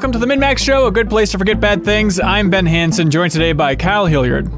Hello 0.00 0.06
and 0.06 0.14
welcome 0.14 0.20
to 0.22 0.26
the 0.26 0.46
MinnMax 0.46 0.58
Show, 0.60 0.86
a 0.86 0.90
good 0.90 1.10
place 1.10 1.30
to 1.32 1.36
forget 1.38 1.60
bad 1.60 1.84
things. 1.84 2.18
I'm 2.18 2.48
Ben 2.48 2.64
Hanson, 2.64 3.10
joined 3.10 3.32
today 3.32 3.52
by 3.52 3.76
Kyle 3.76 4.06
Hilliard, 4.06 4.48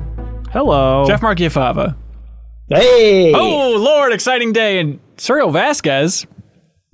Hello. 0.53 1.05
Jeff 1.05 1.21
Marchiafava. 1.21 1.97
Hey, 2.69 3.33
Oh, 3.35 3.75
Lord, 3.77 4.13
exciting 4.13 4.53
day, 4.53 4.79
and 4.79 5.01
Suriel 5.17 5.51
Vazquez. 5.53 6.27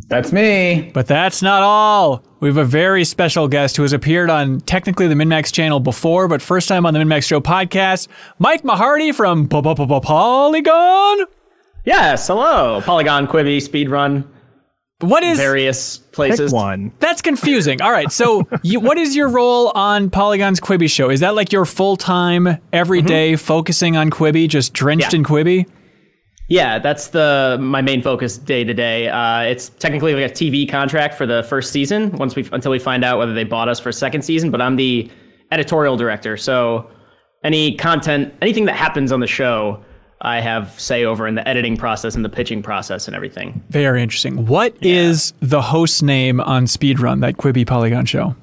that's 0.09 0.33
me. 0.33 0.91
But 0.95 1.07
that's 1.07 1.43
not 1.43 1.63
all. 1.63 2.25
We 2.41 2.49
have 2.49 2.57
a 2.57 2.65
very 2.65 3.05
special 3.05 3.49
guest 3.49 3.77
who 3.77 3.83
has 3.83 3.93
appeared 3.93 4.31
on 4.31 4.61
technically 4.61 5.09
the 5.09 5.15
MinnMax 5.15 5.53
channel 5.53 5.79
before, 5.81 6.27
but 6.27 6.41
first 6.41 6.69
time 6.69 6.87
on 6.87 6.95
the 6.95 7.01
MinnMax 7.01 7.25
Show 7.25 7.41
podcast, 7.43 8.09
Mike 8.39 8.63
Mahardy 8.63 9.15
from 9.15 9.47
Polygon. 9.47 11.27
Yes, 11.85 12.27
hello. 12.27 12.81
Polygon, 12.83 13.27
Quibi, 13.27 13.59
Speedrun, 13.59 14.25
What 15.01 15.23
is 15.23 15.39
various 15.39 15.99
Pick 15.99 16.13
places. 16.13 16.53
one. 16.53 16.91
That's 16.99 17.23
confusing. 17.23 17.81
All 17.81 17.93
right, 17.93 18.11
so 18.11 18.43
you, 18.65 18.81
what 18.81 18.99
is 18.99 19.15
your 19.15 19.29
role 19.29 19.71
on 19.77 20.11
Polygon's 20.11 20.59
Quibi 20.59 20.91
show? 20.91 21.09
Is 21.09 21.21
that 21.21 21.37
like 21.37 21.53
your 21.53 21.65
full 21.65 21.97
time, 21.97 22.59
every 22.73 23.01
day 23.03 23.37
focusing 23.37 23.97
on 23.97 24.11
Quibi, 24.11 24.49
just 24.49 24.73
drenched 24.73 25.13
Yeah. 25.13 25.19
in 25.21 25.25
Quibi? 25.25 25.69
Yeah, 26.49 26.79
that's 26.81 27.09
the 27.09 27.59
my 27.61 27.81
main 27.81 28.03
focus 28.03 28.39
day 28.39 28.65
to 28.65 28.75
day. 28.75 29.09
Uh, 29.09 29.43
It's 29.43 29.69
technically 29.69 30.15
like 30.15 30.29
a 30.31 30.35
TV 30.35 30.69
contract 30.69 31.15
for 31.15 31.27
the 31.27 31.45
first 31.45 31.71
season. 31.73 32.11
Once 32.13 32.35
we 32.35 32.49
until 32.53 32.73
we 32.73 32.79
find 32.81 33.05
out 33.05 33.19
whether 33.19 33.35
they 33.35 33.45
bought 33.45 33.69
us 33.69 33.79
for 33.79 33.91
a 33.91 33.93
second 33.93 34.23
season. 34.23 34.51
But 34.51 34.61
I'm 34.61 34.75
the 34.77 35.09
editorial 35.53 35.97
director, 35.97 36.37
so 36.37 36.91
any 37.45 37.77
content, 37.77 38.35
anything 38.43 38.65
that 38.65 38.75
happens 38.77 39.13
on 39.13 39.21
the 39.21 39.27
show, 39.29 39.81
I 40.21 40.41
have 40.41 40.79
say 40.81 41.05
over 41.05 41.27
in 41.29 41.35
the 41.37 41.47
editing 41.47 41.77
process 41.77 42.15
and 42.17 42.25
the 42.25 42.29
pitching 42.29 42.63
process 42.63 43.07
and 43.07 43.15
everything. 43.15 43.63
Very 43.71 44.03
interesting. 44.03 44.47
What 44.47 44.75
is 44.83 45.33
the 45.41 45.63
host 45.63 46.03
name 46.03 46.41
on 46.41 46.65
Speedrun, 46.67 47.21
that 47.21 47.37
Quibi 47.37 47.67
Polygon 47.67 48.05
show? 48.05 48.35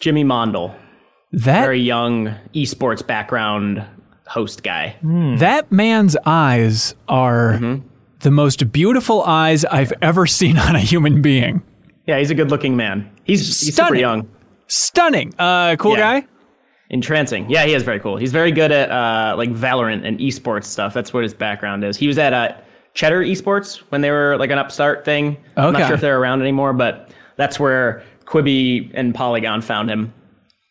Jimmy 0.00 0.24
Mondel, 0.24 0.74
That 1.32 1.60
very 1.62 1.80
young 1.80 2.34
esports 2.54 3.06
background 3.06 3.84
host 4.26 4.62
guy. 4.64 4.96
that 5.38 5.70
man's 5.70 6.16
eyes 6.26 6.94
are 7.08 7.60
the 8.20 8.30
most 8.30 8.72
beautiful 8.72 9.22
eyes 9.22 9.64
I've 9.66 9.92
ever 10.02 10.26
seen 10.26 10.58
on 10.58 10.74
a 10.74 10.80
human 10.80 11.22
being. 11.22 11.62
Yeah, 12.06 12.18
he's 12.18 12.30
a 12.30 12.34
good 12.34 12.50
looking 12.50 12.76
man. 12.76 13.08
He's, 13.24 13.40
he's 13.64 13.76
super 13.76 13.94
young. 13.94 14.28
Stunning. 14.66 15.32
Uh, 15.38 15.76
cool 15.76 15.92
Yeah. 15.96 16.20
guy. 16.20 16.26
Entrancing. 16.92 17.48
Yeah, 17.48 17.64
he 17.64 17.72
is 17.72 17.82
very 17.82 17.98
cool. 17.98 18.16
He's 18.16 18.32
very 18.32 18.52
good 18.52 18.70
at 18.70 18.90
uh, 18.90 19.34
like 19.36 19.50
Valorant 19.50 20.06
and 20.06 20.18
esports 20.18 20.64
stuff. 20.64 20.92
That's 20.92 21.12
what 21.12 21.22
his 21.22 21.32
background 21.32 21.84
is. 21.84 21.96
He 21.96 22.06
was 22.06 22.18
at 22.18 22.32
uh, 22.34 22.54
Cheddar 22.94 23.22
Esports 23.22 23.78
when 23.88 24.02
they 24.02 24.10
were 24.10 24.36
like 24.36 24.50
an 24.50 24.58
upstart 24.58 25.04
thing. 25.04 25.38
I'm 25.56 25.72
not 25.72 25.86
sure 25.86 25.94
if 25.94 26.02
they're 26.02 26.20
around 26.20 26.42
anymore, 26.42 26.74
but 26.74 27.10
that's 27.36 27.58
where 27.58 28.02
Quibi 28.26 28.90
and 28.94 29.14
Polygon 29.14 29.62
found 29.62 29.90
him. 29.90 30.12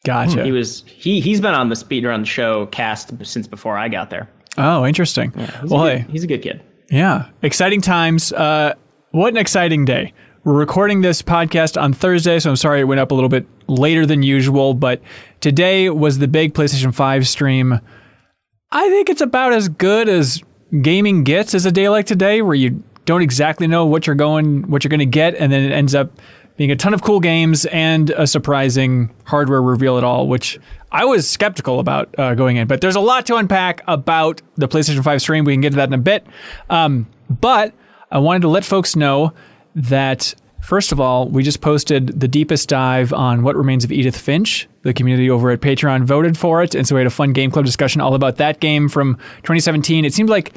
Gotcha. 0.04 0.44
He 0.44 0.52
was 0.52 0.84
he 0.88 1.20
he's 1.20 1.42
been 1.42 1.54
on 1.54 1.70
the 1.70 1.76
speedrun 1.76 2.26
show 2.26 2.68
cast 2.68 3.14
since 3.26 3.48
before 3.48 3.78
I 3.78 3.88
got 3.88 4.10
there. 4.10 4.30
oh, 4.58 4.86
interesting. 4.86 5.32
He's, 5.32 5.70
well, 5.70 5.86
a 5.86 5.98
hey. 5.98 6.06
he's 6.10 6.24
a 6.24 6.28
good 6.28 6.42
kid. 6.42 6.62
Yeah, 6.90 7.30
exciting 7.42 7.82
times. 7.82 8.34
Uh, 8.34 8.74
what 9.12 9.30
an 9.30 9.38
exciting 9.38 9.86
day. 9.86 10.14
We're 10.44 10.54
recording 10.54 11.02
this 11.02 11.22
podcast 11.22 11.80
on 11.80 11.94
Thursday, 11.94 12.40
so 12.40 12.50
I'm 12.50 12.56
sorry 12.56 12.80
it 12.80 12.86
went 12.86 13.00
up 13.00 13.12
a 13.12 13.14
little 13.14 13.30
bit 13.30 13.46
later 13.68 14.08
than 14.08 14.24
usual, 14.24 14.74
but 14.74 15.00
today 15.40 15.88
was 15.92 16.18
the 16.18 16.28
big 16.28 16.56
PlayStation 16.56 16.92
5 16.96 17.28
stream. 17.28 17.80
I 18.72 18.90
think 18.90 19.10
it's 19.10 19.22
about 19.22 19.54
as 19.54 19.70
good 19.70 20.10
as 20.10 20.42
gaming 20.82 21.24
gets 21.24 21.54
as 21.54 21.68
a 21.68 21.72
day 21.72 21.90
like 21.90 22.08
today 22.08 22.42
where 22.42 22.56
you 22.56 22.84
don't 23.06 23.22
exactly 23.22 23.68
know 23.68 23.86
what 23.86 24.08
you're 24.08 24.16
going 24.16 24.68
what 24.72 24.84
you're 24.84 24.90
going 24.90 25.00
to 25.00 25.06
get 25.06 25.36
and 25.36 25.52
then 25.52 25.64
it 25.64 25.72
ends 25.72 25.94
up 25.94 26.12
being 26.58 26.72
a 26.72 26.76
ton 26.76 26.96
of 26.96 27.04
cool 27.04 27.20
games 27.20 27.66
and 27.68 28.10
a 28.10 28.26
surprising 28.26 29.14
hardware 29.26 29.62
reveal 29.62 30.00
at 30.00 30.04
all, 30.04 30.28
which 30.28 30.60
I 30.92 31.06
was 31.06 31.30
skeptical 31.30 31.80
about 31.80 32.18
uh, 32.18 32.34
going 32.34 32.58
in. 32.58 32.68
But 32.68 32.82
there's 32.82 32.96
a 32.96 33.00
lot 33.00 33.28
to 33.28 33.36
unpack 33.36 33.84
about 33.88 34.42
the 34.56 34.68
PlayStation 34.68 35.04
5 35.04 35.22
stream. 35.22 35.46
We 35.46 35.54
can 35.54 35.62
get 35.62 35.70
to 35.72 35.76
that 35.76 35.90
in 35.90 35.94
a 35.94 36.00
bit. 36.00 36.26
Um, 36.68 37.08
but 37.30 37.76
I 38.10 38.18
wanted 38.18 38.42
to 38.42 38.48
let 38.48 38.66
folks 38.66 38.96
know 38.96 39.34
that, 39.76 40.36
first 40.62 40.92
of 40.92 41.00
all, 41.00 41.28
we 41.28 41.44
just 41.44 41.62
posted 41.62 42.20
the 42.20 42.28
deepest 42.28 42.70
dive 42.70 43.14
on 43.14 43.44
What 43.44 43.56
Remains 43.56 43.84
of 43.84 43.92
Edith 43.92 44.18
Finch. 44.18 44.68
The 44.84 44.94
community 44.94 45.30
over 45.30 45.52
at 45.52 45.62
Patreon 45.62 46.04
voted 46.04 46.38
for 46.38 46.64
it. 46.64 46.74
And 46.74 46.88
so 46.88 46.96
we 46.96 47.02
had 47.02 47.08
a 47.08 47.12
fun 47.12 47.34
game 47.34 47.52
club 47.52 47.66
discussion 47.66 48.02
all 48.02 48.16
about 48.16 48.38
that 48.38 48.60
game 48.60 48.90
from 48.90 49.16
2017. 49.44 50.06
It 50.06 50.14
seemed 50.14 50.30
like 50.30 50.54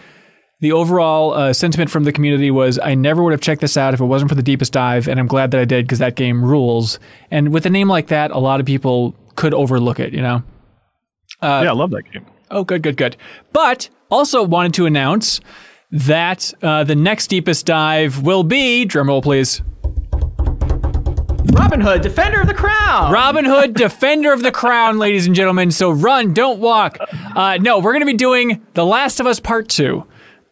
the 0.60 0.72
overall 0.72 1.34
uh, 1.34 1.52
sentiment 1.52 1.90
from 1.90 2.04
the 2.04 2.12
community 2.12 2.50
was 2.50 2.78
I 2.78 2.94
never 2.94 3.22
would 3.22 3.32
have 3.32 3.40
checked 3.40 3.60
this 3.60 3.76
out 3.76 3.92
if 3.92 4.00
it 4.00 4.04
wasn't 4.06 4.30
for 4.30 4.34
the 4.34 4.42
deepest 4.42 4.72
dive, 4.72 5.08
and 5.08 5.20
I'm 5.20 5.26
glad 5.26 5.50
that 5.50 5.60
I 5.60 5.64
did 5.66 5.84
because 5.84 5.98
that 5.98 6.14
game 6.14 6.42
rules. 6.44 6.98
And 7.30 7.52
with 7.52 7.66
a 7.66 7.70
name 7.70 7.88
like 7.88 8.06
that, 8.06 8.30
a 8.30 8.38
lot 8.38 8.60
of 8.60 8.66
people 8.66 9.14
could 9.36 9.52
overlook 9.52 10.00
it, 10.00 10.14
you 10.14 10.22
know? 10.22 10.42
yeah, 11.64 11.70
I 11.70 11.74
love 11.74 11.90
that 11.90 12.10
game. 12.10 12.24
Oh, 12.50 12.64
good, 12.64 12.82
good, 12.82 12.96
good. 12.96 13.16
But 13.52 13.90
also 14.10 14.42
wanted 14.42 14.74
to 14.74 14.86
announce 14.86 15.40
that 15.90 16.52
uh, 16.62 16.84
the 16.84 16.94
next 16.96 17.26
deepest 17.28 17.66
dive 17.66 18.22
will 18.22 18.42
be, 18.42 18.86
drumroll 18.86 19.22
please, 19.22 19.60
Robin 21.54 21.80
Hood, 21.80 22.02
Defender 22.02 22.40
of 22.40 22.48
the 22.48 22.54
Crown. 22.54 23.12
Robin 23.12 23.44
Hood, 23.44 23.74
Defender 23.74 24.32
of 24.32 24.42
the 24.42 24.50
Crown, 24.50 24.98
ladies 24.98 25.26
and 25.26 25.36
gentlemen. 25.36 25.70
So 25.70 25.90
run, 25.90 26.34
don't 26.34 26.58
walk. 26.58 26.98
Uh, 27.36 27.58
no, 27.60 27.78
we're 27.78 27.92
going 27.92 28.00
to 28.00 28.06
be 28.06 28.12
doing 28.12 28.60
The 28.74 28.84
Last 28.84 29.20
of 29.20 29.26
Us 29.26 29.38
Part 29.38 29.68
2. 29.68 30.04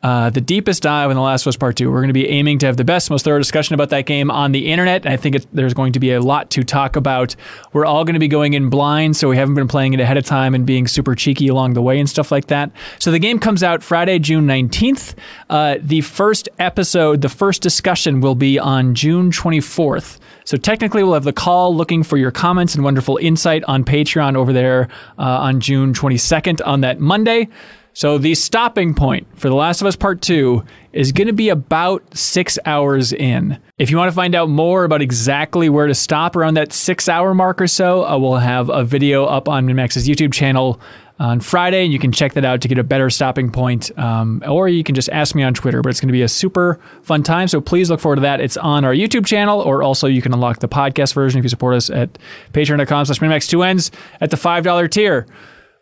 Uh, 0.02 0.30
the 0.30 0.40
deepest 0.40 0.82
dive 0.82 1.10
in 1.10 1.16
The 1.16 1.22
Last 1.22 1.42
of 1.42 1.48
Us 1.48 1.56
Part 1.56 1.76
2. 1.76 1.90
We're 1.90 1.98
going 1.98 2.08
to 2.08 2.12
be 2.12 2.28
aiming 2.28 2.58
to 2.60 2.66
have 2.66 2.76
the 2.76 2.84
best, 2.84 3.10
most 3.10 3.24
thorough 3.24 3.38
discussion 3.38 3.74
about 3.74 3.90
that 3.90 4.06
game 4.06 4.30
on 4.30 4.52
the 4.52 4.70
internet. 4.70 5.04
And 5.04 5.12
I 5.12 5.16
think 5.16 5.36
there's 5.52 5.74
going 5.74 5.92
to 5.92 6.00
be 6.00 6.12
a 6.12 6.20
lot 6.20 6.50
to 6.50 6.62
talk 6.62 6.94
about. 6.94 7.34
We're 7.72 7.86
all 7.86 8.04
going 8.04 8.14
to 8.14 8.20
be 8.20 8.28
going 8.28 8.54
in 8.54 8.68
blind, 8.68 9.16
so 9.16 9.28
we 9.28 9.36
haven't 9.36 9.54
been 9.54 9.68
playing 9.68 9.94
it 9.94 10.00
ahead 10.00 10.16
of 10.16 10.24
time 10.24 10.54
and 10.54 10.64
being 10.64 10.86
super 10.86 11.14
cheeky 11.16 11.48
along 11.48 11.74
the 11.74 11.82
way 11.82 11.98
and 11.98 12.08
stuff 12.08 12.30
like 12.30 12.46
that. 12.46 12.70
So 13.00 13.10
the 13.10 13.18
game 13.20 13.40
comes 13.40 13.62
out 13.64 13.82
Friday, 13.82 14.18
June 14.20 14.46
19th. 14.46 15.14
Uh, 15.50 15.76
the 15.80 16.00
first 16.00 16.48
episode, 16.58 17.22
the 17.22 17.28
first 17.28 17.62
discussion 17.62 18.20
will 18.20 18.36
be 18.36 18.58
on 18.58 18.94
June 18.94 19.30
24th. 19.30 20.18
So 20.44 20.56
technically, 20.56 21.02
we'll 21.02 21.14
have 21.14 21.24
the 21.24 21.32
call 21.32 21.74
looking 21.74 22.02
for 22.02 22.16
your 22.16 22.30
comments 22.30 22.74
and 22.74 22.84
wonderful 22.84 23.16
insight 23.18 23.64
on 23.64 23.84
Patreon 23.84 24.36
over 24.36 24.52
there 24.52 24.88
uh, 25.18 25.22
on 25.22 25.60
June 25.60 25.92
22nd 25.92 26.60
on 26.66 26.80
that 26.80 27.00
Monday. 27.00 27.48
So 27.94 28.16
the 28.16 28.34
stopping 28.34 28.94
point 28.94 29.26
for 29.38 29.50
The 29.50 29.54
Last 29.54 29.82
of 29.82 29.86
Us 29.86 29.96
Part 29.96 30.22
2 30.22 30.64
is 30.94 31.12
going 31.12 31.26
to 31.26 31.34
be 31.34 31.50
about 31.50 32.16
six 32.16 32.58
hours 32.64 33.12
in. 33.12 33.58
If 33.76 33.90
you 33.90 33.98
want 33.98 34.08
to 34.08 34.14
find 34.14 34.34
out 34.34 34.48
more 34.48 34.84
about 34.84 35.02
exactly 35.02 35.68
where 35.68 35.86
to 35.86 35.94
stop 35.94 36.34
around 36.34 36.54
that 36.54 36.72
six 36.72 37.06
hour 37.06 37.34
mark 37.34 37.60
or 37.60 37.66
so, 37.66 38.06
uh, 38.06 38.18
we'll 38.18 38.36
have 38.36 38.70
a 38.70 38.82
video 38.82 39.26
up 39.26 39.46
on 39.46 39.66
MinnMax's 39.66 40.08
YouTube 40.08 40.32
channel 40.32 40.80
on 41.22 41.38
Friday, 41.38 41.84
and 41.84 41.92
you 41.92 42.00
can 42.00 42.10
check 42.10 42.32
that 42.32 42.44
out 42.44 42.60
to 42.60 42.68
get 42.68 42.78
a 42.78 42.82
better 42.82 43.08
stopping 43.08 43.50
point. 43.50 43.96
Um, 43.96 44.42
or 44.46 44.68
you 44.68 44.82
can 44.82 44.96
just 44.96 45.08
ask 45.10 45.36
me 45.36 45.44
on 45.44 45.54
Twitter, 45.54 45.80
but 45.80 45.90
it's 45.90 46.00
going 46.00 46.08
to 46.08 46.12
be 46.12 46.22
a 46.22 46.28
super 46.28 46.80
fun 47.02 47.22
time. 47.22 47.46
So 47.46 47.60
please 47.60 47.90
look 47.90 48.00
forward 48.00 48.16
to 48.16 48.22
that. 48.22 48.40
It's 48.40 48.56
on 48.56 48.84
our 48.84 48.92
YouTube 48.92 49.24
channel, 49.24 49.60
or 49.60 49.84
also 49.84 50.08
you 50.08 50.20
can 50.20 50.34
unlock 50.34 50.58
the 50.58 50.68
podcast 50.68 51.14
version 51.14 51.38
if 51.38 51.44
you 51.44 51.48
support 51.48 51.76
us 51.76 51.90
at 51.90 52.18
patreon.com 52.52 53.04
slash 53.04 53.20
minmax2ends 53.20 53.92
at 54.20 54.30
the 54.30 54.36
$5 54.36 54.90
tier. 54.90 55.26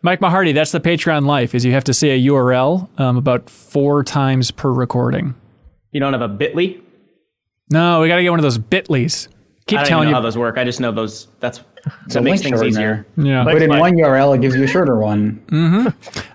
Mike 0.03 0.21
Mahardy, 0.21 0.55
that's 0.55 0.73
the 0.73 0.81
Patreon 0.81 1.27
life, 1.27 1.55
is 1.55 1.65
you 1.65 1.73
have 1.73 1.85
to 1.85 1.95
say 1.95 2.11
a 2.11 2.29
URL 2.29 2.89
um, 3.01 3.17
about 3.17 3.49
four 3.49 4.05
times 4.05 4.51
per 4.51 4.71
recording. 4.71 5.35
You 5.91 6.01
don't 6.01 6.13
have 6.13 6.23
a 6.23 6.29
Bitly. 6.29 6.83
No, 7.71 8.01
we 8.01 8.09
got 8.09 8.17
to 8.17 8.23
get 8.23 8.31
one 8.31 8.39
of 8.39 8.43
those 8.43 8.59
bit.lys. 8.59 9.29
Keep 9.67 9.79
I 9.79 9.83
don't 9.83 9.89
telling 9.89 10.05
know 10.07 10.11
you. 10.11 10.15
how 10.17 10.21
those 10.21 10.37
work. 10.37 10.59
I 10.59 10.65
just 10.65 10.81
know 10.81 10.91
those. 10.91 11.29
That's 11.39 11.61
It's 12.05 12.15
that 12.15 12.21
a 12.21 12.23
makes 12.23 12.43
things 12.43 12.61
shortener. 12.61 12.67
easier. 12.67 13.07
Yeah. 13.17 13.45
Put 13.45 13.63
in 13.63 13.69
Mike. 13.71 13.81
one 13.81 13.93
URL, 13.95 14.35
it 14.37 14.41
gives 14.41 14.55
you 14.55 14.65
a 14.65 14.67
shorter 14.67 14.97
one. 14.99 15.41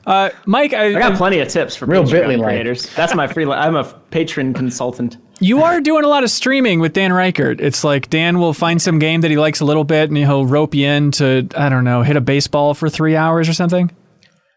Uh, 0.06 0.30
Mike, 0.46 0.74
I, 0.74 0.88
I 0.88 0.94
got 0.94 1.18
plenty 1.18 1.40
of 1.40 1.48
tips 1.48 1.76
for 1.76 1.86
Real 1.86 2.04
Patreon 2.04 2.26
Bitly-like. 2.26 2.44
creators. 2.48 2.94
That's 2.96 3.16
my 3.16 3.28
free. 3.28 3.46
I'm 3.46 3.76
a 3.76 3.84
patron 4.12 4.54
consultant. 4.54 5.18
You 5.40 5.64
are 5.64 5.82
doing 5.82 6.04
a 6.04 6.08
lot 6.08 6.24
of 6.24 6.30
streaming 6.30 6.80
with 6.80 6.94
Dan 6.94 7.12
Ryckert. 7.12 7.60
It's 7.60 7.84
like 7.84 8.10
Dan 8.10 8.40
will 8.40 8.54
find 8.54 8.82
some 8.82 9.00
game 9.00 9.22
that 9.22 9.32
he 9.32 9.38
likes 9.38 9.60
a 9.60 9.66
little 9.66 9.84
bit 9.84 10.10
and 10.10 10.18
he'll 10.18 10.46
rope 10.46 10.74
you 10.74 10.88
in 10.88 11.12
to, 11.12 11.48
I 11.58 11.70
don't 11.70 11.84
know, 11.84 12.04
hit 12.04 12.16
a 12.16 12.22
baseball 12.22 12.74
for 12.74 12.90
three 12.90 13.16
hours 13.16 13.50
or 13.50 13.54
something. 13.54 13.92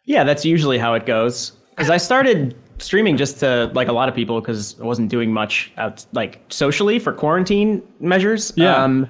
Yeah, 0.05 0.25
that's 0.25 0.45
usually 0.45 0.79
how 0.79 0.95
it 0.95 1.05
goes. 1.05 1.53
Because 1.71 1.91
I 1.91 1.97
started 1.97 2.55
streaming 2.79 3.17
just 3.17 3.41
to 3.41 3.71
like 3.75 3.89
a 3.89 3.93
lot 3.93 4.09
of 4.09 4.15
people 4.15 4.41
because 4.41 4.79
I 4.81 4.85
wasn't 4.85 5.09
doing 5.11 5.33
much 5.33 5.73
out 5.79 6.07
like 6.13 6.41
socially 6.49 6.99
for 7.01 7.13
quarantine 7.13 7.83
measures. 8.01 8.53
Yeah. 8.57 8.77
Um, 8.83 9.09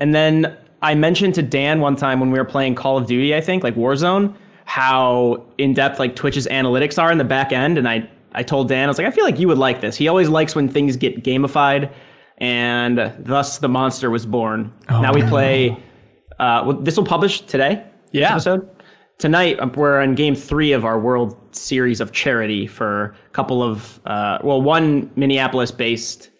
and 0.00 0.14
then 0.14 0.56
I 0.82 0.94
mentioned 0.94 1.34
to 1.36 1.42
Dan 1.42 1.80
one 1.80 1.96
time 1.96 2.20
when 2.20 2.30
we 2.30 2.38
were 2.38 2.44
playing 2.44 2.74
Call 2.74 2.98
of 2.98 3.06
Duty, 3.06 3.34
I 3.34 3.40
think 3.40 3.62
like 3.62 3.74
Warzone, 3.74 4.34
how 4.64 5.44
in 5.58 5.74
depth 5.74 5.98
like 5.98 6.16
Twitch's 6.16 6.46
analytics 6.48 7.00
are 7.00 7.10
in 7.10 7.18
the 7.18 7.24
back 7.24 7.52
end, 7.52 7.78
and 7.78 7.88
I 7.88 8.08
I 8.32 8.42
told 8.42 8.68
Dan 8.68 8.84
I 8.84 8.88
was 8.88 8.98
like 8.98 9.06
I 9.06 9.10
feel 9.10 9.24
like 9.24 9.38
you 9.38 9.48
would 9.48 9.58
like 9.58 9.80
this. 9.80 9.96
He 9.96 10.08
always 10.08 10.28
likes 10.28 10.54
when 10.54 10.68
things 10.68 10.96
get 10.96 11.22
gamified, 11.22 11.90
and 12.38 13.14
thus 13.18 13.58
the 13.58 13.68
monster 13.68 14.10
was 14.10 14.26
born. 14.26 14.72
now 14.90 15.12
we 15.12 15.22
play. 15.22 15.70
Uh, 16.38 16.62
well, 16.66 16.76
this 16.76 16.96
will 16.96 17.04
publish 17.04 17.42
today. 17.42 17.84
Yeah. 18.10 18.32
episode 18.32 18.68
tonight 19.22 19.58
um, 19.60 19.70
we're 19.72 20.00
on 20.00 20.16
game 20.16 20.34
three 20.34 20.72
of 20.72 20.84
our 20.84 20.98
world 20.98 21.36
series 21.54 22.00
of 22.00 22.10
charity 22.10 22.66
for 22.66 23.14
a 23.26 23.30
couple 23.30 23.62
of 23.62 24.00
uh, 24.04 24.38
well 24.42 24.60
one 24.60 25.08
minneapolis 25.14 25.70
based 25.70 26.31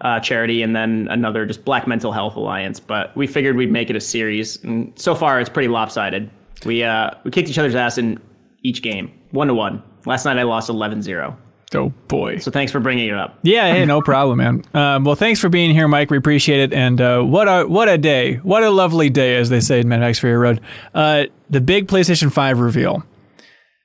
uh, 0.00 0.20
charity, 0.20 0.62
and 0.62 0.74
then 0.76 1.08
another 1.10 1.46
just 1.46 1.64
Black 1.64 1.86
Mental 1.86 2.12
Health 2.12 2.36
Alliance. 2.36 2.80
But 2.80 3.16
we 3.16 3.26
figured 3.26 3.56
we'd 3.56 3.72
make 3.72 3.90
it 3.90 3.96
a 3.96 4.00
series, 4.00 4.62
and 4.64 4.92
so 4.98 5.14
far 5.14 5.40
it's 5.40 5.50
pretty 5.50 5.68
lopsided. 5.68 6.30
We 6.64 6.82
uh, 6.82 7.10
we 7.24 7.30
kicked 7.30 7.48
each 7.48 7.58
other's 7.58 7.74
ass 7.74 7.98
in 7.98 8.18
each 8.62 8.82
game, 8.82 9.12
one 9.30 9.48
to 9.48 9.54
one. 9.54 9.82
Last 10.06 10.24
night 10.24 10.38
I 10.38 10.44
lost 10.44 10.70
11-0. 10.70 11.36
Oh 11.74 11.88
boy. 12.06 12.38
So 12.38 12.50
thanks 12.50 12.70
for 12.70 12.78
bringing 12.78 13.08
it 13.08 13.14
up. 13.14 13.38
Yeah, 13.42 13.72
hey, 13.72 13.84
no 13.84 14.00
problem, 14.00 14.38
man. 14.38 14.62
Um, 14.72 15.04
well, 15.04 15.16
thanks 15.16 15.40
for 15.40 15.48
being 15.48 15.72
here, 15.72 15.88
Mike. 15.88 16.10
We 16.10 16.16
appreciate 16.16 16.60
it. 16.60 16.72
And 16.72 17.00
uh, 17.00 17.22
what 17.22 17.48
a 17.48 17.64
what 17.66 17.88
a 17.88 17.98
day, 17.98 18.36
what 18.36 18.62
a 18.62 18.70
lovely 18.70 19.10
day, 19.10 19.36
as 19.36 19.48
they 19.48 19.60
say 19.60 19.80
in 19.80 19.88
Mad 19.88 20.00
Max 20.00 20.18
Fury 20.18 20.36
Road. 20.36 20.60
Uh, 20.94 21.24
the 21.50 21.60
big 21.60 21.88
PlayStation 21.88 22.32
Five 22.32 22.60
reveal. 22.60 23.04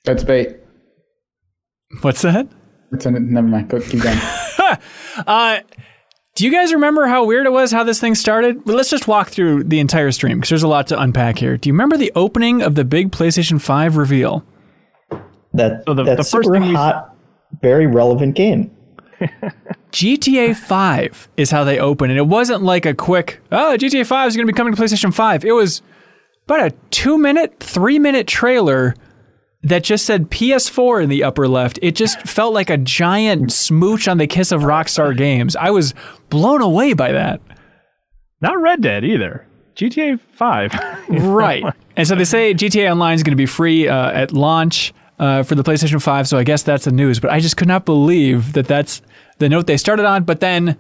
That's 0.06 0.24
bait. 0.24 0.58
What's 2.02 2.22
that? 2.22 2.48
It's 2.92 3.06
a, 3.06 3.12
never 3.12 3.48
mind. 3.48 3.70
Go, 3.70 3.80
keep 3.80 4.02
going. 4.02 4.20
Uh, 5.28 5.60
do 6.36 6.46
you 6.46 6.52
guys 6.52 6.74
remember 6.74 7.08
how 7.08 7.26
weird 7.26 7.46
it 7.46 7.52
was 7.52 7.72
how 7.72 7.84
this 7.84 8.00
thing 8.00 8.16
started? 8.16 8.66
Well, 8.66 8.76
let's 8.78 8.90
just 8.90 9.08
walk 9.08 9.30
through 9.30 9.66
the 9.66 9.80
entire 9.80 10.12
stream 10.12 10.38
because 10.38 10.50
there's 10.50 10.64
a 10.64 10.68
lot 10.68 10.88
to 10.88 11.00
unpack 11.00 11.38
here. 11.38 11.58
Do 11.58 11.70
you 11.70 11.74
remember 11.74 11.98
the 11.98 12.12
opening 12.16 12.62
of 12.62 12.76
the 12.76 12.86
big 12.86 13.12
PlayStation 13.12 13.60
5 13.62 13.98
reveal? 13.98 14.46
That 15.54 15.84
So 15.86 15.94
the- 15.94 16.04
that's 16.04 16.18
the 16.32 16.38
first 16.38 16.48
super 16.48 16.60
thing 16.60 16.70
we- 16.70 16.74
hot, 16.76 17.14
very 17.62 17.86
relevant 17.88 18.36
game. 18.36 18.72
GTA 19.92 20.56
5 20.56 21.28
is 21.38 21.52
how 21.52 21.64
they 21.64 21.78
open, 21.78 22.10
and 22.10 22.18
it 22.18 22.26
wasn't 22.28 22.64
like 22.64 22.86
a 22.86 22.94
quick, 22.94 23.40
oh, 23.52 23.76
GTA 23.78 24.06
5 24.06 24.28
is 24.30 24.36
going 24.36 24.48
to 24.48 24.52
be 24.54 24.56
coming 24.56 24.74
to 24.74 24.82
PlayStation 24.82 25.14
5. 25.14 25.44
It 25.46 25.52
was 25.52 25.82
about 26.48 26.66
a 26.68 26.72
two 26.92 27.18
minute, 27.18 27.56
three 27.60 28.00
minute 28.00 28.26
trailer 28.26 28.96
that 29.64 29.84
just 29.84 30.06
said 30.06 30.30
PS4 30.30 31.04
in 31.04 31.10
the 31.10 31.24
upper 31.24 31.48
left. 31.48 31.80
It 31.82 31.96
just 31.96 32.22
felt 32.28 32.54
like 32.54 32.70
a 32.70 32.78
giant 32.78 33.52
smooch 33.52 34.08
on 34.08 34.18
the 34.18 34.28
kiss 34.28 34.52
of 34.52 34.62
Rockstar 34.62 35.16
Games. 35.16 35.56
I 35.56 35.70
was 35.70 35.94
blown 36.30 36.62
away 36.62 36.94
by 36.94 37.12
that. 37.12 37.42
Not 38.42 38.60
Red 38.60 38.82
Dead 38.82 39.06
either. 39.06 39.46
GTA 39.76 40.20
5. 40.20 40.74
Right. 41.10 41.64
And 41.98 42.08
so 42.08 42.16
they 42.16 42.24
say 42.24 42.54
GTA 42.54 42.90
Online 42.90 43.16
is 43.16 43.24
going 43.24 43.34
to 43.34 43.38
be 43.38 43.46
free 43.46 43.88
uh, 43.88 44.12
at 44.12 44.32
launch 44.32 44.94
uh, 45.20 45.44
for 45.44 45.56
the 45.56 45.64
PlayStation 45.64 46.02
5. 46.02 46.28
So 46.28 46.38
I 46.38 46.44
guess 46.44 46.64
that's 46.64 46.86
the 46.86 46.92
news. 46.92 47.20
But 47.20 47.32
I 47.32 47.40
just 47.40 47.58
could 47.58 47.68
not 47.68 47.86
believe 47.86 48.54
that 48.54 48.68
that's 48.68 49.02
the 49.40 49.50
note 49.50 49.68
they 49.68 49.78
started 49.78 50.06
on. 50.06 50.24
But 50.24 50.40
then 50.40 50.78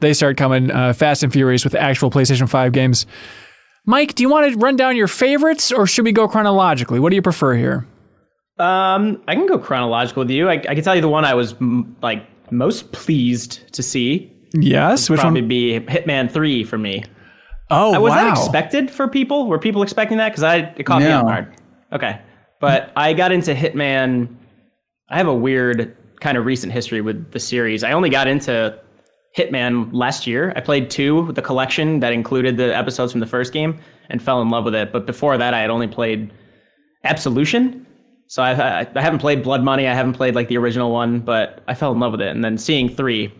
they 0.00 0.14
start 0.14 0.36
coming 0.36 0.70
uh, 0.70 0.92
fast 0.94 1.22
and 1.22 1.32
furious 1.32 1.64
with 1.64 1.74
actual 1.74 2.10
PlayStation 2.10 2.48
5 2.48 2.72
games. 2.72 3.06
Mike, 3.86 4.14
do 4.14 4.22
you 4.22 4.28
want 4.28 4.52
to 4.52 4.58
run 4.58 4.76
down 4.76 4.96
your 4.96 5.08
favorites 5.08 5.70
or 5.70 5.86
should 5.86 6.04
we 6.04 6.12
go 6.12 6.26
chronologically? 6.26 6.98
What 6.98 7.10
do 7.10 7.16
you 7.16 7.22
prefer 7.22 7.54
here? 7.54 7.86
Um, 8.58 9.22
I 9.26 9.34
can 9.34 9.46
go 9.46 9.58
chronological 9.58 10.22
with 10.22 10.30
you. 10.30 10.48
I, 10.48 10.54
I 10.54 10.74
can 10.74 10.82
tell 10.84 10.94
you 10.94 11.00
the 11.00 11.08
one 11.08 11.24
I 11.24 11.34
was 11.34 11.54
m- 11.54 11.96
like 12.02 12.26
most 12.52 12.92
pleased 12.92 13.72
to 13.72 13.82
see. 13.82 14.30
Yes. 14.54 15.08
Which 15.08 15.18
would 15.18 15.22
Probably 15.22 15.40
one? 15.40 15.48
be 15.48 15.80
Hitman 15.80 16.30
Three 16.30 16.62
for 16.64 16.76
me. 16.78 17.02
Oh, 17.70 17.94
Uh, 17.94 18.00
was 18.00 18.10
wow. 18.10 18.16
that 18.24 18.30
expected 18.30 18.90
for 18.90 19.08
people? 19.08 19.46
Were 19.46 19.58
people 19.58 19.82
expecting 19.82 20.18
that? 20.18 20.28
Because 20.30 20.42
I 20.44 20.56
it 20.76 20.84
caught 20.84 21.00
me 21.00 21.08
No. 21.08 21.20
off 21.20 21.24
guard. 21.24 21.56
Okay, 21.92 22.20
but 22.60 22.92
I 22.96 23.14
got 23.14 23.32
into 23.32 23.54
Hitman. 23.54 24.28
I 25.08 25.16
have 25.16 25.26
a 25.28 25.34
weird 25.34 25.96
kind 26.20 26.36
of 26.36 26.44
recent 26.44 26.72
history 26.72 27.00
with 27.00 27.32
the 27.32 27.40
series. 27.40 27.82
I 27.82 27.92
only 27.92 28.10
got 28.10 28.28
into 28.28 28.78
Hitman 29.36 29.88
last 29.92 30.26
year. 30.26 30.52
I 30.56 30.60
played 30.60 30.90
two, 30.90 31.32
the 31.32 31.42
collection 31.42 32.00
that 32.00 32.12
included 32.12 32.58
the 32.58 32.76
episodes 32.76 33.12
from 33.12 33.20
the 33.20 33.26
first 33.26 33.52
game, 33.54 33.78
and 34.10 34.22
fell 34.22 34.42
in 34.42 34.50
love 34.50 34.64
with 34.64 34.74
it. 34.74 34.92
But 34.92 35.06
before 35.06 35.38
that, 35.38 35.54
I 35.54 35.60
had 35.60 35.70
only 35.70 35.88
played 35.88 36.30
Absolution. 37.04 37.86
So 38.32 38.42
I, 38.42 38.80
I, 38.80 39.00
haven't 39.02 39.18
played 39.18 39.42
Blood 39.42 39.62
Money. 39.62 39.86
I 39.86 39.92
haven't 39.92 40.14
played 40.14 40.34
like 40.34 40.48
the 40.48 40.56
original 40.56 40.90
one, 40.90 41.20
but 41.20 41.62
I 41.68 41.74
fell 41.74 41.92
in 41.92 42.00
love 42.00 42.12
with 42.12 42.22
it. 42.22 42.28
And 42.28 42.42
then 42.42 42.56
seeing 42.56 42.88
three 42.88 43.30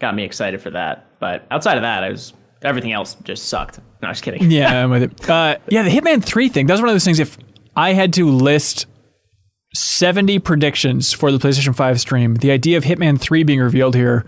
got 0.00 0.14
me 0.14 0.24
excited 0.24 0.62
for 0.62 0.70
that. 0.70 1.04
But 1.20 1.46
outside 1.50 1.76
of 1.76 1.82
that, 1.82 2.02
I 2.02 2.08
was 2.08 2.32
everything 2.62 2.92
else 2.92 3.14
just 3.24 3.50
sucked. 3.50 3.78
No, 4.00 4.08
just 4.08 4.22
kidding. 4.22 4.50
Yeah, 4.50 4.84
I'm 4.84 4.88
with 4.88 5.02
it. 5.02 5.28
Uh, 5.28 5.58
yeah, 5.68 5.82
the 5.82 5.90
Hitman 5.90 6.24
3 6.24 6.48
thing, 6.48 6.66
that 6.66 6.72
was 6.72 6.80
one 6.80 6.88
of 6.88 6.94
those 6.94 7.04
things. 7.04 7.18
If 7.18 7.36
I 7.76 7.92
had 7.92 8.14
to 8.14 8.30
list 8.30 8.86
70 9.74 10.38
predictions 10.38 11.12
for 11.12 11.30
the 11.30 11.36
PlayStation 11.36 11.76
5 11.76 12.00
stream, 12.00 12.36
the 12.36 12.50
idea 12.50 12.78
of 12.78 12.84
Hitman 12.84 13.20
3 13.20 13.42
being 13.42 13.60
revealed 13.60 13.94
here 13.94 14.24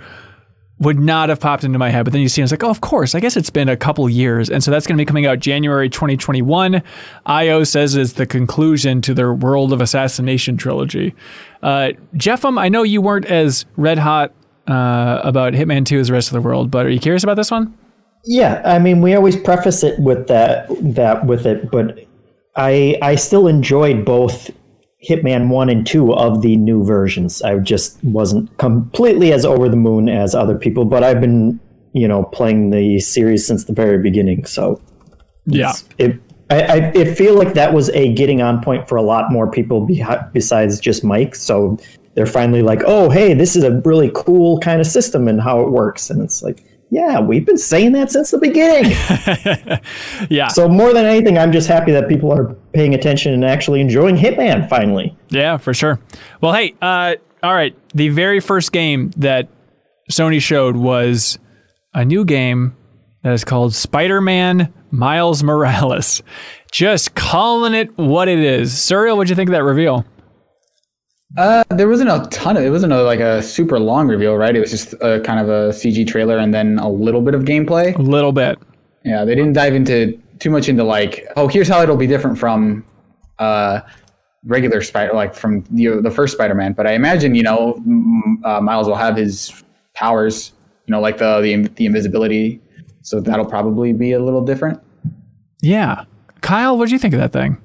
would 0.80 0.98
not 0.98 1.28
have 1.28 1.38
popped 1.38 1.62
into 1.62 1.78
my 1.78 1.90
head. 1.90 2.04
But 2.04 2.12
then 2.12 2.22
you 2.22 2.28
see, 2.28 2.40
it, 2.40 2.44
it's 2.44 2.52
like, 2.52 2.64
oh, 2.64 2.70
of 2.70 2.80
course. 2.80 3.14
I 3.14 3.20
guess 3.20 3.36
it's 3.36 3.50
been 3.50 3.68
a 3.68 3.76
couple 3.76 4.08
years. 4.08 4.48
And 4.48 4.64
so 4.64 4.70
that's 4.70 4.86
going 4.86 4.96
to 4.96 5.00
be 5.00 5.06
coming 5.06 5.26
out 5.26 5.38
January 5.38 5.90
2021. 5.90 6.82
IO 7.26 7.64
says 7.64 7.94
it's 7.94 8.14
the 8.14 8.26
conclusion 8.26 9.02
to 9.02 9.14
their 9.14 9.32
World 9.32 9.72
of 9.72 9.80
Assassination 9.80 10.56
trilogy. 10.56 11.14
Uh, 11.62 11.90
JeffM, 12.14 12.58
I 12.58 12.70
know 12.70 12.82
you 12.82 13.02
weren't 13.02 13.26
as 13.26 13.66
red 13.76 13.98
hot 13.98 14.32
uh, 14.66 15.20
about 15.22 15.52
Hitman 15.52 15.84
2 15.84 15.98
as 15.98 16.08
the 16.08 16.14
rest 16.14 16.28
of 16.28 16.34
the 16.34 16.40
world, 16.40 16.70
but 16.70 16.86
are 16.86 16.90
you 16.90 17.00
curious 17.00 17.22
about 17.22 17.34
this 17.34 17.50
one? 17.50 17.76
Yeah, 18.24 18.62
I 18.64 18.78
mean, 18.78 19.00
we 19.00 19.14
always 19.14 19.36
preface 19.36 19.82
it 19.82 19.98
with 19.98 20.28
that 20.28 20.66
that 20.94 21.24
with 21.24 21.46
it, 21.46 21.70
but 21.70 21.98
I 22.54 22.98
I 23.00 23.14
still 23.14 23.46
enjoyed 23.46 24.04
both 24.04 24.50
Hitman 25.08 25.48
One 25.48 25.68
and 25.70 25.86
Two 25.86 26.12
of 26.14 26.42
the 26.42 26.56
new 26.56 26.84
versions. 26.84 27.42
I 27.42 27.58
just 27.58 28.02
wasn't 28.04 28.56
completely 28.58 29.32
as 29.32 29.44
over 29.44 29.68
the 29.68 29.76
moon 29.76 30.08
as 30.08 30.34
other 30.34 30.56
people, 30.58 30.84
but 30.84 31.02
I've 31.02 31.20
been 31.20 31.58
you 31.92 32.06
know 32.06 32.24
playing 32.24 32.70
the 32.70 33.00
series 33.00 33.46
since 33.46 33.64
the 33.64 33.72
very 33.72 33.98
beginning, 33.98 34.44
so 34.44 34.80
Yeah. 35.46 35.72
it. 35.98 36.18
I, 36.50 36.62
I 36.62 36.76
it 36.94 37.16
feel 37.16 37.36
like 37.36 37.54
that 37.54 37.72
was 37.72 37.90
a 37.90 38.12
getting 38.12 38.42
on 38.42 38.60
point 38.60 38.88
for 38.88 38.96
a 38.96 39.02
lot 39.02 39.30
more 39.30 39.48
people 39.50 39.86
behi- 39.86 40.32
besides 40.32 40.80
just 40.80 41.04
Mike. 41.04 41.36
So 41.36 41.78
they're 42.14 42.26
finally 42.26 42.60
like, 42.62 42.80
oh, 42.86 43.08
hey, 43.08 43.34
this 43.34 43.54
is 43.54 43.62
a 43.62 43.80
really 43.84 44.10
cool 44.16 44.58
kind 44.58 44.80
of 44.80 44.86
system 44.88 45.28
and 45.28 45.40
how 45.40 45.60
it 45.60 45.70
works. 45.70 46.10
And 46.10 46.20
it's 46.20 46.42
like, 46.42 46.64
yeah, 46.90 47.20
we've 47.20 47.46
been 47.46 47.56
saying 47.58 47.92
that 47.92 48.10
since 48.10 48.30
the 48.30 48.38
beginning. 48.38 48.92
Yeah. 50.28 50.48
so 50.48 50.68
more 50.68 50.92
than 50.92 51.06
anything, 51.06 51.38
I'm 51.38 51.50
just 51.52 51.66
happy 51.68 51.92
that 51.92 52.08
people 52.08 52.32
are 52.32 52.54
paying 52.72 52.94
attention 52.94 53.32
and 53.32 53.44
actually 53.44 53.80
enjoying 53.80 54.16
Hitman 54.16 54.68
finally. 54.68 55.16
Yeah, 55.30 55.56
for 55.56 55.72
sure. 55.74 55.98
Well, 56.40 56.52
hey, 56.52 56.74
uh, 56.82 57.14
all 57.42 57.54
right. 57.54 57.74
The 57.94 58.10
very 58.10 58.40
first 58.40 58.70
game 58.72 59.10
that 59.16 59.48
Sony 60.10 60.40
showed 60.40 60.76
was 60.76 61.38
a 61.94 62.04
new 62.04 62.24
game 62.24 62.76
that 63.22 63.32
is 63.32 63.44
called 63.44 63.74
Spider 63.74 64.20
Man 64.20 64.72
Miles 64.90 65.42
Morales. 65.42 66.22
Just 66.72 67.14
calling 67.14 67.74
it 67.74 67.96
what 67.98 68.28
it 68.28 68.38
is. 68.38 68.72
Suriel, 68.72 69.16
what'd 69.16 69.30
you 69.30 69.36
think 69.36 69.48
of 69.50 69.52
that 69.54 69.64
reveal? 69.64 70.04
Uh, 71.36 71.62
there 71.70 71.88
wasn't 71.88 72.10
a 72.10 72.26
ton 72.30 72.56
of. 72.56 72.64
It 72.64 72.70
wasn't 72.70 72.92
a, 72.92 73.02
like 73.02 73.20
a 73.20 73.42
super 73.42 73.78
long 73.78 74.08
reveal, 74.08 74.36
right? 74.36 74.54
It 74.54 74.60
was 74.60 74.70
just 74.70 74.94
a 74.94 75.20
kind 75.20 75.38
of 75.38 75.48
a 75.48 75.72
CG 75.72 76.06
trailer 76.06 76.38
and 76.38 76.52
then 76.52 76.78
a 76.78 76.88
little 76.88 77.20
bit 77.20 77.34
of 77.34 77.42
gameplay. 77.42 77.96
A 77.96 78.02
little 78.02 78.32
bit. 78.32 78.58
Yeah, 79.04 79.24
they 79.24 79.34
didn't 79.34 79.52
dive 79.52 79.74
into 79.74 80.20
too 80.40 80.50
much 80.50 80.68
into 80.68 80.82
like, 80.84 81.26
oh, 81.36 81.46
here's 81.46 81.68
how 81.68 81.82
it'll 81.82 81.96
be 81.96 82.06
different 82.06 82.38
from 82.38 82.84
uh, 83.38 83.80
regular 84.44 84.82
Spider, 84.82 85.12
like 85.12 85.34
from 85.34 85.62
the 85.70 86.00
the 86.00 86.10
first 86.10 86.34
Spider-Man. 86.34 86.72
But 86.72 86.86
I 86.86 86.92
imagine 86.92 87.34
you 87.34 87.44
know 87.44 87.74
uh, 88.44 88.60
Miles 88.60 88.88
will 88.88 88.96
have 88.96 89.16
his 89.16 89.62
powers, 89.94 90.52
you 90.86 90.92
know, 90.92 91.00
like 91.00 91.18
the 91.18 91.40
the 91.40 91.68
the 91.76 91.86
invisibility. 91.86 92.60
So 93.02 93.20
that'll 93.20 93.46
probably 93.46 93.92
be 93.92 94.12
a 94.12 94.18
little 94.18 94.44
different. 94.44 94.80
Yeah. 95.62 96.04
Kyle, 96.40 96.76
what'd 96.76 96.92
you 96.92 96.98
think 96.98 97.14
of 97.14 97.20
that 97.20 97.32
thing? 97.32 97.56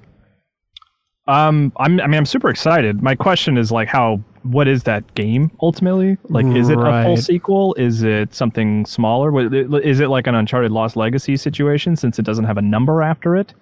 Um, 1.27 1.73
I'm, 1.77 1.99
I 1.99 2.07
mean, 2.07 2.17
I'm 2.17 2.25
super 2.25 2.49
excited. 2.49 3.01
My 3.01 3.15
question 3.15 3.57
is 3.57 3.71
like, 3.71 3.87
how? 3.87 4.21
What 4.43 4.67
is 4.67 4.83
that 4.83 5.15
game 5.15 5.49
ultimately? 5.59 6.17
Like, 6.29 6.45
is 6.55 6.69
it 6.69 6.77
a 6.77 6.81
Right. 6.81 7.03
full 7.03 7.17
sequel? 7.17 7.73
Is 7.79 8.03
it 8.03 8.35
something 8.35 8.85
smaller? 8.85 9.31
Is 9.81 9.99
it 9.99 10.09
like 10.09 10.27
an 10.27 10.35
Uncharted 10.35 10.69
Lost 10.71 10.95
Legacy 10.95 11.35
situation 11.35 11.95
since 11.95 12.19
it 12.19 12.25
doesn't 12.25 12.45
have 12.45 12.57
a 12.57 12.61
number 12.61 13.01
after 13.01 13.35
it? 13.35 13.55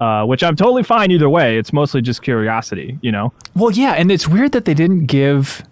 Uh, 0.00 0.24
which 0.26 0.44
I'm 0.44 0.54
totally 0.54 0.82
fine 0.82 1.10
either 1.10 1.30
way. 1.30 1.56
It's 1.56 1.72
mostly 1.72 2.02
just 2.02 2.20
curiosity, 2.22 2.98
you 3.00 3.10
know. 3.10 3.32
Well, 3.56 3.70
yeah, 3.70 3.92
and 3.94 4.12
it's 4.12 4.28
weird 4.28 4.52
that 4.52 4.66
they 4.66 4.74
didn't 4.74 5.06
give 5.06 5.62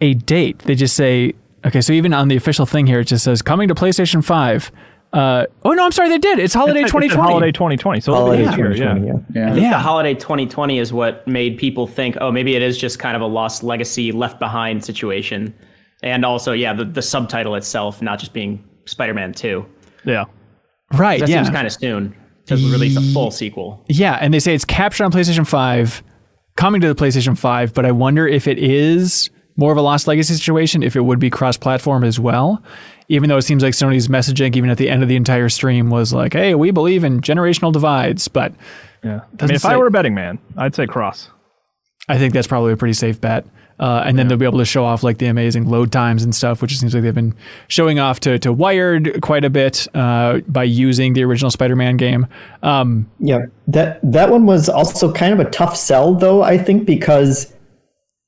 a 0.00 0.14
date. 0.14 0.60
They 0.60 0.76
just 0.76 0.94
say, 0.94 1.34
okay, 1.66 1.80
so 1.80 1.92
even 1.92 2.14
on 2.14 2.28
the 2.28 2.36
official 2.36 2.66
thing 2.66 2.86
here, 2.86 3.00
it 3.00 3.06
just 3.06 3.24
says 3.24 3.42
coming 3.42 3.66
to 3.66 3.74
PlayStation 3.74 4.24
5. 4.24 4.70
Uh, 5.12 5.46
oh, 5.64 5.72
no, 5.72 5.84
I'm 5.84 5.90
sorry, 5.92 6.08
they 6.08 6.18
did. 6.18 6.38
It's 6.38 6.54
holiday 6.54 6.80
It 6.80 6.82
said 6.84 6.88
2020. 7.00 7.22
Holiday 7.32 7.52
2020. 7.52 8.00
So 8.00 8.12
it'll 8.12 8.24
Holiday 8.26 8.42
be 8.44 8.48
this 8.48 8.56
year, 8.56 8.72
2020, 8.72 9.06
yeah. 9.06 9.12
yeah. 9.12 9.42
Yeah. 9.42 9.50
I 9.50 9.52
think 9.54 9.62
Yeah. 9.64 9.70
the 9.70 9.78
holiday 9.78 10.14
2020 10.14 10.78
is 10.78 10.92
what 10.92 11.26
made 11.26 11.58
people 11.58 11.86
think, 11.88 12.16
oh, 12.20 12.30
maybe 12.30 12.54
it 12.54 12.62
is 12.62 12.78
just 12.78 12.98
kind 13.00 13.16
of 13.16 13.22
a 13.22 13.26
lost 13.26 13.62
legacy, 13.64 14.12
left 14.12 14.38
behind 14.38 14.84
situation. 14.84 15.52
And 16.02 16.24
also, 16.24 16.52
yeah, 16.52 16.72
the, 16.72 16.84
the 16.84 17.02
subtitle 17.02 17.56
itself 17.56 18.00
not 18.00 18.18
just 18.20 18.32
being 18.32 18.64
Spider 18.86 19.12
Man 19.14 19.32
2. 19.32 19.66
Yeah. 20.04 20.26
Right, 20.92 21.20
That 21.20 21.28
yeah. 21.28 21.42
seems 21.42 21.54
kind 21.54 21.66
of 21.66 21.72
soon 21.72 22.16
to 22.46 22.54
release 22.54 22.96
a 22.96 23.12
full 23.12 23.30
sequel. 23.30 23.84
Yeah, 23.88 24.14
and 24.20 24.32
they 24.32 24.40
say 24.40 24.54
it's 24.54 24.64
captured 24.64 25.04
on 25.04 25.12
PlayStation 25.12 25.46
5, 25.46 26.02
coming 26.56 26.80
to 26.80 26.88
the 26.92 26.94
PlayStation 26.94 27.36
5, 27.38 27.74
but 27.74 27.84
I 27.84 27.92
wonder 27.92 28.26
if 28.26 28.48
it 28.48 28.58
is 28.58 29.30
more 29.56 29.70
of 29.72 29.78
a 29.78 29.82
Lost 29.82 30.06
Legacy 30.06 30.34
situation, 30.34 30.82
if 30.82 30.96
it 30.96 31.02
would 31.02 31.18
be 31.18 31.30
cross 31.30 31.56
platform 31.56 32.02
as 32.02 32.18
well. 32.18 32.62
Even 33.10 33.28
though 33.28 33.36
it 33.36 33.42
seems 33.42 33.62
like 33.62 33.74
Sony's 33.74 34.06
messaging, 34.08 34.54
even 34.56 34.70
at 34.70 34.78
the 34.78 34.88
end 34.88 35.02
of 35.02 35.08
the 35.08 35.16
entire 35.16 35.48
stream, 35.48 35.90
was 35.90 36.12
like, 36.12 36.32
hey, 36.32 36.54
we 36.54 36.70
believe 36.70 37.02
in 37.04 37.20
generational 37.20 37.72
divides. 37.72 38.28
But 38.28 38.54
Yeah. 39.02 39.20
I 39.40 39.46
mean, 39.46 39.54
if 39.56 39.62
say- 39.62 39.70
I 39.70 39.76
were 39.76 39.88
a 39.88 39.90
betting 39.90 40.14
man, 40.14 40.38
I'd 40.56 40.74
say 40.74 40.86
cross. 40.86 41.28
I 42.08 42.18
think 42.18 42.32
that's 42.32 42.46
probably 42.46 42.72
a 42.72 42.76
pretty 42.76 42.92
safe 42.94 43.20
bet. 43.20 43.44
Uh, 43.80 44.02
and 44.04 44.18
then 44.18 44.28
they'll 44.28 44.36
be 44.36 44.44
able 44.44 44.58
to 44.58 44.64
show 44.64 44.84
off 44.84 45.02
like 45.02 45.16
the 45.16 45.26
amazing 45.26 45.66
load 45.66 45.90
times 45.90 46.22
and 46.22 46.34
stuff, 46.34 46.60
which 46.60 46.70
it 46.70 46.76
seems 46.76 46.92
like 46.92 47.02
they've 47.02 47.14
been 47.14 47.34
showing 47.68 47.98
off 47.98 48.20
to, 48.20 48.38
to 48.38 48.52
Wired 48.52 49.22
quite 49.22 49.42
a 49.42 49.48
bit 49.48 49.88
uh, 49.94 50.40
by 50.48 50.64
using 50.64 51.14
the 51.14 51.24
original 51.24 51.50
Spider-Man 51.50 51.96
game. 51.96 52.26
Um, 52.62 53.10
Yeah, 53.18 53.46
that 53.68 53.98
that 54.02 54.30
one 54.30 54.44
was 54.44 54.68
also 54.68 55.10
kind 55.10 55.32
of 55.32 55.40
a 55.40 55.48
tough 55.50 55.76
sell, 55.76 56.14
though. 56.14 56.42
I 56.42 56.58
think 56.58 56.84
because 56.84 57.54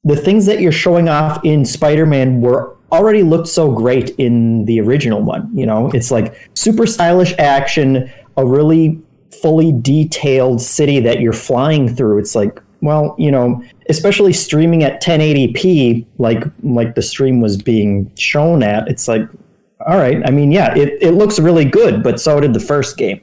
the 0.04 0.16
things 0.16 0.46
that 0.46 0.60
you're 0.60 0.72
showing 0.72 1.10
off 1.10 1.44
in 1.44 1.66
Spider-Man 1.66 2.40
were 2.40 2.74
already 2.92 3.22
looked 3.22 3.48
so 3.48 3.72
great 3.72 4.10
in 4.18 4.64
the 4.66 4.80
original 4.80 5.22
one. 5.22 5.50
You 5.56 5.66
know, 5.66 5.90
it's 5.92 6.10
like 6.10 6.50
super 6.54 6.86
stylish 6.86 7.34
action, 7.38 8.12
a 8.36 8.46
really 8.46 9.00
fully 9.40 9.72
detailed 9.72 10.60
city 10.60 11.00
that 11.00 11.20
you're 11.20 11.32
flying 11.32 11.94
through. 11.94 12.18
It's 12.18 12.34
like, 12.34 12.60
well, 12.82 13.14
you 13.18 13.30
know, 13.30 13.62
especially 13.88 14.32
streaming 14.32 14.82
at 14.84 15.02
1080p, 15.02 16.06
like 16.18 16.44
like 16.62 16.94
the 16.94 17.02
stream 17.02 17.40
was 17.40 17.60
being 17.60 18.12
shown 18.16 18.62
at. 18.62 18.86
It's 18.88 19.08
like, 19.08 19.22
all 19.86 19.96
right. 19.98 20.22
I 20.26 20.30
mean, 20.30 20.52
yeah, 20.52 20.74
it, 20.76 20.98
it 21.00 21.12
looks 21.12 21.38
really 21.38 21.64
good, 21.64 22.02
but 22.02 22.20
so 22.20 22.40
did 22.40 22.54
the 22.54 22.60
first 22.60 22.96
game. 22.96 23.20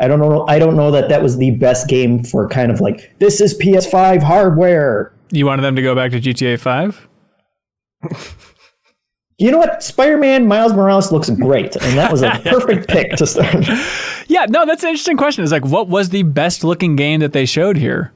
I 0.00 0.06
don't 0.06 0.20
know. 0.20 0.46
I 0.46 0.58
don't 0.58 0.76
know 0.76 0.90
that 0.92 1.08
that 1.08 1.22
was 1.22 1.38
the 1.38 1.50
best 1.52 1.88
game 1.88 2.22
for 2.22 2.48
kind 2.48 2.70
of 2.70 2.80
like 2.80 3.14
this 3.18 3.40
is 3.40 3.58
PS5 3.58 4.22
hardware. 4.22 5.12
you 5.32 5.46
wanted 5.46 5.62
them 5.62 5.76
to 5.76 5.82
go 5.82 5.94
back 5.94 6.12
to 6.12 6.20
GTA 6.20 6.60
5? 6.60 7.08
You 9.38 9.52
know 9.52 9.58
what? 9.58 9.82
Spider-Man 9.84 10.46
Miles 10.48 10.72
Morales 10.72 11.12
looks 11.12 11.30
great, 11.30 11.76
and 11.76 11.96
that 11.96 12.10
was 12.10 12.22
a 12.22 12.30
perfect 12.44 12.88
pick 12.88 13.12
to 13.12 13.26
start. 13.26 13.66
Yeah, 14.26 14.46
no, 14.48 14.66
that's 14.66 14.82
an 14.82 14.88
interesting 14.90 15.16
question. 15.16 15.44
It's 15.44 15.52
like, 15.52 15.64
what 15.64 15.88
was 15.88 16.08
the 16.10 16.24
best 16.24 16.64
looking 16.64 16.96
game 16.96 17.20
that 17.20 17.32
they 17.32 17.46
showed 17.46 17.76
here? 17.76 18.12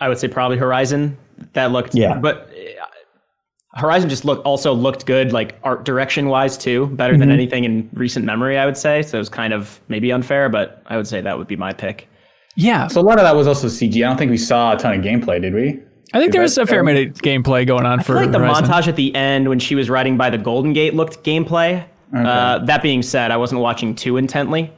I 0.00 0.08
would 0.08 0.18
say 0.18 0.28
probably 0.28 0.56
Horizon. 0.58 1.16
That 1.54 1.70
looked 1.72 1.94
Yeah. 1.94 2.18
but 2.18 2.50
uh, 2.50 3.78
Horizon 3.78 4.08
just 4.08 4.24
looked 4.24 4.44
also 4.44 4.72
looked 4.72 5.06
good, 5.06 5.32
like 5.32 5.58
art 5.62 5.84
direction 5.84 6.28
wise 6.28 6.56
too, 6.58 6.86
better 6.88 7.16
than 7.16 7.30
anything 7.30 7.64
in 7.64 7.88
recent 7.94 8.24
memory. 8.24 8.58
I 8.58 8.66
would 8.66 8.76
say 8.76 9.02
so. 9.02 9.16
It 9.16 9.20
was 9.20 9.28
kind 9.28 9.52
of 9.52 9.80
maybe 9.88 10.12
unfair, 10.12 10.48
but 10.48 10.82
I 10.86 10.96
would 10.96 11.06
say 11.06 11.20
that 11.20 11.38
would 11.38 11.46
be 11.48 11.56
my 11.56 11.72
pick. 11.72 12.08
Yeah, 12.56 12.86
So 12.88 13.00
a 13.00 13.02
lot 13.02 13.18
of 13.18 13.24
that 13.24 13.34
was 13.34 13.46
also 13.46 13.68
CG. 13.68 13.96
I 14.04 14.08
don't 14.08 14.18
think 14.18 14.30
we 14.30 14.36
saw 14.36 14.74
a 14.74 14.76
ton 14.76 14.98
of 14.98 15.04
gameplay, 15.04 15.40
did 15.40 15.54
we? 15.54 15.80
I 16.14 16.20
think 16.20 16.32
there 16.32 16.42
was 16.42 16.54
that 16.56 16.62
a 16.62 16.66
fair 16.66 16.84
fair? 16.84 16.92
amount 16.92 16.98
of 16.98 17.22
gameplay 17.22 17.66
going 17.66 17.86
on 17.86 17.98
for 17.98 18.02
I 18.02 18.04
for 18.04 18.12
feel 18.12 18.22
like 18.22 18.32
the 18.32 18.38
Horizon. 18.38 18.64
montage 18.64 18.88
at 18.88 18.96
the 18.96 19.14
end 19.14 19.48
when 19.48 19.58
she 19.58 19.74
was 19.74 19.88
riding 19.88 20.16
by 20.16 20.30
the 20.30 20.38
Golden 20.38 20.72
Gate 20.72 20.94
looked 20.94 21.24
gameplay. 21.24 21.84
Uh, 22.14 22.58
that 22.66 22.82
being 22.82 23.02
said, 23.02 23.30
I 23.30 23.38
wasn't 23.38 23.62
watching 23.62 23.94
too 23.94 24.18
intently. 24.18 24.70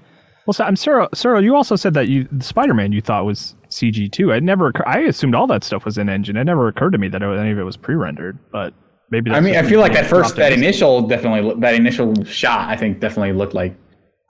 Well, 0.47 0.55
so 0.55 0.65
I'm 0.65 0.77
Suriel. 0.77 1.11
Suriel, 1.11 1.43
you 1.43 1.57
also 1.57 1.75
said 1.75 1.95
that 1.95 2.09
you 2.09 2.29
Spider-Man 2.39 2.93
you 2.93 3.01
thought 3.01 3.25
was 3.25 3.57
CG 3.71 4.13
too. 4.13 4.31
It 4.31 4.43
never. 4.43 4.73
I 4.87 5.01
assumed 5.01 5.35
all 5.35 5.47
that 5.49 5.65
stuff 5.65 5.85
was 5.85 5.99
in 5.99 6.09
engine. 6.09 6.37
It 6.37 6.45
never 6.45 6.69
occurred 6.69 6.93
to 6.93 6.99
me 6.99 7.09
that 7.09 7.23
it, 7.23 7.39
any 7.39 7.51
of 7.51 7.59
it 7.59 7.63
was 7.63 7.77
pre-rendered. 7.77 8.39
But 8.53 8.75
maybe. 9.11 9.31
That's 9.31 9.39
I 9.39 9.41
mean, 9.41 9.57
I 9.57 9.63
feel 9.63 9.81
like 9.81 9.93
me 9.93 9.97
that 9.97 10.07
first, 10.07 10.37
that 10.37 10.53
it. 10.53 10.59
initial, 10.59 11.01
definitely, 11.03 11.59
that 11.61 11.75
initial 11.75 12.15
shot, 12.25 12.69
I 12.69 12.77
think 12.77 13.01
definitely 13.01 13.33
looked 13.33 13.55
like 13.55 13.75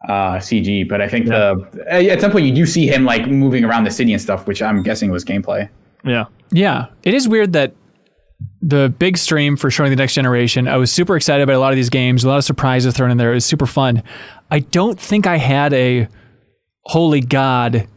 uh, 0.08 0.36
CG. 0.36 0.88
But 0.88 1.00
I 1.00 1.08
think 1.08 1.26
the 1.26 1.84
at 1.88 2.20
some 2.20 2.30
point 2.30 2.46
you 2.46 2.54
do 2.54 2.64
see 2.64 2.86
him 2.86 3.04
like 3.04 3.26
moving 3.26 3.64
around 3.64 3.84
the 3.84 3.90
city 3.90 4.12
and 4.12 4.22
stuff, 4.22 4.46
which 4.46 4.62
I'm 4.62 4.82
guessing 4.82 5.10
was 5.10 5.24
gameplay. 5.24 5.68
Yeah. 6.04 6.26
Yeah, 6.50 6.86
it 7.02 7.14
is 7.14 7.28
weird 7.28 7.54
that 7.54 7.74
the 8.62 8.94
big 8.98 9.16
stream 9.16 9.56
for 9.56 9.70
showing 9.70 9.90
the 9.90 9.96
next 9.96 10.14
generation. 10.14 10.68
I 10.68 10.76
was 10.76 10.90
super 10.92 11.16
excited 11.16 11.42
about 11.42 11.56
a 11.56 11.58
lot 11.58 11.72
of 11.72 11.76
these 11.76 11.90
games. 11.90 12.24
A 12.24 12.28
lot 12.28 12.38
of 12.38 12.44
surprises 12.44 12.94
thrown 12.94 13.10
in 13.10 13.16
there. 13.16 13.32
It 13.32 13.34
was 13.34 13.44
super 13.44 13.66
fun. 13.66 14.02
I 14.50 14.60
don't 14.60 14.98
think 14.98 15.26
I 15.26 15.36
had 15.36 15.72
a 15.72 16.08
holy 16.84 17.20
god 17.20 17.88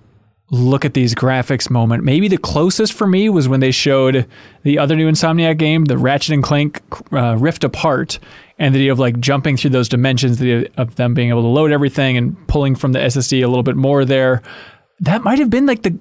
look 0.50 0.86
at 0.86 0.94
these 0.94 1.14
graphics 1.14 1.70
moment. 1.70 2.04
Maybe 2.04 2.28
the 2.28 2.38
closest 2.38 2.94
for 2.94 3.06
me 3.06 3.30
was 3.30 3.50
when 3.50 3.60
they 3.60 3.72
showed 3.72 4.26
the 4.64 4.80
other 4.80 4.96
new 4.96 5.10
Insomniac 5.10 5.58
game, 5.58 5.86
the 5.86 5.98
Ratchet 5.98 6.34
and 6.34 6.44
Clank 6.44 6.82
uh, 7.12 7.36
Rift 7.38 7.64
Apart, 7.64 8.20
and 8.58 8.74
the 8.74 8.80
idea 8.80 8.92
of 8.92 9.00
like 9.00 9.20
jumping 9.20 9.58
through 9.58 9.72
those 9.72 9.90
dimensions, 9.90 10.40
the 10.40 10.70
of 10.78 10.96
them 10.96 11.14
being 11.14 11.30
able 11.30 11.42
to 11.42 11.48
load 11.48 11.72
everything 11.72 12.18
and 12.18 12.48
pulling 12.48 12.76
from 12.76 12.94
the 12.94 13.00
SSD 13.00 13.44
a 13.44 13.48
little 13.48 13.64
bit 13.64 13.76
more 13.76 14.06
there. 14.06 14.42
That 15.02 15.22
might 15.22 15.40
have 15.40 15.50
been 15.50 15.66
like 15.66 15.84
the 15.84 16.00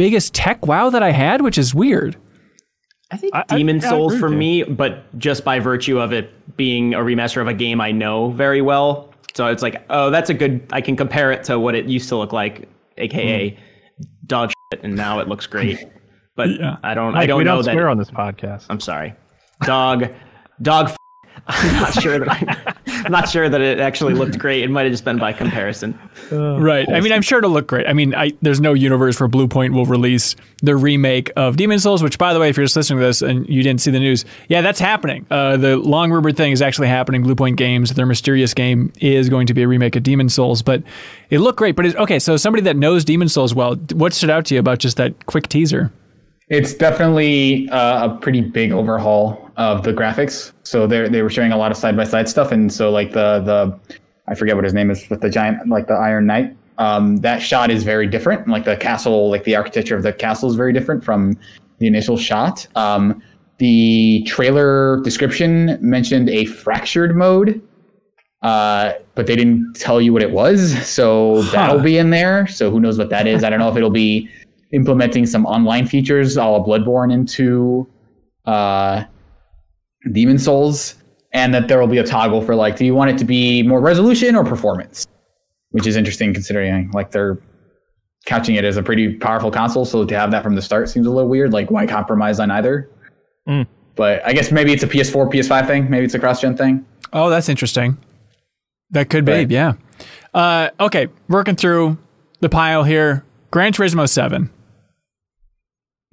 biggest 0.00 0.32
tech 0.32 0.66
wow 0.66 0.88
that 0.88 1.02
I 1.02 1.10
had, 1.12 1.42
which 1.42 1.58
is 1.58 1.74
weird. 1.74 2.16
I 3.10 3.18
think 3.18 3.34
I- 3.34 3.44
I- 3.46 3.56
Demon 3.58 3.84
I 3.84 3.88
Souls 3.90 4.18
for 4.18 4.30
me, 4.30 4.62
but 4.62 5.04
just 5.18 5.44
by 5.44 5.58
virtue 5.58 6.00
of 6.00 6.10
it 6.10 6.30
being 6.56 6.94
a 6.94 7.00
remaster 7.00 7.42
of 7.42 7.48
a 7.48 7.52
game 7.52 7.82
I 7.82 7.92
know 7.92 8.30
very 8.30 8.62
well. 8.62 9.12
So 9.34 9.48
it's 9.48 9.62
like, 9.62 9.84
oh, 9.90 10.08
that's 10.08 10.30
a 10.30 10.34
good. 10.34 10.66
I 10.72 10.80
can 10.80 10.96
compare 10.96 11.30
it 11.32 11.44
to 11.44 11.58
what 11.58 11.74
it 11.74 11.84
used 11.84 12.08
to 12.08 12.16
look 12.16 12.32
like, 12.32 12.66
aka 12.96 13.50
hmm. 13.50 13.60
dog 14.26 14.52
shit, 14.72 14.82
and 14.82 14.96
now 14.96 15.20
it 15.20 15.28
looks 15.28 15.46
great. 15.46 15.78
But 16.36 16.48
I 16.82 16.94
don't. 16.94 17.14
I 17.16 17.26
don't 17.26 17.38
we 17.38 17.44
know 17.44 17.56
don't 17.56 17.64
that. 17.66 17.72
swear 17.72 17.88
on 17.88 17.98
this 17.98 18.10
podcast. 18.10 18.64
I'm 18.70 18.80
sorry, 18.80 19.12
dog, 19.64 20.06
dog. 20.62 20.88
f- 20.88 20.96
I'm 21.48 21.74
not 21.74 21.92
sure 22.00 22.18
that 22.18 22.30
I, 22.30 22.69
I'm 23.04 23.12
not 23.12 23.28
sure 23.28 23.48
that 23.48 23.60
it 23.60 23.80
actually 23.80 24.14
looked 24.14 24.38
great. 24.38 24.62
It 24.62 24.70
might 24.70 24.82
have 24.82 24.92
just 24.92 25.04
been 25.04 25.18
by 25.18 25.32
comparison. 25.32 25.98
Right. 26.30 26.88
I 26.88 27.00
mean, 27.00 27.12
I'm 27.12 27.22
sure 27.22 27.38
it'll 27.38 27.50
look 27.50 27.66
great. 27.66 27.86
I 27.86 27.92
mean, 27.92 28.14
I, 28.14 28.32
there's 28.42 28.60
no 28.60 28.72
universe 28.74 29.18
where 29.18 29.28
Bluepoint 29.28 29.72
will 29.72 29.86
release 29.86 30.36
the 30.62 30.76
remake 30.76 31.30
of 31.36 31.56
Demon 31.56 31.78
Souls, 31.78 32.02
which, 32.02 32.18
by 32.18 32.32
the 32.32 32.40
way, 32.40 32.48
if 32.48 32.56
you're 32.56 32.64
just 32.64 32.76
listening 32.76 33.00
to 33.00 33.06
this 33.06 33.22
and 33.22 33.48
you 33.48 33.62
didn't 33.62 33.80
see 33.80 33.90
the 33.90 34.00
news, 34.00 34.24
yeah, 34.48 34.60
that's 34.60 34.80
happening. 34.80 35.26
Uh, 35.30 35.56
the 35.56 35.76
long 35.76 36.10
rumored 36.10 36.36
thing 36.36 36.52
is 36.52 36.62
actually 36.62 36.88
happening. 36.88 37.24
Bluepoint 37.24 37.56
Games, 37.56 37.92
their 37.94 38.06
mysterious 38.06 38.54
game, 38.54 38.92
is 39.00 39.28
going 39.28 39.46
to 39.46 39.54
be 39.54 39.62
a 39.62 39.68
remake 39.68 39.96
of 39.96 40.02
Demon 40.02 40.28
Souls, 40.28 40.62
but 40.62 40.82
it 41.30 41.38
looked 41.38 41.58
great. 41.58 41.76
But 41.76 41.86
it's, 41.86 41.96
okay, 41.96 42.18
so 42.18 42.36
somebody 42.36 42.62
that 42.64 42.76
knows 42.76 43.04
Demon 43.04 43.28
Souls 43.28 43.54
well, 43.54 43.76
what 43.94 44.12
stood 44.12 44.30
out 44.30 44.44
to 44.46 44.54
you 44.54 44.60
about 44.60 44.78
just 44.78 44.96
that 44.98 45.26
quick 45.26 45.48
teaser? 45.48 45.92
It's 46.50 46.74
definitely 46.74 47.68
uh, 47.70 48.10
a 48.10 48.18
pretty 48.18 48.40
big 48.40 48.72
overhaul 48.72 49.50
of 49.56 49.84
the 49.84 49.92
graphics. 49.92 50.52
So 50.64 50.86
they 50.86 51.08
they 51.08 51.22
were 51.22 51.30
showing 51.30 51.52
a 51.52 51.56
lot 51.56 51.70
of 51.70 51.76
side 51.76 51.96
by 51.96 52.04
side 52.04 52.28
stuff, 52.28 52.50
and 52.50 52.72
so 52.72 52.90
like 52.90 53.12
the 53.12 53.40
the 53.40 53.78
I 54.28 54.34
forget 54.34 54.56
what 54.56 54.64
his 54.64 54.74
name 54.74 54.90
is 54.90 55.08
with 55.08 55.20
the 55.20 55.30
giant 55.30 55.68
like 55.68 55.86
the 55.86 55.94
Iron 55.94 56.26
Knight. 56.26 56.56
Um, 56.78 57.18
that 57.18 57.40
shot 57.40 57.70
is 57.70 57.84
very 57.84 58.06
different. 58.06 58.48
Like 58.48 58.64
the 58.64 58.76
castle, 58.76 59.30
like 59.30 59.44
the 59.44 59.54
architecture 59.54 59.96
of 59.96 60.02
the 60.02 60.12
castle 60.12 60.48
is 60.50 60.56
very 60.56 60.72
different 60.72 61.04
from 61.04 61.36
the 61.78 61.86
initial 61.86 62.16
shot. 62.16 62.66
Um, 62.74 63.22
the 63.58 64.24
trailer 64.26 65.00
description 65.02 65.78
mentioned 65.80 66.30
a 66.30 66.46
fractured 66.46 67.14
mode, 67.14 67.62
uh, 68.42 68.94
but 69.14 69.26
they 69.26 69.36
didn't 69.36 69.74
tell 69.74 70.00
you 70.00 70.12
what 70.12 70.22
it 70.22 70.30
was. 70.30 70.84
So 70.86 71.42
that'll 71.52 71.80
be 71.80 71.98
in 71.98 72.10
there. 72.10 72.46
So 72.46 72.70
who 72.70 72.80
knows 72.80 72.96
what 72.96 73.10
that 73.10 73.26
is? 73.26 73.44
I 73.44 73.50
don't 73.50 73.58
know 73.58 73.68
if 73.68 73.76
it'll 73.76 73.90
be 73.90 74.30
implementing 74.72 75.26
some 75.26 75.46
online 75.46 75.86
features 75.86 76.36
a 76.36 76.44
la 76.44 76.64
Bloodborne 76.64 77.12
into 77.12 77.88
uh, 78.46 79.04
Demon 80.12 80.38
Souls, 80.38 80.94
and 81.32 81.52
that 81.54 81.68
there 81.68 81.78
will 81.80 81.86
be 81.86 81.98
a 81.98 82.04
toggle 82.04 82.40
for 82.42 82.54
like, 82.54 82.76
do 82.76 82.84
you 82.84 82.94
want 82.94 83.10
it 83.10 83.18
to 83.18 83.24
be 83.24 83.62
more 83.62 83.80
resolution 83.80 84.34
or 84.34 84.44
performance? 84.44 85.06
Which 85.70 85.86
is 85.86 85.96
interesting 85.96 86.32
considering 86.34 86.90
like 86.92 87.10
they're 87.12 87.38
couching 88.26 88.56
it 88.56 88.64
as 88.64 88.76
a 88.76 88.82
pretty 88.82 89.14
powerful 89.14 89.50
console. 89.50 89.84
So 89.84 90.04
to 90.04 90.18
have 90.18 90.30
that 90.32 90.42
from 90.42 90.54
the 90.54 90.62
start 90.62 90.88
seems 90.88 91.06
a 91.06 91.10
little 91.10 91.28
weird. 91.30 91.52
Like, 91.52 91.70
why 91.70 91.86
compromise 91.86 92.40
on 92.40 92.50
either? 92.50 92.90
Mm. 93.48 93.66
But 93.96 94.24
I 94.26 94.32
guess 94.32 94.50
maybe 94.50 94.72
it's 94.72 94.82
a 94.82 94.86
PS4, 94.88 95.32
PS5 95.32 95.66
thing. 95.66 95.88
Maybe 95.90 96.04
it's 96.04 96.14
a 96.14 96.18
cross 96.18 96.40
gen 96.40 96.56
thing. 96.56 96.84
Oh, 97.12 97.30
that's 97.30 97.48
interesting. 97.48 97.96
That 98.90 99.08
could 99.10 99.24
be, 99.24 99.32
Right. 99.32 99.50
yeah. 99.50 99.74
Uh, 100.34 100.70
okay, 100.80 101.08
working 101.28 101.56
through 101.56 101.98
the 102.40 102.48
pile 102.48 102.82
here. 102.84 103.24
Gran 103.50 103.72
Turismo 103.72 104.08
7. 104.08 104.50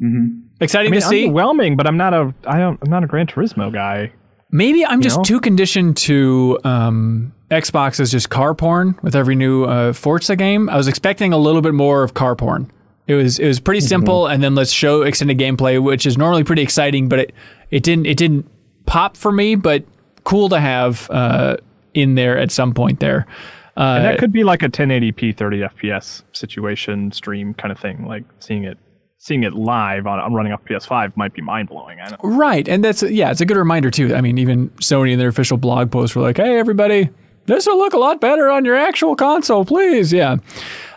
Mm-hmm. 0.02 0.48
Exciting 0.62 0.92
I 0.92 0.96
mean, 0.96 1.02
to 1.02 1.08
see. 1.08 1.28
underwhelming, 1.28 1.78
but 1.78 1.88
I'm 1.88 1.98
not 1.98 2.14
a 2.14 2.34
I 2.46 2.60
don't 2.60 2.80
I'm 2.82 2.90
not 2.90 3.04
a 3.04 3.08
Gran 3.08 3.28
Turismo 3.28 3.72
guy. 3.72 4.12
Maybe 4.52 4.86
I'm 4.86 5.02
just 5.02 5.18
know? 5.18 5.24
too 5.24 5.40
conditioned 5.42 5.98
to 5.98 6.58
um, 6.64 7.34
Xbox 7.52 8.00
is 8.00 8.12
just 8.12 8.30
car 8.30 8.54
porn 8.54 8.98
with 9.02 9.16
every 9.16 9.36
new 9.36 9.66
uh, 9.66 9.94
Forza 9.94 10.36
game. 10.36 10.70
I 10.70 10.78
was 10.78 10.88
expecting 10.88 11.34
a 11.34 11.38
little 11.38 11.62
bit 11.62 11.74
more 11.74 12.04
of 12.04 12.14
car 12.14 12.36
porn. 12.36 12.72
It 13.08 13.16
was 13.16 13.40
it 13.40 13.48
was 13.48 13.60
pretty 13.60 13.82
simple, 13.82 14.28
and 14.28 14.44
then 14.44 14.54
let's 14.56 14.72
show 14.72 15.02
extended 15.02 15.38
gameplay, 15.38 15.82
which 15.82 16.06
is 16.06 16.18
normally 16.18 16.44
pretty 16.44 16.62
exciting, 16.62 17.08
but 17.10 17.20
it 17.20 17.34
it 17.72 17.84
didn't 17.84 18.06
it 18.06 18.18
didn't 18.18 18.50
pop 18.86 19.16
for 19.18 19.32
me, 19.32 19.56
but 19.56 19.86
cool 20.24 20.50
to 20.50 20.60
have 20.60 21.10
uh, 21.10 21.58
in 21.94 22.16
there 22.16 22.38
at 22.38 22.52
some 22.52 22.74
point 22.74 23.00
there. 23.00 23.26
Uh, 23.78 23.96
And 23.98 24.06
that 24.06 24.18
could 24.20 24.32
be 24.32 24.44
like 24.44 24.64
a 24.64 24.70
1080p 24.70 25.38
30 25.38 25.60
FPS 25.60 26.24
situation 26.34 27.12
stream 27.12 27.54
kind 27.54 27.72
of 27.72 27.80
thing. 27.80 28.06
Like 28.06 28.24
seeing 28.40 28.64
it 28.64 28.78
seeing 29.20 29.44
it 29.44 29.54
live 29.54 30.06
on, 30.08 30.20
on 30.20 30.34
running 30.34 30.54
off 30.54 30.64
PS5 30.66 31.16
might 31.18 31.34
be 31.34 31.42
mind 31.42 31.70
blowing. 31.70 31.98
Right, 32.24 32.68
and 32.68 32.84
that's 32.84 33.04
yeah, 33.04 33.32
it's 33.32 33.42
a 33.42 33.46
good 33.46 33.58
reminder 33.58 33.90
too. 33.92 34.14
I 34.16 34.22
mean, 34.22 34.38
even 34.38 34.70
Sony 34.82 35.12
in 35.14 35.20
their 35.20 35.30
official 35.30 35.58
blog 35.58 35.92
post 35.92 36.16
were 36.16 36.22
like, 36.22 36.38
"Hey, 36.38 36.58
everybody, 36.60 37.10
this 37.46 37.66
will 37.66 37.78
look 37.78 37.94
a 37.94 37.98
lot 37.98 38.22
better 38.22 38.50
on 38.50 38.64
your 38.66 38.76
actual 38.76 39.16
console, 39.16 39.66
please." 39.66 40.14
Yeah. 40.14 40.38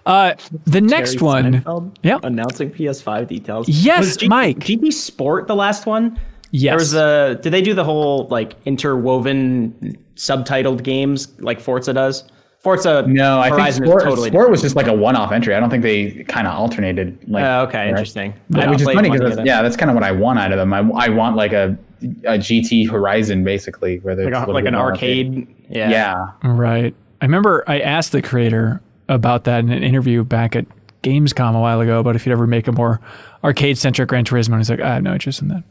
Uh, 0.06 0.34
the 0.64 0.80
next 0.80 1.14
Terry 1.18 1.24
one, 1.26 1.52
Seinfeld 1.62 1.96
Yep. 2.02 2.20
announcing 2.24 2.70
PS5 2.70 3.28
details. 3.28 3.68
Yes, 3.68 4.00
Was 4.00 4.16
G- 4.16 4.28
Mike. 4.28 4.58
GT 4.58 4.90
Sport 4.92 5.46
the 5.46 5.54
last 5.54 5.84
one. 5.86 6.18
yes, 6.52 6.70
There 6.70 6.76
was 6.78 6.94
a. 6.94 7.38
Did 7.42 7.52
they 7.52 7.60
do 7.62 7.74
the 7.74 7.84
whole 7.84 8.26
like 8.30 8.54
interwoven 8.64 9.96
subtitled 10.16 10.82
games 10.82 11.28
like 11.40 11.60
Forza 11.60 11.92
does? 11.92 12.24
Forza 12.60 13.04
No, 13.06 13.40
I 13.40 13.44
think 13.48 13.60
Horizon 13.60 13.86
sport, 13.86 14.02
is 14.02 14.08
totally 14.08 14.28
sport 14.30 14.50
was 14.50 14.60
just 14.60 14.76
like 14.76 14.86
a 14.86 14.92
one-off 14.92 15.32
entry. 15.32 15.54
I 15.54 15.60
don't 15.60 15.70
think 15.70 15.82
they 15.82 16.24
kind 16.24 16.46
of 16.46 16.54
alternated. 16.54 17.18
Like, 17.26 17.42
Uh, 17.44 17.64
okay, 17.68 17.78
right? 17.78 17.88
interesting. 17.88 18.34
Yeah, 18.50 18.68
which 18.70 18.82
is 18.82 18.86
funny 18.86 19.08
because 19.10 19.38
yeah, 19.44 19.62
that's 19.62 19.76
kind 19.76 19.90
of 19.90 19.94
what 19.94 20.04
I 20.04 20.12
want 20.12 20.38
out 20.38 20.52
of 20.52 20.58
them. 20.58 20.72
I, 20.74 20.80
I 21.06 21.08
want 21.08 21.36
like 21.36 21.52
a 21.52 21.76
a 22.24 22.38
GT 22.38 22.88
Horizon 22.90 23.44
basically, 23.44 23.98
where 24.00 24.14
there's 24.14 24.32
like, 24.32 24.46
a 24.46 24.50
a, 24.50 24.52
like 24.52 24.64
an 24.66 24.74
more 24.74 24.90
arcade. 24.90 25.46
Yeah. 25.68 25.90
Yeah, 25.90 26.26
Right. 26.44 26.94
I 27.20 27.24
remember 27.24 27.62
I 27.66 27.80
asked 27.80 28.12
the 28.12 28.22
creator 28.22 28.80
about 29.08 29.44
that 29.44 29.60
in 29.60 29.70
an 29.70 29.82
interview 29.82 30.24
back 30.24 30.56
at 30.56 30.64
Gamescom 31.02 31.54
a 31.54 31.60
while 31.60 31.80
ago 31.80 32.00
about 32.00 32.16
if 32.16 32.24
he'd 32.24 32.30
ever 32.32 32.46
make 32.46 32.66
a 32.68 32.72
more 32.72 33.00
arcade 33.44 33.76
centric 33.78 34.08
Gran 34.08 34.24
Turismo. 34.24 34.52
And 34.52 34.58
he's 34.60 34.70
like, 34.70 34.80
I 34.80 34.94
have 34.94 35.02
no 35.02 35.12
interest 35.12 35.42
in 35.42 35.48
that. 35.48 35.62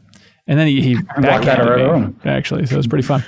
And 0.46 0.58
then 0.58 0.66
he, 0.68 0.80
he 0.82 0.94
walked 1.18 1.18
out 1.18 1.18
of 1.18 1.22
backhanded 1.66 1.76
me, 1.76 1.82
room. 1.84 2.20
actually, 2.24 2.66
so 2.66 2.74
it 2.74 2.76
was 2.76 2.86
pretty 2.86 3.06
fun. 3.06 3.24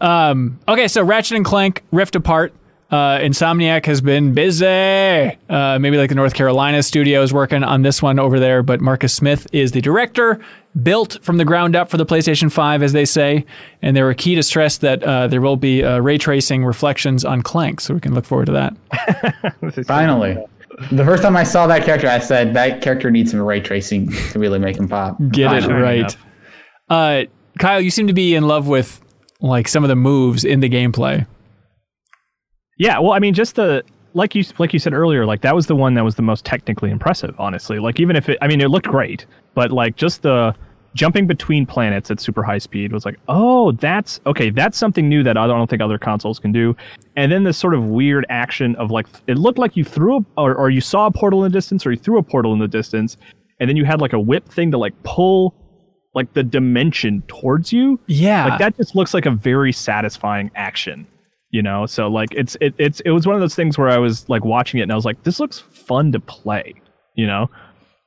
Um, 0.00 0.58
okay, 0.68 0.88
so 0.88 1.02
Ratchet 1.02 1.36
and 1.36 1.44
Clank 1.44 1.82
Rift 1.92 2.14
Apart. 2.16 2.52
Uh, 2.92 3.18
Insomniac 3.20 3.86
has 3.86 4.02
been 4.02 4.34
busy. 4.34 4.66
Uh, 4.66 5.78
maybe 5.80 5.96
like 5.96 6.10
the 6.10 6.14
North 6.14 6.34
Carolina 6.34 6.82
studio 6.82 7.22
is 7.22 7.32
working 7.32 7.64
on 7.64 7.80
this 7.80 8.02
one 8.02 8.18
over 8.18 8.38
there, 8.38 8.62
but 8.62 8.82
Marcus 8.82 9.14
Smith 9.14 9.46
is 9.50 9.72
the 9.72 9.80
director, 9.80 10.38
built 10.82 11.16
from 11.22 11.38
the 11.38 11.44
ground 11.46 11.74
up 11.74 11.88
for 11.88 11.96
the 11.96 12.04
PlayStation 12.04 12.52
5, 12.52 12.82
as 12.82 12.92
they 12.92 13.06
say. 13.06 13.46
And 13.80 13.96
they 13.96 14.02
were 14.02 14.12
key 14.12 14.34
to 14.34 14.42
stress 14.42 14.76
that 14.78 15.02
uh, 15.02 15.26
there 15.26 15.40
will 15.40 15.56
be 15.56 15.82
uh, 15.82 16.00
ray 16.00 16.18
tracing 16.18 16.66
reflections 16.66 17.24
on 17.24 17.40
Clank, 17.40 17.80
so 17.80 17.94
we 17.94 18.00
can 18.00 18.14
look 18.14 18.26
forward 18.26 18.46
to 18.46 18.52
that. 18.52 19.84
finally. 19.86 20.36
The 20.90 21.04
first 21.04 21.22
time 21.22 21.34
I 21.36 21.44
saw 21.44 21.66
that 21.68 21.84
character, 21.84 22.08
I 22.08 22.18
said 22.18 22.52
that 22.54 22.82
character 22.82 23.10
needs 23.10 23.30
some 23.30 23.40
ray 23.40 23.60
tracing 23.60 24.10
to 24.32 24.38
really 24.38 24.58
make 24.58 24.76
him 24.76 24.86
pop. 24.86 25.16
Get 25.30 25.64
it 25.64 25.66
right. 25.66 26.14
Uh, 26.90 27.24
Kyle, 27.58 27.80
you 27.80 27.90
seem 27.90 28.06
to 28.08 28.12
be 28.12 28.34
in 28.34 28.46
love 28.46 28.68
with 28.68 29.00
like 29.40 29.66
some 29.66 29.82
of 29.82 29.88
the 29.88 29.96
moves 29.96 30.44
in 30.44 30.60
the 30.60 30.68
gameplay. 30.68 31.26
Yeah, 32.78 32.98
well, 32.98 33.12
I 33.12 33.18
mean, 33.18 33.34
just 33.34 33.54
the 33.56 33.82
like 34.14 34.34
you 34.34 34.44
like 34.58 34.72
you 34.72 34.78
said 34.78 34.92
earlier, 34.92 35.24
like 35.26 35.40
that 35.42 35.54
was 35.54 35.66
the 35.66 35.76
one 35.76 35.94
that 35.94 36.04
was 36.04 36.16
the 36.16 36.22
most 36.22 36.44
technically 36.44 36.90
impressive. 36.90 37.34
Honestly, 37.38 37.78
like 37.78 38.00
even 38.00 38.16
if 38.16 38.28
it, 38.28 38.38
I 38.42 38.48
mean, 38.48 38.60
it 38.60 38.68
looked 38.68 38.86
great, 38.86 39.26
but 39.54 39.70
like 39.72 39.96
just 39.96 40.22
the 40.22 40.54
jumping 40.94 41.26
between 41.26 41.64
planets 41.64 42.10
at 42.10 42.20
super 42.20 42.42
high 42.42 42.58
speed 42.58 42.92
was 42.92 43.06
like, 43.06 43.18
oh, 43.28 43.72
that's 43.72 44.20
okay. 44.26 44.50
That's 44.50 44.76
something 44.76 45.08
new 45.08 45.22
that 45.22 45.38
I 45.38 45.46
don't 45.46 45.68
think 45.70 45.80
other 45.80 45.96
consoles 45.98 46.38
can 46.38 46.52
do. 46.52 46.76
And 47.16 47.32
then 47.32 47.44
this 47.44 47.56
sort 47.56 47.72
of 47.72 47.86
weird 47.86 48.26
action 48.28 48.76
of 48.76 48.90
like, 48.90 49.06
it 49.26 49.38
looked 49.38 49.58
like 49.58 49.74
you 49.74 49.84
threw 49.84 50.18
a, 50.18 50.24
or, 50.36 50.54
or 50.54 50.68
you 50.68 50.82
saw 50.82 51.06
a 51.06 51.10
portal 51.10 51.44
in 51.44 51.50
the 51.50 51.56
distance, 51.56 51.86
or 51.86 51.92
you 51.92 51.96
threw 51.98 52.18
a 52.18 52.22
portal 52.22 52.52
in 52.52 52.58
the 52.58 52.68
distance, 52.68 53.16
and 53.58 53.70
then 53.70 53.76
you 53.78 53.86
had 53.86 54.02
like 54.02 54.12
a 54.12 54.20
whip 54.20 54.46
thing 54.46 54.70
to 54.70 54.76
like 54.76 54.92
pull 55.02 55.54
like 56.14 56.30
the 56.34 56.42
dimension 56.42 57.22
towards 57.26 57.72
you 57.72 57.98
Yeah. 58.06 58.44
like 58.48 58.58
that 58.58 58.76
just 58.76 58.94
looks 58.94 59.14
like 59.14 59.24
a 59.24 59.30
very 59.30 59.72
satisfying 59.72 60.50
action 60.54 61.06
you 61.52 61.62
know 61.62 61.86
so 61.86 62.08
like 62.08 62.30
it's 62.34 62.56
it, 62.60 62.74
it's 62.78 63.00
it 63.00 63.10
was 63.10 63.26
one 63.26 63.34
of 63.36 63.40
those 63.40 63.54
things 63.54 63.78
where 63.78 63.88
i 63.88 63.98
was 63.98 64.28
like 64.28 64.44
watching 64.44 64.80
it 64.80 64.82
and 64.84 64.92
i 64.92 64.94
was 64.94 65.04
like 65.04 65.22
this 65.22 65.38
looks 65.38 65.58
fun 65.60 66.10
to 66.10 66.18
play 66.18 66.74
you 67.14 67.26
know 67.26 67.48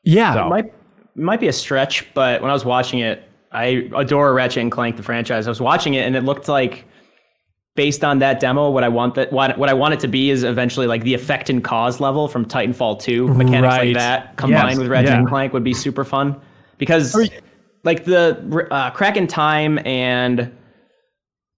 Yeah. 0.04 0.34
So- 0.34 0.50
might 0.50 0.74
might 1.18 1.40
be 1.40 1.48
a 1.48 1.54
stretch, 1.54 2.14
but 2.14 2.42
when 2.42 2.50
I 2.52 2.54
was 2.54 2.66
watching 2.66 3.00
it, 3.00 3.24
I 3.54 3.88
adore 3.96 4.34
Ratchet 4.34 4.62
and 4.62 4.70
Clank 4.70 4.98
the 4.98 5.04
franchise. 5.04 5.48
I 5.48 5.50
was 5.50 5.62
watching 5.62 5.94
it 5.94 6.06
and 6.06 6.14
it 6.14 6.26
looked 6.26 6.50
like 6.50 6.84
based 7.76 8.04
on 8.04 8.20
that 8.20 8.42
demo, 8.42 8.70
what 8.70 8.84
I 8.84 8.90
want 8.90 9.16
that 9.16 9.32
what, 9.32 9.58
what 9.58 9.70
I 9.70 9.74
want 9.74 9.94
it 9.94 10.02
to 10.02 10.10
be 10.10 10.30
is 10.30 10.44
eventually 10.44 10.88
like 10.88 11.04
the 11.04 11.14
effect 11.14 11.50
and 11.50 11.64
cause 11.64 12.02
level 12.02 12.28
from 12.28 12.44
Titanfall 12.46 13.00
2. 13.00 13.30
Mechanics 13.30 13.62
Right. 13.64 13.88
like 13.88 13.96
that 13.96 14.36
combined 14.36 14.72
Yes, 14.72 14.80
with 14.80 14.88
Ratchet 14.90 15.10
yeah. 15.12 15.18
and 15.20 15.28
Clank 15.28 15.54
would 15.54 15.64
be 15.64 15.74
super 15.74 16.04
fun. 16.04 16.36
Because 16.80 17.16
like 17.86 18.04
the 18.04 18.68
uh, 18.72 18.92
Crack 18.92 19.16
in 19.16 19.28
Time 19.28 19.80
and 19.86 20.52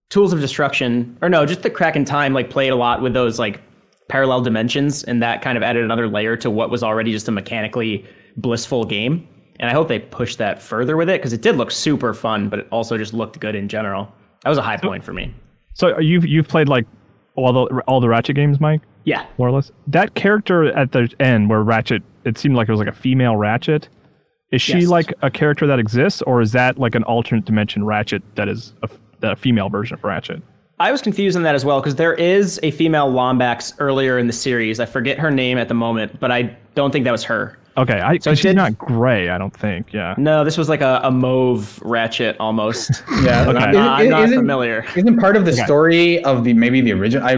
Tools 0.09 0.31
of 0.33 0.39
Destruction, 0.39 1.17
or 1.21 1.29
no, 1.29 1.45
just 1.45 1.63
the 1.63 1.69
Crack 1.69 1.95
in 1.95 2.05
Time 2.05 2.33
like 2.33 2.49
played 2.49 2.69
a 2.71 2.75
lot 2.75 3.01
with 3.01 3.13
those 3.13 3.39
like 3.39 3.61
parallel 4.07 4.41
dimensions, 4.41 5.03
and 5.03 5.21
that 5.21 5.41
kind 5.41 5.57
of 5.57 5.63
added 5.63 5.83
another 5.83 6.07
layer 6.07 6.37
to 6.37 6.49
what 6.49 6.69
was 6.69 6.81
already 6.83 7.11
just 7.11 7.27
a 7.27 7.31
mechanically 7.31 8.05
blissful 8.37 8.85
game. 8.85 9.27
And 9.59 9.69
I 9.69 9.73
hope 9.73 9.87
they 9.87 9.99
push 9.99 10.35
that 10.37 10.61
further 10.61 10.95
with 10.95 11.09
it 11.09 11.19
because 11.19 11.33
it 11.33 11.41
did 11.41 11.55
look 11.57 11.71
super 11.71 12.13
fun, 12.13 12.47
but 12.47 12.59
it 12.59 12.67
also 12.71 12.97
just 12.97 13.13
looked 13.13 13.39
good 13.39 13.55
in 13.55 13.67
general. 13.67 14.11
That 14.43 14.49
was 14.49 14.57
a 14.57 14.61
high 14.61 14.77
point 14.77 15.03
for 15.03 15.13
me. 15.13 15.33
so 15.73 15.95
uh, 15.95 15.99
you've 15.99 16.25
you've 16.25 16.47
played 16.47 16.69
like 16.69 16.85
all 17.35 17.51
the 17.51 17.81
all 17.87 17.99
the 17.99 18.07
ratchet 18.07 18.35
games 18.35 18.59
mike 18.59 18.81
Yeah. 19.03 19.25
more 19.37 19.47
or 19.47 19.51
less 19.51 19.71
that 19.87 20.15
character 20.15 20.65
at 20.75 20.91
the 20.91 21.07
end 21.19 21.49
where 21.49 21.61
ratchet 21.61 22.01
it 22.25 22.37
seemed 22.37 22.55
like 22.55 22.67
it 22.67 22.71
was 22.71 22.79
like 22.79 22.87
a 22.87 22.91
female 22.95 23.35
ratchet 23.35 23.89
is 24.51 24.59
she 24.61 24.79
Yes. 24.79 24.87
like 24.87 25.13
a 25.21 25.29
character 25.29 25.67
that 25.67 25.77
exists 25.79 26.21
or 26.23 26.41
is 26.41 26.51
that 26.53 26.79
like 26.79 26.95
an 26.95 27.03
alternate 27.03 27.45
dimension 27.45 27.83
ratchet 27.85 28.23
that 28.35 28.47
is 28.49 28.73
a, 28.83 28.89
a 29.21 29.35
female 29.35 29.69
version 29.69 29.95
of 29.95 30.03
ratchet 30.03 30.41
I 30.79 30.91
was 30.91 31.01
confused 31.01 31.35
on 31.35 31.41
that 31.43 31.55
as 31.55 31.65
well 31.65 31.79
because 31.81 31.95
there 31.95 32.13
is 32.13 32.59
a 32.61 32.69
female 32.69 33.11
Lombax 33.11 33.73
earlier 33.79 34.19
in 34.19 34.27
the 34.27 34.33
series. 34.33 34.79
I 34.79 34.85
forget 34.85 35.17
her 35.17 35.31
name 35.31 35.57
at 35.57 35.69
the 35.69 35.73
moment, 35.73 36.19
but 36.19 36.31
I 36.31 36.55
don't 36.75 36.91
think 36.91 37.03
that 37.05 37.11
was 37.11 37.23
her. 37.23 37.57
okay 37.77 37.99
I, 37.99 38.17
So 38.19 38.29
so 38.29 38.35
she's 38.35 38.43
did- 38.43 38.55
not 38.57 38.77
gray 38.77 39.29
i 39.29 39.39
don't 39.39 39.55
think 39.55 39.91
yeah 39.91 40.13
No, 40.19 40.43
this 40.43 40.55
was 40.55 40.69
like 40.69 40.81
a, 40.81 40.99
a 41.03 41.09
mauve 41.09 41.79
ratchet 41.83 42.35
almost. 42.39 42.91
Yeah, 43.23 43.47
Okay. 43.49 43.57
I'm 43.57 43.71
not, 43.73 43.99
I'm 44.01 44.05
Isn't- 44.05 44.19
isn't- 44.25 44.37
familiar. 44.37 44.85
Isn't 44.95 45.17
part 45.19 45.35
of 45.35 45.45
the 45.45 45.53
story 45.53 46.23
of 46.23 46.43
the 46.43 46.53
maybe 46.53 46.79
the 46.81 46.93
original? 46.93 47.25
I 47.27 47.33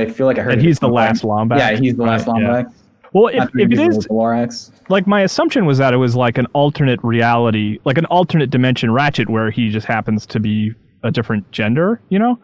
I 0.00 0.06
feel 0.06 0.26
like 0.26 0.38
I 0.40 0.42
heard 0.42 0.54
And 0.54 0.62
he's 0.62 0.80
the 0.80 0.88
last 0.88 1.22
Lombax, 1.22 1.58
Yeah, 1.58 1.76
he's 1.76 1.94
the 1.94 2.02
last 2.02 2.26
right, 2.26 2.42
yeah. 2.42 2.48
Lombax. 2.64 2.72
well 3.12 3.28
if, 3.28 3.40
After 3.42 3.58
if 3.60 3.68
he 3.68 3.74
it 3.74 3.78
beat 3.78 3.88
is 3.88 3.98
the 3.98 4.08
Lorax. 4.08 4.72
like 4.88 5.06
my 5.06 5.20
assumption 5.22 5.64
was 5.64 5.78
that 5.78 5.94
it 5.94 5.98
was 5.98 6.16
like 6.16 6.38
an 6.38 6.46
alternate 6.54 6.98
reality, 7.04 7.78
like 7.84 7.98
an 7.98 8.06
alternate 8.06 8.50
dimension 8.50 8.90
Ratchet, 8.90 9.28
where 9.30 9.52
he 9.52 9.68
just 9.70 9.86
happens 9.86 10.26
to 10.26 10.40
be 10.40 10.74
a 11.02 11.10
different 11.10 11.50
gender, 11.50 12.00
you 12.08 12.18
know. 12.18 12.38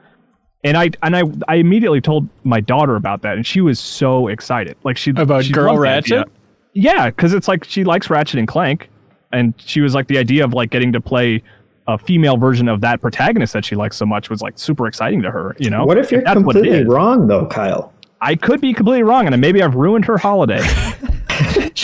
And 0.64 0.76
I 0.76 0.90
and 1.02 1.16
I 1.16 1.22
I 1.48 1.56
immediately 1.56 2.00
told 2.00 2.28
my 2.44 2.60
daughter 2.60 2.96
about 2.96 3.22
that, 3.22 3.36
and 3.36 3.46
she 3.46 3.60
was 3.60 3.78
so 3.78 4.28
excited. 4.28 4.76
Like 4.84 4.96
she 4.96 5.10
About 5.10 5.44
she 5.44 5.52
Girl 5.52 5.74
loved 5.74 5.84
the 5.84 5.88
idea. 5.88 6.18
Ratchet? 6.18 6.32
Yeah, 6.72 7.10
because 7.10 7.32
it's 7.32 7.48
like 7.48 7.64
she 7.64 7.84
likes 7.84 8.10
Ratchet 8.10 8.38
and 8.38 8.48
Clank, 8.48 8.90
and 9.32 9.54
she 9.58 9.80
was 9.80 9.94
like 9.94 10.08
the 10.08 10.18
idea 10.18 10.44
of 10.44 10.54
like 10.54 10.70
getting 10.70 10.92
to 10.92 11.00
play 11.00 11.42
a 11.88 11.96
female 11.96 12.36
version 12.36 12.68
of 12.68 12.80
that 12.80 13.00
protagonist 13.00 13.52
that 13.52 13.64
she 13.64 13.76
likes 13.76 13.96
so 13.96 14.04
much 14.04 14.28
was 14.28 14.42
like 14.42 14.58
super 14.58 14.88
exciting 14.88 15.22
to 15.22 15.30
her. 15.30 15.54
You 15.58 15.70
know. 15.70 15.84
What 15.84 15.98
if 15.98 16.10
you're 16.10 16.22
that's 16.22 16.34
completely 16.34 16.84
wrong 16.84 17.28
though, 17.28 17.46
Kyle? 17.46 17.92
I 18.20 18.34
could 18.34 18.60
be 18.60 18.72
completely 18.72 19.04
wrong, 19.04 19.26
and 19.26 19.40
maybe 19.40 19.62
I've 19.62 19.74
ruined 19.74 20.04
her 20.06 20.18
holiday. 20.18 20.62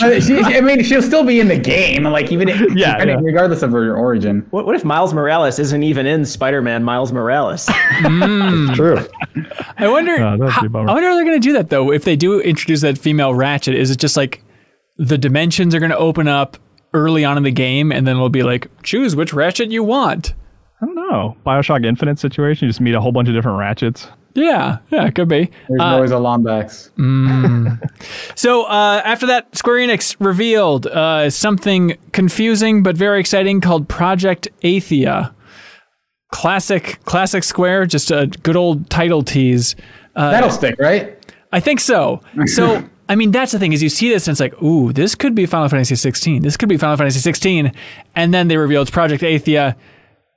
Uh, 0.01 0.19
she, 0.19 0.37
I 0.39 0.59
mean, 0.61 0.83
she'll 0.83 1.01
still 1.03 1.23
be 1.23 1.39
in 1.39 1.47
the 1.47 1.57
game, 1.57 2.03
like 2.03 2.31
even 2.31 2.49
if, 2.49 2.59
Yeah, 2.75 3.03
yeah. 3.03 3.19
regardless 3.21 3.61
of 3.61 3.71
her 3.71 3.95
origin. 3.95 4.45
What, 4.49 4.65
what 4.65 4.75
if 4.75 4.83
Miles 4.83 5.13
Morales 5.13 5.59
isn't 5.59 5.83
even 5.83 6.05
in 6.07 6.25
Spider-Man 6.25 6.83
Miles 6.83 7.11
Morales? 7.11 7.69
It's 8.05 8.75
true. 8.77 8.97
I 9.77 9.87
wonder. 9.87 10.17
That'd 10.17 10.39
be 10.39 10.45
a 10.45 10.49
how. 10.49 10.61
I 10.65 10.67
wonder 10.93 11.09
how 11.09 11.15
they're 11.15 11.25
going 11.25 11.39
to 11.39 11.47
do 11.47 11.53
that 11.53 11.69
though. 11.69 11.91
If 11.91 12.05
they 12.05 12.15
do 12.15 12.39
introduce 12.39 12.81
that 12.81 12.97
female 12.97 13.33
Ratchet, 13.33 13.75
is 13.75 13.91
it 13.91 13.99
just 13.99 14.17
like 14.17 14.43
the 14.97 15.17
dimensions 15.17 15.73
are 15.75 15.79
going 15.79 15.91
to 15.91 15.97
open 15.97 16.27
up 16.27 16.57
early 16.93 17.23
on 17.25 17.37
in 17.37 17.43
the 17.43 17.51
game, 17.51 17.91
and 17.91 18.05
then 18.07 18.15
it'll 18.15 18.29
be 18.29 18.43
like 18.43 18.67
choose 18.83 19.15
which 19.15 19.33
Ratchet 19.33 19.71
you 19.71 19.83
want? 19.83 20.33
I 20.81 20.85
don't 20.85 20.95
know. 20.95 21.37
Bioshock 21.45 21.85
Infinite 21.85 22.19
situation. 22.19 22.65
You 22.65 22.69
just 22.69 22.81
meet 22.81 22.93
a 22.95 22.99
whole 23.01 23.11
bunch 23.11 23.29
of 23.29 23.33
different 23.35 23.57
ratchets. 23.59 24.07
Yeah, 24.35 24.79
yeah, 24.89 25.05
it 25.05 25.13
could 25.15 25.27
be. 25.27 25.49
There's 25.69 25.79
Uh, 25.81 25.83
always 25.83 26.11
a 26.11 26.15
Lombax. 26.15 26.89
So 28.35 28.63
uh, 28.63 29.01
after 29.05 29.27
that, 29.27 29.55
Square 29.55 29.77
Enix 29.87 30.15
revealed 30.19 30.87
uh, 30.87 31.29
something 31.29 31.97
confusing 32.11 32.83
but 32.83 32.97
very 32.97 33.19
exciting 33.19 33.61
called 33.61 33.87
Project 33.87 34.47
Athia. 34.63 35.33
Classic, 36.31 36.99
classic 37.05 37.43
Square, 37.43 37.85
just 37.87 38.09
a 38.09 38.27
good 38.41 38.55
old 38.55 38.89
title 38.89 39.21
tease. 39.23 39.75
Uh, 40.15 40.31
That'll 40.31 40.49
stick, 40.49 40.75
right? 40.79 41.15
I 41.51 41.59
think 41.59 41.79
so. 41.79 42.21
So, 42.47 42.83
I 43.09 43.15
mean, 43.15 43.29
that's 43.31 43.51
the 43.51 43.59
thing 43.59 43.73
is 43.73 43.83
you 43.83 43.89
see 43.89 44.09
this 44.09 44.27
and 44.27 44.33
it's 44.33 44.39
like, 44.39 44.59
ooh, 44.63 44.91
this 44.91 45.13
could 45.13 45.35
be 45.35 45.45
Final 45.45 45.69
Fantasy 45.69 45.95
16. 45.95 46.41
This 46.41 46.57
could 46.57 46.69
be 46.69 46.77
Final 46.77 46.97
Fantasy 46.97 47.19
16. 47.19 47.71
And 48.15 48.33
then 48.33 48.47
they 48.47 48.57
reveal 48.57 48.81
it's 48.81 48.89
Project 48.89 49.21
Athia. 49.21 49.75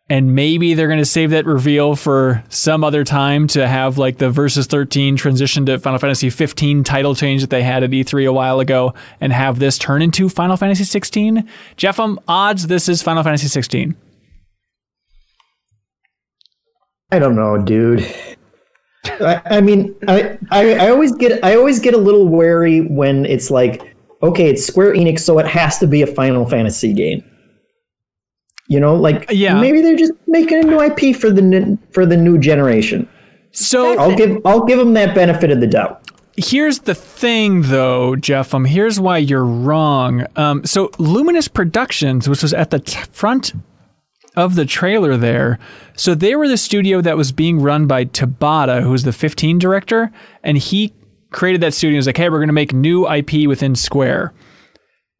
And 0.08 0.36
maybe 0.36 0.74
they're 0.74 0.86
going 0.86 1.00
to 1.00 1.04
save 1.04 1.30
that 1.30 1.46
reveal 1.46 1.96
for 1.96 2.44
some 2.48 2.84
other 2.84 3.02
time 3.02 3.48
to 3.48 3.66
have 3.66 3.98
like 3.98 4.18
the 4.18 4.30
Versus 4.30 4.68
13 4.68 5.16
transition 5.16 5.66
to 5.66 5.80
Final 5.80 5.98
Fantasy 5.98 6.30
15 6.30 6.84
title 6.84 7.16
change 7.16 7.40
that 7.40 7.50
they 7.50 7.64
had 7.64 7.82
at 7.82 7.90
E3 7.90 8.28
a 8.28 8.32
while 8.32 8.60
ago 8.60 8.94
and 9.20 9.32
have 9.32 9.58
this 9.58 9.78
turn 9.78 10.02
into 10.02 10.28
Final 10.28 10.56
Fantasy 10.56 10.84
16. 10.84 11.48
Jeff, 11.76 11.98
um, 11.98 12.20
odds 12.28 12.68
this 12.68 12.88
is 12.88 13.02
Final 13.02 13.24
Fantasy 13.24 13.48
16. 13.48 13.96
I 17.10 17.18
don't 17.18 17.34
know, 17.34 17.58
dude. 17.58 18.06
I, 19.20 19.40
I 19.46 19.60
mean, 19.60 19.94
I, 20.08 20.38
I 20.50 20.74
I 20.74 20.90
always 20.90 21.12
get 21.12 21.44
I 21.44 21.56
always 21.56 21.78
get 21.78 21.94
a 21.94 21.98
little 21.98 22.26
wary 22.28 22.80
when 22.80 23.24
it's 23.26 23.50
like, 23.50 23.94
okay, 24.22 24.50
it's 24.50 24.66
Square 24.66 24.94
Enix, 24.94 25.20
so 25.20 25.38
it 25.38 25.46
has 25.46 25.78
to 25.78 25.86
be 25.86 26.02
a 26.02 26.06
Final 26.06 26.46
Fantasy 26.46 26.92
game. 26.92 27.24
You 28.68 28.80
know, 28.80 28.96
like 28.96 29.26
Yeah. 29.30 29.60
maybe 29.60 29.80
they're 29.80 29.96
just 29.96 30.12
making 30.26 30.58
a 30.58 30.62
new 30.66 30.80
IP 30.80 31.14
for 31.14 31.30
the 31.30 31.78
for 31.90 32.04
the 32.06 32.16
new 32.16 32.38
generation. 32.38 33.08
So 33.52 33.98
I'll 33.98 34.16
give 34.16 34.38
I'll 34.44 34.64
give 34.64 34.78
them 34.78 34.94
that 34.94 35.14
benefit 35.14 35.50
of 35.50 35.60
the 35.60 35.66
doubt. 35.66 36.02
Here's 36.38 36.80
the 36.80 36.94
thing, 36.94 37.62
though, 37.62 38.14
Jeff. 38.14 38.52
Um, 38.52 38.66
here's 38.66 39.00
why 39.00 39.16
you're 39.18 39.44
wrong. 39.44 40.26
Um, 40.36 40.62
so 40.66 40.90
Luminous 40.98 41.48
Productions, 41.48 42.28
which 42.28 42.42
was 42.42 42.52
at 42.52 42.70
the 42.70 42.80
t- 42.80 42.98
front 43.10 43.54
of 44.36 44.54
the 44.54 44.66
trailer 44.66 45.16
there. 45.16 45.58
So 45.96 46.14
they 46.14 46.36
were 46.36 46.46
the 46.46 46.58
studio 46.58 47.00
that 47.00 47.16
was 47.16 47.32
being 47.32 47.58
run 47.60 47.86
by 47.86 48.04
Tabata, 48.04 48.82
who's 48.82 49.04
the 49.04 49.14
15 49.14 49.58
director, 49.58 50.10
and 50.42 50.58
he 50.58 50.92
created 51.30 51.62
that 51.62 51.72
studio. 51.72 51.92
He 51.94 51.96
was 51.96 52.06
like, 52.06 52.18
hey, 52.18 52.28
we're 52.28 52.36
going 52.40 52.48
to 52.48 52.52
make 52.52 52.74
new 52.74 53.08
IP 53.10 53.48
within 53.48 53.74
Square. 53.74 54.34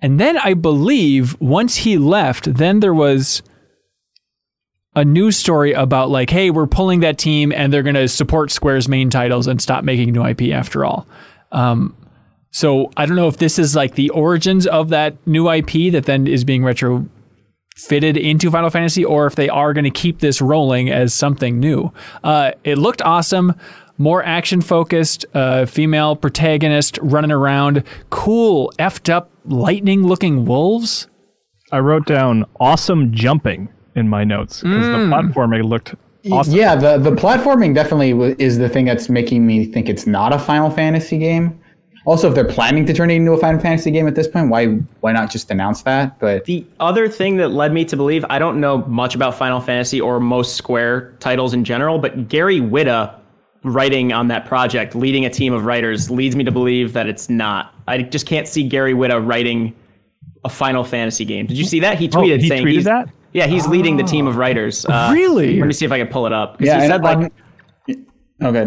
And 0.00 0.20
then 0.20 0.38
I 0.38 0.54
believe 0.54 1.40
once 1.40 1.76
he 1.76 1.96
left, 1.96 2.54
then 2.54 2.80
there 2.80 2.94
was 2.94 3.42
a 4.94 5.04
news 5.04 5.36
story 5.36 5.72
about 5.72 6.10
like, 6.10 6.30
hey, 6.30 6.50
we're 6.50 6.66
pulling 6.66 7.00
that 7.00 7.18
team 7.18 7.52
and 7.52 7.72
they're 7.72 7.82
going 7.82 7.94
to 7.94 8.08
support 8.08 8.50
Square's 8.50 8.88
main 8.88 9.10
titles 9.10 9.46
and 9.46 9.60
stop 9.60 9.84
making 9.84 10.12
new 10.12 10.24
IP 10.24 10.52
after 10.52 10.84
all. 10.84 11.06
Um, 11.52 11.94
so 12.50 12.90
I 12.96 13.04
don't 13.04 13.16
know 13.16 13.28
if 13.28 13.36
this 13.36 13.58
is 13.58 13.76
like 13.76 13.94
the 13.94 14.10
origins 14.10 14.66
of 14.66 14.88
that 14.88 15.14
new 15.26 15.50
IP 15.50 15.92
that 15.92 16.04
then 16.06 16.26
is 16.26 16.44
being 16.44 16.64
retro 16.64 17.06
fitted 17.76 18.16
into 18.16 18.50
Final 18.50 18.70
Fantasy, 18.70 19.04
or 19.04 19.26
if 19.26 19.34
they 19.34 19.50
are 19.50 19.74
going 19.74 19.84
to 19.84 19.90
keep 19.90 20.20
this 20.20 20.40
rolling 20.40 20.90
as 20.90 21.12
something 21.12 21.60
new. 21.60 21.92
Uh, 22.24 22.52
it 22.64 22.78
looked 22.78 23.02
awesome. 23.02 23.54
More 23.98 24.24
action 24.24 24.62
focused, 24.62 25.26
uh, 25.34 25.66
female 25.66 26.16
protagonist 26.16 26.98
running 27.02 27.30
around, 27.30 27.84
cool, 28.08 28.72
effed 28.78 29.12
up, 29.12 29.30
lightning 29.46 30.06
looking 30.06 30.44
wolves. 30.44 31.08
I 31.72 31.78
wrote 31.80 32.06
down 32.06 32.44
awesome 32.60 33.12
jumping 33.12 33.68
in 33.94 34.08
my 34.08 34.24
notes 34.24 34.62
because 34.62 34.86
the 34.86 35.06
hmm. 35.06 35.12
platforming 35.12 35.64
looked 35.64 35.94
awesome. 36.30 36.54
Yeah, 36.54 36.76
the 36.76 36.98
the 36.98 37.10
platforming 37.10 37.74
definitely 37.74 38.12
w- 38.12 38.36
is 38.38 38.58
the 38.58 38.68
thing 38.68 38.84
that's 38.84 39.08
making 39.08 39.46
me 39.46 39.64
think 39.66 39.88
it's 39.88 40.06
not 40.06 40.32
a 40.32 40.38
Final 40.38 40.70
Fantasy 40.70 41.18
game. 41.18 41.60
Also, 42.04 42.28
if 42.28 42.36
they're 42.36 42.44
planning 42.44 42.86
to 42.86 42.94
turn 42.94 43.10
it 43.10 43.14
into 43.14 43.32
a 43.32 43.38
Final 43.38 43.60
Fantasy 43.60 43.90
game 43.90 44.06
at 44.06 44.14
this 44.14 44.28
point, 44.28 44.48
why 44.48 44.66
why 45.00 45.12
not 45.12 45.30
just 45.30 45.50
announce 45.50 45.82
that? 45.82 46.18
But 46.20 46.44
The 46.44 46.64
other 46.78 47.08
thing 47.08 47.36
that 47.38 47.48
led 47.48 47.72
me 47.72 47.84
to 47.86 47.96
believe, 47.96 48.24
I 48.30 48.38
don't 48.38 48.60
know 48.60 48.78
much 48.86 49.14
about 49.16 49.34
Final 49.34 49.60
Fantasy 49.60 50.00
or 50.00 50.20
most 50.20 50.54
Square 50.56 51.14
titles 51.18 51.52
in 51.52 51.64
general, 51.64 51.98
but 51.98 52.28
Gary 52.28 52.60
Whitta 52.60 53.12
writing 53.68 54.12
on 54.12 54.28
that 54.28 54.46
project, 54.46 54.94
leading 54.94 55.24
a 55.26 55.30
team 55.30 55.52
of 55.52 55.64
writers, 55.64 56.10
leads 56.10 56.34
me 56.36 56.44
to 56.44 56.52
believe 56.52 56.92
that 56.94 57.06
it's 57.06 57.28
not. 57.28 57.74
I 57.86 58.02
just 58.02 58.26
can't 58.26 58.46
see 58.48 58.62
Gary 58.68 58.94
Whitta 58.94 59.24
writing 59.26 59.74
a 60.44 60.48
Final 60.48 60.84
Fantasy 60.84 61.24
game. 61.24 61.46
Did 61.46 61.58
you 61.58 61.64
see 61.64 61.80
that? 61.80 61.98
He 61.98 62.06
Oh, 62.08 62.18
tweeted 62.18 62.40
he 62.40 62.48
saying 62.48 62.64
tweeted 62.66 62.72
he's, 62.72 62.84
that? 62.84 63.08
Yeah, 63.32 63.46
he's 63.46 63.66
leading 63.66 63.96
the 63.96 64.02
team 64.04 64.26
of 64.26 64.36
writers. 64.36 64.86
Uh, 64.86 65.10
Really? 65.12 65.58
Let 65.58 65.66
me 65.66 65.72
see 65.72 65.84
if 65.84 65.92
I 65.92 65.98
can 65.98 66.06
pull 66.08 66.26
it 66.26 66.32
up. 66.32 66.60
yeah, 66.60 66.76
he 66.78 66.84
and 66.84 66.92
said 66.92 67.02
like, 67.02 67.18
on, 67.18 67.30
okay. 68.42 68.64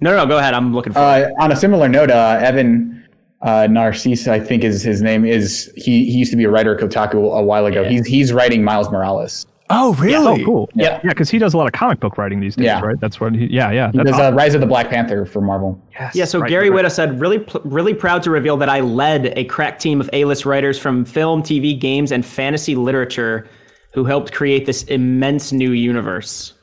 no, 0.00 0.10
no, 0.10 0.16
no, 0.16 0.26
go 0.26 0.38
ahead. 0.38 0.54
I'm 0.54 0.74
looking 0.74 0.92
for 0.92 0.98
it. 1.00 1.02
Uh, 1.24 1.42
on 1.42 1.52
a 1.52 1.56
similar 1.56 1.88
note, 1.88 2.10
uh, 2.10 2.38
Evan 2.40 3.06
uh, 3.42 3.66
Narcisse, 3.70 4.26
I 4.28 4.40
think 4.40 4.64
is 4.64 4.82
his 4.82 5.02
name, 5.02 5.24
is 5.24 5.70
he, 5.76 6.04
he 6.10 6.18
used 6.18 6.30
to 6.30 6.36
be 6.36 6.44
a 6.44 6.50
writer 6.50 6.74
at 6.74 6.80
Kotaku 6.80 7.14
a 7.38 7.42
while 7.42 7.66
ago. 7.66 7.84
He's 7.84 8.06
he's 8.06 8.32
writing 8.32 8.64
Miles 8.64 8.90
Morales. 8.90 9.46
Oh, 9.70 9.94
really? 9.94 10.42
Oh, 10.42 10.44
cool. 10.46 10.70
Yeah. 10.74 11.00
Yeah, 11.04 11.10
because 11.10 11.28
he 11.30 11.38
does 11.38 11.52
a 11.52 11.58
lot 11.58 11.66
of 11.66 11.72
comic 11.72 12.00
book 12.00 12.16
writing 12.16 12.40
these 12.40 12.56
days, 12.56 12.64
Yeah. 12.66 12.80
right? 12.80 12.98
That's 13.00 13.20
what 13.20 13.34
he. 13.34 13.46
Yeah, 13.46 13.70
yeah. 13.70 13.90
He 13.92 13.98
That's 13.98 14.10
does 14.10 14.18
awesome. 14.20 14.34
uh, 14.34 14.36
Rise 14.36 14.54
of 14.54 14.60
the 14.62 14.66
Black 14.66 14.88
Panther 14.88 15.26
for 15.26 15.40
Marvel. 15.42 15.78
Yes, 15.92 16.14
yeah, 16.14 16.24
so 16.24 16.38
right, 16.40 16.48
Gary 16.48 16.70
right, 16.70 16.76
right. 16.76 16.84
Whitta 16.86 16.90
said, 16.94 17.20
really, 17.20 17.38
pl- 17.40 17.60
really 17.64 17.92
proud 17.94 18.22
to 18.22 18.30
reveal 18.30 18.56
that 18.56 18.68
I 18.70 18.80
led 18.80 19.32
a 19.36 19.44
crack 19.44 19.78
team 19.78 20.00
of 20.00 20.08
A-list 20.12 20.46
writers 20.46 20.78
from 20.78 21.04
film, 21.04 21.42
TV, 21.42 21.78
games, 21.78 22.12
and 22.12 22.24
fantasy 22.24 22.76
literature 22.76 23.46
who 23.92 24.04
helped 24.04 24.32
create 24.32 24.64
this 24.66 24.84
immense 24.84 25.52
new 25.52 25.72
universe, 25.72 26.54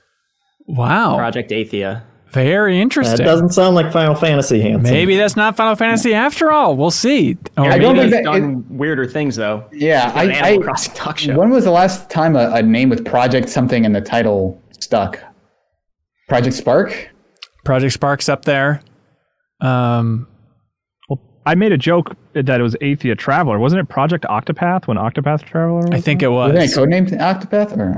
Wow. 0.67 1.15
Project 1.17 1.51
Athia. 1.51 2.01
Very 2.31 2.75
That 2.75 2.81
interesting. 2.81 3.25
doesn't 3.25 3.49
sound 3.53 3.75
like 3.75 3.93
Final 3.93 4.13
Fantasy, 4.15 4.59
Hanson. 4.61 4.83
Maybe 4.93 5.15
that's 5.15 5.35
not 5.37 5.55
Final 5.55 5.75
Fantasy 5.75 6.13
after 6.13 6.51
all. 6.51 6.75
We'll 6.75 6.91
see. 6.91 7.37
Or 7.57 7.65
I 7.65 7.77
don't 7.77 7.95
think 7.95 8.05
He's 8.07 8.13
that- 8.13 8.23
done 8.25 8.65
weirder 8.69 9.05
things 9.05 9.37
though. 9.37 9.63
Yeah, 9.71 10.11
I, 10.13 10.25
Animal 10.25 10.61
I 10.61 10.65
Crossing 10.65 10.93
talk 10.95 11.17
show. 11.17 11.37
when 11.37 11.49
was 11.49 11.63
the 11.63 11.71
last 11.71 12.09
time 12.09 12.35
a, 12.35 12.51
a 12.53 12.61
name 12.61 12.89
with 12.89 13.05
Project 13.05 13.47
something 13.49 13.85
in 13.85 13.93
the 13.93 14.01
title 14.01 14.61
stuck? 14.79 15.19
Project 16.27 16.55
Spark. 16.55 17.09
Project 17.63 17.93
Sparks 17.93 18.27
up 18.27 18.43
there. 18.45 18.81
Um, 19.61 20.27
Well, 20.29 20.34
I 21.45 21.53
made 21.55 21.71
a 21.71 21.77
joke 21.77 22.15
that 22.33 22.59
it 22.59 22.63
was 22.63 22.75
Athia 22.81 23.15
Traveler. 23.17 23.59
Wasn't 23.59 23.79
it 23.79 23.87
Project 23.87 24.25
Octopath 24.25 24.87
when 24.87 24.97
Octopath 24.97 25.43
Traveler? 25.43 25.81
Was 25.81 25.91
I 25.91 26.01
think 26.01 26.23
it 26.23 26.29
Was 26.29 26.51
it 26.53 26.57
was. 26.57 26.75
codenamed 26.75 27.11
Octopath? 27.19 27.77
Or 27.77 27.97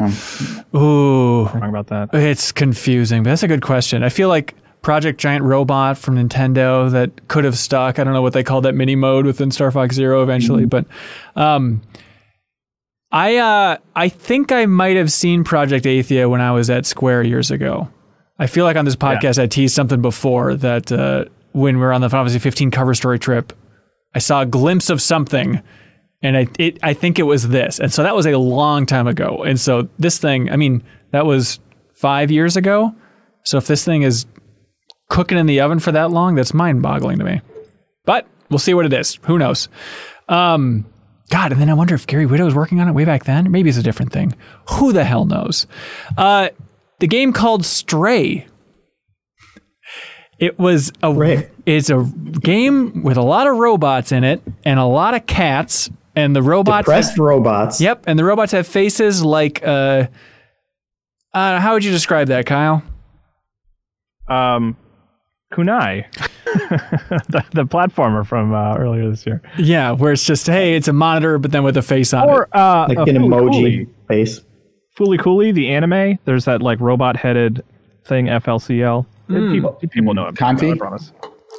um, 0.76 0.82
Ooh, 0.82 1.46
wrong 1.46 1.70
about 1.70 1.88
that. 1.88 2.10
it's 2.14 2.52
confusing, 2.52 3.24
but 3.24 3.30
that's 3.30 3.44
a 3.44 3.48
good 3.48 3.62
question. 3.62 4.04
I 4.04 4.10
feel 4.10 4.28
like 4.28 4.54
Project 4.82 5.20
Giant 5.20 5.44
Robot 5.46 5.98
from 5.98 6.16
Nintendo 6.18 6.92
that 6.92 7.28
could 7.30 7.46
have 7.46 7.58
stuck. 7.58 8.00
I 8.00 8.04
don't 8.04 8.14
know 8.14 8.22
what 8.22 8.34
they 8.34 8.44
called 8.44 8.66
that 8.66 8.76
mini 8.76 8.96
mode 8.96 9.26
within 9.26 9.50
Star 9.52 9.72
Fox 9.72 9.96
Zero 9.96 10.24
eventually, 10.24 10.66
but 10.66 10.86
um, 11.36 11.82
I 13.12 13.38
uh, 13.38 13.78
I 13.96 14.10
think 14.10 14.52
I 14.52 14.66
might 14.66 14.98
have 14.98 15.12
seen 15.12 15.44
Project 15.44 15.86
Athia 15.86 16.30
when 16.30 16.42
I 16.42 16.52
was 16.52 16.70
at 16.70 16.86
Square 16.86 17.24
years 17.24 17.50
ago. 17.52 17.90
I 18.40 18.48
feel 18.48 18.66
like 18.66 18.76
on 18.78 18.86
this 18.86 18.96
podcast 18.96 19.42
I 19.42 19.48
teased 19.48 19.74
something 19.74 20.02
before 20.02 20.54
that 20.56 20.92
uh, 20.92 21.26
when 21.52 21.78
we 21.78 21.82
were 21.82 21.94
on 21.94 22.02
the 22.02 22.10
Final 22.10 22.26
Fantasy 22.26 22.40
15 22.40 22.72
cover 22.72 22.94
story 22.94 23.20
trip, 23.20 23.54
I 24.14 24.20
saw 24.20 24.42
a 24.42 24.46
glimpse 24.46 24.90
of 24.90 25.02
something, 25.02 25.62
and 26.22 26.38
I 26.38 26.48
it, 26.58 26.80
I 26.82 26.94
think 26.94 27.20
it 27.20 27.24
was 27.24 27.50
this, 27.50 27.80
and 27.80 27.92
so 27.92 28.04
that 28.04 28.16
was 28.16 28.26
a 28.26 28.38
long 28.38 28.86
time 28.86 29.08
ago. 29.08 29.44
And 29.44 29.60
so 29.60 29.90
this 30.00 30.18
thing, 30.18 30.50
I 30.52 30.56
mean, 30.56 30.84
that 31.12 31.26
was 31.26 31.60
five 31.94 32.32
years 32.32 32.56
ago. 32.56 32.94
So 33.44 33.58
if 33.58 33.68
this 33.68 33.84
thing 33.84 34.04
is 34.04 34.26
cooking 35.10 35.38
in 35.38 35.46
the 35.46 35.62
oven 35.62 35.80
for 35.80 35.92
that 35.92 36.12
long, 36.12 36.36
that's 36.36 36.54
mind-boggling 36.54 37.20
to 37.20 37.24
me. 37.24 37.42
But 38.06 38.28
we'll 38.50 38.60
see 38.60 38.74
what 38.74 38.86
it 38.86 38.94
is. 38.94 39.16
Who 39.24 39.38
knows? 39.38 39.70
Um, 40.28 40.86
God, 41.30 41.52
and 41.52 41.62
then 41.62 41.70
I 41.70 41.74
wonder 41.74 41.96
if 41.96 42.08
Gary 42.08 42.26
Whitta 42.26 42.46
was 42.46 42.56
working 42.56 42.80
on 42.80 42.88
it 42.88 42.94
way 42.94 43.06
back 43.06 43.26
then. 43.26 43.52
Maybe 43.52 43.70
it's 43.70 43.78
a 43.78 43.84
different 43.84 44.12
thing. 44.12 44.34
Who 44.72 44.94
the 44.94 45.04
hell 45.04 45.26
knows? 45.26 45.68
Uh, 46.18 46.50
the 47.00 47.08
game 47.08 47.34
called 47.34 47.66
Stray. 47.66 48.48
It 50.40 50.60
was 50.60 50.92
a 51.02 51.12
Right. 51.12 51.50
it's 51.66 51.90
a 51.90 52.04
game 52.42 53.02
with 53.04 53.18
a 53.18 53.22
lot 53.24 53.48
of 53.48 53.58
robots 53.58 54.12
in 54.12 54.24
it 54.24 54.42
and 54.64 54.80
a 54.80 54.86
lot 54.86 55.14
of 55.16 55.26
cats 55.26 55.90
and 56.16 56.36
the 56.36 56.44
robots 56.44 56.86
Depressed 56.86 57.18
robots. 57.18 57.82
Yep, 57.82 58.04
and 58.08 58.18
the 58.20 58.24
robots 58.24 58.52
have 58.52 58.68
faces 58.68 59.24
like 59.24 59.62
uh 59.66 60.08
uh 61.34 61.60
how 61.60 61.74
would 61.74 61.84
you 61.84 61.92
describe 61.92 62.28
that, 62.28 62.46
Kyle? 62.46 62.84
Um, 64.28 64.76
Kunai, 65.54 66.06
the, 67.30 67.44
the 67.54 67.64
platformer 67.64 68.26
from 68.26 68.54
uh, 68.54 68.76
earlier 68.76 69.10
this 69.10 69.26
year, 69.26 69.42
Yeah, 69.58 69.92
where 69.92 70.12
it's 70.12 70.26
just 70.26 70.46
hey, 70.48 70.76
it's 70.76 70.90
a 70.90 70.94
monitor 70.94 71.38
but 71.40 71.52
then 71.52 71.64
with 71.64 71.78
a 71.78 71.82
face 71.82 72.14
on 72.14 72.28
or 72.30 72.44
it. 72.44 72.50
uh, 72.56 72.88
Like 72.90 73.08
an 73.08 73.16
Fooly 73.16 73.28
emoji 73.30 73.52
Cooly. 73.52 73.88
face. 74.10 74.42
Fooly 75.00 75.18
Cooly, 75.20 75.52
the 75.54 75.70
anime. 75.70 76.20
There's 76.26 76.46
that 76.46 76.62
like 76.62 76.80
robot-headed 76.82 77.64
thing, 78.06 78.26
FLCL. 78.26 79.06
Hmm. 79.28 79.52
People, 79.52 79.72
people 79.74 80.14
know 80.14 80.28
him. 80.28 80.36
Conti? 80.36 80.68
about, 80.68 80.76
I 80.76 80.80
promise. 80.80 81.12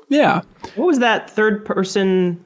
Yeah. 0.09 0.43
What 0.75 0.87
was 0.87 0.99
that 1.01 1.31
third 1.31 1.65
person 1.65 2.43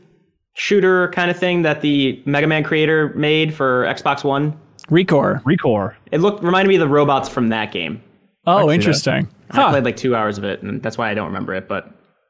shooter 0.54 1.08
kind 1.08 1.30
of 1.30 1.38
thing 1.38 1.62
that 1.62 1.80
the 1.80 2.22
Mega 2.26 2.46
Man 2.46 2.64
creator 2.64 3.12
made 3.14 3.54
for 3.54 3.84
Xbox 3.84 4.24
One? 4.24 4.58
Recore. 4.90 5.42
Recore. 5.44 5.94
It 6.10 6.20
looked 6.20 6.42
reminded 6.42 6.68
me 6.68 6.76
of 6.76 6.80
the 6.80 6.88
robots 6.88 7.28
from 7.28 7.48
that 7.48 7.72
game. 7.72 8.02
Oh, 8.46 8.68
that. 8.68 8.74
interesting. 8.74 9.28
I 9.50 9.70
played 9.70 9.84
like 9.84 9.96
two 9.96 10.16
hours 10.16 10.38
of 10.38 10.44
it, 10.44 10.62
and 10.62 10.82
that's 10.82 10.96
why 10.98 11.10
I 11.10 11.14
don't 11.14 11.26
remember 11.26 11.54
it. 11.54 11.68
But 11.68 11.84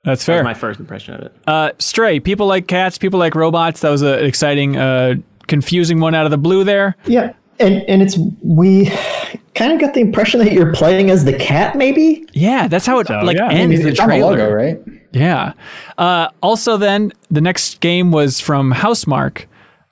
that's 0.04 0.26
that 0.26 0.32
was 0.32 0.38
fair. 0.38 0.44
my 0.44 0.54
first 0.54 0.80
impression 0.80 1.14
of 1.14 1.20
it. 1.22 1.34
Uh, 1.46 1.70
Stray. 1.78 2.20
People 2.20 2.46
like 2.46 2.66
cats. 2.66 2.98
People 2.98 3.18
like 3.18 3.34
robots. 3.34 3.80
That 3.80 3.90
was 3.90 4.02
an 4.02 4.24
exciting, 4.24 4.76
uh, 4.76 5.14
confusing 5.46 6.00
one 6.00 6.14
out 6.14 6.24
of 6.24 6.30
the 6.30 6.38
blue 6.38 6.64
there. 6.64 6.96
Yeah, 7.06 7.32
and 7.62 7.82
and 7.88 8.02
it's 8.02 8.18
we 8.42 8.90
kind 9.54 9.72
of 9.72 9.80
got 9.80 9.94
the 9.94 10.00
impression 10.00 10.40
that 10.40 10.52
you're 10.52 10.72
playing 10.72 11.10
as 11.10 11.24
the 11.24 11.32
cat, 11.34 11.76
maybe. 11.76 12.26
Yeah, 12.32 12.68
that's 12.68 12.86
how 12.86 12.98
it 12.98 13.06
So, 13.06 13.18
like 13.20 13.36
yeah. 13.36 13.46
I 13.46 13.54
mean, 13.54 13.72
it's 13.72 13.82
the 13.82 13.88
it's 13.90 14.00
on 14.00 14.08
the 14.08 14.14
trailer. 14.14 14.30
logo, 14.32 14.50
right? 14.50 14.80
Yeah. 15.12 15.52
Uh, 15.98 16.28
also, 16.42 16.76
then 16.76 17.12
the 17.30 17.40
next 17.40 17.80
game 17.80 18.12
was 18.12 18.40
from 18.40 18.72
Housemarque, 18.72 19.44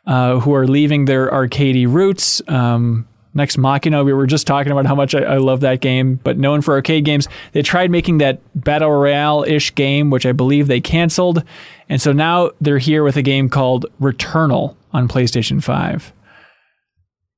uh, 0.07 0.41
who 0.41 0.55
are 0.55 0.67
leaving 0.67 1.05
their 1.05 1.31
arcadey 1.31 1.87
roots. 1.87 2.41
Um, 2.49 3.07
Nex 3.35 3.57
Machina, 3.57 4.03
we 4.03 4.13
were 4.13 4.27
just 4.27 4.47
talking 4.47 4.73
about 4.73 4.87
how 4.87 4.95
much 4.95 5.15
I, 5.15 5.21
I 5.21 5.37
love 5.37 5.61
that 5.61 5.81
game, 5.81 6.17
but 6.25 6.37
known 6.37 6.63
for 6.63 6.75
arcade 6.75 7.05
games. 7.05 7.29
They 7.53 7.63
tried 7.63 7.91
making 7.91 8.19
that 8.19 8.41
battle 8.55 8.91
royale 8.91 9.45
ish 9.47 9.73
game, 9.75 10.11
which 10.11 10.27
I 10.27 10.33
believe 10.33 10.67
they 10.67 10.81
canceled, 10.81 11.45
and 11.89 12.01
so 12.03 12.13
now 12.13 12.51
they're 12.61 12.79
here 12.79 13.05
with 13.05 13.17
a 13.17 13.23
game 13.23 13.49
called 13.49 13.87
Returnal 14.01 14.75
on 14.93 15.07
PlayStation 15.07 15.63
Five. 15.63 16.13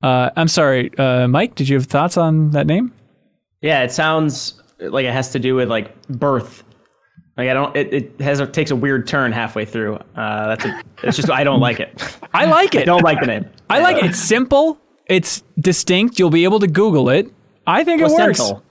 Uh, 0.02 0.30
I'm 0.36 0.48
sorry, 0.48 0.96
uh, 0.98 1.28
Mike. 1.28 1.54
Did 1.54 1.68
you 1.68 1.76
have 1.76 1.86
thoughts 1.86 2.16
on 2.16 2.50
that 2.50 2.66
name? 2.66 2.92
Yeah, 3.60 3.82
it 3.82 3.92
sounds 3.92 4.60
like 4.80 5.06
it 5.06 5.12
has 5.12 5.30
to 5.30 5.38
do 5.38 5.54
with 5.54 5.68
like 5.68 6.00
birth. 6.08 6.64
Like 7.36 7.48
I 7.48 7.54
don't. 7.54 7.74
It, 7.76 7.94
it 7.94 8.20
has 8.20 8.40
a, 8.40 8.46
takes 8.46 8.70
a 8.70 8.76
weird 8.76 9.06
turn 9.06 9.32
halfway 9.32 9.64
through. 9.64 9.96
Uh, 10.16 10.48
that's 10.48 10.64
a, 10.64 10.82
it's 11.02 11.16
just 11.16 11.30
I 11.30 11.44
don't 11.44 11.60
like 11.60 11.80
it. 11.80 12.18
I 12.34 12.44
like 12.46 12.74
it. 12.74 12.78
I 12.78 12.82
it. 12.82 12.86
don't 12.86 13.02
like 13.02 13.20
the 13.20 13.26
name. 13.26 13.46
I 13.70 13.80
like 13.80 13.96
it. 13.96 14.04
It's 14.06 14.18
simple. 14.18 14.78
It's 15.06 15.42
distinct. 15.58 16.18
You'll 16.18 16.30
be 16.30 16.44
able 16.44 16.60
to 16.60 16.66
Google 16.66 17.08
it. 17.08 17.32
I 17.66 17.84
think 17.84 18.00
it 18.00 18.08
works. 18.08 18.38
Placental. 18.38 18.62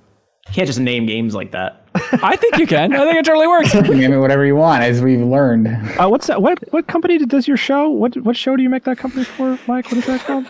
You 0.48 0.54
can't 0.54 0.68
just 0.68 0.80
name 0.80 1.06
games 1.06 1.34
like 1.34 1.52
that. 1.52 1.88
I 2.24 2.36
think 2.36 2.58
you 2.58 2.68
can. 2.68 2.94
I 2.94 3.06
think 3.06 3.18
it 3.18 3.26
totally 3.26 3.48
works. 3.48 3.74
You 3.74 3.84
can 3.84 4.00
name 4.00 4.14
it 4.14 4.18
whatever 4.18 4.46
you 4.46 4.56
want, 4.56 4.84
as 4.84 5.02
we've 5.02 5.22
learned. 5.22 5.68
Uh, 5.68 6.08
what's 6.10 6.28
that? 6.28 6.42
What 6.42 6.60
what 6.72 6.88
company 6.88 7.18
does 7.20 7.48
your 7.48 7.58
show? 7.58 7.90
What 7.90 8.16
what 8.18 8.36
show 8.36 8.56
do 8.56 8.64
you 8.64 8.70
make 8.70 8.84
that 8.84 8.98
company 8.98 9.24
for, 9.24 9.58
Mike? 9.68 9.86
What 9.86 9.98
is 9.98 10.06
that 10.06 10.22
called? 10.22 10.46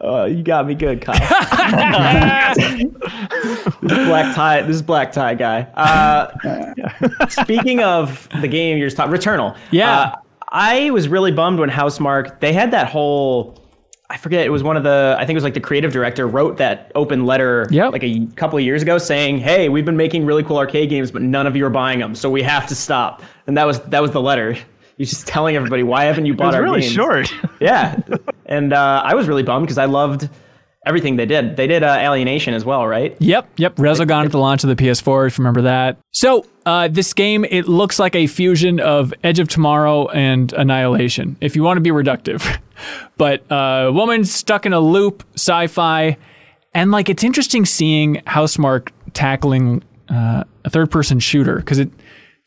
Uh, 0.00 0.24
you 0.24 0.42
got 0.42 0.66
me 0.66 0.74
good, 0.74 1.00
Kyle. 1.00 1.14
this 2.56 4.06
black 4.06 4.34
tie, 4.34 4.62
this 4.62 4.82
black 4.82 5.12
tie 5.12 5.34
guy. 5.34 5.62
Uh, 5.74 7.28
speaking 7.28 7.80
of 7.80 8.28
the 8.40 8.48
game 8.48 8.78
you're 8.78 8.86
just 8.88 8.96
talking, 8.96 9.12
Returnal. 9.14 9.56
Yeah. 9.70 10.00
Uh, 10.00 10.16
I 10.52 10.90
was 10.90 11.06
really 11.08 11.30
bummed 11.30 11.60
when 11.60 11.70
Housemarque 11.70 12.40
they 12.40 12.52
had 12.52 12.72
that 12.72 12.88
whole. 12.88 13.56
I 14.08 14.16
forget. 14.16 14.44
It 14.44 14.50
was 14.50 14.64
one 14.64 14.76
of 14.76 14.82
the. 14.82 15.14
I 15.16 15.20
think 15.20 15.30
it 15.32 15.36
was 15.36 15.44
like 15.44 15.54
the 15.54 15.60
creative 15.60 15.92
director 15.92 16.26
wrote 16.26 16.56
that 16.56 16.90
open 16.96 17.24
letter 17.24 17.68
Yep. 17.70 17.92
like 17.92 18.02
a 18.02 18.26
couple 18.34 18.58
of 18.58 18.64
years 18.64 18.82
ago, 18.82 18.98
saying, 18.98 19.38
"Hey, 19.38 19.68
we've 19.68 19.84
been 19.84 19.96
making 19.96 20.26
really 20.26 20.42
cool 20.42 20.58
arcade 20.58 20.90
games, 20.90 21.12
but 21.12 21.22
none 21.22 21.46
of 21.46 21.54
you 21.54 21.64
are 21.66 21.70
buying 21.70 22.00
them, 22.00 22.16
so 22.16 22.28
we 22.28 22.42
have 22.42 22.66
to 22.66 22.74
stop." 22.74 23.22
And 23.46 23.56
that 23.56 23.64
was 23.64 23.78
that 23.80 24.02
was 24.02 24.10
the 24.10 24.20
letter. 24.20 24.56
He's 25.00 25.08
just 25.08 25.26
telling 25.26 25.56
everybody, 25.56 25.82
"Why 25.82 26.04
haven't 26.04 26.26
you 26.26 26.34
It 26.34 26.36
bought 26.36 26.48
was 26.48 26.56
our 26.56 26.62
really 26.62 26.82
games?" 26.82 26.92
short. 26.92 27.32
Yeah, 27.58 27.98
and 28.44 28.74
uh, 28.74 29.00
I 29.02 29.14
was 29.14 29.28
really 29.28 29.42
bummed 29.42 29.64
because 29.64 29.78
I 29.78 29.86
loved 29.86 30.28
everything 30.84 31.16
they 31.16 31.24
did. 31.24 31.56
They 31.56 31.66
did 31.66 31.82
uh, 31.82 31.96
Alienation 32.00 32.52
as 32.52 32.66
well, 32.66 32.86
right? 32.86 33.16
Yep, 33.18 33.48
yep. 33.56 33.76
Resogun 33.76 34.26
at 34.26 34.30
the 34.30 34.38
launch 34.38 34.62
of 34.62 34.68
the 34.68 34.76
PS4, 34.76 35.26
if 35.26 35.38
you 35.38 35.42
remember 35.42 35.62
that. 35.62 35.96
So, 36.10 36.44
uh, 36.66 36.88
this 36.88 37.14
game, 37.14 37.46
it 37.46 37.66
looks 37.66 37.98
like 37.98 38.14
a 38.14 38.26
fusion 38.26 38.78
of 38.78 39.14
Edge 39.24 39.38
of 39.38 39.48
Tomorrow 39.48 40.08
and 40.08 40.52
Annihilation, 40.52 41.38
if 41.40 41.56
you 41.56 41.62
want 41.62 41.78
to 41.78 41.80
be 41.80 41.90
reductive. 41.90 42.60
but 43.16 43.50
uh, 43.50 43.86
a 43.88 43.92
woman 43.92 44.26
stuck 44.26 44.66
in 44.66 44.74
a 44.74 44.80
loop, 44.80 45.24
sci 45.34 45.66
fi, 45.68 46.18
and 46.74 46.90
like 46.90 47.08
it's 47.08 47.24
interesting 47.24 47.64
seeing 47.64 48.16
Housemarque 48.26 48.90
tackling 49.14 49.82
uh, 50.10 50.44
a 50.66 50.68
third 50.68 50.90
person 50.90 51.20
shooter 51.20 51.56
because 51.56 51.78
it. 51.78 51.90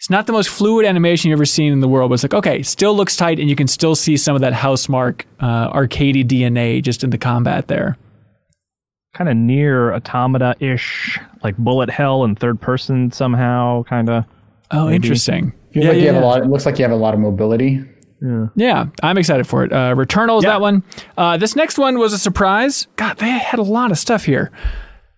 It's 0.03 0.09
not 0.09 0.27
the 0.27 0.33
most 0.33 0.49
fluid 0.49 0.85
animation 0.85 1.29
you've 1.29 1.37
ever 1.37 1.45
seen 1.45 1.71
in 1.71 1.79
the 1.79 1.87
world, 1.87 2.09
but 2.09 2.15
it's 2.15 2.23
like, 2.23 2.33
okay, 2.33 2.61
still 2.61 2.93
looks 2.93 3.15
tight, 3.15 3.39
and 3.39 3.49
you 3.49 3.55
can 3.55 3.67
still 3.67 3.95
see 3.95 4.17
some 4.17 4.35
of 4.35 4.41
that 4.41 4.51
Housemarque 4.51 5.21
uh, 5.39 5.71
arcadey 5.71 6.25
DNA 6.27 6.83
just 6.83 7.05
in 7.05 7.09
the 7.09 7.17
combat 7.17 7.69
there. 7.69 7.97
kind 9.13 9.29
of 9.29 9.37
NieR 9.37 9.95
Automata 9.95 10.57
ish, 10.59 11.17
like 11.41 11.55
bullet 11.55 11.89
hell 11.89 12.25
in 12.25 12.35
third 12.35 12.59
person 12.59 13.13
somehow, 13.13 13.83
kind 13.83 14.09
of. 14.09 14.25
Oh, 14.71 14.89
interesting. 14.89 15.53
Feels 15.73 15.85
like 15.85 15.97
you 15.99 16.07
have 16.07 16.21
a 16.21 16.25
lot. 16.25 16.41
It 16.41 16.47
looks 16.49 16.65
like 16.65 16.77
you 16.79 16.83
have 16.83 16.91
a 16.91 16.97
lot 16.97 17.13
of 17.13 17.21
mobility. 17.21 17.81
Yeah, 18.55 18.87
I'm 19.01 19.17
excited 19.17 19.47
for 19.47 19.63
it. 19.63 19.71
Uh, 19.71 19.95
Returnal 19.95 20.39
is 20.39 20.43
Yeah. 20.43 20.49
that 20.51 20.61
one. 20.61 20.83
Uh, 21.17 21.37
this 21.37 21.55
next 21.55 21.77
one 21.77 21.97
was 21.97 22.11
a 22.11 22.17
surprise. 22.17 22.87
God, 22.97 23.19
they 23.19 23.29
had 23.29 23.57
a 23.57 23.63
lot 23.63 23.89
of 23.89 23.97
stuff 23.97 24.25
here. 24.25 24.51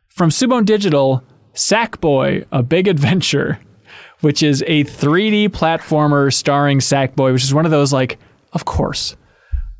From 0.09 0.29
Sumo 0.29 0.63
Digital, 0.63 1.23
Sackboy: 1.55 2.45
A 2.51 2.61
Big 2.61 2.87
Adventure, 2.87 3.59
which 4.25 4.41
is 4.41 4.63
a 4.65 4.83
3D 4.85 5.49
platformer 5.49 6.33
starring 6.33 6.79
Sackboy, 6.79 7.31
which 7.31 7.43
is 7.43 7.53
one 7.53 7.63
of 7.63 7.69
those 7.69 7.93
like, 7.93 8.17
of 8.53 8.65
course. 8.65 9.15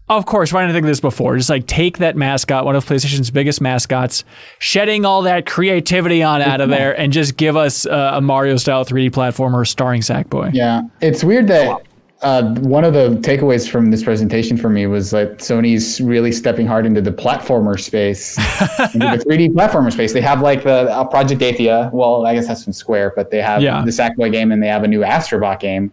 Of 0.07 0.27
course, 0.27 0.53
why 0.53 0.61
didn't 0.61 0.69
I 0.69 0.73
think 0.73 0.83
of 0.83 0.89
this 0.89 0.99
before? 0.99 1.35
Just 1.35 1.49
like 1.49 1.65
take 1.65 1.97
that 1.97 2.15
mascot, 2.15 2.63
one 2.63 2.75
of 2.75 2.85
PlayStation's 2.85 3.31
biggest 3.31 3.59
mascots, 3.59 4.23
shedding 4.59 5.03
all 5.03 5.23
that 5.23 5.47
creativity 5.47 6.21
on 6.21 6.43
out 6.43 6.61
of 6.61 6.69
there, 6.69 6.93
and 6.95 7.11
just 7.11 7.37
give 7.37 7.57
us 7.57 7.87
uh, 7.87 8.11
a 8.13 8.21
Mario 8.21 8.57
style 8.57 8.85
3D 8.85 9.09
platformer 9.09 9.67
starring 9.67 10.01
Sackboy. 10.01 10.53
Yeah, 10.53 10.83
it's 11.01 11.23
weird 11.23 11.47
that 11.47 11.81
uh, 12.25 12.55
one 12.55 12.83
of 12.83 12.93
the 12.93 13.09
takeaways 13.21 13.69
from 13.69 13.91
this 13.91 14.03
presentation 14.03 14.57
for 14.57 14.67
me 14.69 14.87
was 14.87 15.11
that 15.11 15.37
Sony's 15.37 16.01
really 16.01 16.31
stepping 16.31 16.65
hard 16.65 16.85
into 16.87 16.99
the 16.99 17.11
platformer 17.11 17.79
space, 17.79 18.35
into 18.95 19.05
the 19.15 19.23
3D 19.23 19.49
platformer 19.53 19.91
space. 19.93 20.11
They 20.11 20.21
have 20.21 20.41
like 20.41 20.63
the 20.63 20.89
uh, 20.91 21.03
Project 21.05 21.41
Athia. 21.41 21.91
Well, 21.93 22.25
I 22.25 22.33
guess 22.33 22.47
that's 22.47 22.63
from 22.63 22.73
Square, 22.73 23.13
but 23.15 23.29
they 23.29 23.41
have 23.41 23.61
Yeah. 23.61 23.83
the 23.85 23.91
Sackboy 23.91 24.31
game 24.31 24.51
and 24.51 24.61
they 24.61 24.67
have 24.67 24.83
a 24.83 24.87
new 24.87 25.01
Astrobot 25.01 25.59
game. 25.59 25.91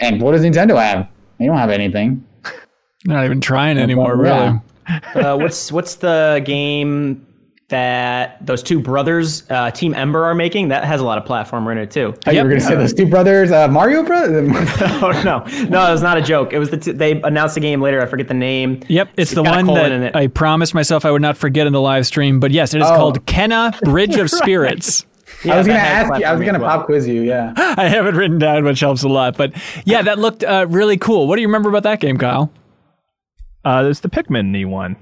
And 0.00 0.20
what 0.20 0.32
does 0.32 0.42
Nintendo 0.42 0.76
have? 0.78 1.08
They 1.38 1.46
don't 1.46 1.56
have 1.56 1.70
anything. 1.70 2.24
They're 3.04 3.16
not 3.16 3.24
even 3.24 3.40
trying 3.40 3.78
anymore, 3.88 4.16
really. 4.16 4.60
Uh, 5.14 5.36
what's 5.38 5.72
what's 5.72 5.94
the 5.94 6.42
game 6.44 7.26
that 7.68 8.44
those 8.44 8.62
two 8.62 8.78
brothers, 8.78 9.48
uh, 9.50 9.70
Team 9.70 9.94
Ember, 9.94 10.24
are 10.24 10.34
making? 10.34 10.68
That 10.68 10.84
has 10.84 11.00
a 11.00 11.04
lot 11.04 11.18
of 11.18 11.24
platformer 11.24 11.72
in 11.72 11.78
it 11.78 11.90
too. 11.90 12.14
Oh, 12.26 12.30
you 12.30 12.42
were 12.42 12.48
going 12.48 12.60
to 12.60 12.66
say 12.66 12.74
those 12.74 12.92
two 12.92 13.06
brothers, 13.06 13.50
uh, 13.50 13.68
Mario 13.68 14.02
Brothers? 14.02 14.50
oh 15.02 15.10
no, 15.24 15.38
no, 15.68 15.88
it 15.88 15.92
was 15.92 16.02
not 16.02 16.18
a 16.18 16.22
joke. 16.22 16.52
It 16.52 16.58
was 16.58 16.70
the 16.70 16.76
t- 16.76 16.92
they 16.92 17.20
announced 17.22 17.54
the 17.54 17.60
game 17.60 17.80
later. 17.80 18.02
I 18.02 18.06
forget 18.06 18.28
the 18.28 18.34
name. 18.34 18.80
Yep, 18.88 19.10
it's 19.16 19.32
the 19.32 19.42
one 19.42 19.66
that 19.66 19.92
in 19.92 20.02
it. 20.02 20.14
I 20.14 20.26
promised 20.26 20.74
myself 20.74 21.04
I 21.04 21.10
would 21.10 21.22
not 21.22 21.36
forget 21.36 21.66
in 21.66 21.72
the 21.72 21.80
live 21.80 22.06
stream. 22.06 22.38
But 22.40 22.50
yes, 22.50 22.74
it 22.74 22.80
is 22.82 22.86
Oh. 22.88 22.96
called 22.96 23.24
Kena 23.26 23.78
Bridge 23.80 24.16
of 24.16 24.30
Spirits. 24.42 25.06
I 25.44 25.58
was 25.58 25.66
going 25.66 25.78
to 25.78 25.82
ask 25.84 26.18
you. 26.20 26.24
I 26.26 26.32
was 26.32 26.40
going 26.42 26.54
to 26.54 26.60
well. 26.60 26.78
pop 26.78 26.86
quiz 26.86 27.06
you. 27.08 27.22
Yeah. 27.22 27.52
I 27.56 27.88
have 27.88 28.06
it 28.06 28.14
written 28.14 28.38
down, 28.38 28.64
which 28.64 28.80
helps 28.80 29.02
a 29.02 29.08
lot. 29.08 29.36
But 29.36 29.52
yeah, 29.84 30.00
that 30.02 30.18
looked 30.18 30.44
uh, 30.44 30.66
really 30.68 30.96
cool. 30.96 31.26
What 31.28 31.36
do 31.36 31.42
you 31.42 31.48
remember 31.48 31.68
about 31.68 31.82
that 31.82 32.00
game, 32.00 32.16
Kyle? 32.18 32.50
Uh, 33.64 33.82
there's 33.82 34.00
the 34.00 34.08
Pikmin 34.08 34.66
one. 34.66 34.96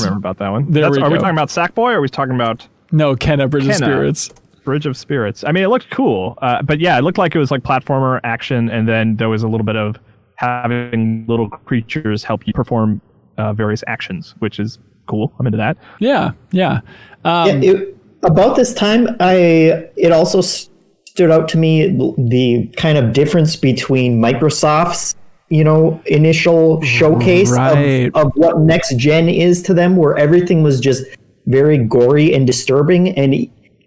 I 0.00 0.04
remember 0.04 0.18
about 0.18 0.38
that 0.38 0.50
one. 0.50 0.70
There 0.70 0.90
we 0.90 1.00
are 1.00 1.10
we 1.10 1.18
talking 1.18 1.30
about 1.30 1.48
Sackboy 1.48 1.78
or 1.78 1.94
are 1.94 2.00
we 2.00 2.08
talking 2.08 2.34
about 2.34 2.66
no 2.92 3.14
Kena 3.16 3.50
Bridge 3.50 3.66
of 3.66 3.74
Spirits. 3.74 4.30
Bridge 4.64 4.86
of 4.86 4.96
Spirits? 4.96 5.44
I 5.44 5.52
mean, 5.52 5.64
it 5.64 5.68
looked 5.68 5.90
cool, 5.90 6.38
uh, 6.42 6.62
but 6.62 6.78
yeah, 6.80 6.98
it 6.98 7.02
looked 7.02 7.18
like 7.18 7.34
it 7.34 7.38
was 7.38 7.50
like 7.50 7.62
platformer 7.62 8.20
action, 8.22 8.68
and 8.70 8.86
then 8.88 9.16
there 9.16 9.28
was 9.28 9.42
a 9.42 9.48
little 9.48 9.64
bit 9.64 9.76
of 9.76 9.96
having 10.36 11.26
little 11.26 11.48
creatures 11.48 12.22
help 12.22 12.46
you 12.46 12.52
perform 12.52 13.00
uh, 13.38 13.52
various 13.52 13.82
actions, 13.86 14.34
which 14.38 14.60
is 14.60 14.78
cool. 15.06 15.32
I'm 15.38 15.46
into 15.46 15.58
that. 15.58 15.76
Yeah, 15.98 16.32
yeah. 16.52 16.80
Um, 17.24 17.62
Yeah, 17.62 17.72
it, 17.72 17.96
about 18.22 18.56
this 18.56 18.74
time, 18.74 19.08
I 19.20 19.88
it 19.96 20.12
also 20.12 20.40
stood 20.40 21.30
out 21.30 21.48
to 21.48 21.58
me 21.58 21.88
the 21.88 22.70
kind 22.76 22.98
of 22.98 23.12
difference 23.12 23.56
between 23.56 24.20
Microsoft's 24.20 25.16
you 25.50 25.64
know 25.64 26.00
initial 26.06 26.80
showcase 26.82 27.50
Right. 27.50 28.06
of, 28.14 28.26
of 28.26 28.32
what 28.34 28.60
next 28.60 28.96
gen 28.96 29.28
is 29.28 29.62
to 29.62 29.74
them, 29.74 29.96
where 29.96 30.16
everything 30.16 30.62
was 30.62 30.80
just 30.80 31.04
very 31.46 31.78
gory 31.78 32.34
and 32.34 32.46
disturbing, 32.46 33.10
and 33.16 33.34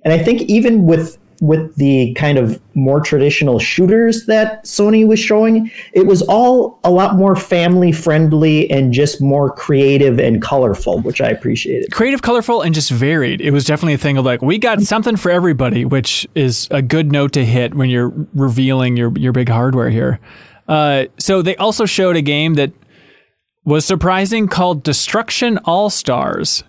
and 0.03 0.13
I 0.13 0.17
think 0.17 0.41
even 0.43 0.85
with 0.85 1.17
with 1.41 1.75
the 1.75 2.13
kind 2.13 2.37
of 2.37 2.61
more 2.75 2.99
traditional 2.99 3.57
shooters 3.57 4.27
that 4.27 4.63
Sony 4.63 5.07
was 5.07 5.19
showing, 5.19 5.71
it 5.93 6.05
was 6.05 6.21
all 6.21 6.79
a 6.83 6.91
lot 6.91 7.15
more 7.15 7.35
family 7.35 7.91
friendly 7.91 8.69
and 8.69 8.93
just 8.93 9.19
more 9.19 9.51
creative 9.51 10.19
and 10.19 10.39
colorful, 10.39 10.99
which 10.99 11.19
I 11.19 11.29
appreciated. 11.29 11.91
creative, 11.91 12.21
colorful, 12.21 12.61
and 12.61 12.75
just 12.75 12.91
varied. 12.91 13.41
It 13.41 13.49
was 13.49 13.65
definitely 13.65 13.95
a 13.95 13.97
thing 13.97 14.17
of 14.19 14.25
like 14.25 14.43
we 14.43 14.59
got 14.59 14.81
something 14.81 15.15
for 15.17 15.31
everybody, 15.31 15.83
which 15.83 16.27
is 16.35 16.67
a 16.69 16.83
good 16.83 17.11
note 17.11 17.31
to 17.33 17.43
hit 17.43 17.73
when 17.73 17.89
you're 17.89 18.13
revealing 18.35 18.95
your 18.95 19.11
your 19.17 19.31
big 19.31 19.49
hardware 19.49 19.89
here. 19.89 20.19
Uh, 20.67 21.05
so 21.17 21.41
they 21.41 21.55
also 21.57 21.85
showed 21.85 22.15
a 22.15 22.21
game 22.21 22.55
that 22.55 22.71
was 23.65 23.85
surprising 23.85 24.47
called 24.47 24.83
Destruction 24.83 25.57
All 25.59 25.89
Stars. 25.89 26.63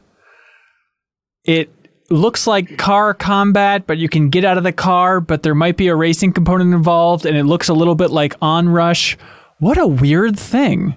It 1.45 1.71
looks 2.11 2.47
like 2.47 2.79
car 2.79 3.15
combat, 3.15 3.87
but 3.87 3.99
you 3.99 4.09
can 4.09 4.29
get 4.29 4.45
out 4.45 4.59
of 4.59 4.65
the 4.65 4.73
car, 4.73 5.21
but 5.21 5.43
there 5.43 5.55
might 5.55 5.77
be 5.77 5.89
a 5.89 5.97
racing 5.97 6.33
component 6.33 6.75
involved, 6.75 7.27
and 7.27 7.37
it 7.37 7.45
looks 7.45 7.69
a 7.69 7.75
little 7.75 7.95
bit 7.95 8.11
like 8.11 8.39
Onrush. 8.41 9.17
What 9.59 9.79
a 9.79 9.87
weird 9.87 10.39
thing. 10.39 10.97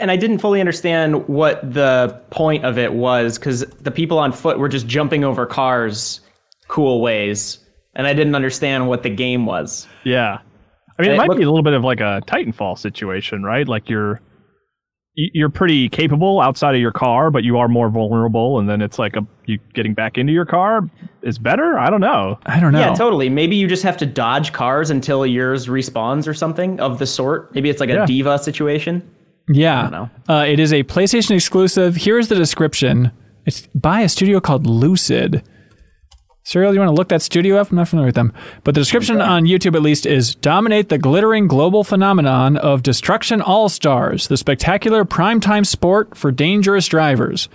and 0.00 0.10
I 0.10 0.16
didn't 0.16 0.38
fully 0.38 0.60
understand 0.60 1.26
what 1.28 1.72
the 1.72 2.20
point 2.30 2.64
of 2.64 2.78
it 2.78 2.92
was 2.92 3.38
because 3.38 3.60
the 3.60 3.90
people 3.90 4.18
on 4.18 4.32
foot 4.32 4.58
were 4.58 4.68
just 4.68 4.86
jumping 4.86 5.24
over 5.24 5.46
cars 5.46 6.20
cool 6.68 7.00
ways, 7.00 7.58
and 7.94 8.06
I 8.06 8.14
didn't 8.14 8.34
understand 8.34 8.88
what 8.88 9.02
the 9.02 9.10
game 9.10 9.46
was. 9.46 9.86
Yeah. 10.04 10.38
I 10.98 11.02
mean, 11.02 11.10
it 11.10 11.14
It 11.14 11.16
might 11.18 11.28
look- 11.28 11.38
be 11.38 11.44
a 11.44 11.48
little 11.50 11.62
bit 11.62 11.74
of 11.74 11.84
like 11.84 12.00
a 12.00 12.22
Titanfall 12.26 12.78
situation, 12.78 13.42
right? 13.42 13.66
Like 13.68 13.88
you're 13.88 14.20
you're 15.14 15.48
pretty 15.48 15.88
capable 15.88 16.40
outside 16.40 16.76
of 16.76 16.80
your 16.80 16.92
car, 16.92 17.28
but 17.32 17.42
you 17.42 17.58
are 17.58 17.66
more 17.66 17.88
vulnerable, 17.88 18.60
and 18.60 18.68
then 18.68 18.80
it's 18.80 19.00
like 19.00 19.16
a 19.16 19.26
you 19.46 19.58
getting 19.74 19.92
back 19.92 20.16
into 20.16 20.32
your 20.32 20.44
car 20.44 20.88
is 21.22 21.38
better. 21.40 21.76
I 21.76 21.90
don't 21.90 22.00
know. 22.00 22.38
I 22.46 22.60
don't 22.60 22.72
know. 22.72 22.78
Yeah, 22.78 22.94
totally. 22.94 23.28
Maybe 23.28 23.56
you 23.56 23.66
just 23.66 23.82
have 23.82 23.96
to 23.96 24.06
dodge 24.06 24.52
cars 24.52 24.90
until 24.90 25.26
yours 25.26 25.66
respawns 25.66 26.28
or 26.28 26.34
something 26.34 26.78
of 26.78 27.00
the 27.00 27.06
sort. 27.06 27.52
Maybe 27.52 27.68
it's 27.68 27.80
like 27.80 27.90
a 27.90 27.94
Yeah. 27.94 28.06
diva 28.06 28.38
situation. 28.38 29.02
Yeah. 29.48 29.78
I 29.78 29.82
don't 29.82 29.92
know. 29.92 30.10
Uh, 30.28 30.44
it 30.46 30.60
is 30.60 30.72
a 30.72 30.84
PlayStation 30.84 31.32
exclusive. 31.32 31.96
Here's 31.96 32.28
the 32.28 32.36
description. 32.36 33.10
It's 33.44 33.66
by 33.74 34.02
a 34.02 34.08
studio 34.08 34.38
called 34.40 34.66
Lucid. 34.66 35.42
Suriel, 36.48 36.72
you 36.72 36.78
want 36.80 36.88
to 36.88 36.94
look 36.94 37.08
that 37.10 37.20
studio 37.20 37.58
up? 37.58 37.70
I'm 37.70 37.76
not 37.76 37.88
familiar 37.88 38.06
with 38.06 38.14
them. 38.14 38.32
But 38.64 38.74
the 38.74 38.80
description 38.80 39.20
on 39.20 39.44
YouTube, 39.44 39.74
at 39.74 39.82
least, 39.82 40.06
is 40.06 40.34
dominate 40.36 40.88
the 40.88 40.96
glittering 40.96 41.46
global 41.46 41.84
phenomenon 41.84 42.56
of 42.56 42.82
Destruction 42.82 43.42
All 43.42 43.68
Stars, 43.68 44.28
the 44.28 44.38
spectacular 44.38 45.04
primetime 45.04 45.66
sport 45.66 46.16
for 46.16 46.32
dangerous 46.32 46.86
drivers. 46.86 47.50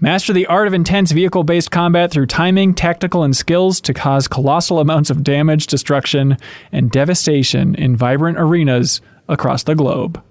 Master 0.00 0.32
the 0.32 0.46
art 0.46 0.66
of 0.66 0.72
intense 0.72 1.12
vehicle 1.12 1.44
based 1.44 1.70
combat 1.70 2.10
through 2.10 2.24
timing, 2.24 2.72
tactical, 2.72 3.22
and 3.22 3.36
skills 3.36 3.82
to 3.82 3.92
cause 3.92 4.26
colossal 4.26 4.78
amounts 4.80 5.10
of 5.10 5.22
damage, 5.22 5.66
destruction, 5.66 6.38
and 6.72 6.90
devastation 6.90 7.74
in 7.74 7.96
vibrant 7.98 8.38
arenas 8.40 9.02
across 9.28 9.64
the 9.64 9.74
globe. 9.74 10.22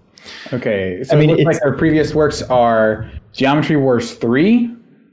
Okay, 0.51 1.03
so 1.03 1.15
I 1.15 1.19
mean, 1.19 1.29
it 1.29 1.33
looks 1.33 1.41
it's- 1.41 1.55
like 1.57 1.63
our 1.71 1.77
previous 1.77 2.15
works 2.15 2.41
are 2.41 3.11
Geometry 3.33 3.75
Wars 3.75 4.15
3, 4.15 4.71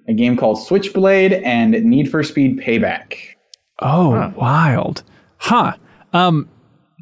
a 0.09 0.15
game 0.15 0.37
called 0.37 0.63
Switchblade, 0.63 1.33
and 1.33 1.73
Need 1.85 2.11
for 2.11 2.23
Speed 2.23 2.59
Payback. 2.59 3.17
Oh, 3.81 4.33
wild. 4.37 5.03
Huh. 5.39 5.75
Um, 6.13 6.49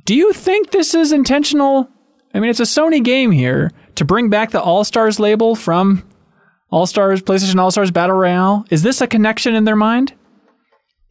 do 0.05 0.15
you 0.15 0.33
think 0.33 0.71
this 0.71 0.95
is 0.95 1.13
intentional? 1.13 1.89
I 2.35 2.41
mean, 2.41 2.51
it's 2.51 2.61
a 2.61 2.65
Sony 2.65 3.03
game 3.03 3.31
here. 3.31 3.71
to 3.97 4.05
bring 4.05 4.31
back 4.31 4.51
the 4.51 4.61
All 4.61 4.85
Stars 4.85 5.21
label 5.21 5.55
from 5.55 6.03
All 6.71 6.87
Stars 6.87 7.23
PlayStation 7.23 7.59
All 7.61 7.71
Stars 7.71 7.91
Battle 7.91 8.17
Royale. 8.17 8.65
Is 8.71 8.83
this 8.83 9.01
a 9.01 9.07
connection 9.07 9.55
in 9.55 9.65
their 9.65 9.77
mind? 9.77 10.15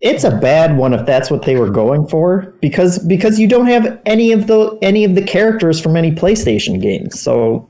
It's 0.02 0.24
a 0.24 0.36
bad 0.36 0.78
one 0.78 0.94
if 0.94 1.06
that's 1.06 1.30
what 1.30 1.44
they 1.44 1.58
were 1.58 1.70
going 1.70 2.08
for, 2.08 2.56
because 2.60 2.98
because 3.06 3.40
you 3.40 3.48
don't 3.48 3.68
have 3.68 4.02
any 4.08 4.32
of 4.32 4.48
the 4.48 4.76
any 4.82 5.04
of 5.04 5.14
the 5.14 5.22
characters 5.22 5.80
from 5.80 5.96
any 5.96 6.12
PlayStation 6.12 6.82
games. 6.82 7.22
So 7.22 7.70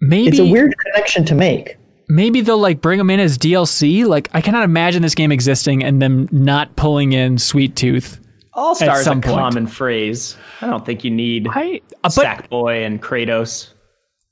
Maybe 0.00 0.28
it's 0.28 0.38
a 0.38 0.46
weird 0.46 0.74
connection 0.78 1.26
to 1.26 1.34
make. 1.34 1.76
Maybe 2.08 2.40
they'll 2.40 2.58
like 2.58 2.80
bring 2.80 2.98
them 2.98 3.10
in 3.10 3.20
as 3.20 3.38
DLC. 3.38 4.06
Like 4.06 4.28
I 4.32 4.40
cannot 4.40 4.64
imagine 4.64 5.02
this 5.02 5.14
game 5.14 5.32
existing 5.32 5.82
and 5.84 6.00
them 6.00 6.28
not 6.32 6.76
pulling 6.76 7.12
in 7.12 7.38
Sweet 7.38 7.76
Tooth. 7.76 8.20
All 8.54 8.74
stars 8.74 9.00
is 9.00 9.02
a 9.02 9.04
some 9.04 9.20
point. 9.20 9.36
common 9.36 9.66
phrase. 9.66 10.36
I 10.62 10.66
don't 10.66 10.84
think 10.86 11.04
you 11.04 11.10
need 11.10 11.46
I 11.50 11.80
Uh, 12.04 12.10
but 12.16 12.26
Sackboy 12.26 12.86
and 12.86 13.02
Kratos. 13.02 13.68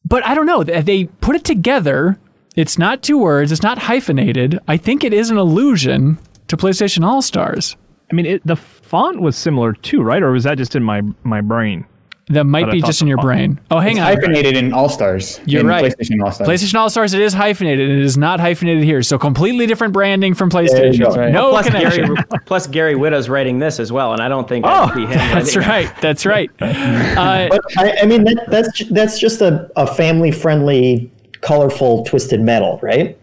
but 0.05 0.25
I 0.25 0.35
don't 0.35 0.47
know. 0.47 0.65
They 0.65 0.81
they 0.81 1.05
put 1.05 1.37
it 1.37 1.45
together. 1.45 2.19
It's 2.57 2.79
not 2.79 3.03
two 3.03 3.19
words. 3.19 3.51
It's 3.53 3.63
not 3.63 3.79
hyphenated. 3.79 4.59
I 4.69 4.77
think 4.77 5.03
it 5.05 5.13
is 5.13 5.29
an 5.31 5.37
allusion 5.37 6.19
to 6.49 6.57
PlayStation 6.57 7.05
All 7.05 7.21
Stars. 7.21 7.77
I 8.11 8.15
mean, 8.15 8.27
it, 8.27 8.47
the 8.47 8.55
font 8.57 9.21
was 9.21 9.37
similar 9.37 9.73
too, 9.73 10.03
right? 10.03 10.23
Or 10.23 10.31
was 10.31 10.45
that 10.45 10.57
just 10.57 10.77
in 10.77 10.83
my 10.85 11.03
my 11.25 11.41
brain? 11.41 11.85
That 12.29 12.45
might 12.45 12.65
But 12.65 12.73
be 12.73 12.81
just 12.81 13.03
in 13.03 13.07
your 13.09 13.19
brain. 13.19 13.61
Oh, 13.71 13.81
hang 13.81 13.93
It's 13.99 14.01
on. 14.01 14.07
hyphenated 14.07 14.57
in 14.57 14.73
All 14.73 14.89
Stars. 14.89 15.41
You're 15.45 15.61
in 15.61 15.67
right. 15.67 15.85
PlayStation 15.85 16.25
All 16.25 16.33
Stars. 16.33 16.49
PlayStation 16.49 16.75
All 16.79 16.89
Stars, 16.89 17.13
it 17.13 17.21
is 17.21 17.35
hyphenated. 17.35 17.91
It 17.91 17.99
is 17.99 18.17
not 18.17 18.41
hyphenated 18.41 18.83
here. 18.83 19.03
So 19.03 19.19
completely 19.19 19.67
different 19.67 19.93
branding 19.93 20.33
from 20.33 20.49
PlayStation. 20.49 20.99
go. 21.05 21.15
Right. 21.15 21.31
No 21.31 21.51
Plus 21.51 21.67
connection. 21.67 22.15
Gary, 22.15 22.27
plus 22.47 22.67
Gary 22.67 22.95
Whitta's 22.95 23.29
writing 23.29 23.59
this 23.59 23.79
as 23.79 23.93
well, 23.93 24.13
and 24.15 24.23
I 24.23 24.29
don't 24.29 24.49
think 24.49 24.65
Oh, 24.67 24.91
be 24.95 25.03
him 25.03 25.11
That's 25.11 25.55
writing 25.55 25.71
right. 25.71 26.01
That's 26.01 26.25
right. 26.25 26.51
Uh, 26.61 27.49
But 27.51 27.61
I, 27.77 27.99
I 28.03 28.07
mean, 28.07 28.25
that, 28.25 28.47
that's 28.49 28.85
that's 28.89 29.19
just 29.19 29.43
a, 29.43 29.71
a 29.77 29.87
family 29.87 30.31
friendly, 30.31 31.13
colorful, 31.43 32.05
twisted 32.05 32.41
metal, 32.41 32.79
right? 32.83 33.19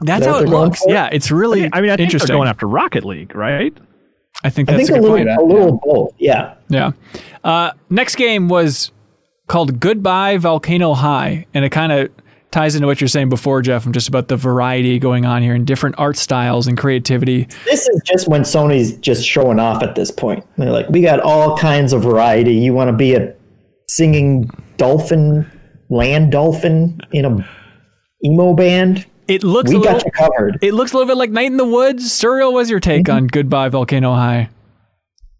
that's 0.00 0.24
that 0.24 0.30
how 0.32 0.38
it 0.40 0.48
looks. 0.48 0.82
Yeah, 0.86 1.08
it's 1.12 1.30
really 1.30 1.68
I 1.72 1.80
mean, 1.82 1.90
I 1.90 1.96
think 1.96 2.06
interesting. 2.06 2.28
they're 2.28 2.36
going 2.36 2.48
after 2.48 2.66
Rocket 2.66 3.04
League, 3.04 3.34
right? 3.34 3.76
I 4.44 4.50
think 4.50 4.68
I 4.68 4.76
that's 4.76 4.88
think 4.88 4.96
a 4.96 5.00
a 5.00 5.02
good 5.02 5.10
little, 5.10 5.36
point. 5.36 5.40
a 5.40 5.54
little 5.54 5.80
both. 5.82 6.14
Yeah. 6.18 6.54
Yeah. 6.68 6.92
Uh, 7.42 7.72
next 7.90 8.14
game 8.16 8.48
was 8.48 8.92
called 9.48 9.80
Goodbye 9.80 10.36
Volcano 10.36 10.94
High, 10.94 11.46
and 11.54 11.64
it 11.64 11.70
kind 11.70 11.90
of 11.92 12.10
ties 12.50 12.76
into 12.76 12.86
what 12.86 13.00
you're 13.00 13.08
saying 13.08 13.28
before, 13.30 13.62
Jeff, 13.62 13.84
and 13.84 13.92
just 13.92 14.06
about 14.06 14.28
the 14.28 14.36
variety 14.36 14.98
going 15.00 15.24
on 15.24 15.42
here 15.42 15.54
and 15.54 15.66
different 15.66 15.96
art 15.98 16.16
styles 16.16 16.68
and 16.68 16.78
creativity. 16.78 17.48
This 17.64 17.88
is 17.88 18.00
just 18.04 18.28
when 18.28 18.42
Sony's 18.42 18.96
just 18.98 19.26
showing 19.26 19.58
off 19.58 19.82
at 19.82 19.96
this 19.96 20.10
point. 20.12 20.44
They're 20.56 20.70
like, 20.70 20.88
we 20.88 21.00
got 21.00 21.18
all 21.20 21.56
kinds 21.58 21.92
of 21.92 22.02
variety. 22.02 22.54
You 22.54 22.72
want 22.72 22.88
to 22.88 22.96
be 22.96 23.14
a 23.14 23.34
singing 23.88 24.48
dolphin, 24.76 25.50
land 25.90 26.30
dolphin 26.32 27.00
in 27.12 27.24
a 27.24 27.48
emo 28.24 28.54
band? 28.54 29.04
It 29.28 29.42
looks 29.42 29.70
We 29.70 29.76
a 29.76 29.78
little, 29.78 29.94
got 29.94 30.04
you 30.04 30.10
covered. 30.12 30.58
it 30.62 30.74
looks 30.74 30.92
a 30.92 30.96
little 30.96 31.08
bit 31.08 31.16
like 31.16 31.30
Night 31.30 31.46
in 31.46 31.56
the 31.56 31.64
Woods. 31.64 32.10
Suriel, 32.10 32.52
was 32.52 32.68
your 32.70 32.80
take 32.80 33.04
Mm-hmm. 33.06 33.16
on 33.16 33.26
Goodbye 33.26 33.68
Volcano 33.70 34.12
High? 34.14 34.48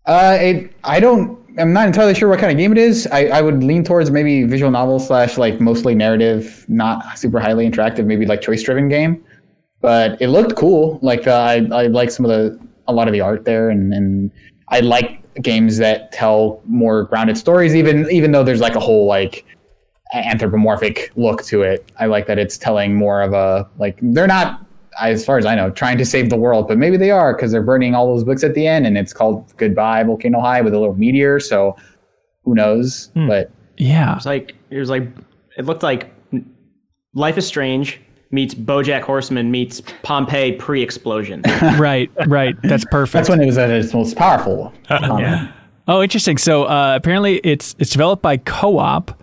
Uh, 0.07 0.37
it, 0.41 0.73
I 0.85 1.01
don't. 1.01 1.39
I'm 1.59 1.73
not 1.73 1.87
entirely 1.87 2.15
sure 2.15 2.29
what 2.29 2.41
kind 2.41 2.51
of 2.51 2.59
game 2.59 2.73
it 2.73 2.79
is. 2.79 3.07
I, 3.13 3.27
I 3.27 3.41
would 3.41 3.63
lean 3.63 3.85
towards 3.85 4.11
maybe 4.11 4.43
visual 4.43 4.71
novel 4.71 4.99
slash 4.99 5.39
like 5.39 5.61
mostly 5.61 5.95
narrative, 5.95 6.65
not 6.69 7.17
super 7.19 7.39
highly 7.39 7.69
interactive, 7.71 8.05
maybe 8.07 8.27
like 8.27 8.41
choice 8.41 8.63
driven 8.63 8.89
game. 8.89 9.23
But 9.81 10.21
it 10.21 10.29
looked 10.29 10.57
cool. 10.57 10.99
Like 11.03 11.27
uh, 11.27 11.33
I 11.33 11.55
I 11.73 11.87
like 11.87 12.11
some 12.11 12.25
of 12.25 12.31
the 12.31 12.59
a 12.89 12.93
lot 12.93 13.07
of 13.07 13.13
the 13.13 13.21
art 13.21 13.45
there, 13.45 13.71
and 13.71 13.93
and 13.95 14.31
I 14.69 14.81
like 14.81 15.21
games 15.43 15.77
that 15.79 16.11
tell 16.13 16.61
more 16.67 17.05
grounded 17.05 17.39
stories, 17.39 17.75
even 17.75 18.11
even 18.11 18.33
though 18.33 18.43
there's 18.45 18.61
like 18.61 18.75
a 18.75 18.81
whole 18.81 19.07
like 19.07 19.45
anthropomorphic 20.13 21.11
look 21.17 21.43
to 21.45 21.63
it. 21.63 21.91
I 21.99 22.07
like 22.07 22.27
that 22.27 22.39
it's 22.39 22.59
telling 22.59 22.95
more 22.95 23.23
of 23.23 23.33
a 23.33 23.69
like 23.79 23.99
they're 24.03 24.27
not 24.27 24.61
as 25.01 25.25
far 25.25 25.39
as 25.39 25.47
I 25.47 25.55
know 25.57 25.71
trying 25.71 25.99
to 25.99 26.05
save 26.05 26.31
the 26.31 26.37
world, 26.37 26.69
but 26.69 26.79
maybe 26.79 26.97
they 26.97 27.11
are 27.11 27.35
because 27.35 27.51
they're 27.53 27.63
burning 27.63 27.95
all 27.95 28.07
those 28.15 28.23
books 28.25 28.45
at 28.45 28.55
the 28.55 28.67
end 28.67 28.87
and 28.87 28.97
it's 28.97 29.13
called 29.13 29.53
Goodbye 29.57 30.05
Volcano 30.05 30.41
High 30.41 30.61
with 30.61 30.75
a 30.75 30.79
little 30.79 30.95
meteor, 30.95 31.41
so 31.41 31.77
who 32.45 32.55
knows? 32.55 33.11
But 33.15 33.51
Yeah. 33.77 34.17
It's 34.17 34.27
like 34.27 34.55
it 34.71 34.79
was 34.79 34.91
like 34.91 35.09
it 35.57 35.65
looked 35.65 35.83
like 35.83 36.13
Life 37.15 37.39
is 37.39 37.47
Strange 37.47 38.01
meets 38.31 38.55
BoJack 38.55 39.03
Horseman 39.03 39.51
meets 39.51 39.81
Pompeii 40.03 40.53
pre-explosion. 40.53 41.43
right, 41.79 42.11
right. 42.27 42.57
That's 42.63 42.85
perfect. 42.87 43.13
that's 43.13 43.29
when 43.29 43.41
it 43.41 43.47
was 43.47 43.57
at 43.59 43.71
its 43.71 43.95
most 43.95 44.17
powerful. 44.17 44.73
Um, 44.91 45.53
Oh, 45.87 46.03
interesting. 46.03 46.39
So 46.39 46.65
uh, 46.65 46.95
apparently, 46.97 47.37
it's 47.45 47.77
it's 47.79 47.91
developed 47.91 48.23
by 48.23 48.39
KO_OP, 48.39 49.15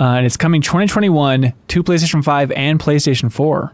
uh, 0.00 0.14
and 0.16 0.26
it's 0.26 0.36
coming 0.36 0.60
2021 0.60 1.52
to 1.68 1.82
PlayStation 1.82 2.24
5 2.24 2.52
and 2.52 2.80
PlayStation 2.80 3.30
4. 3.30 3.72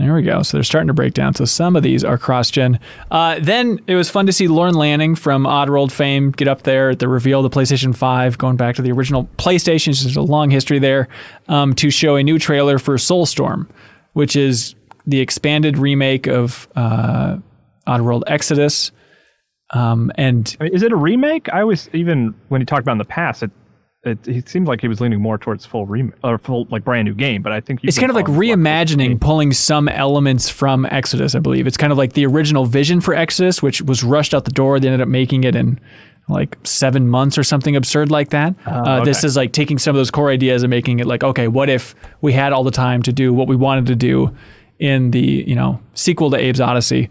There 0.00 0.14
we 0.14 0.22
go. 0.22 0.42
So 0.42 0.56
they're 0.56 0.64
starting 0.64 0.86
to 0.86 0.94
break 0.94 1.12
down. 1.12 1.34
So 1.34 1.44
some 1.44 1.76
of 1.76 1.82
these 1.82 2.04
are 2.04 2.16
cross-gen. 2.16 2.80
Uh, 3.10 3.38
then 3.38 3.78
it 3.86 3.96
was 3.96 4.08
fun 4.08 4.24
to 4.24 4.32
see 4.32 4.48
Lorne 4.48 4.72
Lanning 4.72 5.14
from 5.14 5.44
Oddworld 5.44 5.92
fame 5.92 6.30
get 6.30 6.48
up 6.48 6.62
there 6.62 6.88
at 6.90 7.00
the 7.00 7.08
reveal 7.08 7.44
of 7.44 7.50
the 7.50 7.54
PlayStation 7.54 7.94
5, 7.94 8.38
going 8.38 8.56
back 8.56 8.76
to 8.76 8.82
the 8.82 8.92
original 8.92 9.28
PlayStation. 9.36 10.00
There's 10.02 10.16
a 10.16 10.22
long 10.22 10.48
history 10.48 10.78
there 10.78 11.08
um, 11.48 11.74
to 11.74 11.90
show 11.90 12.16
a 12.16 12.22
new 12.22 12.38
trailer 12.38 12.78
for 12.78 12.96
Soulstorm, 12.96 13.68
which 14.14 14.36
is 14.36 14.74
the 15.06 15.20
expanded 15.20 15.76
remake 15.76 16.26
of 16.26 16.66
uh, 16.76 17.36
Oddworld 17.86 18.22
Exoddus. 18.24 18.92
Um, 19.74 20.10
and 20.14 20.56
I 20.60 20.64
mean, 20.64 20.74
is 20.74 20.82
it 20.82 20.92
a 20.92 20.96
remake? 20.96 21.52
I 21.52 21.60
always 21.60 21.90
even 21.92 22.34
when 22.48 22.62
he 22.62 22.64
talked 22.64 22.80
about 22.82 22.92
in 22.92 22.98
the 22.98 23.04
past, 23.04 23.42
it 23.42 23.50
it, 24.02 24.26
it 24.26 24.48
seemed 24.48 24.66
like 24.66 24.80
he 24.80 24.88
was 24.88 25.00
leaning 25.00 25.20
more 25.20 25.36
towards 25.36 25.66
full 25.66 25.84
remake 25.84 26.14
or 26.24 26.38
full 26.38 26.66
like 26.70 26.84
brand 26.84 27.06
new 27.06 27.14
game. 27.14 27.42
But 27.42 27.52
I 27.52 27.60
think 27.60 27.80
it's 27.82 27.98
kind 27.98 28.10
of 28.10 28.16
like 28.16 28.26
call 28.26 28.34
it 28.34 28.38
a 28.38 28.56
reimagining, 28.56 29.20
pulling 29.20 29.52
some 29.52 29.88
elements 29.88 30.48
from 30.48 30.86
Exoddus, 30.86 31.34
I 31.34 31.40
believe. 31.40 31.66
It's 31.66 31.76
kind 31.76 31.92
of 31.92 31.98
like 31.98 32.14
the 32.14 32.24
original 32.24 32.64
vision 32.64 33.00
for 33.00 33.14
Exoddus, 33.14 33.62
which 33.62 33.82
was 33.82 34.02
rushed 34.02 34.32
out 34.32 34.46
the 34.46 34.52
door. 34.52 34.80
They 34.80 34.88
ended 34.88 35.02
up 35.02 35.08
making 35.08 35.44
it 35.44 35.54
in 35.54 35.78
like 36.28 36.56
seven 36.64 37.08
months 37.08 37.36
or 37.36 37.42
something 37.42 37.76
absurd 37.76 38.10
like 38.10 38.30
that. 38.30 38.54
uh, 38.64 39.04
This 39.04 39.18
okay. 39.18 39.26
is 39.26 39.36
like 39.36 39.52
taking 39.52 39.78
some 39.78 39.94
of 39.94 39.98
those 39.98 40.10
core 40.10 40.30
ideas 40.30 40.62
and 40.62 40.70
making 40.70 41.00
it 41.00 41.06
like, 41.06 41.22
okay, 41.22 41.48
what 41.48 41.68
if 41.68 41.94
we 42.22 42.32
had 42.32 42.52
all 42.52 42.64
the 42.64 42.70
time 42.70 43.02
to 43.02 43.12
do 43.12 43.34
what 43.34 43.48
we 43.48 43.56
wanted 43.56 43.86
to 43.86 43.96
do 43.96 44.34
in 44.78 45.10
the 45.10 45.44
you 45.46 45.54
know 45.54 45.78
sequel 45.92 46.30
to 46.30 46.36
Abe's 46.38 46.60
Odyssey? 46.60 47.10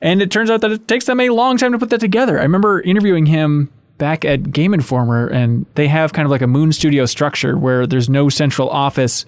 And 0.00 0.22
it 0.22 0.30
turns 0.30 0.48
out 0.48 0.60
that 0.60 0.70
it 0.70 0.86
takes 0.86 1.06
them 1.06 1.18
a 1.20 1.28
long 1.30 1.56
time 1.58 1.72
to 1.72 1.78
put 1.78 1.90
that 1.90 2.00
together. 2.00 2.38
I 2.38 2.42
remember 2.42 2.80
interviewing 2.80 3.26
him 3.26 3.70
back 4.00 4.24
at 4.24 4.50
Game 4.50 4.74
Informer, 4.74 5.28
and 5.28 5.64
they 5.76 5.86
have 5.86 6.12
kind 6.12 6.26
of 6.26 6.32
like 6.32 6.42
a 6.42 6.48
Moon 6.48 6.72
Studio 6.72 7.06
structure 7.06 7.56
where 7.56 7.86
there's 7.86 8.08
no 8.08 8.28
central 8.28 8.68
office, 8.68 9.24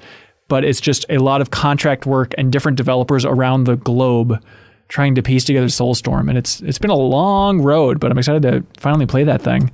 but 0.48 0.64
it's 0.64 0.80
just 0.80 1.06
a 1.08 1.18
lot 1.18 1.40
of 1.40 1.50
contract 1.50 2.06
work 2.06 2.34
and 2.36 2.50
different 2.50 2.76
developers 2.76 3.24
around 3.24 3.64
the 3.64 3.76
globe 3.76 4.42
trying 4.88 5.14
to 5.14 5.22
piece 5.22 5.44
together 5.44 5.66
Soulstorm. 5.66 6.28
And 6.28 6.36
it's 6.36 6.60
it's 6.62 6.78
been 6.78 6.90
a 6.90 6.96
long 6.96 7.60
road, 7.60 8.00
but 8.00 8.10
I'm 8.10 8.18
excited 8.18 8.42
to 8.42 8.64
finally 8.80 9.06
play 9.06 9.22
that 9.22 9.42
thing. 9.42 9.70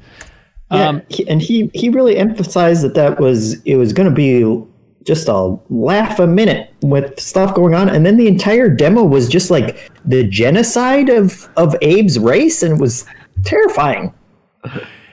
Yeah, 0.70 0.88
Um, 0.88 1.02
he, 1.08 1.26
and 1.26 1.40
he 1.40 1.70
he 1.72 1.88
really 1.88 2.18
emphasized 2.18 2.82
that 2.82 2.94
that 2.94 3.18
was 3.18 3.62
it 3.62 3.76
was 3.76 3.94
going 3.94 4.08
to 4.08 4.14
be 4.14 4.62
just 5.04 5.28
a 5.28 5.56
laugh 5.70 6.18
a 6.18 6.26
minute 6.26 6.70
with 6.82 7.18
stuff 7.18 7.54
going 7.54 7.74
on, 7.74 7.88
and 7.88 8.04
then 8.04 8.18
the 8.18 8.28
entire 8.28 8.68
demo 8.68 9.02
was 9.02 9.28
just 9.28 9.50
like 9.50 9.90
the 10.04 10.24
genocide 10.24 11.08
of 11.08 11.48
of 11.56 11.74
Abe's 11.76 12.18
race, 12.18 12.62
and 12.62 12.74
it 12.74 12.80
was 12.80 13.06
terrifying. 13.44 14.12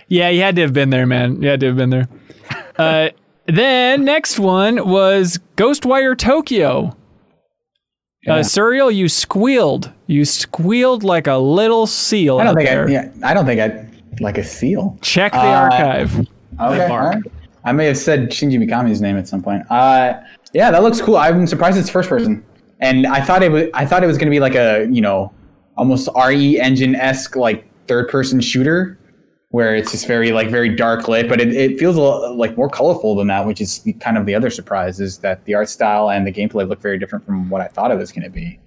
Yeah, 0.08 0.30
you 0.30 0.42
had 0.42 0.56
to 0.58 0.62
have 0.62 0.74
been 0.74 0.90
there, 0.92 1.06
man. 1.08 1.42
You 1.42 1.50
had 1.50 1.60
to 1.62 1.68
have 1.68 1.76
been 1.78 1.90
there. 1.90 2.08
Uh, 2.78 3.10
then 3.48 4.04
next 4.06 4.38
one 4.40 4.88
was 4.88 5.40
Ghostwire 5.58 6.18
Tokyo. 6.18 6.96
Uh, 8.28 8.40
Suriel, 8.40 8.94
you 8.94 9.08
squealed. 9.08 9.92
You 10.08 10.26
squealed 10.26 11.04
like 11.04 11.28
a 11.28 11.36
little 11.38 11.86
seal 11.88 12.40
I 12.40 12.44
don't 12.44 12.52
out 12.52 12.56
think 12.58 12.70
there. 12.70 12.88
I, 12.88 12.92
yeah, 12.92 13.10
I 13.24 13.34
don't 13.34 13.46
think 13.46 13.62
I 13.62 13.88
like 14.20 14.38
a 14.38 14.44
seal. 14.44 14.98
Check 15.02 15.32
the 15.34 15.40
Uh, 15.40 15.70
archive. 15.70 16.20
Okay, 16.20 16.86
all 16.88 17.00
right. 17.00 17.22
I 17.64 17.72
may 17.72 17.86
have 17.88 17.98
said 17.98 18.30
Shinji 18.32 18.58
Mikami's 18.64 19.02
name 19.02 19.18
at 19.18 19.28
some 19.28 19.42
point. 19.44 19.64
Uh, 19.72 20.20
yeah, 20.54 20.72
that 20.72 20.82
looks 20.84 21.02
cool. 21.02 21.18
I'm 21.18 21.46
surprised 21.48 21.78
it's 21.78 21.90
first 21.90 22.10
person, 22.10 22.44
and 22.80 23.06
I 23.08 23.22
thought 23.22 23.44
it 23.44 23.52
was. 23.52 23.66
I 23.74 23.86
thought 23.86 24.04
it 24.04 24.08
was 24.08 24.18
going 24.18 24.28
to 24.28 24.32
be 24.32 24.40
like 24.40 24.56
a 24.56 24.88
you 24.90 25.02
know 25.02 25.32
almost 25.78 26.10
RE 26.28 26.60
engine 26.60 26.96
esque 26.96 27.36
like 27.36 27.66
third 27.88 28.08
person 28.10 28.40
shooter, 28.40 28.98
where 29.56 29.74
it's 29.74 29.90
just 29.94 30.06
very 30.06 30.34
like 30.34 30.50
very 30.50 30.68
dark 30.68 31.08
lit, 31.08 31.30
but 31.30 31.40
it, 31.40 31.54
it 31.54 31.80
feels 31.80 31.96
a 31.96 32.02
lot, 32.02 32.36
like 32.36 32.58
more 32.58 32.70
colorful 32.70 33.16
than 33.16 33.28
that, 33.28 33.48
which 33.48 33.62
is 33.62 33.88
kind 34.02 34.18
of 34.18 34.26
the 34.26 34.36
other 34.36 34.50
surprise 34.50 35.00
is 35.00 35.20
that 35.20 35.46
the 35.46 35.54
art 35.54 35.70
style 35.70 36.10
and 36.10 36.28
the 36.28 36.32
gameplay 36.34 36.68
look 36.68 36.82
very 36.82 37.00
different 37.00 37.26
from 37.26 37.50
what 37.50 37.62
I 37.62 37.68
thought 37.70 37.90
it 37.90 37.96
was 37.96 38.12
going 38.12 38.26
to 38.26 38.30
be. 38.30 38.60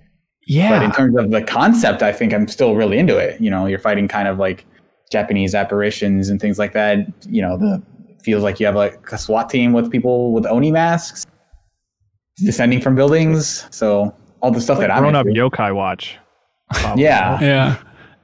Yeah. 0.47 0.79
But 0.79 0.85
in 0.87 0.93
terms 0.93 1.15
of 1.19 1.31
the 1.31 1.43
concept, 1.43 2.03
I 2.03 2.11
think 2.11 2.33
I'm 2.33 2.49
still 2.49 2.75
really 2.75 2.97
into 2.97 3.19
it. 3.19 3.39
You 3.39 3.51
know, 3.51 3.67
you're 3.67 3.79
fighting 3.79 4.09
kind 4.09 4.29
of 4.29 4.39
like 4.39 4.65
Japanese 5.13 5.55
apparitions 5.55 6.31
and 6.31 6.41
things 6.41 6.59
like 6.59 6.73
that. 6.73 7.01
You 7.29 7.43
know, 7.43 7.59
the 7.59 7.83
feels 8.23 8.43
like 8.43 8.59
you 8.59 8.65
have 8.65 8.75
like 8.75 9.13
a 9.13 9.19
SWAT 9.19 9.51
team 9.51 9.75
with 9.75 9.93
people 9.93 10.33
with 10.33 10.47
oni 10.47 10.73
masks 10.73 11.27
descending 12.39 12.81
from 12.81 12.95
buildings. 12.95 13.67
So 13.71 14.17
all 14.41 14.51
the 14.53 14.61
stuff 14.63 14.79
that 14.79 14.91
I'm 14.91 15.03
grown 15.03 15.15
up 15.15 15.27
into. 15.27 15.39
yokai 15.39 15.75
watch. 15.75 16.17
Yeah. 16.97 17.39
Yeah. 17.43 17.77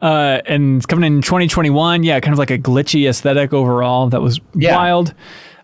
Uh, 0.05 0.43
and 0.47 0.87
coming 0.87 1.07
in 1.15 1.23
2021. 1.23 2.03
Yeah, 2.03 2.21
kind 2.21 2.35
of 2.35 2.39
like 2.39 2.51
a 2.51 2.59
glitchy 2.59 3.09
aesthetic 3.09 3.55
overall. 3.55 4.11
That 4.11 4.21
was 4.21 4.39
Yeah. 4.55 4.77
wild. 4.77 5.15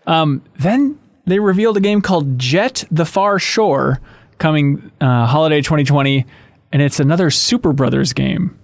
Um, 0.07 0.41
then 0.57 0.97
they 1.27 1.37
revealed 1.39 1.77
a 1.77 1.79
game 1.79 2.01
called 2.01 2.39
Jet 2.39 2.83
the 2.89 3.05
Far 3.05 3.37
Shore 3.37 4.01
coming 4.39 4.91
uh, 4.99 5.27
holiday 5.27 5.61
2020, 5.61 6.25
and 6.71 6.81
it's 6.81 6.99
another 6.99 7.29
Superbrothers 7.29 8.15
game. 8.15 8.57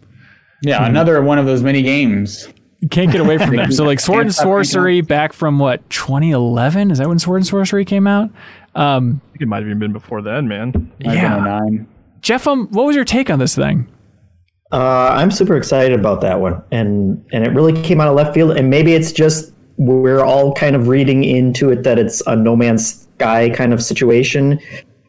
Yeah, 0.63 0.83
another 0.83 1.21
one 1.21 1.37
of 1.37 1.45
those 1.45 1.61
mini 1.61 1.83
games. 1.83 2.49
You 2.79 2.89
can't 2.89 3.11
get 3.11 3.21
away 3.21 3.37
from 3.37 3.55
them. 3.55 3.71
So 3.71 3.83
like 3.85 3.99
Sword 3.99 4.21
and 4.21 4.25
Can't 4.29 4.33
stop 4.35 4.45
thinking. 4.45 4.81
Sworcery 4.81 5.07
back 5.07 5.31
from 5.33 5.59
what 5.59 5.87
2011? 5.91 6.89
Is 6.89 6.97
that 6.97 7.07
when 7.07 7.19
Sword 7.19 7.41
and 7.41 7.49
Sworcery 7.49 7.85
came 7.85 8.07
out? 8.07 8.31
Um, 8.73 9.21
I 9.27 9.31
think 9.33 9.41
it 9.43 9.47
might 9.47 9.57
have 9.57 9.67
even 9.67 9.77
been 9.77 9.93
before 9.93 10.23
then, 10.23 10.47
man. 10.47 10.91
Might 11.03 11.17
have 11.17 11.37
been 11.43 11.45
yeah. 11.45 11.59
09. 11.59 11.87
Jeff, 12.21 12.47
um, 12.47 12.67
what 12.71 12.87
was 12.87 12.95
your 12.95 13.05
take 13.05 13.29
on 13.29 13.37
this 13.37 13.55
thing? 13.55 13.87
Uh, 14.71 15.11
I'm 15.13 15.31
super 15.31 15.55
excited 15.55 15.97
about 15.97 16.21
that 16.21 16.39
one, 16.39 16.61
and 16.71 17.25
and 17.31 17.45
it 17.45 17.51
really 17.51 17.79
came 17.83 18.01
out 18.01 18.07
of 18.07 18.15
left 18.15 18.33
field. 18.33 18.57
And 18.57 18.69
maybe 18.69 18.93
it's 18.93 19.11
just 19.11 19.53
we're 19.77 20.23
all 20.23 20.53
kind 20.53 20.75
of 20.75 20.87
reading 20.87 21.23
into 21.23 21.69
it 21.69 21.83
that 21.83 21.97
it's 21.97 22.21
a 22.27 22.35
No 22.35 22.55
Man's 22.55 23.07
Sky 23.15 23.49
kind 23.49 23.73
of 23.73 23.81
situation, 23.81 24.59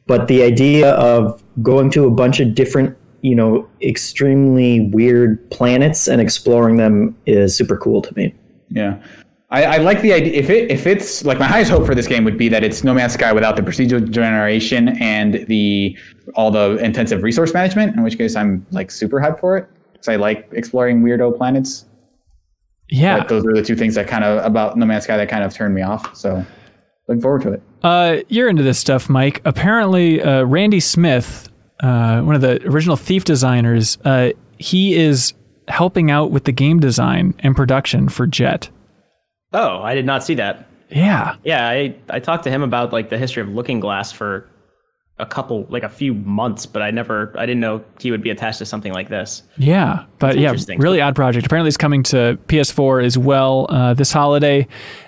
but 0.06 0.28
the 0.28 0.42
idea 0.42 0.92
of 0.92 1.42
going 1.62 1.90
to 1.90 2.06
a 2.06 2.10
bunch 2.10 2.38
of 2.40 2.54
different, 2.54 2.96
you 3.22 3.34
know, 3.34 3.68
extremely 3.82 4.80
weird 4.80 5.50
planets 5.50 6.06
and 6.06 6.20
exploring 6.20 6.76
them 6.76 7.16
is 7.26 7.56
super 7.56 7.76
cool 7.76 8.00
to 8.02 8.14
me. 8.14 8.34
Yeah. 8.68 9.02
I, 9.50 9.64
I 9.64 9.76
like 9.78 10.02
the 10.02 10.12
idea. 10.12 10.34
If 10.34 10.50
it 10.50 10.70
if 10.70 10.86
it's 10.86 11.24
like 11.24 11.38
my 11.38 11.46
highest 11.46 11.70
hope 11.70 11.86
for 11.86 11.94
this 11.94 12.06
game 12.06 12.24
would 12.24 12.36
be 12.36 12.48
that 12.50 12.62
it's 12.62 12.84
No 12.84 12.92
Man's 12.92 13.14
Sky 13.14 13.32
without 13.32 13.56
the 13.56 13.62
procedural 13.62 14.08
generation 14.10 14.90
and 15.00 15.46
the 15.46 15.96
all 16.34 16.50
the 16.50 16.76
intensive 16.84 17.22
resource 17.22 17.54
management. 17.54 17.96
In 17.96 18.02
which 18.02 18.18
case, 18.18 18.36
I'm 18.36 18.66
like 18.70 18.90
super 18.90 19.18
hyped 19.20 19.40
for 19.40 19.56
it 19.56 19.68
because 19.92 20.08
I 20.08 20.16
like 20.16 20.48
exploring 20.52 21.02
weirdo 21.02 21.36
planets. 21.36 21.86
Yeah. 22.90 23.18
But 23.18 23.28
those 23.28 23.46
are 23.46 23.54
the 23.54 23.62
two 23.62 23.76
things 23.76 23.94
that 23.94 24.06
kind 24.06 24.24
of 24.24 24.44
about 24.44 24.76
No 24.76 24.84
Man's 24.84 25.04
Sky 25.04 25.16
that 25.16 25.30
kind 25.30 25.44
of 25.44 25.54
turned 25.54 25.74
me 25.74 25.82
off. 25.82 26.14
So 26.14 26.44
looking 27.06 27.22
forward 27.22 27.42
to 27.42 27.52
it. 27.52 27.62
Uh, 27.82 28.18
you're 28.28 28.48
into 28.48 28.62
this 28.62 28.78
stuff, 28.78 29.08
Mike. 29.08 29.40
Apparently, 29.46 30.22
uh, 30.22 30.42
Randy 30.44 30.80
Smith, 30.80 31.48
uh, 31.80 32.20
one 32.20 32.34
of 32.34 32.42
the 32.42 32.62
original 32.66 32.96
Thief 32.96 33.24
designers, 33.24 33.96
uh, 34.04 34.30
he 34.58 34.94
is 34.94 35.32
helping 35.68 36.10
out 36.10 36.30
with 36.30 36.44
the 36.44 36.52
game 36.52 36.80
design 36.80 37.34
and 37.38 37.56
production 37.56 38.08
for 38.08 38.26
Jet. 38.26 38.68
Oh, 39.52 39.82
I 39.82 39.94
did 39.94 40.06
not 40.06 40.24
see 40.24 40.34
that. 40.34 40.68
Yeah. 40.90 41.36
Yeah, 41.44 41.68
I, 41.68 41.96
I 42.08 42.20
talked 42.20 42.44
to 42.44 42.50
him 42.50 42.62
about 42.62 42.92
like 42.92 43.10
the 43.10 43.18
history 43.18 43.42
of 43.42 43.48
Looking 43.48 43.80
Glass 43.80 44.12
for 44.12 44.48
a 45.18 45.26
couple, 45.26 45.66
like 45.68 45.82
a 45.82 45.88
few 45.88 46.14
months, 46.14 46.64
but 46.64 46.80
I 46.80 46.90
never, 46.90 47.34
I 47.36 47.44
didn't 47.44 47.60
know 47.60 47.84
he 48.00 48.10
would 48.10 48.22
be 48.22 48.30
attached 48.30 48.58
to 48.58 48.66
something 48.66 48.92
like 48.92 49.08
this. 49.08 49.42
Yeah, 49.56 50.04
but 50.18 50.38
yeah, 50.38 50.48
interesting. 50.48 50.78
really 50.78 51.00
odd 51.00 51.16
project. 51.16 51.44
Apparently, 51.44 51.68
it's 51.68 51.76
coming 51.76 52.02
to 52.04 52.38
PS4 52.46 53.04
as 53.04 53.18
well 53.18 53.66
uh, 53.68 53.94
this 53.94 54.12
holiday. 54.12 54.66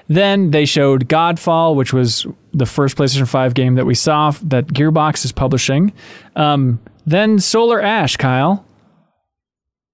Then 0.08 0.50
they 0.50 0.64
showed 0.64 1.08
Godfall, 1.08 1.76
which 1.76 1.92
was 1.92 2.26
the 2.52 2.66
first 2.66 2.96
PlayStation 2.96 3.28
5 3.28 3.54
game 3.54 3.76
that 3.76 3.86
we 3.86 3.94
saw 3.94 4.32
that 4.42 4.66
Gearbox 4.66 5.24
is 5.24 5.32
publishing. 5.32 5.92
Um, 6.34 6.80
then 7.06 7.38
Solar 7.38 7.80
Ash, 7.80 8.16
Kyle. 8.16 8.64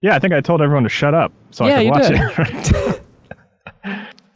Yeah, 0.01 0.15
I 0.15 0.19
think 0.19 0.33
I 0.33 0.41
told 0.41 0.63
everyone 0.63 0.85
to 0.85 0.89
shut 0.89 1.15
up 1.15 1.33
so 1.51 1.67
Yeah, 1.67 1.79
I 1.79 1.81
you 1.81 1.93
could 1.93 2.01
watch 2.01 2.71
it. 2.73 3.03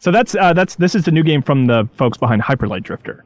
so 0.01 0.09
that's 0.09 0.35
uh, 0.35 0.51
that's 0.51 0.75
this 0.75 0.95
is 0.95 1.05
the 1.05 1.11
new 1.11 1.23
game 1.23 1.43
from 1.43 1.67
the 1.67 1.87
folks 1.95 2.17
behind 2.17 2.41
Hyperlight 2.41 2.83
Drifter. 2.83 3.23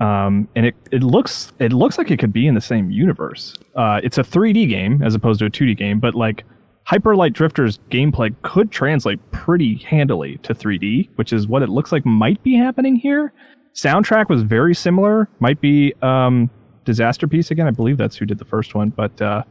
Um, 0.00 0.48
and 0.56 0.66
it, 0.66 0.74
it 0.90 1.02
looks 1.02 1.52
it 1.60 1.72
looks 1.72 1.98
like 1.98 2.10
it 2.10 2.18
could 2.18 2.32
be 2.32 2.46
in 2.46 2.54
the 2.54 2.60
same 2.60 2.90
universe. 2.90 3.54
Uh, 3.76 4.00
it's 4.02 4.16
a 4.16 4.22
3D 4.22 4.68
game 4.68 5.02
as 5.02 5.14
opposed 5.14 5.40
to 5.40 5.46
a 5.46 5.50
2D 5.50 5.76
game, 5.76 6.00
but 6.00 6.14
like 6.14 6.44
Hyperlight 6.90 7.34
Drifter's 7.34 7.78
gameplay 7.90 8.34
could 8.42 8.70
translate 8.70 9.20
pretty 9.30 9.76
handily 9.76 10.38
to 10.38 10.54
3D, 10.54 11.10
which 11.16 11.34
is 11.34 11.46
what 11.46 11.62
it 11.62 11.68
looks 11.68 11.92
like 11.92 12.04
might 12.06 12.42
be 12.42 12.56
happening 12.56 12.96
here. 12.96 13.32
Soundtrack 13.74 14.30
was 14.30 14.42
very 14.42 14.74
similar, 14.74 15.28
might 15.40 15.60
be 15.60 15.92
um, 16.00 16.48
Disasterpeace 16.86 17.50
again. 17.50 17.66
I 17.66 17.72
believe 17.72 17.98
that's 17.98 18.16
who 18.16 18.24
did 18.24 18.38
the 18.38 18.44
first 18.46 18.74
one, 18.74 18.88
but 18.88 19.20
uh, 19.20 19.42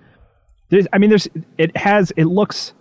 I 0.92 0.98
mean, 0.98 1.12
there's 1.12 1.28
it 1.60 1.78
has 1.78 2.12
it 2.18 2.26
looks. 2.26 2.74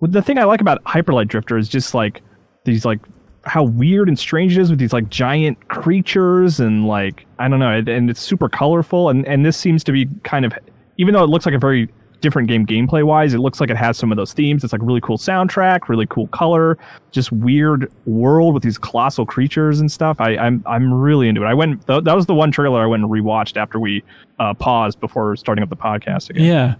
The 0.00 0.22
thing 0.22 0.38
I 0.38 0.44
like 0.44 0.60
about 0.60 0.82
Hyperlight 0.84 1.28
Drifter 1.28 1.56
is 1.56 1.68
just 1.68 1.94
like 1.94 2.22
these 2.64 2.84
like 2.84 3.00
how 3.44 3.64
weird 3.64 4.06
and 4.08 4.18
strange 4.18 4.56
it 4.56 4.60
is 4.60 4.70
with 4.70 4.78
these 4.78 4.92
like 4.92 5.08
giant 5.08 5.68
creatures 5.68 6.60
and 6.60 6.86
like 6.86 7.26
I 7.38 7.48
don't 7.48 7.58
know, 7.60 7.70
and 7.86 8.10
it's 8.10 8.20
super 8.20 8.48
colorful 8.48 9.08
and 9.08 9.26
and 9.26 9.44
this 9.44 9.56
seems 9.56 9.82
to 9.84 9.92
be 9.92 10.06
kind 10.24 10.44
of 10.44 10.52
even 10.98 11.14
though 11.14 11.24
it 11.24 11.28
looks 11.30 11.46
like 11.46 11.54
a 11.54 11.58
very 11.58 11.88
different 12.20 12.48
game 12.48 12.66
gameplay 12.66 13.02
wise, 13.02 13.32
it 13.32 13.38
looks 13.38 13.62
like 13.62 13.70
it 13.70 13.78
has 13.78 13.96
some 13.96 14.12
of 14.12 14.16
those 14.18 14.34
themes. 14.34 14.62
It's 14.62 14.74
like 14.74 14.82
really 14.82 15.00
cool 15.00 15.16
soundtrack, 15.16 15.88
really 15.88 16.04
cool 16.06 16.26
color, 16.26 16.76
just 17.12 17.32
weird 17.32 17.90
world 18.04 18.52
with 18.52 18.62
these 18.62 18.76
colossal 18.76 19.24
creatures 19.24 19.80
and 19.80 19.90
stuff. 19.90 20.20
I, 20.20 20.36
I'm 20.36 20.62
I'm 20.66 20.92
really 20.92 21.28
into 21.28 21.42
it. 21.42 21.46
I 21.46 21.54
went 21.54 21.86
th- 21.86 22.04
that 22.04 22.14
was 22.14 22.26
the 22.26 22.34
one 22.34 22.50
trailer 22.52 22.82
I 22.82 22.86
went 22.86 23.02
and 23.02 23.10
rewatched 23.10 23.56
after 23.56 23.80
we 23.80 24.04
uh, 24.38 24.52
paused 24.52 25.00
before 25.00 25.34
starting 25.36 25.62
up 25.62 25.70
the 25.70 25.76
podcast 25.76 26.28
again. 26.28 26.44
Yeah. 26.44 26.74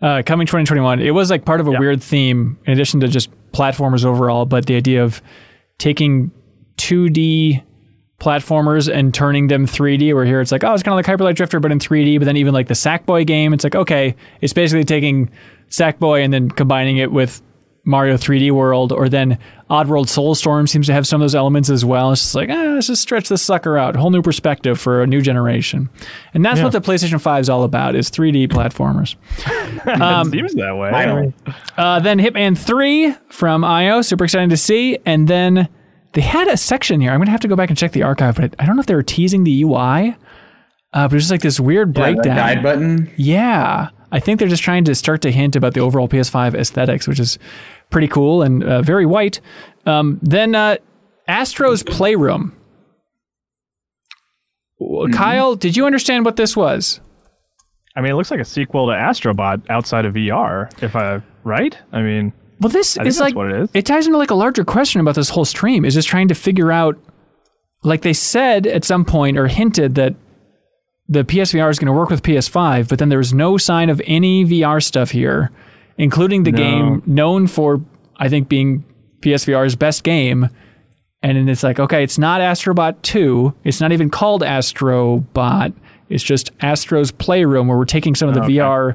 Uh, 0.00 0.22
coming 0.24 0.46
2021. 0.46 1.00
It 1.00 1.10
was 1.10 1.28
like 1.30 1.44
part 1.44 1.60
of 1.60 1.66
a 1.66 1.72
Yeah. 1.72 1.78
weird 1.80 2.00
theme 2.02 2.56
in 2.66 2.72
addition 2.74 3.00
to 3.00 3.08
just 3.08 3.30
platformers 3.54 4.04
overall, 4.04 4.44
but 4.44 4.66
the 4.66 4.76
idea 4.76 5.02
of 5.02 5.22
taking 5.78 6.30
2D 6.76 7.62
platformers 8.20 8.92
and 8.92 9.12
turning 9.12 9.48
them 9.48 9.66
3D, 9.66 10.14
where 10.14 10.24
here 10.24 10.40
it's 10.40 10.52
like, 10.52 10.64
oh, 10.64 10.74
it's 10.74 10.82
kind 10.82 10.98
of 10.98 11.06
like 11.06 11.06
Hyperlight 11.06 11.36
Drifter, 11.36 11.60
but 11.60 11.72
in 11.72 11.78
3D. 11.78 12.18
But 12.18 12.24
then 12.24 12.36
even 12.36 12.54
like 12.54 12.68
the 12.68 12.74
Sackboy 12.74 13.26
game, 13.26 13.52
it's 13.52 13.64
like, 13.64 13.74
okay, 13.74 14.14
it's 14.40 14.52
basically 14.52 14.84
taking 14.84 15.30
Sackboy 15.68 16.24
and 16.24 16.32
then 16.32 16.50
combining 16.50 16.96
it 16.98 17.12
with 17.12 17.42
Mario 17.84 18.16
3D 18.16 18.50
World, 18.50 18.92
or 18.92 19.08
then 19.08 19.38
Oddworld 19.68 20.06
Soulstorm 20.06 20.68
seems 20.68 20.86
to 20.86 20.92
have 20.92 21.06
some 21.06 21.20
of 21.20 21.24
those 21.24 21.34
elements 21.34 21.68
as 21.68 21.84
well. 21.84 22.12
It's 22.12 22.22
just 22.22 22.34
like, 22.34 22.48
ah, 22.50 22.72
let's 22.74 22.86
just 22.86 23.02
stretch 23.02 23.28
this 23.28 23.42
sucker 23.42 23.76
out. 23.76 23.94
Whole 23.96 24.10
new 24.10 24.22
perspective 24.22 24.80
for 24.80 25.02
a 25.02 25.06
new 25.06 25.20
generation. 25.20 25.90
And 26.32 26.44
that's 26.44 26.60
what 26.62 26.72
the 26.72 26.80
PlayStation 26.80 27.20
5 27.20 27.40
is 27.42 27.48
all 27.50 27.62
about, 27.62 27.94
is 27.94 28.10
3D 28.10 28.48
platformers. 28.48 29.16
it 30.26 30.30
seems 30.32 30.54
that 30.54 30.76
way. 30.76 30.90
Finally. 30.90 31.34
Uh, 31.76 32.00
then 32.00 32.18
Hitman 32.18 32.56
3 32.56 33.14
from 33.28 33.64
IO, 33.64 34.00
super 34.02 34.24
exciting 34.24 34.48
to 34.50 34.56
see. 34.56 34.98
And 35.04 35.28
then 35.28 35.68
they 36.12 36.20
had 36.22 36.48
a 36.48 36.56
section 36.56 37.00
here. 37.00 37.10
I'm 37.10 37.18
going 37.18 37.26
to 37.26 37.32
have 37.32 37.40
to 37.40 37.48
go 37.48 37.56
back 37.56 37.68
and 37.68 37.76
check 37.78 37.92
the 37.92 38.02
archive, 38.02 38.36
but 38.36 38.54
I 38.58 38.66
don't 38.66 38.76
know 38.76 38.80
if 38.80 38.86
they 38.86 38.94
were 38.94 39.02
teasing 39.02 39.44
the 39.44 39.62
UI, 39.62 40.16
uh, 40.92 41.08
but 41.08 41.12
it 41.12 41.14
was 41.14 41.24
just 41.24 41.30
like 41.32 41.42
this 41.42 41.58
weird 41.60 41.88
Yeah, 41.96 42.02
breakdown. 42.12 42.36
guide 42.36 42.62
button. 42.62 43.10
Yeah. 43.16 43.90
I 44.14 44.20
think 44.20 44.38
they're 44.38 44.46
just 44.46 44.62
trying 44.62 44.84
to 44.84 44.94
start 44.94 45.22
to 45.22 45.32
hint 45.32 45.56
about 45.56 45.74
the 45.74 45.80
overall 45.80 46.08
PS5 46.08 46.54
aesthetics, 46.54 47.08
which 47.08 47.18
is 47.18 47.36
pretty 47.90 48.06
cool 48.06 48.42
and 48.42 48.62
uh, 48.62 48.80
very 48.80 49.06
white. 49.06 49.40
Um, 49.86 50.20
then 50.22 50.54
uh, 50.54 50.76
Astro's 51.26 51.82
Playroom. 51.82 52.56
Mm-hmm. 54.80 55.12
Kyle, 55.14 55.56
did 55.56 55.76
you 55.76 55.84
understand 55.84 56.24
what 56.24 56.36
this 56.36 56.56
was? 56.56 57.00
I 57.96 58.02
mean, 58.02 58.12
it 58.12 58.14
looks 58.14 58.30
like 58.30 58.38
a 58.38 58.44
sequel 58.44 58.86
to 58.86 58.92
Astrobot 58.92 59.68
outside 59.68 60.04
of 60.04 60.14
VR. 60.14 60.70
If 60.80 60.94
I 60.94 61.20
right, 61.42 61.76
I 61.90 62.02
mean, 62.02 62.32
Well, 62.60 62.68
this 62.70 62.96
is 62.96 63.18
like 63.18 63.34
what 63.34 63.50
it 63.50 63.62
is. 63.62 63.70
It 63.74 63.84
ties 63.84 64.06
into 64.06 64.18
like 64.18 64.30
a 64.30 64.36
larger 64.36 64.64
question 64.64 65.00
about 65.00 65.16
this 65.16 65.28
whole 65.28 65.44
stream. 65.44 65.84
Is 65.84 65.94
just 65.94 66.06
trying 66.06 66.28
to 66.28 66.36
figure 66.36 66.70
out, 66.70 66.96
like 67.82 68.02
they 68.02 68.12
said 68.12 68.68
at 68.68 68.84
some 68.84 69.04
point 69.04 69.38
or 69.38 69.48
hinted 69.48 69.96
that 69.96 70.14
the 71.08 71.24
PSVR 71.24 71.70
is 71.70 71.78
going 71.78 71.86
to 71.86 71.92
work 71.92 72.10
with 72.10 72.22
PS5, 72.22 72.88
but 72.88 72.98
then 72.98 73.08
there 73.10 73.18
was 73.18 73.34
no 73.34 73.56
sign 73.58 73.90
of 73.90 74.00
any 74.06 74.44
VR 74.44 74.82
stuff 74.82 75.10
here, 75.10 75.50
including 75.98 76.44
the 76.44 76.52
No. 76.52 76.56
game 76.58 77.02
known 77.06 77.46
for 77.46 77.80
I 78.16 78.28
think 78.28 78.48
being 78.48 78.84
PSVR's 79.20 79.76
best 79.76 80.02
game. 80.04 80.48
And 81.22 81.36
then 81.38 81.48
it's 81.48 81.62
like, 81.62 81.80
okay, 81.80 82.02
it's 82.04 82.18
not 82.18 82.40
Astrobot 82.42 83.00
2. 83.02 83.54
It's 83.64 83.80
not 83.80 83.92
even 83.92 84.10
called 84.10 84.42
Astrobot. 84.42 85.72
It's 86.10 86.22
just 86.22 86.50
Astro's 86.60 87.10
Playroom, 87.10 87.66
where 87.66 87.78
we're 87.78 87.86
taking 87.86 88.14
some 88.14 88.28
of 88.28 88.34
the 88.34 88.42
Okay. 88.42 88.54
VR 88.56 88.94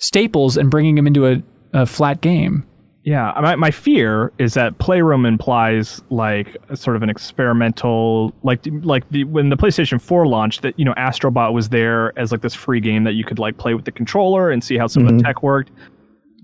staples 0.00 0.56
and 0.56 0.70
bringing 0.70 0.96
them 0.96 1.06
into 1.06 1.26
a, 1.26 1.42
a 1.72 1.86
flat 1.86 2.20
game. 2.20 2.64
Yeah. 3.06 3.32
My 3.40 3.54
my 3.54 3.70
fear 3.70 4.32
is 4.38 4.54
that 4.54 4.76
Playroom 4.78 5.24
implies 5.26 6.02
like 6.10 6.56
a 6.68 6.76
sort 6.76 6.96
of 6.96 7.04
an 7.04 7.08
experimental, 7.08 8.34
like 8.42 8.66
like 8.82 9.08
the 9.10 9.22
when 9.22 9.48
the 9.48 9.56
PlayStation 9.56 10.00
4 10.00 10.26
launched, 10.26 10.62
that 10.62 10.76
you 10.76 10.84
know 10.84 10.92
Astrobot 10.94 11.52
was 11.52 11.68
there 11.68 12.12
as 12.18 12.32
like 12.32 12.42
this 12.42 12.52
free 12.52 12.80
game 12.80 13.04
that 13.04 13.12
you 13.12 13.22
could 13.22 13.38
like 13.38 13.58
play 13.58 13.74
with 13.74 13.84
the 13.84 13.92
controller 13.92 14.50
and 14.50 14.62
see 14.62 14.76
how 14.76 14.88
some 14.88 15.06
of 15.06 15.16
the 15.16 15.22
tech 15.22 15.44
worked. 15.44 15.70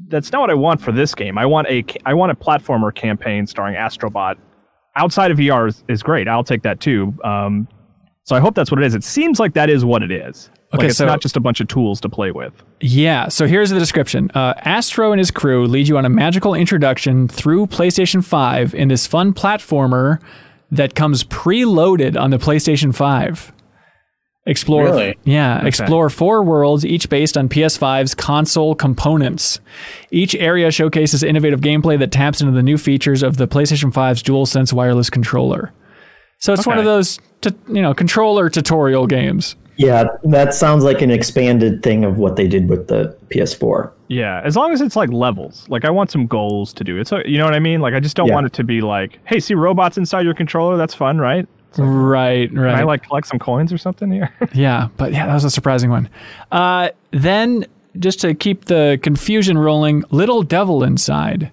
That's 0.07 0.31
not 0.31 0.41
what 0.41 0.51
I 0.51 0.55
want 0.55 0.81
for 0.81 0.93
this 0.93 1.17
game. 1.17 1.37
I 1.37 1.47
want 1.47 1.67
a 1.67 1.85
I 2.07 2.15
want 2.15 2.31
a 2.31 2.37
platformer 2.37 2.95
campaign 2.95 3.45
starring 3.49 3.75
Astrobot. 3.75 4.37
Outside 4.95 5.33
of 5.33 5.39
VR 5.39 5.69
is, 5.69 5.83
is 5.89 6.01
great. 6.01 6.29
I'll 6.29 6.45
take 6.45 6.63
that 6.63 6.79
too. 6.79 7.13
Um, 7.25 7.67
so 8.23 8.37
I 8.37 8.41
hope 8.41 8.55
that's 8.55 8.71
what 8.71 8.81
it 8.81 8.87
is. 8.87 8.95
It 8.95 9.03
seems 9.03 9.41
like 9.41 9.55
that 9.55 9.69
is 9.69 9.85
what 9.85 10.05
it 10.05 10.13
is. 10.13 10.49
Okay, 10.75 10.79
like 10.85 10.89
it's 10.91 10.99
so- 10.99 11.07
not 11.07 11.21
just 11.21 11.37
a 11.37 11.41
bunch 11.41 11.61
of 11.61 11.69
tools 11.69 12.01
to 12.01 12.09
play 12.09 12.31
with. 12.31 12.53
Yeah, 12.81 13.29
so 13.29 13.47
here's 13.47 13.71
the 13.71 13.79
description. 13.79 14.31
Uh, 14.35 14.55
Astro 14.59 15.13
and 15.13 15.19
his 15.19 15.31
crew 15.31 15.67
lead 15.67 15.87
you 15.89 15.99
on 15.99 16.05
a 16.05 16.09
magical 16.09 16.55
introduction 16.55 17.29
through 17.29 17.67
PlayStation 17.67 18.25
5 18.25 18.75
in 18.75 18.89
this 18.89 19.07
fun 19.07 19.33
platformer 19.35 20.21
that 20.71 20.95
comes 20.95 21.25
preloaded 21.25 22.19
on 22.19 22.31
the 22.31 22.39
PlayStation 22.39 22.95
5. 22.95 23.53
Explore, 24.45 24.85
Really? 24.87 25.17
yeah, 25.23 25.65
explore 25.65 26.11
four 26.11 26.43
worlds, 26.43 26.85
each 26.85 27.09
based 27.09 27.37
on 27.37 27.49
PS5's 27.49 28.13
console 28.17 28.75
components. 28.75 29.61
Each 30.11 30.35
area 30.35 30.73
showcases 30.73 31.23
innovative 31.23 31.61
gameplay 31.61 31.97
that 32.01 32.11
taps 32.11 32.41
into 32.41 32.53
the 32.53 32.63
new 32.63 32.77
features 32.77 33.23
of 33.23 33.37
the 33.37 33.47
PlayStation 33.47 33.93
5's 33.93 34.21
DualSense 34.25 34.73
wireless 34.73 35.11
controller. 35.11 35.73
So 36.41 36.53
it's 36.53 36.67
one 36.67 36.79
of 36.79 36.85
those, 36.85 37.21
t- 37.41 37.51
you 37.69 37.81
know, 37.83 37.95
controller 37.95 38.49
tutorial 38.51 39.07
games. 39.07 39.55
Yeah, 39.77 40.05
that 40.25 40.55
sounds 40.55 40.85
like 40.85 41.01
an 41.03 41.11
expanded 41.11 41.83
thing 41.83 42.05
of 42.05 42.19
what 42.19 42.37
they 42.37 42.47
did 42.47 42.69
with 42.69 42.89
the 42.89 43.17
PS4. 43.31 43.91
Yeah, 44.09 44.41
as 44.45 44.55
long 44.57 44.73
as 44.73 44.81
it's 44.81 44.97
like 44.97 45.11
levels. 45.11 45.67
Like 45.69 45.85
I 45.85 45.91
want 45.91 46.11
some 46.11 46.27
goals 46.27 46.73
to 46.75 46.85
do. 46.85 46.99
It's 46.99 47.11
a, 47.13 47.23
you 47.25 47.39
know 47.39 47.45
what 47.47 47.55
I 47.55 47.59
mean. 47.59 47.81
Like 47.81 47.95
I 47.95 48.01
just 48.01 48.15
don't 48.17 48.29
Yeah. 48.29 48.35
want 48.35 48.47
it 48.47 48.53
to 48.55 48.65
be 48.65 48.81
like, 48.83 49.19
hey, 49.25 49.41
see 49.41 49.55
robots 49.55 49.97
inside 49.97 50.23
your 50.23 50.35
controller. 50.35 50.77
That's 50.77 50.95
fun, 50.95 51.19
right? 51.19 51.47
Right, 51.79 52.51
Can 52.51 52.59
right. 52.61 52.81
I 52.81 52.83
like 52.85 53.03
collect 53.03 53.27
some 53.29 53.39
coins 53.39 53.73
or 53.73 53.79
something 53.79 54.13
here? 54.13 54.31
Yeah, 54.53 54.89
but 54.99 55.13
yeah, 55.13 55.25
that 55.27 55.33
was 55.33 55.45
a 55.45 55.51
surprising 55.51 55.89
one. 55.89 56.11
Uh, 56.51 56.91
then, 57.13 57.65
just 57.99 58.21
to 58.21 58.35
keep 58.35 58.67
the 58.67 58.99
confusion 59.03 59.57
rolling, 59.57 60.05
Little 60.11 60.43
Devil 60.43 60.85
Inside. 60.85 61.51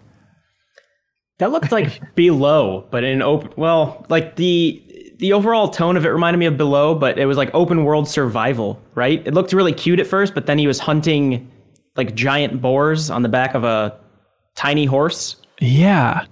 That 1.38 1.52
looked 1.52 1.72
like 1.72 2.02
below, 2.16 2.86
but 2.92 3.06
in 3.06 3.22
open. 3.22 3.52
Well, 3.56 4.06
like 4.10 4.36
the 4.36 4.84
the 5.20 5.34
overall 5.34 5.68
tone 5.68 5.98
of 5.98 6.06
it 6.06 6.10
reminded 6.10 6.38
me 6.40 6.46
of 6.46 6.58
below, 6.58 6.96
but 6.96 7.20
it 7.20 7.26
was 7.26 7.38
like 7.38 7.52
open 7.54 7.84
world 7.84 8.08
survival, 8.08 8.82
right? 8.96 9.22
It 9.28 9.34
looked 9.34 9.54
really 9.54 9.74
cute 9.74 10.00
at 10.00 10.08
first, 10.08 10.34
but 10.34 10.46
then 10.46 10.58
he 10.58 10.66
was 10.66 10.80
hunting 10.80 11.50
like 11.96 12.16
giant 12.16 12.62
boars 12.62 13.10
on 13.10 13.22
the 13.22 13.30
back 13.30 13.54
of 13.54 13.64
a 13.66 13.98
tiny 14.56 14.86
horse. 14.86 15.36
Yeah. 15.60 16.26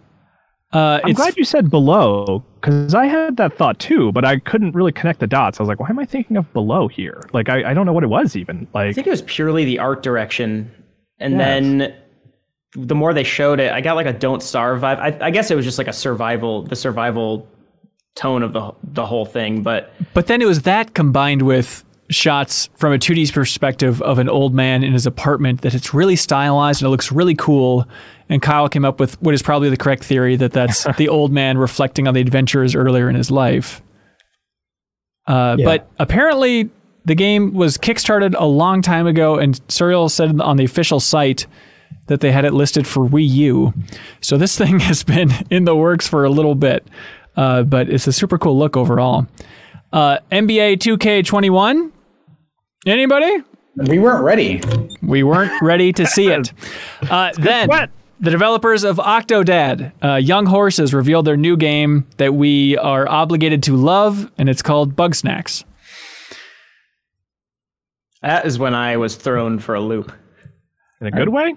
Uh, 0.74 1.00
I'm 1.04 1.12
it's 1.12 1.20
glad 1.20 1.36
you 1.38 1.44
said 1.44 1.70
below 1.70 2.44
because 2.56 2.94
I 2.94 3.06
had 3.06 3.38
that 3.38 3.58
thought 3.58 3.80
too, 3.80 4.12
but 4.14 4.24
I 4.26 4.40
couldn't 4.40 4.74
really 4.74 4.92
connect 4.94 5.20
the 5.20 5.28
dots. 5.28 5.60
I 5.60 5.64
was 5.64 5.68
like, 5.68 5.80
why 5.80 5.90
am 5.90 6.00
I 6.00 6.06
thinking 6.06 6.38
of 6.38 6.52
below 6.54 6.88
here? 6.88 7.24
Like 7.34 7.50
I, 7.50 7.72
I 7.72 7.74
don't 7.74 7.86
know 7.86 7.94
what 7.94 8.04
it 8.04 8.10
was 8.10 8.36
even. 8.36 8.68
Like, 8.74 8.90
I 8.90 8.94
think 8.94 9.08
it 9.08 9.12
was 9.12 9.22
purely 9.24 9.66
the 9.66 9.80
art 9.80 10.04
direction, 10.04 10.72
and 11.20 11.34
Yes. 11.34 11.40
then 11.40 11.96
the 12.76 12.96
more 12.96 13.14
they 13.14 13.24
showed 13.24 13.60
it, 13.60 13.72
I 13.72 13.80
got 13.82 13.96
like 13.96 14.08
a 14.08 14.14
"Don't 14.14 14.44
Starve" 14.44 14.82
vibe. 14.82 15.00
I, 15.00 15.28
I 15.28 15.32
guess 15.32 15.50
it 15.52 15.56
was 15.56 15.64
just 15.66 15.78
like 15.78 15.88
a 15.88 15.94
survival, 15.94 16.64
the 16.64 16.76
survival 16.76 17.48
tone 18.18 18.44
of 18.44 18.54
the 18.54 18.72
the 18.84 19.06
whole 19.06 19.26
thing. 19.26 19.64
But 19.64 19.94
But 20.14 20.28
then 20.28 20.42
it 20.42 20.46
was 20.46 20.64
that 20.64 20.94
combined 20.94 21.44
with 21.44 21.84
shots 22.10 22.70
from 22.76 22.94
a 22.94 22.98
2D 22.98 23.34
perspective 23.34 24.02
of 24.02 24.18
an 24.18 24.30
old 24.30 24.54
man 24.54 24.84
in 24.84 24.94
his 24.94 25.06
apartment 25.06 25.62
that 25.62 25.74
it's 25.76 25.94
really 25.94 26.16
stylized 26.16 26.82
and 26.82 26.88
it 26.88 26.90
looks 26.90 27.12
really 27.12 27.36
cool. 27.36 27.86
And 28.30 28.42
Kyle 28.42 28.70
came 28.70 28.86
up 28.86 29.00
with 29.00 29.22
what 29.22 29.34
is 29.34 29.42
probably 29.42 29.70
the 29.70 29.78
correct 29.78 30.04
theory 30.04 30.36
that 30.38 30.54
that's 30.54 30.86
the 30.98 31.10
old 31.10 31.32
man 31.32 31.58
reflecting 31.58 32.08
on 32.08 32.14
the 32.14 32.22
adventures 32.22 32.76
earlier 32.76 33.10
in 33.10 33.16
his 33.16 33.30
life. 33.30 33.82
Uh, 35.28 35.56
Yeah. 35.60 35.66
But 35.66 35.90
apparently, 36.00 36.70
the 37.06 37.16
game 37.16 37.54
was 37.54 37.78
kickstarted 37.78 38.36
a 38.38 38.46
long 38.46 38.82
time 38.82 39.08
ago, 39.08 39.38
and 39.38 39.56
Suriel 39.68 40.10
said 40.10 40.40
on 40.42 40.58
the 40.58 40.66
official 40.66 41.00
site 41.00 41.46
that 42.08 42.22
they 42.22 42.32
had 42.32 42.46
it 42.46 42.54
listed 42.54 42.88
for 42.88 43.06
Wii 43.08 43.28
U. 43.30 43.74
So 44.22 44.38
this 44.38 44.58
thing 44.62 44.80
has 44.80 45.04
been 45.04 45.32
in 45.50 45.66
the 45.66 45.76
works 45.76 46.08
for 46.08 46.24
a 46.26 46.30
little 46.30 46.56
bit, 46.56 46.88
uh, 47.38 47.64
but 47.64 47.90
it's 47.90 48.08
a 48.08 48.12
super 48.14 48.38
cool 48.38 48.58
look 48.58 48.76
overall. 48.76 49.26
Uh, 49.94 50.18
NBA 50.32 50.78
2K21. 50.80 51.92
Anybody? 52.86 53.38
We 53.76 54.00
weren't 54.00 54.24
ready. 54.24 54.62
We 55.02 55.24
weren't 55.24 55.62
ready 55.62 55.94
to 55.94 56.06
see 56.06 56.28
it. 56.28 56.52
Uh, 57.10 57.32
then 57.38 57.68
sweat. 57.68 57.92
the 58.20 58.32
developers 58.32 58.84
of 58.84 58.98
Octodad, 58.98 59.92
uh, 60.04 60.16
Young 60.16 60.48
Horses, 60.48 60.94
revealed 60.94 61.26
their 61.26 61.38
new 61.38 61.56
game 61.56 62.08
that 62.18 62.34
we 62.34 62.76
are 62.78 63.08
obligated 63.08 63.62
to 63.64 63.76
love, 63.78 64.30
and 64.38 64.50
it's 64.50 64.62
called 64.64 64.96
Bugsnax. 64.96 65.64
that 68.24 68.46
is 68.48 68.58
when 68.60 68.74
I 68.74 68.98
was 68.98 69.16
thrown 69.16 69.60
for 69.60 69.76
a 69.76 69.80
loop. 69.80 70.12
in 71.00 71.08
a 71.08 71.12
good 71.12 71.30
way. 71.30 71.54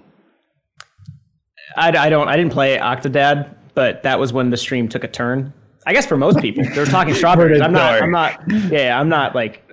I, 1.75 1.89
I 1.97 2.09
don't 2.09 2.27
I 2.27 2.37
didn't 2.37 2.53
play 2.53 2.77
Octodad, 2.77 3.55
but 3.73 4.03
that 4.03 4.19
was 4.19 4.31
when 4.31 4.51
the 4.51 4.57
stream 4.57 4.87
took 4.87 5.03
a 5.03 5.07
turn. 5.07 5.53
I 5.85 5.93
guess 5.93 6.05
for 6.05 6.15
most 6.17 6.39
people, 6.39 6.63
they're 6.75 6.85
talking 6.85 7.13
strawberries. 7.21 7.61
I'm 7.61 7.71
not. 7.73 8.01
I'm 8.01 8.11
not. 8.11 8.41
Yeah, 8.71 8.99
I'm 8.99 9.09
not 9.09 9.33
like 9.35 9.67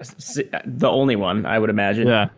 the 0.65 0.89
only 0.89 1.17
one. 1.17 1.45
I 1.47 1.59
would 1.59 1.71
imagine. 1.71 2.07
Yeah. 2.09 2.29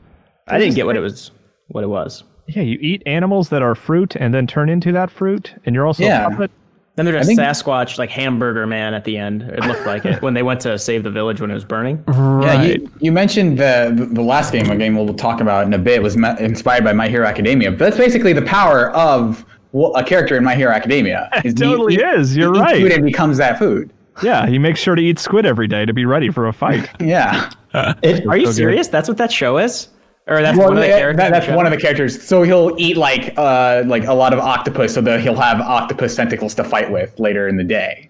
I 0.48 0.58
didn't 0.58 0.74
get 0.74 0.86
what 0.86 0.96
it 0.96 1.00
was. 1.00 1.30
What 1.68 1.84
it 1.84 1.88
was. 1.88 2.24
Yeah, 2.48 2.62
you 2.62 2.78
eat 2.80 3.02
animals 3.06 3.48
that 3.50 3.62
are 3.62 3.76
fruit 3.76 4.16
and 4.16 4.34
then 4.34 4.46
turn 4.48 4.68
into 4.68 4.90
that 4.92 5.08
fruit, 5.10 5.54
and 5.64 5.74
you're 5.74 5.86
also 5.86 6.02
Yeah. 6.02 6.26
a 6.26 6.30
puppet. 6.30 6.50
Then 6.96 7.06
there's 7.06 7.24
a 7.24 7.24
think- 7.24 7.38
Sasquatch 7.38 7.96
like 7.96 8.10
hamburger 8.10 8.66
man 8.66 8.92
at 8.92 9.04
the 9.04 9.16
end. 9.16 9.42
It 9.42 9.60
looked 9.64 9.86
like 9.86 10.04
it 10.04 10.20
when 10.20 10.34
they 10.34 10.42
went 10.42 10.60
to 10.62 10.76
save 10.76 11.04
the 11.04 11.10
village 11.10 11.40
when 11.40 11.48
it 11.50 11.54
was 11.54 11.64
burning. 11.64 12.02
Yeah, 12.08 12.16
Right. 12.56 12.80
you, 12.80 12.90
you 12.98 13.12
mentioned 13.12 13.58
the 13.58 14.08
the 14.12 14.20
last 14.22 14.50
game, 14.52 14.68
a 14.68 14.76
game 14.76 14.96
we'll 14.96 15.14
talk 15.14 15.40
about 15.40 15.64
in 15.66 15.72
a 15.74 15.78
bit, 15.78 16.02
was 16.02 16.16
ma- 16.16 16.34
inspired 16.36 16.82
by 16.82 16.92
My 16.92 17.06
Hero 17.08 17.26
Academia. 17.26 17.70
But 17.70 17.78
that's 17.78 17.96
basically 17.96 18.32
the 18.32 18.42
power 18.42 18.90
of 18.90 19.44
wh- 19.72 19.92
a 19.98 20.04
character 20.04 20.36
in 20.36 20.44
My 20.44 20.54
Hero 20.54 20.72
Academia. 20.72 21.28
Is 21.44 21.52
he- 21.52 21.58
totally 21.58 21.94
he- 21.96 22.02
is. 22.02 22.36
You're 22.36 22.52
he 22.54 22.58
eats 22.60 22.64
right. 22.64 22.80
Food 22.82 22.92
and 22.92 23.04
becomes 23.04 23.36
that 23.38 23.58
food. 23.58 23.90
Yeah, 24.22 24.46
he 24.46 24.58
makes 24.58 24.80
sure 24.80 24.94
to 24.94 25.02
eat 25.02 25.18
squid 25.18 25.46
every 25.46 25.66
day 25.66 25.86
to 25.86 25.92
be 25.94 26.04
ready 26.04 26.30
for 26.30 26.46
a 26.46 26.52
fight. 26.52 26.88
Yeah. 27.00 27.50
It, 28.02 28.26
Are 28.26 28.36
you 28.36 28.46
So 28.46 28.50
good. 28.50 28.54
serious? 28.56 28.88
That's 28.88 29.08
what 29.08 29.16
that 29.18 29.30
show 29.30 29.56
is, 29.58 29.88
or 30.26 30.42
that's 30.42 30.58
Well, 30.58 30.68
one 30.68 30.76
of 30.76 30.82
the 30.82 30.88
yeah, 30.88 30.98
characters. 30.98 31.16
that- 31.18 31.26
in 31.28 31.32
the 31.32 31.38
that's 31.46 31.56
one 31.56 31.66
of 31.66 31.70
the 31.72 31.78
characters. 31.78 32.20
So 32.20 32.42
he'll 32.42 32.74
eat 32.78 32.96
like 32.96 33.32
uh 33.38 33.84
like 33.86 34.04
a 34.06 34.12
lot 34.12 34.32
of 34.32 34.40
octopus, 34.40 34.92
so 34.92 35.00
that 35.02 35.20
he'll 35.20 35.36
have 35.36 35.60
octopus 35.60 36.16
tentacles 36.16 36.54
to 36.56 36.64
fight 36.64 36.90
with 36.90 37.16
later 37.20 37.46
in 37.48 37.56
the 37.56 37.62
day. 37.64 38.09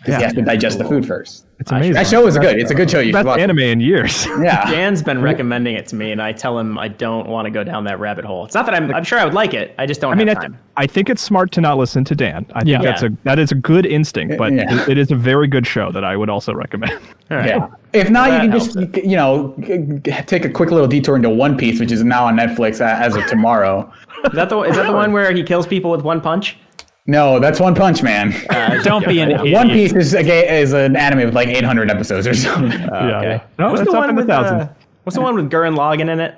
Because 0.00 0.16
he 0.16 0.22
has 0.22 0.32
to 0.32 0.42
digest 0.42 0.78
the 0.78 0.84
food 0.84 1.06
first. 1.06 1.46
It's 1.58 1.70
amazing. 1.70 1.92
That 1.92 2.06
show 2.06 2.26
is 2.26 2.38
good. 2.38 2.58
It's 2.58 2.70
a 2.70 2.74
good 2.74 2.90
show. 2.90 3.00
You 3.00 3.08
should 3.08 3.12
Best 3.12 3.26
watch. 3.26 3.38
anime 3.40 3.58
in 3.58 3.80
years. 3.80 4.24
Yeah. 4.40 4.64
Dan's 4.70 5.02
been 5.02 5.20
recommending 5.20 5.74
it 5.74 5.86
to 5.88 5.96
me, 5.96 6.10
and 6.10 6.22
I 6.22 6.32
tell 6.32 6.58
him 6.58 6.78
I 6.78 6.88
don't 6.88 7.28
want 7.28 7.44
to 7.44 7.50
go 7.50 7.62
down 7.62 7.84
that 7.84 8.00
rabbit 8.00 8.24
hole. 8.24 8.46
It's 8.46 8.54
not 8.54 8.64
that 8.64 8.74
I'm. 8.74 8.94
I'm 8.94 9.04
sure 9.04 9.18
I 9.18 9.26
would 9.26 9.34
like 9.34 9.52
it. 9.52 9.74
I 9.76 9.84
just 9.84 10.00
don't 10.00 10.14
I 10.14 10.16
mean, 10.16 10.28
I, 10.28 10.32
have 10.32 10.40
th- 10.40 10.52
time. 10.52 10.58
I 10.78 10.86
think 10.86 11.10
it's 11.10 11.20
smart 11.20 11.52
to 11.52 11.60
not 11.60 11.76
listen 11.76 12.02
to 12.04 12.14
Dan. 12.14 12.46
I 12.54 12.60
think 12.60 12.68
Yeah. 12.70 12.82
that's 12.82 13.02
a 13.02 13.10
that 13.24 13.38
is 13.38 13.52
a 13.52 13.56
good 13.56 13.84
instinct, 13.84 14.38
but 14.38 14.54
Yeah. 14.54 14.82
it, 14.84 14.88
it 14.90 14.98
is 14.98 15.10
a 15.10 15.16
very 15.16 15.46
good 15.46 15.66
show 15.66 15.92
that 15.92 16.02
I 16.02 16.16
would 16.16 16.30
also 16.30 16.54
recommend. 16.54 16.92
All 17.30 17.36
right. 17.36 17.46
Yeah. 17.46 17.68
If 17.92 18.08
not, 18.08 18.30
That 18.30 18.44
you 18.44 18.50
can 18.50 18.58
just 18.58 18.78
helps 18.78 18.96
you 18.96 19.16
know 19.16 19.54
g- 19.60 19.78
g- 20.02 20.22
take 20.26 20.46
a 20.46 20.50
quick 20.50 20.70
little 20.70 20.88
detour 20.88 21.16
into 21.16 21.28
One 21.28 21.58
Piece, 21.58 21.78
which 21.78 21.92
is 21.92 22.02
now 22.02 22.24
on 22.24 22.36
Netflix 22.38 22.80
as 22.80 23.14
of 23.16 23.26
tomorrow. 23.26 23.92
Is 24.24 24.32
that 24.32 24.48
the 24.48 24.60
is 24.62 24.76
that 24.76 24.86
the 24.86 24.92
one 24.92 25.12
where 25.12 25.30
he 25.34 25.42
kills 25.42 25.66
people 25.66 25.90
with 25.90 26.02
one 26.02 26.22
punch? 26.22 26.56
No, 27.10 27.40
that's 27.40 27.58
One 27.58 27.74
Punch 27.74 28.04
Man. 28.04 28.32
Don't 28.84 29.04
be 29.04 29.18
an 29.18 29.32
idiot. 29.32 29.52
One 29.52 29.68
Piece 29.68 29.92
is 29.92 30.14
a 30.14 30.22
ga- 30.22 30.46
is 30.60 30.72
an 30.72 30.94
anime 30.94 31.24
with 31.26 31.34
like 31.34 31.48
800 31.48 31.90
episodes 31.90 32.24
or 32.26 32.34
something. 32.34 32.70
yeah. 32.80 33.18
Okay. 33.18 33.42
No, 33.58 33.72
what's 33.72 33.84
the 33.84 33.90
one 33.92 34.14
with 34.14 34.28
thousands. 34.28 34.62
uh, 34.62 34.72
What's 35.02 35.16
the 35.16 35.22
one 35.22 35.34
with 35.34 35.50
Gurren 35.50 35.76
Lagann 35.76 36.08
in 36.08 36.20
it? 36.20 36.36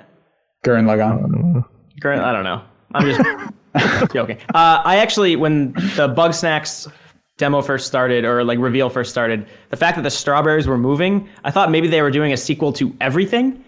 Gurren 0.65 0.85
Lagann. 0.85 1.63
Gurren, 2.01 2.19
I 2.23 2.31
don't 2.31 2.43
know. 2.43 2.63
I'm 2.95 3.05
just 3.05 4.11
joking. 4.13 4.37
Uh, 4.55 4.81
I 4.83 4.97
actually, 4.97 5.35
when 5.35 5.73
the 5.73 6.11
Bugsnax 6.17 6.91
demo 7.37 7.61
first 7.61 7.85
started, 7.85 8.25
or 8.25 8.43
like 8.43 8.57
reveal 8.57 8.89
first 8.89 9.11
started, 9.11 9.45
the 9.69 9.77
fact 9.77 9.95
that 9.97 10.01
the 10.03 10.09
strawberries 10.09 10.65
were 10.65 10.77
moving, 10.77 11.29
I 11.43 11.51
thought 11.51 11.69
maybe 11.69 11.87
they 11.87 12.01
were 12.01 12.11
doing 12.11 12.33
a 12.33 12.37
sequel 12.37 12.73
to 12.73 12.95
Everything, 12.99 13.62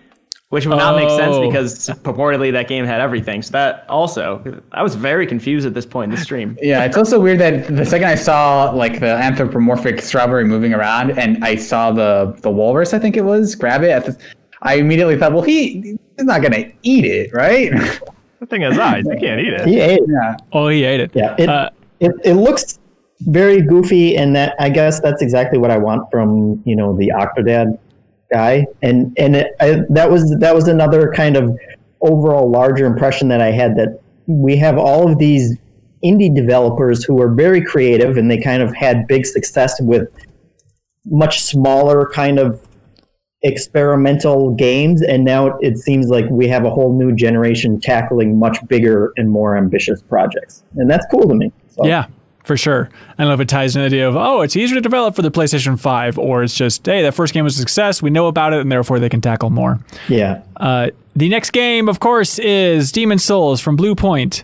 which 0.56 0.66
would 0.66 0.78
not 0.78 0.96
make 0.96 1.10
sense 1.10 1.36
Oh. 1.36 1.46
because 1.48 1.90
purportedly 2.04 2.50
that 2.54 2.68
game 2.70 2.86
had 2.86 3.02
everything. 3.02 3.42
So 3.42 3.52
that 3.52 3.86
also, 3.90 4.24
I 4.72 4.82
was 4.82 4.96
very 4.96 5.28
confused 5.28 5.68
at 5.68 5.74
this 5.74 5.86
point 5.86 6.12
in 6.12 6.16
the 6.18 6.22
stream. 6.24 6.58
Yeah, 6.72 6.86
it's 6.86 6.96
also 6.98 7.20
weird 7.20 7.40
that 7.40 7.68
the 7.68 7.86
second 7.86 8.08
I 8.08 8.16
saw 8.16 8.72
like 8.72 9.00
the 9.02 9.14
anthropomorphic 9.28 10.02
strawberry 10.02 10.46
moving 10.46 10.74
around, 10.74 11.12
and 11.20 11.44
I 11.44 11.56
saw 11.56 11.92
the 11.92 12.36
the 12.42 12.50
walrus, 12.50 12.94
I 12.94 13.00
think 13.00 13.18
it 13.18 13.26
was, 13.26 13.54
grab 13.54 13.84
it. 13.84 13.90
At 13.92 14.06
the, 14.06 14.18
I 14.62 14.76
immediately 14.76 15.18
thought, 15.20 15.34
well, 15.34 15.42
he 15.44 15.98
he's 16.18 16.26
not 16.34 16.42
gonna 16.42 16.64
eat 16.84 17.06
it, 17.06 17.32
right? 17.34 17.72
The 18.42 18.46
thing 18.48 18.64
is 18.64 18.78
eyes. 18.78 19.06
You 19.10 19.18
can't 19.18 19.40
eat 19.40 19.54
it. 19.54 19.66
he 19.66 19.80
ate. 19.80 20.02
yeah. 20.08 20.36
Oh, 20.52 20.68
he 20.68 20.84
ate 20.84 21.00
it. 21.00 21.12
Yeah, 21.16 21.36
it, 21.40 21.50
Uh, 21.50 21.70
it 22.00 22.12
it 22.24 22.34
looks 22.36 22.80
very 23.22 23.62
goofy, 23.62 24.18
and 24.18 24.36
that 24.36 24.56
I 24.60 24.70
guess 24.70 25.00
that's 25.00 25.22
exactly 25.22 25.58
what 25.58 25.72
I 25.72 25.78
want 25.78 26.02
from 26.12 26.62
you 26.66 26.76
know 26.76 26.96
the 26.96 27.08
Octodad 27.22 27.78
guy, 28.32 28.66
and 28.82 29.14
and 29.18 29.36
it, 29.36 29.56
I, 29.60 29.82
that 29.90 30.10
was 30.10 30.36
that 30.40 30.54
was 30.54 30.68
another 30.68 31.12
kind 31.14 31.38
of 31.38 31.58
overall 32.02 32.50
larger 32.50 32.86
impression 32.86 33.28
that 33.30 33.42
I 33.42 33.52
had 33.52 33.76
that 33.78 34.00
we 34.28 34.56
have 34.58 34.78
all 34.78 35.12
of 35.12 35.18
these 35.18 35.58
indie 36.04 36.34
developers 36.34 37.04
who 37.04 37.22
are 37.22 37.34
very 37.34 37.64
creative, 37.64 38.18
and 38.18 38.30
they 38.30 38.40
kind 38.40 38.62
of 38.62 38.76
had 38.76 39.08
big 39.08 39.26
success 39.26 39.80
with 39.82 40.10
much 41.06 41.42
smaller 41.42 42.10
kind 42.14 42.40
of 42.40 42.62
experimental 43.46 44.54
games. 44.56 45.02
And 45.02 45.24
now 45.24 45.58
it, 45.60 45.78
seems 45.78 46.08
like 46.08 46.26
we 46.30 46.48
have 46.48 46.66
a 46.66 46.70
whole 46.70 46.98
new 46.98 47.14
generation 47.14 47.80
tackling 47.80 48.38
much 48.38 48.58
bigger 48.68 49.14
and 49.18 49.30
more 49.30 49.56
ambitious 49.56 50.02
projects. 50.02 50.64
And 50.76 50.90
that's 50.90 51.06
cool 51.12 51.28
to 51.28 51.36
me. 51.36 51.52
So. 51.68 51.86
Yeah, 51.86 52.08
for 52.46 52.56
sure. 52.56 52.90
I 53.18 53.24
don't 53.24 53.28
know 53.28 53.34
if 53.34 53.40
it 53.40 53.50
ties 53.50 53.76
in 53.76 53.82
the 53.82 53.88
idea 53.88 54.08
of, 54.08 54.16
oh, 54.16 54.42
it's 54.42 54.56
easier 54.56 54.76
to 54.76 54.82
develop 54.82 55.16
for 55.16 55.22
the 55.22 55.32
PlayStation 55.32 55.80
5, 55.80 56.18
or 56.18 56.44
it's 56.44 56.56
just, 56.56 56.86
hey, 56.86 57.02
that 57.02 57.14
first 57.14 57.34
game 57.34 57.44
was 57.44 57.56
a 57.58 57.60
success. 57.60 58.02
We 58.02 58.10
know 58.10 58.28
about 58.28 58.54
it, 58.54 58.62
and 58.62 58.72
therefore 58.72 59.00
they 59.00 59.10
can 59.10 59.22
tackle 59.22 59.50
more. 59.50 59.80
Yeah. 60.08 60.44
Uh, 60.58 60.92
the 61.16 61.30
next 61.30 61.52
game, 61.52 61.90
of 61.90 62.00
course, 62.00 62.40
is 62.40 62.92
Demon 62.92 63.20
Souls 63.20 63.62
from 63.62 63.78
Bluepoint. 63.78 64.44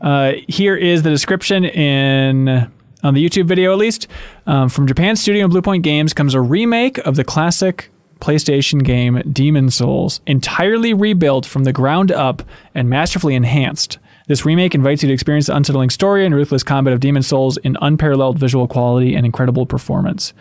Uh, 0.00 0.32
here 0.48 0.76
is 0.76 1.02
the 1.02 1.10
description 1.10 1.64
in 1.64 2.70
on 3.02 3.12
the 3.12 3.24
YouTube 3.24 3.46
video, 3.46 3.70
at 3.72 3.78
least. 3.78 4.08
Um, 4.46 4.68
from 4.68 4.86
Japan 4.86 5.14
Studio 5.14 5.44
and 5.44 5.52
Bluepoint 5.52 5.82
Games 5.82 6.14
comes 6.14 6.34
a 6.34 6.40
remake 6.40 6.98
of 6.98 7.16
the 7.16 7.24
classic 7.24 7.90
PlayStation 8.20 8.82
game 8.82 9.22
Demon 9.30 9.70
Souls, 9.70 10.20
entirely 10.26 10.94
rebuilt 10.94 11.44
from 11.44 11.64
the 11.64 11.72
ground 11.72 12.10
up 12.10 12.42
and 12.74 12.88
masterfully 12.88 13.34
enhanced. 13.34 13.98
This 14.26 14.44
remake 14.46 14.74
invites 14.74 15.02
you 15.02 15.08
to 15.08 15.12
experience 15.12 15.46
the 15.46 15.56
unsettling 15.56 15.90
story 15.90 16.24
and 16.24 16.34
ruthless 16.34 16.62
combat 16.62 16.94
of 16.94 17.00
Demon 17.00 17.22
Souls 17.22 17.58
in 17.58 17.76
unparalleled 17.82 18.38
visual 18.38 18.66
quality 18.66 19.14
and 19.14 19.26
incredible 19.26 19.66
performance. 19.66 20.32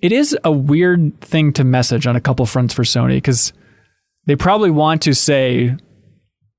it 0.00 0.12
is 0.12 0.34
a 0.44 0.50
weird 0.50 1.20
thing 1.20 1.52
to 1.52 1.62
message 1.64 2.06
on 2.06 2.16
a 2.16 2.20
couple 2.22 2.46
fronts 2.46 2.72
for 2.72 2.84
Sony 2.84 3.16
because 3.18 3.52
they 4.26 4.34
probably 4.34 4.70
want 4.70 5.02
to 5.02 5.14
say, 5.14 5.76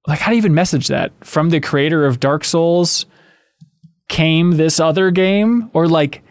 like, 0.08 0.20
how 0.20 0.30
do 0.30 0.36
you 0.36 0.38
even 0.38 0.54
message 0.54 0.88
that 0.90 1.12
from 1.22 1.50
the 1.50 1.60
creator 1.60 2.06
of 2.06 2.20
Dark 2.20 2.44
Souls? 2.44 3.08
Came 4.10 4.52
this 4.58 4.80
other 4.80 5.10
game, 5.10 5.72
or 5.74 5.88
like, 5.88 6.22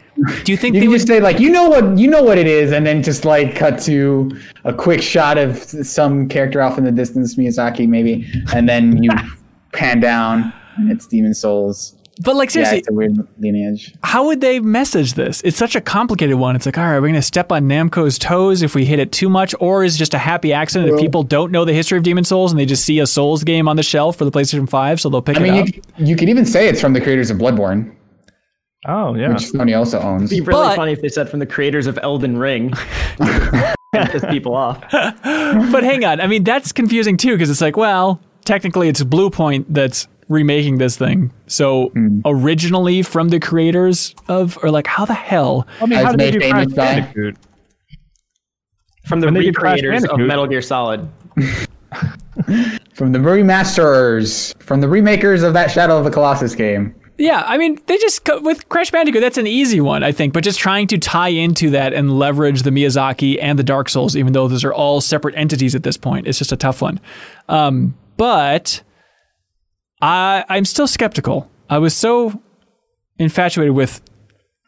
do 0.45 0.53
you 0.53 0.57
think 0.59 0.74
You 0.74 0.80
they 0.80 0.84
can 0.84 0.91
would? 0.91 0.97
just 0.97 1.09
say 1.09 1.18
like, 1.18 1.41
you 1.41 1.51
know 1.51 1.68
what, 1.68 1.97
you 1.99 2.09
know 2.09 2.22
what 2.22 2.36
it 2.38 2.47
is, 2.47 2.70
and 2.72 2.86
then 2.86 3.03
just 3.03 3.24
like 3.24 3.57
cut 3.57 3.80
to 3.80 4.30
a 4.64 4.72
quick 4.74 5.01
shot 5.03 5.38
of 5.38 5.57
some 5.59 6.28
character 6.28 6.61
off 6.62 6.76
in 6.78 6.84
the 6.84 6.93
distance, 6.93 7.36
Miyazaki 7.36 7.88
maybe, 7.88 8.30
and 8.55 8.68
then 8.68 9.03
you 9.03 9.11
pan 9.73 10.01
down, 10.01 10.53
and 10.77 10.91
it's 10.91 11.07
Demon 11.07 11.35
Souls. 11.35 11.97
But 12.23 12.37
like, 12.37 12.49
Yeah, 12.51 12.64
seriously, 12.64 12.79
it's 12.81 12.89
a 12.89 12.93
weird 12.93 13.16
lineage. 13.39 13.95
how 14.03 14.27
would 14.27 14.43
they 14.43 14.61
message 14.61 15.14
this? 15.14 15.41
It's 15.43 15.57
such 15.57 15.75
a 15.75 15.81
complicated 15.81 16.37
one. 16.37 16.55
It's 16.55 16.66
like, 16.66 16.77
all 16.77 16.85
right, 16.85 16.97
we're 17.01 17.09
going 17.09 17.14
to 17.14 17.23
step 17.23 17.51
on 17.51 17.62
Namco's 17.66 18.18
toes 18.18 18.61
if 18.61 18.75
we 18.75 18.85
hit 18.85 18.99
it 18.99 19.11
too 19.11 19.31
much, 19.31 19.55
or 19.59 19.85
is 19.85 19.95
it 19.95 19.99
just 19.99 20.12
a 20.12 20.18
happy 20.18 20.53
accident 20.53 20.93
if 20.93 21.01
people 21.01 21.23
don't 21.23 21.51
know 21.51 21.64
the 21.64 21.73
history 21.73 21.97
of 21.97 22.05
Demon 22.05 22.25
Souls 22.25 22.53
and 22.53 22.61
they 22.61 22.66
just 22.66 22.85
see 22.85 22.99
a 22.99 23.07
Souls 23.07 23.43
game 23.43 23.68
on 23.68 23.77
the 23.77 23.83
shelf 23.83 24.16
for 24.16 24.27
the 24.27 24.31
PlayStation 24.31 24.68
5, 24.68 25.01
so 25.01 25.09
they'll 25.09 25.23
pick 25.23 25.39
I 25.39 25.41
it 25.41 25.43
mean, 25.45 25.62
up? 25.62 25.66
you, 25.68 25.73
c- 25.73 25.81
you 26.05 26.16
could 26.16 26.29
even 26.29 26.45
say 26.45 26.68
it's 26.68 26.81
from 26.81 26.93
the 26.93 27.01
creators 27.01 27.31
of 27.31 27.39
Bloodborne, 27.39 27.95
Oh 28.87 29.14
yeah. 29.14 29.29
which 29.29 29.45
Sony 29.45 29.75
also 29.79 29.99
owns. 30.01 30.31
It'd 30.31 30.45
be 30.45 30.47
really 30.47 30.62
But- 30.68 30.77
funny 30.77 30.93
if 30.93 31.01
they 31.01 31.09
said 31.09 31.31
from 31.31 31.39
the 31.39 31.47
creators 31.47 31.87
of 31.87 31.99
Elden 32.03 32.37
Ring. 32.37 32.73
Piss 33.95 34.25
people 34.29 34.55
off. 34.55 34.81
but 34.91 35.83
hang 35.83 36.05
on. 36.05 36.21
I 36.21 36.27
mean, 36.27 36.45
that's 36.45 36.71
confusing 36.71 37.16
too 37.16 37.33
because 37.33 37.51
it's 37.51 37.61
like, 37.61 37.77
well, 37.77 38.21
technically 38.51 38.88
it's 38.88 39.03
Bluepoint 39.05 39.64
that's 39.68 40.09
remaking 40.28 40.78
this 40.78 40.96
thing. 40.96 41.30
So 41.46 41.90
Hmm. 41.94 42.20
originally 42.24 43.03
from 43.03 43.28
the 43.28 43.38
creators 43.38 44.12
of, 44.28 44.59
or 44.62 44.70
like, 44.72 44.88
how 44.88 45.05
the 45.05 45.14
hell? 45.14 45.68
I 45.80 45.86
mean, 45.86 45.98
As 46.01 46.05
how 46.05 46.11
did 46.12 46.20
they 46.20 46.30
do 46.32 46.38
Crash 46.40 46.51
famous 46.64 46.74
Bandicoot? 46.74 47.36
From 49.07 49.20
the 49.20 49.26
When 49.28 49.34
they 49.34 49.40
recreators 49.51 50.05
of 50.09 50.18
Metal 50.20 50.46
Gear 50.48 50.62
Solid. 50.62 51.09
From 52.94 53.12
the 53.12 53.18
remasters, 53.18 54.55
from 54.62 54.80
the 54.80 54.88
remakers 54.88 55.42
of 55.42 55.53
that 55.55 55.70
Shadow 55.70 55.96
of 55.98 56.05
the 56.05 56.11
Colossus 56.11 56.55
game. 56.55 56.94
Yeah, 57.18 57.42
I 57.46 57.57
mean, 57.59 57.78
they 57.86 57.98
just 57.98 58.26
with 58.42 58.68
Crash 58.68 58.90
Bandicoot, 58.90 59.20
that's 59.20 59.36
an 59.38 59.46
easy 59.46 59.80
one, 59.80 60.03
I 60.05 60.12
think. 60.12 60.32
But 60.32 60.44
just 60.44 60.59
trying 60.59 60.86
to 60.88 60.98
tie 60.98 61.28
into 61.28 61.70
that 61.70 61.92
and 61.92 62.18
leverage 62.18 62.62
the 62.62 62.70
Miyazaki 62.70 63.38
and 63.40 63.59
the 63.59 63.62
Dark 63.62 63.88
Souls, 63.88 64.16
even 64.16 64.32
though 64.32 64.48
those 64.48 64.64
are 64.64 64.72
all 64.72 65.01
separate 65.01 65.34
entities 65.34 65.74
at 65.74 65.82
this 65.82 65.96
point, 65.96 66.26
it's 66.26 66.38
just 66.38 66.53
a 66.53 66.57
tough 66.57 66.80
one. 66.82 67.01
Um, 67.48 67.94
but 68.21 68.83
I, 70.03 70.45
I'm 70.51 70.66
still 70.66 70.87
skeptical. 70.87 71.51
I 71.71 71.79
was 71.79 71.97
so 71.97 72.39
infatuated 73.18 73.75
with 73.75 74.03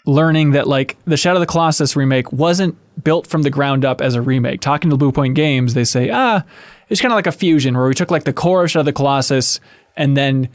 learning 0.06 0.52
that 0.52 0.66
like 0.66 0.96
the 1.04 1.18
Shadow 1.18 1.36
of 1.36 1.40
the 1.40 1.46
Colossus 1.46 1.94
remake 1.94 2.32
wasn't 2.32 2.78
built 3.04 3.26
from 3.26 3.42
the 3.42 3.50
ground 3.50 3.84
up 3.84 4.00
as 4.00 4.14
a 4.14 4.22
remake. 4.22 4.62
Talking 4.62 4.88
to 4.88 4.96
Bluepoint 4.96 5.34
Games, 5.34 5.74
they 5.74 5.84
say, 5.84 6.08
ah, 6.08 6.44
it's 6.88 7.02
kind 7.02 7.12
of 7.12 7.16
like 7.16 7.26
a 7.26 7.32
fusion 7.32 7.76
where 7.76 7.86
we 7.86 7.92
took 7.92 8.10
like 8.10 8.24
the 8.24 8.32
core 8.32 8.64
of 8.64 8.70
Shadow 8.70 8.80
of 8.80 8.86
the 8.86 8.92
Colossus 8.94 9.60
and 9.98 10.16
then 10.16 10.48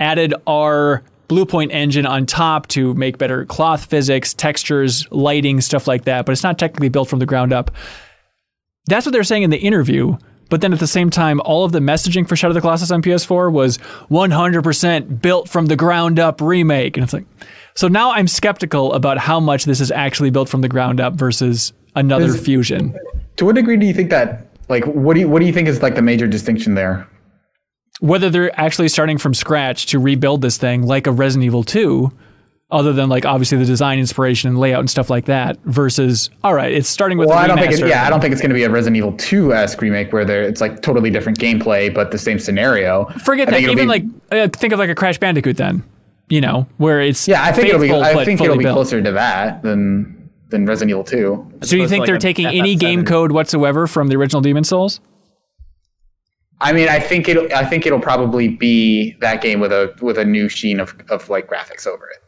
added 0.00 0.34
our 0.48 1.04
Bluepoint 1.28 1.70
engine 1.70 2.04
on 2.04 2.26
top 2.26 2.66
to 2.68 2.94
make 2.94 3.16
better 3.16 3.44
cloth 3.44 3.84
physics, 3.84 4.34
textures, 4.34 5.06
lighting, 5.12 5.60
stuff 5.60 5.86
like 5.86 6.02
that. 6.02 6.26
But 6.26 6.32
it's 6.32 6.42
not 6.42 6.58
technically 6.58 6.88
built 6.88 7.08
from 7.08 7.20
the 7.20 7.26
ground 7.26 7.52
up. 7.52 7.70
That's 8.86 9.06
what 9.06 9.12
they're 9.12 9.22
saying 9.22 9.44
in 9.44 9.50
the 9.50 9.58
interview. 9.58 10.16
But 10.50 10.60
then 10.60 10.72
at 10.72 10.80
the 10.80 10.86
same 10.86 11.08
time, 11.08 11.40
all 11.44 11.64
of 11.64 11.72
the 11.72 11.78
messaging 11.78 12.28
for 12.28 12.36
Shadow 12.36 12.50
of 12.50 12.54
the 12.54 12.60
Colossus 12.60 12.90
on 12.90 13.00
PS4 13.00 13.50
was 13.50 13.78
100% 14.10 15.22
built 15.22 15.48
from 15.48 15.66
the 15.66 15.76
ground 15.76 16.18
up 16.18 16.40
remake. 16.40 16.96
And 16.96 17.04
it's 17.04 17.12
like, 17.12 17.24
so 17.74 17.88
now 17.88 18.10
I'm 18.10 18.28
skeptical 18.28 18.92
about 18.92 19.16
how 19.16 19.40
much 19.40 19.64
this 19.64 19.80
is 19.80 19.90
actually 19.90 20.30
built 20.30 20.48
from 20.48 20.60
the 20.60 20.68
ground 20.68 21.00
up 21.00 21.14
versus 21.14 21.72
another 21.94 22.26
Is- 22.26 22.40
fusion. 22.40 22.94
To 23.36 23.46
what 23.46 23.54
degree 23.54 23.76
do 23.78 23.86
you 23.86 23.94
think 23.94 24.10
that? 24.10 24.46
Like, 24.68 24.84
what 24.84 25.14
do 25.14 25.20
you 25.20 25.28
what 25.28 25.40
do 25.40 25.46
you 25.46 25.52
think 25.52 25.66
is 25.66 25.82
like 25.82 25.94
the 25.94 26.02
major 26.02 26.26
distinction 26.26 26.74
there? 26.74 27.08
Whether 28.00 28.30
they're 28.30 28.60
actually 28.60 28.88
starting 28.88 29.18
from 29.18 29.34
scratch 29.34 29.86
to 29.86 29.98
rebuild 29.98 30.42
this 30.42 30.58
thing 30.58 30.86
like 30.86 31.06
a 31.06 31.12
Resident 31.12 31.46
Evil 31.46 31.64
2, 31.64 32.12
other 32.72 32.92
than 32.92 33.08
like 33.08 33.24
obviously 33.24 33.58
the 33.58 33.64
design 33.64 33.98
inspiration 33.98 34.48
and 34.48 34.58
layout 34.58 34.80
and 34.80 34.90
stuff 34.90 35.10
like 35.10 35.26
that, 35.26 35.58
versus 35.64 36.30
all 36.44 36.54
right, 36.54 36.72
it's 36.72 36.88
starting 36.88 37.18
with 37.18 37.28
Well, 37.28 37.38
a 37.38 37.42
I 37.42 37.46
don't 37.46 37.58
think. 37.58 37.72
It, 37.72 37.86
yeah, 37.86 38.06
I 38.06 38.10
don't 38.10 38.20
think 38.20 38.32
it's 38.32 38.40
going 38.40 38.50
to 38.50 38.54
be 38.54 38.64
a 38.64 38.70
Resident 38.70 38.96
Evil 38.96 39.12
2 39.12 39.52
esque 39.52 39.80
remake 39.80 40.12
where 40.12 40.24
there 40.24 40.42
it's 40.42 40.60
like 40.60 40.82
totally 40.82 41.10
different 41.10 41.38
gameplay 41.38 41.92
but 41.92 42.10
the 42.10 42.18
same 42.18 42.38
scenario. 42.38 43.06
Forget 43.24 43.48
I 43.48 43.52
that. 43.52 43.60
Even 43.62 43.76
be- 43.76 43.86
like 43.86 44.04
uh, 44.30 44.48
think 44.48 44.72
of 44.72 44.78
like 44.78 44.90
a 44.90 44.94
Crash 44.94 45.18
Bandicoot 45.18 45.56
then, 45.56 45.82
you 46.28 46.40
know, 46.40 46.66
where 46.78 47.00
it's 47.00 47.26
yeah, 47.26 47.42
I 47.42 47.52
think 47.52 47.68
it'll 47.68 47.80
be. 47.80 47.92
I 47.92 48.24
think 48.24 48.40
it'll 48.40 48.56
be 48.56 48.64
built. 48.64 48.74
closer 48.74 49.02
to 49.02 49.12
that 49.12 49.62
than 49.62 50.30
than 50.50 50.66
Resident 50.66 50.90
Evil 50.90 51.04
2. 51.04 51.52
So 51.62 51.76
you 51.76 51.88
think 51.88 52.00
like, 52.00 52.06
they're 52.06 52.16
a 52.16 52.20
taking 52.20 52.46
any 52.46 52.74
game 52.74 53.04
code 53.04 53.32
whatsoever 53.32 53.86
from 53.86 54.08
the 54.08 54.16
original 54.16 54.42
Demon 54.42 54.64
Souls? 54.64 55.00
I 56.60 56.72
mean, 56.72 56.88
I 56.88 57.00
think 57.00 57.28
it. 57.28 57.52
I 57.52 57.64
think 57.64 57.86
it'll 57.86 58.00
probably 58.00 58.48
be 58.48 59.12
that 59.20 59.40
game 59.40 59.60
with 59.60 59.72
a 59.72 59.94
with 60.02 60.18
a 60.18 60.24
new 60.24 60.48
sheen 60.48 60.78
of, 60.78 60.94
of 61.08 61.28
like 61.30 61.48
graphics 61.48 61.86
over 61.86 62.06
it. 62.08 62.18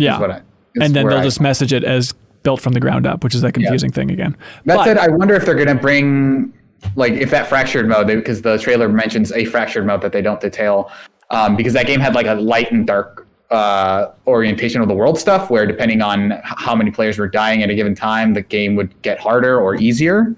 Yeah, 0.00 0.18
I, 0.18 0.40
and 0.82 0.94
then 0.94 1.06
they'll 1.06 1.18
I- 1.18 1.22
just 1.22 1.40
message 1.40 1.72
it 1.72 1.84
as 1.84 2.14
built 2.42 2.60
from 2.60 2.72
the 2.72 2.80
ground 2.80 3.06
up, 3.06 3.22
which 3.22 3.34
is 3.34 3.42
that 3.42 3.52
confusing 3.52 3.90
thing 3.92 4.10
again. 4.10 4.36
That 4.64 4.76
But- 4.76 4.84
said, 4.84 4.98
I 4.98 5.08
wonder 5.08 5.34
if 5.34 5.44
they're 5.44 5.54
going 5.54 5.68
to 5.68 5.74
bring 5.74 6.52
like 6.96 7.12
if 7.12 7.30
that 7.30 7.46
fractured 7.46 7.86
mode 7.88 8.06
because 8.06 8.40
the 8.40 8.56
trailer 8.58 8.88
mentions 8.88 9.32
a 9.32 9.44
fractured 9.44 9.86
mode 9.86 10.00
that 10.00 10.12
they 10.12 10.22
don't 10.22 10.40
detail 10.40 10.90
um, 11.28 11.54
because 11.54 11.74
that 11.74 11.86
game 11.86 12.00
had 12.00 12.14
like 12.14 12.26
a 12.26 12.34
light 12.34 12.72
and 12.72 12.86
dark 12.86 13.26
uh, 13.50 14.12
orientation 14.26 14.80
of 14.80 14.88
the 14.88 14.94
world 14.94 15.18
stuff 15.18 15.50
where 15.50 15.66
depending 15.66 16.00
on 16.00 16.40
how 16.44 16.74
many 16.74 16.90
players 16.90 17.18
were 17.18 17.28
dying 17.28 17.62
at 17.62 17.68
a 17.68 17.74
given 17.74 17.94
time, 17.94 18.32
the 18.32 18.42
game 18.42 18.76
would 18.76 18.90
get 19.02 19.18
harder 19.18 19.60
or 19.60 19.74
easier, 19.74 20.34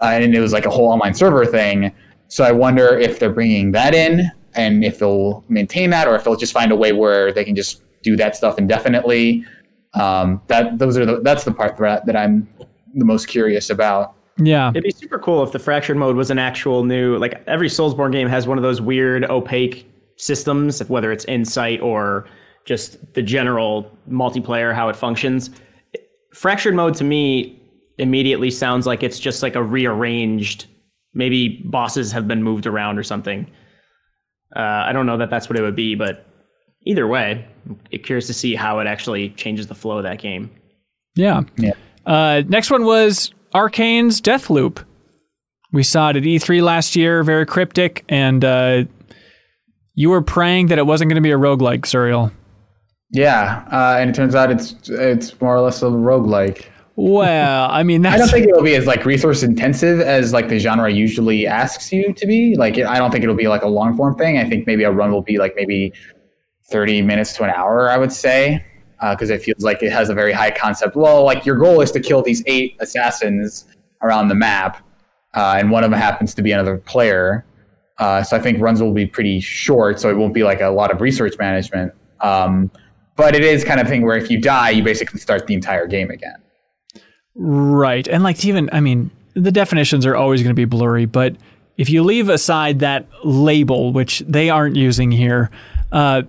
uh, 0.00 0.06
and 0.06 0.34
it 0.34 0.40
was 0.40 0.52
like 0.52 0.66
a 0.66 0.70
whole 0.70 0.88
online 0.88 1.14
server 1.14 1.46
thing. 1.46 1.92
So 2.28 2.44
I 2.44 2.52
wonder 2.52 2.98
if 2.98 3.18
they're 3.18 3.30
bringing 3.30 3.72
that 3.72 3.94
in 3.94 4.30
and 4.54 4.84
if 4.84 4.98
they'll 4.98 5.44
maintain 5.48 5.90
that 5.90 6.08
or 6.08 6.16
if 6.16 6.24
they'll 6.24 6.36
just 6.36 6.52
find 6.52 6.72
a 6.72 6.76
way 6.76 6.92
where 6.92 7.32
they 7.32 7.44
can 7.44 7.54
just 7.54 7.82
do 8.02 8.16
that 8.16 8.36
stuff 8.36 8.58
indefinitely. 8.58 9.44
Um, 9.94 10.42
that 10.48 10.78
those 10.78 10.98
are 10.98 11.06
the, 11.06 11.20
that's 11.20 11.44
the 11.44 11.52
part 11.52 11.76
that, 11.78 12.06
that 12.06 12.16
I'm 12.16 12.48
the 12.94 13.04
most 13.04 13.28
curious 13.28 13.70
about. 13.70 14.14
yeah, 14.38 14.70
It'd 14.70 14.84
be 14.84 14.90
super 14.90 15.18
cool 15.18 15.42
if 15.42 15.52
the 15.52 15.58
fractured 15.58 15.96
mode 15.96 16.16
was 16.16 16.30
an 16.30 16.38
actual 16.38 16.84
new 16.84 17.16
like 17.18 17.42
every 17.46 17.68
Soulsborne 17.68 18.12
game 18.12 18.28
has 18.28 18.46
one 18.46 18.58
of 18.58 18.62
those 18.62 18.80
weird 18.80 19.24
opaque 19.24 19.90
systems, 20.16 20.80
whether 20.88 21.12
it's 21.12 21.24
insight 21.26 21.80
or 21.80 22.26
just 22.64 23.14
the 23.14 23.22
general 23.22 23.90
multiplayer 24.10 24.74
how 24.74 24.88
it 24.88 24.96
functions. 24.96 25.50
Fractured 26.34 26.74
mode 26.74 26.94
to 26.96 27.04
me 27.04 27.62
immediately 27.98 28.50
sounds 28.50 28.86
like 28.86 29.02
it's 29.02 29.18
just 29.18 29.42
like 29.42 29.54
a 29.54 29.62
rearranged 29.62 30.66
maybe 31.16 31.62
bosses 31.64 32.12
have 32.12 32.28
been 32.28 32.42
moved 32.42 32.66
around 32.66 32.98
or 32.98 33.02
something. 33.02 33.50
Uh, 34.54 34.84
I 34.86 34.92
don't 34.92 35.06
know 35.06 35.16
that 35.16 35.30
that's 35.30 35.48
what 35.48 35.58
it 35.58 35.62
would 35.62 35.74
be, 35.74 35.94
but 35.94 36.26
either 36.86 37.06
way, 37.06 37.32
I'm 37.32 37.55
curious 38.02 38.26
to 38.26 38.34
see 38.34 38.54
how 38.54 38.78
it 38.78 38.86
actually 38.86 39.30
changes 39.30 39.66
the 39.66 39.74
flow 39.74 39.98
of 39.98 40.04
that 40.04 40.18
game. 40.18 40.50
yeah. 41.14 41.42
Yeah. 41.56 41.72
Uh, 42.04 42.42
next 42.46 42.70
one 42.70 42.84
was 42.84 43.32
Arkane's 43.52 44.20
Deathloop. 44.20 44.84
We 45.72 45.82
saw 45.82 46.10
it 46.10 46.16
at 46.16 46.22
E3 46.22 46.62
last 46.62 46.94
year, 46.94 47.24
very 47.24 47.44
cryptic, 47.44 48.04
and 48.08 48.44
uh, 48.44 48.84
you 49.94 50.10
were 50.10 50.22
praying 50.22 50.68
that 50.68 50.78
it 50.78 50.86
wasn't 50.86 51.08
going 51.10 51.16
to 51.16 51.26
be 51.26 51.32
a 51.32 51.38
roguelike, 51.38 51.80
Suriel. 51.80 52.32
Yeah, 53.10 53.64
uh, 53.72 53.96
and 53.98 54.10
it 54.10 54.14
turns 54.14 54.34
out 54.34 54.50
it's 54.50 54.74
it's 54.88 55.40
more 55.40 55.56
or 55.56 55.60
less 55.60 55.82
a 55.82 55.86
roguelike. 55.86 56.66
Well, 56.96 57.68
I 57.70 57.82
mean, 57.82 58.02
that's 58.02 58.14
I 58.16 58.18
don't 58.18 58.28
think 58.28 58.48
it'll 58.48 58.62
be 58.62 58.74
as 58.74 58.86
like 58.86 59.04
resource 59.04 59.42
intensive 59.42 60.00
as 60.00 60.32
like 60.32 60.48
the 60.48 60.58
genre 60.58 60.90
usually 60.90 61.46
asks 61.46 61.92
you 61.92 62.12
to 62.12 62.26
be. 62.26 62.56
Like 62.56 62.78
I 62.78 62.98
don't 62.98 63.10
think 63.10 63.22
it'll 63.22 63.36
be 63.36 63.48
like 63.48 63.62
a 63.62 63.68
long 63.68 63.96
form 63.96 64.16
thing. 64.16 64.38
I 64.38 64.48
think 64.48 64.66
maybe 64.66 64.84
a 64.84 64.90
run 64.90 65.12
will 65.12 65.22
be 65.22 65.38
like 65.38 65.54
maybe 65.56 65.92
thirty 66.68 67.02
minutes 67.02 67.34
to 67.36 67.44
an 67.44 67.50
hour. 67.50 67.90
I 67.90 67.98
would 67.98 68.12
say 68.12 68.64
because 69.10 69.30
it 69.30 69.42
feels 69.42 69.62
like 69.62 69.82
it 69.82 69.92
has 69.92 70.08
a 70.08 70.14
very 70.14 70.32
high 70.32 70.50
concept. 70.50 70.96
Well, 70.96 71.24
like 71.24 71.44
your 71.44 71.56
goal 71.56 71.80
is 71.80 71.90
to 71.92 72.00
kill 72.00 72.22
these 72.22 72.42
eight 72.46 72.76
assassins 72.80 73.66
around 74.02 74.28
the 74.28 74.34
map, 74.34 74.82
uh, 75.34 75.56
and 75.58 75.70
one 75.70 75.84
of 75.84 75.90
them 75.90 76.00
happens 76.00 76.34
to 76.34 76.42
be 76.42 76.52
another 76.52 76.78
player. 76.78 77.44
Uh, 77.98 78.22
so 78.22 78.36
I 78.36 78.40
think 78.40 78.60
runs 78.60 78.82
will 78.82 78.92
be 78.92 79.06
pretty 79.06 79.40
short, 79.40 80.00
so 80.00 80.10
it 80.10 80.14
won't 80.14 80.34
be 80.34 80.44
like 80.44 80.60
a 80.60 80.68
lot 80.68 80.90
of 80.90 81.00
research 81.00 81.34
management. 81.38 81.92
Um, 82.20 82.70
but 83.16 83.34
it 83.34 83.42
is 83.42 83.64
kind 83.64 83.80
of 83.80 83.88
thing 83.88 84.02
where 84.02 84.16
if 84.16 84.30
you 84.30 84.40
die, 84.40 84.70
you 84.70 84.82
basically 84.82 85.20
start 85.20 85.46
the 85.46 85.54
entire 85.54 85.86
game 85.86 86.10
again. 86.10 86.36
Right. 87.34 88.06
And 88.08 88.22
like 88.22 88.44
even 88.44 88.68
I 88.72 88.80
mean, 88.80 89.10
the 89.34 89.52
definitions 89.52 90.06
are 90.06 90.16
always 90.16 90.42
going 90.42 90.50
to 90.50 90.54
be 90.54 90.64
blurry, 90.64 91.06
but 91.06 91.36
if 91.76 91.90
you 91.90 92.02
leave 92.02 92.30
aside 92.30 92.78
that 92.78 93.06
label, 93.24 93.92
which 93.92 94.20
they 94.26 94.48
aren't 94.48 94.76
using 94.76 95.10
here, 95.10 95.50
uh, 95.92 96.22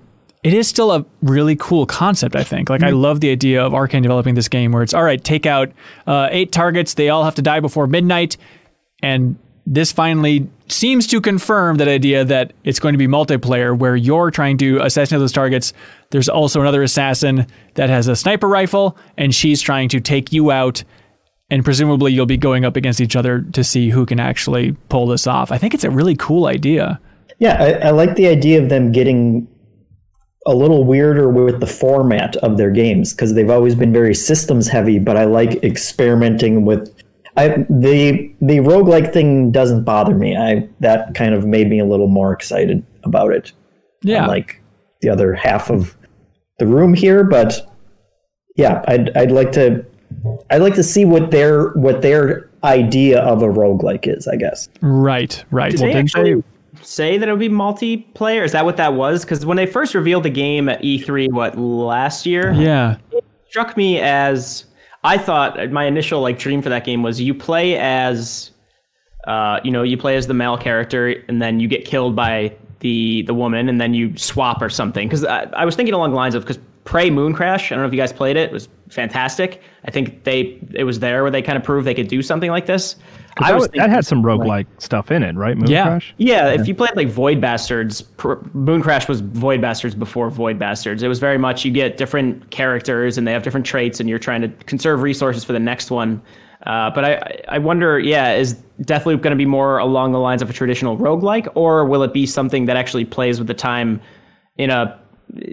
it 0.47 0.53
is 0.53 0.65
still 0.65 0.93
a 0.93 1.05
really 1.21 1.57
cool 1.57 1.85
concept, 1.85 2.33
I 2.33 2.43
think. 2.43 2.69
Like, 2.69 2.81
I 2.81 2.91
love 2.91 3.19
the 3.19 3.29
idea 3.31 3.61
of 3.61 3.73
Arkane 3.73 4.01
developing 4.01 4.35
this 4.35 4.47
game 4.47 4.71
where 4.71 4.81
it's 4.81 4.93
all 4.93 5.03
right, 5.03 5.21
take 5.21 5.45
out 5.45 5.73
uh, 6.07 6.29
eight 6.31 6.53
targets, 6.53 6.93
they 6.93 7.09
all 7.09 7.25
have 7.25 7.35
to 7.35 7.41
die 7.41 7.59
before 7.59 7.85
midnight. 7.85 8.37
And 9.03 9.37
this 9.65 9.91
finally 9.91 10.49
seems 10.69 11.05
to 11.07 11.19
confirm 11.19 11.75
that 11.77 11.89
idea 11.89 12.23
that 12.23 12.53
it's 12.63 12.79
going 12.79 12.93
to 12.93 12.97
be 12.97 13.07
multiplayer 13.07 13.77
where 13.77 13.97
you're 13.97 14.31
trying 14.31 14.57
to 14.59 14.79
assassinate 14.79 15.19
those 15.19 15.33
targets. 15.33 15.73
There's 16.11 16.29
also 16.29 16.61
another 16.61 16.81
assassin 16.81 17.45
that 17.73 17.89
has 17.89 18.07
a 18.07 18.15
sniper 18.15 18.47
rifle, 18.47 18.97
and 19.17 19.35
she's 19.35 19.61
trying 19.61 19.89
to 19.89 19.99
take 19.99 20.31
you 20.31 20.49
out 20.49 20.81
and 21.49 21.63
presumably 21.63 22.11
you'll 22.13 22.25
be 22.25 22.37
going 22.37 22.63
up 22.63 22.75
against 22.75 22.99
each 23.01 23.15
other 23.15 23.41
to 23.41 23.63
see 23.63 23.89
who 23.89 24.05
can 24.05 24.19
actually 24.19 24.73
pull 24.89 25.07
this 25.07 25.27
off. 25.27 25.51
I 25.51 25.57
think 25.57 25.73
it's 25.73 25.85
a 25.85 25.89
really 25.89 26.15
cool 26.15 26.45
idea. 26.45 26.99
Yeah, 27.39 27.55
I, 27.61 27.87
I 27.87 27.91
like 27.91 28.15
the 28.15 28.27
idea 28.27 28.61
of 28.61 28.69
them 28.69 28.91
getting 28.91 29.47
a 30.47 30.55
little 30.55 30.83
weirder 30.85 31.29
with 31.29 31.59
the 31.59 31.67
format 31.67 32.35
of 32.37 32.57
their 32.57 32.71
games 32.71 33.13
because 33.13 33.33
they've 33.33 33.49
always 33.49 33.75
been 33.75 33.91
very 33.93 34.15
systems 34.15 34.67
heavy, 34.67 34.97
but 34.97 35.17
I 35.17 35.25
like 35.25 35.63
experimenting 35.63 36.65
with 36.65 36.93
I 37.35 37.49
the 37.69 38.33
the 38.41 38.59
roguelike 38.59 39.13
thing 39.13 39.51
doesn't 39.51 39.83
bother 39.83 40.15
me. 40.15 40.35
I 40.35 40.67
that 40.79 41.13
kind 41.13 41.35
of 41.35 41.45
made 41.45 41.69
me 41.69 41.79
a 41.79 41.85
little 41.85 42.07
more 42.07 42.33
excited 42.33 42.83
about 43.03 43.33
it. 43.33 43.51
Yeah. 44.01 44.25
Like 44.25 44.61
the 45.01 45.09
other 45.09 45.33
half 45.33 45.69
of 45.69 45.95
the 46.59 46.65
room 46.65 46.93
here, 46.93 47.23
but 47.23 47.61
yeah, 48.55 48.83
I'd 48.87 49.15
I'd 49.15 49.31
like 49.31 49.51
to 49.51 49.85
I'd 50.49 50.61
like 50.61 50.75
to 50.75 50.83
see 50.83 51.05
what 51.05 51.29
their 51.29 51.69
what 51.73 52.01
their 52.01 52.49
idea 52.63 53.19
of 53.19 53.43
a 53.43 53.47
roguelike 53.47 54.07
is, 54.07 54.27
I 54.27 54.35
guess. 54.37 54.67
Right, 54.81 55.43
right. 55.51 55.71
Did 55.71 55.81
Well, 55.81 55.91
they 55.91 55.99
actually 55.99 56.33
they- 56.35 56.43
say 56.81 57.17
that 57.17 57.27
it 57.27 57.31
would 57.31 57.39
be 57.39 57.49
multiplayer? 57.49 58.43
Is 58.43 58.51
that 58.51 58.65
what 58.65 58.77
that 58.77 58.93
was? 58.93 59.23
Because 59.23 59.45
when 59.45 59.57
they 59.57 59.65
first 59.65 59.93
revealed 59.95 60.23
the 60.23 60.29
game 60.29 60.69
at 60.69 60.81
E3, 60.81 61.31
what 61.31 61.57
last 61.57 62.25
year, 62.25 62.53
yeah. 62.53 62.97
struck 63.49 63.77
me 63.77 63.99
as 63.99 64.65
I 65.03 65.17
thought 65.17 65.71
my 65.71 65.85
initial 65.85 66.21
like 66.21 66.39
dream 66.39 66.61
for 66.61 66.69
that 66.69 66.85
game 66.85 67.03
was 67.03 67.21
you 67.21 67.33
play 67.33 67.77
as, 67.77 68.51
uh, 69.27 69.59
you 69.63 69.71
know, 69.71 69.83
you 69.83 69.97
play 69.97 70.15
as 70.15 70.27
the 70.27 70.33
male 70.33 70.57
character 70.57 71.23
and 71.27 71.41
then 71.41 71.59
you 71.59 71.67
get 71.67 71.85
killed 71.85 72.15
by 72.15 72.55
the 72.79 73.23
the 73.23 73.33
woman 73.33 73.69
and 73.69 73.81
then 73.81 73.93
you 73.93 74.15
swap 74.17 74.61
or 74.61 74.69
something. 74.69 75.07
Because 75.07 75.23
I, 75.23 75.43
I 75.53 75.65
was 75.65 75.75
thinking 75.75 75.93
along 75.93 76.11
the 76.11 76.17
lines 76.17 76.35
of 76.35 76.43
because 76.43 76.59
Prey 76.87 77.09
Mooncrash, 77.09 77.65
I 77.65 77.69
don't 77.71 77.79
know 77.79 77.85
if 77.85 77.91
you 77.93 77.99
guys 77.99 78.13
played 78.13 78.37
it, 78.37 78.43
it 78.43 78.53
was 78.53 78.69
fantastic. 78.89 79.61
I 79.85 79.91
think 79.91 80.23
they 80.23 80.57
it 80.73 80.85
was 80.85 80.99
there 81.01 81.21
where 81.21 81.29
they 81.29 81.41
kind 81.41 81.57
of 81.57 81.63
proved 81.65 81.85
they 81.85 81.93
could 81.93 82.07
do 82.07 82.21
something 82.21 82.49
like 82.49 82.65
this. 82.65 82.95
I 83.39 83.49
that, 83.49 83.55
was 83.55 83.63
was- 83.63 83.71
that 83.75 83.89
had 83.89 84.05
some 84.05 84.23
roguelike 84.23 84.67
stuff 84.77 85.11
in 85.11 85.21
it, 85.21 85.35
right? 85.35 85.57
Moon 85.57 85.69
Yeah. 85.69 85.83
Crash? 85.83 86.15
Yeah, 86.17 86.47
if 86.53 86.65
you 86.65 86.73
played 86.73 86.95
like 86.95 87.09
Void 87.09 87.41
Bastards, 87.41 88.01
pr- 88.01 88.35
Mooncrash 88.55 89.09
was 89.09 89.19
Void 89.19 89.59
Bastards 89.59 89.95
before 89.95 90.29
Void 90.29 90.57
Bastards. 90.57 91.03
It 91.03 91.09
was 91.09 91.19
very 91.19 91.37
much 91.37 91.65
you 91.65 91.71
get 91.73 91.97
different 91.97 92.49
characters 92.51 93.17
and 93.17 93.27
they 93.27 93.33
have 93.33 93.43
different 93.43 93.65
traits, 93.65 93.99
and 93.99 94.07
you're 94.07 94.17
trying 94.17 94.41
to 94.41 94.47
conserve 94.65 95.01
resources 95.01 95.43
for 95.43 95.51
the 95.51 95.59
next 95.59 95.91
one. 95.91 96.21
Uh, 96.65 96.89
but 96.89 97.03
I, 97.03 97.41
I 97.49 97.57
wonder, 97.59 97.99
yeah, 97.99 98.33
is 98.33 98.55
Deathloop 98.83 99.21
going 99.21 99.31
to 99.31 99.35
be 99.35 99.45
more 99.45 99.77
along 99.77 100.13
the 100.13 100.19
lines 100.19 100.41
of 100.41 100.49
a 100.49 100.53
traditional 100.53 100.97
roguelike, 100.97 101.49
or 101.53 101.85
will 101.85 102.01
it 102.03 102.13
be 102.13 102.25
something 102.25 102.65
that 102.65 102.77
actually 102.77 103.03
plays 103.05 103.39
with 103.39 103.47
the 103.47 103.53
time 103.53 103.99
in 104.57 104.69
a 104.69 104.97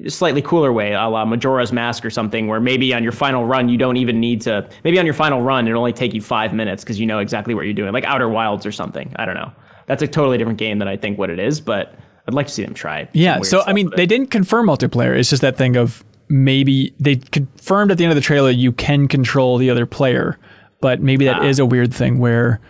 slightly 0.09 0.43
cooler 0.43 0.72
way, 0.72 0.93
a 0.93 1.09
la 1.09 1.25
Majora's 1.25 1.72
Mask 1.72 2.05
or 2.05 2.11
something, 2.11 2.47
where 2.47 2.61
maybe 2.61 2.95
on 2.95 3.03
your 3.03 3.12
final 3.12 3.45
run 3.45 3.68
you 3.68 3.77
don't 3.77 3.97
even 3.97 4.20
need 4.20 4.41
to. 4.43 4.68
Maybe 4.85 4.99
on 4.99 5.05
your 5.05 5.14
final 5.14 5.43
run 5.43 5.66
it'll 5.66 5.79
only 5.79 5.93
take 5.93 6.14
you 6.14 6.20
five 6.20 6.55
minutes 6.55 6.85
because 6.85 7.01
you 7.01 7.07
know 7.07 7.18
exactly 7.18 7.55
what 7.55 7.64
you're 7.64 7.75
doing, 7.75 7.93
like 7.93 8.05
Outer 8.05 8.29
Wilds 8.29 8.64
or 8.64 8.72
something. 8.72 9.12
I 9.16 9.25
don't 9.25 9.35
know. 9.35 9.53
That's 9.87 10.03
a 10.03 10.09
totally 10.09 10.39
different 10.39 10.59
game 10.59 10.79
than 10.79 10.89
I 10.89 10.97
think 10.97 11.18
what 11.18 11.31
it 11.31 11.39
is, 11.39 11.61
but 11.61 11.95
I'd 12.27 12.35
like 12.35 12.47
to 12.47 12.53
see 12.53 12.64
them 12.64 12.75
try. 12.75 13.09
Yeah. 13.12 13.41
So, 13.43 13.62
I 13.66 13.72
mean, 13.72 13.91
they 13.97 14.07
didn't 14.07 14.29
confirm 14.29 14.66
multiplayer. 14.66 15.16
It's 15.16 15.29
just 15.29 15.43
that 15.43 15.57
thing 15.57 15.77
of 15.77 16.03
maybe 16.29 16.95
they 16.99 17.16
confirmed 17.16 17.91
at 17.91 17.99
the 17.99 18.05
end 18.05 18.11
of 18.11 18.16
the 18.16 18.22
trailer 18.22 18.51
you 18.51 18.72
can 18.72 19.09
control 19.09 19.59
the 19.59 19.70
other 19.70 19.85
player, 19.85 20.39
but 20.81 21.03
maybe 21.03 21.27
that 21.27 21.41
ah. 21.41 21.45
is 21.45 21.59
a 21.59 21.66
weird 21.66 21.93
thing 21.93 22.18
where. 22.18 22.61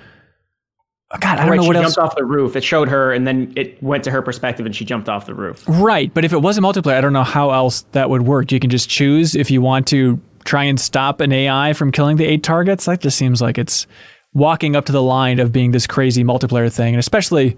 Oh, 1.10 1.18
God, 1.20 1.38
I 1.38 1.42
don't 1.42 1.50
Right, 1.50 1.56
know 1.56 1.62
she 1.62 1.66
what 1.68 1.76
else. 1.76 1.94
jumped 1.94 1.98
off 2.12 2.16
the 2.16 2.24
roof. 2.24 2.56
It 2.56 2.64
showed 2.64 2.88
her, 2.88 3.12
and 3.12 3.26
then 3.26 3.52
it 3.56 3.80
went 3.82 4.02
to 4.04 4.10
her 4.10 4.22
perspective, 4.22 4.66
and 4.66 4.74
she 4.74 4.84
jumped 4.84 5.08
off 5.08 5.26
the 5.26 5.34
roof. 5.34 5.62
Right, 5.68 6.12
but 6.12 6.24
if 6.24 6.32
it 6.32 6.38
wasn't 6.42 6.66
multiplayer, 6.66 6.96
I 6.96 7.00
don't 7.00 7.12
know 7.12 7.22
how 7.24 7.50
else 7.50 7.82
that 7.92 8.10
would 8.10 8.22
work. 8.22 8.50
You 8.50 8.58
can 8.58 8.70
just 8.70 8.88
choose 8.88 9.34
if 9.36 9.50
you 9.50 9.60
want 9.60 9.86
to 9.88 10.20
try 10.44 10.64
and 10.64 10.78
stop 10.80 11.20
an 11.20 11.30
AI 11.32 11.72
from 11.74 11.92
killing 11.92 12.16
the 12.16 12.24
eight 12.24 12.42
targets. 12.42 12.86
That 12.86 13.00
just 13.00 13.16
seems 13.16 13.40
like 13.40 13.58
it's 13.58 13.86
walking 14.32 14.74
up 14.76 14.86
to 14.86 14.92
the 14.92 15.02
line 15.02 15.38
of 15.38 15.52
being 15.52 15.70
this 15.70 15.86
crazy 15.86 16.24
multiplayer 16.24 16.72
thing, 16.72 16.94
and 16.94 16.98
especially 16.98 17.56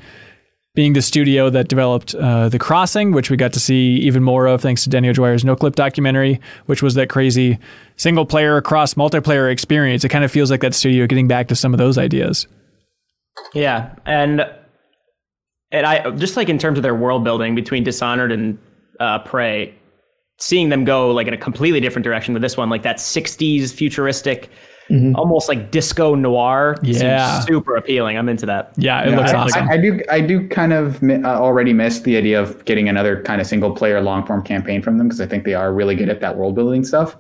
being 0.74 0.92
the 0.92 1.00
studio 1.00 1.48
that 1.48 1.68
developed 1.68 2.14
uh, 2.16 2.50
The 2.50 2.58
Crossing, 2.58 3.12
which 3.12 3.30
we 3.30 3.38
got 3.38 3.54
to 3.54 3.60
see 3.60 3.96
even 4.00 4.22
more 4.22 4.46
of 4.46 4.60
thanks 4.60 4.84
to 4.84 4.90
Danny 4.90 5.08
O'Dwyer's 5.08 5.42
Noclip 5.42 5.74
documentary, 5.74 6.38
which 6.66 6.82
was 6.82 6.94
that 6.96 7.08
crazy 7.08 7.58
single 7.96 8.26
player 8.26 8.58
across 8.58 8.92
multiplayer 8.92 9.50
experience. 9.50 10.04
It 10.04 10.10
kind 10.10 10.22
of 10.24 10.30
feels 10.30 10.50
like 10.50 10.60
that 10.60 10.74
studio 10.74 11.06
getting 11.06 11.28
back 11.28 11.48
to 11.48 11.56
some 11.56 11.72
of 11.72 11.78
those 11.78 11.96
ideas. 11.96 12.46
Yeah, 13.54 13.94
and 14.06 14.46
and 15.72 15.86
I 15.86 16.10
just 16.12 16.36
like 16.36 16.48
in 16.48 16.58
terms 16.58 16.78
of 16.78 16.82
their 16.82 16.94
world 16.94 17.24
building 17.24 17.54
between 17.54 17.84
Dishonored 17.84 18.32
and 18.32 18.58
uh, 19.00 19.18
Prey, 19.20 19.74
seeing 20.38 20.68
them 20.68 20.84
go 20.84 21.10
like 21.10 21.26
in 21.26 21.34
a 21.34 21.38
completely 21.38 21.80
different 21.80 22.04
direction 22.04 22.34
with 22.34 22.42
this 22.42 22.56
one, 22.56 22.70
like 22.70 22.82
that 22.82 22.96
'60s 22.96 23.72
futuristic, 23.72 24.48
almost 25.14 25.48
like 25.48 25.70
disco 25.70 26.14
noir. 26.14 26.76
seems 26.84 27.02
Yeah. 27.02 27.40
super 27.40 27.76
appealing. 27.76 28.16
I'm 28.16 28.28
into 28.28 28.46
that. 28.46 28.72
Yeah, 28.76 29.02
it 29.02 29.10
Yeah, 29.10 29.16
looks 29.16 29.32
I, 29.32 29.36
awesome. 29.36 29.68
I, 29.68 29.74
I 29.74 29.76
do. 29.78 30.00
I 30.10 30.20
do 30.20 30.48
kind 30.48 30.72
of 30.72 31.02
mi- 31.02 31.22
uh, 31.22 31.38
already 31.38 31.72
miss 31.72 32.00
the 32.00 32.16
idea 32.16 32.40
of 32.40 32.64
getting 32.64 32.88
another 32.88 33.22
kind 33.22 33.40
of 33.40 33.46
single 33.46 33.74
player 33.74 34.00
long 34.00 34.24
form 34.26 34.42
campaign 34.42 34.82
from 34.82 34.98
them 34.98 35.08
because 35.08 35.20
I 35.20 35.26
think 35.26 35.44
they 35.44 35.54
are 35.54 35.72
really 35.74 35.94
good 35.94 36.08
at 36.08 36.20
that 36.20 36.36
world 36.36 36.54
building 36.54 36.84
stuff, 36.84 37.16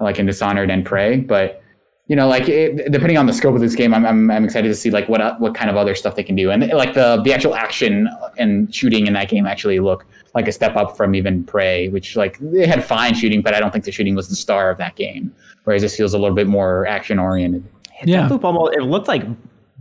like 0.00 0.18
in 0.18 0.26
Dishonored 0.26 0.70
and 0.70 0.84
Prey. 0.84 1.18
But 1.20 1.62
you 2.10 2.16
know, 2.16 2.26
like 2.26 2.48
it, 2.48 2.90
depending 2.90 3.16
on 3.18 3.26
the 3.26 3.32
scope 3.32 3.54
of 3.54 3.60
this 3.60 3.76
game, 3.76 3.94
I'm, 3.94 4.04
I'm 4.04 4.32
I'm 4.32 4.44
excited 4.44 4.66
to 4.66 4.74
see 4.74 4.90
like 4.90 5.08
what 5.08 5.20
uh, 5.20 5.36
what 5.36 5.54
kind 5.54 5.70
of 5.70 5.76
other 5.76 5.94
stuff 5.94 6.16
they 6.16 6.24
can 6.24 6.34
do, 6.34 6.50
and 6.50 6.66
like 6.72 6.92
the 6.92 7.22
the 7.22 7.32
actual 7.32 7.54
action 7.54 8.08
and 8.36 8.74
shooting 8.74 9.06
in 9.06 9.12
that 9.12 9.28
game 9.28 9.46
actually 9.46 9.78
look 9.78 10.04
like 10.34 10.48
a 10.48 10.52
step 10.52 10.74
up 10.74 10.96
from 10.96 11.14
even 11.14 11.44
Prey, 11.44 11.86
which 11.88 12.16
like 12.16 12.36
they 12.40 12.66
had 12.66 12.84
fine 12.84 13.14
shooting, 13.14 13.42
but 13.42 13.54
I 13.54 13.60
don't 13.60 13.70
think 13.70 13.84
the 13.84 13.92
shooting 13.92 14.16
was 14.16 14.28
the 14.28 14.34
star 14.34 14.70
of 14.70 14.78
that 14.78 14.96
game. 14.96 15.32
Whereas 15.62 15.82
this 15.82 15.96
feels 15.96 16.12
a 16.12 16.18
little 16.18 16.34
bit 16.34 16.48
more 16.48 16.84
action 16.88 17.20
oriented. 17.20 17.64
Yeah. 18.02 18.28
Almost 18.28 18.74
it 18.74 18.82
looked 18.82 19.06
like 19.06 19.22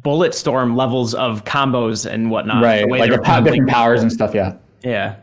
Bulletstorm 0.03 0.77
levels 0.77 1.15
of 1.15 1.45
combos 1.45 2.05
and 2.05 2.29
whatnot. 2.29 2.63
right, 2.63 2.81
the 2.81 2.89
way 2.89 2.99
like 2.99 3.09
they 3.09 3.15
the 3.15 3.21
were 3.21 3.25
pow- 3.25 3.41
different 3.41 3.69
powers 3.69 4.03
and 4.03 4.11
stuff. 4.11 4.35
Yeah. 4.35 4.55
Yeah. 4.83 5.15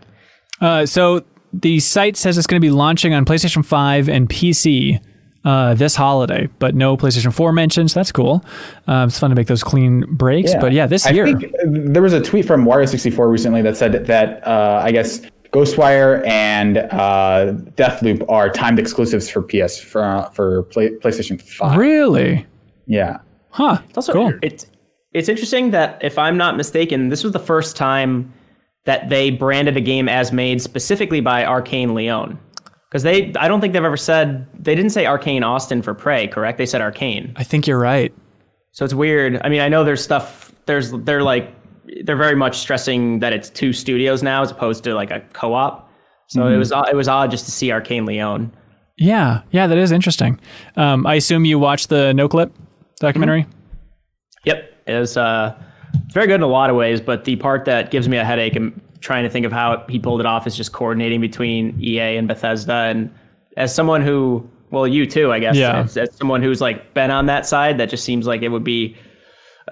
Uh, 0.61 0.85
so 0.87 1.23
the 1.53 1.79
site 1.79 2.17
says 2.17 2.37
it's 2.37 2.49
going 2.49 2.61
to 2.61 2.67
be 2.67 2.73
launching 2.73 3.15
on 3.15 3.25
PlayStation 3.25 3.65
5 3.65 4.09
and 4.09 4.29
PC 4.29 5.01
uh, 5.47 5.75
this 5.75 5.95
holiday, 5.95 6.49
but 6.59 6.75
no 6.75 6.97
PlayStation 6.97 7.33
4 7.33 7.53
mentions. 7.53 7.95
That's 7.95 8.11
cool. 8.11 8.45
Um, 8.89 9.09
it's 9.09 9.19
fun 9.19 9.31
to 9.31 9.37
make 9.37 9.47
those 9.47 9.63
clean 9.63 10.01
breaks. 10.11 10.53
But 10.61 10.73
yeah, 10.73 10.87
this 10.89 11.07
I 11.07 11.11
year. 11.11 11.27
think 11.27 11.45
uh, 11.45 11.67
there 11.69 12.03
was 12.03 12.13
a 12.13 12.21
tweet 12.21 12.45
from 12.45 12.65
Wario64 12.65 13.31
recently 13.31 13.63
that 13.63 13.77
said 13.77 14.07
that 14.07 14.47
uh, 14.47 14.81
I 14.85 14.91
guess 14.91 15.21
Ghostwire 15.53 16.27
and 16.27 16.79
uh, 16.79 17.55
Deathloop 17.77 18.29
are 18.29 18.51
timed 18.51 18.81
exclusives 18.81 19.31
for 19.31 19.41
PS 19.41 19.79
for 19.79 20.03
uh, 20.03 20.29
for 20.31 20.65
play, 20.65 20.91
PlayStation 20.91 21.41
5. 21.41 21.79
really? 21.79 22.45
Yeah. 22.87 23.19
Huh. 23.51 23.79
It's 23.89 23.97
also 23.97 24.13
cool. 24.13 24.33
it's 24.43 24.67
it's 25.13 25.29
interesting 25.29 25.71
that 25.71 26.03
if 26.03 26.19
I'm 26.19 26.37
not 26.37 26.57
mistaken, 26.57 27.09
this 27.09 27.23
was 27.23 27.33
the 27.33 27.39
first 27.39 27.77
time 27.77 28.33
that 28.85 29.09
they 29.09 29.31
branded 29.31 29.77
a 29.77 29.81
game 29.81 30.09
as 30.09 30.33
made 30.33 30.61
specifically 30.61 31.21
by 31.21 31.45
Arkane 31.45 31.95
Lyon. 31.95 32.39
Because 32.91 33.03
they 33.03 33.33
I 33.35 33.49
don't 33.49 33.61
think 33.61 33.73
they've 33.73 33.85
ever 33.85 33.97
said 33.97 34.47
they 34.59 34.75
didn't 34.75 34.91
say 34.91 35.05
Arkane 35.05 35.45
Austin 35.45 35.83
for 35.83 35.95
Prey, 35.95 36.29
correct? 36.29 36.59
They 36.59 36.67
said 36.67 36.81
Arkane. 36.81 37.33
I 37.37 37.43
think 37.43 37.67
you're 37.67 37.79
right. 37.79 38.15
So 38.73 38.85
it's 38.85 38.95
weird. 38.95 39.41
I 39.43 39.49
mean, 39.49 39.61
I 39.61 39.69
know 39.69 39.85
there's 39.85 40.03
stuff 40.03 40.53
there's 40.67 40.93
they're 40.93 41.23
like 41.23 41.53
they're 42.05 42.17
very 42.17 42.37
much 42.37 42.59
stressing 42.59 43.21
that 43.21 43.33
it's 43.33 43.51
two 43.51 43.73
studios 43.73 44.23
now 44.23 44.43
as 44.43 44.51
opposed 44.51 44.85
to 44.85 44.95
like 44.95 45.11
a 45.11 45.21
co-op. 45.33 45.91
So 46.29 46.49
it 46.49 46.57
was 46.57 46.73
it 46.91 46.97
was 46.97 47.09
odd 47.09 47.31
just 47.31 47.45
to 47.47 47.51
see 47.51 47.69
Arkane 47.69 48.07
Lyon. 48.07 48.53
Yeah. 48.97 49.43
Yeah, 49.51 49.67
that 49.67 49.79
is 49.79 49.93
interesting. 49.93 50.41
Um, 50.77 51.07
I 51.07 51.15
assume 51.15 51.45
you 51.45 51.59
watched 51.59 51.89
the 51.89 52.13
Noclip 52.13 52.51
documentary? 53.01 53.47
Yep, 54.45 54.73
it 54.87 54.99
was 54.99 55.17
uh, 55.17 55.55
it's 56.05 56.15
very 56.15 56.27
good 56.27 56.37
in 56.37 56.43
a 56.43 56.49
lot 56.49 56.71
of 56.71 56.77
ways, 56.77 57.01
but 57.01 57.25
the 57.25 57.37
part 57.37 57.65
that 57.67 57.91
gives 57.91 58.09
me 58.09 58.17
a 58.17 58.25
headache 58.25 58.57
and 58.57 58.81
trying 59.07 59.23
to 59.23 59.31
think 59.31 59.47
of 59.47 59.53
how 59.53 59.85
he 59.89 59.99
pulled 60.01 60.19
it 60.19 60.27
off 60.27 60.47
is 60.49 60.57
just 60.57 60.73
coordinating 60.73 61.21
between 61.21 61.79
EA 61.81 62.17
and 62.17 62.27
Bethesda. 62.27 62.73
And 62.73 63.09
as 63.57 63.73
someone 63.73 64.03
who, 64.03 64.47
well, 64.73 64.87
you 64.87 65.07
too, 65.07 65.33
I 65.33 65.39
guess, 65.39 65.57
Yeah. 65.57 65.83
as, 65.83 65.97
as 65.97 66.15
someone 66.17 66.43
who's 66.43 66.61
like 66.61 66.93
been 66.93 67.13
on 67.13 67.27
that 67.27 67.47
side, 67.47 67.79
that 67.79 67.89
just 67.89 68.03
seems 68.05 68.27
like 68.27 68.43
it 68.43 68.49
would 68.49 68.65
be 68.65 68.97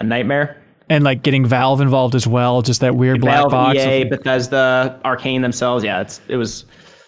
a 0.01 0.05
nightmare. 0.05 0.57
And 0.89 1.03
like 1.03 1.23
getting 1.25 1.45
Valve 1.45 1.81
involved 1.81 2.15
as 2.15 2.27
well, 2.29 2.63
just 2.63 2.81
that 2.81 2.95
weird 2.95 3.21
black 3.23 3.39
Valve, 3.39 3.51
box. 3.51 3.79
EA, 3.79 4.05
Bethesda, 4.05 5.01
Arkane 5.05 5.43
themselves, 5.43 5.83
yeah, 5.83 6.01
it's 6.03 6.21
it 6.29 6.37
was 6.37 6.65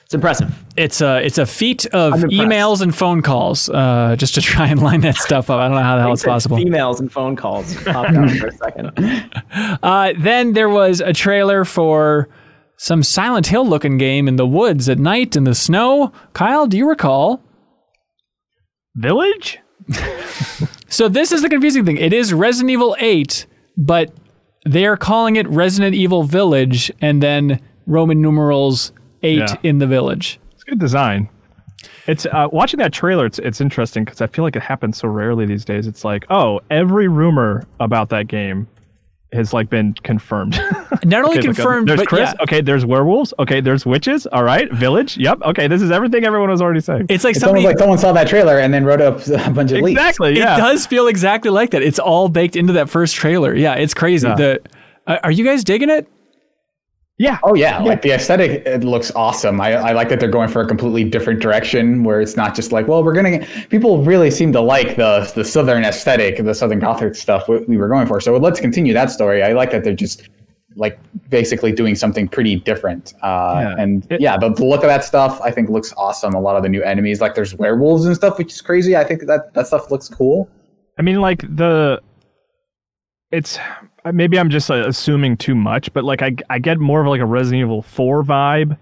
it's 0.07 0.15
impressive. 0.15 0.55
It's 0.77 1.01
a 1.01 1.21
it's 1.27 1.37
a 1.37 1.45
feat 1.47 1.85
of 1.87 2.15
emails 2.15 2.81
and 2.81 2.95
phone 2.95 3.23
calls 3.23 3.69
uh, 3.69 4.15
just 4.17 4.35
to 4.37 4.41
try 4.53 4.69
and 4.69 4.81
line 4.81 5.01
that 5.01 5.17
stuff 5.17 5.51
up. 5.51 5.59
I 5.59 5.67
don't 5.67 5.77
know 5.77 5.83
how 5.83 5.97
the 5.97 6.03
hell 6.03 6.13
it's 6.13 6.23
possible. 6.23 6.59
Emails 6.59 7.01
and 7.01 7.11
phone 7.11 7.35
calls 7.35 7.75
popped 7.83 8.15
out 8.15 8.31
for 8.31 8.47
a 8.47 8.53
second. 8.53 8.93
Uh, 9.83 10.13
then 10.19 10.53
there 10.53 10.69
was 10.69 11.01
a 11.01 11.13
trailer 11.13 11.65
for 11.65 12.29
some 12.77 13.03
Silent 13.03 13.47
Hill 13.47 13.67
looking 13.67 13.97
game 13.97 14.29
in 14.29 14.37
the 14.37 14.47
woods 14.47 14.89
at 14.89 14.99
night 14.99 15.35
in 15.35 15.45
the 15.45 15.55
snow. 15.55 16.13
Kyle, 16.35 16.67
do 16.67 16.77
you 16.77 16.89
recall? 16.89 17.43
Village? 18.97 19.59
So 20.89 21.09
this 21.09 21.33
is 21.33 21.43
the 21.43 21.49
confusing 21.49 21.85
thing. 21.87 21.97
It 21.97 22.13
is 22.13 22.35
Resident 22.35 22.71
Evil 22.71 22.97
8, 22.99 23.47
but 23.77 24.13
they 24.67 24.85
are 24.85 24.97
calling 24.97 25.37
it 25.37 25.49
Resident 25.49 25.95
Evil 25.95 26.23
Village 26.23 26.93
and 27.01 27.23
then 27.23 27.61
Roman 27.87 28.21
numerals 28.21 28.93
8 29.27 29.39
Yeah. 29.39 29.55
in 29.63 29.79
the 29.79 29.87
village. 29.87 30.39
It's 30.53 30.65
good 30.65 30.79
design. 30.79 31.29
It's 32.07 32.27
uh, 32.27 32.49
watching 32.53 32.79
that 32.79 32.93
trailer. 32.93 33.27
It's 33.27 33.39
it's 33.41 33.61
interesting 33.61 34.05
because 34.05 34.21
I 34.21 34.27
feel 34.29 34.45
like 34.45 34.57
it 34.57 34.63
happens 34.63 34.99
so 34.99 35.09
rarely 35.09 35.45
these 35.47 35.65
days. 35.65 35.87
It's 35.87 36.05
like, 36.05 36.25
oh, 36.31 36.61
every 36.71 37.09
rumor 37.09 37.65
about 37.81 38.09
that 38.11 38.29
game 38.29 38.67
has 39.33 39.53
like 39.53 39.69
been 39.69 39.93
confirmed. 40.05 40.57
Not 41.05 41.25
only 41.25 41.39
Okay, 41.39 41.49
look, 41.49 41.57
confirmed, 41.57 41.89
there's 41.89 42.01
but 42.01 42.07
Chris. 42.09 42.21
yeah, 42.33 42.43
Okay, 42.43 42.61
there's 42.61 42.87
werewolves. 42.87 43.35
Okay, 43.41 43.61
there's 43.61 43.85
witches. 43.85 44.27
All 44.29 44.45
right, 44.45 44.73
village. 44.73 45.19
Yep. 45.19 45.43
Okay, 45.43 45.67
this 45.69 45.83
is 45.83 45.91
everything 45.91 46.25
everyone 46.25 46.49
was 46.49 46.63
already 46.63 46.81
saying. 46.81 47.07
it's 47.09 47.25
like 47.25 47.33
It's 47.37 47.41
somebody. 47.45 47.65
like 47.67 47.79
someone 47.79 47.99
saw 47.99 48.13
that 48.13 48.29
trailer 48.29 48.59
and 48.61 48.73
then 48.73 48.85
wrote 48.85 49.01
up 49.01 49.27
a 49.27 49.51
bunch 49.51 49.73
of 49.73 49.83
leaks. 49.83 49.99
exactly. 49.99 50.39
Yeah. 50.39 50.55
It 50.55 50.59
does 50.61 50.87
feel 50.87 51.09
exactly 51.09 51.51
like 51.51 51.71
that. 51.73 51.83
It's 51.83 51.99
all 51.99 52.29
baked 52.29 52.57
into 52.57 52.73
that 52.75 52.89
first 52.89 53.15
trailer. 53.17 53.55
Yeah, 53.55 53.75
it's 53.75 53.95
crazy. 53.95 54.27
Yeah. 54.29 54.35
The 54.37 54.61
uh, 55.07 55.19
are 55.25 55.31
you 55.33 55.45
guys 55.45 55.65
digging 55.65 55.91
it? 55.91 56.09
Yeah. 57.19 57.39
Oh 57.43 57.55
yeah, 57.55 57.79
like 57.79 58.03
the 58.03 58.11
aesthetic, 58.13 58.67
it 58.67 58.85
looks 58.85 59.11
awesome. 59.17 59.59
I, 59.59 59.73
I 59.73 59.93
like 59.93 60.11
that 60.11 60.21
they're 60.21 60.29
going 60.29 60.49
for 60.51 60.61
a 60.61 60.67
completely 60.67 61.03
different 61.05 61.41
direction, 61.41 62.05
where 62.05 62.21
it's 62.21 62.37
not 62.37 62.55
just 62.55 62.73
like, 62.73 62.89
well, 62.89 63.03
we're 63.03 63.15
gonna. 63.15 63.47
People 63.71 64.03
really 64.05 64.31
seem 64.31 64.53
to 64.53 64.61
like 64.61 64.97
the 64.97 65.31
the 65.35 65.43
southern 65.45 65.83
aesthetic, 65.85 66.45
the 66.45 66.55
southern 66.55 66.79
gothic 66.79 67.15
stuff 67.15 67.49
we, 67.49 67.59
we 67.61 67.77
were 67.79 67.89
going 67.89 68.07
for. 68.07 68.21
So 68.21 68.37
let's 68.37 68.61
continue 68.61 68.93
that 68.93 69.11
story. 69.11 69.43
I 69.43 69.53
like 69.55 69.71
that 69.71 69.83
they're 69.83 69.95
just 69.95 70.29
like 70.79 70.99
basically 71.31 71.73
doing 71.73 71.95
something 71.95 72.29
pretty 72.29 72.57
different. 72.57 73.15
Uh, 73.23 73.61
Yeah. 73.63 73.83
And 73.83 74.07
It- 74.11 74.21
yeah, 74.21 74.37
the, 74.37 74.51
the 74.51 74.67
look 74.67 74.83
of 74.83 74.89
that 74.89 75.03
stuff 75.03 75.41
I 75.41 75.51
think 75.51 75.71
looks 75.71 75.95
awesome. 75.97 76.35
A 76.35 76.41
lot 76.41 76.57
of 76.57 76.63
the 76.63 76.69
new 76.69 76.83
enemies, 76.83 77.23
like 77.23 77.35
there's 77.35 77.55
werewolves 77.55 78.05
and 78.05 78.15
stuff, 78.15 78.37
which 78.37 78.53
is 78.53 78.61
crazy. 78.61 78.95
I 78.95 79.05
think 79.05 79.23
that 79.27 79.55
that 79.55 79.67
stuff 79.69 79.91
looks 79.91 80.07
cool. 80.11 80.51
I 80.99 81.03
mean, 81.03 81.23
like 81.23 81.41
the, 81.57 82.03
it's 83.31 83.59
maybe 84.13 84.39
I'm 84.39 84.51
just 84.51 84.71
uh, 84.71 84.87
assuming 84.87 85.37
too 85.37 85.55
much, 85.55 85.93
but 85.93 86.05
like 86.05 86.23
I 86.23 86.37
I 86.51 86.59
get 86.59 86.79
more 86.79 87.01
of 87.01 87.07
like 87.07 87.21
a 87.21 87.27
Resident 87.27 87.63
Evil 87.63 87.83
Four 87.83 88.23
vibe 88.25 88.77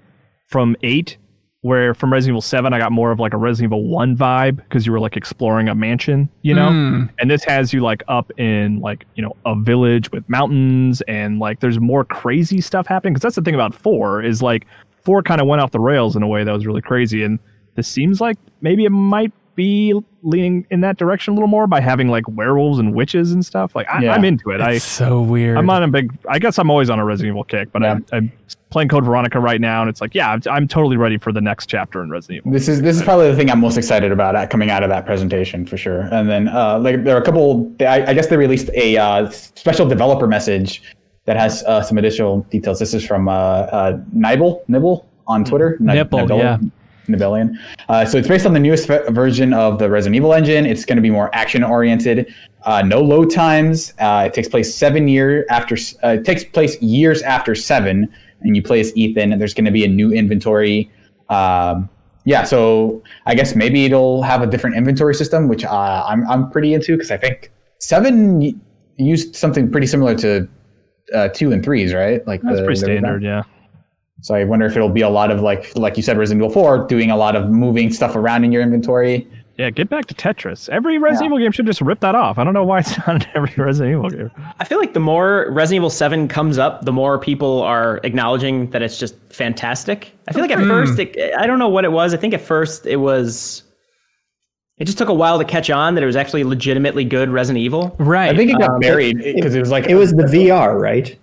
from 0.49 0.77
Eight, 0.83 1.16
where 1.62 1.95
from 1.95 2.12
Resident 2.12 2.33
Evil 2.35 2.43
Seven 2.43 2.72
I 2.72 2.79
got 2.79 2.93
more 2.93 3.11
of 3.11 3.18
like 3.20 3.33
a 3.33 3.37
Resident 3.37 3.70
Evil 3.72 3.89
One 3.89 4.16
vibe 4.16 4.57
because 4.57 4.87
you 4.87 4.93
were 4.93 5.01
like 5.01 5.16
exploring 5.16 5.68
a 5.68 5.75
mansion, 5.75 6.29
you 6.43 6.55
know, 6.55 6.68
Mm. 6.70 7.11
and 7.18 7.31
this 7.31 7.45
has 7.45 7.72
you 7.72 7.81
like 7.81 8.03
up 8.09 8.31
in 8.39 8.81
like 8.81 9.05
you 9.14 9.22
know 9.22 9.35
a 9.47 9.55
village 9.61 10.11
with 10.12 10.29
mountains 10.29 11.01
and 11.09 11.39
like 11.39 11.61
there's 11.61 11.81
more 11.81 12.05
crazy 12.05 12.61
stuff 12.61 12.87
happening 12.87 13.14
because 13.14 13.22
that's 13.22 13.37
the 13.37 13.43
thing 13.43 13.55
about 13.55 13.75
Four 13.75 14.22
is 14.22 14.43
like 14.43 14.66
Four 15.05 15.22
kind 15.22 15.41
of 15.41 15.47
went 15.47 15.61
off 15.62 15.70
the 15.70 15.81
rails 15.81 16.16
in 16.16 16.22
a 16.22 16.29
way 16.29 16.45
that 16.45 16.53
was 16.53 16.66
really 16.66 16.83
crazy 16.83 17.22
and 17.22 17.39
this 17.77 17.89
seems 17.89 18.20
like 18.20 18.37
maybe 18.61 18.85
it 18.85 18.91
might 18.91 19.33
be 19.55 19.95
leaning 20.23 20.67
in 20.71 20.81
that 20.81 20.97
direction 20.97 21.33
a 21.33 21.35
little 21.35 21.49
more 21.49 21.67
by 21.67 21.81
having 21.81 22.09
like 22.09 22.27
werewolves 22.29 22.79
and 22.79 22.95
witches 22.95 23.33
and 23.33 23.45
stuff. 23.45 23.75
Like 23.77 23.89
I, 23.89 24.03
Yeah. 24.03 24.15
I'm 24.15 24.25
into 24.25 24.51
it. 24.51 24.61
I 24.61 24.73
It's 24.73 24.85
so 24.85 25.21
weird. 25.21 25.57
I'm 25.59 25.69
on 25.71 25.83
a 25.83 25.89
big. 25.89 26.13
I 26.29 26.39
guess 26.39 26.59
I'm 26.59 26.71
always 26.71 26.91
on 26.91 26.99
a 26.99 27.05
Resident 27.05 27.33
Evil 27.33 27.45
kick, 27.45 27.71
but 27.73 27.83
Yeah. 27.83 27.93
I'm, 27.93 28.07
I'm 28.13 28.33
playing 28.71 28.89
Code 28.89 29.05
Veronica 29.05 29.39
right 29.39 29.61
now, 29.61 29.83
and 29.83 29.89
it's 29.89 30.01
like, 30.01 30.15
yeah, 30.15 30.31
I'm, 30.31 30.43
I'm 30.51 30.67
totally 30.67 30.97
ready 30.97 31.19
for 31.19 31.31
the 31.33 31.41
next 31.41 31.67
chapter 31.67 32.03
in 32.03 32.11
Resident 32.11 32.39
Evil. 32.39 32.53
This 32.53 32.69
is 32.69 32.83
this 32.83 32.97
is 32.97 33.03
probably 33.03 33.31
the 33.31 33.37
thing 33.37 33.51
I'm 33.51 33.61
most 33.61 33.77
excited 33.77 34.11
about 34.13 34.35
at, 34.37 34.51
coming 34.51 34.71
out 34.71 34.83
of 34.83 34.89
that 34.91 35.07
presentation 35.07 35.67
for 35.67 35.77
sure. 35.77 36.03
And 36.13 36.29
then 36.29 36.49
uh, 36.49 36.79
like 36.79 37.05
there 37.05 37.17
are 37.17 37.21
a 37.21 37.25
couple. 37.25 37.73
I, 37.81 38.07
I 38.07 38.15
guess 38.15 38.29
they 38.29 38.37
released 38.37 38.71
a 38.75 38.97
uh, 38.97 39.31
special 39.31 39.87
developer 39.87 40.27
message 40.27 40.83
that 41.27 41.37
has 41.37 41.63
uh, 41.65 41.83
some 41.83 41.99
additional 41.99 42.41
details. 42.51 42.79
This 42.79 42.95
is 42.95 43.05
from 43.07 43.29
uh, 43.29 43.33
uh, 43.33 43.99
Nibble 44.13 44.65
Nibble 44.69 45.09
on 45.27 45.45
Twitter. 45.45 45.77
Ni- 45.81 45.95
Nibble, 45.95 46.29
yeah. 46.29 46.59
Nibellion. 47.07 47.55
Uh, 47.89 48.05
so 48.05 48.19
it's 48.19 48.29
based 48.29 48.47
on 48.47 48.53
the 48.53 48.61
newest 48.61 48.87
ve- 48.89 49.01
version 49.11 49.53
of 49.53 49.79
the 49.79 49.89
Resident 49.91 50.17
Evil 50.17 50.33
engine. 50.35 50.67
It's 50.67 50.85
going 50.85 50.97
to 50.97 51.03
be 51.03 51.11
more 51.11 51.35
action 51.35 51.63
oriented. 51.65 52.33
Uh, 52.65 52.83
no 52.83 53.01
load 53.01 53.31
times. 53.31 53.93
Uh, 53.99 54.25
it 54.27 54.35
takes 54.35 54.49
place 54.49 54.75
seven 54.75 55.07
year 55.09 55.47
after. 55.51 55.77
Uh, 56.03 56.09
it 56.19 56.25
takes 56.25 56.45
place 56.45 56.81
years 56.81 57.23
after 57.23 57.55
seven, 57.55 58.09
and 58.41 58.57
you 58.57 58.63
play 58.63 58.81
as 58.81 58.97
Ethan. 58.97 59.33
And 59.33 59.41
there's 59.41 59.55
going 59.55 59.67
to 59.67 59.71
be 59.71 59.85
a 59.85 59.89
new 59.89 60.13
inventory. 60.13 60.91
Um, 61.29 61.89
yeah, 62.27 62.43
so 62.45 63.03
I 63.27 63.35
guess 63.35 63.55
maybe 63.55 63.85
it'll 63.85 64.23
have 64.23 64.41
a 64.41 64.47
different 64.47 64.77
inventory 64.77 65.15
system, 65.15 65.47
which 65.49 65.65
uh, 65.65 66.05
I'm 66.07 66.27
I'm 66.29 66.51
pretty 66.51 66.73
into 66.73 66.95
because 66.97 67.11
I 67.11 67.19
think 67.19 67.51
seven 67.79 68.41
y- 68.41 68.55
used 68.97 69.37
something 69.37 69.71
pretty 69.71 69.87
similar 69.87 70.15
to 70.17 70.49
uh, 71.15 71.29
two 71.29 71.53
and 71.53 71.63
threes, 71.63 71.93
right? 71.93 72.27
Like 72.27 72.41
That's 72.41 72.57
the- 72.61 72.65
pretty 72.65 72.81
the- 72.81 72.87
standard, 72.87 73.23
yeah. 73.23 73.43
So 74.25 74.35
I 74.35 74.45
wonder 74.45 74.64
if 74.66 74.75
it'll 74.75 74.89
be 74.89 75.03
a 75.03 75.09
lot 75.09 75.31
of 75.31 75.41
like 75.43 75.77
like 75.77 75.97
you 75.99 76.03
said, 76.03 76.16
Resident 76.16 76.43
Evil 76.43 76.53
Four, 76.53 76.87
doing 76.87 77.11
a 77.11 77.16
lot 77.16 77.37
of 77.37 77.51
moving 77.51 77.93
stuff 77.93 78.16
around 78.16 78.45
in 78.45 78.53
your 78.53 78.62
inventory. 78.62 79.29
Yeah, 79.57 79.70
get 79.70 79.89
back 79.89 80.07
to 80.07 80.14
Tetris. 80.14 80.68
Every 80.70 80.99
Resident 80.99 81.22
Yeah. 81.22 81.27
Evil 81.27 81.39
game 81.39 81.53
should 81.53 81.66
just 81.66 81.81
rip 81.81 82.01
that 82.01 82.14
off. 82.16 82.39
I 82.39 82.45
don't 82.45 82.55
know 82.55 82.64
why 82.64 82.81
it's 82.81 82.97
not 83.07 83.22
in 83.22 83.29
every 83.37 83.53
Resident 83.62 83.97
Evil 83.97 84.11
game. 84.11 84.31
I 84.59 84.64
feel 84.64 84.79
like 84.79 84.95
the 84.95 84.99
more 85.01 85.47
Resident 85.51 85.77
Evil 85.83 85.91
7 85.91 86.27
comes 86.27 86.59
up, 86.59 86.85
the 86.85 86.91
more 86.93 87.18
people 87.20 87.62
are 87.62 88.01
acknowledging 88.03 88.70
that 88.70 88.83
it's 88.83 88.99
just 88.99 89.14
fantastic. 89.33 90.12
I 90.27 90.33
feel 90.33 90.43
like 90.43 90.51
at 90.51 90.59
first, 90.59 90.99
it, 90.99 91.35
I 91.39 91.47
don't 91.47 91.61
know 91.61 91.68
what 91.68 91.85
it 91.85 91.93
was. 91.93 92.14
I 92.14 92.16
think 92.16 92.35
at 92.35 92.41
first 92.41 92.85
it 92.87 92.97
was. 92.97 93.62
It 94.79 94.87
just 94.87 94.99
took 94.99 95.09
a 95.09 95.14
while 95.14 95.39
to 95.39 95.45
catch 95.45 95.70
on 95.70 95.95
that 95.95 96.03
it 96.03 96.07
was 96.07 96.16
actually 96.16 96.43
legitimately 96.43 97.05
good 97.05 97.29
Resident 97.29 97.62
Evil. 97.62 97.95
right. 98.01 98.35
I 98.35 98.37
think 98.37 98.51
it 98.51 98.59
got 98.59 98.70
Um, 98.70 98.81
buried 98.81 99.18
because 99.18 99.55
it, 99.55 99.61
was 99.61 99.70
like 99.70 99.87
It 99.87 99.95
was 99.95 100.11
the 100.11 100.25
VR, 100.25 100.77
right? 100.81 101.16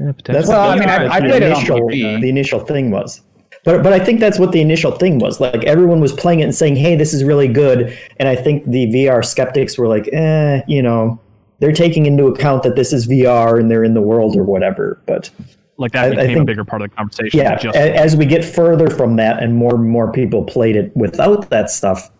Yeah, 0.00 0.12
That's. 0.24 0.48
Well, 0.48 0.68
what 0.68 0.76
I 0.76 0.80
mean, 0.80 0.88
I- 0.88 1.04
the 1.04 1.12
I 1.12 1.20
played 1.20 1.42
it 1.42 1.52
on 1.52 1.58
initial, 1.58 1.88
the 1.88 2.28
initial 2.28 2.60
thing 2.60 2.90
was. 2.90 3.22
But 3.64 3.82
but 3.82 3.92
I 3.92 3.98
think 3.98 4.20
that's 4.20 4.38
what 4.38 4.52
the 4.52 4.60
initial 4.60 4.92
thing 4.92 5.18
was. 5.18 5.40
Like 5.40 5.64
everyone 5.64 6.00
was 6.00 6.12
playing 6.12 6.40
it 6.40 6.44
and 6.44 6.54
saying, 6.54 6.76
"Hey, 6.76 6.94
this 6.94 7.12
is 7.12 7.24
really 7.24 7.48
good." 7.48 7.96
And 8.18 8.28
I 8.28 8.36
think 8.36 8.64
the 8.70 8.86
VR 8.86 9.22
skeptics 9.24 9.76
were 9.76 9.88
like, 9.88 10.08
"Eh, 10.12 10.62
you 10.68 10.80
know, 10.80 11.20
they're 11.58 11.72
taking 11.72 12.06
into 12.06 12.26
account 12.26 12.62
that 12.62 12.76
this 12.76 12.92
is 12.92 13.06
VR 13.08 13.58
and 13.58 13.68
they're 13.70 13.82
in 13.84 13.94
the 13.94 14.00
world 14.00 14.36
or 14.36 14.44
whatever." 14.44 15.00
But 15.06 15.28
like 15.76 15.90
that 15.92 16.04
I- 16.04 16.06
I 16.06 16.10
became 16.10 16.30
a 16.30 16.34
think- 16.34 16.46
bigger 16.46 16.64
part 16.64 16.82
of 16.82 16.90
the 16.90 16.96
conversation. 16.96 17.38
yeah, 17.40 17.56
just 17.56 17.76
as 17.76 18.16
we 18.16 18.26
get 18.26 18.44
further 18.44 18.88
from 18.88 19.16
that 19.16 19.42
and 19.42 19.56
more 19.56 19.74
and 19.74 19.88
more 19.88 20.10
people 20.12 20.44
played 20.44 20.76
it 20.76 20.96
without 20.96 21.50
that 21.50 21.68
stuff, 21.70 22.10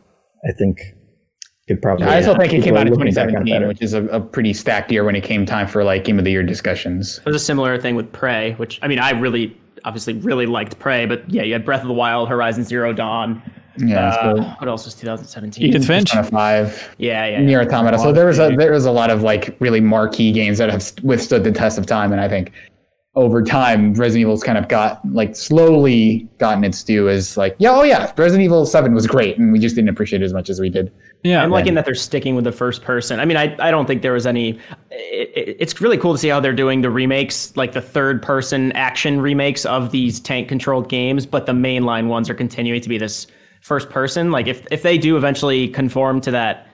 I 0.49 0.51
think 0.53 0.95
could 1.69 1.81
probably. 1.81 2.07
I 2.07 2.17
also 2.17 2.35
think 2.35 2.53
it 2.53 2.65
came 2.65 2.77
out 2.77 2.87
in 2.87 2.93
looking 2.93 3.15
back 3.15 3.29
on 3.29 3.45
2017, 3.47 3.69
which 3.69 3.83
is 3.83 3.95
a, 3.95 4.05
a 4.07 4.21
pretty 4.21 4.53
stacked 4.53 4.91
year 4.91 5.05
when 5.05 5.15
it 5.15 5.23
came 5.23 5.47
time 5.47 5.69
for 5.69 5.85
like 5.85 6.05
Game 6.05 6.19
of 6.19 6.25
the 6.25 6.31
Year 6.31 6.43
discussions. 6.43 7.19
It 7.19 7.27
was 7.27 7.37
a 7.37 7.45
similar 7.45 7.79
thing 7.79 7.95
with 7.95 8.11
Prey, 8.13 8.55
which 8.55 8.79
I 8.83 8.89
mean, 8.89 8.99
I 8.99 9.11
really, 9.11 9.57
obviously, 9.85 10.15
really 10.15 10.47
liked 10.47 10.79
Prey, 10.79 11.07
but 11.07 11.29
yeah, 11.31 11.43
you 11.43 11.53
had 11.53 11.65
Breath 11.65 11.83
of 11.83 11.89
the 11.89 11.95
Wild, 11.95 12.29
Horizon 12.29 12.65
Zero 12.65 12.93
Dawn. 12.93 13.43
Yeah, 13.77 14.09
Uh, 14.09 14.37
so 14.37 14.43
what 14.59 14.69
else 14.69 14.87
was 14.87 14.95
2017? 14.97 15.65
Edith 15.65 15.87
Finch. 15.87 16.11
Five, 16.11 16.95
Yeah, 16.99 17.27
yeah. 17.27 17.41
Near 17.41 17.61
yeah. 17.63 17.69
Automata. 17.69 17.99
So 17.99 18.13
there 18.13 18.27
was 18.27 18.41
a 18.41 18.51
there 18.57 18.73
was 18.73 18.87
a 18.87 18.91
lot 18.91 19.11
of 19.11 19.23
like 19.23 19.57
really 19.61 19.81
marquee 19.81 20.33
games 20.33 20.59
that 20.59 20.71
have 20.71 20.93
withstood 21.05 21.45
the 21.45 21.53
test 21.53 21.79
of 21.79 21.87
time, 21.87 22.11
and 22.11 22.21
I 22.21 22.29
think 22.29 22.53
over 23.19 23.43
time 23.43 23.93
Resident 23.95 24.23
Evil's 24.23 24.43
kind 24.43 24.57
of 24.57 24.69
got 24.69 25.01
like 25.13 25.35
slowly 25.37 26.29
gotten 26.39 26.65
its 26.65 26.83
due 26.83 27.09
as 27.09 27.37
like 27.37 27.55
yeah 27.59 27.71
oh 27.73 27.83
yeah 27.83 28.13
Resident 28.17 28.45
Evil 28.45 28.65
Seven 28.65 28.95
was 28.95 29.07
great, 29.07 29.37
and 29.39 29.53
we 29.53 29.59
just 29.59 29.75
didn't 29.75 29.89
appreciate 29.91 30.23
it 30.23 30.25
as 30.25 30.33
much 30.33 30.49
as 30.49 30.61
we 30.61 30.69
did. 30.71 30.93
yeah. 31.25 31.43
I'm 31.43 31.51
liking 31.51 31.75
that 31.75 31.85
they're 31.85 31.95
sticking 31.95 32.35
with 32.37 32.45
the 32.45 32.53
first 32.53 32.83
person. 32.83 33.19
I 33.21 33.25
mean, 33.25 33.37
I, 33.37 33.57
I 33.59 33.71
don't 33.71 33.87
think 33.87 34.03
there 34.03 34.13
was 34.13 34.27
any. 34.27 34.59
It, 34.91 35.33
it- 35.37 35.57
it's 35.61 35.81
really 35.81 35.99
cool 35.99 36.13
to 36.13 36.19
see 36.19 36.29
how 36.29 36.39
they're 36.41 36.53
doing 36.53 36.83
the 36.83 36.91
remakes, 36.91 37.57
like 37.57 37.73
the 37.73 37.81
third 37.81 38.23
person 38.23 38.71
action 38.73 39.21
remakes 39.21 39.67
of 39.67 39.91
these 39.91 40.21
tank 40.21 40.49
controlled 40.49 40.89
games, 40.89 41.27
but 41.27 41.47
the 41.47 41.53
mainline 41.53 42.07
ones 42.07 42.31
are 42.31 42.35
continuing 42.35 42.81
to 42.81 42.89
be 42.89 42.97
this 42.99 43.27
first 43.63 43.91
person. 43.91 44.31
Like 44.31 44.47
if 44.47 44.65
if 44.71 44.83
they 44.83 44.97
do 44.99 45.17
eventually 45.17 45.67
conform 45.69 46.21
to 46.23 46.31
that 46.31 46.67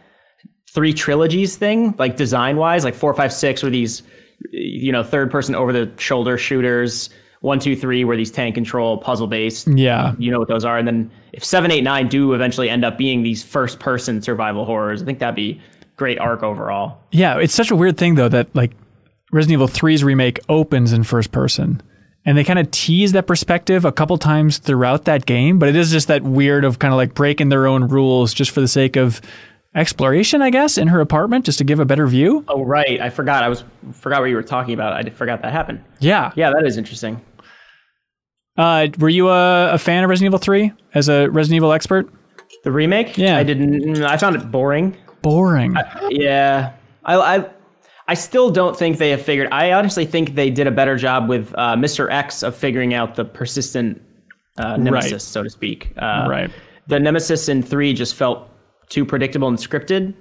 three 0.70 0.92
trilogies 0.92 1.56
thing, 1.56 1.94
like 1.98 2.16
design 2.16 2.56
wise, 2.56 2.84
like 2.84 2.94
four, 2.94 3.14
five, 3.14 3.32
six 3.32 3.62
were 3.62 3.70
these, 3.70 4.02
you 4.50 4.92
know, 4.92 5.02
third 5.02 5.30
person 5.30 5.54
over 5.54 5.72
the 5.72 5.90
shoulder 5.98 6.38
shooters. 6.38 7.10
One, 7.40 7.58
two, 7.58 7.76
three 7.76 8.04
were 8.04 8.16
these 8.16 8.30
tank 8.30 8.54
control 8.54 8.96
puzzle 8.96 9.26
based 9.26 9.68
yeah. 9.68 10.14
you 10.18 10.30
know 10.30 10.38
what 10.38 10.48
those 10.48 10.64
are. 10.64 10.78
And 10.78 10.88
then 10.88 11.10
if 11.32 11.44
seven, 11.44 11.70
eight, 11.70 11.82
nine 11.82 12.08
do 12.08 12.32
eventually 12.32 12.70
end 12.70 12.84
up 12.84 12.96
being 12.96 13.22
these 13.22 13.42
first 13.42 13.80
person 13.80 14.22
survival 14.22 14.64
horrors, 14.64 15.02
I 15.02 15.04
think 15.04 15.18
that'd 15.18 15.34
be 15.34 15.60
great 15.96 16.18
arc 16.18 16.42
overall. 16.42 16.98
Yeah, 17.12 17.38
it's 17.38 17.54
such 17.54 17.70
a 17.70 17.76
weird 17.76 17.98
thing 17.98 18.14
though 18.14 18.30
that 18.30 18.54
like 18.54 18.72
Resident 19.30 19.54
Evil 19.54 19.68
3's 19.68 20.02
remake 20.04 20.40
opens 20.48 20.92
in 20.92 21.02
first 21.02 21.32
person. 21.32 21.82
And 22.24 22.38
they 22.38 22.44
kind 22.44 22.58
of 22.58 22.70
tease 22.70 23.12
that 23.12 23.26
perspective 23.26 23.84
a 23.84 23.92
couple 23.92 24.16
times 24.16 24.56
throughout 24.58 25.04
that 25.04 25.26
game, 25.26 25.58
but 25.58 25.68
it 25.68 25.76
is 25.76 25.90
just 25.90 26.08
that 26.08 26.22
weird 26.22 26.64
of 26.64 26.78
kind 26.78 26.94
of 26.94 26.96
like 26.96 27.12
breaking 27.12 27.50
their 27.50 27.66
own 27.66 27.88
rules 27.88 28.32
just 28.32 28.50
for 28.50 28.60
the 28.60 28.68
sake 28.68 28.96
of 28.96 29.20
exploration, 29.74 30.40
I 30.42 30.50
guess, 30.50 30.78
in 30.78 30.88
her 30.88 31.00
apartment 31.00 31.44
just 31.44 31.58
to 31.58 31.64
give 31.64 31.80
a 31.80 31.84
better 31.84 32.06
view. 32.06 32.44
Oh 32.48 32.62
right, 32.64 33.00
I 33.00 33.10
forgot. 33.10 33.42
I 33.42 33.48
was 33.48 33.64
forgot 33.92 34.20
what 34.20 34.26
you 34.30 34.36
were 34.36 34.42
talking 34.42 34.74
about. 34.74 34.92
I 34.92 35.08
forgot 35.10 35.42
that 35.42 35.52
happened. 35.52 35.82
Yeah. 36.00 36.32
Yeah, 36.36 36.50
that 36.52 36.66
is 36.66 36.76
interesting. 36.76 37.20
Uh, 38.56 38.86
were 38.98 39.08
you 39.08 39.28
a, 39.30 39.72
a 39.72 39.78
fan 39.78 40.04
of 40.04 40.10
Resident 40.10 40.30
Evil 40.30 40.38
3 40.38 40.72
as 40.94 41.08
a 41.08 41.28
Resident 41.30 41.56
Evil 41.56 41.72
expert? 41.72 42.08
The 42.62 42.70
remake. 42.70 43.18
Yeah. 43.18 43.36
I 43.36 43.42
didn't. 43.42 44.02
I 44.04 44.16
found 44.16 44.36
it 44.36 44.50
boring. 44.50 44.96
Boring. 45.22 45.76
Yeah, 46.10 46.72
I, 47.04 47.16
I, 47.38 47.50
I 48.08 48.14
still 48.14 48.50
don't 48.50 48.76
think 48.76 48.98
they 48.98 49.10
have 49.10 49.22
figured. 49.22 49.48
I 49.50 49.72
honestly 49.72 50.04
think 50.06 50.34
they 50.34 50.50
did 50.50 50.66
a 50.66 50.70
better 50.70 50.96
job 50.96 51.28
with 51.28 51.52
uh, 51.56 51.74
Mr. 51.76 52.10
X 52.12 52.42
of 52.42 52.54
figuring 52.54 52.94
out 52.94 53.14
the 53.16 53.24
persistent 53.24 54.00
uh, 54.58 54.76
nemesis, 54.76 55.12
Right. 55.12 55.20
so 55.22 55.42
to 55.42 55.50
speak. 55.50 55.92
Uh, 55.96 56.26
Right. 56.28 56.50
The 56.86 57.00
nemesis 57.00 57.48
in 57.48 57.62
three 57.62 57.92
just 57.94 58.14
felt 58.14 58.48
too 58.88 59.04
predictable 59.04 59.48
and 59.48 59.58
scripted, 59.58 60.14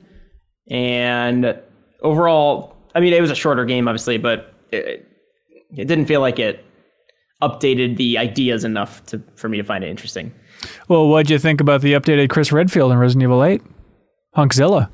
and 0.70 1.60
overall, 2.02 2.76
I 2.96 3.00
mean, 3.00 3.14
it 3.14 3.22
was 3.22 3.32
a 3.32 3.36
shorter 3.36 3.66
game, 3.66 3.88
obviously, 3.88 4.18
but 4.18 4.54
it, 4.72 5.08
it 5.76 5.88
didn't 5.88 6.06
feel 6.06 6.22
like 6.22 6.40
it 6.40 6.64
updated 7.42 7.98
the 7.98 8.18
ideas 8.18 8.64
enough 8.64 9.06
to 9.08 9.22
for 9.36 9.50
me 9.50 9.58
to 9.58 9.64
find 9.64 9.84
it 9.84 9.90
interesting. 9.90 10.34
Well, 10.88 11.10
what'd 11.10 11.30
you 11.30 11.40
think 11.40 11.60
about 11.60 11.82
the 11.82 11.94
updated 11.94 12.30
Chris 12.30 12.52
Redfield 12.52 12.92
in 12.92 12.98
Resident 12.98 13.24
Evil 13.24 13.44
8? 13.44 13.62
Hunkzilla. 14.38 14.90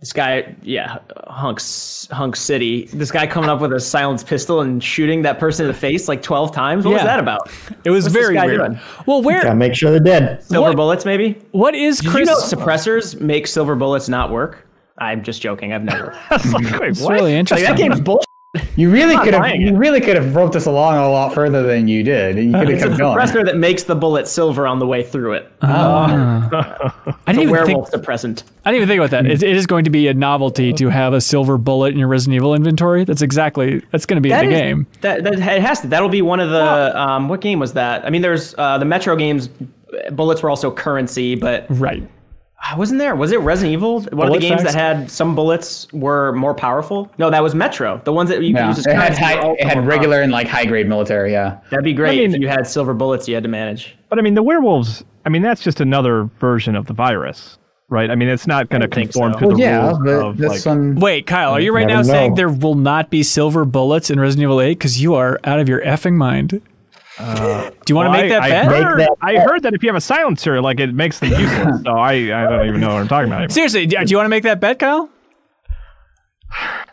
This 0.00 0.12
guy, 0.12 0.54
yeah, 0.62 0.98
hunks, 1.26 2.06
hunk 2.10 2.36
city. 2.36 2.84
This 2.92 3.10
guy 3.10 3.26
coming 3.26 3.48
up 3.48 3.62
with 3.62 3.72
a 3.72 3.80
silenced 3.80 4.26
pistol 4.26 4.60
and 4.60 4.84
shooting 4.84 5.22
that 5.22 5.38
person 5.38 5.64
in 5.64 5.72
the 5.72 5.78
face 5.78 6.06
like 6.06 6.20
twelve 6.22 6.52
times. 6.54 6.84
What 6.84 6.92
was 6.94 7.02
that 7.02 7.18
about? 7.18 7.50
It 7.84 7.90
was 7.90 8.04
What's 8.04 8.14
this 8.14 8.22
very 8.24 8.34
guy 8.34 8.44
weird. 8.46 8.58
doing? 8.58 8.78
Well, 9.06 9.22
where 9.22 9.42
Gotta 9.42 9.54
make 9.54 9.74
sure 9.74 9.90
they're 9.90 9.98
dead. 10.00 10.42
Silver 10.44 10.68
What- 10.68 10.76
bullets, 10.76 11.06
maybe. 11.06 11.38
what 11.52 11.74
is 11.74 11.98
Did 12.00 12.10
Chris? 12.10 12.28
you 12.28 12.34
know 12.34 12.40
suppressors 12.40 13.18
make 13.20 13.46
silver 13.46 13.74
bullets 13.74 14.06
not 14.08 14.30
work? 14.30 14.68
I'm 14.98 15.22
just 15.22 15.40
joking. 15.40 15.72
I've 15.72 15.82
never. 15.84 16.10
Wait, 16.30 16.40
it's 16.90 17.00
what? 17.00 17.12
really 17.14 17.32
like 17.32 17.38
interesting. 17.40 17.68
that 17.68 17.78
game's 17.78 18.00
bullshit. 18.00 18.24
You 18.76 18.90
really 18.90 19.16
could 19.16 19.32
have 19.34 19.42
buying 19.42 19.60
you 19.60 19.68
it. 19.68 19.78
really 19.78 20.00
could 20.00 20.16
have 20.16 20.34
roped 20.34 20.56
us 20.56 20.66
along 20.66 20.96
a 20.96 21.08
lot 21.10 21.34
further 21.34 21.62
than 21.62 21.88
you 21.88 22.02
did. 22.02 22.36
You 22.36 22.52
could 22.52 22.60
have 22.60 22.70
It's 22.70 22.82
a 22.84 22.88
kept 22.88 22.98
going. 22.98 23.16
suppressor 23.18 23.44
that 23.44 23.56
makes 23.56 23.84
the 23.84 23.94
bullet 23.94 24.28
silver 24.28 24.66
on 24.66 24.78
the 24.78 24.86
way 24.86 25.02
through 25.02 25.32
it. 25.34 25.50
I 25.62 26.46
A 27.26 27.32
didn't 27.32 27.42
even 27.42 27.54
think. 27.54 27.66
werewolf 27.68 27.90
suppressant. 27.90 28.42
I 28.64 28.70
didn't 28.72 28.82
even 28.82 28.88
think 28.88 28.98
about 29.00 29.10
that. 29.10 29.26
It, 29.30 29.42
it 29.42 29.56
is 29.56 29.66
going 29.66 29.84
to 29.84 29.90
be 29.90 30.08
a 30.08 30.14
novelty 30.14 30.72
to 30.74 30.88
have 30.88 31.12
a 31.12 31.20
silver 31.20 31.58
bullet 31.58 31.92
in 31.92 31.98
your 31.98 32.08
Resident 32.08 32.36
Evil 32.36 32.54
inventory. 32.54 33.04
That's 33.04 33.22
exactly 33.22 33.80
that's 33.90 34.06
going 34.06 34.16
to 34.16 34.20
be 34.20 34.32
in 34.32 34.38
the 34.50 34.54
is- 34.54 34.60
game. 34.60 34.86
That, 35.00 35.24
that 35.24 35.34
it 35.34 35.62
has 35.62 35.80
to. 35.80 35.88
That'll 35.88 36.08
be 36.08 36.22
one 36.22 36.40
of 36.40 36.50
the. 36.50 36.98
Um, 37.00 37.28
what 37.28 37.40
game 37.40 37.58
was 37.58 37.72
that? 37.74 38.04
I 38.04 38.10
mean, 38.10 38.22
there's 38.22 38.54
uh, 38.58 38.78
the 38.78 38.84
Metro 38.84 39.16
games. 39.16 39.48
Bullets 40.12 40.42
were 40.42 40.50
also 40.50 40.70
currency, 40.70 41.34
but 41.36 41.66
Right. 41.70 42.02
Uh, 42.72 42.76
wasn't 42.76 42.98
there? 42.98 43.14
Was 43.16 43.32
it 43.32 43.40
Resident 43.40 43.72
Evil? 43.72 44.00
One 44.02 44.28
of 44.28 44.32
the 44.34 44.38
games 44.40 44.62
facts? 44.62 44.74
that 44.74 44.78
had 44.98 45.10
some 45.10 45.34
bullets 45.34 45.86
were 45.92 46.32
more 46.32 46.54
powerful. 46.54 47.10
No, 47.18 47.30
that 47.30 47.42
was 47.42 47.54
Metro. 47.54 48.00
The 48.04 48.12
ones 48.12 48.30
that 48.30 48.42
you 48.42 48.54
could 48.54 48.66
use 48.66 48.78
as 48.78 48.86
It 48.86 48.94
had 48.96 49.16
high, 49.18 49.40
it 49.52 49.62
had 49.62 49.78
more 49.78 49.86
regular 49.86 50.22
and 50.22 50.32
like 50.32 50.46
high 50.48 50.64
grade 50.64 50.88
military. 50.88 51.32
Yeah. 51.32 51.58
That'd 51.70 51.84
be 51.84 51.92
great 51.94 52.18
I 52.18 52.26
mean- 52.26 52.34
if 52.34 52.40
you 52.40 52.48
had 52.48 52.66
silver 52.66 52.94
bullets 52.94 53.28
you 53.28 53.34
had 53.34 53.42
to 53.42 53.48
manage. 53.48 53.96
But 54.08 54.18
I 54.18 54.22
mean, 54.22 54.34
the 54.34 54.42
werewolves. 54.42 55.04
I 55.24 55.28
mean, 55.28 55.42
that's 55.42 55.60
just 55.60 55.80
another 55.80 56.30
version 56.38 56.76
of 56.76 56.86
the 56.86 56.94
virus, 56.94 57.58
right? 57.88 58.10
I 58.10 58.14
mean, 58.14 58.28
it's 58.28 58.46
not 58.46 58.68
going 58.70 58.82
to 58.82 58.88
conform 58.88 59.32
so. 59.32 59.38
to 59.40 59.44
the 59.44 59.48
Well, 59.48 59.58
yeah, 59.58 59.86
rules 59.88 59.98
but 59.98 60.10
of 60.26 60.36
this 60.36 60.64
like. 60.64 60.76
one. 60.76 60.94
Wait, 60.94 61.26
Kyle, 61.26 61.50
are 61.52 61.60
you 61.60 61.74
right 61.74 61.86
now 61.86 61.96
never 61.96 62.04
saying 62.08 62.34
there 62.36 62.48
will 62.48 62.76
not 62.76 63.10
be 63.10 63.22
silver 63.24 63.64
bullets 63.64 64.08
in 64.08 64.20
Resident 64.20 64.44
Evil 64.44 64.60
8? 64.60 64.74
Because 64.74 65.02
you 65.02 65.14
are 65.14 65.40
out 65.42 65.58
of 65.58 65.68
your 65.68 65.80
effing 65.82 66.14
mind. 66.14 66.62
Do 67.18 67.24
you 67.24 67.26
want 67.26 67.72
to 67.86 67.94
Well, 67.94 68.10
make 68.12 68.28
that 68.30 68.42
I, 68.42 68.48
bet? 68.50 68.68
I 68.68 68.82
heard, 68.82 68.98
Make 68.98 69.08
that 69.08 69.16
I 69.22 69.36
heard 69.38 69.62
that 69.62 69.72
if 69.74 69.82
you 69.82 69.88
have 69.88 69.96
a 69.96 70.00
silencer, 70.02 70.60
like 70.60 70.80
it 70.80 70.92
makes 70.94 71.18
them 71.18 71.30
useless. 71.30 71.82
so 71.82 71.92
I, 71.92 72.12
I 72.12 72.48
don't 72.50 72.68
even 72.68 72.80
know 72.80 72.88
what 72.92 73.00
I'm 73.00 73.08
talking 73.08 73.28
about. 73.28 73.36
Anymore. 73.42 73.50
Seriously, 73.54 73.86
do 73.86 73.96
do 74.04 74.10
you 74.10 74.16
want 74.18 74.26
to 74.26 74.30
make 74.30 74.42
that 74.42 74.60
bet, 74.60 74.78
Kyle? 74.78 75.08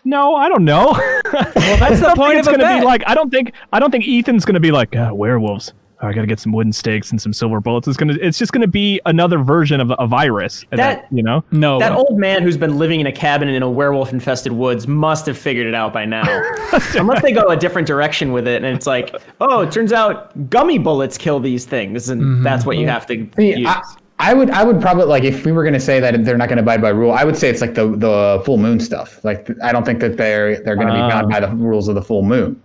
No, 0.06 0.36
I 0.36 0.50
don't 0.50 0.66
know. 0.66 0.92
Well, 0.92 1.78
that's 1.78 2.00
the 2.00 2.14
point 2.16 2.34
think 2.34 2.34
of 2.34 2.38
it's 2.40 2.48
gonna 2.48 2.58
bet. 2.64 2.80
be 2.82 2.86
like 2.86 3.04
I 3.08 3.16
don't 3.16 3.30
think 3.30 3.54
I 3.72 3.80
don't 3.80 3.92
think 3.92 4.06
Ethan's 4.08 4.46
gonna 4.46 4.60
be 4.60 4.72
like 4.72 4.96
ah, 4.98 5.14
werewolves. 5.14 5.74
Oh, 6.04 6.08
I 6.08 6.12
gotta 6.14 6.28
get 6.28 6.38
some 6.39 6.51
wooden 6.51 6.74
stakes 6.74 7.12
and 7.12 7.22
some 7.22 7.32
silver 7.32 7.62
bullets. 7.62 7.88
It's 7.88 7.95
gonna 7.95 8.18
it's 8.22 8.38
just 8.38 8.51
gonna 8.51 8.68
be 8.68 8.99
another 9.06 9.38
version 9.39 9.80
of 9.80 9.93
a 9.97 10.06
virus. 10.06 10.66
And 10.72 10.80
That- 10.80 11.08
you 11.12 11.24
know. 11.24 11.45
no. 11.51 11.80
That 11.80 11.93
old 11.93 12.20
man 12.20 12.43
who's 12.43 12.58
been 12.58 12.78
living 12.78 12.99
in 12.99 13.08
a 13.08 13.12
cabin 13.12 13.47
in 13.47 13.64
a 13.64 13.70
werewolf-infested 13.70 14.51
woods 14.51 14.86
must 14.88 15.26
have 15.28 15.38
figured 15.38 15.66
it 15.66 15.74
out 15.74 15.93
by 15.93 16.04
now. 16.04 16.24
Unless 16.95 17.22
they 17.22 17.32
go 17.32 17.47
a 17.47 17.56
different 17.56 17.88
direction 17.88 18.34
with 18.34 18.47
it, 18.49 18.64
and 18.64 18.76
it's 18.76 18.86
like, 18.86 19.16
oh, 19.39 19.62
it 19.62 19.72
turns 19.72 19.93
out 19.93 20.49
gummy 20.49 20.78
bullets 20.78 21.18
kill 21.18 21.39
these 21.39 21.66
things, 21.66 22.10
and 22.10 22.45
that's 22.45 22.66
what 22.66 22.78
you 22.78 22.88
have 22.88 23.06
to 23.08 23.26
See, 23.38 23.56
use. 23.60 23.68
I, 23.70 23.82
I 24.20 24.34
would 24.34 24.49
I 24.51 24.64
would 24.64 24.82
probably 24.82 25.06
like 25.06 25.24
if 25.24 25.45
we 25.45 25.51
were 25.54 25.64
going 25.64 25.74
to 25.74 25.80
say 25.80 25.99
that 26.01 26.24
they're 26.26 26.38
not 26.38 26.49
going 26.49 26.58
to 26.58 26.64
abide 26.64 26.82
by 26.82 26.89
rule, 26.89 27.12
I 27.14 27.24
would 27.24 27.38
say 27.38 27.49
it's 27.49 27.62
like 27.62 27.76
the 27.76 27.88
the 27.95 28.41
full 28.45 28.58
moon 28.58 28.80
stuff. 28.80 29.24
Like 29.24 29.49
I 29.64 29.72
don't 29.72 29.86
think 29.86 29.99
that 30.01 30.18
they're 30.18 30.62
they're 30.64 30.76
going 30.76 30.88
to 30.88 30.93
Ah. 30.93 31.08
be 31.08 31.14
bound 31.14 31.30
by 31.30 31.39
the 31.39 31.47
rules 31.56 31.88
of 31.88 31.95
the 31.95 32.01
full 32.01 32.24
moon. 32.24 32.62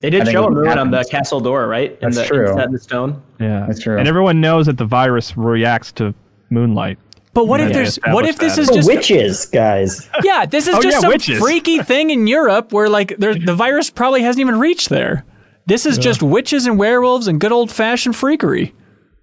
They 0.00 0.10
did 0.10 0.28
show 0.28 0.44
a 0.44 0.48
it 0.48 0.50
moon 0.50 0.78
on 0.78 0.90
the 0.90 1.04
castle 1.10 1.40
door, 1.40 1.66
right? 1.68 1.92
In 1.92 1.98
That's 2.10 2.16
the, 2.16 2.24
true. 2.26 2.48
Set 2.48 2.66
in 2.66 2.72
the 2.72 2.78
stone. 2.78 3.22
Yeah, 3.40 3.64
That's 3.66 3.80
true. 3.82 3.96
And 3.98 4.06
everyone 4.06 4.40
knows 4.40 4.66
that 4.66 4.76
the 4.76 4.84
virus 4.84 5.36
reacts 5.36 5.90
to 5.92 6.14
moonlight. 6.50 6.98
but 7.32 7.48
what 7.48 7.60
if 7.60 7.72
there's 7.72 7.98
what 8.08 8.26
if 8.26 8.38
this 8.38 8.56
that. 8.56 8.62
is 8.62 8.68
The 8.68 8.74
just 8.74 8.88
witches, 8.88 9.46
guys. 9.46 10.08
yeah 10.22 10.44
this 10.46 10.66
is 10.68 10.74
Oh, 10.74 10.82
just 10.82 10.94
yeah, 10.96 11.00
some 11.00 11.08
witches. 11.10 11.38
freaky 11.38 11.78
thing 11.82 12.10
in 12.10 12.26
Europe 12.26 12.72
where 12.72 12.88
like 12.88 13.16
the 13.18 13.54
virus 13.56 13.88
probably 13.90 14.22
hasn't 14.22 14.40
even 14.40 14.58
reached 14.60 14.90
there. 14.90 15.24
This 15.66 15.86
is 15.86 15.98
just 15.98 16.22
witches 16.22 16.66
and 16.66 16.78
werewolves 16.78 17.26
and 17.26 17.40
good 17.40 17.50
old 17.52 17.72
fashioned 17.72 18.14
freakery. 18.14 18.72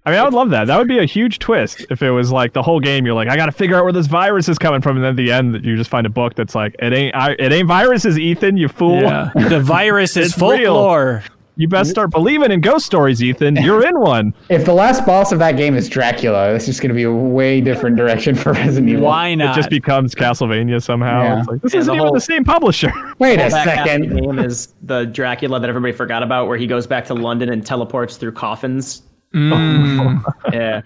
I 0.06 0.10
mean, 0.10 0.20
I 0.20 0.24
would 0.24 0.34
love 0.34 0.50
that. 0.50 0.66
That 0.66 0.76
would 0.78 0.88
be 0.88 0.98
a 0.98 1.06
huge 1.06 1.38
twist 1.38 1.86
if 1.90 2.02
it 2.02 2.10
was 2.10 2.30
like 2.30 2.52
the 2.52 2.62
whole 2.62 2.78
game. 2.78 3.06
You're 3.06 3.14
like, 3.14 3.28
I 3.28 3.36
got 3.36 3.46
to 3.46 3.52
figure 3.52 3.76
out 3.76 3.84
where 3.84 3.92
this 3.92 4.06
virus 4.06 4.48
is 4.50 4.58
coming 4.58 4.82
from, 4.82 4.96
and 4.96 5.04
then 5.04 5.10
at 5.12 5.16
the 5.16 5.32
end, 5.32 5.64
you 5.64 5.76
just 5.76 5.88
find 5.88 6.06
a 6.06 6.10
book 6.10 6.34
that's 6.34 6.54
like, 6.54 6.76
it 6.78 6.92
ain't, 6.92 7.14
I, 7.16 7.32
it 7.38 7.52
ain't 7.52 7.66
viruses, 7.68 8.18
Ethan, 8.18 8.58
you 8.58 8.68
fool. 8.68 9.00
Yeah, 9.00 9.30
the 9.48 9.60
virus 9.60 10.14
is 10.18 10.32
It's 10.32 10.38
real. 10.42 10.74
folklore. 10.74 11.24
You 11.56 11.68
best 11.68 11.88
start 11.90 12.10
believing 12.10 12.50
in 12.50 12.60
ghost 12.60 12.84
stories, 12.84 13.22
Ethan. 13.22 13.54
You're 13.56 13.86
in 13.86 13.98
one. 14.00 14.34
If 14.50 14.64
the 14.64 14.74
last 14.74 15.06
boss 15.06 15.30
of 15.30 15.38
that 15.38 15.52
game 15.56 15.76
is 15.76 15.88
Dracula, 15.88 16.52
it's 16.52 16.66
just 16.66 16.80
going 16.82 16.88
to 16.88 16.94
be 16.96 17.04
a 17.04 17.12
way 17.12 17.60
different 17.60 17.96
direction 17.96 18.34
for 18.34 18.52
Resident 18.54 18.88
Evil. 18.90 19.04
Why 19.04 19.36
not? 19.36 19.56
It 19.56 19.60
just 19.60 19.70
becomes 19.70 20.16
Castlevania 20.16 20.82
somehow. 20.82 21.22
Yeah. 21.22 21.38
It's 21.38 21.48
like, 21.48 21.62
this 21.62 21.72
Yeah, 21.72 21.80
isn't 21.80 21.92
the 21.92 21.94
even 21.94 22.06
whole- 22.08 22.14
the 22.14 22.20
same 22.20 22.42
publisher. 22.44 22.92
Wait 23.20 23.34
a 23.34 23.36
Back 23.36 23.52
half 23.52 23.78
of 23.78 23.84
the 23.84 24.08
second. 24.08 24.16
game 24.16 24.38
is 24.40 24.74
the 24.82 25.04
Dracula 25.04 25.60
that 25.60 25.68
everybody 25.70 25.92
forgot 25.92 26.24
about, 26.24 26.48
where 26.48 26.58
he 26.58 26.66
goes 26.66 26.88
back 26.88 27.04
to 27.06 27.14
London 27.14 27.48
and 27.48 27.64
teleports 27.64 28.16
through 28.16 28.32
coffins. 28.32 29.02
Mm. 29.34 30.22
yeah. 30.52 30.82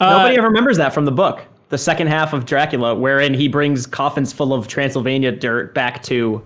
Uh, 0.00 0.10
Nobody 0.10 0.36
ever 0.36 0.48
remembers 0.48 0.76
that 0.76 0.92
from 0.92 1.04
the 1.04 1.12
book. 1.12 1.42
The 1.68 1.78
second 1.78 2.06
half 2.08 2.32
of 2.32 2.44
Dracula, 2.44 2.94
wherein 2.94 3.34
he 3.34 3.48
brings 3.48 3.86
coffins 3.86 4.32
full 4.32 4.52
of 4.52 4.68
Transylvania 4.68 5.32
dirt 5.32 5.74
back 5.74 6.02
to 6.04 6.42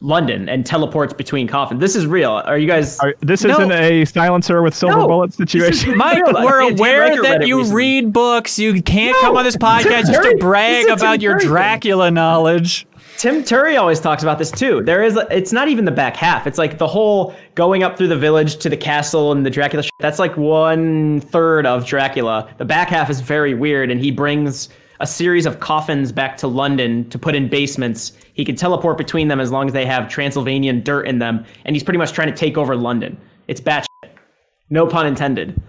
London 0.00 0.48
and 0.48 0.64
teleports 0.64 1.12
between 1.12 1.46
coffins. 1.48 1.80
This 1.80 1.96
is 1.96 2.06
real. 2.06 2.30
Are 2.44 2.56
you 2.56 2.68
guys? 2.68 2.98
Are- 3.00 3.14
this 3.20 3.42
No. 3.44 3.50
isn't 3.54 3.72
a 3.72 4.04
silencer 4.04 4.62
with 4.62 4.74
silver 4.74 4.96
No. 4.98 5.06
bullet 5.08 5.32
situation. 5.34 5.96
Mike, 5.96 6.22
we're 6.32 6.60
aware 6.60 7.10
Riker 7.10 7.22
that 7.22 7.46
you 7.48 7.58
recently. 7.58 7.76
read 7.76 8.12
books. 8.12 8.58
You 8.60 8.80
can't 8.82 9.16
come 9.20 9.36
on 9.36 9.44
this 9.44 9.56
podcast 9.60 10.06
just 10.06 10.22
to 10.22 10.36
brag 10.38 10.88
about 10.88 11.20
your 11.20 11.32
Terry 11.32 11.40
thing. 11.42 11.48
Dracula 11.50 12.10
knowledge. 12.12 12.86
Tim 13.18 13.42
Turi 13.42 13.76
always 13.76 13.98
talks 13.98 14.22
about 14.22 14.38
this 14.38 14.50
too. 14.52 14.80
There 14.82 15.02
is, 15.02 15.18
it's 15.28 15.52
not 15.52 15.66
even 15.66 15.84
the 15.84 15.90
back 15.90 16.14
half. 16.14 16.46
It's 16.46 16.56
like 16.56 16.78
the 16.78 16.86
whole 16.86 17.34
going 17.56 17.82
up 17.82 17.98
through 17.98 18.06
the 18.06 18.16
village 18.16 18.58
to 18.58 18.68
the 18.68 18.76
castle 18.76 19.32
and 19.32 19.44
the 19.44 19.50
Dracula. 19.50 19.82
Sh- 19.82 19.88
that's 19.98 20.20
like 20.20 20.36
one 20.36 21.20
third 21.20 21.66
of 21.66 21.84
Dracula. 21.84 22.48
The 22.58 22.64
back 22.64 22.88
half 22.88 23.10
is 23.10 23.20
very 23.20 23.54
weird, 23.54 23.90
and 23.90 24.00
he 24.00 24.12
brings 24.12 24.68
a 25.00 25.06
series 25.06 25.46
of 25.46 25.58
coffins 25.58 26.12
back 26.12 26.36
to 26.36 26.46
London 26.46 27.08
to 27.10 27.18
put 27.18 27.34
in 27.34 27.48
basements. 27.48 28.12
He 28.34 28.44
can 28.44 28.54
teleport 28.54 28.96
between 28.96 29.26
them 29.26 29.40
as 29.40 29.50
long 29.50 29.66
as 29.66 29.72
they 29.72 29.84
have 29.84 30.08
Transylvanian 30.08 30.84
dirt 30.84 31.08
in 31.08 31.18
them, 31.18 31.44
and 31.64 31.74
he's 31.74 31.82
pretty 31.82 31.98
much 31.98 32.12
trying 32.12 32.28
to 32.28 32.36
take 32.36 32.56
over 32.56 32.76
London. 32.76 33.16
It's 33.48 33.60
batshit. 33.60 33.86
No 34.70 34.86
pun 34.86 35.06
intended. 35.08 35.60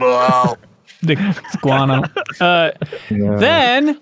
Wow. 0.00 0.56
the 1.02 1.14
guano. 1.62 2.02
Uh, 2.40 2.72
Then 3.08 4.00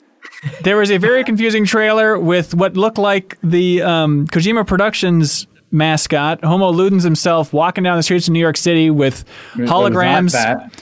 there 0.62 0.76
was 0.76 0.90
a 0.90 0.98
very 0.98 1.24
confusing 1.24 1.64
trailer 1.64 2.18
with 2.18 2.54
what 2.54 2.76
looked 2.76 2.98
like 2.98 3.38
the 3.42 3.82
um, 3.82 4.26
Kojima 4.28 4.66
Productions 4.66 5.46
mascot, 5.70 6.42
Homo 6.44 6.72
Ludens 6.72 7.02
himself, 7.02 7.52
walking 7.52 7.84
down 7.84 7.96
the 7.96 8.02
streets 8.02 8.28
of 8.28 8.32
New 8.32 8.40
York 8.40 8.56
City 8.56 8.90
with 8.90 9.24
holograms 9.54 10.34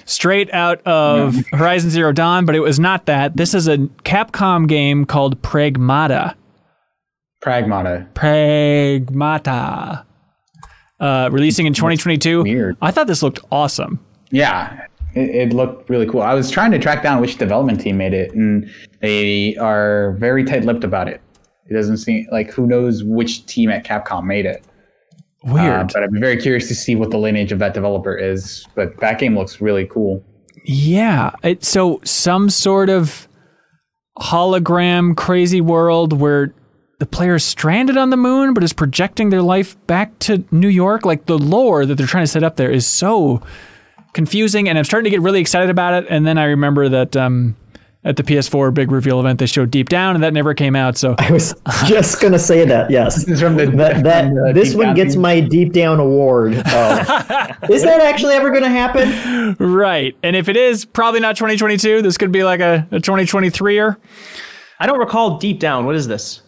straight 0.08 0.52
out 0.52 0.80
of 0.86 1.36
Horizon 1.52 1.90
Zero 1.90 2.12
Dawn, 2.12 2.46
but 2.46 2.54
it 2.54 2.60
was 2.60 2.78
not 2.78 3.06
that. 3.06 3.36
This 3.36 3.54
is 3.54 3.68
a 3.68 3.78
Capcom 4.04 4.68
game 4.68 5.04
called 5.04 5.40
Pragmata. 5.42 6.34
Pragmata. 7.42 8.10
Pragmata. 8.14 10.04
Uh, 11.00 11.28
releasing 11.32 11.66
in 11.66 11.74
2022. 11.74 12.42
weird. 12.42 12.76
I 12.80 12.90
thought 12.90 13.06
this 13.06 13.22
looked 13.22 13.40
awesome. 13.50 14.04
Yeah, 14.30 14.86
it, 15.14 15.30
it 15.30 15.52
looked 15.52 15.88
really 15.88 16.06
cool. 16.06 16.22
I 16.22 16.34
was 16.34 16.50
trying 16.50 16.70
to 16.72 16.78
track 16.78 17.02
down 17.02 17.20
which 17.20 17.36
development 17.38 17.80
team 17.80 17.96
made 17.96 18.14
it, 18.14 18.34
and 18.34 18.70
they 19.00 19.56
are 19.56 20.12
very 20.18 20.44
tight-lipped 20.44 20.84
about 20.84 21.08
it. 21.08 21.20
It 21.68 21.74
doesn't 21.74 21.98
seem 21.98 22.26
like 22.30 22.50
who 22.50 22.66
knows 22.66 23.02
which 23.04 23.46
team 23.46 23.70
at 23.70 23.84
Capcom 23.84 24.24
made 24.24 24.46
it. 24.46 24.64
Weird. 25.44 25.72
Uh, 25.72 25.84
but 25.92 26.02
I'd 26.02 26.12
be 26.12 26.20
very 26.20 26.36
curious 26.36 26.68
to 26.68 26.74
see 26.74 26.94
what 26.94 27.10
the 27.10 27.18
lineage 27.18 27.52
of 27.52 27.58
that 27.58 27.74
developer 27.74 28.16
is. 28.16 28.66
But 28.74 28.98
that 29.00 29.18
game 29.18 29.36
looks 29.36 29.60
really 29.60 29.86
cool. 29.86 30.24
Yeah. 30.64 31.32
It, 31.42 31.64
so 31.64 32.00
some 32.04 32.48
sort 32.48 32.88
of 32.88 33.28
hologram 34.18 35.16
crazy 35.16 35.60
world 35.60 36.12
where 36.12 36.54
the 36.98 37.06
player 37.06 37.34
is 37.34 37.44
stranded 37.44 37.96
on 37.96 38.10
the 38.10 38.16
moon 38.16 38.54
but 38.54 38.62
is 38.62 38.72
projecting 38.72 39.30
their 39.30 39.42
life 39.42 39.76
back 39.86 40.18
to 40.20 40.44
New 40.50 40.68
York. 40.68 41.04
Like 41.04 41.26
the 41.26 41.38
lore 41.38 41.84
that 41.84 41.96
they're 41.96 42.06
trying 42.06 42.24
to 42.24 42.30
set 42.30 42.42
up 42.42 42.56
there 42.56 42.70
is 42.70 42.86
so 42.86 43.42
confusing, 44.14 44.68
and 44.68 44.78
I'm 44.78 44.84
starting 44.84 45.04
to 45.04 45.10
get 45.10 45.20
really 45.20 45.40
excited 45.40 45.68
about 45.68 46.02
it. 46.02 46.06
And 46.08 46.26
then 46.26 46.38
I 46.38 46.44
remember 46.44 46.88
that 46.88 47.16
um, 47.16 47.56
at 48.04 48.16
the 48.16 48.22
PS4 48.22 48.72
big 48.72 48.90
reveal 48.90 49.18
event 49.20 49.38
they 49.38 49.46
showed 49.46 49.70
Deep 49.70 49.88
Down, 49.88 50.14
and 50.14 50.24
that 50.24 50.32
never 50.32 50.54
came 50.54 50.76
out. 50.76 50.96
So 50.96 51.14
I 51.18 51.30
was 51.30 51.54
just 51.86 52.20
gonna 52.20 52.38
say 52.38 52.64
that. 52.64 52.90
Yes, 52.90 53.24
This 53.24 53.40
from 53.40 53.56
the 53.56 53.66
that, 53.66 54.04
that 54.04 54.26
from 54.26 54.34
the 54.34 54.52
this 54.54 54.74
one 54.74 54.94
gets 54.94 55.16
my 55.16 55.40
deep 55.40 55.72
down 55.72 56.00
award. 56.00 56.54
Of, 56.54 56.64
is 57.70 57.82
that 57.82 58.00
actually 58.00 58.34
ever 58.34 58.50
gonna 58.50 58.68
happen? 58.68 59.56
right, 59.58 60.16
and 60.22 60.36
if 60.36 60.48
it 60.48 60.56
is, 60.56 60.84
probably 60.84 61.20
not 61.20 61.36
2022. 61.36 62.02
This 62.02 62.16
could 62.16 62.32
be 62.32 62.44
like 62.44 62.60
a, 62.60 62.86
a 62.90 62.96
2023er. 62.98 63.96
I 64.80 64.86
don't 64.86 64.98
recall 64.98 65.38
deep 65.38 65.60
down. 65.60 65.86
What 65.86 65.94
is 65.94 66.06
this? 66.08 66.42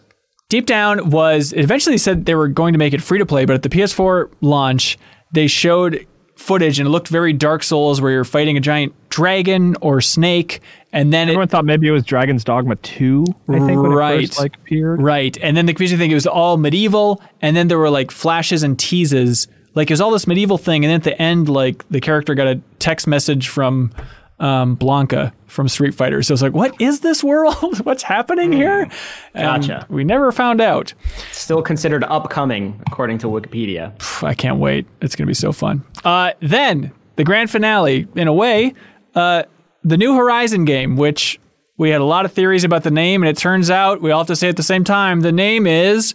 Deep 0.49 0.65
Down 0.65 1.09
was 1.09 1.51
eventually 1.53 1.97
said 1.97 2.25
they 2.25 2.35
were 2.35 2.47
going 2.47 2.71
to 2.73 2.79
make 2.79 2.93
it 2.93 3.01
free 3.01 3.19
to 3.19 3.25
play, 3.25 3.43
but 3.43 3.55
at 3.55 3.63
the 3.63 3.69
PS4 3.69 4.31
launch, 4.39 4.97
they 5.33 5.45
showed 5.47 6.07
footage 6.37 6.79
and 6.79 6.87
it 6.87 6.91
looked 6.91 7.07
very 7.09 7.33
Dark 7.33 7.63
Souls, 7.63 7.99
where 7.99 8.11
you're 8.11 8.23
fighting 8.23 8.55
a 8.55 8.59
giant 8.61 8.93
dragon 9.09 9.75
or 9.81 9.99
snake, 10.01 10.61
and 10.93 11.11
then 11.11 11.27
it, 11.27 11.31
Everyone 11.31 11.47
thought 11.47 11.65
maybe 11.65 11.87
it 11.87 11.91
was 11.91 12.03
Dragon's 12.03 12.43
Dogma 12.43 12.75
2, 12.77 13.25
I 13.49 13.51
think, 13.59 13.81
when 13.81 13.91
it 13.91 13.95
Right. 13.95 14.27
first 14.27 14.39
like 14.39 14.55
appeared. 14.55 15.01
Right. 15.01 15.37
And 15.41 15.57
then 15.57 15.65
the 15.65 15.73
confusing 15.73 15.97
thing, 15.97 16.11
it 16.11 16.15
was 16.15 16.27
all 16.27 16.57
medieval, 16.57 17.21
and 17.41 17.55
then 17.57 17.67
there 17.67 17.77
were 17.79 17.89
like 17.89 18.11
flashes 18.11 18.63
and 18.63 18.77
teases. 18.79 19.47
Like 19.75 19.89
it 19.89 19.93
was 19.93 20.01
all 20.01 20.11
this 20.11 20.25
medieval 20.27 20.57
thing, 20.57 20.85
and 20.85 20.89
then 20.91 20.97
at 20.99 21.03
the 21.03 21.21
end, 21.21 21.49
like 21.49 21.87
the 21.89 21.99
character 21.99 22.33
got 22.35 22.47
a 22.47 22.61
text 22.79 23.07
message 23.07 23.47
from 23.49 23.91
um, 24.39 24.75
Blanca 24.75 25.33
from 25.47 25.67
Street 25.67 25.95
Fighter. 25.95 26.21
So 26.21 26.33
it's 26.33 26.43
like, 26.43 26.53
what 26.53 26.79
is 26.79 26.99
this 26.99 27.23
world? 27.23 27.79
What's 27.85 28.03
happening 28.03 28.51
here? 28.51 28.89
And 29.33 29.61
Gotcha. 29.67 29.85
we 29.89 30.03
never 30.03 30.31
found 30.31 30.61
out. 30.61 30.93
Still 31.31 31.61
considered 31.61 32.03
upcoming, 32.03 32.79
according 32.87 33.17
to 33.19 33.27
Wikipedia. 33.27 33.93
I 34.23 34.33
can't 34.33 34.59
wait. 34.59 34.85
It's 35.01 35.15
going 35.15 35.25
to 35.25 35.29
be 35.29 35.33
so 35.33 35.51
fun. 35.51 35.83
Uh, 36.03 36.33
then 36.39 36.91
the 37.15 37.23
grand 37.23 37.49
finale, 37.49 38.07
in 38.15 38.27
a 38.27 38.33
way, 38.33 38.73
uh, 39.15 39.43
the 39.83 39.97
new 39.97 40.15
Horizon 40.15 40.65
game, 40.65 40.97
which 40.97 41.39
we 41.77 41.89
had 41.89 42.01
a 42.01 42.05
lot 42.05 42.25
of 42.25 42.33
theories 42.33 42.63
about 42.63 42.83
the 42.83 42.91
name, 42.91 43.23
and 43.23 43.29
it 43.29 43.37
turns 43.37 43.69
out 43.69 44.01
we 44.01 44.11
all 44.11 44.19
have 44.21 44.27
to 44.27 44.35
say 44.35 44.49
at 44.49 44.57
the 44.57 44.63
same 44.63 44.83
time. 44.83 45.21
The 45.21 45.31
name 45.31 45.65
is 45.67 46.13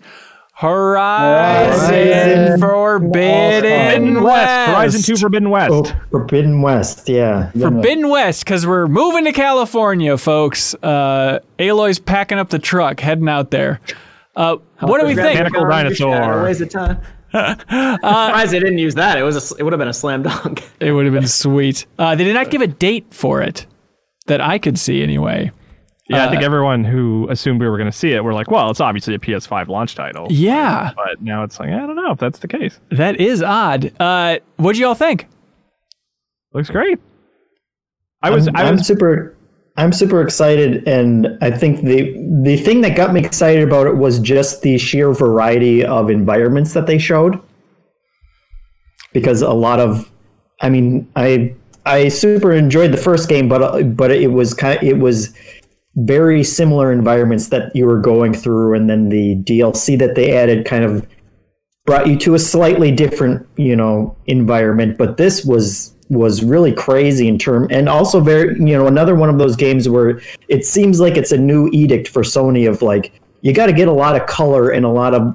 Horizon, 0.63 1.91
Horizon 1.91 2.61
Forbidden 2.61 4.23
West. 4.23 4.71
Horizon 4.71 5.03
2 5.03 5.17
Forbidden 5.17 5.51
West. 5.51 5.73
Oh, 5.73 6.01
Forbidden 6.13 6.63
West, 6.63 7.09
yeah. 7.09 7.51
Forbidden 7.51 8.09
West, 8.09 8.45
because 8.45 8.65
we're 8.65 8.87
moving 8.87 9.25
to 9.25 9.33
California, 9.33 10.17
folks. 10.17 10.75
Uh, 10.77 11.41
Aloy's 11.59 11.99
packing 11.99 12.39
up 12.39 12.51
the 12.51 12.61
truck, 12.61 13.01
heading 13.01 13.29
out 13.29 13.51
there. 13.51 13.81
Uh, 14.37 14.59
what 14.79 15.01
do 15.01 15.07
we 15.09 15.17
think? 15.17 15.37
Mechanical 15.37 15.69
dinosaur. 15.69 16.45
Waste 16.45 16.61
of 16.61 16.69
time. 16.69 17.01
Surprised 17.33 18.53
they 18.53 18.61
didn't 18.61 18.79
use 18.79 18.95
that. 18.95 19.19
It 19.19 19.25
was 19.25 19.53
a, 19.53 19.57
it 19.57 19.65
would 19.65 19.73
have 19.73 19.81
been 19.81 19.89
a 19.89 19.93
slam 19.93 20.23
dunk. 20.23 20.63
It 20.79 20.93
would 20.93 21.07
have 21.07 21.15
been 21.15 21.27
sweet. 21.27 21.87
Uh, 21.99 22.15
they 22.15 22.23
did 22.23 22.35
not 22.35 22.51
give 22.51 22.61
a 22.61 22.69
date 22.69 23.13
for 23.13 23.43
it 23.43 23.67
that 24.27 24.41
I 24.41 24.59
could 24.59 24.79
see 24.79 25.03
anyway. 25.03 25.51
Yeah, 26.13 26.25
I 26.25 26.27
Uh, 26.27 26.31
think 26.31 26.43
everyone 26.43 26.85
who 26.85 27.27
assumed 27.31 27.61
we 27.61 27.69
were 27.69 27.77
going 27.79 27.91
to 27.91 27.97
see 27.97 28.13
it 28.13 28.23
were 28.23 28.33
like, 28.35 28.51
well, 28.51 28.71
it's 28.71 28.81
obviously 28.81 29.15
a 29.15 29.19
PS5 29.19 29.69
launch 29.69 29.95
title. 29.95 30.27
Yeah, 30.31 30.93
But 30.95 31.21
now 31.23 31.43
it's 31.43 31.59
like, 31.59 31.71
I 31.71 31.79
don't 31.79 31.97
know 31.97 32.13
if 32.13 32.19
that's 32.19 32.39
the 32.39 32.49
case. 32.49 32.79
that 32.91 33.21
is 33.21 33.43
odd. 33.43 33.93
Uh, 34.01 34.39
what'd 34.57 34.79
you 34.79 34.87
all 34.87 34.95
think? 34.95 35.27
Looks 36.53 36.71
great. 36.71 36.99
I 38.23 38.31
was, 38.31 38.47
I'm, 38.49 38.57
I 38.57 38.63
I'm 38.65 38.77
was, 38.77 38.87
super 38.87 39.35
I'm 39.77 39.93
super 39.93 40.21
excited 40.21 40.87
and 40.87 41.27
I 41.41 41.51
think 41.51 41.81
the 41.83 42.13
the 42.45 42.57
thing 42.59 42.83
that 42.83 42.95
got 42.95 43.13
me 43.15 43.25
excited 43.25 43.63
about 43.67 43.87
it 43.87 43.97
was 43.97 44.19
just 44.21 44.61
the 44.63 44.77
sheer 44.79 45.13
variety 45.13 45.83
of 45.85 46.11
environments 46.11 46.75
that 46.75 46.87
they 46.87 46.99
showed. 46.99 47.41
Because 49.13 49.43
a 49.43 49.53
lot 49.53 49.81
of 49.81 50.11
I 50.61 50.69
mean, 50.69 51.11
I 51.17 51.55
I 51.87 52.09
super 52.09 52.53
enjoyed 52.53 52.93
the 52.93 52.97
first 52.99 53.29
game 53.29 53.49
but 53.49 53.97
but 53.97 54.11
it 54.13 54.29
was 54.31 54.55
kind 54.55 54.77
of, 54.79 54.85
it 54.85 54.99
was 54.99 55.35
very 55.97 56.43
similar 56.43 56.91
environments 56.93 57.49
that 57.49 57.75
you 57.77 57.87
were 57.87 58.01
going 58.01 58.33
through 58.33 58.75
and 58.75 58.89
then 58.89 59.09
the 59.09 59.37
DLC 59.37 59.99
that 59.99 60.15
they 60.15 60.35
added 60.35 60.65
kind 60.65 60.85
of 60.85 61.07
brought 61.85 62.07
you 62.07 62.17
to 62.17 62.35
a 62.35 62.39
slightly 62.39 62.91
different 62.91 63.47
you 63.57 63.77
know 63.77 64.17
environment. 64.27 64.97
But 64.97 65.17
this 65.17 65.45
was 65.45 65.95
was 66.09 66.43
really 66.43 66.73
crazy 66.73 67.27
in 67.27 67.39
term 67.39 67.67
and 67.71 67.89
also 67.89 68.21
very 68.21 68.55
you 68.59 68.77
know 68.77 68.87
another 68.87 69.15
one 69.15 69.29
of 69.29 69.39
those 69.39 69.57
games 69.57 69.89
where 69.89 70.21
it 70.49 70.65
seems 70.65 71.01
like 71.01 71.17
it's 71.17 71.33
a 71.33 71.39
new 71.39 71.69
edict 71.73 72.07
for 72.07 72.23
sony 72.23 72.69
of 72.69 72.83
like 72.83 73.19
you 73.41 73.55
got 73.55 73.67
to 73.67 73.73
get 73.73 73.89
a 73.89 73.93
lot 73.93 74.15
of 74.15 74.27
color 74.27 74.69
and 74.69 74.85
a 74.85 74.91
lot 74.91 75.15
of 75.15 75.35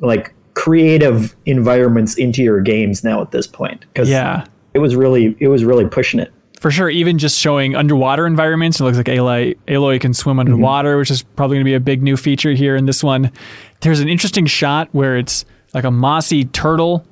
like 0.00 0.34
creative 0.54 1.34
environments 1.46 2.16
into 2.16 2.42
your 2.42 2.60
games 2.60 3.04
now 3.04 3.22
at 3.22 3.30
this 3.30 3.46
point 3.46 3.80
because 3.80 4.10
Yeah, 4.10 4.44
it 4.74 4.78
was 4.80 4.96
really 4.96 5.36
it 5.38 5.48
was 5.48 5.64
really 5.64 5.86
pushing 5.86 6.20
it 6.20 6.32
for 6.60 6.70
sure. 6.70 6.88
Even 6.88 7.18
just 7.18 7.38
showing 7.38 7.74
underwater 7.74 8.26
environments, 8.26 8.78
it 8.78 8.84
looks 8.84 8.96
like 8.96 9.06
Aloy, 9.06 9.56
Aloy 9.66 10.00
can 10.00 10.14
swim 10.14 10.38
underwater, 10.38 10.96
which 10.98 11.10
is 11.10 11.22
probably 11.22 11.56
going 11.56 11.64
to 11.64 11.68
be 11.70 11.74
a 11.74 11.80
big 11.80 12.02
new 12.02 12.16
feature 12.16 12.52
here 12.52 12.76
in 12.76 12.86
this 12.86 13.02
one. 13.02 13.32
There's 13.80 14.00
an 14.00 14.08
interesting 14.08 14.46
shot 14.46 14.88
where 14.92 15.16
it's 15.16 15.44
like 15.74 15.84
a 15.84 15.90
mossy 15.90 16.44
turtle 16.44 17.04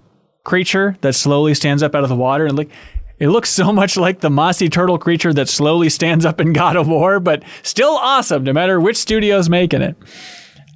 creature 0.44 0.96
that 1.00 1.14
slowly 1.14 1.54
stands 1.54 1.82
up 1.82 1.94
out 1.94 2.02
of 2.04 2.08
the 2.08 2.16
water, 2.16 2.46
and 2.46 2.56
like 2.56 2.70
it 3.18 3.28
looks 3.28 3.50
so 3.50 3.72
much 3.72 3.96
like 3.96 4.20
the 4.20 4.30
mossy 4.30 4.68
turtle 4.68 4.98
creature 4.98 5.32
that 5.32 5.48
slowly 5.48 5.88
stands 5.88 6.24
up 6.24 6.40
in 6.40 6.52
God 6.52 6.76
of 6.76 6.86
War, 6.86 7.18
but 7.18 7.42
still 7.62 7.96
awesome, 7.96 8.44
no 8.44 8.52
matter 8.52 8.78
which 8.78 8.96
studio's 8.96 9.48
making 9.48 9.82
it. 9.82 9.96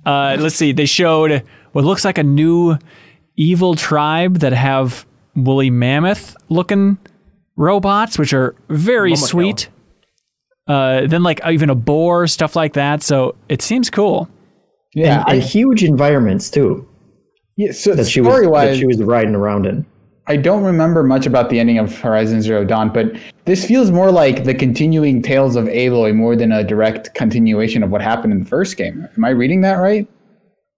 Uh, 0.04 0.36
let's 0.40 0.56
see. 0.56 0.72
They 0.72 0.86
showed 0.86 1.44
what 1.72 1.84
looks 1.84 2.04
like 2.04 2.18
a 2.18 2.24
new 2.24 2.76
evil 3.36 3.74
tribe 3.74 4.40
that 4.40 4.52
have 4.52 5.06
woolly 5.34 5.70
mammoth 5.70 6.36
looking 6.48 6.98
robots, 7.56 8.18
which 8.18 8.32
are 8.32 8.54
very 8.68 9.12
Momokill. 9.12 9.28
sweet. 9.28 9.68
Uh, 10.66 11.06
then 11.06 11.22
like 11.22 11.40
even 11.46 11.70
a 11.70 11.74
boar, 11.74 12.26
stuff 12.26 12.54
like 12.54 12.74
that. 12.74 13.02
So 13.02 13.34
it 13.48 13.62
seems 13.62 13.90
cool. 13.90 14.28
Yeah, 14.94 15.20
and, 15.20 15.30
and 15.30 15.42
I, 15.42 15.44
huge 15.44 15.82
environments 15.82 16.50
too 16.50 16.88
yeah 17.56 17.72
so 17.72 17.94
that 17.94 18.06
she 18.06 18.20
was 18.20 18.32
story 18.32 18.46
that 18.46 18.52
wise, 18.52 18.78
she 18.78 18.86
was 18.86 19.02
riding 19.02 19.34
around 19.34 19.66
in 19.66 19.84
I 20.28 20.36
don't 20.36 20.62
remember 20.62 21.02
much 21.02 21.26
about 21.26 21.50
the 21.50 21.58
ending 21.58 21.78
of 21.78 21.98
Horizon 21.98 22.40
Zero 22.42 22.64
Dawn, 22.64 22.92
but 22.92 23.12
this 23.44 23.66
feels 23.66 23.90
more 23.90 24.12
like 24.12 24.44
the 24.44 24.54
continuing 24.54 25.20
tales 25.20 25.56
of 25.56 25.64
Aloy 25.64 26.14
more 26.14 26.36
than 26.36 26.52
a 26.52 26.62
direct 26.62 27.12
continuation 27.14 27.82
of 27.82 27.90
what 27.90 28.02
happened 28.02 28.32
in 28.32 28.44
the 28.44 28.48
first 28.48 28.76
game. 28.76 29.08
Am 29.16 29.24
I 29.24 29.30
reading 29.30 29.62
that 29.62 29.74
right? 29.74 30.06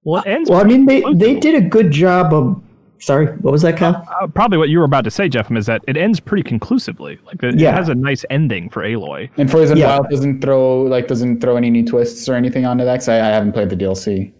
well, 0.05 0.23
ends 0.25 0.49
Well, 0.49 0.63
I 0.63 0.65
mean, 0.65 0.87
they 0.87 1.03
they 1.13 1.39
did 1.39 1.55
a 1.55 1.61
good 1.61 1.91
job 1.91 2.33
of. 2.33 2.59
Sorry, 2.99 3.27
what 3.27 3.51
was 3.53 3.63
that, 3.63 3.77
Kyle? 3.77 4.07
Uh, 4.23 4.27
probably 4.29 4.57
what 4.57 4.69
you 4.71 4.79
were 4.79 4.85
about 4.85 5.05
to 5.05 5.11
say, 5.11 5.29
Jeff, 5.29 5.51
is 5.53 5.67
that 5.67 5.83
it 5.87 5.97
ends 5.97 6.21
pretty 6.21 6.43
conclusively. 6.43 7.19
Like 7.27 7.43
it, 7.43 7.59
Yeah. 7.59 7.71
it 7.71 7.75
has 7.75 7.89
a 7.89 7.95
nice 7.95 8.25
ending 8.31 8.71
for 8.71 8.83
Aloy. 8.83 9.29
And 9.37 9.51
Frozen 9.51 9.77
Yeah. 9.77 9.89
Wild 9.99 10.09
doesn't 10.11 10.41
throw 10.41 10.83
like 10.83 11.07
doesn't 11.09 11.41
throw 11.41 11.57
any 11.57 11.71
new 11.71 11.85
twists 11.85 12.29
or 12.29 12.35
anything 12.35 12.65
onto 12.65 12.85
that. 12.85 13.01
'cause 13.01 13.09
I, 13.09 13.17
I 13.21 13.27
haven't 13.33 13.53
played 13.53 13.69
the 13.71 13.77
DLC. 13.77 14.33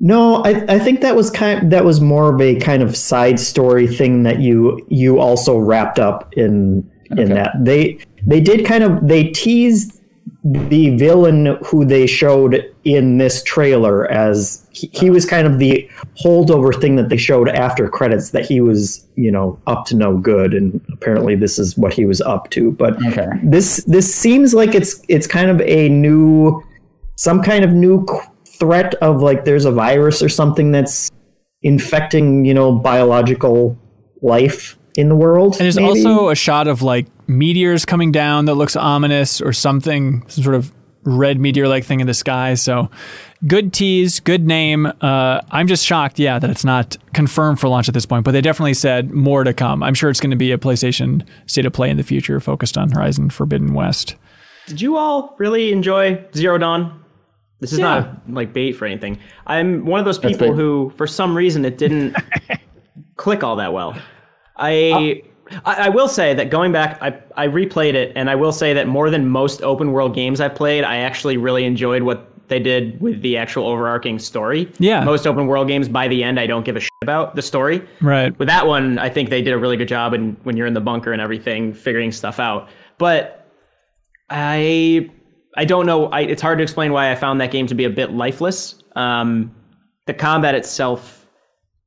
No, 0.00 0.42
I, 0.44 0.64
I 0.68 0.78
think 0.80 1.00
that 1.02 1.14
was 1.14 1.30
kind. 1.30 1.70
That 1.70 1.84
was 1.84 2.00
more 2.00 2.34
of 2.34 2.40
a 2.40 2.56
kind 2.56 2.82
of 2.82 2.96
side 2.96 3.38
story 3.38 3.86
thing 3.86 4.24
that 4.24 4.40
you 4.40 4.84
you 4.88 5.20
also 5.20 5.56
wrapped 5.58 6.00
up 6.00 6.32
in 6.36 6.88
in 7.12 7.18
Okay. 7.20 7.34
that 7.34 7.52
they 7.60 7.98
they 8.26 8.40
did 8.40 8.64
kind 8.66 8.82
of 8.82 9.06
they 9.06 9.24
teased 9.28 10.00
the 10.44 10.96
villain 10.96 11.56
who 11.64 11.84
they 11.84 12.06
showed 12.08 12.64
in 12.84 13.18
this 13.18 13.44
trailer 13.44 14.10
as 14.10 14.61
he, 14.74 14.88
he 14.92 15.10
was 15.10 15.24
kind 15.26 15.46
of 15.46 15.58
the 15.58 15.88
holdover 16.24 16.78
thing 16.80 16.96
that 16.96 17.08
they 17.08 17.16
showed 17.16 17.48
after 17.48 17.88
credits 17.88 18.30
that 18.30 18.44
he 18.46 18.60
was 18.60 19.06
you 19.16 19.30
know 19.30 19.58
up 19.66 19.84
to 19.86 19.96
no 19.96 20.16
good 20.16 20.54
and 20.54 20.80
apparently 20.92 21.34
this 21.34 21.58
is 21.58 21.76
what 21.76 21.92
he 21.92 22.04
was 22.06 22.20
up 22.22 22.50
to 22.50 22.72
but 22.72 22.94
Okay. 23.06 23.26
this 23.42 23.84
this 23.84 24.12
seems 24.14 24.54
like 24.54 24.74
it's 24.74 25.02
it's 25.08 25.26
kind 25.26 25.50
of 25.50 25.60
a 25.62 25.88
new 25.88 26.62
some 27.16 27.42
kind 27.42 27.64
of 27.64 27.72
new 27.72 28.06
threat 28.46 28.94
of 28.96 29.20
like 29.22 29.44
there's 29.44 29.64
a 29.64 29.70
virus 29.72 30.22
or 30.22 30.28
something 30.28 30.72
that's 30.72 31.10
infecting 31.62 32.44
you 32.44 32.54
know 32.54 32.72
biological 32.72 33.76
life 34.22 34.76
in 34.96 35.08
the 35.08 35.16
world 35.16 35.54
And 35.54 35.60
there's 35.64 35.76
maybe? 35.76 35.88
also 36.04 36.28
a 36.28 36.34
shot 36.34 36.68
of 36.68 36.82
like 36.82 37.06
meteors 37.26 37.84
coming 37.84 38.12
down 38.12 38.44
that 38.46 38.54
looks 38.54 38.76
ominous 38.76 39.40
or 39.40 39.52
something, 39.52 40.22
some 40.28 40.42
sort 40.44 40.54
of 40.54 40.70
red 41.04 41.38
meteor 41.40 41.66
like 41.68 41.84
thing 41.84 42.00
in 42.00 42.06
the 42.06 42.14
sky. 42.14 42.54
So 42.54 42.90
good 43.46 43.72
tease, 43.72 44.20
good 44.20 44.46
name. 44.46 44.86
Uh, 45.00 45.40
I'm 45.50 45.66
just 45.66 45.84
shocked, 45.84 46.18
yeah, 46.18 46.38
that 46.38 46.48
it's 46.50 46.64
not 46.64 46.96
confirmed 47.12 47.58
for 47.60 47.68
launch 47.68 47.88
at 47.88 47.94
this 47.94 48.06
point, 48.06 48.24
but 48.24 48.30
they 48.32 48.40
definitely 48.40 48.74
said 48.74 49.10
more 49.10 49.42
to 49.44 49.52
come. 49.52 49.82
I'm 49.82 49.94
sure 49.94 50.10
it's 50.10 50.20
going 50.20 50.30
to 50.30 50.36
be 50.36 50.52
a 50.52 50.58
PlayStation 50.58 51.26
state 51.46 51.66
of 51.66 51.72
play 51.72 51.90
in 51.90 51.96
the 51.96 52.02
future 52.04 52.38
focused 52.40 52.78
on 52.78 52.90
Horizon 52.90 53.30
Forbidden 53.30 53.74
West. 53.74 54.14
Did 54.66 54.80
you 54.80 54.96
all 54.96 55.34
really 55.38 55.72
enjoy 55.72 56.24
Zero 56.36 56.56
Dawn? 56.58 57.00
This 57.58 57.72
is 57.72 57.78
Yeah. 57.80 57.84
not 57.84 58.30
like 58.30 58.52
bait 58.52 58.72
for 58.72 58.86
anything. 58.86 59.18
I'm 59.46 59.84
one 59.86 59.98
of 59.98 60.04
those 60.06 60.18
people 60.18 60.52
who, 60.54 60.92
for 60.96 61.06
some 61.08 61.36
reason, 61.36 61.64
it 61.64 61.78
didn't 61.78 62.16
click 63.16 63.42
all 63.44 63.56
that 63.56 63.72
well. 63.72 63.96
I, 64.56 65.22
I 65.64 65.86
I 65.86 65.88
will 65.88 66.08
say 66.08 66.34
that 66.34 66.50
going 66.50 66.72
back, 66.72 66.98
I 67.02 67.18
I 67.36 67.48
replayed 67.48 67.94
it, 67.94 68.12
and 68.16 68.30
I 68.30 68.34
will 68.34 68.52
say 68.52 68.72
that 68.74 68.86
more 68.86 69.10
than 69.10 69.28
most 69.28 69.62
open 69.62 69.92
world 69.92 70.14
games 70.14 70.40
I've 70.40 70.54
played, 70.54 70.84
I 70.84 70.98
actually 70.98 71.36
really 71.36 71.64
enjoyed 71.64 72.02
what 72.02 72.28
they 72.48 72.58
did 72.58 73.00
with 73.00 73.22
the 73.22 73.36
actual 73.36 73.66
overarching 73.66 74.18
story. 74.18 74.70
Yeah. 74.78 75.04
Most 75.04 75.26
open 75.26 75.46
world 75.46 75.68
games, 75.68 75.88
by 75.88 76.06
the 76.08 76.22
end, 76.22 76.38
I 76.38 76.46
don't 76.46 76.64
give 76.64 76.76
a 76.76 76.80
shit 76.80 76.90
about 77.00 77.34
the 77.34 77.42
story. 77.42 77.82
Right. 78.00 78.38
With 78.38 78.48
that 78.48 78.66
one, 78.66 78.98
I 78.98 79.08
think 79.08 79.30
they 79.30 79.40
did 79.40 79.52
a 79.52 79.58
really 79.58 79.76
good 79.76 79.88
job 79.88 80.12
in 80.12 80.36
when 80.42 80.56
you're 80.56 80.66
in 80.66 80.74
the 80.74 80.80
bunker 80.80 81.12
and 81.12 81.22
everything, 81.22 81.72
figuring 81.72 82.12
stuff 82.12 82.38
out. 82.38 82.68
But 82.98 83.46
I 84.28 85.10
I 85.56 85.64
don't 85.64 85.86
know. 85.86 86.06
I, 86.06 86.20
it's 86.22 86.42
hard 86.42 86.58
to 86.58 86.62
explain 86.62 86.92
why 86.92 87.10
I 87.10 87.14
found 87.14 87.40
that 87.40 87.50
game 87.50 87.66
to 87.68 87.74
be 87.74 87.84
a 87.84 87.90
bit 87.90 88.12
lifeless. 88.12 88.76
Um, 88.96 89.54
the 90.06 90.14
combat 90.14 90.54
itself 90.54 91.21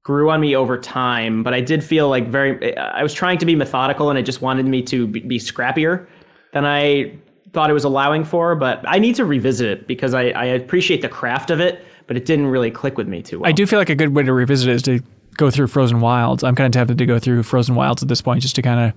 grew 0.06 0.30
on 0.30 0.40
me 0.40 0.56
over 0.56 0.78
time, 0.78 1.42
but 1.42 1.54
I 1.54 1.62
did 1.62 1.84
feel 1.84 2.08
like 2.10 2.28
very. 2.28 2.78
I 2.78 3.04
was 3.04 3.14
trying 3.14 3.40
to 3.40 3.46
be 3.46 3.56
methodical, 3.56 4.10
and 4.10 4.18
it 4.18 4.24
just 4.24 4.42
wanted 4.42 4.66
me 4.68 4.82
to 4.84 5.08
be, 5.08 5.40
scrappier 5.40 6.08
than 6.54 6.64
I 6.64 7.18
thought 7.52 7.72
it 7.72 7.74
was 7.74 7.84
allowing 7.84 8.24
for. 8.24 8.56
But 8.56 8.86
I 8.88 9.00
need 9.00 9.16
to 9.16 9.26
revisit 9.26 9.68
it 9.68 9.88
because 9.88 10.14
I, 10.14 10.30
I 10.30 10.46
appreciate 10.46 11.02
the 11.02 11.10
craft 11.10 11.50
of 11.50 11.60
it, 11.60 11.84
but 12.08 12.16
it 12.16 12.26
didn't 12.26 12.46
really 12.46 12.70
click 12.70 12.98
with 12.98 13.08
me 13.08 13.24
too 13.24 13.40
well. 13.40 13.50
I 13.50 13.52
do 13.52 13.66
feel 13.66 13.80
like 13.80 13.90
a 13.90 13.96
good 13.96 14.16
way 14.16 14.24
to 14.24 14.32
revisit 14.32 14.70
it 14.70 14.76
is 14.76 14.82
to 14.84 15.02
go 15.38 15.50
through 15.50 15.68
Frozen 15.68 16.00
Wilds. 16.00 16.44
I'm 16.44 16.56
kind 16.56 16.68
of 16.68 16.72
tempted 16.78 17.00
to 17.00 17.06
go 17.08 17.18
through 17.18 17.42
Frozen 17.42 17.74
Wilds 17.74 18.04
at 18.04 18.08
this 18.08 18.22
point 18.22 18.44
just 18.44 18.56
to 18.56 18.62
kind 18.62 18.80
of 18.80 18.94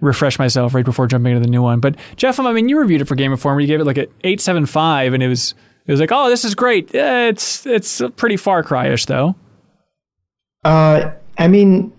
refresh 0.00 0.38
myself 0.38 0.74
right 0.74 0.84
before 0.84 1.08
jumping 1.08 1.32
into 1.32 1.44
the 1.44 1.50
new 1.50 1.62
one. 1.62 1.80
But 1.80 1.96
Jeff, 2.14 2.38
I 2.38 2.52
mean, 2.52 2.68
you 2.68 2.78
reviewed 2.78 3.00
it 3.00 3.06
for 3.06 3.16
Game 3.16 3.32
Informer. 3.32 3.60
You 3.60 3.66
gave 3.66 3.80
it 3.80 3.84
like 3.84 3.98
an 3.98 4.06
eight 4.22 4.40
seven 4.40 4.66
five, 4.66 5.12
and 5.12 5.24
it 5.24 5.28
was 5.28 5.56
it 5.86 5.90
was 5.90 5.98
like, 5.98 6.12
oh, 6.12 6.30
this 6.30 6.44
is 6.44 6.54
great. 6.54 6.94
Eh, 6.94 7.28
it's 7.30 7.66
it's 7.66 8.00
a 8.00 8.10
pretty 8.10 8.36
Far 8.36 8.62
Cry-ish 8.62 9.06
though. 9.06 9.34
Uh, 10.64 11.12
I 11.38 11.48
mean, 11.48 11.92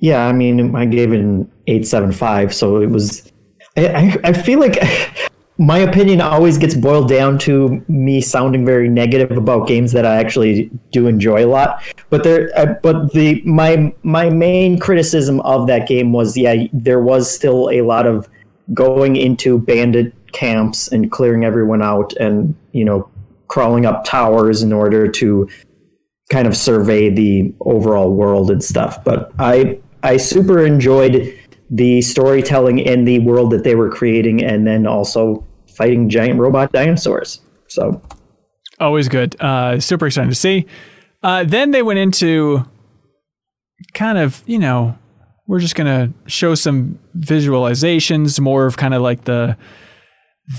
yeah, 0.00 0.26
I 0.26 0.32
mean, 0.32 0.74
I 0.74 0.84
gave 0.84 1.12
it 1.12 1.20
an 1.20 1.50
eight 1.66 1.86
seven 1.86 2.12
five, 2.12 2.54
so 2.54 2.80
it 2.80 2.90
was. 2.90 3.32
I, 3.76 3.86
I, 3.86 4.16
I 4.24 4.32
feel 4.32 4.58
like 4.58 4.78
my 5.58 5.78
opinion 5.78 6.20
always 6.20 6.58
gets 6.58 6.74
boiled 6.74 7.08
down 7.08 7.38
to 7.38 7.84
me 7.86 8.20
sounding 8.20 8.64
very 8.64 8.88
negative 8.88 9.36
about 9.36 9.68
games 9.68 9.92
that 9.92 10.06
I 10.06 10.16
actually 10.16 10.70
do 10.90 11.06
enjoy 11.06 11.44
a 11.44 11.48
lot. 11.48 11.82
But 12.08 12.24
there, 12.24 12.50
uh, 12.56 12.74
but 12.82 13.12
the 13.12 13.42
my 13.42 13.94
my 14.02 14.28
main 14.28 14.78
criticism 14.78 15.40
of 15.40 15.66
that 15.68 15.86
game 15.86 16.12
was, 16.12 16.36
yeah, 16.36 16.66
there 16.72 17.00
was 17.00 17.32
still 17.32 17.70
a 17.70 17.82
lot 17.82 18.06
of 18.06 18.28
going 18.74 19.16
into 19.16 19.58
bandit 19.58 20.14
camps 20.32 20.88
and 20.88 21.10
clearing 21.10 21.44
everyone 21.44 21.82
out, 21.82 22.12
and 22.14 22.54
you 22.72 22.84
know, 22.84 23.08
crawling 23.48 23.86
up 23.86 24.04
towers 24.04 24.62
in 24.62 24.72
order 24.72 25.08
to 25.08 25.48
kind 26.30 26.46
of 26.46 26.56
survey 26.56 27.10
the 27.10 27.52
overall 27.60 28.12
world 28.14 28.50
and 28.50 28.62
stuff. 28.62 29.02
But 29.04 29.32
I 29.38 29.78
I 30.02 30.16
super 30.16 30.64
enjoyed 30.64 31.36
the 31.68 32.00
storytelling 32.02 32.78
in 32.78 33.04
the 33.04 33.18
world 33.20 33.52
that 33.52 33.64
they 33.64 33.74
were 33.74 33.90
creating, 33.90 34.42
and 34.42 34.66
then 34.66 34.86
also 34.86 35.44
fighting 35.68 36.08
giant 36.08 36.40
robot 36.40 36.72
dinosaurs. 36.72 37.40
So 37.68 38.00
always 38.78 39.08
good. 39.08 39.40
Uh, 39.40 39.78
super 39.80 40.06
excited 40.06 40.30
to 40.30 40.34
see. 40.34 40.66
Uh, 41.22 41.44
then 41.44 41.70
they 41.70 41.82
went 41.82 41.98
into 41.98 42.64
kind 43.92 44.18
of 44.18 44.42
you 44.46 44.58
know 44.58 44.96
we're 45.46 45.60
just 45.60 45.74
gonna 45.74 46.12
show 46.26 46.54
some 46.54 46.98
visualizations, 47.18 48.40
more 48.40 48.66
of 48.66 48.76
kind 48.76 48.94
of 48.94 49.02
like 49.02 49.24
the 49.24 49.56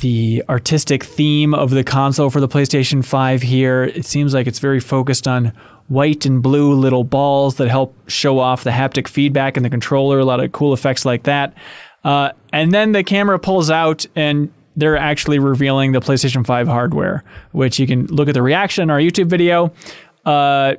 the 0.02 0.44
artistic 0.48 1.04
theme 1.04 1.54
of 1.54 1.72
the 1.72 1.84
console 1.84 2.30
for 2.30 2.40
the 2.40 2.48
PlayStation 2.48 3.04
5 3.04 3.42
here. 3.42 3.84
It 3.84 4.06
seems 4.06 4.34
like 4.34 4.48
it's 4.48 4.60
very 4.60 4.80
focused 4.80 5.28
on 5.28 5.54
white 5.88 6.26
and 6.26 6.42
blue 6.42 6.74
little 6.74 7.04
balls 7.04 7.56
that 7.56 7.68
help 7.68 7.96
show 8.10 8.40
off 8.40 8.64
the 8.64 8.70
haptic 8.70 9.08
feedback 9.08 9.58
in 9.58 9.64
the 9.64 9.70
controller, 9.70 10.20
a 10.20 10.26
lot 10.26 10.40
of 10.40 10.52
cool 10.54 10.74
effects 10.74 11.04
like 11.04 11.24
that. 11.24 11.54
Uh, 12.04 12.32
and 12.54 12.72
then 12.72 12.94
the 12.94 13.04
camera 13.04 13.38
pulls 13.38 13.70
out 13.70 14.06
and 14.16 14.52
they're 14.76 14.98
actually 14.98 15.40
revealing 15.40 15.92
the 15.92 16.00
PlayStation 16.00 16.46
5 16.46 16.68
hardware, 16.68 17.24
which 17.52 17.78
you 17.78 17.86
can 17.86 18.06
look 18.08 18.30
at 18.30 18.34
the 18.34 18.42
reaction 18.42 18.84
in 18.84 18.90
our 18.90 19.00
YouTube 19.00 19.28
video. 19.28 19.74
Uh, 20.26 20.76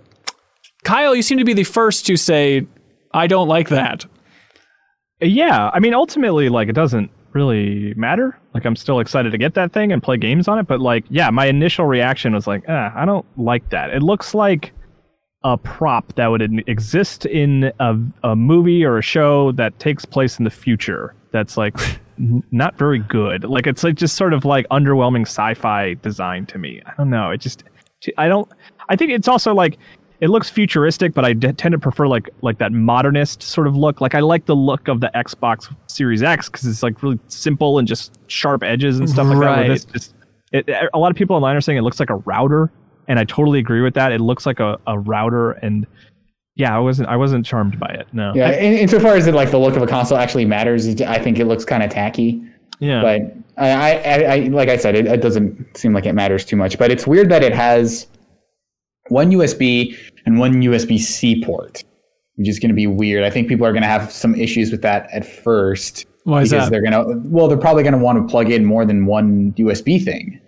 Kyle, 0.84 1.14
you 1.14 1.22
seem 1.22 1.38
to 1.38 1.44
be 1.44 1.52
the 1.52 1.64
first 1.64 2.06
to 2.06 2.16
say, 2.16 2.66
I 3.12 3.26
don't 3.26 3.48
like 3.48 3.68
that. 3.68 4.06
Yeah, 5.20 5.70
I 5.72 5.78
mean, 5.78 5.94
ultimately, 5.94 6.48
like, 6.48 6.68
it 6.68 6.72
doesn't 6.72 7.10
really 7.32 7.94
matter. 7.94 8.38
Like 8.54 8.64
I'm 8.64 8.76
still 8.76 9.00
excited 9.00 9.32
to 9.32 9.38
get 9.38 9.54
that 9.54 9.72
thing 9.72 9.92
and 9.92 10.02
play 10.02 10.16
games 10.16 10.48
on 10.48 10.58
it, 10.58 10.66
but 10.66 10.80
like 10.80 11.04
yeah, 11.08 11.30
my 11.30 11.46
initial 11.46 11.86
reaction 11.86 12.34
was 12.34 12.46
like, 12.46 12.68
eh, 12.68 12.90
I 12.94 13.04
don't 13.04 13.26
like 13.38 13.68
that. 13.70 13.90
It 13.90 14.02
looks 14.02 14.34
like 14.34 14.72
a 15.44 15.56
prop 15.56 16.14
that 16.14 16.28
would 16.28 16.62
exist 16.68 17.26
in 17.26 17.72
a, 17.80 17.96
a 18.22 18.36
movie 18.36 18.84
or 18.84 18.98
a 18.98 19.02
show 19.02 19.52
that 19.52 19.78
takes 19.78 20.04
place 20.04 20.38
in 20.38 20.44
the 20.44 20.50
future. 20.50 21.14
That's 21.32 21.56
like 21.56 21.76
not 22.50 22.76
very 22.76 23.00
good. 23.00 23.44
Like 23.44 23.66
it's 23.66 23.82
like 23.82 23.96
just 23.96 24.16
sort 24.16 24.34
of 24.34 24.44
like 24.44 24.68
underwhelming 24.68 25.22
sci-fi 25.22 25.94
design 25.94 26.46
to 26.46 26.58
me. 26.58 26.82
I 26.86 26.92
don't 26.96 27.10
know. 27.10 27.30
It 27.30 27.38
just 27.38 27.64
I 28.18 28.28
don't 28.28 28.50
I 28.88 28.96
think 28.96 29.12
it's 29.12 29.28
also 29.28 29.54
like 29.54 29.78
it 30.22 30.30
looks 30.30 30.48
futuristic, 30.48 31.14
but 31.14 31.24
I 31.24 31.32
d- 31.32 31.52
tend 31.52 31.72
to 31.72 31.80
prefer 31.80 32.06
like 32.06 32.30
like 32.42 32.58
that 32.58 32.70
modernist 32.70 33.42
sort 33.42 33.66
of 33.66 33.76
look. 33.76 34.00
Like 34.00 34.14
I 34.14 34.20
like 34.20 34.46
the 34.46 34.54
look 34.54 34.86
of 34.86 35.00
the 35.00 35.10
Xbox 35.16 35.74
Series 35.88 36.22
X 36.22 36.48
because 36.48 36.64
it's 36.64 36.80
like 36.80 37.02
really 37.02 37.18
simple 37.26 37.80
and 37.80 37.88
just 37.88 38.20
sharp 38.28 38.62
edges 38.62 39.00
and 39.00 39.10
stuff 39.10 39.26
like 39.26 39.38
right. 39.38 39.56
that. 39.56 39.68
With 39.68 39.92
this, 39.92 39.92
just 39.92 40.14
it, 40.52 40.70
a 40.94 40.98
lot 40.98 41.10
of 41.10 41.16
people 41.16 41.34
online 41.34 41.56
are 41.56 41.60
saying 41.60 41.76
it 41.76 41.82
looks 41.82 41.98
like 41.98 42.08
a 42.08 42.14
router, 42.14 42.70
and 43.08 43.18
I 43.18 43.24
totally 43.24 43.58
agree 43.58 43.82
with 43.82 43.94
that. 43.94 44.12
It 44.12 44.20
looks 44.20 44.46
like 44.46 44.60
a, 44.60 44.78
a 44.86 44.96
router, 44.96 45.52
and 45.52 45.88
yeah, 46.54 46.76
I 46.76 46.78
wasn't 46.78 47.08
I 47.08 47.16
wasn't 47.16 47.44
charmed 47.44 47.80
by 47.80 47.88
it. 47.88 48.06
No. 48.12 48.32
Yeah, 48.32 48.52
in, 48.52 48.74
insofar 48.74 49.16
as 49.16 49.26
it 49.26 49.34
like 49.34 49.50
the 49.50 49.58
look 49.58 49.74
of 49.74 49.82
a 49.82 49.88
console 49.88 50.18
actually 50.18 50.44
matters, 50.44 50.86
I 51.00 51.18
think 51.18 51.40
it 51.40 51.46
looks 51.46 51.64
kind 51.64 51.82
of 51.82 51.90
tacky. 51.90 52.40
Yeah. 52.78 53.02
But 53.02 53.36
I, 53.56 53.98
I, 53.98 54.22
I 54.22 54.36
like 54.48 54.68
I 54.68 54.76
said, 54.76 54.94
it, 54.94 55.06
it 55.06 55.20
doesn't 55.20 55.76
seem 55.76 55.92
like 55.92 56.06
it 56.06 56.12
matters 56.12 56.44
too 56.44 56.56
much. 56.56 56.78
But 56.78 56.92
it's 56.92 57.08
weird 57.08 57.28
that 57.30 57.42
it 57.42 57.52
has 57.52 58.06
one 59.08 59.30
USB 59.30 59.96
and 60.26 60.38
one 60.38 60.54
USB 60.62 60.98
C 60.98 61.44
port, 61.44 61.84
which 62.36 62.48
is 62.48 62.58
going 62.58 62.70
to 62.70 62.74
be 62.74 62.86
weird. 62.86 63.24
I 63.24 63.30
think 63.30 63.48
people 63.48 63.66
are 63.66 63.72
going 63.72 63.82
to 63.82 63.88
have 63.88 64.10
some 64.10 64.34
issues 64.34 64.70
with 64.70 64.82
that 64.82 65.08
at 65.12 65.26
first. 65.26 66.06
Why 66.24 66.42
is 66.42 66.50
because 66.50 66.66
that? 66.66 66.70
they're 66.70 66.82
going 66.82 66.92
to, 66.92 67.28
well, 67.28 67.48
they're 67.48 67.58
probably 67.58 67.82
going 67.82 67.94
to 67.94 67.98
want 67.98 68.18
to 68.18 68.30
plug 68.30 68.50
in 68.50 68.64
more 68.64 68.84
than 68.84 69.06
one 69.06 69.52
USB 69.52 70.02
thing. 70.02 70.40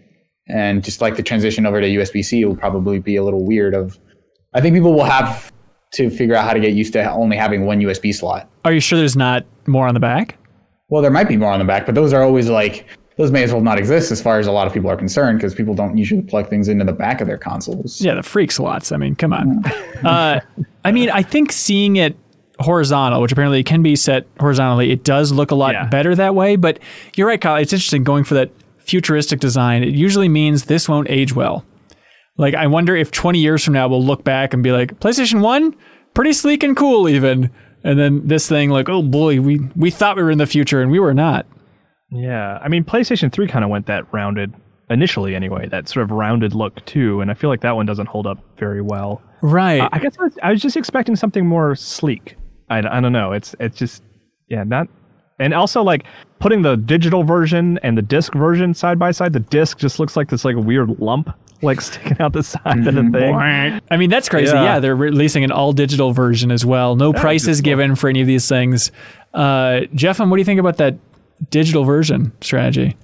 And 0.47 0.85
just 0.85 1.01
like 1.01 1.17
the 1.17 1.23
transition 1.23 1.67
over 1.67 1.81
to 1.81 1.87
USB 1.87 2.25
C 2.25 2.45
will 2.45 2.57
probably 2.57 2.99
be 2.99 3.17
a 3.17 3.25
little 3.25 3.45
weird. 3.45 3.75
Of, 3.75 3.99
I 4.53 4.61
think 4.61 4.75
people 4.75 4.93
will 4.93 5.05
have 5.05 5.51
to 5.95 6.11
figure 6.11 6.35
out 6.35 6.45
how 6.45 6.53
to 6.53 6.61
get 6.61 6.75
used 6.75 6.93
to 6.93 7.11
only 7.13 7.37
having 7.37 7.67
one 7.67 7.81
USB 7.81 8.15
slot. 8.15 8.49
Are 8.65 8.73
you 8.73 8.81
sure 8.81 8.99
there's 8.99 9.17
not 9.17 9.45
more 9.67 9.87
on 9.87 9.95
the 9.95 10.01
back? 10.01 10.37
Well, 10.89 11.03
there 11.03 11.11
might 11.11 11.29
be 11.29 11.37
more 11.37 11.51
on 11.51 11.59
the 11.59 11.65
back, 11.65 11.87
but 11.87 11.95
those 11.95 12.13
are 12.13 12.23
always 12.23 12.49
like 12.51 12.87
those 13.17 13.31
may 13.31 13.43
as 13.45 13.53
well 13.53 13.63
not 13.63 13.79
exist 13.79 14.11
as 14.11 14.21
far 14.21 14.39
as 14.39 14.47
a 14.47 14.53
lot 14.53 14.67
of 14.67 14.73
people 14.73 14.91
are 14.91 14.97
concerned 14.97 15.39
because 15.39 15.55
people 15.55 15.75
don't 15.75 15.97
usually 15.97 16.23
plug 16.23 16.49
things 16.49 16.69
into 16.69 16.85
the 16.85 16.93
back 16.93 17.21
of 17.21 17.27
their 17.29 17.39
consoles. 17.39 18.01
Yeah, 18.01 18.15
the 18.15 18.23
freak 18.23 18.51
slots. 18.51 18.91
I 18.93 18.97
mean, 18.97 19.15
come 19.15 19.33
on. 19.33 19.65
uh, 20.05 20.41
I 20.85 20.91
mean, 20.93 21.11
I 21.11 21.23
think 21.23 21.53
seeing 21.53 21.97
it 21.97 22.17
horizontal, 22.61 23.21
which 23.21 23.33
apparently 23.33 23.63
can 23.63 23.83
be 23.83 23.97
set 23.97 24.27
horizontally, 24.41 24.91
it 24.91 25.05
does 25.05 25.33
look 25.33 25.51
a 25.51 25.55
lot 25.55 25.75
Yeah. 25.75 25.87
better 25.87 26.15
that 26.15 26.35
way. 26.35 26.57
But 26.57 26.79
you're 27.15 27.27
right, 27.29 27.41
Kyle. 27.41 27.57
It's 27.57 27.73
interesting 27.73 28.05
going 28.05 28.25
for 28.25 28.35
that 28.35 28.51
futuristic 28.79 29.41
design. 29.41 29.83
It 29.83 29.95
usually 29.95 30.29
means 30.29 30.65
this 30.65 30.89
won't 30.89 31.09
age 31.11 31.35
well. 31.35 31.65
Like, 32.37 32.55
I 32.55 32.67
wonder 32.67 32.97
if 32.97 33.11
20 33.13 33.39
years 33.39 33.63
from 33.65 33.75
now 33.75 33.87
we'll 33.89 34.05
look 34.05 34.25
back 34.25 34.53
and 34.55 34.63
be 34.63 34.73
like, 34.73 34.99
PlayStation 35.01 35.41
1, 35.41 35.75
pretty 36.15 36.33
sleek 36.33 36.63
and 36.65 36.77
cool, 36.77 37.09
even. 37.09 37.51
And 37.85 37.99
then 37.99 38.27
this 38.27 38.49
thing, 38.49 38.71
like, 38.71 38.89
oh 38.89 39.03
boy, 39.03 39.41
we, 39.41 39.61
we 39.77 39.91
thought 39.91 40.17
we 40.17 40.23
were 40.23 40.31
in 40.33 40.39
the 40.39 40.47
future 40.47 40.83
and 40.83 40.91
we 40.91 40.99
were 40.99 41.15
not. 41.15 41.47
Yeah, 42.15 42.59
I 42.63 42.69
mean, 42.69 42.85
PlayStation 42.85 43.33
3 43.33 43.49
kind 43.49 43.65
of 43.65 43.71
went 43.71 43.87
that 43.87 44.13
rounded 44.13 44.55
initially, 44.91 45.35
anyway. 45.35 45.69
That 45.69 45.89
sort 45.89 46.05
of 46.05 46.11
rounded 46.11 46.55
look 46.55 46.85
too, 46.85 47.21
and 47.21 47.31
I 47.31 47.35
feel 47.35 47.51
like 47.51 47.61
that 47.63 47.77
one 47.77 47.87
doesn't 47.87 48.07
hold 48.07 48.27
up 48.27 48.39
very 48.59 48.83
well. 48.83 49.23
Right. 49.43 49.81
Uh, 49.81 49.89
I 49.93 49.99
guess 49.99 50.17
I 50.19 50.25
was, 50.25 50.39
I 50.43 50.51
was 50.53 50.63
just 50.63 50.77
expecting 50.77 51.17
something 51.17 51.47
more 51.47 51.75
sleek. 51.75 52.37
I, 52.71 52.79
I 52.79 53.01
don't 53.01 53.13
know. 53.13 53.33
It's 53.33 53.55
it's 53.61 53.77
just 53.77 54.03
yeah, 54.49 54.65
not. 54.65 54.89
And 55.39 55.53
also 55.53 55.83
like 55.83 56.05
putting 56.39 56.63
the 56.63 56.77
digital 56.77 57.25
version 57.25 57.79
and 57.83 57.99
the 57.99 58.03
disc 58.03 58.33
version 58.35 58.73
side 58.73 58.99
by 58.99 59.11
side. 59.11 59.33
The 59.33 59.41
disc 59.41 59.79
just 59.79 59.99
looks 59.99 60.17
like 60.17 60.29
this 60.29 60.45
like 60.45 60.57
weird 60.57 61.01
lump 61.01 61.35
like 61.63 61.81
sticking 61.83 62.21
out 62.21 62.33
the 62.33 62.43
side 62.43 62.87
of 62.87 62.95
the 62.95 63.11
thing. 63.11 63.35
I 63.35 63.97
mean, 63.97 64.11
that's 64.11 64.29
crazy. 64.29 64.53
Yeah. 64.53 64.63
Yeah. 64.63 64.81
they're 64.81 64.97
releasing 64.97 65.45
an 65.45 65.51
all 65.51 65.73
digital 65.73 66.13
version 66.13 66.51
as 66.51 66.65
well. 66.65 66.95
No 66.97 67.13
prices 67.13 67.59
cool. 67.59 67.65
given 67.65 67.97
for 67.97 68.09
any 68.09 68.21
of 68.21 68.27
these 68.27 68.49
things. 68.49 68.93
Uh, 69.33 69.81
Jeff, 69.95 70.21
what 70.21 70.31
do 70.31 70.37
you 70.37 70.45
think 70.45 70.61
about 70.61 70.77
that 70.77 70.97
digital 71.51 71.85
version 71.85 72.33
strategy? 72.41 72.97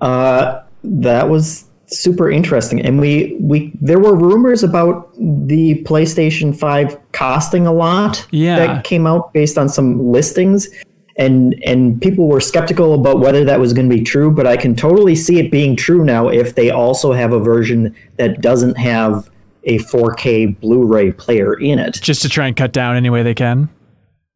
Uh, 0.00 0.62
that 0.84 1.28
was 1.28 1.64
super 1.86 2.30
interesting, 2.30 2.80
and 2.80 3.00
we 3.00 3.36
we 3.40 3.72
there 3.80 3.98
were 3.98 4.14
rumors 4.14 4.62
about 4.62 5.12
the 5.18 5.82
PlayStation 5.84 6.56
Five 6.56 6.98
costing 7.12 7.66
a 7.66 7.72
lot. 7.72 8.26
Yeah. 8.30 8.58
that 8.58 8.84
came 8.84 9.06
out 9.06 9.32
based 9.32 9.56
on 9.58 9.68
some 9.68 10.10
listings, 10.10 10.68
and 11.16 11.54
and 11.64 12.00
people 12.00 12.28
were 12.28 12.40
skeptical 12.40 12.94
about 12.94 13.20
whether 13.20 13.44
that 13.44 13.60
was 13.60 13.72
going 13.72 13.88
to 13.88 13.96
be 13.96 14.02
true. 14.02 14.30
But 14.30 14.46
I 14.46 14.56
can 14.56 14.74
totally 14.74 15.14
see 15.14 15.38
it 15.38 15.50
being 15.50 15.76
true 15.76 16.04
now 16.04 16.28
if 16.28 16.54
they 16.54 16.70
also 16.70 17.12
have 17.12 17.32
a 17.32 17.40
version 17.40 17.94
that 18.16 18.40
doesn't 18.40 18.76
have 18.76 19.30
a 19.64 19.78
4K 19.78 20.60
Blu-ray 20.60 21.12
player 21.12 21.54
in 21.54 21.80
it. 21.80 21.98
Just 22.00 22.22
to 22.22 22.28
try 22.28 22.46
and 22.46 22.56
cut 22.56 22.72
down 22.72 22.96
any 22.96 23.10
way 23.10 23.24
they 23.24 23.34
can. 23.34 23.68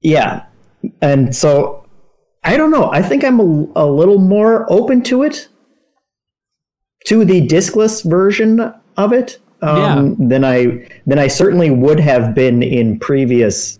Yeah. 0.02 0.44
And 1.00 1.36
so 1.36 1.86
I 2.42 2.56
don't 2.56 2.70
know. 2.70 2.90
I 2.90 3.02
think 3.02 3.24
I'm 3.24 3.38
a, 3.40 3.66
a 3.76 3.86
little 3.86 4.18
more 4.18 4.70
open 4.72 5.02
to 5.04 5.22
it, 5.22 5.48
to 7.06 7.24
the 7.24 7.46
discless 7.46 8.08
version 8.08 8.60
of 8.96 9.12
it, 9.12 9.38
um, 9.62 10.28
than 10.28 10.44
I 10.44 10.88
than 11.06 11.18
I 11.18 11.28
certainly 11.28 11.70
would 11.70 12.00
have 12.00 12.34
been 12.34 12.62
in 12.62 12.98
previous 12.98 13.78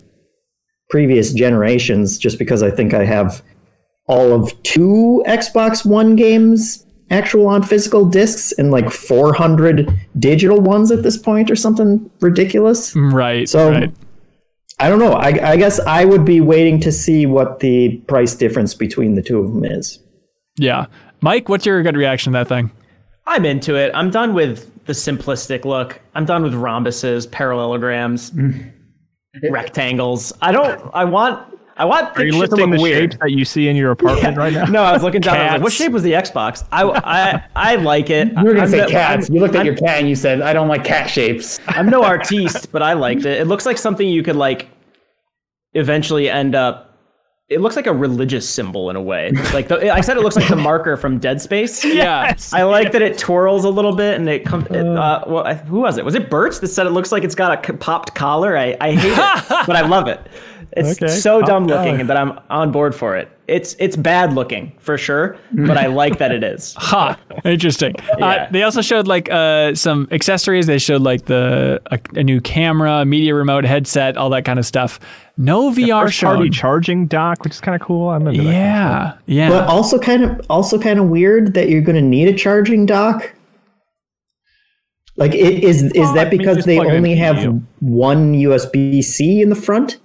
previous 0.89 1.33
generations. 1.33 2.17
Just 2.17 2.37
because 2.37 2.61
I 2.61 2.69
think 2.69 2.93
I 2.93 3.05
have 3.05 3.41
all 4.07 4.33
of 4.33 4.61
two 4.63 5.23
Xbox 5.27 5.85
One 5.85 6.15
games 6.15 6.85
actual 7.11 7.47
on 7.47 7.61
physical 7.61 8.05
discs 8.05 8.53
and 8.53 8.71
like 8.71 8.89
400 8.89 9.89
digital 10.17 10.61
ones 10.61 10.91
at 10.91 11.03
this 11.03 11.17
point 11.17 11.51
or 11.51 11.55
something 11.55 12.09
ridiculous. 12.21 12.95
Right. 12.95 13.47
So 13.47 13.69
right. 13.69 13.93
I 14.81 14.89
don't 14.89 14.99
know. 14.99 15.13
I, 15.13 15.51
I 15.51 15.57
guess 15.57 15.79
I 15.81 16.05
would 16.05 16.25
be 16.25 16.41
waiting 16.41 16.79
to 16.81 16.91
see 16.91 17.25
what 17.25 17.59
the 17.59 17.97
price 18.07 18.33
difference 18.33 18.73
between 18.73 19.15
the 19.15 19.21
two 19.21 19.39
of 19.39 19.53
them 19.53 19.63
is. 19.63 19.99
Yeah. 20.57 20.87
Mike, 21.21 21.49
what's 21.49 21.65
your 21.65 21.83
good 21.83 21.95
reaction 21.95 22.33
to 22.33 22.39
that 22.39 22.47
thing? 22.47 22.71
I'm 23.27 23.45
into 23.45 23.75
it. 23.75 23.91
I'm 23.93 24.09
done 24.09 24.33
with 24.33 24.85
the 24.85 24.93
simplistic 24.93 25.65
look. 25.65 26.01
I'm 26.15 26.25
done 26.25 26.41
with 26.41 26.53
rhombuses, 26.53 27.29
parallelograms. 27.29 28.31
Mm. 28.31 28.73
rectangles. 29.49 30.33
I 30.41 30.51
don't. 30.51 30.89
I 30.93 31.05
want. 31.05 31.47
I 31.81 31.85
want 31.85 32.15
Are 32.17 32.23
you 32.23 32.37
listing 32.37 32.69
the 32.69 32.79
weird. 32.79 33.13
shapes 33.13 33.17
that 33.21 33.31
you 33.31 33.43
see 33.43 33.67
in 33.67 33.75
your 33.75 33.89
apartment 33.91 34.37
right 34.37 34.53
now? 34.53 34.65
No, 34.69 34.83
I 34.83 34.91
was 34.93 35.01
looking 35.03 35.21
down. 35.21 35.35
I 35.37 35.43
was 35.43 35.51
like, 35.53 35.61
what 35.63 35.73
shape 35.73 35.91
was 35.91 36.03
the 36.03 36.11
Xbox? 36.11 36.63
I, 36.71 36.83
I, 36.83 37.43
I 37.55 37.75
like 37.77 38.09
it. 38.11 38.27
You 38.37 38.43
were 38.43 38.53
gonna 38.53 38.67
say 38.67 38.77
no- 38.77 38.87
cats. 38.87 39.25
I'm- 39.25 39.33
you 39.35 39.41
looked 39.41 39.55
at 39.55 39.59
I'm- 39.59 39.65
your 39.65 39.75
cat 39.75 39.97
and 39.99 40.07
you 40.07 40.15
said, 40.15 40.41
"I 40.41 40.53
don't 40.53 40.67
like 40.67 40.83
cat 40.83 41.09
shapes." 41.09 41.59
I'm 41.67 41.87
no 41.89 42.03
artiste, 42.03 42.71
but 42.71 42.83
I 42.83 42.93
liked 42.93 43.25
it. 43.25 43.39
It 43.41 43.45
looks 43.47 43.65
like 43.65 43.77
something 43.79 44.07
you 44.07 44.21
could 44.21 44.35
like 44.35 44.67
eventually 45.73 46.29
end 46.29 46.55
up. 46.55 46.89
It 47.49 47.59
looks 47.59 47.75
like 47.75 47.87
a 47.87 47.93
religious 47.93 48.47
symbol 48.47 48.89
in 48.89 48.95
a 48.95 49.01
way. 49.01 49.31
Like 49.53 49.67
the, 49.67 49.91
I 49.93 49.99
said, 49.99 50.15
it 50.15 50.21
looks 50.21 50.37
like 50.37 50.47
the 50.47 50.55
marker 50.55 50.95
from 50.95 51.19
Dead 51.19 51.41
Space. 51.41 51.83
Yeah. 51.91 52.33
I 52.53 52.63
like 52.63 52.93
that 52.93 53.01
it 53.01 53.17
twirls 53.17 53.65
a 53.65 53.69
little 53.69 53.93
bit 53.93 54.15
and 54.15 54.29
it 54.29 54.45
comes. 54.45 54.67
Uh, 54.71 55.23
well, 55.27 55.45
I- 55.45 55.55
who 55.55 55.79
was 55.81 55.97
it? 55.97 56.05
Was 56.05 56.15
it 56.15 56.29
Burt's 56.29 56.59
that 56.59 56.67
said 56.69 56.87
it 56.87 56.91
looks 56.91 57.11
like 57.11 57.23
it's 57.25 57.35
got 57.35 57.67
a 57.69 57.73
popped 57.73 58.15
collar? 58.15 58.55
I, 58.57 58.77
I 58.79 58.91
hate 58.93 59.11
it, 59.11 59.65
but 59.67 59.75
I 59.75 59.81
love 59.81 60.07
it. 60.07 60.21
It's 60.73 61.01
Okay, 61.01 61.07
so 61.11 61.39
popped 61.39 61.47
dumb 61.49 61.67
collar. 61.67 61.91
looking 61.91 62.07
that 62.07 62.15
I'm 62.17 62.39
on 62.49 62.71
board 62.71 62.95
for 62.95 63.17
it. 63.17 63.29
It's 63.47 63.75
it's 63.79 63.97
bad 63.97 64.31
looking 64.31 64.71
for 64.79 64.97
sure, 64.97 65.37
but 65.51 65.77
I 65.77 65.87
like 65.87 66.19
that 66.19 66.31
it 66.31 66.41
is. 66.43 66.73
Ha! 66.79 67.17
Interesting. 67.43 67.93
Yeah. 68.17 68.25
Uh, 68.25 68.47
they 68.51 68.63
also 68.63 68.81
showed 68.81 69.05
like 69.07 69.29
uh, 69.29 69.75
some 69.75 70.07
accessories. 70.11 70.67
They 70.67 70.77
showed 70.77 71.01
like 71.01 71.25
the 71.25 71.81
a, 71.87 71.99
a 72.17 72.23
new 72.23 72.39
camera, 72.39 73.03
media 73.03 73.35
remote, 73.35 73.65
headset, 73.65 74.15
all 74.15 74.29
that 74.29 74.45
kind 74.45 74.57
of 74.59 74.65
stuff. 74.65 75.01
No 75.37 75.71
VR 75.71 76.05
First 76.05 76.21
party 76.21 76.49
charging 76.49 77.07
dock, 77.07 77.43
which 77.43 77.51
is 77.53 77.59
kind 77.61 77.75
of 77.75 77.85
cool. 77.85 78.09
I'm 78.09 78.25
into 78.27 78.43
that. 78.43 78.45
kind 78.45 78.47
of. 78.47 78.53
Yeah, 78.53 79.13
yeah. 79.25 79.49
But 79.49 79.67
also 79.67 79.99
kind 79.99 80.23
of 80.23 80.39
also 80.49 80.79
kind 80.79 80.99
of 80.99 81.09
weird 81.09 81.53
that 81.55 81.67
you're 81.67 81.81
going 81.81 81.95
to 81.97 82.01
need 82.01 82.29
a 82.29 82.33
charging 82.33 82.85
dock. 82.85 83.33
Like, 85.17 85.33
i- 85.33 85.35
is 85.35 85.83
is 85.83 85.91
Well, 85.95 86.13
that 86.13 86.29
mean, 86.29 86.37
because 86.37 86.55
just 86.57 86.67
they 86.67 86.79
only 86.79 87.15
have 87.15 87.43
one 87.79 88.33
USB 88.33 89.03
C 89.03 89.41
in 89.41 89.49
the 89.49 89.55
front? 89.55 89.97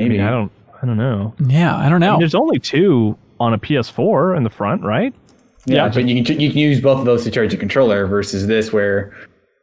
I 0.00 0.04
mean, 0.04 0.20
I 0.20 0.30
don't, 0.30 0.52
I 0.82 0.86
don't 0.86 0.96
know. 0.96 1.34
yeah, 1.46 1.76
I 1.76 1.88
don't 1.88 2.02
I 2.02 2.06
know. 2.06 2.12
mean, 2.12 2.20
there's 2.20 2.34
only 2.34 2.58
two 2.58 3.16
on 3.40 3.52
a 3.54 3.58
PS4 3.58 4.36
in 4.36 4.42
the 4.44 4.50
front, 4.50 4.82
right? 4.82 5.14
Yeah, 5.66 5.88
but 5.88 6.06
you 6.08 6.22
can 6.24 6.40
you 6.40 6.48
can 6.50 6.58
use 6.58 6.80
both 6.80 6.98
of 7.00 7.04
those 7.06 7.24
to 7.24 7.30
charge 7.30 7.52
a 7.52 7.56
controller 7.56 8.06
versus 8.06 8.46
this 8.46 8.72
where 8.72 9.12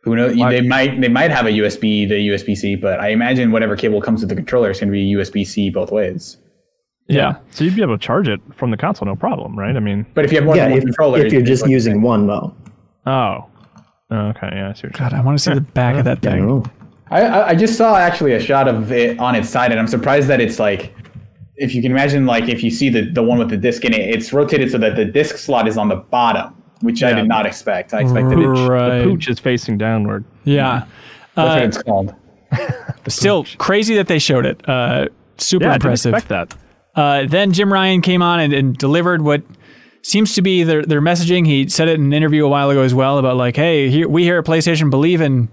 who 0.04 0.16
knows 0.18 0.36
Why- 0.36 0.52
they 0.52 0.62
might 0.62 1.00
they 1.00 1.08
might 1.08 1.32
have 1.32 1.46
a 1.46 1.52
USB 1.52 2.08
to 2.10 2.16
USB 2.16 2.56
C, 2.58 2.76
but 2.76 3.00
I 3.00 3.10
imagine 3.10 3.52
whatever 3.52 3.76
cable 3.78 4.02
comes 4.02 4.20
with 4.22 4.30
the 4.30 4.36
controller 4.36 4.70
is 4.72 4.80
going 4.80 4.90
to 4.90 4.92
be 4.92 5.06
USB 5.16 5.46
C 5.48 5.70
both 5.70 5.92
ways. 5.92 6.38
yeah. 7.08 7.36
So 7.52 7.64
you'd 7.64 7.76
be 7.76 7.82
able 7.82 7.98
to 7.98 8.06
charge 8.06 8.28
it 8.28 8.42
from 8.54 8.72
the 8.72 8.78
console, 8.78 9.06
no 9.08 9.16
problem, 9.16 9.58
right? 9.58 9.76
I 9.78 9.80
mean, 9.80 10.06
But 10.14 10.26
if 10.26 10.32
you 10.32 10.38
have 10.40 10.46
more 10.46 10.56
yeah, 10.58 10.64
than 10.64 10.72
one 10.72 10.78
if, 10.80 10.84
controller, 10.86 11.26
if 11.26 11.32
you're 11.32 11.42
just 11.42 11.68
using 11.70 12.02
one 12.02 12.28
though. 12.28 12.54
oh, 13.06 13.46
Oh, 14.12 14.28
okay, 14.28 14.50
yeah, 14.52 14.70
I 14.70 14.74
see 14.74 14.90
God, 14.90 15.14
I 15.14 15.22
want 15.22 15.38
to 15.40 15.44
see 15.44 15.54
the 15.54 15.62
back 15.62 15.96
of 15.96 16.04
that 16.06 16.18
I 16.28 16.38
don't 16.40 16.64
thing. 16.64 16.72
Know. 17.20 17.26
I, 17.28 17.40
I 17.42 17.50
I 17.50 17.56
just 17.56 17.78
saw 17.78 17.96
actually 17.96 18.34
a 18.34 18.40
shot 18.40 18.68
of 18.68 18.92
it 18.92 19.20
on 19.20 19.36
its 19.36 19.50
side, 19.50 19.72
and 19.72 19.80
I'm 19.80 19.88
surprised 19.88 20.28
that 20.30 20.40
it's 20.42 20.60
like, 20.60 20.94
if 21.58 21.74
you 21.76 21.82
can 21.82 21.92
imagine, 21.92 22.26
like 22.26 22.50
if 22.50 22.64
you 22.64 22.70
see 22.72 22.90
the 22.90 23.02
the 23.10 23.24
one 23.24 23.38
with 23.40 23.50
the 23.50 23.58
disc 23.58 23.84
in 23.86 23.94
it, 23.94 24.02
it's 24.02 24.34
rotated 24.34 24.72
so 24.72 24.78
that 24.80 24.96
the 24.96 25.06
disc 25.06 25.38
slot 25.38 25.68
is 25.68 25.78
on 25.78 25.88
the 25.90 25.96
bottom, 25.98 26.54
which 26.82 27.04
I 27.04 27.14
did 27.14 27.28
not 27.28 27.46
expect. 27.46 27.94
I 27.94 28.02
expected 28.02 28.40
it. 28.40 28.44
The 28.48 29.02
pooch 29.04 29.28
is 29.30 29.40
facing 29.40 29.78
downward. 29.78 30.24
Yeah. 30.44 30.86
That's 31.36 31.50
Uh, 31.50 31.54
what 31.56 31.64
it's 31.64 31.84
called. 31.84 32.16
Still 33.08 33.46
crazy 33.58 33.96
that 33.96 34.08
they 34.08 34.20
showed 34.20 34.46
it. 34.46 34.68
Uh, 34.70 35.08
super 35.38 35.66
Yeah, 35.66 35.70
I 35.72 35.74
didn't 35.74 35.84
impressive. 35.86 36.14
expect 36.14 36.30
that. 36.30 36.56
Uh, 36.96 37.26
then 37.28 37.52
Jim 37.52 37.74
Ryan 37.74 38.02
came 38.02 38.22
on 38.22 38.40
and, 38.40 38.54
and 38.54 38.78
delivered 38.78 39.24
what 39.24 39.42
seems 40.04 40.36
to 40.36 40.42
be 40.44 40.62
their, 40.64 40.84
their 40.86 41.02
messaging. 41.02 41.48
He 41.48 41.68
said 41.70 41.88
it 41.88 41.96
in 42.00 42.06
an 42.06 42.14
interview 42.14 42.46
a 42.46 42.50
while 42.50 42.70
ago 42.70 42.82
as 42.82 42.94
well 42.94 43.18
about 43.18 43.36
like, 43.36 43.56
hey, 43.56 43.90
here, 43.90 44.08
we 44.08 44.24
here 44.24 44.38
at 44.38 44.46
PlayStation 44.46 44.90
believe 44.92 45.22
in 45.22 45.50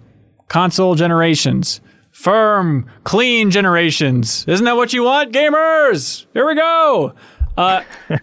console 0.51 0.95
generations, 0.97 1.81
firm, 2.13 2.85
clean 3.05 3.51
generations. 3.51 4.45
Isn't 4.47 4.67
that 4.67 4.77
what 4.77 4.93
you 4.93 5.05
want, 5.05 5.33
gamers? 5.33 6.27
Here 6.35 6.47
we 6.47 6.55
go. 6.57 7.15
Uh, 7.57 7.83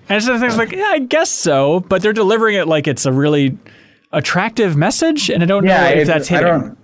and 0.09 0.21
so 0.23 0.37
things 0.39 0.57
like, 0.57 0.71
yeah, 0.71 0.85
I 0.89 0.99
guess 0.99 1.31
so, 1.31 1.79
but 1.79 2.01
they're 2.03 2.13
delivering 2.13 2.55
it 2.55 2.67
like 2.67 2.87
it's 2.87 3.05
a 3.07 3.11
really 3.11 3.57
attractive 4.11 4.75
message, 4.77 5.29
and 5.29 5.41
I 5.41 5.45
don't 5.47 5.65
know 5.65 5.83
if 5.87 6.03
it- 6.03 6.07
that's 6.07 6.29
I 6.31 6.35
hitting. 6.35 6.47
don't. 6.47 6.77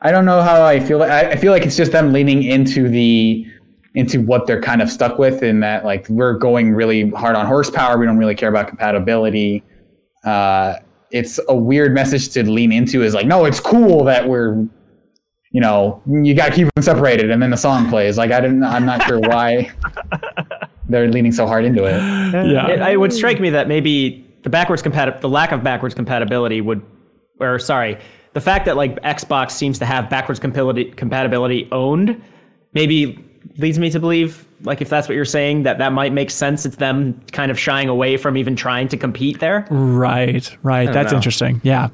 I 0.00 0.12
don't 0.12 0.24
know 0.24 0.42
how 0.42 0.62
I 0.64 0.78
feel. 0.78 1.02
I, 1.02 1.22
I 1.22 1.36
feel 1.36 1.50
like 1.50 1.66
it's 1.66 1.76
just 1.76 1.90
them 1.90 2.12
leaning 2.12 2.44
into 2.44 2.88
the 2.88 3.44
into 3.94 4.20
what 4.22 4.46
they're 4.46 4.60
kind 4.62 4.80
of 4.80 4.88
stuck 4.90 5.18
with, 5.18 5.42
in 5.42 5.58
that 5.60 5.84
like 5.84 6.08
we're 6.08 6.34
going 6.38 6.72
really 6.72 7.10
hard 7.10 7.34
on 7.34 7.46
horsepower. 7.46 7.98
We 7.98 8.06
don't 8.06 8.16
really 8.18 8.36
care 8.36 8.48
about 8.48 8.68
compatibility. 8.68 9.64
Uh, 10.24 10.76
it's 11.10 11.40
a 11.48 11.54
weird 11.54 11.94
message 11.94 12.28
to 12.30 12.48
lean 12.48 12.72
into. 12.72 13.02
Is 13.02 13.14
like, 13.14 13.26
no, 13.26 13.44
it's 13.44 13.60
cool 13.60 14.04
that 14.04 14.28
we're, 14.28 14.54
you 15.52 15.60
know, 15.60 16.02
you 16.06 16.34
got 16.34 16.50
to 16.50 16.54
keep 16.54 16.68
them 16.74 16.82
separated, 16.82 17.30
and 17.30 17.42
then 17.42 17.50
the 17.50 17.56
song 17.56 17.88
plays. 17.88 18.18
Like, 18.18 18.30
I 18.30 18.40
didn't. 18.40 18.64
I'm 18.64 18.86
not 18.86 19.02
sure 19.04 19.20
why 19.20 19.70
they're 20.88 21.08
leaning 21.08 21.32
so 21.32 21.46
hard 21.46 21.64
into 21.64 21.84
it. 21.84 21.96
Yeah. 22.50 22.68
It, 22.68 22.92
it 22.92 22.96
would 22.96 23.12
strike 23.12 23.40
me 23.40 23.50
that 23.50 23.68
maybe 23.68 24.26
the 24.42 24.50
backwards 24.50 24.82
compati- 24.82 25.20
the 25.20 25.28
lack 25.28 25.52
of 25.52 25.62
backwards 25.62 25.94
compatibility 25.94 26.60
would, 26.60 26.82
or 27.40 27.58
sorry, 27.58 27.98
the 28.32 28.40
fact 28.40 28.66
that 28.66 28.76
like 28.76 29.00
Xbox 29.02 29.52
seems 29.52 29.78
to 29.78 29.86
have 29.86 30.08
backwards 30.08 30.40
compatibility 30.40 30.90
compatibility 30.92 31.68
owned, 31.72 32.22
maybe 32.72 33.24
leads 33.56 33.78
me 33.78 33.90
to 33.90 34.00
believe, 34.00 34.47
like 34.62 34.80
if 34.80 34.88
that's 34.88 35.08
what 35.08 35.14
you're 35.14 35.24
saying, 35.24 35.62
that 35.64 35.78
that 35.78 35.92
might 35.92 36.12
make 36.12 36.30
sense. 36.30 36.66
It's 36.66 36.76
them 36.76 37.20
kind 37.32 37.50
of 37.50 37.58
shying 37.58 37.88
away 37.88 38.16
from 38.16 38.36
even 38.36 38.56
trying 38.56 38.88
to 38.88 38.96
compete 38.96 39.40
there. 39.40 39.66
Right, 39.70 40.56
right. 40.62 40.92
That's 40.92 41.12
know. 41.12 41.16
interesting. 41.16 41.60
Yeah. 41.62 41.88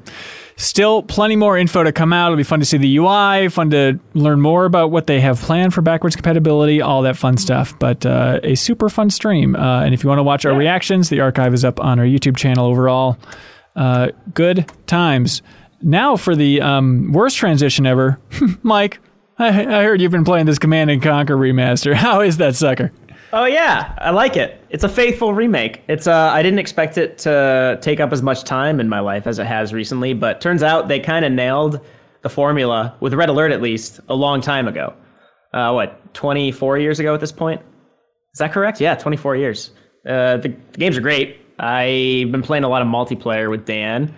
Still 0.57 1.03
plenty 1.03 1.35
more 1.35 1.57
info 1.57 1.83
to 1.83 1.91
come 1.91 2.13
out. 2.13 2.27
It'll 2.27 2.37
be 2.37 2.43
fun 2.43 2.61
to 2.61 2.65
see 2.65 2.77
the 2.77 2.97
UI, 2.97 3.49
fun 3.49 3.69
to 3.71 3.99
learn 4.13 4.39
more 4.39 4.63
about 4.63 4.89
what 4.89 5.05
they 5.05 5.19
have 5.19 5.39
planned 5.41 5.73
for 5.73 5.81
backwards 5.81 6.15
compatibility, 6.15 6.81
all 6.81 7.01
that 7.01 7.17
fun 7.17 7.35
stuff. 7.35 7.77
But 7.77 8.05
uh, 8.05 8.39
a 8.41 8.55
super 8.55 8.87
fun 8.87 9.09
stream. 9.09 9.55
Uh, 9.55 9.83
and 9.83 9.93
if 9.93 10.01
you 10.03 10.07
want 10.07 10.19
to 10.19 10.23
watch 10.23 10.45
our 10.45 10.55
reactions, 10.55 11.09
the 11.09 11.19
archive 11.19 11.53
is 11.53 11.65
up 11.65 11.81
on 11.81 11.99
our 11.99 12.05
YouTube 12.05 12.37
channel 12.37 12.67
overall. 12.67 13.17
Uh, 13.75 14.11
good 14.33 14.71
times. 14.87 15.41
Now 15.81 16.15
for 16.15 16.37
the 16.37 16.61
um, 16.61 17.11
worst 17.11 17.35
transition 17.35 17.85
ever. 17.85 18.17
Mike, 18.63 18.99
I, 19.37 19.47
I 19.47 19.83
heard 19.83 20.01
you've 20.01 20.11
been 20.11 20.23
playing 20.23 20.45
this 20.45 20.59
Command 20.59 20.89
and 20.89 21.01
Conquer 21.01 21.35
remaster. 21.35 21.93
How 22.05 22.21
is 22.21 22.37
that 22.37 22.55
sucker? 22.55 22.91
Oh 23.33 23.45
yeah, 23.45 23.93
I 23.97 24.11
like 24.11 24.37
it. 24.37 24.61
It's 24.69 24.83
a 24.83 24.89
faithful 24.89 25.33
remake. 25.33 25.81
It's 25.89 26.07
uh, 26.07 26.31
I 26.33 26.41
didn't 26.41 26.59
expect 26.59 26.97
it 26.97 27.17
to 27.19 27.77
take 27.81 27.99
up 27.99 28.13
as 28.13 28.21
much 28.21 28.43
time 28.43 28.79
in 28.79 28.87
my 28.87 28.99
life 29.01 29.27
as 29.27 29.39
it 29.39 29.45
has 29.45 29.73
recently, 29.73 30.13
but 30.13 30.39
turns 30.39 30.63
out 30.63 30.87
they 30.87 30.99
kind 30.99 31.25
of 31.25 31.33
nailed 31.33 31.81
the 32.21 32.29
formula 32.29 32.95
with 33.01 33.13
Red 33.13 33.29
Alert 33.29 33.51
at 33.51 33.61
least 33.61 33.99
a 34.07 34.15
long 34.15 34.39
time 34.39 34.67
ago. 34.67 34.93
Uh, 35.53 35.71
what, 35.71 36.13
24 36.13 36.77
years 36.77 36.99
ago 36.99 37.13
at 37.13 37.19
this 37.19 37.31
point? 37.31 37.61
Is 38.33 38.39
that 38.39 38.53
correct? 38.53 38.79
Yeah, 38.79 38.95
24 38.95 39.35
years. 39.35 39.71
Uh, 40.07 40.37
the, 40.37 40.49
the 40.71 40.77
games 40.77 40.97
are 40.97 41.01
great. 41.01 41.39
I've 41.59 42.31
been 42.31 42.41
playing 42.41 42.63
a 42.63 42.69
lot 42.69 42.81
of 42.81 42.87
multiplayer 42.87 43.49
with 43.49 43.65
Dan. 43.65 44.13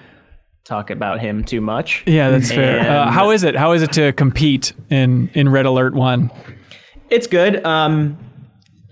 Talk 0.68 0.90
about 0.90 1.22
him 1.22 1.46
too 1.46 1.62
much. 1.62 2.04
Yeah, 2.06 2.30
that's 2.30 2.52
fair. 2.52 2.82
Uh, 2.82 3.10
how 3.10 3.32
is 3.32 3.46
it? 3.46 3.56
How 3.56 3.72
is 3.72 3.82
it 3.82 3.94
to 3.94 4.12
compete 4.12 4.74
in, 4.90 5.30
in 5.34 5.48
Red 5.48 5.66
Alert 5.66 5.94
1? 5.94 6.30
It's 7.10 7.26
good. 7.26 7.66
Um, 7.66 8.18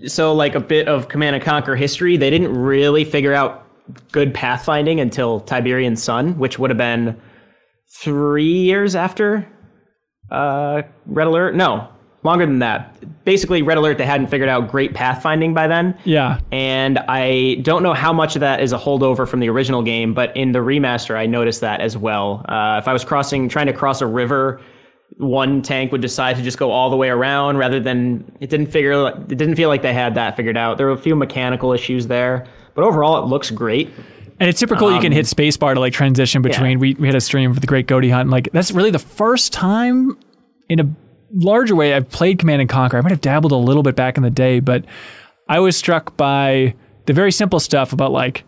so 0.08 0.34
like 0.34 0.56
a 0.56 0.62
bit 0.62 0.88
of 0.88 1.10
Command 1.10 1.36
and 1.36 1.44
Conquer 1.44 1.76
history, 1.76 2.16
they 2.16 2.30
didn't 2.30 2.54
really 2.54 3.04
figure 3.04 3.34
out 3.34 3.68
good 4.14 4.34
pathfinding 4.34 5.02
until 5.02 5.42
Tiberian 5.42 5.98
Sun, 5.98 6.38
which 6.38 6.58
would 6.58 6.70
have 6.70 6.78
been 6.78 7.20
three 7.94 8.54
years 8.54 8.96
after 8.96 9.46
uh, 10.32 10.82
Red 11.06 11.28
Alert. 11.28 11.56
No, 11.56 11.90
longer 12.26 12.46
than 12.46 12.60
that. 12.60 13.24
Basically, 13.24 13.62
Red 13.62 13.78
Alert 13.78 13.98
they 13.98 14.06
hadn't 14.06 14.28
figured 14.28 14.50
out 14.50 14.70
great 14.70 14.94
pathfinding 14.94 15.54
by 15.54 15.68
then. 15.68 15.98
Yeah. 16.04 16.40
And 16.52 17.00
I 17.08 17.56
don't 17.62 17.84
know 17.84 17.94
how 17.94 18.12
much 18.12 18.36
of 18.36 18.42
that 18.42 18.62
is 18.62 18.74
a 18.74 18.78
holdover 18.78 19.28
from 19.28 19.40
the 19.40 19.50
original 19.50 19.82
game, 19.82 20.14
but 20.14 20.36
in 20.36 20.52
the 20.52 20.60
remaster, 20.60 21.16
I 21.16 21.26
noticed 21.26 21.62
that 21.62 21.82
as 21.82 21.98
well. 21.98 22.46
Uh, 22.50 22.80
if 22.82 22.88
I 22.88 22.94
was 22.94 23.04
crossing, 23.06 23.48
trying 23.48 23.68
to 23.68 23.74
cross 23.74 24.02
a 24.02 24.08
river, 24.08 24.60
one 25.18 25.62
tank 25.62 25.92
would 25.92 26.02
decide 26.02 26.36
to 26.36 26.42
just 26.42 26.58
go 26.58 26.72
all 26.72 26.90
the 26.90 26.98
way 26.98 27.10
around 27.10 27.58
rather 27.58 27.80
than 27.80 28.30
it 28.42 28.50
didn't 28.50 28.68
figure. 28.68 29.08
It 29.08 29.28
didn't 29.30 29.56
feel 29.56 29.70
like 29.70 29.82
they 29.82 29.94
had 29.94 30.16
that 30.16 30.36
figured 30.36 30.58
out. 30.58 30.78
There 30.78 30.88
were 30.88 30.94
a 30.94 30.98
few 30.98 31.16
mechanical 31.16 31.72
issues 31.72 32.08
there, 32.08 32.46
but 32.74 32.84
overall, 32.84 33.24
it 33.24 33.28
looks 33.28 33.52
great. 33.52 33.90
And 34.40 34.50
it's 34.50 34.60
super 34.60 34.76
cool. 34.76 34.94
you 34.94 35.00
can 35.00 35.14
hit 35.14 35.26
spacebar 35.26 35.74
to 35.76 35.80
like 35.80 35.94
transition 35.94 36.42
between. 36.42 36.80
We, 36.80 36.96
we 36.96 37.08
had 37.08 37.16
a 37.16 37.22
stream 37.22 37.50
of 37.50 37.62
the 37.62 37.68
Great 37.68 37.88
Goaty 37.88 38.10
Hunt. 38.10 38.24
And 38.24 38.32
like 38.32 38.50
that's 38.52 38.72
really 38.72 38.92
the 38.92 39.00
first 39.00 39.54
time 39.54 40.18
in 40.68 40.80
a 40.80 40.84
larger 41.34 41.76
way 41.76 41.94
I've 41.94 42.10
played 42.10 42.40
Command 42.40 42.62
and 42.62 42.70
Conquer. 42.70 42.98
I 42.98 43.02
might 43.02 43.12
have 43.12 43.22
dabbled 43.22 43.52
a 43.52 43.56
little 43.58 43.84
bit 43.84 43.96
back 43.96 44.18
in 44.18 44.24
the 44.24 44.30
day, 44.30 44.60
but 44.60 44.86
I 45.48 45.60
was 45.60 45.76
struck 45.78 46.16
by 46.18 46.74
the 47.06 47.14
very 47.14 47.32
simple 47.32 47.60
stuff 47.60 47.94
about 47.94 48.12
like 48.12 48.44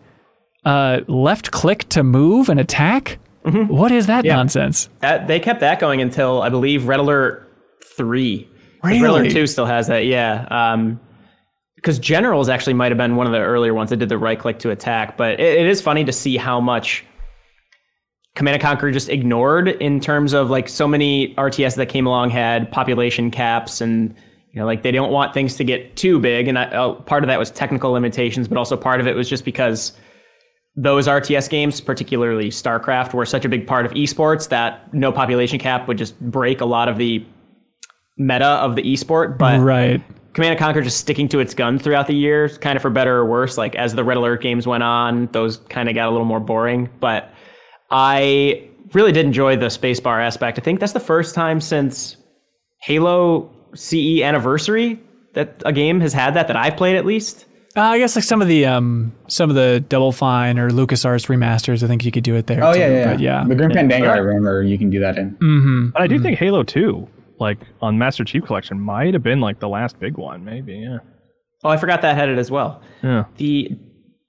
uh, 0.64 1.00
left 1.06 1.50
click 1.50 1.88
to 1.90 2.02
move 2.02 2.48
and 2.48 2.58
attack. 2.60 3.18
What 3.44 3.92
is 3.92 4.06
that 4.08 4.24
nonsense? 4.36 4.88
That 5.00 5.26
they 5.26 5.40
kept 5.40 5.60
that 5.60 5.80
going 5.80 6.02
until 6.02 6.42
I 6.42 6.48
believe 6.50 6.86
Red 6.86 7.00
Alert 7.00 7.50
three. 7.96 8.46
'Cause 8.82 8.90
Red 9.00 9.02
Alert 9.10 9.30
two 9.30 9.46
still 9.46 9.64
has 9.66 9.86
that. 9.86 10.04
Yeah. 10.06 10.46
Um, 10.50 11.00
because 11.76 11.98
Generals 12.00 12.48
actually 12.48 12.74
might 12.74 12.90
have 12.90 12.98
been 12.98 13.14
one 13.16 13.26
of 13.26 13.32
the 13.32 13.38
earlier 13.38 13.72
ones 13.72 13.90
that 13.90 13.98
did 13.98 14.08
the 14.08 14.18
right 14.18 14.38
click 14.38 14.58
to 14.60 14.70
attack. 14.70 15.16
But 15.16 15.38
it, 15.40 15.60
it 15.60 15.66
is 15.66 15.80
funny 15.80 16.04
to 16.04 16.12
see 16.12 16.36
how 16.36 16.60
much 16.60 17.04
Command 18.38 18.54
and 18.54 18.62
Conquer 18.62 18.92
just 18.92 19.08
ignored 19.08 19.66
in 19.66 19.98
terms 19.98 20.32
of 20.32 20.48
like 20.48 20.68
so 20.68 20.86
many 20.86 21.34
RTS 21.34 21.74
that 21.74 21.86
came 21.86 22.06
along 22.06 22.30
had 22.30 22.70
population 22.70 23.32
caps 23.32 23.80
and 23.80 24.14
you 24.52 24.60
know 24.60 24.64
like 24.64 24.84
they 24.84 24.92
don't 24.92 25.10
want 25.10 25.34
things 25.34 25.56
to 25.56 25.64
get 25.64 25.96
too 25.96 26.20
big 26.20 26.46
and 26.46 26.56
I, 26.56 26.66
uh, 26.66 26.92
part 26.94 27.24
of 27.24 27.28
that 27.28 27.38
was 27.40 27.50
technical 27.50 27.90
limitations 27.90 28.46
but 28.46 28.56
also 28.56 28.76
part 28.76 29.00
of 29.00 29.08
it 29.08 29.16
was 29.16 29.28
just 29.28 29.44
because 29.44 29.92
those 30.76 31.08
RTS 31.08 31.50
games, 31.50 31.80
particularly 31.80 32.50
StarCraft, 32.50 33.12
were 33.12 33.26
such 33.26 33.44
a 33.44 33.48
big 33.48 33.66
part 33.66 33.84
of 33.84 33.90
esports 33.92 34.48
that 34.50 34.94
no 34.94 35.10
population 35.10 35.58
cap 35.58 35.88
would 35.88 35.98
just 35.98 36.18
break 36.20 36.60
a 36.60 36.64
lot 36.64 36.88
of 36.88 36.98
the 36.98 37.26
meta 38.18 38.46
of 38.46 38.76
the 38.76 38.82
esport. 38.84 39.36
But 39.36 39.58
right. 39.58 40.00
Command 40.34 40.52
and 40.52 40.58
Conquer 40.60 40.80
just 40.80 40.98
sticking 40.98 41.28
to 41.30 41.40
its 41.40 41.52
guns 41.52 41.82
throughout 41.82 42.06
the 42.06 42.14
years, 42.14 42.58
kind 42.58 42.76
of 42.76 42.82
for 42.82 42.90
better 42.90 43.16
or 43.16 43.26
worse. 43.26 43.58
Like 43.58 43.74
as 43.74 43.96
the 43.96 44.04
Red 44.04 44.18
Alert 44.18 44.40
games 44.40 44.68
went 44.68 44.84
on, 44.84 45.26
those 45.32 45.56
kind 45.56 45.88
of 45.88 45.96
got 45.96 46.08
a 46.08 46.12
little 46.12 46.24
more 46.24 46.38
boring. 46.38 46.88
But 47.00 47.34
I 47.90 48.68
really 48.92 49.12
did 49.12 49.24
enjoy 49.24 49.56
the 49.56 49.66
spacebar 49.66 50.24
aspect. 50.24 50.58
I 50.58 50.62
think 50.62 50.80
that's 50.80 50.92
the 50.92 51.00
first 51.00 51.34
time 51.34 51.60
since 51.60 52.16
Halo 52.82 53.50
CE 53.74 54.20
Anniversary 54.22 55.00
that 55.34 55.62
a 55.64 55.72
game 55.72 56.00
has 56.00 56.12
had 56.12 56.34
that 56.34 56.48
that 56.48 56.56
I've 56.56 56.76
played 56.76 56.96
at 56.96 57.04
least. 57.04 57.46
Uh, 57.76 57.82
I 57.82 57.98
guess 57.98 58.16
like 58.16 58.24
some 58.24 58.42
of 58.42 58.48
the 58.48 58.66
um 58.66 59.12
some 59.28 59.50
of 59.50 59.56
the 59.56 59.84
Double 59.88 60.10
Fine 60.10 60.58
or 60.58 60.70
LucasArts 60.70 61.28
remasters, 61.28 61.82
I 61.82 61.86
think 61.86 62.04
you 62.04 62.10
could 62.10 62.24
do 62.24 62.34
it 62.34 62.46
there. 62.46 62.64
Oh 62.64 62.72
too, 62.72 62.80
yeah, 62.80 62.88
yeah, 62.88 63.04
But 63.12 63.20
yeah. 63.20 63.44
The 63.46 63.54
Grim 63.54 63.72
Fandango, 63.72 64.08
I 64.08 64.16
remember 64.16 64.62
you 64.62 64.78
can 64.78 64.90
do 64.90 64.98
that 65.00 65.18
in. 65.18 65.32
Mm-hmm. 65.32 65.90
But 65.90 66.02
I 66.02 66.06
do 66.06 66.18
think 66.18 66.38
Halo 66.38 66.62
2, 66.62 67.06
like 67.38 67.58
on 67.80 67.98
Master 67.98 68.24
Chief 68.24 68.44
Collection, 68.44 68.80
might 68.80 69.14
have 69.14 69.22
been 69.22 69.40
like 69.40 69.60
the 69.60 69.68
last 69.68 70.00
big 70.00 70.16
one, 70.16 70.44
maybe. 70.44 70.74
Yeah. 70.74 70.98
Oh, 71.62 71.68
I 71.68 71.76
forgot 71.76 72.02
that 72.02 72.16
had 72.16 72.28
it 72.28 72.38
as 72.38 72.50
well. 72.50 72.80
Yeah. 73.02 73.24
The 73.36 73.76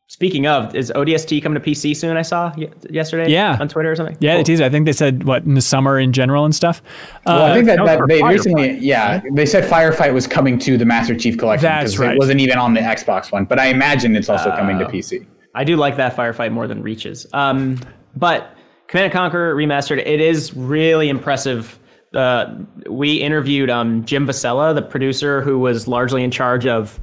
speaking 0.09 0.47
of, 0.47 0.75
is 0.75 0.91
ODST 0.95 1.41
coming 1.41 1.61
to 1.61 1.69
PC 1.69 1.95
soon? 1.95 2.17
I 2.17 2.23
saw 2.23 2.51
yesterday. 2.89 3.29
Yeah. 3.31 3.57
on 3.61 3.69
Twitter 3.69 3.91
or 3.91 3.95
something. 3.95 4.17
Yeah, 4.19 4.31
Cool. 4.33 4.37
they 4.39 4.43
teased. 4.43 4.61
it. 4.61 4.65
I 4.65 4.69
think 4.69 4.85
they 4.87 4.91
said 4.91 5.23
what 5.23 5.43
in 5.43 5.53
the 5.53 5.61
summer 5.61 5.99
in 5.99 6.11
general 6.11 6.45
and 6.45 6.53
stuff. 6.53 6.81
Uh, 7.25 7.37
Well, 7.37 7.43
I 7.45 7.53
think 7.53 7.67
that, 7.67 7.75
that 7.77 7.81
was 7.83 7.89
that 7.91 7.97
for 7.99 8.07
they 8.07 8.19
Firefight, 8.21 8.29
recently, 8.31 8.77
yeah, 8.79 9.21
they 9.33 9.45
said 9.45 9.63
Firefight 9.69 10.13
was 10.13 10.27
coming 10.27 10.57
to 10.59 10.77
the 10.77 10.85
Master 10.85 11.15
Chief 11.15 11.37
Collection 11.37 11.63
That's 11.63 11.91
'cause 11.93 11.99
right. 11.99 12.15
it 12.15 12.17
wasn't 12.19 12.39
even 12.41 12.57
on 12.57 12.73
the 12.73 12.81
Xbox 12.81 13.31
one. 13.31 13.45
But 13.45 13.59
I 13.59 13.67
imagine 13.67 14.15
it's 14.15 14.29
also 14.29 14.49
coming 14.51 14.79
to 14.79 14.85
PC. 14.85 15.25
I 15.55 15.63
do 15.63 15.75
like 15.77 15.95
that 15.97 16.15
firefight 16.15 16.51
more 16.51 16.67
than 16.67 16.81
Reaches. 16.83 17.25
Um, 17.33 17.79
but 18.15 18.55
Command 18.87 19.05
and 19.05 19.13
Conquer 19.13 19.55
remastered, 19.55 19.97
it 20.05 20.19
is 20.21 20.55
really 20.55 21.09
impressive. 21.09 21.77
Uh, 22.15 22.55
we 22.89 23.13
interviewed 23.13 23.69
um, 23.69 24.03
Jim 24.05 24.25
Vessella, 24.27 24.73
the 24.73 24.81
producer 24.81 25.41
who 25.41 25.59
was 25.59 25.87
largely 25.87 26.23
in 26.23 26.31
charge 26.31 26.65
of 26.65 26.99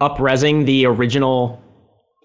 upresing 0.00 0.66
the 0.66 0.86
original 0.86 1.62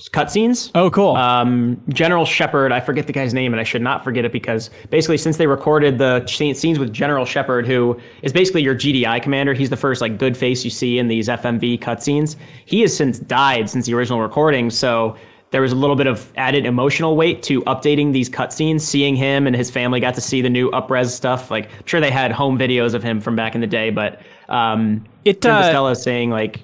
cutscenes. 0.09 0.71
oh, 0.75 0.89
cool. 0.89 1.15
Um, 1.15 1.81
General 1.89 2.25
Sheppard, 2.25 2.71
I 2.71 2.79
forget 2.79 3.07
the 3.07 3.13
guy's 3.13 3.33
name, 3.33 3.53
and 3.53 3.59
I 3.59 3.63
should 3.63 3.81
not 3.81 4.03
forget 4.03 4.25
it 4.25 4.31
because 4.31 4.69
basically, 4.89 5.17
since 5.17 5.37
they 5.37 5.47
recorded 5.47 5.97
the 5.97 6.25
scenes 6.27 6.79
with 6.79 6.91
General 6.93 7.25
Sheppard, 7.25 7.67
who 7.67 7.99
is 8.21 8.33
basically 8.33 8.63
your 8.63 8.75
GDI 8.75 9.21
commander, 9.21 9.53
he's 9.53 9.69
the 9.69 9.77
first 9.77 10.01
like 10.01 10.17
good 10.17 10.35
face 10.35 10.63
you 10.63 10.69
see 10.69 10.97
in 10.97 11.07
these 11.07 11.27
FMV 11.27 11.79
cutscenes. 11.79 12.35
He 12.65 12.81
has 12.81 12.95
since 12.95 13.19
died 13.19 13.69
since 13.69 13.85
the 13.85 13.93
original 13.93 14.21
recording, 14.21 14.69
so 14.69 15.15
there 15.51 15.61
was 15.61 15.73
a 15.73 15.75
little 15.75 15.97
bit 15.97 16.07
of 16.07 16.31
added 16.37 16.65
emotional 16.65 17.17
weight 17.17 17.43
to 17.43 17.61
updating 17.63 18.13
these 18.13 18.29
cutscenes. 18.29 18.81
Seeing 18.81 19.15
him 19.15 19.47
and 19.47 19.55
his 19.55 19.69
family 19.69 19.99
got 19.99 20.15
to 20.15 20.21
see 20.21 20.41
the 20.41 20.49
new 20.49 20.71
upres 20.71 21.09
stuff. 21.09 21.51
Like, 21.51 21.65
I'm 21.65 21.85
sure 21.85 21.99
they 21.99 22.11
had 22.11 22.31
home 22.31 22.57
videos 22.57 22.93
of 22.93 23.03
him 23.03 23.19
from 23.19 23.35
back 23.35 23.53
in 23.53 23.61
the 23.61 23.67
day, 23.67 23.89
but 23.89 24.21
um, 24.47 25.05
It, 25.25 25.41
Jim 25.41 25.51
uh, 25.51 25.93
saying 25.93 26.29
like, 26.29 26.63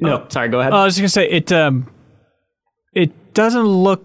no, 0.00 0.26
sorry, 0.28 0.48
go 0.48 0.60
ahead. 0.60 0.72
Oh, 0.72 0.76
I 0.76 0.84
was 0.84 0.96
just 0.96 1.00
gonna 1.00 1.26
say 1.26 1.30
it. 1.30 1.52
Um, 1.52 1.86
it 2.92 3.34
doesn't 3.34 3.64
look 3.66 4.04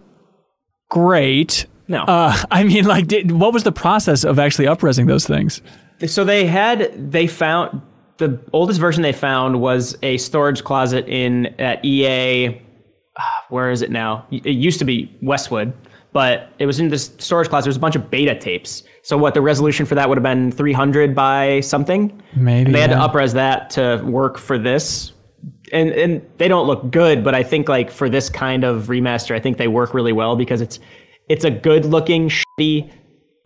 great. 0.90 1.66
no, 1.88 2.04
Uh, 2.04 2.36
I 2.52 2.64
mean, 2.64 2.86
like, 2.86 3.08
did, 3.08 3.32
what 3.32 3.54
was 3.54 3.64
the 3.64 3.72
process 3.72 4.24
of 4.24 4.40
actually 4.40 4.66
upresing 4.66 5.08
those 5.08 5.26
things? 5.26 5.62
So 6.08 6.24
they 6.24 6.46
had 6.46 7.12
they 7.12 7.26
found 7.26 7.82
the 8.18 8.40
oldest 8.54 8.80
version 8.80 9.02
they 9.02 9.14
found 9.14 9.62
was 9.62 9.98
a 10.04 10.18
storage 10.18 10.64
closet 10.64 11.08
in 11.08 11.48
at 11.60 11.84
EA. 11.84 12.62
ah, 13.18 13.46
Where 13.50 13.72
is 13.72 13.82
it 13.82 13.92
now? 13.92 14.26
It 14.32 14.46
used 14.56 14.80
to 14.80 14.86
be 14.86 15.14
Westwood, 15.22 15.74
but 16.14 16.50
it 16.60 16.66
was 16.66 16.80
in 16.80 16.90
this 16.90 17.12
storage 17.18 17.50
closet. 17.50 17.66
There's 17.66 17.78
a 17.78 17.80
bunch 17.80 17.96
of 17.96 18.10
beta 18.10 18.38
tapes. 18.38 18.84
So 19.04 19.18
what 19.18 19.34
the 19.34 19.42
resolution 19.42 19.86
for 19.86 19.96
that 19.96 20.08
would 20.10 20.18
have 20.18 20.24
been 20.24 20.52
300 20.52 21.14
by 21.16 21.60
something. 21.62 22.22
Maybe 22.36 22.66
And 22.68 22.76
they 22.76 22.82
had 22.82 22.90
yeah. 22.90 23.06
to 23.06 23.08
upres 23.08 23.34
that 23.34 23.70
to 23.72 24.02
work 24.06 24.38
for 24.38 24.58
this. 24.58 25.12
And 25.72 25.90
and 25.92 26.22
they 26.38 26.48
don't 26.48 26.68
look 26.68 26.92
good, 26.92 27.24
but 27.24 27.34
I 27.34 27.44
think 27.44 27.68
like 27.70 27.90
for 27.90 28.10
this 28.10 28.30
kind 28.30 28.64
of 28.64 28.84
remaster, 28.84 29.36
I 29.36 29.40
think 29.40 29.58
they 29.58 29.68
work 29.68 29.94
really 29.94 30.14
well 30.14 30.36
because 30.36 30.62
it's 30.62 30.80
it's 31.30 31.44
a 31.44 31.52
good 31.52 31.86
looking 31.86 32.30
shitty 32.30 32.92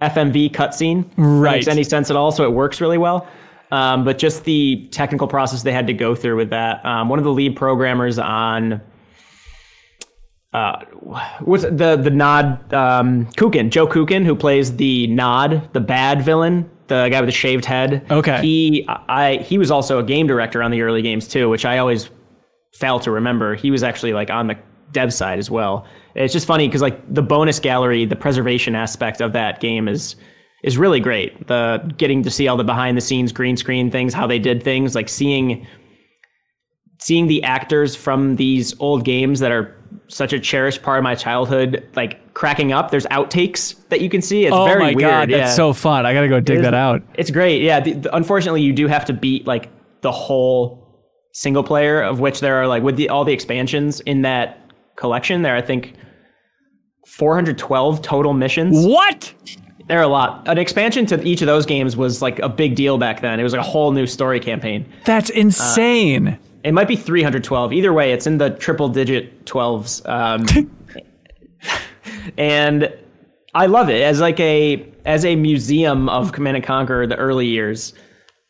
FMV 0.01 0.51
cutscene. 0.51 1.09
Right. 1.17 1.55
Makes 1.55 1.67
any 1.67 1.83
sense 1.83 2.09
at 2.09 2.15
all? 2.15 2.31
So 2.31 2.43
it 2.43 2.51
works 2.51 2.81
really 2.81 2.97
well. 2.97 3.27
Um, 3.71 4.03
but 4.03 4.17
just 4.17 4.45
the 4.45 4.87
technical 4.91 5.27
process 5.27 5.61
they 5.61 5.71
had 5.71 5.87
to 5.87 5.93
go 5.93 6.15
through 6.15 6.37
with 6.37 6.49
that. 6.49 6.83
Um, 6.85 7.07
one 7.07 7.19
of 7.19 7.25
the 7.25 7.31
lead 7.31 7.55
programmers 7.55 8.17
on 8.17 8.81
uh, 10.53 10.83
what's 11.41 11.63
the 11.63 11.95
the 12.01 12.09
Nod 12.09 12.73
um, 12.73 13.27
Kucan, 13.33 13.69
Joe 13.69 13.87
Kucan, 13.87 14.25
who 14.25 14.35
plays 14.35 14.75
the 14.75 15.07
Nod, 15.07 15.71
the 15.73 15.79
bad 15.79 16.23
villain, 16.23 16.69
the 16.89 17.07
guy 17.09 17.21
with 17.21 17.27
the 17.27 17.33
shaved 17.33 17.65
head. 17.65 18.05
Okay. 18.11 18.41
He 18.41 18.85
I 18.87 19.37
he 19.37 19.57
was 19.57 19.71
also 19.71 19.99
a 19.99 20.03
game 20.03 20.27
director 20.27 20.61
on 20.61 20.71
the 20.71 20.81
early 20.81 21.01
games 21.01 21.27
too, 21.27 21.49
which 21.49 21.65
I 21.65 21.77
always 21.77 22.09
fail 22.73 22.99
to 22.99 23.11
remember. 23.11 23.55
He 23.55 23.71
was 23.71 23.83
actually 23.83 24.13
like 24.13 24.29
on 24.29 24.47
the 24.47 24.57
dev 24.91 25.13
side 25.13 25.39
as 25.39 25.49
well. 25.49 25.87
It's 26.15 26.33
just 26.33 26.45
funny 26.45 26.67
because 26.67 26.81
like 26.81 27.01
the 27.13 27.21
bonus 27.21 27.59
gallery, 27.59 28.05
the 28.05 28.15
preservation 28.15 28.75
aspect 28.75 29.21
of 29.21 29.33
that 29.33 29.61
game 29.61 29.87
is 29.87 30.15
is 30.63 30.77
really 30.77 30.99
great. 30.99 31.47
The 31.47 31.93
getting 31.97 32.23
to 32.23 32.29
see 32.29 32.47
all 32.47 32.57
the 32.57 32.63
behind 32.63 32.97
the 32.97 33.01
scenes 33.01 33.31
green 33.31 33.55
screen 33.55 33.89
things, 33.89 34.13
how 34.13 34.27
they 34.27 34.39
did 34.39 34.61
things, 34.61 34.95
like 34.95 35.07
seeing 35.07 35.65
seeing 36.99 37.27
the 37.27 37.41
actors 37.43 37.95
from 37.95 38.35
these 38.35 38.77
old 38.79 39.05
games 39.05 39.39
that 39.39 39.51
are 39.51 39.75
such 40.07 40.33
a 40.33 40.39
cherished 40.39 40.81
part 40.81 40.97
of 40.97 41.03
my 41.03 41.15
childhood, 41.15 41.87
like 41.95 42.33
cracking 42.33 42.71
up. 42.71 42.91
There's 42.91 43.05
outtakes 43.07 43.75
that 43.89 44.01
you 44.01 44.09
can 44.09 44.21
see. 44.21 44.45
It's 44.45 44.55
oh 44.55 44.65
very 44.65 44.79
my 44.79 44.87
weird. 44.93 44.99
god, 44.99 45.29
that's 45.29 45.55
so 45.55 45.73
fun! 45.73 46.05
I 46.05 46.13
gotta 46.13 46.27
go 46.27 46.39
dig 46.39 46.61
that 46.61 46.73
out. 46.73 47.01
It's 47.15 47.31
great. 47.31 47.61
Yeah. 47.61 47.79
The, 47.79 47.93
the- 47.93 48.15
unfortunately, 48.15 48.61
you 48.61 48.73
do 48.73 48.87
have 48.87 49.05
to 49.05 49.13
beat 49.13 49.45
like 49.47 49.69
the 50.01 50.11
whole 50.11 50.87
single 51.33 51.63
player, 51.63 52.01
of 52.01 52.19
which 52.19 52.39
there 52.39 52.55
are 52.55 52.67
like 52.67 52.83
with 52.83 52.95
the, 52.95 53.09
all 53.09 53.23
the 53.25 53.33
expansions 53.33 53.99
in 54.01 54.23
that 54.23 54.71
collection. 54.95 55.41
There, 55.41 55.55
I 55.55 55.61
think, 55.61 55.93
412 57.05 58.01
total 58.01 58.33
missions. 58.33 58.85
What? 58.85 59.33
There 59.87 59.97
are 59.97 60.03
a 60.03 60.07
lot. 60.07 60.47
An 60.47 60.59
expansion 60.59 61.07
to 61.07 61.21
each 61.23 61.41
of 61.41 61.47
those 61.47 61.65
games 61.65 61.97
was 61.97 62.21
like 62.21 62.37
a 62.39 62.49
big 62.49 62.75
deal 62.75 62.97
back 62.99 63.21
then. 63.21 63.39
It 63.39 63.43
was 63.43 63.53
like 63.53 63.61
a 63.61 63.67
whole 63.67 63.91
new 63.91 64.05
story 64.05 64.39
campaign. 64.39 64.85
That's 65.05 65.31
uh, 65.31 65.35
insane. 65.35 66.37
It 66.63 66.73
might 66.73 66.87
be 66.87 66.95
312. 66.95 67.73
Either 67.73 67.93
way, 67.93 68.11
it's 68.11 68.27
in 68.27 68.37
the 68.37 68.49
triple 68.51 68.89
digit 68.89 69.45
12s. 69.45 70.07
Um, 70.09 70.71
and 72.37 72.93
I 73.53 73.65
love 73.65 73.89
it 73.89 74.01
as 74.01 74.19
like 74.19 74.39
a 74.39 74.85
as 75.05 75.25
a 75.25 75.35
museum 75.35 76.09
of 76.09 76.33
Command 76.33 76.57
and 76.57 76.65
Conquer 76.65 77.07
the 77.07 77.15
early 77.15 77.47
years. 77.47 77.93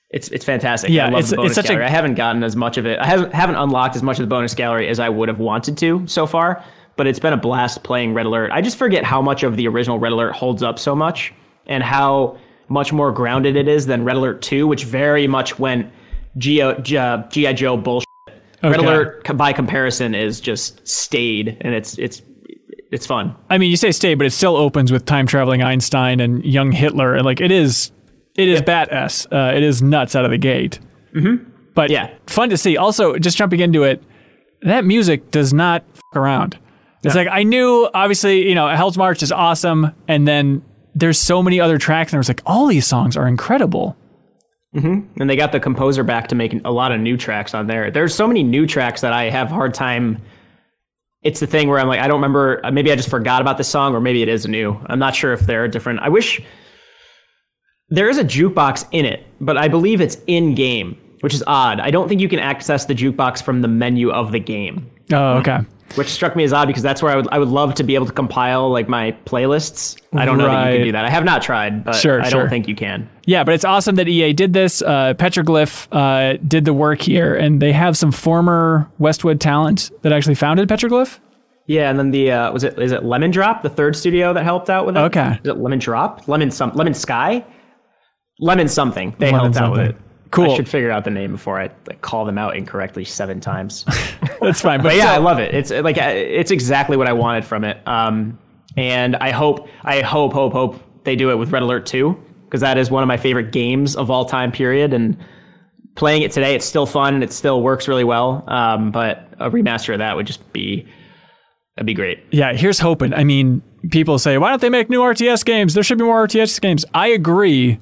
It's 0.10 0.28
it's 0.30 0.44
fantastic. 0.44 0.90
Yeah, 0.90 1.06
I 1.06 1.10
love 1.10 1.20
it's- 1.20 1.30
the 1.30 1.36
bonus 1.38 1.52
it's 1.52 1.56
such 1.56 1.66
a- 1.66 1.70
gallery. 1.70 1.86
I 1.86 1.90
haven't 1.90 2.16
gotten 2.16 2.44
as 2.44 2.56
much 2.56 2.78
of 2.78 2.86
it. 2.86 3.00
I 3.00 3.06
haven't 3.06 3.34
haven't 3.34 3.56
unlocked 3.56 3.96
as 3.96 4.04
much 4.04 4.18
of 4.20 4.24
the 4.24 4.28
bonus 4.28 4.54
gallery 4.56 4.88
as 4.88 5.00
I 5.00 5.10
would 5.10 5.30
have 5.30 5.40
wanted 5.40 5.78
to 5.80 6.08
so 6.08 6.26
far. 6.26 6.64
But 6.96 7.08
it's 7.08 7.20
been 7.20 7.32
a 7.32 7.38
blast 7.38 7.84
playing 7.84 8.14
Red 8.14 8.26
Alert. 8.26 8.52
I 8.52 8.62
just 8.62 8.76
forget 8.78 9.06
how 9.06 9.22
much 9.22 9.44
of 9.44 9.56
the 9.56 9.68
original 9.70 10.00
Red 10.00 10.12
Alert 10.12 10.34
holds 10.34 10.62
up 10.64 10.78
so 10.78 10.94
much, 10.96 11.34
and 11.68 11.82
how 11.82 12.38
much 12.68 12.92
more 12.92 13.12
grounded 13.14 13.56
it 13.56 13.68
is 13.70 13.86
than 13.86 14.04
Red 14.04 14.18
Alert 14.18 14.42
2, 14.42 14.68
which 14.68 14.84
very 14.84 15.26
much 15.26 15.58
went 15.58 15.92
G.I. 16.38 16.74
G.I. 16.82 17.54
Joe 17.54 17.78
bullshit. 17.78 18.06
Red 18.62 18.80
Alert, 18.80 19.38
by 19.38 19.54
comparison, 19.54 20.14
is 20.14 20.42
just 20.42 20.86
stayed, 20.88 21.58
and 21.62 21.74
it's 21.74 21.98
it's 21.98 22.22
it's 22.92 23.06
fun. 23.06 23.36
I 23.50 23.58
mean, 23.58 23.72
you 23.72 23.78
say 23.78 23.92
stay, 23.92 24.16
but 24.16 24.26
it 24.28 24.32
still 24.32 24.58
opens 24.58 24.92
with 24.92 25.06
time 25.06 25.28
traveling 25.28 25.62
Einstein 25.64 26.20
and 26.20 26.44
young 26.44 26.72
Hitler, 26.72 27.16
and 27.16 27.24
like 27.26 27.40
it 27.40 27.52
is, 27.52 27.92
it 28.36 28.50
is 28.50 28.62
bat 28.62 28.92
s. 28.92 29.26
Uh, 29.32 29.54
it 29.56 29.64
is 29.64 29.82
nuts 29.82 30.16
out 30.16 30.26
of 30.26 30.32
the 30.32 30.38
gate. 30.38 30.80
Mm-hmm. 31.16 31.50
But 31.74 31.90
Yeah. 31.90 32.10
fun 32.28 32.50
to 32.50 32.58
see. 32.58 32.76
Also, 32.78 33.18
just 33.18 33.38
jumping 33.38 33.62
into 33.62 33.84
it, 33.84 34.04
that 34.64 34.84
music 34.86 35.32
does 35.32 35.54
not 35.54 35.84
f- 35.96 36.02
around. 36.16 36.58
It's 37.04 37.16
like 37.16 37.30
I 37.32 37.44
knew, 37.44 37.90
obviously, 37.94 38.50
you 38.50 38.56
know, 38.56 38.68
Hell's 38.76 38.98
March 38.98 39.24
is 39.24 39.32
awesome, 39.32 39.94
and 40.10 40.28
then 40.28 40.62
there's 40.96 41.18
so 41.18 41.42
many 41.42 41.62
other 41.62 41.78
tracks, 41.78 42.12
and 42.12 42.18
I 42.18 42.20
was 42.20 42.28
like, 42.28 42.42
all 42.46 42.68
these 42.68 42.86
songs 42.86 43.16
are 43.16 43.26
incredible. 43.26 43.96
And 45.20 45.30
they 45.30 45.36
got 45.36 45.52
the 45.52 45.60
composer 45.60 46.04
back 46.04 46.28
to 46.28 46.36
make 46.36 46.54
a 46.64 46.72
lot 46.72 46.92
of 46.92 47.00
new 47.02 47.18
tracks 47.18 47.54
on 47.54 47.68
there. 47.68 47.90
There's 47.90 48.14
so 48.14 48.28
many 48.28 48.44
new 48.44 48.68
tracks 48.68 49.02
that 49.02 49.14
I 49.14 49.30
have 49.30 49.52
a 49.52 49.54
hard 49.56 49.74
time. 49.74 50.22
It's 51.24 51.40
the 51.40 51.48
thing 51.48 51.68
where 51.70 51.80
I'm 51.80 51.88
like, 51.88 52.00
I 52.00 52.08
don't 52.08 52.18
remember. 52.18 52.62
uh, 52.64 52.72
Maybe 52.72 52.92
I 52.92 52.96
just 52.96 53.10
forgot 53.10 53.42
about 53.42 53.58
this 53.58 53.68
song, 53.68 53.96
or 53.96 54.00
maybe 54.00 54.22
it 54.22 54.30
is 54.30 54.48
new. 54.48 54.80
I'm 54.86 55.00
not 55.00 55.16
sure 55.16 55.34
if 55.34 55.42
they're 55.42 55.68
different. 55.68 56.00
I 56.02 56.10
wish 56.10 56.40
there 57.90 58.10
is 58.10 58.18
a 58.20 58.24
jukebox 58.24 58.88
in 58.92 59.06
it, 59.06 59.26
but 59.42 59.58
I 59.58 59.68
believe 59.68 60.00
it's 60.02 60.18
in 60.28 60.54
game, 60.56 60.96
which 61.22 61.34
is 61.34 61.44
odd. 61.48 61.80
I 61.80 61.90
don't 61.90 62.08
think 62.08 62.22
you 62.22 62.30
can 62.30 62.40
access 62.40 62.86
the 62.86 62.94
jukebox 62.94 63.42
from 63.42 63.62
the 63.62 63.68
menu 63.68 64.12
of 64.12 64.32
the 64.32 64.40
game. 64.40 64.90
Oh, 65.12 65.38
okay. 65.40 65.60
Which 65.96 66.08
struck 66.08 66.36
me 66.36 66.44
as 66.44 66.54
odd 66.54 66.68
because 66.68 66.84
that's 66.84 67.02
where 67.02 67.12
I 67.12 67.16
would 67.16 67.28
I 67.32 67.40
would 67.40 67.48
love 67.50 67.74
to 67.76 67.84
be 67.84 67.96
able 67.96 68.06
to 68.06 68.12
compile 68.12 68.70
like 68.70 68.88
my 68.88 69.12
playlists. 69.26 69.98
I 70.14 70.26
don't 70.26 70.38
know 70.38 70.46
that 70.48 70.72
you 70.72 70.78
can 70.80 70.86
do 70.88 70.92
that. 70.94 71.06
I 71.06 71.10
have 71.10 71.24
not 71.24 71.42
tried, 71.42 71.84
but 71.84 71.96
Sure, 71.96 72.22
I 72.22 72.30
sure. 72.30 72.42
don't 72.42 72.50
think 72.50 72.68
you 72.68 72.76
can. 72.76 73.10
Yeah, 73.26 73.44
but 73.44 73.54
it's 73.54 73.66
awesome 73.66 73.96
that 73.96 74.08
EA 74.08 74.34
did 74.34 74.54
this. 74.54 74.82
Uh, 74.82 75.14
Petroglyph 75.16 75.88
uh, 75.92 76.38
did 76.48 76.66
the 76.66 76.74
work 76.74 77.02
here, 77.02 77.36
and 77.36 77.62
they 77.62 77.72
have 77.74 77.96
some 77.98 78.12
former 78.12 78.90
Westwood 78.98 79.40
talent 79.40 79.92
that 80.02 80.12
actually 80.12 80.36
founded 80.36 80.68
Petroglyph. 80.68 81.20
Yeah, 81.68 81.90
and 81.92 82.00
then 82.00 82.10
the 82.10 82.32
uh, 82.32 82.52
was 82.52 82.64
it 82.64 82.80
is 82.80 82.92
it 82.92 83.04
Lemon 83.04 83.30
Drop, 83.30 83.62
the 83.62 83.70
third 83.70 83.96
studio 83.96 84.34
that 84.34 84.44
helped 84.44 84.70
out 84.72 84.88
with 84.88 84.98
it? 84.98 85.02
Okay. 85.02 85.38
Is 85.44 85.50
it 85.52 85.58
Lemon 85.58 85.78
Drop? 85.78 86.28
Lemon 86.28 86.50
some 86.50 86.72
Lemon 86.74 86.96
Sky? 86.96 87.46
Lemon 88.40 88.68
something. 88.68 89.16
They 89.20 89.32
Lemon 89.32 89.54
helped 89.54 89.58
out 89.58 89.72
with 89.74 89.82
it. 89.82 89.98
Cool. 90.32 90.52
I 90.52 90.56
should 90.56 90.70
figure 90.70 90.92
out 90.92 91.04
the 91.04 91.10
name 91.10 91.32
before 91.32 91.60
I 91.60 91.72
like, 91.88 92.02
call 92.02 92.24
them 92.26 92.38
out 92.38 92.56
incorrectly 92.56 93.04
seven 93.04 93.40
times. 93.40 93.86
That's 94.42 94.62
fine. 94.62 94.80
But, 94.80 94.90
but 94.90 94.96
yeah, 94.96 95.12
I 95.12 95.18
love 95.18 95.40
it. 95.40 95.56
It's 95.56 95.72
like 95.72 95.98
it's 95.98 96.52
exactly 96.52 96.98
what 96.98 97.08
I 97.08 97.14
wanted 97.14 97.46
from 97.46 97.64
it. 97.64 97.86
Um, 97.88 98.38
and 98.78 99.16
I 99.18 99.32
hope, 99.32 99.68
I 99.84 100.02
hope, 100.02 100.34
hope, 100.34 100.54
hope 100.54 100.80
they 101.04 101.16
do 101.16 101.32
it 101.32 101.36
with 101.36 101.52
Red 101.52 101.64
Alert 101.64 101.86
2 101.88 102.16
because 102.46 102.62
that 102.62 102.78
is 102.78 102.92
one 102.92 103.02
of 103.02 103.08
my 103.08 103.18
favorite 103.18 103.52
games 103.52 103.96
of 103.96 104.12
all 104.12 104.26
time. 104.26 104.52
Period. 104.52 104.94
And 104.94 105.18
playing 105.96 106.22
it 106.22 106.32
today, 106.32 106.54
it's 106.56 106.66
still 106.66 106.86
fun 106.86 107.16
and 107.16 107.24
it 107.24 107.34
still 107.34 107.64
works 107.64 107.88
really 107.88 108.04
well. 108.04 108.44
Um, 108.48 108.92
but 108.92 109.28
a 109.40 109.50
remaster 109.50 109.94
of 109.94 110.00
that 110.00 110.16
would 110.16 110.28
just 110.28 110.54
be 110.54 110.88
that'd 111.76 111.88
be 111.88 111.94
great. 111.94 112.20
yeah, 112.32 112.54
here's 112.54 112.80
hoping. 112.80 113.14
I 113.14 113.24
mean, 113.24 113.64
people 113.90 114.20
say, 114.20 114.38
why 114.38 114.50
don't 114.50 114.62
they 114.62 114.70
make 114.70 114.90
new 114.90 115.00
RTS 115.00 115.44
games? 115.44 115.74
There 115.74 115.84
should 115.84 115.98
be 115.98 116.04
more 116.04 116.28
RTS 116.28 116.60
games. 116.62 116.86
I 116.94 117.08
agree. 117.08 117.80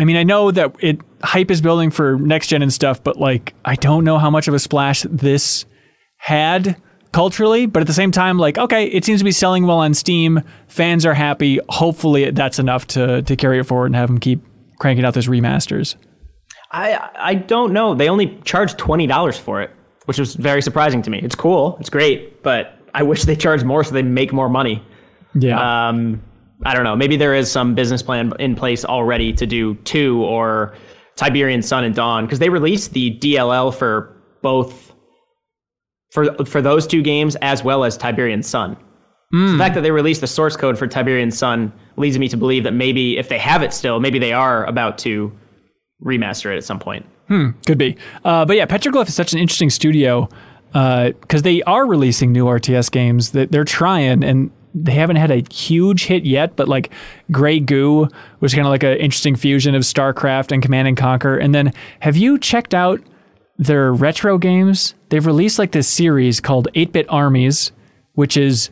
I 0.00 0.04
mean, 0.04 0.16
I 0.16 0.22
know 0.22 0.50
that 0.50 0.74
it 0.80 0.98
hype 1.22 1.50
is 1.50 1.60
building 1.60 1.90
for 1.90 2.18
next 2.18 2.46
gen 2.46 2.62
and 2.62 2.72
stuff, 2.72 3.04
but 3.04 3.18
like, 3.18 3.54
I 3.66 3.74
don't 3.76 4.02
know 4.02 4.16
how 4.16 4.30
much 4.30 4.48
of 4.48 4.54
a 4.54 4.58
splash 4.58 5.02
this 5.02 5.66
had 6.16 6.80
culturally. 7.12 7.66
But 7.66 7.82
at 7.82 7.86
the 7.86 7.92
same 7.92 8.10
time, 8.10 8.38
like, 8.38 8.56
okay, 8.56 8.86
it 8.86 9.04
seems 9.04 9.20
to 9.20 9.24
be 9.24 9.30
selling 9.30 9.66
well 9.66 9.76
on 9.76 9.92
Steam. 9.92 10.40
Fans 10.68 11.04
are 11.04 11.12
happy. 11.12 11.60
Hopefully, 11.68 12.30
that's 12.30 12.58
enough 12.58 12.86
to 12.88 13.20
to 13.20 13.36
carry 13.36 13.58
it 13.58 13.64
forward 13.64 13.86
and 13.86 13.94
have 13.94 14.08
them 14.08 14.18
keep 14.18 14.42
cranking 14.78 15.04
out 15.04 15.12
those 15.12 15.28
remasters. 15.28 15.96
I 16.72 17.10
I 17.16 17.34
don't 17.34 17.74
know. 17.74 17.94
They 17.94 18.08
only 18.08 18.40
charged 18.44 18.78
twenty 18.78 19.06
dollars 19.06 19.36
for 19.36 19.60
it, 19.60 19.70
which 20.06 20.18
was 20.18 20.34
very 20.34 20.62
surprising 20.62 21.02
to 21.02 21.10
me. 21.10 21.20
It's 21.22 21.34
cool, 21.34 21.76
it's 21.78 21.90
great, 21.90 22.42
but 22.42 22.78
I 22.94 23.02
wish 23.02 23.24
they 23.24 23.36
charged 23.36 23.66
more 23.66 23.84
so 23.84 23.92
they 23.92 24.02
make 24.02 24.32
more 24.32 24.48
money. 24.48 24.82
Yeah. 25.34 25.88
Um, 25.88 26.22
I 26.64 26.74
don't 26.74 26.84
know. 26.84 26.96
Maybe 26.96 27.16
there 27.16 27.34
is 27.34 27.50
some 27.50 27.74
business 27.74 28.02
plan 28.02 28.32
in 28.38 28.54
place 28.54 28.84
already 28.84 29.32
to 29.32 29.46
do 29.46 29.74
two 29.76 30.22
or 30.24 30.74
Tiberian 31.16 31.62
Sun 31.62 31.84
and 31.84 31.94
Dawn 31.94 32.26
because 32.26 32.38
they 32.38 32.48
released 32.48 32.92
the 32.92 33.18
DLL 33.18 33.74
for 33.74 34.16
both 34.42 34.92
for 36.12 36.34
for 36.44 36.60
those 36.60 36.86
two 36.86 37.02
games 37.02 37.36
as 37.36 37.62
well 37.64 37.84
as 37.84 37.96
Tiberian 37.96 38.42
Sun. 38.42 38.76
So 39.32 39.52
the 39.52 39.58
fact 39.58 39.76
that 39.76 39.82
they 39.82 39.92
released 39.92 40.22
the 40.22 40.26
source 40.26 40.56
code 40.56 40.76
for 40.76 40.88
Tiberian 40.88 41.30
Sun 41.30 41.72
leads 41.96 42.18
me 42.18 42.26
to 42.28 42.36
believe 42.36 42.64
that 42.64 42.72
maybe 42.72 43.16
if 43.16 43.28
they 43.28 43.38
have 43.38 43.62
it 43.62 43.72
still, 43.72 44.00
maybe 44.00 44.18
they 44.18 44.32
are 44.32 44.64
about 44.64 44.98
to 44.98 45.30
remaster 46.04 46.52
it 46.52 46.56
at 46.56 46.64
some 46.64 46.80
point. 46.80 47.06
Hmm, 47.28 47.50
could 47.64 47.78
be. 47.78 47.96
Uh, 48.24 48.44
but 48.44 48.56
yeah, 48.56 48.66
Petroglyph 48.66 49.06
is 49.06 49.14
such 49.14 49.32
an 49.32 49.38
interesting 49.38 49.70
studio 49.70 50.28
because 50.72 51.42
they 51.42 51.62
are 51.62 51.86
releasing 51.86 52.32
new 52.32 52.46
RTS 52.46 52.90
games 52.90 53.30
that 53.30 53.52
they're 53.52 53.62
trying 53.62 54.24
and 54.24 54.50
they 54.74 54.92
haven't 54.92 55.16
had 55.16 55.30
a 55.30 55.42
huge 55.52 56.04
hit 56.04 56.24
yet, 56.24 56.56
but 56.56 56.68
like 56.68 56.90
Grey 57.30 57.60
Goo 57.60 58.08
was 58.40 58.54
kind 58.54 58.66
of 58.66 58.70
like 58.70 58.82
an 58.82 58.96
interesting 58.98 59.36
fusion 59.36 59.74
of 59.74 59.82
StarCraft 59.82 60.52
and 60.52 60.62
Command 60.62 60.88
and 60.88 60.96
Conquer. 60.96 61.36
And 61.36 61.54
then 61.54 61.72
have 62.00 62.16
you 62.16 62.38
checked 62.38 62.74
out 62.74 63.00
their 63.58 63.92
retro 63.92 64.38
games? 64.38 64.94
They've 65.08 65.26
released 65.26 65.58
like 65.58 65.72
this 65.72 65.88
series 65.88 66.40
called 66.40 66.68
8 66.74 66.92
Bit 66.92 67.06
Armies, 67.08 67.72
which 68.14 68.36
is 68.36 68.70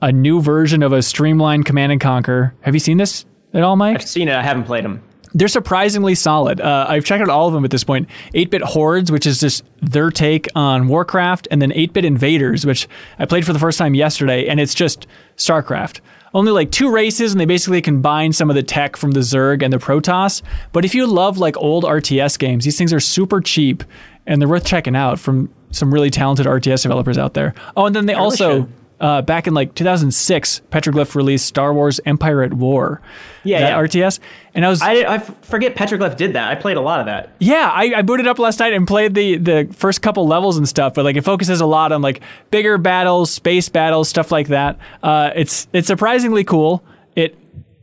a 0.00 0.12
new 0.12 0.40
version 0.40 0.82
of 0.82 0.92
a 0.92 1.02
streamlined 1.02 1.64
Command 1.64 1.92
and 1.92 2.00
Conquer. 2.00 2.54
Have 2.60 2.74
you 2.74 2.80
seen 2.80 2.98
this 2.98 3.24
at 3.54 3.62
all, 3.62 3.76
Mike? 3.76 3.96
I've 3.96 4.08
seen 4.08 4.28
it. 4.28 4.34
I 4.34 4.42
haven't 4.42 4.64
played 4.64 4.84
them. 4.84 5.02
They're 5.34 5.48
surprisingly 5.48 6.14
solid. 6.14 6.60
Uh, 6.60 6.86
I've 6.88 7.04
checked 7.04 7.22
out 7.22 7.28
all 7.28 7.48
of 7.48 7.54
them 7.54 7.64
at 7.64 7.70
this 7.70 7.84
point. 7.84 8.08
8-Bit 8.34 8.62
Hordes, 8.62 9.10
which 9.10 9.26
is 9.26 9.40
just 9.40 9.64
their 9.80 10.10
take 10.10 10.48
on 10.54 10.88
Warcraft, 10.88 11.48
and 11.50 11.60
then 11.60 11.70
8-Bit 11.70 12.04
Invaders, 12.04 12.66
which 12.66 12.88
I 13.18 13.26
played 13.26 13.46
for 13.46 13.52
the 13.52 13.58
first 13.58 13.78
time 13.78 13.94
yesterday, 13.94 14.46
and 14.46 14.60
it's 14.60 14.74
just 14.74 15.06
StarCraft. 15.36 16.00
Only 16.34 16.52
like 16.52 16.70
two 16.70 16.90
races, 16.90 17.32
and 17.32 17.40
they 17.40 17.44
basically 17.44 17.82
combine 17.82 18.32
some 18.32 18.48
of 18.48 18.56
the 18.56 18.62
tech 18.62 18.96
from 18.96 19.10
the 19.10 19.20
Zerg 19.20 19.62
and 19.62 19.72
the 19.72 19.78
Protoss. 19.78 20.42
But 20.72 20.84
if 20.84 20.94
you 20.94 21.06
love 21.06 21.38
like 21.38 21.56
old 21.58 21.84
RTS 21.84 22.38
games, 22.38 22.64
these 22.64 22.78
things 22.78 22.92
are 22.92 23.00
super 23.00 23.40
cheap, 23.40 23.84
and 24.26 24.40
they're 24.40 24.48
worth 24.48 24.64
checking 24.64 24.96
out 24.96 25.18
from 25.18 25.52
some 25.72 25.92
really 25.92 26.10
talented 26.10 26.46
RTS 26.46 26.82
developers 26.82 27.18
out 27.18 27.34
there. 27.34 27.54
Oh, 27.76 27.86
and 27.86 27.94
then 27.94 28.06
they 28.06 28.14
also. 28.14 28.60
should. 28.62 28.72
Uh, 29.02 29.20
back 29.20 29.48
in 29.48 29.52
like 29.52 29.74
2006, 29.74 30.62
Petroglyph 30.70 31.16
released 31.16 31.44
Star 31.44 31.74
Wars 31.74 31.98
Empire 32.06 32.42
at 32.44 32.54
War. 32.54 33.02
Yeah, 33.42 33.58
that 33.58 33.70
yeah. 33.70 34.04
RTS. 34.04 34.20
And 34.54 34.64
I 34.64 34.68
was 34.68 34.80
I, 34.80 35.14
I 35.14 35.18
forget 35.18 35.74
Petroglyph 35.74 36.16
did 36.16 36.34
that. 36.34 36.50
I 36.50 36.54
played 36.54 36.76
a 36.76 36.80
lot 36.80 37.00
of 37.00 37.06
that. 37.06 37.34
yeah, 37.40 37.68
I, 37.74 37.94
I 37.96 38.02
booted 38.02 38.28
up 38.28 38.38
last 38.38 38.60
night 38.60 38.72
and 38.72 38.86
played 38.86 39.14
the 39.14 39.38
the 39.38 39.68
first 39.72 40.02
couple 40.02 40.24
levels 40.28 40.56
and 40.56 40.68
stuff, 40.68 40.94
but 40.94 41.04
like 41.04 41.16
it 41.16 41.22
focuses 41.22 41.60
a 41.60 41.66
lot 41.66 41.90
on 41.90 42.00
like 42.00 42.22
bigger 42.52 42.78
battles, 42.78 43.32
space 43.32 43.68
battles, 43.68 44.08
stuff 44.08 44.30
like 44.30 44.46
that. 44.48 44.78
Uh, 45.02 45.30
it's 45.34 45.66
it's 45.72 45.88
surprisingly 45.88 46.44
cool. 46.44 46.84
It 47.16 47.36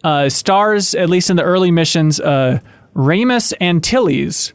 uh, 0.06 0.30
stars 0.30 0.96
at 0.96 1.10
least 1.10 1.30
in 1.30 1.36
the 1.36 1.44
early 1.44 1.70
missions, 1.70 2.22
uh, 2.22 2.60
Raymus 2.96 3.52
Antilles. 3.60 4.54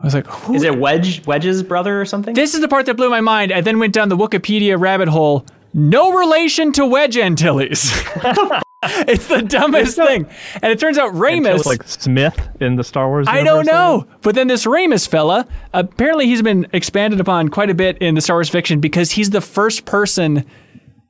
I 0.00 0.04
was 0.04 0.14
like, 0.14 0.26
who 0.26 0.54
Is 0.54 0.62
it 0.62 0.78
Wedge 0.78 1.26
Wedge's 1.26 1.62
brother 1.62 2.00
or 2.00 2.04
something? 2.06 2.34
this 2.34 2.54
is 2.54 2.60
the 2.60 2.68
part 2.68 2.86
that 2.86 2.96
blew 2.96 3.10
my 3.10 3.20
mind. 3.20 3.52
I 3.52 3.60
then 3.60 3.78
went 3.78 3.92
down 3.92 4.08
the 4.08 4.16
Wikipedia 4.16 4.80
rabbit 4.80 5.08
hole. 5.08 5.44
No 5.78 6.10
relation 6.12 6.72
to 6.72 6.86
Wedge 6.86 7.18
Antilles. 7.18 7.92
it's 8.82 9.26
the 9.28 9.42
dumbest 9.42 9.96
thing. 9.96 10.26
And 10.62 10.72
it 10.72 10.80
turns 10.80 10.96
out 10.96 11.12
Raymus. 11.12 11.66
like 11.66 11.82
Smith 11.82 12.48
in 12.60 12.76
the 12.76 12.82
Star 12.82 13.08
Wars. 13.08 13.26
I 13.28 13.42
don't 13.42 13.66
universe, 13.66 13.66
know. 13.66 14.06
But 14.22 14.34
then 14.34 14.48
this 14.48 14.64
Raymus 14.64 15.06
fella, 15.06 15.46
apparently 15.74 16.26
he's 16.28 16.40
been 16.40 16.66
expanded 16.72 17.20
upon 17.20 17.50
quite 17.50 17.68
a 17.68 17.74
bit 17.74 17.98
in 17.98 18.14
the 18.14 18.22
Star 18.22 18.36
Wars 18.36 18.48
fiction 18.48 18.80
because 18.80 19.10
he's 19.10 19.28
the 19.30 19.42
first 19.42 19.84
person 19.84 20.46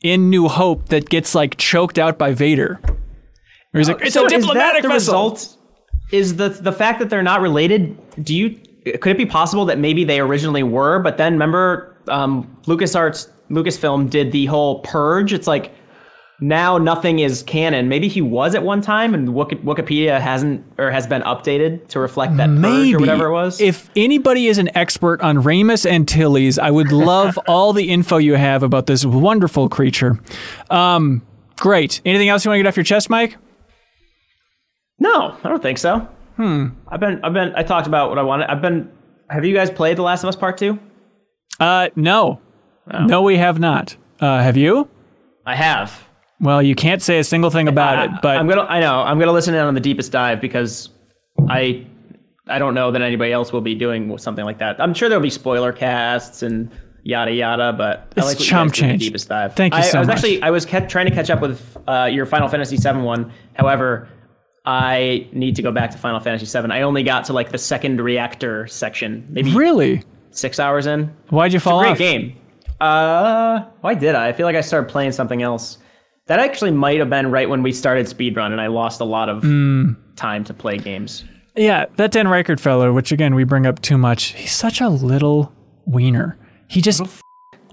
in 0.02 0.30
New 0.30 0.48
Hope 0.48 0.88
that 0.88 1.08
gets 1.08 1.32
like 1.32 1.56
choked 1.58 1.96
out 1.96 2.18
by 2.18 2.32
Vader. 2.32 2.80
Where 2.82 3.78
he's 3.78 3.88
like, 3.88 4.02
it's 4.02 4.14
So 4.14 4.22
a 4.22 4.26
is 4.26 4.32
that 4.32 4.40
diplomatic 4.40 4.82
the 4.82 4.88
vessel. 4.88 5.30
result? 5.30 5.56
Is 6.10 6.34
the 6.36 6.48
the 6.48 6.72
fact 6.72 6.98
that 6.98 7.08
they're 7.08 7.22
not 7.22 7.40
related? 7.40 7.96
Do 8.24 8.34
you 8.34 8.60
could 9.00 9.12
it 9.12 9.18
be 9.18 9.26
possible 9.26 9.64
that 9.66 9.78
maybe 9.78 10.02
they 10.02 10.18
originally 10.18 10.64
were, 10.64 10.98
but 11.00 11.18
then 11.18 11.34
remember 11.34 11.96
um, 12.08 12.56
LucasArts 12.66 13.30
Lucasfilm 13.50 14.10
did 14.10 14.32
the 14.32 14.46
whole 14.46 14.80
purge. 14.80 15.32
It's 15.32 15.46
like 15.46 15.72
now 16.40 16.76
nothing 16.76 17.20
is 17.20 17.42
canon. 17.42 17.88
Maybe 17.88 18.08
he 18.08 18.20
was 18.20 18.54
at 18.54 18.62
one 18.62 18.82
time, 18.82 19.14
and 19.14 19.28
Wikipedia 19.28 20.20
hasn't 20.20 20.64
or 20.78 20.90
has 20.90 21.06
been 21.06 21.22
updated 21.22 21.88
to 21.88 22.00
reflect 22.00 22.36
that 22.36 22.48
purge 22.48 22.58
Maybe 22.58 22.94
or 22.94 22.98
whatever 22.98 23.26
it 23.26 23.32
was. 23.32 23.60
If 23.60 23.88
anybody 23.96 24.48
is 24.48 24.58
an 24.58 24.76
expert 24.76 25.20
on 25.22 25.38
Raymus 25.42 25.90
Antilles, 25.90 26.58
I 26.58 26.70
would 26.70 26.92
love 26.92 27.38
all 27.48 27.72
the 27.72 27.90
info 27.90 28.18
you 28.18 28.34
have 28.34 28.62
about 28.62 28.86
this 28.86 29.04
wonderful 29.04 29.68
creature. 29.68 30.18
Um, 30.68 31.22
great. 31.58 32.02
Anything 32.04 32.28
else 32.28 32.44
you 32.44 32.50
want 32.50 32.58
to 32.58 32.62
get 32.64 32.68
off 32.68 32.76
your 32.76 32.84
chest, 32.84 33.08
Mike? 33.08 33.36
no, 34.98 35.36
I 35.44 35.48
don't 35.48 35.62
think 35.62 35.78
so. 35.78 36.08
Hmm. 36.36 36.68
I've 36.88 37.00
been 37.00 37.20
I've 37.24 37.32
been 37.32 37.54
I 37.54 37.62
talked 37.62 37.86
about 37.86 38.10
what 38.10 38.18
I 38.18 38.22
wanted. 38.22 38.50
I've 38.50 38.60
been. 38.62 38.90
Have 39.30 39.44
you 39.44 39.54
guys 39.54 39.70
played 39.70 39.96
The 39.98 40.02
Last 40.02 40.22
of 40.22 40.28
Us 40.28 40.36
Part 40.36 40.58
Two? 40.58 40.78
Uh, 41.58 41.88
no. 41.96 42.40
Oh. 42.92 43.04
No, 43.06 43.22
we 43.22 43.36
have 43.36 43.58
not. 43.58 43.96
Uh, 44.20 44.40
have 44.42 44.56
you? 44.56 44.88
I 45.44 45.54
have. 45.54 46.04
Well, 46.40 46.62
you 46.62 46.74
can't 46.74 47.00
say 47.02 47.18
a 47.18 47.24
single 47.24 47.50
thing 47.50 47.66
about 47.68 48.04
it, 48.04 48.10
but 48.22 48.36
I'm 48.36 48.46
gonna. 48.48 48.62
I 48.62 48.80
know. 48.80 49.00
I'm 49.00 49.18
gonna 49.18 49.32
listen 49.32 49.54
in 49.54 49.60
on 49.60 49.74
the 49.74 49.80
deepest 49.80 50.12
dive 50.12 50.40
because 50.40 50.90
I 51.48 51.86
I 52.46 52.58
don't 52.58 52.74
know 52.74 52.90
that 52.90 53.00
anybody 53.02 53.32
else 53.32 53.52
will 53.52 53.60
be 53.62 53.74
doing 53.74 54.16
something 54.18 54.44
like 54.44 54.58
that. 54.58 54.80
I'm 54.80 54.92
sure 54.94 55.08
there'll 55.08 55.22
be 55.22 55.30
spoiler 55.30 55.72
casts 55.72 56.42
and 56.42 56.70
yada 57.04 57.32
yada, 57.32 57.72
but 57.72 58.12
I 58.16 58.20
It's 58.20 58.26
like 58.26 58.38
chump 58.38 58.68
in 58.78 58.82
the 58.82 58.88
change. 58.92 59.02
deepest 59.02 59.28
dive. 59.28 59.54
Thank 59.54 59.72
you 59.74 59.80
I, 59.80 59.82
so 59.82 59.96
I 59.96 60.00
was 60.00 60.08
much. 60.08 60.16
actually 60.16 60.42
I 60.42 60.50
was 60.50 60.66
kept 60.66 60.90
trying 60.90 61.06
to 61.06 61.12
catch 61.14 61.30
up 61.30 61.40
with 61.40 61.76
uh, 61.88 62.08
your 62.12 62.26
Final 62.26 62.48
Fantasy 62.48 62.76
VII 62.76 62.98
one. 63.00 63.32
However, 63.54 64.08
I 64.66 65.28
need 65.32 65.56
to 65.56 65.62
go 65.62 65.72
back 65.72 65.90
to 65.92 65.98
Final 65.98 66.20
Fantasy 66.20 66.44
VII. 66.46 66.70
I 66.70 66.82
only 66.82 67.02
got 67.02 67.24
to 67.26 67.32
like 67.32 67.50
the 67.50 67.58
second 67.58 68.00
reactor 68.00 68.66
section, 68.66 69.24
maybe 69.30 69.52
really, 69.54 70.02
six 70.32 70.58
hours 70.60 70.86
in. 70.86 71.06
why'd 71.30 71.52
you 71.52 71.60
fall 71.60 71.80
Great 71.80 71.92
off? 71.92 71.98
game. 71.98 72.36
Uh, 72.80 73.64
why 73.80 73.94
did 73.94 74.14
I? 74.14 74.28
I 74.28 74.32
feel 74.32 74.46
like 74.46 74.56
I 74.56 74.60
started 74.60 74.90
playing 74.90 75.12
something 75.12 75.42
else. 75.42 75.78
That 76.26 76.40
actually 76.40 76.72
might 76.72 76.98
have 76.98 77.08
been 77.10 77.30
right 77.30 77.48
when 77.48 77.62
we 77.62 77.72
started 77.72 78.06
speedrun, 78.06 78.50
and 78.52 78.60
I 78.60 78.66
lost 78.66 79.00
a 79.00 79.04
lot 79.04 79.28
of 79.28 79.42
Hmm. 79.42 79.92
time 80.16 80.44
to 80.44 80.54
play 80.54 80.76
games. 80.76 81.24
Yeah, 81.54 81.86
that 81.96 82.10
Dan 82.10 82.26
Ryckert 82.26 82.60
fellow, 82.60 82.92
which 82.92 83.12
again 83.12 83.34
we 83.34 83.44
bring 83.44 83.64
up 83.66 83.80
too 83.80 83.96
much. 83.96 84.32
He's 84.34 84.52
such 84.52 84.80
a 84.80 84.88
little 84.88 85.52
wiener. 85.86 86.36
He 86.68 86.80
just 86.80 87.00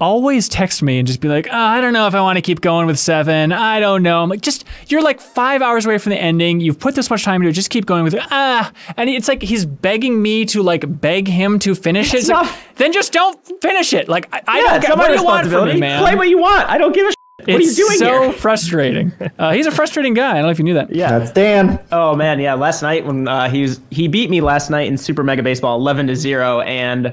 always 0.00 0.48
text 0.48 0.82
me 0.82 0.98
and 0.98 1.06
just 1.06 1.20
be 1.20 1.28
like, 1.28 1.46
oh, 1.50 1.56
I 1.56 1.80
don't 1.80 1.92
know 1.92 2.06
if 2.06 2.14
I 2.14 2.20
want 2.20 2.36
to 2.36 2.42
keep 2.42 2.60
going 2.60 2.86
with 2.86 2.98
seven. 2.98 3.52
I 3.52 3.80
don't 3.80 4.02
know. 4.02 4.22
I'm 4.22 4.28
like, 4.28 4.40
just 4.40 4.64
you're 4.88 5.02
like 5.02 5.20
five 5.20 5.62
hours 5.62 5.86
away 5.86 5.98
from 5.98 6.10
the 6.10 6.20
ending. 6.20 6.60
You've 6.60 6.78
put 6.78 6.94
this 6.94 7.10
much 7.10 7.24
time 7.24 7.40
into 7.42 7.50
it. 7.50 7.52
Just 7.52 7.70
keep 7.70 7.86
going 7.86 8.04
with 8.04 8.14
it. 8.14 8.22
Ah, 8.30 8.72
and 8.96 9.08
it's 9.08 9.28
like 9.28 9.42
he's 9.42 9.64
begging 9.66 10.20
me 10.20 10.44
to 10.46 10.62
like 10.62 10.84
beg 11.00 11.28
him 11.28 11.58
to 11.60 11.74
finish 11.74 12.12
it. 12.14 12.18
It's 12.20 12.28
like, 12.28 12.50
then 12.76 12.92
just 12.92 13.12
don't 13.12 13.38
finish 13.60 13.92
it. 13.92 14.08
Like 14.08 14.28
I, 14.32 14.42
I 14.46 14.60
don't 14.60 14.76
it's 14.76 14.86
get 14.86 14.98
what 14.98 15.08
do 15.08 15.14
you 15.14 15.24
want 15.24 15.46
from 15.46 15.68
responsibility. 15.68 15.74
me, 15.74 15.80
man. 15.80 16.02
Play 16.02 16.14
what 16.16 16.28
you 16.28 16.38
want. 16.38 16.68
I 16.68 16.78
don't 16.78 16.94
give 16.94 17.06
a 17.06 17.10
shit. 17.10 17.14
What 17.40 17.48
are 17.48 17.52
you 17.52 17.58
It's 17.68 17.76
doing 17.76 17.98
so 17.98 18.22
here? 18.22 18.32
frustrating. 18.40 19.12
Uh, 19.38 19.52
he's 19.52 19.66
a 19.66 19.70
frustrating 19.70 20.14
guy. 20.14 20.30
I 20.30 20.34
don't 20.34 20.44
know 20.44 20.50
if 20.50 20.58
you 20.58 20.64
knew 20.64 20.74
that. 20.74 20.94
Yeah. 20.94 21.18
That's 21.18 21.30
Dan. 21.30 21.84
Oh 21.92 22.14
man, 22.14 22.40
yeah. 22.40 22.54
Last 22.54 22.80
night 22.82 23.04
when 23.04 23.28
uh, 23.28 23.48
he 23.50 23.62
was 23.62 23.80
he 23.90 24.08
beat 24.08 24.30
me 24.30 24.40
last 24.40 24.70
night 24.70 24.86
in 24.88 24.96
Super 24.96 25.22
Mega 25.22 25.42
Baseball, 25.42 25.76
eleven 25.78 26.06
to 26.06 26.16
zero, 26.16 26.60
and 26.62 27.12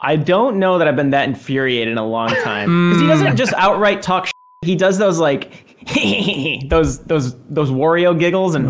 I 0.00 0.16
don't 0.16 0.58
know 0.58 0.78
that 0.78 0.88
I've 0.88 0.96
been 0.96 1.10
that 1.10 1.28
infuriated 1.28 1.92
in 1.92 1.98
a 1.98 2.06
long 2.06 2.28
time 2.28 2.90
because 2.90 3.00
he 3.00 3.06
doesn't 3.06 3.36
just 3.36 3.52
outright 3.54 4.02
talk. 4.02 4.26
Shit. 4.26 4.32
He 4.62 4.76
does 4.76 4.98
those 4.98 5.18
like 5.18 5.50
those 6.68 6.98
those 7.04 7.34
those 7.48 7.70
Wario 7.70 8.18
giggles 8.18 8.54
and. 8.54 8.66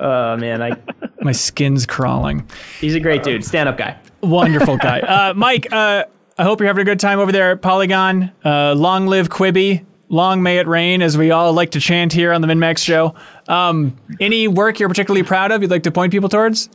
Oh 0.00 0.36
man, 0.36 0.62
I, 0.62 0.76
My 1.22 1.32
skin's 1.32 1.84
crawling. 1.84 2.48
he's 2.80 2.94
a 2.94 3.00
great 3.00 3.22
dude, 3.24 3.44
stand 3.44 3.68
up 3.68 3.76
guy. 3.76 3.98
Wonderful 4.22 4.76
guy. 4.76 5.00
Uh, 5.08 5.34
Mike, 5.34 5.72
uh, 5.72 6.04
I 6.36 6.42
hope 6.44 6.60
you're 6.60 6.68
having 6.68 6.82
a 6.82 6.84
good 6.84 7.00
time 7.00 7.18
over 7.18 7.32
there 7.32 7.50
at 7.52 7.62
Polygon. 7.62 8.30
Uh, 8.44 8.74
long 8.74 9.06
live 9.06 9.28
Quibi. 9.28 9.84
Long 10.08 10.42
may 10.42 10.58
it 10.58 10.66
rain, 10.66 11.02
as 11.02 11.18
we 11.18 11.32
all 11.32 11.52
like 11.52 11.72
to 11.72 11.80
chant 11.80 12.12
here 12.12 12.32
on 12.32 12.40
the 12.40 12.46
MinnMax 12.46 12.78
show. 12.78 13.14
Um, 13.48 13.96
any 14.20 14.48
work 14.48 14.78
you're 14.80 14.88
particularly 14.88 15.22
proud 15.24 15.50
of 15.52 15.60
you'd 15.62 15.70
like 15.70 15.82
to 15.82 15.90
point 15.90 16.12
people 16.12 16.28
towards? 16.28 16.70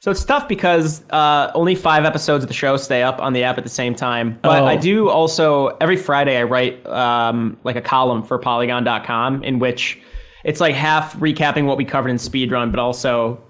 So 0.00 0.10
it's 0.10 0.24
tough 0.24 0.48
because 0.48 1.02
uh, 1.10 1.50
only 1.54 1.74
five 1.74 2.06
episodes 2.06 2.42
of 2.42 2.48
the 2.48 2.54
show 2.54 2.78
stay 2.78 3.02
up 3.02 3.20
on 3.20 3.34
the 3.34 3.44
app 3.44 3.58
at 3.58 3.64
the 3.64 3.70
same 3.70 3.94
time. 3.94 4.38
But 4.40 4.62
Oh. 4.62 4.66
I 4.66 4.76
do 4.76 5.10
also 5.10 5.68
every 5.80 5.96
Friday 5.98 6.38
I 6.38 6.42
write 6.44 6.84
um, 6.86 7.58
like 7.64 7.76
a 7.76 7.82
column 7.82 8.22
for 8.22 8.38
Polygon.com 8.38 9.44
in 9.44 9.58
which 9.58 10.00
it's 10.44 10.58
like 10.58 10.74
half 10.74 11.14
recapping 11.18 11.66
what 11.66 11.76
we 11.76 11.84
covered 11.84 12.08
in 12.08 12.16
speedrun, 12.16 12.70
but 12.70 12.80
also 12.80 13.42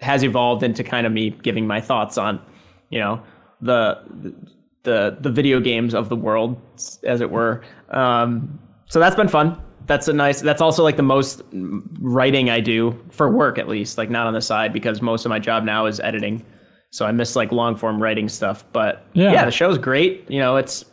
has 0.00 0.24
evolved 0.24 0.62
into 0.62 0.82
kind 0.82 1.06
of 1.06 1.12
me 1.12 1.28
giving 1.42 1.66
my 1.66 1.78
thoughts 1.80 2.16
on, 2.16 2.40
you 2.88 2.98
know, 2.98 3.22
the 3.60 3.98
the 4.84 5.18
the 5.20 5.30
video 5.30 5.60
games 5.60 5.94
of 5.94 6.08
the 6.08 6.16
world, 6.16 6.56
as 7.04 7.20
it 7.20 7.30
were. 7.30 7.62
Um, 7.90 8.58
so 8.86 8.98
that's 8.98 9.14
been 9.14 9.28
fun. 9.28 9.60
That's 9.86 10.08
a 10.08 10.12
nice. 10.12 10.40
That's 10.40 10.60
also 10.62 10.82
like 10.82 10.96
the 10.96 11.02
most 11.02 11.42
writing 11.52 12.50
I 12.50 12.60
do 12.60 12.98
for 13.10 13.30
work, 13.30 13.58
at 13.58 13.68
least, 13.68 13.98
like 13.98 14.10
not 14.10 14.26
on 14.26 14.34
the 14.34 14.40
side, 14.40 14.72
because 14.72 15.02
most 15.02 15.24
of 15.24 15.30
my 15.30 15.38
job 15.38 15.64
now 15.64 15.86
is 15.86 16.00
editing. 16.00 16.44
So 16.90 17.06
I 17.06 17.12
miss 17.12 17.34
like 17.36 17.52
long 17.52 17.74
form 17.76 18.02
writing 18.02 18.28
stuff. 18.28 18.64
But 18.72 19.06
Yeah. 19.14 19.32
yeah, 19.32 19.44
the 19.44 19.50
show's 19.50 19.78
great. 19.78 20.24
You 20.30 20.38
know, 20.40 20.56
it's 20.56 20.84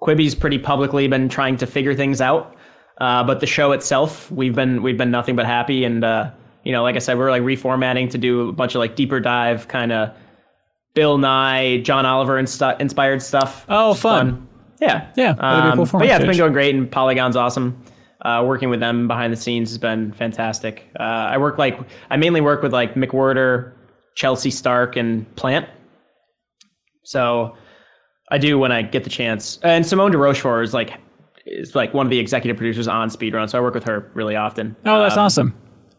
Quibi's 0.00 0.34
pretty 0.34 0.58
publicly 0.58 1.06
been 1.08 1.28
trying 1.28 1.56
to 1.58 1.66
figure 1.66 1.94
things 1.94 2.20
out. 2.20 2.54
Uh, 3.00 3.22
but 3.22 3.38
the 3.40 3.46
show 3.46 3.72
itself, 3.72 4.30
we've 4.30 4.54
been 4.54 4.82
we've 4.82 4.98
been 4.98 5.10
nothing 5.10 5.36
but 5.36 5.46
happy. 5.46 5.84
And 5.84 6.02
uh, 6.04 6.30
you 6.64 6.72
know, 6.72 6.82
like 6.82 6.96
I 6.96 6.98
said, 6.98 7.16
we're 7.18 7.30
like 7.30 7.42
reformatting 7.42 8.10
to 8.10 8.18
do 8.18 8.48
a 8.48 8.52
bunch 8.52 8.74
of 8.74 8.80
like 8.80 8.96
deeper 8.96 9.20
dive 9.20 9.68
kind 9.68 9.92
of 9.92 10.10
Bill 10.94 11.16
Nye, 11.18 11.78
John 11.82 12.04
Oliver 12.04 12.38
and 12.38 12.48
stu- 12.48 12.76
inspired 12.80 13.22
stuff. 13.22 13.64
Oh, 13.68 13.92
It's 13.92 14.00
fun. 14.00 14.48
Yeah, 14.80 15.08
Yeah, 15.16 15.32
be 15.32 15.38
cool 15.40 15.82
Um, 15.82 15.88
but 15.92 16.06
yeah, 16.06 16.16
it's 16.16 16.24
been 16.26 16.36
going 16.36 16.52
great, 16.52 16.72
and 16.74 16.88
Polygon's 16.90 17.34
awesome. 17.36 17.80
Uh, 18.22 18.42
working 18.44 18.68
with 18.68 18.80
them 18.80 19.06
behind 19.06 19.32
the 19.32 19.36
scenes 19.36 19.70
has 19.70 19.78
been 19.78 20.12
fantastic. 20.12 20.84
Uh, 20.98 21.02
I 21.02 21.38
work 21.38 21.56
like 21.58 21.78
I 22.10 22.16
mainly 22.16 22.40
work 22.40 22.62
with 22.62 22.72
like 22.72 22.94
McWhertor, 22.94 23.72
Chelsea 24.16 24.50
Stark, 24.50 24.96
and 24.96 25.24
Plante. 25.36 25.68
So 27.04 27.56
I 28.30 28.38
do 28.38 28.58
when 28.58 28.72
I 28.72 28.82
get 28.82 29.04
the 29.04 29.10
chance. 29.10 29.58
And 29.62 29.86
Simone 29.86 30.10
de 30.10 30.18
Rochefort 30.18 30.64
is 30.64 30.74
like 30.74 30.92
is 31.46 31.74
like 31.74 31.94
one 31.94 32.06
of 32.06 32.10
the 32.10 32.18
executive 32.18 32.56
producers 32.58 32.88
on 32.88 33.08
Speedrun, 33.08 33.48
so 33.48 33.56
I 33.58 33.60
work 33.60 33.74
with 33.74 33.84
her 33.84 34.10
really 34.14 34.36
often. 34.36 34.76
Oh, 34.84 35.00
that's 35.02 35.16
Um, 35.16 35.24
awesome. 35.24 35.54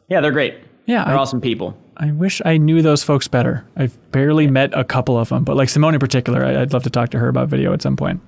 Yeah, 0.10 0.22
they're 0.22 0.32
great. 0.32 0.56
Yeah, 0.86 1.06
They're 1.06 1.16
I- 1.16 1.20
awesome 1.20 1.42
people. 1.42 1.76
I 1.98 2.12
wish 2.12 2.42
I 2.46 2.58
knew 2.58 2.82
those 2.82 3.04
folks 3.04 3.28
better. 3.28 3.66
I've 3.76 3.98
barely 4.12 4.48
met 4.48 4.72
a 4.74 4.84
couple 4.86 5.18
of 5.18 5.30
them, 5.30 5.44
but 5.44 5.58
like 5.58 5.68
Simone 5.70 5.94
in 5.96 6.00
particular, 6.00 6.46
I- 6.46 6.62
I'd 6.62 6.72
love 6.74 6.84
to 6.84 6.90
talk 6.90 7.10
to 7.12 7.20
her 7.20 7.28
about 7.30 7.50
video 7.50 7.74
at 7.74 7.82
some 7.82 7.96
point. 7.98 8.22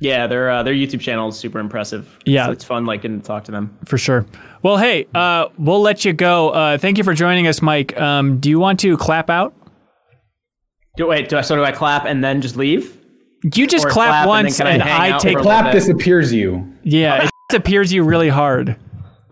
Yeah, 0.00 0.26
their 0.28 0.50
uh, 0.50 0.62
their 0.62 0.74
YouTube 0.74 1.00
channel 1.00 1.28
is 1.28 1.36
super 1.36 1.58
impressive. 1.58 2.18
Yeah. 2.24 2.46
so 2.46 2.52
it's 2.52 2.64
fun 2.64 2.86
like 2.86 3.02
getting 3.02 3.20
to 3.20 3.26
talk 3.26 3.44
to 3.44 3.52
them. 3.52 3.76
For 3.84 3.98
sure. 3.98 4.26
Well, 4.62 4.76
hey, 4.76 5.06
uh, 5.14 5.48
we'll 5.58 5.80
let 5.80 6.04
you 6.04 6.12
go. 6.12 6.50
Uh, 6.50 6.78
thank 6.78 6.98
you 6.98 7.04
for 7.04 7.14
joining 7.14 7.46
us, 7.48 7.60
Mike. 7.62 7.98
Um, 8.00 8.38
do 8.38 8.48
you 8.48 8.58
want 8.60 8.78
to 8.80 8.96
clap 8.96 9.28
out? 9.28 9.54
Do 10.96 11.06
wait, 11.08 11.28
do 11.28 11.36
I 11.36 11.40
so 11.40 11.56
do 11.56 11.64
I 11.64 11.72
clap 11.72 12.04
and 12.06 12.22
then 12.22 12.40
just 12.40 12.56
leave? 12.56 12.96
You 13.54 13.66
just 13.66 13.86
Or 13.86 13.90
clap, 13.90 14.08
clap 14.10 14.26
once, 14.28 14.56
can 14.56 14.66
I 14.66 14.70
and 14.70 14.82
hang 14.82 15.12
I 15.14 15.18
take 15.18 15.34
for 15.34 15.38
a 15.40 15.42
Clap 15.42 15.64
little 15.66 15.72
bit. 15.72 15.86
disappears 15.86 16.32
you. 16.32 16.72
Yeah, 16.82 17.24
it 17.24 17.30
disappears 17.50 17.92
you 17.92 18.02
really 18.04 18.28
hard. 18.28 18.76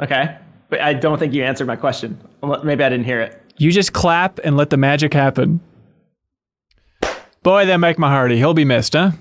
Okay, 0.00 0.36
but 0.68 0.80
I 0.80 0.94
don't 0.94 1.18
think 1.18 1.32
you 1.34 1.42
answered 1.44 1.66
my 1.66 1.76
question. 1.76 2.16
Maybe 2.64 2.84
I 2.84 2.88
didn't 2.88 3.04
hear 3.06 3.20
it. 3.20 3.40
You 3.56 3.72
just 3.72 3.92
clap 3.92 4.38
and 4.44 4.56
let 4.56 4.70
the 4.70 4.76
magic 4.76 5.12
happen. 5.14 5.60
Boy, 7.42 7.66
that 7.66 7.76
Mike 7.78 7.96
Mahardy, 7.96 8.36
he'll 8.36 8.54
be 8.54 8.64
missed, 8.64 8.92
huh? 8.94 9.12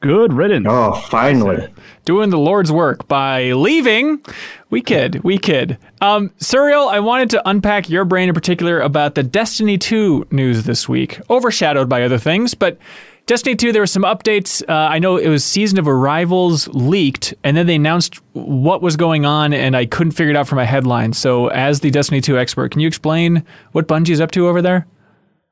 Good 0.00 0.32
riddance. 0.32 0.66
Oh, 0.68 0.94
finally. 0.94 1.68
Doing 2.06 2.30
the 2.30 2.38
Lord's 2.38 2.72
work 2.72 3.06
by 3.06 3.52
leaving. 3.52 4.24
We 4.70 4.80
kid, 4.80 5.22
we 5.22 5.36
kid. 5.36 5.76
Um, 6.00 6.30
Suriel, 6.38 6.90
I 6.90 7.00
wanted 7.00 7.28
to 7.30 7.48
unpack 7.48 7.90
your 7.90 8.06
brain 8.06 8.30
in 8.30 8.34
particular 8.34 8.80
about 8.80 9.14
the 9.14 9.22
Destiny 9.22 9.76
2 9.76 10.28
news 10.30 10.64
this 10.64 10.88
week, 10.88 11.20
overshadowed 11.28 11.90
by 11.90 12.02
other 12.02 12.16
things, 12.16 12.54
but 12.54 12.78
Destiny 13.26 13.54
2, 13.54 13.72
there 13.72 13.82
were 13.82 13.86
some 13.86 14.02
updates. 14.02 14.62
Uh, 14.66 14.72
I 14.72 14.98
know 14.98 15.18
it 15.18 15.28
was 15.28 15.44
Season 15.44 15.78
of 15.78 15.86
Arrivals 15.86 16.66
leaked, 16.68 17.34
and 17.44 17.54
then 17.54 17.66
they 17.66 17.76
announced 17.76 18.20
what 18.32 18.80
was 18.80 18.96
going 18.96 19.26
on, 19.26 19.52
and 19.52 19.76
I 19.76 19.84
couldn't 19.84 20.12
figure 20.12 20.30
it 20.30 20.36
out 20.36 20.48
from 20.48 20.56
my 20.56 20.64
headline. 20.64 21.12
So, 21.12 21.48
as 21.48 21.80
the 21.80 21.90
Destiny 21.90 22.22
2 22.22 22.38
expert, 22.38 22.72
can 22.72 22.80
you 22.80 22.88
explain 22.88 23.44
what 23.72 23.86
Bungie's 23.86 24.20
up 24.20 24.30
to 24.32 24.48
over 24.48 24.62
there? 24.62 24.86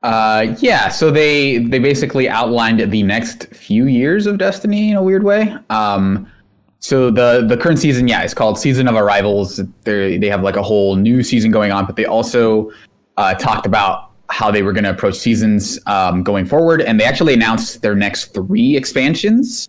Uh, 0.01 0.55
yeah, 0.59 0.87
so 0.87 1.11
they 1.11 1.57
they 1.57 1.79
basically 1.79 2.29
outlined 2.29 2.79
the 2.91 3.03
next 3.03 3.47
few 3.53 3.85
years 3.85 4.25
of 4.27 4.37
Destiny 4.37 4.91
in 4.91 4.97
a 4.97 5.03
weird 5.03 5.23
way. 5.23 5.53
Um, 5.69 6.31
so 6.79 7.11
the 7.11 7.45
the 7.45 7.57
current 7.57 7.79
season, 7.79 8.07
yeah, 8.07 8.23
it's 8.23 8.33
called 8.33 8.57
Season 8.57 8.87
of 8.87 8.95
Arrivals. 8.95 9.59
They 9.83 10.17
they 10.17 10.29
have 10.29 10.41
like 10.41 10.55
a 10.55 10.63
whole 10.63 10.95
new 10.95 11.21
season 11.21 11.51
going 11.51 11.73
on, 11.73 11.85
but 11.85 11.97
they 11.97 12.05
also 12.05 12.71
uh, 13.17 13.33
talked 13.33 13.65
about 13.65 14.11
how 14.29 14.49
they 14.51 14.63
were 14.63 14.71
going 14.71 14.85
to 14.85 14.91
approach 14.91 15.15
seasons 15.15 15.79
um, 15.85 16.23
going 16.23 16.45
forward, 16.45 16.81
and 16.81 16.97
they 16.99 17.03
actually 17.03 17.33
announced 17.33 17.81
their 17.81 17.95
next 17.95 18.33
three 18.33 18.77
expansions, 18.77 19.67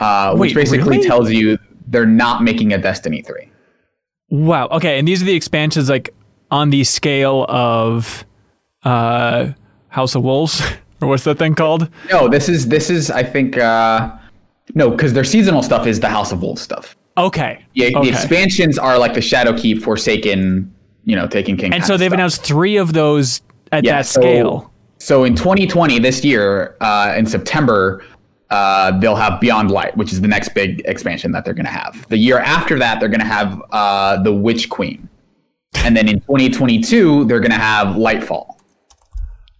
uh, 0.00 0.36
which 0.36 0.54
basically 0.54 0.96
really? 0.96 1.06
tells 1.06 1.30
you 1.30 1.58
they're 1.86 2.04
not 2.04 2.42
making 2.42 2.74
a 2.74 2.78
Destiny 2.78 3.22
three. 3.22 3.48
Wow. 4.28 4.68
Okay, 4.68 4.98
and 4.98 5.08
these 5.08 5.22
are 5.22 5.26
the 5.26 5.34
expansions 5.34 5.88
like 5.88 6.14
on 6.50 6.68
the 6.68 6.84
scale 6.84 7.46
of 7.48 8.26
uh, 8.84 9.52
House 9.92 10.14
of 10.14 10.22
Wolves, 10.24 10.60
or 11.00 11.08
what's 11.08 11.24
that 11.24 11.38
thing 11.38 11.54
called? 11.54 11.88
No, 12.10 12.28
this 12.28 12.48
is 12.48 12.66
this 12.68 12.90
is 12.90 13.10
I 13.10 13.22
think 13.22 13.56
uh, 13.58 14.10
no, 14.74 14.90
because 14.90 15.12
their 15.12 15.24
seasonal 15.24 15.62
stuff 15.62 15.86
is 15.86 16.00
the 16.00 16.08
House 16.08 16.32
of 16.32 16.42
Wolves 16.42 16.62
stuff. 16.62 16.96
Okay. 17.18 17.62
Yeah, 17.74 17.88
okay. 17.96 18.10
the 18.10 18.16
expansions 18.16 18.78
are 18.78 18.98
like 18.98 19.12
the 19.12 19.20
Shadowkeep, 19.20 19.82
Forsaken, 19.82 20.72
you 21.04 21.14
know, 21.14 21.26
Taken 21.26 21.56
King. 21.58 21.74
and 21.74 21.84
so 21.84 21.96
they've 21.98 22.08
stuff. 22.08 22.14
announced 22.14 22.42
three 22.42 22.76
of 22.78 22.94
those 22.94 23.42
at 23.70 23.84
Yeah, 23.84 23.96
that 23.98 24.06
so- 24.06 24.20
scale. 24.20 24.72
So 24.98 25.24
in 25.24 25.34
2020, 25.34 25.98
this 25.98 26.24
year, 26.24 26.76
uh, 26.80 27.12
in 27.18 27.26
September, 27.26 28.04
uh, 28.50 28.96
they'll 29.00 29.16
have 29.16 29.40
Beyond 29.40 29.70
Light, 29.72 29.96
which 29.96 30.12
is 30.12 30.20
the 30.20 30.28
next 30.28 30.50
big 30.54 30.80
expansion 30.84 31.32
that 31.32 31.44
they're 31.44 31.54
going 31.54 31.66
to 31.66 31.72
have. 31.72 32.06
The 32.08 32.16
year 32.16 32.38
after 32.38 32.78
that, 32.78 33.00
they're 33.00 33.08
going 33.08 33.18
to 33.20 33.26
have 33.26 33.60
uh, 33.72 34.22
the 34.22 34.32
Witch 34.32 34.68
Queen, 34.70 35.08
and 35.84 35.96
then 35.96 36.08
in 36.08 36.20
2022, 36.20 37.24
they're 37.24 37.40
going 37.40 37.50
to 37.50 37.56
have 37.58 37.96
Lightfall. 37.96 38.54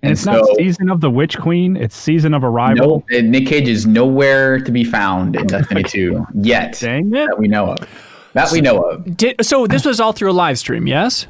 And 0.02 0.10
it's 0.10 0.26
not 0.26 0.44
season 0.56 0.90
of 0.90 1.00
the 1.00 1.10
Witch 1.10 1.38
Queen. 1.38 1.76
It's 1.76 1.96
season 1.96 2.34
of 2.34 2.42
arrival. 2.42 3.04
no, 3.10 3.20
Nick 3.20 3.46
Cage 3.46 3.68
is 3.68 3.86
nowhere 3.86 4.58
to 4.58 4.72
be 4.72 4.82
found 4.82 5.36
in 5.36 5.46
Destiny 5.46 5.84
2 5.84 6.26
yet 6.34 6.78
Dang 6.80 7.14
it! 7.14 7.28
that 7.28 7.38
we 7.38 7.46
know 7.46 7.72
of. 7.72 7.88
That 8.32 8.50
we 8.50 8.60
know 8.60 8.82
of. 8.82 9.16
Did, 9.16 9.44
so 9.44 9.66
this 9.66 9.84
was 9.84 10.00
all 10.00 10.12
through 10.12 10.30
a 10.30 10.32
live 10.32 10.58
stream, 10.58 10.88
yes? 10.88 11.28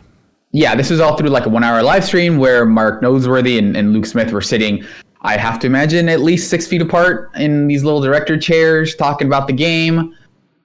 Yeah, 0.53 0.75
this 0.75 0.89
was 0.89 1.01
all 1.01 1.17
through 1.17 1.29
like 1.29 1.45
a 1.45 1.51
one 1.51 1.65
hour 1.65 1.83
live 1.83 2.05
stream 2.05 2.39
where 2.39 2.65
Mark 2.65 3.03
Noseworthy 3.03 3.59
and, 3.59 3.77
and 3.77 3.93
Luke 3.93 4.07
Smith 4.07 4.33
were 4.33 4.41
sitting, 4.41 4.85
I 5.21 5.37
have 5.37 5.59
to 5.61 5.67
imagine, 5.67 6.09
at 6.09 6.21
least 6.21 6.49
six 6.49 6.67
feet 6.67 6.81
apart 6.81 7.31
in 7.37 7.67
these 7.67 7.85
little 7.85 8.01
director 8.01 8.39
chairs 8.39 8.95
talking 8.95 9.27
about 9.27 9.47
the 9.49 9.53
game. 9.53 10.15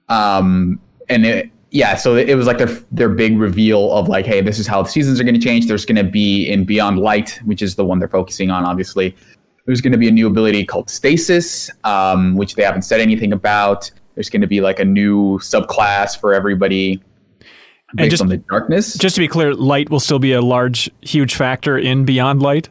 Um, 0.08 0.80
and 1.08 1.26
it, 1.26 1.50
yeah, 1.70 1.96
so 1.96 2.16
it 2.16 2.34
was 2.34 2.46
like 2.46 2.58
their 2.58 2.68
their 2.90 3.08
big 3.08 3.38
reveal 3.38 3.92
of 3.92 4.08
like, 4.08 4.24
hey, 4.24 4.40
this 4.40 4.58
is 4.58 4.66
how 4.66 4.82
the 4.82 4.88
seasons 4.88 5.20
are 5.20 5.24
going 5.24 5.34
to 5.34 5.40
change. 5.40 5.66
There's 5.66 5.84
going 5.84 5.96
to 5.96 6.10
be 6.10 6.48
in 6.48 6.64
Beyond 6.64 6.98
Light, 6.98 7.40
which 7.44 7.60
is 7.60 7.74
the 7.74 7.84
one 7.84 7.98
they're 7.98 8.08
focusing 8.08 8.50
on, 8.50 8.64
obviously. 8.64 9.14
There's 9.66 9.82
going 9.82 9.92
to 9.92 9.98
be 9.98 10.08
a 10.08 10.10
new 10.10 10.26
ability 10.26 10.64
called 10.64 10.88
Stasis, 10.88 11.70
um, 11.84 12.36
which 12.36 12.54
they 12.54 12.62
haven't 12.62 12.82
said 12.82 13.00
anything 13.00 13.34
about. 13.34 13.90
There's 14.14 14.30
going 14.30 14.40
to 14.40 14.46
be 14.46 14.62
like 14.62 14.80
a 14.80 14.84
new 14.84 15.38
subclass 15.40 16.18
for 16.18 16.32
everybody 16.32 17.02
based 17.94 18.12
just- 18.12 18.22
on 18.22 18.28
the 18.28 18.38
darkness. 18.38 18.94
Just 18.94 19.16
to 19.16 19.20
be 19.20 19.28
clear, 19.28 19.54
light 19.54 19.90
will 19.90 20.00
still 20.00 20.18
be 20.18 20.32
a 20.32 20.40
large, 20.40 20.90
huge 21.02 21.34
factor 21.34 21.76
in 21.76 22.04
Beyond 22.06 22.40
Light. 22.40 22.70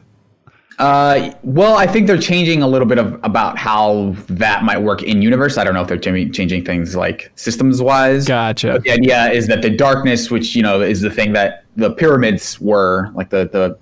Uh, 0.78 1.32
well, 1.42 1.76
I 1.76 1.88
think 1.88 2.06
they're 2.06 2.20
changing 2.20 2.62
a 2.62 2.68
little 2.68 2.86
bit 2.86 2.98
of 2.98 3.18
about 3.24 3.58
how 3.58 4.14
that 4.28 4.62
might 4.62 4.78
work 4.78 5.02
in 5.02 5.22
universe. 5.22 5.58
I 5.58 5.64
don't 5.64 5.74
know 5.74 5.82
if 5.82 5.88
they're 5.88 5.98
changing 5.98 6.32
changing 6.32 6.64
things 6.64 6.94
like 6.94 7.32
systems 7.34 7.82
wise. 7.82 8.26
Gotcha. 8.26 8.74
But 8.74 8.84
the 8.84 8.92
idea 8.92 9.30
is 9.30 9.48
that 9.48 9.62
the 9.62 9.70
darkness, 9.70 10.30
which 10.30 10.54
you 10.54 10.62
know 10.62 10.80
is 10.80 11.00
the 11.00 11.10
thing 11.10 11.32
that 11.32 11.64
the 11.76 11.90
pyramids 11.90 12.60
were, 12.60 13.10
like 13.14 13.30
the 13.30 13.48
the 13.48 13.76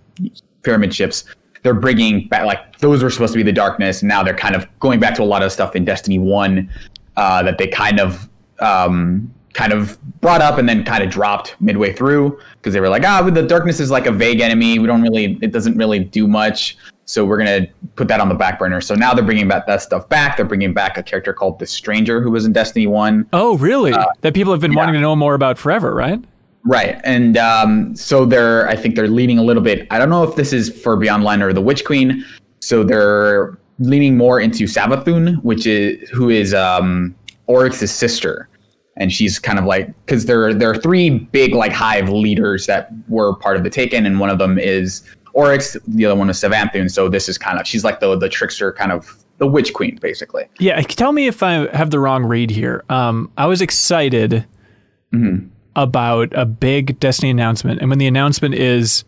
pyramid 0.63 0.95
ships, 0.95 1.25
they're 1.63 1.75
bringing 1.75 2.29
back 2.29 2.47
like 2.47 2.79
those 2.79 3.03
were 3.03 3.11
supposed 3.11 3.35
to 3.35 3.39
be 3.39 3.43
the 3.43 3.53
darkness. 3.53 4.01
And 4.01 4.09
now 4.09 4.23
they're 4.23 4.35
kind 4.35 4.57
of 4.57 4.67
going 4.81 4.99
back 4.99 5.15
to 5.17 5.23
a 5.23 5.25
lot 5.25 5.43
of 5.43 5.53
stuff 5.53 5.77
in 5.77 5.85
Destiny 5.85 6.19
One 6.19 6.71
uh, 7.19 7.43
that 7.43 7.59
they 7.59 7.67
kind 7.67 8.01
of 8.01 8.27
um, 8.61 9.35
kind 9.57 9.73
of 9.73 9.99
brought 10.21 10.43
up 10.43 10.59
and 10.59 10.69
then 10.69 10.85
kind 10.85 11.03
of 11.03 11.09
dropped 11.09 11.57
midway 11.61 11.91
through 11.91 12.39
because 12.59 12.75
they 12.75 12.81
were 12.81 12.91
like, 12.91 13.05
ah, 13.05 13.23
the 13.23 13.43
darkness 13.43 13.81
is 13.81 13.91
like 13.91 14.05
a 14.05 14.13
vague 14.13 14.41
enemy. 14.41 14.79
We 14.79 14.87
don't 14.87 15.01
really, 15.01 15.39
it 15.41 15.51
doesn't 15.51 15.79
really 15.79 15.99
do 15.99 16.29
much. 16.29 16.77
So 17.07 17.25
we're 17.25 17.39
gonna 17.39 17.67
put 17.95 18.07
that 18.09 18.21
on 18.21 18.29
the 18.29 18.35
back 18.35 18.59
burner. 18.59 18.81
So 18.83 18.95
now 18.95 19.15
they're 19.15 19.25
bringing 19.25 19.49
back 19.49 19.67
that 19.67 19.81
stuff 19.81 20.09
back. 20.11 20.37
They're 20.37 20.45
bringing 20.45 20.75
back 20.75 20.99
a 20.99 21.03
character 21.03 21.33
called 21.33 21.59
the 21.59 21.67
Stranger 21.67 22.21
who 22.21 22.33
was 22.33 22.45
in 22.45 22.53
Destiny 22.53 22.87
One. 22.87 23.27
Oh, 23.33 23.57
really? 23.57 23.95
that 24.21 24.35
people 24.35 24.53
have 24.53 24.61
been 24.61 24.75
wanting 24.75 24.95
to 24.95 25.01
know 25.01 25.17
more 25.17 25.35
about 25.35 25.57
forever, 25.57 25.95
right? 25.95 26.23
Right, 26.65 27.01
and 27.05 27.37
um, 27.37 27.95
so 27.95 28.25
they're. 28.25 28.69
I 28.69 28.75
think 28.75 28.97
they're 28.97 29.07
leaning 29.07 29.39
a 29.39 29.43
little 29.43 29.63
bit. 29.63 29.87
I 29.93 29.99
don't 29.99 30.11
know 30.11 30.25
if 30.25 30.35
this 30.35 30.53
is 30.53 30.69
for 30.83 30.97
Beyond 30.97 31.23
Light 31.23 31.41
or 31.41 31.53
the 31.53 31.61
Witch 31.61 31.85
Queen. 31.85 32.25
So 32.59 32.83
they're 32.83 33.57
leaning 33.79 34.17
more 34.17 34.41
into 34.41 34.65
Savathun, 34.65 35.41
which 35.45 35.65
is 35.69 36.11
who 36.11 36.29
is 36.29 36.55
um, 36.55 37.15
Oryx's 37.47 37.93
sister, 37.93 38.49
and 38.97 39.13
she's 39.13 39.39
kind 39.39 39.59
of 39.59 39.65
like 39.65 39.89
because 40.05 40.27
there 40.27 40.55
there 40.55 40.71
are 40.71 40.77
three 40.77 41.11
big 41.11 41.55
like 41.55 41.73
hive 41.73 42.09
leaders 42.09 42.67
that 42.67 42.91
were 43.09 43.35
part 43.37 43.57
of 43.57 43.65
the 43.65 43.71
Taken, 43.71 44.07
and 44.07 44.21
one 44.21 44.31
of 44.31 44.39
them 44.39 44.59
is 44.59 45.03
Oryx. 45.35 45.77
The 45.87 46.07
other 46.07 46.19
one 46.19 46.31
is 46.31 46.39
Savathun. 46.39 46.91
So 46.91 47.09
this 47.09 47.29
is 47.29 47.39
kind 47.39 47.59
of 47.59 47.67
she's 47.67 47.85
like 47.85 48.01
the 48.01 48.17
the 48.17 48.29
trickster, 48.29 48.73
kind 48.73 48.93
of 48.93 49.23
the 49.39 49.47
Witch 49.47 49.75
Queen, 49.75 49.99
basically. 50.01 50.45
Yeah, 50.59 50.81
tell 50.81 51.13
me 51.13 51.27
if 51.27 51.43
I 51.43 51.69
have 51.77 51.91
the 51.91 51.99
wrong 51.99 52.25
read 52.25 52.51
here. 52.51 52.85
Um, 52.89 53.31
I 53.37 53.47
was 53.47 53.61
excited 53.61 54.47
about 55.75 56.33
a 56.35 56.47
big 56.47 56.99
Destiny 57.01 57.31
announcement, 57.31 57.81
and 57.81 57.91
when 57.91 57.99
the 57.99 58.07
announcement 58.07 58.55
is, 58.55 59.05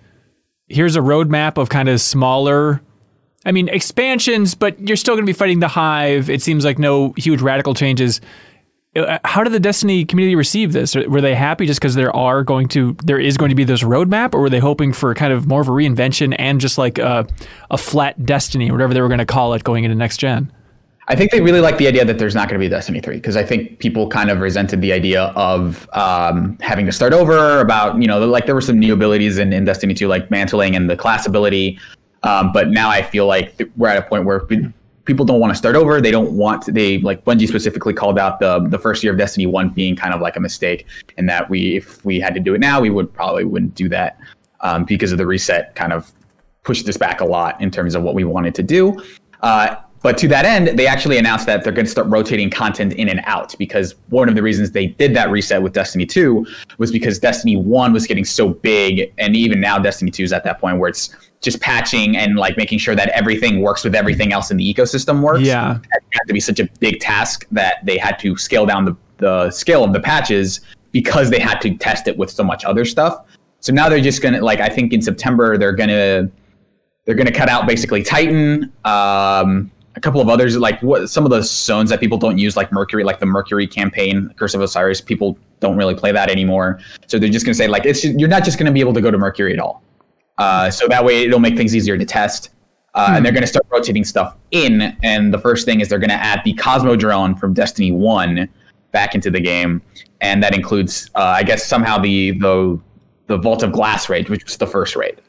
here's 0.69 0.97
a 0.97 1.01
roadmap 1.01 1.57
of 1.57 1.71
kind 1.71 1.89
of 1.89 2.01
smaller. 2.01 2.83
I 3.47 3.53
mean, 3.53 3.69
expansions, 3.69 4.55
but 4.55 4.79
you're 4.87 4.97
still 4.97 5.15
going 5.15 5.25
to 5.25 5.31
be 5.31 5.37
fighting 5.37 5.61
the 5.61 5.69
Hive. 5.69 6.29
It 6.29 6.43
seems 6.43 6.65
like 6.65 6.79
no 6.79 7.15
huge 7.17 7.41
radical 7.41 7.73
changes. 7.73 8.21
Uh, 8.97 9.19
How 9.25 9.45
did 9.45 9.53
the 9.53 9.61
Destiny 9.61 10.05
community 10.05 10.35
receive 10.35 10.73
this? 10.73 10.95
Were 10.95 11.21
they 11.21 11.35
happy 11.35 11.67
just 11.67 11.81
because 11.81 11.95
there 11.95 12.15
are 12.15 12.43
going 12.43 12.69
to 12.69 12.97
there 13.05 13.19
is 13.19 13.37
going 13.37 13.51
to 13.51 13.55
be 13.55 13.65
this 13.65 13.83
roadmap, 13.83 14.35
or 14.35 14.41
were 14.41 14.51
they 14.51 14.59
hoping 14.59 14.93
for 14.93 15.15
kind 15.15 15.33
of 15.33 15.47
more 15.47 15.61
of 15.61 15.69
a 15.69 15.73
reinvention 15.73 16.35
and 16.39 16.61
just 16.61 16.79
like 16.79 16.99
a, 16.99 17.27
a 17.71 17.79
flat 17.79 18.25
Destiny, 18.25 18.71
whatever 18.71 18.95
they 18.95 19.01
were 19.01 19.09
going 19.09 19.19
to 19.19 19.27
call 19.27 19.55
it, 19.55 19.63
going 19.65 19.85
into 19.85 19.95
next 19.95 20.17
gen? 20.19 20.53
I 21.11 21.17
think 21.17 21.31
they 21.31 21.41
really 21.41 21.61
like 21.61 21.79
the 21.79 21.87
idea 21.87 22.05
that 22.05 22.19
there's 22.19 22.35
not 22.35 22.49
going 22.49 22.61
to 22.61 22.65
be 22.65 22.69
Destiny 22.69 23.01
3 23.01 23.17
because 23.17 23.35
I 23.35 23.43
think 23.43 23.79
people 23.79 24.09
kind 24.09 24.31
of 24.31 24.41
resented 24.41 24.83
the 24.83 24.93
idea 24.93 25.25
of 25.37 25.89
um, 25.95 26.59
having 26.61 26.85
to 26.85 26.93
start 26.93 27.15
over. 27.15 27.61
About 27.61 28.01
you 28.01 28.07
know, 28.07 28.25
like 28.27 28.47
there 28.47 28.55
were 28.55 28.61
some 28.61 28.79
new 28.79 28.93
abilities 28.93 29.39
in, 29.39 29.53
in 29.53 29.65
Destiny 29.65 29.95
2, 29.95 30.09
like 30.09 30.31
mantling 30.31 30.77
and 30.77 30.89
the 30.89 30.97
class 30.97 31.27
ability. 31.27 31.79
Um, 32.25 32.53
but 32.53 32.69
now 32.69 32.91
I 32.91 33.03
feel 33.03 33.27
like 33.27 33.61
we're 33.77 33.89
at 33.89 33.97
a 33.97 34.03
point 34.03 34.25
where 34.25 34.41
people 35.09 35.25
don't 35.25 35.41
want 35.41 35.51
to 35.51 35.57
start 35.57 35.75
over. 35.75 36.01
They 36.01 36.13
don't 36.13 36.33
want 36.33 36.73
they 36.73 36.99
like 36.99 37.25
Bungie 37.25 37.49
specifically 37.49 37.95
called 37.95 38.19
out 38.19 38.39
the 38.39 38.61
the 38.69 38.79
first 38.79 39.03
year 39.03 39.13
of 39.13 39.19
Destiny 39.19 39.47
1 39.47 39.71
being 39.71 39.97
kind 39.97 40.15
of 40.15 40.21
like 40.21 40.37
a 40.37 40.41
mistake, 40.41 40.87
and 41.17 41.29
that 41.29 41.51
we 41.51 41.79
if 41.79 42.05
we 42.05 42.21
had 42.21 42.35
to 42.35 42.41
do 42.41 42.55
it 42.55 42.61
now, 42.61 42.81
we 42.81 42.91
would 42.91 43.13
probably 43.13 43.45
wouldn't 43.45 43.75
do 43.75 43.89
that 43.89 44.21
um, 44.61 44.85
because 44.85 45.11
of 45.11 45.19
the 45.19 45.27
reset. 45.27 45.75
Kind 45.75 45.93
of 45.93 46.13
pushed 46.63 46.87
this 46.87 46.99
back 46.99 47.23
a 47.23 47.25
lot 47.25 47.61
in 47.61 47.71
terms 47.71 47.95
of 47.95 48.03
what 48.03 48.15
we 48.15 48.23
wanted 48.23 48.55
to 48.55 48.63
do. 48.63 49.03
Uh, 49.41 49.77
but 50.01 50.17
to 50.19 50.29
that 50.29 50.45
end, 50.45 50.79
they 50.79 50.87
actually 50.87 51.19
announced 51.19 51.47
that 51.47 51.65
they're 51.65 51.73
going 51.73 51.87
to 51.87 51.91
start 51.91 52.07
rotating 52.09 52.51
content 52.51 52.93
in 52.93 53.09
and 53.09 53.21
out 53.25 53.57
because 53.59 53.97
one 54.11 54.29
of 54.29 54.37
the 54.37 54.43
reasons 54.43 54.71
they 54.71 54.87
did 54.87 55.15
that 55.17 55.31
reset 55.31 55.61
with 55.61 55.73
Destiny 55.73 56.07
2 56.07 56.47
was 56.77 56.93
because 56.93 57.19
Destiny 57.19 57.57
1 57.57 57.93
was 57.93 58.07
getting 58.07 58.25
so 58.25 58.51
big. 58.51 59.13
And 59.19 59.35
even 59.35 59.61
now, 59.61 59.79
Destiny 59.79 60.13
2 60.13 60.23
is 60.23 60.33
at 60.33 60.45
that 60.45 60.61
point 60.61 60.79
where 60.79 60.89
it's 60.89 61.17
just 61.41 61.61
patching 61.61 62.17
and 62.17 62.37
like 62.37 62.57
making 62.57 62.79
sure 62.79 62.95
that 62.95 63.09
everything 63.11 63.61
works 63.61 63.85
with 63.85 63.95
everything 63.95 64.33
else 64.33 64.51
in 64.51 64.57
the 64.57 64.75
ecosystem 64.75 65.23
works. 65.23 65.43
Yeah. 65.43 65.77
It 65.77 66.03
had 66.11 66.25
to 66.27 66.33
be 66.33 66.41
such 66.41 66.59
a 66.59 66.69
big 66.81 67.01
task 67.01 67.47
that 67.53 67.85
they 67.85 67.97
had 67.97 68.19
to 68.21 68.37
scale 68.37 68.67
down 68.67 68.85
the, 68.85 68.97
the 69.19 69.51
scale 69.51 69.85
of 69.85 69.93
the 69.93 70.01
patches 70.01 70.61
because 70.91 71.31
they 71.31 71.39
had 71.39 71.61
to 71.61 71.77
test 71.77 72.09
it 72.09 72.17
with 72.17 72.31
so 72.31 72.43
much 72.43 72.65
other 72.65 72.85
stuff. 72.85 73.25
So 73.61 73.73
now 73.73 73.89
they're 73.89 74.01
just 74.01 74.23
going 74.23 74.35
to, 74.35 74.45
like, 74.45 74.61
I 74.61 74.69
think 74.69 74.93
in 74.93 75.03
September, 75.03 75.59
they're 75.59 75.73
going 75.73 75.91
to 75.91 76.31
they're 77.05 77.17
to 77.17 77.33
cut 77.33 77.49
out 77.49 77.67
basically 77.67 78.03
Titan, 78.03 78.71
um, 78.85 79.71
a 79.97 80.01
couple 80.01 80.21
of 80.21 80.29
others 80.29 80.59
like 80.59 80.81
what 80.83 81.09
some 81.09 81.25
of 81.25 81.31
the 81.31 81.43
zones 81.43 81.89
that 81.89 82.01
people 82.01 82.19
don't 82.19 82.37
use, 82.37 82.55
like 82.55 82.71
Mercury, 82.71 83.03
like 83.03 83.19
the 83.19 83.27
Mercury 83.27 83.67
campaign, 83.67 84.33
Curse 84.37 84.55
of 84.55 84.61
Osiris. 84.61 85.01
People 85.01 85.39
don't 85.61 85.77
really 85.77 85.95
play 85.95 86.13
that 86.13 86.31
anymore, 86.31 86.79
so 87.07 87.19
they're 87.19 87.31
just 87.31 87.47
going 87.47 87.55
to 87.55 87.57
say 87.57 87.67
like 87.67 87.87
it's 87.87 88.05
you're 88.05 88.29
not 88.29 88.45
just 88.45 88.59
going 88.59 88.67
to 88.67 88.73
be 88.73 88.81
able 88.81 88.93
to 88.93 89.01
go 89.01 89.11
to 89.11 89.17
Mercury 89.17 89.55
at 89.55 89.59
all. 89.59 89.83
Uh, 90.39 90.71
so 90.71 90.87
that 90.89 91.05
way 91.05 91.25
it'll 91.25 91.41
make 91.41 91.57
things 91.57 91.75
easier 91.75 91.99
to 91.99 92.05
test. 92.05 92.51
Uh, 92.95 93.13
And 93.15 93.25
they're 93.25 93.33
going 93.33 93.43
to 93.43 93.49
start 93.49 93.67
rotating 93.71 94.05
stuff 94.05 94.37
in. 94.51 94.97
And 95.03 95.33
the 95.33 95.39
first 95.39 95.65
thing 95.65 95.81
is 95.81 95.89
they're 95.89 95.99
going 95.99 96.11
to 96.11 96.17
add 96.17 96.41
the 96.45 96.55
Cosmodrome 96.55 97.39
from 97.39 97.53
Destiny 97.55 97.93
One 97.93 98.49
back 98.93 99.15
into 99.15 99.31
the 99.31 99.41
game, 99.41 99.83
and 100.21 100.43
that 100.43 100.55
includes, 100.55 101.11
uh, 101.15 101.21
I 101.23 101.43
guess, 101.43 101.65
somehow 101.67 101.99
the 101.99 102.33
the 102.33 102.81
the 103.27 103.37
Vault 103.37 103.63
of 103.63 103.73
Glass 103.73 104.09
raid, 104.09 104.29
which 104.31 104.43
was 104.45 104.57
the 104.57 104.67
first 104.67 104.97
raid. 104.97 105.21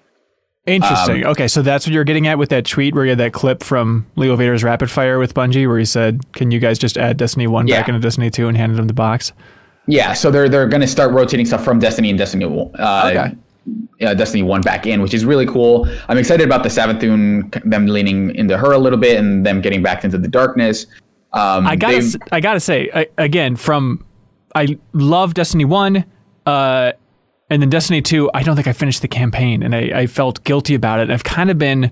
Interesting. 0.66 1.26
okay, 1.26 1.48
so 1.48 1.62
that's 1.62 1.86
what 1.88 1.94
you're 1.94 2.04
getting 2.04 2.28
at 2.28 2.38
with 2.38 2.50
that 2.50 2.66
tweet 2.66 2.94
where 2.94 3.04
you 3.04 3.10
had 3.10 3.18
that 3.18 3.34
clip 3.34 3.64
from 3.64 4.06
Leo 4.16 4.36
Vader's 4.36 4.64
Rapid 4.64 4.92
Fire 4.92 5.18
with 5.18 5.34
Bungie, 5.34 5.68
where 5.68 5.80
he 5.80 5.86
said, 5.86 6.32
"Can 6.34 6.52
you 6.52 6.60
guys 6.60 6.78
just 6.78 6.98
add 6.98 7.18
Destiny 7.18 7.48
One 7.48 7.66
back 7.66 7.88
into 7.90 8.00
Destiny 8.00 8.30
Two 8.30 8.48
and 8.48 8.56
handed 8.56 8.78
him 8.80 8.88
the 8.88 8.94
box?" 8.94 9.34
Yeah, 9.88 10.14
so 10.14 10.30
they're 10.30 10.48
they're 10.48 10.68
going 10.68 10.82
to 10.82 10.88
start 10.88 11.12
rotating 11.12 11.46
stuff 11.46 11.64
from 11.64 11.80
Destiny 11.80 12.10
and 12.10 12.18
Destiny 12.20 12.46
uh, 12.46 13.12
Okay. 13.14 13.36
Uh, 14.02 14.14
Destiny 14.14 14.44
One 14.44 14.62
back 14.62 14.86
in, 14.86 15.02
which 15.02 15.14
is 15.14 15.26
really 15.26 15.46
cool. 15.46 15.88
I'm 16.08 16.18
excited 16.18 16.46
about 16.46 16.64
the 16.64 16.70
Savathun, 16.70 17.52
them 17.70 17.86
leaning 17.88 18.34
into 18.36 18.58
her 18.58 18.72
a 18.72 18.78
little 18.78 19.00
bit 19.00 19.18
and 19.20 19.46
them 19.46 19.62
getting 19.62 19.82
back 19.84 20.04
into 20.04 20.18
the 20.18 20.28
darkness. 20.28 20.86
Um, 21.34 21.68
I 21.68 21.76
gotta, 21.76 21.96
they've- 21.96 22.16
s- 22.16 22.30
I 22.32 22.40
gotta 22.40 22.60
say 22.60 22.90
I, 22.94 23.08
again 23.18 23.56
from 23.56 24.06
I 24.56 24.78
love 24.94 25.34
Destiny 25.36 25.66
One, 25.66 26.06
uh, 26.46 26.94
and 27.52 27.62
then 27.62 27.70
Destiny 27.70 28.02
Two. 28.02 28.30
I 28.34 28.42
don't 28.44 28.56
think 28.56 28.68
I 28.68 28.74
finished 28.74 29.02
the 29.02 29.08
campaign, 29.08 29.62
and 29.64 29.76
I, 29.76 30.02
I 30.02 30.08
felt 30.08 30.44
guilty 30.44 30.74
about 30.76 31.00
it. 31.00 31.12
I've 31.12 31.24
kind 31.24 31.50
of 31.52 31.58
been 31.58 31.92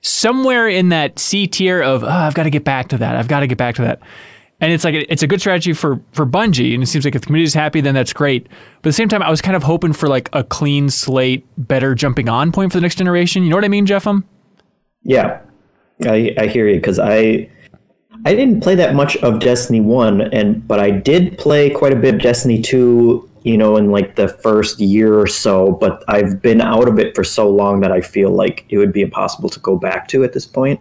somewhere 0.00 0.68
in 0.68 0.88
that 0.88 1.18
C 1.18 1.46
tier 1.46 1.80
of 1.80 2.02
oh, 2.02 2.08
I've 2.08 2.34
got 2.34 2.42
to 2.44 2.50
get 2.50 2.64
back 2.64 2.88
to 2.88 2.98
that. 2.98 3.14
I've 3.16 3.28
got 3.28 3.40
to 3.40 3.46
get 3.46 3.58
back 3.58 3.76
to 3.76 3.82
that. 3.82 4.00
And 4.62 4.72
it's 4.72 4.84
like 4.84 4.94
it's 4.94 5.24
a 5.24 5.26
good 5.26 5.40
strategy 5.40 5.72
for 5.72 6.00
for 6.12 6.24
Bungie, 6.24 6.72
and 6.72 6.84
it 6.84 6.86
seems 6.86 7.04
like 7.04 7.16
if 7.16 7.22
the 7.22 7.26
community's 7.26 7.52
happy, 7.52 7.80
then 7.80 7.94
that's 7.94 8.12
great. 8.12 8.44
But 8.44 8.78
at 8.78 8.82
the 8.84 8.92
same 8.92 9.08
time, 9.08 9.20
I 9.20 9.28
was 9.28 9.42
kind 9.42 9.56
of 9.56 9.64
hoping 9.64 9.92
for 9.92 10.06
like 10.06 10.30
a 10.32 10.44
clean 10.44 10.88
slate, 10.88 11.44
better 11.58 11.96
jumping 11.96 12.28
on 12.28 12.52
point 12.52 12.70
for 12.70 12.78
the 12.78 12.82
next 12.82 12.94
generation. 12.94 13.42
You 13.42 13.50
know 13.50 13.56
what 13.56 13.64
I 13.64 13.68
mean, 13.68 13.86
JeffM? 13.86 14.22
Yeah, 15.02 15.40
I 16.04 16.32
I 16.38 16.46
hear 16.46 16.68
you 16.68 16.76
because 16.76 17.00
I 17.00 17.50
I 18.24 18.36
didn't 18.36 18.60
play 18.60 18.76
that 18.76 18.94
much 18.94 19.16
of 19.16 19.40
Destiny 19.40 19.80
One, 19.80 20.20
and 20.32 20.66
but 20.68 20.78
I 20.78 20.92
did 20.92 21.38
play 21.38 21.68
quite 21.68 21.92
a 21.92 21.96
bit 21.96 22.14
of 22.14 22.20
Destiny 22.20 22.62
Two. 22.62 23.28
You 23.42 23.58
know, 23.58 23.76
in 23.76 23.90
like 23.90 24.14
the 24.14 24.28
first 24.28 24.78
year 24.78 25.18
or 25.18 25.26
so, 25.26 25.72
but 25.72 26.04
I've 26.06 26.40
been 26.40 26.60
out 26.60 26.86
of 26.86 27.00
it 27.00 27.16
for 27.16 27.24
so 27.24 27.50
long 27.50 27.80
that 27.80 27.90
I 27.90 28.00
feel 28.00 28.30
like 28.30 28.64
it 28.68 28.78
would 28.78 28.92
be 28.92 29.00
impossible 29.00 29.48
to 29.48 29.58
go 29.58 29.76
back 29.76 30.06
to 30.08 30.22
at 30.22 30.32
this 30.32 30.46
point. 30.46 30.78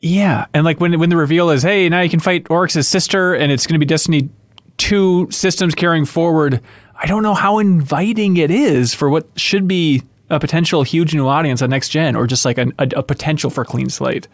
Yeah, 0.00 0.46
and 0.52 0.64
like 0.64 0.80
when 0.80 0.98
when 0.98 1.10
the 1.10 1.16
reveal 1.16 1.50
is, 1.50 1.62
hey, 1.62 1.88
now 1.88 2.00
you 2.00 2.10
can 2.10 2.20
fight 2.20 2.46
Oryx's 2.50 2.86
sister, 2.86 3.34
and 3.34 3.50
it's 3.50 3.66
going 3.66 3.74
to 3.74 3.78
be 3.78 3.86
Destiny 3.86 4.28
two 4.76 5.30
systems 5.30 5.74
carrying 5.74 6.04
forward. 6.04 6.60
I 6.96 7.06
don't 7.06 7.22
know 7.22 7.34
how 7.34 7.58
inviting 7.58 8.36
it 8.36 8.50
is 8.50 8.94
for 8.94 9.08
what 9.08 9.26
should 9.36 9.66
be 9.66 10.02
a 10.30 10.40
potential 10.40 10.82
huge 10.82 11.14
new 11.14 11.26
audience 11.26 11.62
on 11.62 11.70
next 11.70 11.90
gen, 11.90 12.16
or 12.16 12.26
just 12.26 12.44
like 12.44 12.58
a, 12.58 12.66
a, 12.78 12.88
a 12.96 13.02
potential 13.02 13.50
for 13.50 13.64
clean 13.64 13.88
slate. 13.88 14.28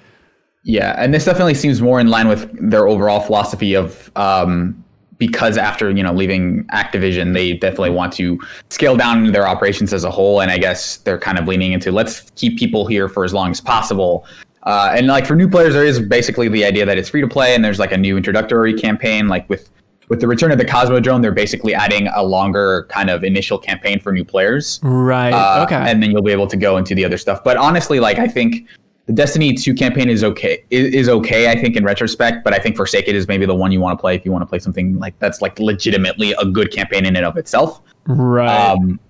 Yeah, 0.64 0.94
and 0.96 1.12
this 1.12 1.24
definitely 1.24 1.54
seems 1.54 1.82
more 1.82 2.00
in 2.00 2.08
line 2.08 2.28
with 2.28 2.48
their 2.70 2.86
overall 2.86 3.20
philosophy 3.20 3.74
of 3.74 4.10
um, 4.16 4.82
because 5.18 5.56
after 5.56 5.90
you 5.90 6.02
know 6.02 6.12
leaving 6.12 6.64
Activision, 6.72 7.34
they 7.34 7.54
definitely 7.54 7.90
want 7.90 8.12
to 8.14 8.40
scale 8.70 8.96
down 8.96 9.32
their 9.32 9.46
operations 9.46 9.92
as 9.92 10.04
a 10.04 10.10
whole, 10.10 10.40
and 10.40 10.50
I 10.50 10.58
guess 10.58 10.98
they're 10.98 11.18
kind 11.18 11.38
of 11.38 11.46
leaning 11.46 11.72
into 11.72 11.92
let's 11.92 12.30
keep 12.36 12.58
people 12.58 12.86
here 12.86 13.08
for 13.08 13.24
as 13.24 13.32
long 13.32 13.50
as 13.50 13.60
possible. 13.60 14.26
Uh, 14.64 14.94
and 14.96 15.06
like 15.06 15.26
for 15.26 15.34
new 15.34 15.48
players, 15.48 15.74
there 15.74 15.84
is 15.84 16.00
basically 16.00 16.48
the 16.48 16.64
idea 16.64 16.86
that 16.86 16.98
it's 16.98 17.08
free 17.08 17.20
to 17.20 17.28
play, 17.28 17.54
and 17.54 17.64
there's 17.64 17.78
like 17.78 17.92
a 17.92 17.96
new 17.96 18.16
introductory 18.16 18.74
campaign. 18.74 19.28
Like 19.28 19.48
with 19.48 19.70
with 20.08 20.20
the 20.20 20.28
return 20.28 20.52
of 20.52 20.58
the 20.58 20.64
Cosmodrome, 20.64 21.22
they're 21.22 21.32
basically 21.32 21.74
adding 21.74 22.08
a 22.08 22.22
longer 22.22 22.86
kind 22.90 23.08
of 23.08 23.24
initial 23.24 23.58
campaign 23.58 23.98
for 23.98 24.12
new 24.12 24.24
players. 24.24 24.78
Right. 24.82 25.32
Uh, 25.32 25.64
okay. 25.64 25.76
And 25.76 26.02
then 26.02 26.10
you'll 26.10 26.22
be 26.22 26.32
able 26.32 26.46
to 26.48 26.56
go 26.56 26.76
into 26.76 26.94
the 26.94 27.04
other 27.04 27.16
stuff. 27.16 27.42
But 27.42 27.56
honestly, 27.56 27.98
like 27.98 28.18
I 28.18 28.28
think 28.28 28.68
the 29.06 29.12
Destiny 29.12 29.54
2 29.54 29.74
campaign 29.74 30.08
is 30.08 30.22
okay 30.22 30.64
is, 30.70 30.94
is 30.94 31.08
okay, 31.08 31.50
I 31.50 31.60
think, 31.60 31.76
in 31.76 31.84
retrospect, 31.84 32.44
but 32.44 32.52
I 32.52 32.58
think 32.58 32.76
Forsaken 32.76 33.16
is 33.16 33.26
maybe 33.26 33.46
the 33.46 33.54
one 33.54 33.72
you 33.72 33.80
want 33.80 33.98
to 33.98 34.00
play 34.00 34.14
if 34.14 34.24
you 34.24 34.32
want 34.32 34.42
to 34.42 34.46
play 34.46 34.58
something 34.58 34.98
like 34.98 35.18
that's 35.18 35.40
like 35.40 35.58
legitimately 35.58 36.34
a 36.38 36.44
good 36.44 36.70
campaign 36.70 37.06
in 37.06 37.16
and 37.16 37.24
of 37.24 37.36
itself. 37.36 37.80
right. 38.06 38.70
Um, 38.70 39.00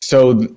so 0.00 0.38
th- 0.38 0.50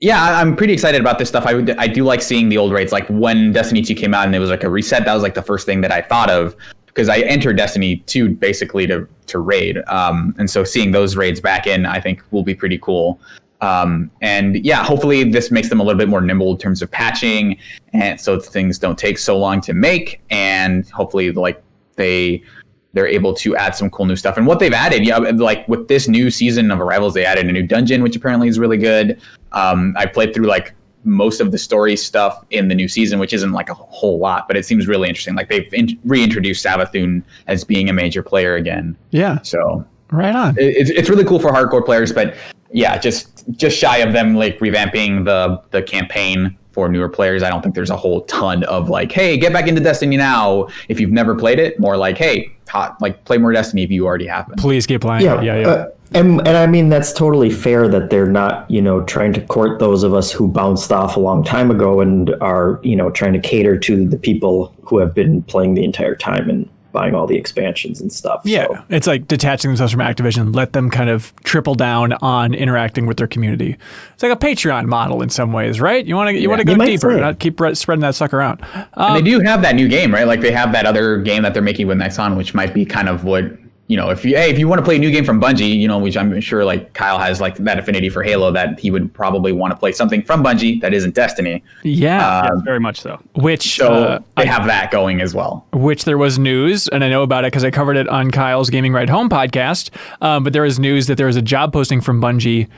yeah, 0.00 0.40
I'm 0.40 0.56
pretty 0.56 0.72
excited 0.72 1.00
about 1.00 1.18
this 1.18 1.28
stuff. 1.28 1.44
I 1.46 1.54
would, 1.54 1.70
I 1.70 1.86
do 1.86 2.04
like 2.04 2.22
seeing 2.22 2.48
the 2.48 2.56
old 2.56 2.72
raids. 2.72 2.90
Like 2.90 3.06
when 3.08 3.52
Destiny 3.52 3.82
2 3.82 3.94
came 3.94 4.14
out 4.14 4.26
and 4.26 4.34
it 4.34 4.38
was 4.38 4.48
like 4.48 4.64
a 4.64 4.70
reset, 4.70 5.04
that 5.04 5.12
was 5.12 5.22
like 5.22 5.34
the 5.34 5.42
first 5.42 5.66
thing 5.66 5.82
that 5.82 5.92
I 5.92 6.00
thought 6.00 6.30
of 6.30 6.56
because 6.86 7.08
I 7.08 7.18
entered 7.20 7.56
Destiny 7.56 7.96
2 8.06 8.30
basically 8.30 8.86
to 8.86 9.06
to 9.26 9.38
raid. 9.38 9.78
Um, 9.86 10.34
and 10.38 10.50
so 10.50 10.64
seeing 10.64 10.90
those 10.90 11.16
raids 11.16 11.40
back 11.40 11.66
in, 11.66 11.86
I 11.86 12.00
think 12.00 12.22
will 12.30 12.42
be 12.42 12.54
pretty 12.54 12.78
cool. 12.78 13.20
Um, 13.60 14.10
and 14.22 14.64
yeah, 14.64 14.82
hopefully 14.82 15.22
this 15.22 15.50
makes 15.50 15.68
them 15.68 15.80
a 15.80 15.82
little 15.84 15.98
bit 15.98 16.08
more 16.08 16.22
nimble 16.22 16.52
in 16.52 16.58
terms 16.58 16.80
of 16.80 16.90
patching, 16.90 17.58
and 17.92 18.18
so 18.18 18.40
things 18.40 18.78
don't 18.78 18.98
take 18.98 19.18
so 19.18 19.38
long 19.38 19.60
to 19.62 19.74
make. 19.74 20.22
And 20.30 20.88
hopefully, 20.88 21.30
like 21.30 21.62
they 21.96 22.42
they're 22.92 23.06
able 23.06 23.32
to 23.34 23.54
add 23.56 23.74
some 23.74 23.88
cool 23.90 24.06
new 24.06 24.16
stuff. 24.16 24.36
And 24.36 24.46
what 24.46 24.58
they've 24.58 24.72
added, 24.72 25.04
yeah, 25.06 25.18
like 25.18 25.66
with 25.68 25.86
this 25.88 26.08
new 26.08 26.30
season 26.30 26.70
of 26.70 26.80
Arrivals, 26.80 27.14
they 27.14 27.24
added 27.24 27.46
a 27.46 27.52
new 27.52 27.62
dungeon, 27.62 28.02
which 28.02 28.16
apparently 28.16 28.48
is 28.48 28.58
really 28.58 28.78
good. 28.78 29.20
Um, 29.52 29.94
I 29.96 30.06
played 30.06 30.34
through 30.34 30.46
like 30.46 30.74
most 31.04 31.40
of 31.40 31.50
the 31.52 31.56
story 31.58 31.96
stuff 31.96 32.44
in 32.50 32.68
the 32.68 32.74
new 32.74 32.88
season, 32.88 33.18
which 33.18 33.32
isn't 33.32 33.52
like 33.52 33.68
a 33.70 33.74
whole 33.74 34.18
lot, 34.18 34.48
but 34.48 34.56
it 34.56 34.64
seems 34.66 34.86
really 34.88 35.08
interesting. 35.08 35.34
Like 35.34 35.48
they've 35.48 35.72
in- 35.72 35.98
reintroduced 36.04 36.64
Savathun 36.66 37.22
as 37.46 37.64
being 37.64 37.88
a 37.88 37.92
major 37.92 38.22
player 38.22 38.56
again. 38.56 38.96
Yeah, 39.10 39.40
So 39.42 39.86
right 40.10 40.34
on. 40.34 40.58
it- 40.58 40.76
it's, 40.76 40.90
it's 40.90 41.08
really 41.08 41.24
cool 41.24 41.38
for 41.38 41.50
hardcore 41.52 41.84
players, 41.84 42.12
but 42.12 42.34
yeah, 42.72 42.98
just 42.98 43.44
just 43.56 43.76
shy 43.76 43.98
of 43.98 44.12
them 44.12 44.34
like 44.36 44.58
revamping 44.60 45.24
the 45.24 45.60
the 45.70 45.82
campaign 45.82 46.56
for 46.72 46.88
newer 46.88 47.08
players. 47.08 47.42
I 47.42 47.50
don't 47.50 47.62
think 47.62 47.74
there's 47.74 47.90
a 47.90 47.96
whole 47.96 48.22
ton 48.22 48.64
of 48.64 48.88
like, 48.88 49.12
hey, 49.12 49.36
get 49.36 49.52
back 49.52 49.66
into 49.66 49.80
Destiny 49.80 50.16
now 50.16 50.68
if 50.88 51.00
you've 51.00 51.10
never 51.10 51.34
played 51.34 51.58
it. 51.58 51.78
More 51.80 51.96
like, 51.96 52.18
hey, 52.18 52.52
hot, 52.68 53.00
like 53.00 53.24
play 53.24 53.38
more 53.38 53.52
Destiny 53.52 53.82
if 53.82 53.90
you 53.90 54.06
already 54.06 54.26
have 54.26 54.48
been. 54.48 54.56
Please 54.56 54.86
keep 54.86 55.00
playing. 55.00 55.24
Yeah, 55.24 55.40
Yeah, 55.40 55.56
yeah. 55.56 55.68
Uh, 55.68 55.90
and 56.12 56.40
and 56.40 56.56
I 56.56 56.66
mean 56.66 56.88
that's 56.88 57.12
totally 57.12 57.50
fair 57.50 57.88
that 57.88 58.10
they're 58.10 58.26
not 58.26 58.68
you 58.70 58.82
know 58.82 59.02
trying 59.04 59.32
to 59.34 59.40
court 59.40 59.78
those 59.78 60.02
of 60.02 60.12
us 60.12 60.32
who 60.32 60.48
bounced 60.48 60.90
off 60.90 61.16
a 61.16 61.20
long 61.20 61.44
time 61.44 61.70
ago 61.70 62.00
and 62.00 62.34
are 62.40 62.80
you 62.82 62.96
know 62.96 63.10
trying 63.10 63.32
to 63.32 63.38
cater 63.38 63.78
to 63.78 64.08
the 64.08 64.18
people 64.18 64.74
who 64.82 64.98
have 64.98 65.14
been 65.14 65.42
playing 65.44 65.74
the 65.74 65.84
entire 65.84 66.16
time 66.16 66.50
and 66.50 66.68
buying 66.92 67.14
all 67.14 67.26
the 67.26 67.36
expansions 67.36 68.00
and 68.00 68.12
stuff. 68.12 68.42
Yeah, 68.44 68.66
So, 68.66 68.84
it's 68.90 69.06
like 69.06 69.28
detaching 69.28 69.70
themselves 69.70 69.92
from 69.92 70.00
Activision, 70.00 70.54
let 70.54 70.72
them 70.72 70.90
kind 70.90 71.10
of 71.10 71.32
triple 71.44 71.74
down 71.74 72.12
on 72.14 72.54
interacting 72.54 73.06
with 73.06 73.16
their 73.16 73.26
community. 73.26 73.76
It's 74.14 74.22
like 74.22 74.32
a 74.32 74.36
Patreon 74.36 74.86
model 74.86 75.22
in 75.22 75.30
some 75.30 75.52
ways, 75.52 75.80
right? 75.80 76.04
You 76.04 76.16
want 76.16 76.30
to 76.30 76.38
you 76.38 76.48
want 76.48 76.60
to 76.60 76.64
go 76.64 76.74
deeper, 76.76 77.14
say. 77.14 77.20
not 77.20 77.38
keep 77.38 77.60
re- 77.60 77.74
spreading 77.74 78.02
that 78.02 78.14
sucker 78.14 78.40
out. 78.40 78.60
And 78.74 78.86
Um, 78.94 79.14
they 79.14 79.22
do 79.22 79.40
have 79.40 79.62
that 79.62 79.74
new 79.74 79.88
game, 79.88 80.12
right? 80.12 80.26
Like 80.26 80.40
they 80.40 80.52
have 80.52 80.72
that 80.72 80.86
other 80.86 81.18
game 81.18 81.42
that 81.42 81.54
they're 81.54 81.62
making 81.62 81.86
with 81.86 81.98
Nexon, 81.98 82.36
which 82.36 82.54
might 82.54 82.74
be 82.74 82.84
kind 82.84 83.08
of 83.08 83.24
what 83.24 83.44
you 83.90 83.96
know. 83.96 84.10
If 84.10 84.24
you 84.24 84.36
hey, 84.36 84.50
if 84.50 84.58
you 84.58 84.68
want 84.68 84.78
to 84.78 84.84
play 84.84 84.96
a 84.96 84.98
new 84.98 85.10
game 85.10 85.24
from 85.24 85.40
Bungie, 85.40 85.78
you 85.78 85.88
know, 85.88 85.98
which 85.98 86.16
I'm 86.16 86.40
sure 86.40 86.64
like 86.64 86.92
Kyle 86.94 87.18
has 87.18 87.40
like 87.40 87.56
that 87.56 87.78
affinity 87.78 88.08
for 88.08 88.22
Halo, 88.22 88.52
that 88.52 88.78
he 88.78 88.90
would 88.90 89.12
probably 89.12 89.52
want 89.52 89.72
to 89.72 89.76
play 89.76 89.92
something 89.92 90.22
from 90.22 90.42
Bungie 90.44 90.80
that 90.80 90.94
isn't 90.94 91.14
Destiny. 91.14 91.62
yeah, 91.82 92.44
Yeah, 92.44 92.50
very 92.64 92.80
much 92.80 93.00
so. 93.00 93.20
which 93.34 93.76
So 93.76 93.92
uh, 93.92 94.18
they 94.36 94.46
have 94.46 94.66
that 94.66 94.90
going 94.90 95.20
as 95.20 95.34
well. 95.34 95.66
which 95.72 96.04
there 96.04 96.18
was 96.18 96.38
news, 96.38 96.88
and 96.88 97.02
I 97.04 97.08
know 97.08 97.22
about 97.22 97.44
it 97.44 97.48
because 97.48 97.64
I 97.64 97.70
covered 97.70 97.96
it 97.96 98.08
on 98.08 98.30
Kyle's 98.30 98.70
Gaming 98.70 98.92
Ride 98.92 99.10
Home 99.10 99.28
podcast. 99.28 99.90
Um, 100.20 100.44
but 100.44 100.52
there 100.52 100.62
was 100.62 100.78
news 100.78 101.06
that 101.08 101.16
there 101.16 101.26
was 101.26 101.36
a 101.36 101.42
job 101.42 101.72
posting 101.72 102.00
from 102.00 102.20
Bungie 102.22 102.68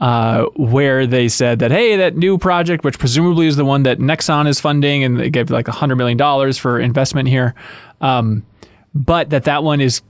uh, 0.00 0.46
where 0.56 1.06
they 1.06 1.28
said 1.28 1.60
that 1.60 1.70
hey, 1.70 1.96
that 1.96 2.16
new 2.16 2.36
project, 2.36 2.82
which 2.82 2.98
presumably 2.98 3.46
is 3.46 3.56
the 3.56 3.64
one 3.64 3.84
that 3.84 3.98
Nexon 3.98 4.48
is 4.48 4.60
funding, 4.60 5.04
and 5.04 5.20
they 5.20 5.30
gave 5.30 5.48
like 5.50 5.68
hundred 5.68 5.96
million 5.96 6.18
dollars 6.18 6.58
for 6.58 6.80
investment 6.80 7.28
here, 7.28 7.54
um, 8.00 8.44
but 8.94 9.30
that 9.30 9.44
that 9.44 9.62
one 9.62 9.80
is 9.80 10.02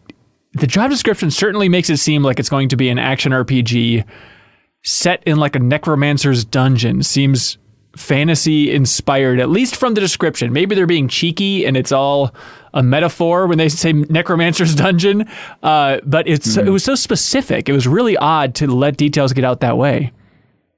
the 0.55 0.67
job 0.67 0.91
description 0.91 1.31
certainly 1.31 1.69
makes 1.69 1.89
it 1.91 1.97
seem 1.99 2.23
like 2.23 2.39
it's 2.39 2.49
going 2.49 2.69
to 2.69 2.77
be 2.77 2.89
an 2.89 2.99
action 2.99 3.33
RPG 3.33 4.05
set 4.83 5.23
in 5.25 5.37
like 5.39 5.57
a 5.57 5.59
necromancer's 5.59 6.45
dungeon. 6.45 7.03
Seems 7.03 7.59
fantasy 7.97 8.73
inspired, 8.73 9.39
at 9.39 9.51
least 9.51 9.77
from 9.77 9.95
the 9.95 10.01
description. 10.01 10.53
Maybe 10.53 10.75
they're 10.75 10.87
being 10.87 11.09
cheeky 11.09 11.65
and 11.67 11.77
it's 11.77 11.93
all 11.93 12.35
a 12.75 12.83
metaphor 12.83 13.47
when 13.47 13.59
they 13.59 13.69
say 13.69 13.93
necromancer's 13.93 14.75
dungeon. 14.75 15.29
Uh, 15.63 16.01
but 16.05 16.27
it's 16.27 16.57
it 16.57 16.69
was 16.71 16.85
so 16.85 16.95
specific. 16.95 17.69
It 17.69 17.73
was 17.73 17.87
really 17.87 18.17
odd 18.17 18.55
to 18.57 18.67
let 18.67 18.97
details 18.97 19.33
get 19.33 19.45
out 19.45 19.61
that 19.61 19.77
way. 19.79 20.13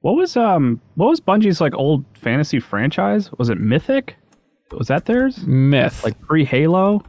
What 0.01 0.15
was 0.15 0.37
um 0.37 0.81
what 0.95 1.07
was 1.09 1.19
Bungie's 1.19 1.59
like 1.59 1.73
old 1.75 2.05
fantasy 2.13 2.59
franchise? 2.59 3.31
Was 3.37 3.49
it 3.49 3.59
Mythic? 3.59 4.15
Was 4.71 4.87
that 4.87 5.05
theirs? 5.05 5.45
Myth, 5.45 6.03
like 6.03 6.15
Like 6.15 6.21
pre 6.27 6.45
Halo? 6.45 7.03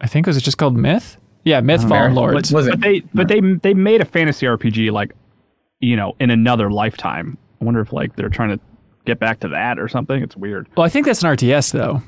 I 0.00 0.08
think 0.08 0.26
was 0.26 0.36
it 0.36 0.42
just 0.42 0.58
called 0.58 0.76
Myth? 0.76 1.16
Yeah, 1.44 1.60
Myth 1.60 1.86
Fallen 1.88 2.14
Lords. 2.14 2.52
Was 2.52 2.66
it? 2.66 2.70
But 2.72 2.80
they 2.80 3.00
but 3.14 3.28
they 3.28 3.40
they 3.40 3.74
made 3.74 4.00
a 4.00 4.04
fantasy 4.04 4.46
RPG 4.46 4.92
like 4.92 5.12
you 5.80 5.96
know 5.96 6.14
in 6.20 6.30
another 6.30 6.70
lifetime. 6.70 7.36
I 7.60 7.64
wonder 7.64 7.80
if 7.80 7.92
like 7.92 8.16
they're 8.16 8.28
trying 8.28 8.50
to 8.50 8.60
get 9.04 9.18
back 9.18 9.40
to 9.40 9.48
that 9.48 9.78
or 9.78 9.88
something. 9.88 10.22
It's 10.22 10.36
weird. 10.36 10.68
Well, 10.76 10.86
I 10.86 10.88
think 10.88 11.06
that's 11.06 11.22
an 11.22 11.36
RTS 11.36 11.72
though. 11.72 12.02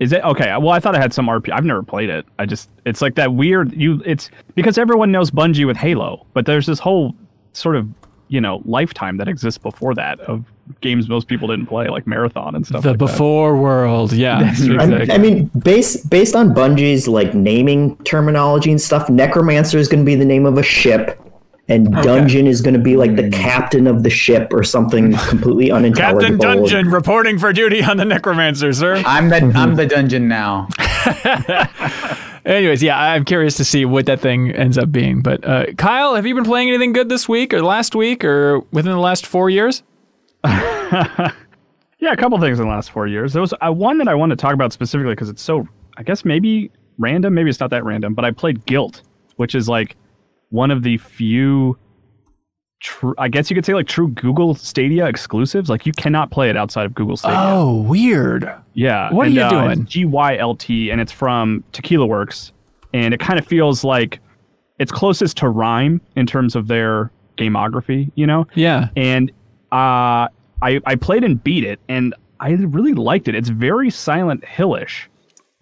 Is 0.00 0.12
it 0.12 0.24
okay? 0.24 0.56
Well, 0.56 0.70
I 0.70 0.80
thought 0.80 0.94
it 0.94 1.00
had 1.00 1.12
some 1.12 1.26
RP. 1.26 1.52
I've 1.52 1.64
never 1.64 1.82
played 1.82 2.08
it. 2.08 2.24
I 2.38 2.46
just 2.46 2.70
it's 2.86 3.02
like 3.02 3.16
that 3.16 3.34
weird. 3.34 3.72
You 3.74 4.02
it's 4.06 4.30
because 4.54 4.78
everyone 4.78 5.12
knows 5.12 5.30
Bungie 5.30 5.66
with 5.66 5.76
Halo, 5.76 6.26
but 6.32 6.46
there's 6.46 6.66
this 6.66 6.78
whole 6.78 7.14
sort 7.52 7.76
of 7.76 7.86
you 8.28 8.40
know 8.40 8.62
lifetime 8.64 9.18
that 9.18 9.28
exists 9.28 9.58
before 9.58 9.94
that 9.94 10.18
of 10.20 10.44
games 10.80 11.08
most 11.08 11.28
people 11.28 11.48
didn't 11.48 11.66
play, 11.66 11.88
like 11.88 12.06
Marathon 12.06 12.54
and 12.54 12.66
stuff. 12.66 12.82
The 12.82 12.90
like 12.90 12.98
that. 12.98 13.06
before 13.06 13.56
world, 13.56 14.12
yeah. 14.12 14.38
I, 14.40 14.48
exactly. 14.50 15.10
I 15.10 15.18
mean, 15.18 15.50
based 15.58 16.08
based 16.10 16.34
on 16.34 16.54
Bungie's 16.54 17.08
like 17.08 17.34
naming 17.34 17.96
terminology 18.04 18.70
and 18.70 18.80
stuff, 18.80 19.08
Necromancer 19.08 19.78
is 19.78 19.88
going 19.88 20.04
to 20.04 20.06
be 20.06 20.14
the 20.14 20.24
name 20.24 20.46
of 20.46 20.58
a 20.58 20.62
ship, 20.62 21.20
and 21.68 21.92
Dungeon 22.02 22.46
is 22.46 22.60
going 22.60 22.74
to 22.74 22.80
be 22.80 22.96
like 22.96 23.16
the 23.16 23.30
captain 23.30 23.86
of 23.86 24.02
the 24.02 24.10
ship 24.10 24.52
or 24.52 24.64
something 24.64 25.16
completely 25.28 25.70
unintelligible. 25.70 26.38
Captain 26.38 26.60
Dungeon 26.60 26.90
reporting 26.90 27.38
for 27.38 27.52
duty 27.52 27.82
on 27.82 27.96
the 27.96 28.04
Necromancer, 28.04 28.72
sir. 28.72 29.02
I'm 29.06 29.28
the 29.28 29.52
I'm 29.54 29.76
the 29.76 29.86
dungeon 29.86 30.28
now. 30.28 30.68
Anyways, 32.44 32.82
yeah, 32.82 32.98
I'm 32.98 33.24
curious 33.24 33.56
to 33.58 33.64
see 33.64 33.84
what 33.84 34.06
that 34.06 34.20
thing 34.20 34.50
ends 34.52 34.78
up 34.78 34.90
being. 34.90 35.20
But 35.20 35.44
uh, 35.44 35.66
Kyle, 35.76 36.14
have 36.14 36.26
you 36.26 36.34
been 36.34 36.44
playing 36.44 36.68
anything 36.68 36.92
good 36.92 37.08
this 37.08 37.28
week 37.28 37.52
or 37.52 37.62
last 37.62 37.94
week 37.94 38.24
or 38.24 38.60
within 38.72 38.92
the 38.92 38.98
last 38.98 39.26
four 39.26 39.50
years? 39.50 39.82
Yeah, 42.00 42.12
a 42.12 42.16
couple 42.16 42.40
things 42.40 42.58
in 42.58 42.66
the 42.66 42.70
last 42.70 42.90
four 42.90 43.06
years. 43.06 43.34
There 43.34 43.42
was 43.42 43.52
uh, 43.60 43.70
one 43.70 43.98
that 43.98 44.08
I 44.08 44.14
want 44.14 44.30
to 44.30 44.36
talk 44.36 44.54
about 44.54 44.72
specifically 44.72 45.12
because 45.12 45.28
it's 45.28 45.42
so, 45.42 45.68
I 45.98 46.02
guess 46.02 46.24
maybe 46.24 46.70
random, 46.98 47.34
maybe 47.34 47.50
it's 47.50 47.60
not 47.60 47.70
that 47.70 47.84
random, 47.84 48.14
but 48.14 48.24
I 48.24 48.30
played 48.30 48.64
Gylt, 48.64 49.02
which 49.36 49.54
is 49.54 49.68
like 49.68 49.96
one 50.48 50.70
of 50.70 50.82
the 50.82 50.96
few, 50.96 51.76
tr- 52.80 53.12
I 53.18 53.28
guess 53.28 53.50
you 53.50 53.54
could 53.54 53.66
say 53.66 53.74
like 53.74 53.86
true 53.86 54.08
Google 54.08 54.54
Stadia 54.54 55.06
exclusives. 55.06 55.68
Like 55.68 55.84
you 55.84 55.92
cannot 55.92 56.30
play 56.30 56.48
it 56.48 56.56
outside 56.56 56.86
of 56.86 56.94
Google 56.94 57.18
Stadia. 57.18 57.38
Oh, 57.38 57.82
weird. 57.82 58.50
Yeah. 58.72 59.12
What 59.12 59.26
are 59.26 59.30
you 59.30 59.42
uh, 59.42 59.50
doing? 59.50 59.82
It's 59.82 59.94
GYLT, 59.94 60.90
and 60.90 61.02
it's 61.02 61.12
from 61.12 61.62
Tequila 61.72 62.06
Works, 62.06 62.52
and 62.94 63.12
it 63.12 63.20
kind 63.20 63.38
of 63.38 63.46
feels 63.46 63.84
like 63.84 64.20
it's 64.78 64.90
closest 64.90 65.36
to 65.36 65.50
Rime 65.50 66.00
in 66.16 66.24
terms 66.24 66.56
of 66.56 66.66
their 66.66 67.12
gamography, 67.36 68.10
you 68.14 68.26
know? 68.26 68.46
Yeah. 68.54 68.88
and 68.96 69.30
uh, 69.72 70.28
I 70.62 70.80
I 70.84 70.94
played 70.96 71.24
and 71.24 71.42
beat 71.42 71.64
it, 71.64 71.80
and 71.88 72.14
I 72.40 72.50
really 72.52 72.94
liked 72.94 73.28
it. 73.28 73.34
It's 73.34 73.48
very 73.48 73.90
Silent 73.90 74.44
Hillish, 74.44 75.08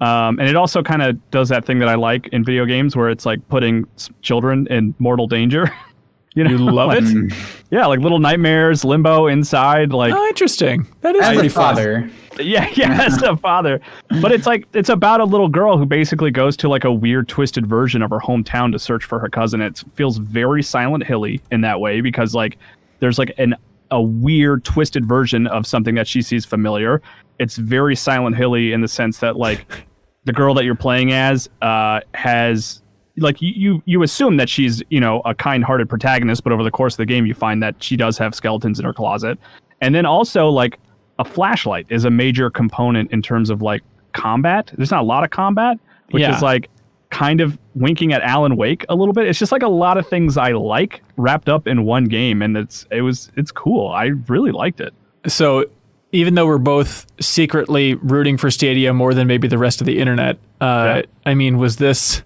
um, 0.01 0.39
and 0.39 0.49
it 0.49 0.57
also 0.57 0.83
kind 0.83 1.03
of 1.03 1.31
does 1.31 1.49
that 1.51 1.65
thing 1.65 1.79
that 1.81 1.89
I 1.89 1.95
like 1.95 2.29
in 2.29 2.45
video 2.45 2.65
games, 2.65 2.97
where 2.97 3.11
it's 3.11 3.27
like 3.27 3.47
putting 3.49 3.87
children 4.23 4.67
in 4.71 4.95
mortal 4.99 5.27
danger. 5.27 5.71
you 6.35 6.45
know, 6.45 6.51
You 6.51 6.59
love 6.59 6.93
it? 6.95 7.33
yeah, 7.71 7.87
like 7.87 8.01
little 8.01 8.19
nightmares, 8.21 8.85
limbo 8.85 9.27
inside, 9.27 9.93
like 9.93 10.13
Oh, 10.15 10.27
interesting. 10.29 10.87
That 11.01 11.17
is 11.17 11.23
As 11.25 11.33
pretty 11.35 11.49
a 11.49 11.51
fun. 11.51 11.75
father, 11.75 12.11
yeah, 12.41 12.69
yeah, 12.75 13.03
as 13.03 13.21
a 13.23 13.37
father. 13.37 13.81
But 14.21 14.31
it's 14.33 14.47
like 14.47 14.67
it's 14.73 14.89
about 14.89 15.21
a 15.21 15.25
little 15.25 15.49
girl 15.49 15.77
who 15.79 15.85
basically 15.87 16.31
goes 16.31 16.57
to 16.59 16.69
like 16.69 16.85
a 16.85 16.93
weird, 16.93 17.29
twisted 17.29 17.67
version 17.67 18.03
of 18.03 18.11
her 18.11 18.21
hometown 18.21 18.71
to 18.73 18.79
search 18.79 19.05
for 19.05 19.19
her 19.19 19.29
cousin. 19.29 19.61
It 19.61 19.83
feels 19.95 20.19
very 20.19 20.63
Silent 20.63 21.05
Hilly 21.05 21.41
in 21.51 21.61
that 21.63 21.81
way 21.81 22.01
because 22.01 22.35
like 22.35 22.57
there's 23.01 23.19
like 23.19 23.33
an 23.39 23.55
a 23.91 24.01
weird, 24.03 24.65
twisted 24.65 25.07
version 25.07 25.47
of 25.47 25.67
something 25.67 25.95
that 25.95 26.07
she 26.07 26.23
sees 26.23 26.45
familiar. 26.45 27.01
It's 27.39 27.57
very 27.57 27.97
Silent 27.97 28.37
Hilly 28.37 28.73
in 28.73 28.81
the 28.81 28.89
sense 28.89 29.19
that 29.19 29.37
like 29.37 29.67
the 30.25 30.33
girl 30.33 30.55
that 30.55 30.65
you're 30.65 30.75
playing 30.75 31.13
as 31.13 31.49
uh, 31.63 32.01
has 32.15 32.83
like 33.17 33.37
you, 33.41 33.83
you 33.85 34.03
assume 34.03 34.37
that 34.37 34.49
she's 34.49 34.83
you 34.91 35.01
know 35.01 35.21
a 35.25 35.35
kind-hearted 35.35 35.89
protagonist 35.89 36.45
but 36.45 36.53
over 36.53 36.63
the 36.63 36.71
course 36.71 36.95
of 36.95 36.99
the 36.99 37.07
game 37.07 37.27
you 37.27 37.35
find 37.35 37.61
that 37.63 37.75
she 37.83 37.97
does 37.97 38.17
have 38.17 38.33
skeletons 38.33 38.79
in 38.79 38.85
her 38.85 38.93
closet 38.93 39.37
and 39.81 39.93
then 39.93 40.07
also 40.07 40.49
like 40.49 40.79
a 41.19 41.25
flashlight 41.25 41.85
is 41.91 42.05
a 42.05 42.11
major 42.11 42.49
component 42.49 43.11
in 43.11 43.21
terms 43.21 43.51
of 43.51 43.61
like 43.61 43.83
combat 44.13 44.71
there's 44.77 44.93
not 44.93 45.01
a 45.01 45.05
lot 45.05 45.25
of 45.25 45.31
combat 45.31 45.79
which 46.13 46.21
Yeah. 46.21 46.37
is 46.37 46.43
like 46.43 46.71
kind 47.11 47.41
of 47.41 47.59
winking 47.75 48.13
at 48.13 48.21
alan 48.23 48.57
wake 48.57 48.85
a 48.89 48.95
little 48.95 49.13
bit 49.15 49.27
it's 49.27 49.39
just 49.39 49.51
like 49.53 49.63
a 49.63 49.69
lot 49.69 49.97
of 49.97 50.07
things 50.07 50.37
i 50.37 50.53
like 50.53 51.03
wrapped 51.17 51.49
up 51.49 51.67
in 51.67 51.85
one 51.85 52.05
game 52.05 52.43
and 52.43 52.57
it's 52.57 52.87
it 52.91 53.01
was 53.03 53.31
it's 53.37 53.51
cool 53.51 53.89
i 53.89 54.07
really 54.29 54.51
liked 54.53 54.81
it 54.81 54.93
So, 55.27 55.65
even 56.13 56.35
though 56.35 56.47
we're 56.47 56.59
both 56.59 57.07
secretly 57.21 57.95
rooting 57.97 58.37
for 58.39 58.51
Stadia 58.51 58.95
more 58.95 59.13
than 59.15 59.27
maybe 59.27 59.47
the 59.49 59.59
rest 59.59 59.81
of 59.83 59.87
the 59.87 59.99
internet, 59.99 60.39
uh, 60.61 61.03
Yeah. 61.03 61.03
I 61.27 61.35
mean, 61.35 61.59
was 61.59 61.77
this? 61.77 62.23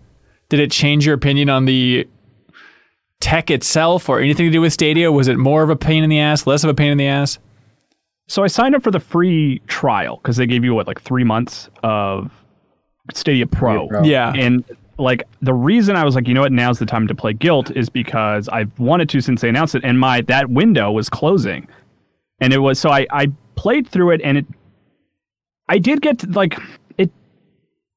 Did 0.51 0.61
it 0.61 0.71
change 0.71 1.05
your 1.07 1.15
opinion 1.17 1.49
on 1.49 1.65
the 1.65 2.07
tech 3.21 3.51
itself 3.51 4.09
or 4.09 4.21
anything 4.21 4.47
to 4.47 4.53
do 4.53 4.61
with 4.61 4.73
Stadia? 4.73 5.11
Was 5.11 5.27
it 5.27 5.37
more 5.39 5.63
of 5.65 5.71
a 5.71 5.75
pain 5.77 6.05
in 6.05 6.11
the 6.11 6.21
ass, 6.21 6.47
less 6.47 6.63
of 6.65 6.71
a 6.71 6.75
pain 6.75 6.93
in 6.93 6.99
the 6.99 7.07
ass? 7.07 7.39
So 8.29 8.45
I 8.45 8.47
signed 8.47 8.75
up 8.77 8.83
for 8.83 8.91
the 8.91 9.01
free 9.01 9.61
trial 9.67 10.17
because 10.17 10.37
they 10.37 10.47
gave 10.47 10.63
you 10.65 10.75
what 10.75 10.87
like 10.87 11.01
three 11.01 11.25
months 11.25 11.69
of 11.83 12.31
Stadia 13.17 13.47
Pro. 13.47 13.87
Pro. 13.89 14.03
Yeah. 14.03 14.33
And 14.37 14.65
like 14.99 15.25
the 15.41 15.55
reason 15.55 15.97
I 15.97 16.05
was 16.05 16.15
like, 16.15 16.29
you 16.29 16.35
know 16.35 16.43
what, 16.43 16.53
now's 16.53 16.79
the 16.79 16.87
time 16.87 17.09
to 17.09 17.15
play 17.15 17.33
Gylt 17.35 17.71
is 17.77 17.89
because 17.89 18.49
I've 18.49 18.77
wanted 18.79 19.09
to 19.11 19.21
since 19.21 19.41
they 19.41 19.49
announced 19.49 19.75
it, 19.75 19.83
and 19.85 19.99
my 19.99 20.21
that 20.23 20.51
window 20.51 20.93
was 20.93 21.09
closing, 21.09 21.67
and 22.41 22.53
it 22.53 22.59
was 22.59 22.79
so 22.79 22.91
I 22.91 23.07
I 23.11 23.29
played 23.57 23.87
through 23.89 24.11
it, 24.11 24.21
and 24.23 24.39
it 24.39 24.47
I 25.69 25.79
did 25.79 26.03
get 26.03 26.19
to, 26.21 26.27
like 26.31 26.59
it 26.99 27.11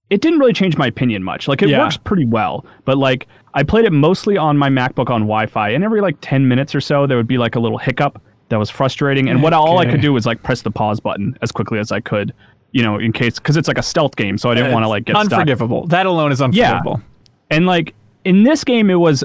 it 0.10 0.22
didn't 0.22 0.40
really 0.40 0.54
change 0.54 0.78
my 0.78 0.88
opinion 0.88 1.24
much. 1.24 1.48
Like 1.48 1.62
it 1.62 1.70
Yeah. 1.70 1.80
works 1.80 1.98
pretty 1.98 2.26
well, 2.26 2.66
but 2.86 2.98
like 2.98 3.28
I 3.54 3.64
played 3.64 3.86
it 3.86 3.92
mostly 3.94 4.38
on 4.38 4.58
my 4.58 4.70
MacBook 4.70 5.10
on 5.10 5.22
Wi-Fi, 5.22 5.70
and 5.70 5.84
every 5.84 6.02
like 6.02 6.16
ten 6.22 6.48
minutes 6.48 6.74
or 6.74 6.82
so 6.82 7.06
there 7.08 7.18
would 7.18 7.28
be 7.28 7.38
like 7.38 7.56
a 7.56 7.60
little 7.60 7.78
hiccup 7.78 8.22
that 8.50 8.58
was 8.58 8.70
frustrating, 8.70 9.30
and 9.30 9.44
what 9.44 9.54
all 9.54 9.80
I 9.80 9.86
could 9.86 10.02
do 10.02 10.14
was 10.14 10.26
like 10.26 10.42
press 10.44 10.62
the 10.62 10.72
pause 10.72 11.00
button 11.00 11.38
as 11.42 11.52
quickly 11.52 11.78
as 11.80 11.92
I 11.92 12.00
could. 12.00 12.34
You 12.76 12.84
know, 12.84 12.98
in 13.00 13.14
case 13.14 13.40
because 13.40 13.56
it's 13.56 13.70
like 13.70 13.78
a 13.78 13.84
stealth 13.84 14.18
game, 14.18 14.38
so 14.38 14.52
I 14.52 14.54
didn't 14.54 14.74
want 14.74 14.84
to 14.84 14.90
like 14.90 15.06
get 15.06 15.14
stuck. 15.14 15.32
unforgivable. 15.32 15.88
That 15.88 16.06
alone 16.06 16.34
is 16.34 16.42
unforgivable. 16.42 17.00
Yeah. 17.00 17.56
And 17.58 17.66
like 17.66 17.96
in 18.26 18.44
this 18.44 18.66
game, 18.66 18.90
it 18.90 18.96
was 18.96 19.24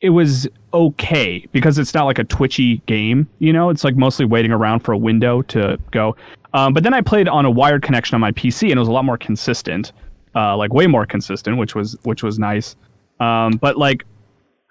it 0.00 0.10
was 0.10 0.48
okay 0.72 1.46
because 1.52 1.78
it's 1.78 1.94
not 1.94 2.04
like 2.04 2.18
a 2.18 2.24
twitchy 2.24 2.78
game. 2.86 3.28
You 3.38 3.52
know, 3.52 3.70
it's 3.70 3.84
like 3.84 3.94
mostly 3.96 4.26
waiting 4.26 4.50
around 4.50 4.80
for 4.80 4.90
a 4.90 4.98
window 4.98 5.42
to 5.42 5.78
go. 5.92 6.16
Um, 6.52 6.72
but 6.74 6.82
then 6.82 6.94
I 6.94 7.00
played 7.00 7.28
on 7.28 7.44
a 7.44 7.50
wired 7.50 7.82
connection 7.82 8.16
on 8.16 8.20
my 8.20 8.32
PC, 8.32 8.62
and 8.70 8.72
it 8.72 8.78
was 8.80 8.88
a 8.88 8.92
lot 8.92 9.04
more 9.04 9.18
consistent, 9.18 9.92
uh, 10.34 10.56
like 10.56 10.72
way 10.72 10.88
more 10.88 11.06
consistent, 11.06 11.56
which 11.58 11.76
was 11.76 11.96
which 12.02 12.24
was 12.24 12.40
nice. 12.40 12.74
Um, 13.20 13.52
but 13.52 13.78
like 13.78 14.04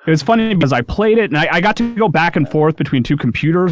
it 0.05 0.09
was 0.09 0.21
funny 0.21 0.53
because 0.53 0.73
I 0.73 0.81
played 0.81 1.17
it 1.19 1.31
and 1.31 1.37
I, 1.37 1.47
I 1.53 1.61
got 1.61 1.77
to 1.77 1.95
go 1.95 2.09
back 2.09 2.35
and 2.35 2.51
forth 2.51 2.75
between 2.75 3.01
two 3.01 3.15
computers, 3.15 3.71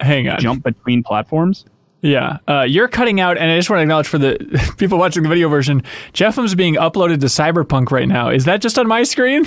Hang 0.00 0.28
on. 0.28 0.40
jump 0.40 0.64
between 0.64 1.04
platforms. 1.04 1.64
Yeah, 2.04 2.36
uh, 2.46 2.66
you're 2.68 2.86
cutting 2.88 3.18
out, 3.18 3.38
and 3.38 3.50
I 3.50 3.56
just 3.56 3.70
want 3.70 3.78
to 3.78 3.82
acknowledge 3.82 4.06
for 4.08 4.18
the 4.18 4.36
people 4.76 4.98
watching 4.98 5.22
the 5.22 5.28
video 5.30 5.48
version, 5.48 5.82
JeffM's 6.12 6.54
being 6.54 6.74
uploaded 6.74 7.20
to 7.20 7.26
Cyberpunk 7.26 7.90
right 7.90 8.06
now. 8.06 8.28
Is 8.28 8.44
that 8.44 8.60
just 8.60 8.78
on 8.78 8.86
my 8.86 9.04
screen? 9.04 9.46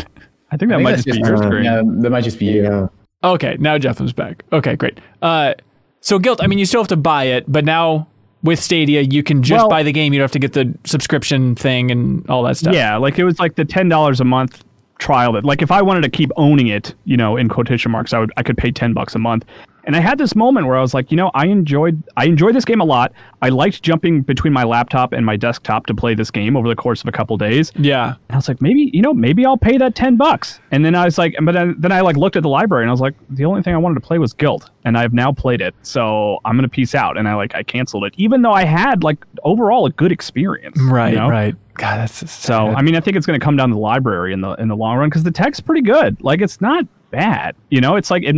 I 0.52 0.58
think 0.58 0.70
that 0.72 0.76
I 0.76 0.78
think 0.78 0.84
might 0.84 0.96
just 0.96 1.06
be 1.06 1.18
your 1.20 1.38
screen. 1.38 1.66
Yeah, 1.66 1.84
that 1.86 2.10
might 2.10 2.24
just 2.24 2.40
be 2.40 2.46
you. 2.46 2.64
Yeah. 2.64 2.88
Okay, 3.24 3.58
now 3.60 3.78
JeffM's 3.78 4.12
back. 4.12 4.44
Okay, 4.52 4.76
great. 4.76 5.00
Uh, 5.22 5.54
so 6.02 6.18
Gylt, 6.18 6.38
I 6.42 6.48
mean, 6.48 6.58
you 6.58 6.66
still 6.66 6.82
have 6.82 6.88
to 6.88 6.98
buy 6.98 7.26
it, 7.26 7.46
but 7.48 7.64
now 7.64 8.08
with 8.42 8.60
Stadia, 8.60 9.02
you 9.02 9.22
can 9.22 9.44
just 9.44 9.62
Well- 9.62 9.70
buy 9.70 9.84
the 9.84 9.92
game. 9.92 10.14
You 10.14 10.20
don't 10.20 10.24
have 10.26 10.32
to 10.32 10.40
get 10.40 10.54
the 10.54 10.74
subscription 10.84 11.54
thing 11.54 11.92
and 11.92 12.28
all 12.28 12.42
that 12.44 12.58
stuff. 12.58 12.74
Yeah, 12.74 12.98
like 12.98 13.20
it 13.20 13.24
was 13.24 13.40
like 13.40 13.54
the 13.56 13.66
ten 13.66 13.88
dollars 13.88 14.20
a 14.20 14.26
month 14.26 14.64
trial 14.98 15.34
that 15.34 15.46
like 15.46 15.62
if 15.62 15.70
I 15.70 15.84
wanted 15.84 16.02
to 16.02 16.10
keep 16.10 16.32
owning 16.38 16.68
it, 16.68 16.96
you 17.06 17.18
know, 17.18 17.38
in 17.38 17.50
quotation 17.50 17.92
marks, 17.92 18.14
I 18.14 18.20
would 18.20 18.32
I 18.36 18.42
could 18.42 18.58
pay 18.58 18.72
ten 18.72 18.94
bucks 18.94 19.14
a 19.14 19.20
month. 19.20 19.46
And 19.88 19.96
I 19.96 20.00
had 20.00 20.18
this 20.20 20.36
moment 20.36 20.68
where 20.68 20.76
I 20.78 20.82
was 20.82 20.94
like, 20.94 21.10
you 21.10 21.18
know, 21.18 21.32
I 21.34 21.48
enjoyed 21.48 22.04
I 22.18 22.26
enjoyed 22.26 22.54
this 22.56 22.66
game 22.66 22.82
a 22.82 22.86
lot. 22.86 23.14
I 23.42 23.50
liked 23.50 23.82
jumping 23.82 24.22
between 24.22 24.52
my 24.54 24.64
laptop 24.64 25.14
and 25.14 25.26
my 25.26 25.36
desktop 25.38 25.86
to 25.88 25.96
play 25.96 26.14
this 26.14 26.30
game 26.30 26.56
over 26.56 26.68
the 26.68 26.76
course 26.76 27.02
of 27.02 27.08
a 27.08 27.12
couple 27.12 27.38
days. 27.38 27.72
Yeah. 27.76 28.08
And 28.10 28.16
I 28.30 28.36
was 28.36 28.48
like, 28.48 28.62
maybe, 28.62 28.92
you 28.94 29.02
know, 29.02 29.14
maybe 29.14 29.46
I'll 29.46 29.58
pay 29.58 29.78
that 29.78 29.96
10 29.96 30.18
bucks. 30.18 30.60
And 30.72 30.84
then 30.86 30.94
I 30.94 31.06
was 31.06 31.18
like, 31.18 31.36
but 31.42 31.54
then, 31.54 31.76
then 31.80 31.92
I 31.92 32.02
like 32.02 32.18
looked 32.18 32.36
at 32.36 32.44
the 32.44 32.50
library 32.50 32.84
and 32.84 32.90
I 32.90 32.94
was 32.94 33.02
like, 33.02 33.16
the 33.30 33.46
only 33.46 33.62
thing 33.64 33.74
I 33.74 33.78
wanted 33.78 33.96
to 33.96 34.02
play 34.02 34.18
was 34.20 34.34
Gylt. 34.34 34.70
And 34.84 34.98
I've 34.98 35.14
now 35.14 35.32
played 35.32 35.62
it. 35.62 35.74
So 35.84 36.40
I'm 36.46 36.56
going 36.56 36.64
to 36.64 36.70
peace 36.70 36.94
out. 36.94 37.18
And 37.18 37.28
I 37.28 37.36
like, 37.36 37.56
I 37.56 37.64
canceled 37.64 38.04
it, 38.06 38.14
even 38.18 38.42
though 38.42 38.54
I 38.54 38.66
had 38.66 39.04
like 39.04 39.26
overall 39.44 39.86
a 39.86 39.92
good 39.92 40.12
experience. 40.12 40.78
you 40.78 40.90
Right. 40.92 41.14
know? 41.14 41.30
Right. 41.30 41.56
God, 41.76 41.98
that's 41.98 42.30
So, 42.32 42.68
I 42.70 42.82
mean, 42.82 42.96
I 42.96 43.00
think 43.00 43.16
it's 43.16 43.26
going 43.26 43.40
to 43.40 43.44
come 43.44 43.56
down 43.56 43.70
to 43.70 43.76
the 43.76 43.80
library 43.82 44.34
in 44.34 44.42
the, 44.42 44.54
in 44.56 44.68
the 44.68 44.76
long 44.76 44.98
run 44.98 45.10
because 45.10 45.24
the 45.24 45.32
tech's 45.32 45.60
pretty 45.60 45.82
good. 45.82 46.22
Like, 46.24 46.42
it's 46.42 46.60
not 46.60 46.86
bad. 47.12 47.56
You 47.70 47.80
know, 47.82 47.96
it's 47.96 48.10
like, 48.12 48.24
it, 48.24 48.36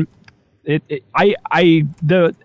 it, 0.70 0.84
it 0.90 1.04
I, 1.16 1.36
I, 1.52 1.86
the, 2.04 2.36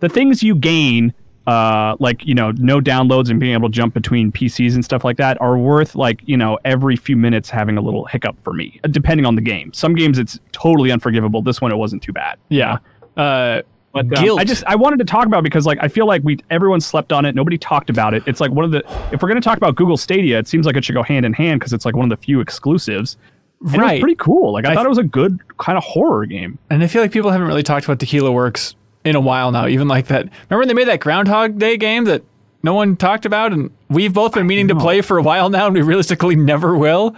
the 0.00 0.08
things 0.08 0.42
you 0.42 0.54
gain 0.54 1.14
uh, 1.46 1.94
like 2.00 2.24
you 2.24 2.34
know, 2.34 2.52
no 2.52 2.80
downloads 2.80 3.28
and 3.28 3.38
being 3.38 3.52
able 3.52 3.68
to 3.68 3.72
jump 3.74 3.92
between 3.92 4.32
PCs 4.32 4.74
and 4.74 4.84
stuff 4.84 5.04
like 5.04 5.18
that 5.18 5.38
are 5.40 5.58
worth 5.58 5.94
like 5.94 6.20
you 6.24 6.36
know 6.36 6.58
every 6.64 6.96
few 6.96 7.16
minutes 7.16 7.50
having 7.50 7.76
a 7.76 7.82
little 7.82 8.06
hiccup 8.06 8.36
for 8.42 8.54
me, 8.54 8.80
uh, 8.82 8.88
depending 8.88 9.26
on 9.26 9.34
the 9.34 9.42
game. 9.42 9.72
Some 9.74 9.94
games 9.94 10.18
it's 10.18 10.40
totally 10.52 10.90
unforgivable. 10.90 11.42
This 11.42 11.60
one 11.60 11.70
it 11.70 11.76
wasn't 11.76 12.02
too 12.02 12.12
bad. 12.12 12.38
yeah. 12.48 12.78
Uh, 13.16 13.60
But 13.92 14.06
um. 14.18 14.38
I 14.38 14.44
just 14.44 14.64
I 14.66 14.74
wanted 14.74 14.98
to 15.00 15.04
talk 15.04 15.26
about 15.26 15.40
it 15.40 15.44
because 15.44 15.66
like 15.66 15.78
I 15.82 15.88
feel 15.88 16.06
like 16.06 16.22
we 16.24 16.38
everyone 16.50 16.80
slept 16.80 17.12
on 17.12 17.24
it. 17.26 17.34
Nobody 17.34 17.58
talked 17.58 17.90
about 17.90 18.14
it. 18.14 18.22
It's 18.26 18.40
like 18.40 18.50
one 18.50 18.64
of 18.64 18.70
the 18.70 18.82
if 19.12 19.22
we're 19.22 19.28
gonna 19.28 19.40
talk 19.42 19.58
about 19.58 19.76
Google 19.76 19.98
Stadia, 19.98 20.38
it 20.38 20.48
seems 20.48 20.64
like 20.64 20.76
it 20.76 20.84
should 20.84 20.94
go 20.94 21.02
hand 21.02 21.26
in 21.26 21.32
hand 21.32 21.60
because 21.60 21.72
it's 21.74 21.84
like 21.84 21.94
one 21.94 22.10
of 22.10 22.18
the 22.18 22.24
few 22.24 22.40
exclusives. 22.40 23.18
And 23.64 23.74
It 23.74 23.78
Right. 23.78 23.92
was 23.94 24.00
pretty 24.00 24.16
cool. 24.16 24.52
Like 24.52 24.66
I, 24.66 24.72
I 24.72 24.74
thought 24.74 24.84
it 24.86 24.90
was 24.90 24.98
a 24.98 25.02
good 25.02 25.40
kind 25.58 25.76
of 25.78 25.84
horror 25.84 26.26
game. 26.26 26.58
and 26.70 26.82
I 26.82 26.86
feel 26.86 27.00
like 27.02 27.12
people 27.12 27.30
haven't 27.30 27.46
really 27.46 27.62
talked 27.62 27.84
about 27.86 27.98
Tequila 27.98 28.30
Works 28.30 28.74
in 29.04 29.16
a 29.16 29.20
while 29.20 29.50
now. 29.52 29.66
Even 29.66 29.88
like 29.88 30.06
that. 30.08 30.24
Remember 30.50 30.58
when 30.60 30.68
they 30.68 30.74
made 30.74 30.88
that 30.88 31.00
Groundhog 31.00 31.58
Day 31.58 31.76
game 31.76 32.04
that 32.04 32.22
no 32.62 32.74
one 32.74 32.96
talked 32.96 33.26
about, 33.26 33.52
and 33.52 33.70
we've 33.90 34.12
both 34.14 34.32
been 34.34 34.46
meaning 34.46 34.68
to 34.68 34.74
play 34.74 35.00
for 35.02 35.18
a 35.18 35.22
while 35.22 35.50
now, 35.50 35.66
and 35.66 35.74
we 35.74 35.82
realistically 35.82 36.34
never 36.36 36.76
will. 36.76 37.14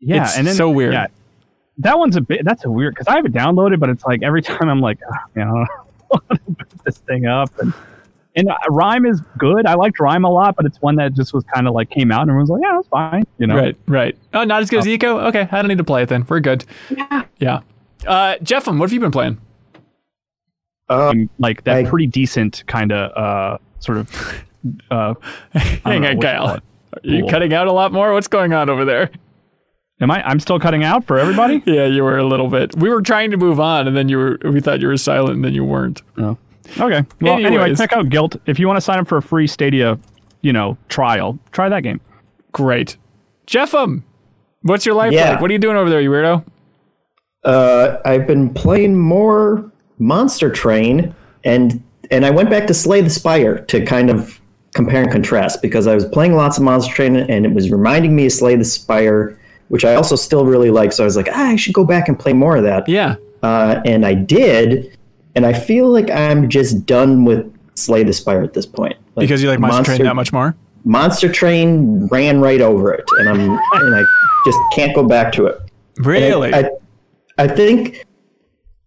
Yeah, 0.00 0.24
It's 0.24 0.36
and 0.36 0.46
then 0.46 0.54
so 0.54 0.68
weird. 0.70 0.92
Yeah, 0.92 1.06
that 1.78 1.98
one's 1.98 2.16
a 2.16 2.20
bit. 2.20 2.44
That's 2.44 2.64
a 2.64 2.70
weird 2.70 2.94
because 2.94 3.06
I 3.08 3.16
have 3.16 3.24
it 3.24 3.32
downloaded, 3.32 3.80
but 3.80 3.88
it's 3.88 4.04
like 4.04 4.22
every 4.22 4.42
time 4.42 4.68
I'm 4.68 4.80
like, 4.80 4.98
ah, 5.10 5.18
you 5.34 5.44
know, 5.44 5.66
I 6.12 6.16
want 6.16 6.28
to 6.46 6.54
put 6.54 6.84
this 6.84 6.98
thing 6.98 7.26
up 7.26 7.50
and. 7.58 7.72
And 8.36 8.48
uh, 8.48 8.56
Rime 8.70 9.06
is 9.06 9.20
good. 9.38 9.64
I 9.66 9.74
liked 9.74 10.00
Rime 10.00 10.24
a 10.24 10.30
lot, 10.30 10.56
but 10.56 10.66
it's 10.66 10.78
one 10.82 10.96
that 10.96 11.14
just 11.14 11.32
was 11.32 11.44
kind 11.54 11.68
of 11.68 11.74
like 11.74 11.90
came 11.90 12.10
out 12.10 12.22
and 12.22 12.30
everyone's 12.30 12.50
like, 12.50 12.62
yeah, 12.62 12.72
that's 12.74 12.88
fine. 12.88 13.22
You 13.38 13.46
know, 13.46 13.56
Right, 13.56 13.76
right. 13.86 14.18
Oh, 14.32 14.42
not 14.44 14.60
as 14.62 14.70
good 14.70 14.80
as 14.80 14.86
Ico? 14.86 15.28
Okay, 15.28 15.48
I 15.52 15.62
don't 15.62 15.68
need 15.68 15.78
to 15.78 15.84
play 15.84 16.02
it 16.02 16.08
then. 16.08 16.26
We're 16.28 16.40
good. 16.40 16.64
Yeah. 16.90 17.24
Yeah. 17.38 17.60
Uh, 18.06 18.34
JeffM, 18.42 18.78
what 18.78 18.86
have 18.88 18.92
you 18.92 19.00
been 19.00 19.12
playing? 19.12 19.38
Um, 20.88 21.30
like 21.38 21.64
that 21.64 21.76
I- 21.76 21.84
pretty 21.88 22.06
decent 22.06 22.64
kind 22.66 22.92
of 22.92 23.10
uh, 23.16 23.58
sort 23.80 23.98
of. 23.98 24.42
Uh, 24.90 25.14
Hang 25.52 26.04
on, 26.06 26.16
what 26.16 26.22
Kyle. 26.24 26.46
Are 26.48 26.60
you 27.02 27.20
Cool. 27.20 27.30
cutting 27.30 27.52
out 27.52 27.66
a 27.66 27.72
lot 27.72 27.92
more? 27.92 28.12
What's 28.12 28.28
going 28.28 28.52
on 28.52 28.68
over 28.70 28.84
there? 28.84 29.10
Am 30.00 30.10
I? 30.10 30.26
I'm 30.26 30.40
still 30.40 30.58
cutting 30.58 30.82
out 30.84 31.04
for 31.04 31.18
everybody. 31.18 31.62
Yeah, 31.66 31.86
you 31.86 32.02
were 32.02 32.18
a 32.18 32.24
little 32.24 32.48
bit. 32.48 32.74
We 32.76 32.88
were 32.90 33.02
trying 33.02 33.30
to 33.30 33.36
move 33.36 33.60
on, 33.60 33.86
and 33.86 33.96
then 33.96 34.08
you 34.08 34.16
were. 34.18 34.38
We 34.42 34.60
thought 34.60 34.80
you 34.80 34.88
were 34.88 34.96
silent, 34.96 35.36
and 35.36 35.44
then 35.44 35.54
you 35.54 35.64
weren't. 35.64 36.02
Oh. 36.18 36.36
Okay. 36.80 37.04
Well, 37.20 37.44
anyway, 37.44 37.74
check 37.74 37.92
out 37.92 38.06
Gylt. 38.06 38.40
If 38.46 38.58
you 38.58 38.66
want 38.66 38.76
to 38.78 38.80
sign 38.80 38.98
up 38.98 39.06
for 39.08 39.18
a 39.18 39.22
free 39.22 39.46
Stadia, 39.46 39.98
you 40.42 40.52
know, 40.52 40.76
trial, 40.88 41.38
try 41.52 41.68
that 41.68 41.80
game. 41.82 42.00
Great, 42.52 42.96
JeffM. 43.46 44.02
What's 44.62 44.86
your 44.86 44.94
life 44.94 45.12
Yeah. 45.12 45.32
like? 45.32 45.40
What 45.40 45.50
are 45.50 45.52
you 45.52 45.58
doing 45.58 45.76
over 45.76 45.90
there, 45.90 46.00
you 46.00 46.10
weirdo? 46.10 46.44
Uh, 47.44 47.98
I've 48.04 48.26
been 48.26 48.52
playing 48.52 48.96
more 48.98 49.70
Monster 49.98 50.50
Train, 50.50 51.14
and 51.44 51.82
and 52.10 52.24
I 52.24 52.30
went 52.30 52.50
back 52.50 52.66
to 52.68 52.74
Slay 52.74 53.00
the 53.00 53.10
Spire 53.10 53.58
to 53.66 53.84
kind 53.84 54.10
of 54.10 54.40
compare 54.74 55.02
and 55.02 55.10
contrast 55.12 55.62
because 55.62 55.86
I 55.86 55.94
was 55.94 56.04
playing 56.04 56.34
lots 56.34 56.56
of 56.58 56.64
Monster 56.64 56.92
Train, 56.94 57.16
and 57.16 57.44
it 57.46 57.52
was 57.52 57.70
reminding 57.70 58.16
me 58.16 58.26
of 58.26 58.32
Slay 58.32 58.56
the 58.56 58.64
Spire, 58.64 59.38
which 59.68 59.84
I 59.84 59.94
also 59.94 60.16
still 60.16 60.46
really 60.46 60.70
like. 60.70 60.92
So 60.92 61.04
I 61.04 61.06
was 61.06 61.16
like, 61.16 61.28
ah, 61.30 61.48
I 61.50 61.56
should 61.56 61.74
go 61.74 61.84
back 61.84 62.08
and 62.08 62.18
play 62.18 62.32
more 62.32 62.56
of 62.56 62.62
that. 62.64 62.88
Yeah. 62.88 63.16
Uh, 63.42 63.80
and 63.84 64.06
I 64.06 64.14
did, 64.14 64.93
and 65.34 65.44
I 65.46 65.52
feel 65.52 65.88
like 65.88 66.10
I'm 66.10 66.48
just 66.48 66.86
done 66.86 67.24
with 67.24 67.52
Slay 67.74 68.04
the 68.04 68.12
Spire 68.12 68.42
at 68.42 68.52
this 68.52 68.66
point. 68.66 68.96
Like, 69.16 69.24
Because 69.24 69.42
you 69.42 69.48
like 69.48 69.60
Monster, 69.60 69.96
Train 69.96 70.04
that 70.04 70.14
much 70.16 70.32
more. 70.32 70.54
Monster 70.84 71.30
Train 71.32 72.06
ran 72.08 72.40
right 72.40 72.60
over 72.60 72.92
it, 72.92 73.04
and 73.18 73.28
I'm 73.28 73.40
and 73.40 73.94
I 73.94 74.04
just 74.44 74.58
can't 74.74 74.94
go 74.94 75.06
back 75.06 75.32
to 75.34 75.46
it. 75.46 75.56
And 75.56 76.06
I- 76.06 76.08
Really? 76.10 76.54
I, 76.54 76.70
I 77.38 77.48
think 77.48 78.04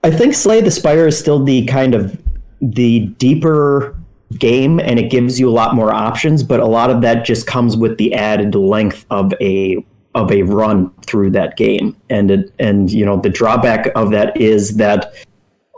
I 0.04 0.12
think 0.12 0.34
Slay 0.36 0.62
the 0.62 0.72
Spire 0.72 1.08
is 1.08 1.18
still 1.18 1.44
the 1.44 1.66
kind 1.66 1.96
of 1.96 2.22
the 2.62 3.08
deeper 3.18 3.96
game 4.40 4.80
and 4.80 5.00
it 5.00 5.10
gives 5.10 5.40
you 5.40 5.50
a 5.50 5.52
lot 5.52 5.74
more 5.74 5.94
options, 5.94 6.44
but 6.44 6.60
a 6.60 6.66
lot 6.66 6.90
of 6.90 7.02
that 7.02 7.24
just 7.26 7.48
comes 7.48 7.78
with 7.78 7.98
the 7.98 8.14
added 8.14 8.56
length 8.56 9.06
of 9.10 9.34
a 9.42 9.84
of 10.16 10.32
a 10.32 10.42
run 10.44 10.92
through 11.06 11.30
that 11.32 11.56
game. 11.58 11.96
And 12.10 12.32
it, 12.32 12.52
and 12.60 12.92
you 12.92 13.06
know 13.06 13.18
the 13.20 13.30
drawback 13.30 13.88
of 13.96 14.12
that 14.12 14.36
is 14.40 14.78
that 14.78 15.14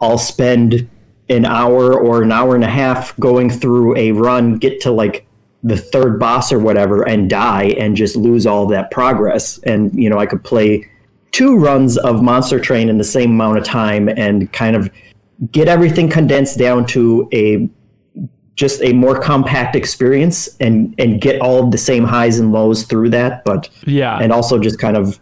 I'll 0.01 0.17
spend 0.17 0.89
an 1.29 1.45
hour 1.45 1.97
or 1.99 2.23
an 2.23 2.31
hour 2.31 2.55
and 2.55 2.63
a 2.63 2.69
half 2.69 3.17
going 3.19 3.49
through 3.49 3.95
a 3.97 4.11
run, 4.11 4.57
get 4.57 4.81
to 4.81 4.91
like 4.91 5.27
the 5.63 5.77
third 5.77 6.19
boss 6.19 6.51
or 6.51 6.59
whatever, 6.59 7.07
and 7.07 7.29
die 7.29 7.75
and 7.77 7.95
just 7.95 8.15
lose 8.15 8.45
all 8.47 8.65
that 8.67 8.91
progress. 8.91 9.57
And 9.59 9.93
you 9.93 10.09
know, 10.09 10.17
I 10.17 10.25
could 10.25 10.43
play 10.43 10.89
two 11.31 11.57
runs 11.57 11.97
of 11.97 12.23
Monster 12.23 12.59
Train 12.59 12.89
in 12.89 12.97
the 12.97 13.03
same 13.03 13.31
amount 13.31 13.57
of 13.57 13.63
time 13.63 14.09
and 14.09 14.51
kind 14.53 14.75
of 14.75 14.89
get 15.51 15.67
everything 15.67 16.09
condensed 16.09 16.57
down 16.57 16.85
to 16.87 17.29
a 17.33 17.69
just 18.55 18.81
a 18.83 18.91
more 18.91 19.17
compact 19.17 19.75
experience 19.75 20.49
and 20.59 20.93
and 20.97 21.21
get 21.21 21.41
all 21.41 21.63
of 21.63 21.71
the 21.71 21.77
same 21.77 22.03
highs 22.03 22.39
and 22.39 22.51
lows 22.51 22.83
through 22.83 23.09
that 23.09 23.41
but 23.45 23.69
yeah. 23.87 24.19
and 24.19 24.33
also 24.33 24.59
just 24.59 24.77
kind 24.77 24.97
of 24.97 25.17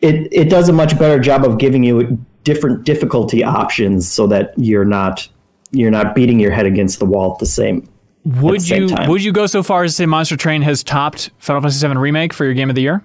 it 0.00 0.26
it 0.32 0.50
does 0.50 0.68
a 0.68 0.72
much 0.72 0.98
better 0.98 1.20
job 1.20 1.44
of 1.44 1.58
giving 1.58 1.84
you 1.84 2.18
different 2.48 2.82
difficulty 2.82 3.44
options 3.44 4.10
so 4.10 4.26
that 4.26 4.54
you're 4.56 4.86
not 4.86 5.28
you're 5.70 5.90
not 5.90 6.14
beating 6.14 6.40
your 6.40 6.50
head 6.50 6.64
against 6.64 6.98
the 6.98 7.04
wall 7.04 7.34
at 7.34 7.38
the 7.38 7.44
same 7.44 7.86
would 8.24 8.54
the 8.54 8.64
same 8.64 8.82
you 8.84 8.88
time. 8.88 9.06
would 9.06 9.22
you 9.22 9.32
go 9.32 9.46
so 9.46 9.62
far 9.62 9.84
as 9.84 9.92
to 9.92 9.96
say 9.96 10.06
Monster 10.06 10.34
Train 10.34 10.62
has 10.62 10.82
topped 10.82 11.30
Final 11.40 11.60
Fantasy 11.60 11.86
VII 11.86 11.98
Remake 11.98 12.32
for 12.32 12.46
your 12.46 12.54
game 12.54 12.70
of 12.70 12.74
the 12.74 12.80
year? 12.80 13.04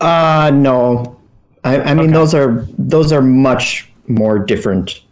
Uh 0.00 0.52
no. 0.54 1.18
I, 1.64 1.80
I 1.80 1.94
mean 1.94 2.12
those 2.12 2.32
are 2.32 2.64
those 2.78 3.10
are 3.10 3.22
much 3.22 3.90
more 4.06 4.38
different. 4.38 5.02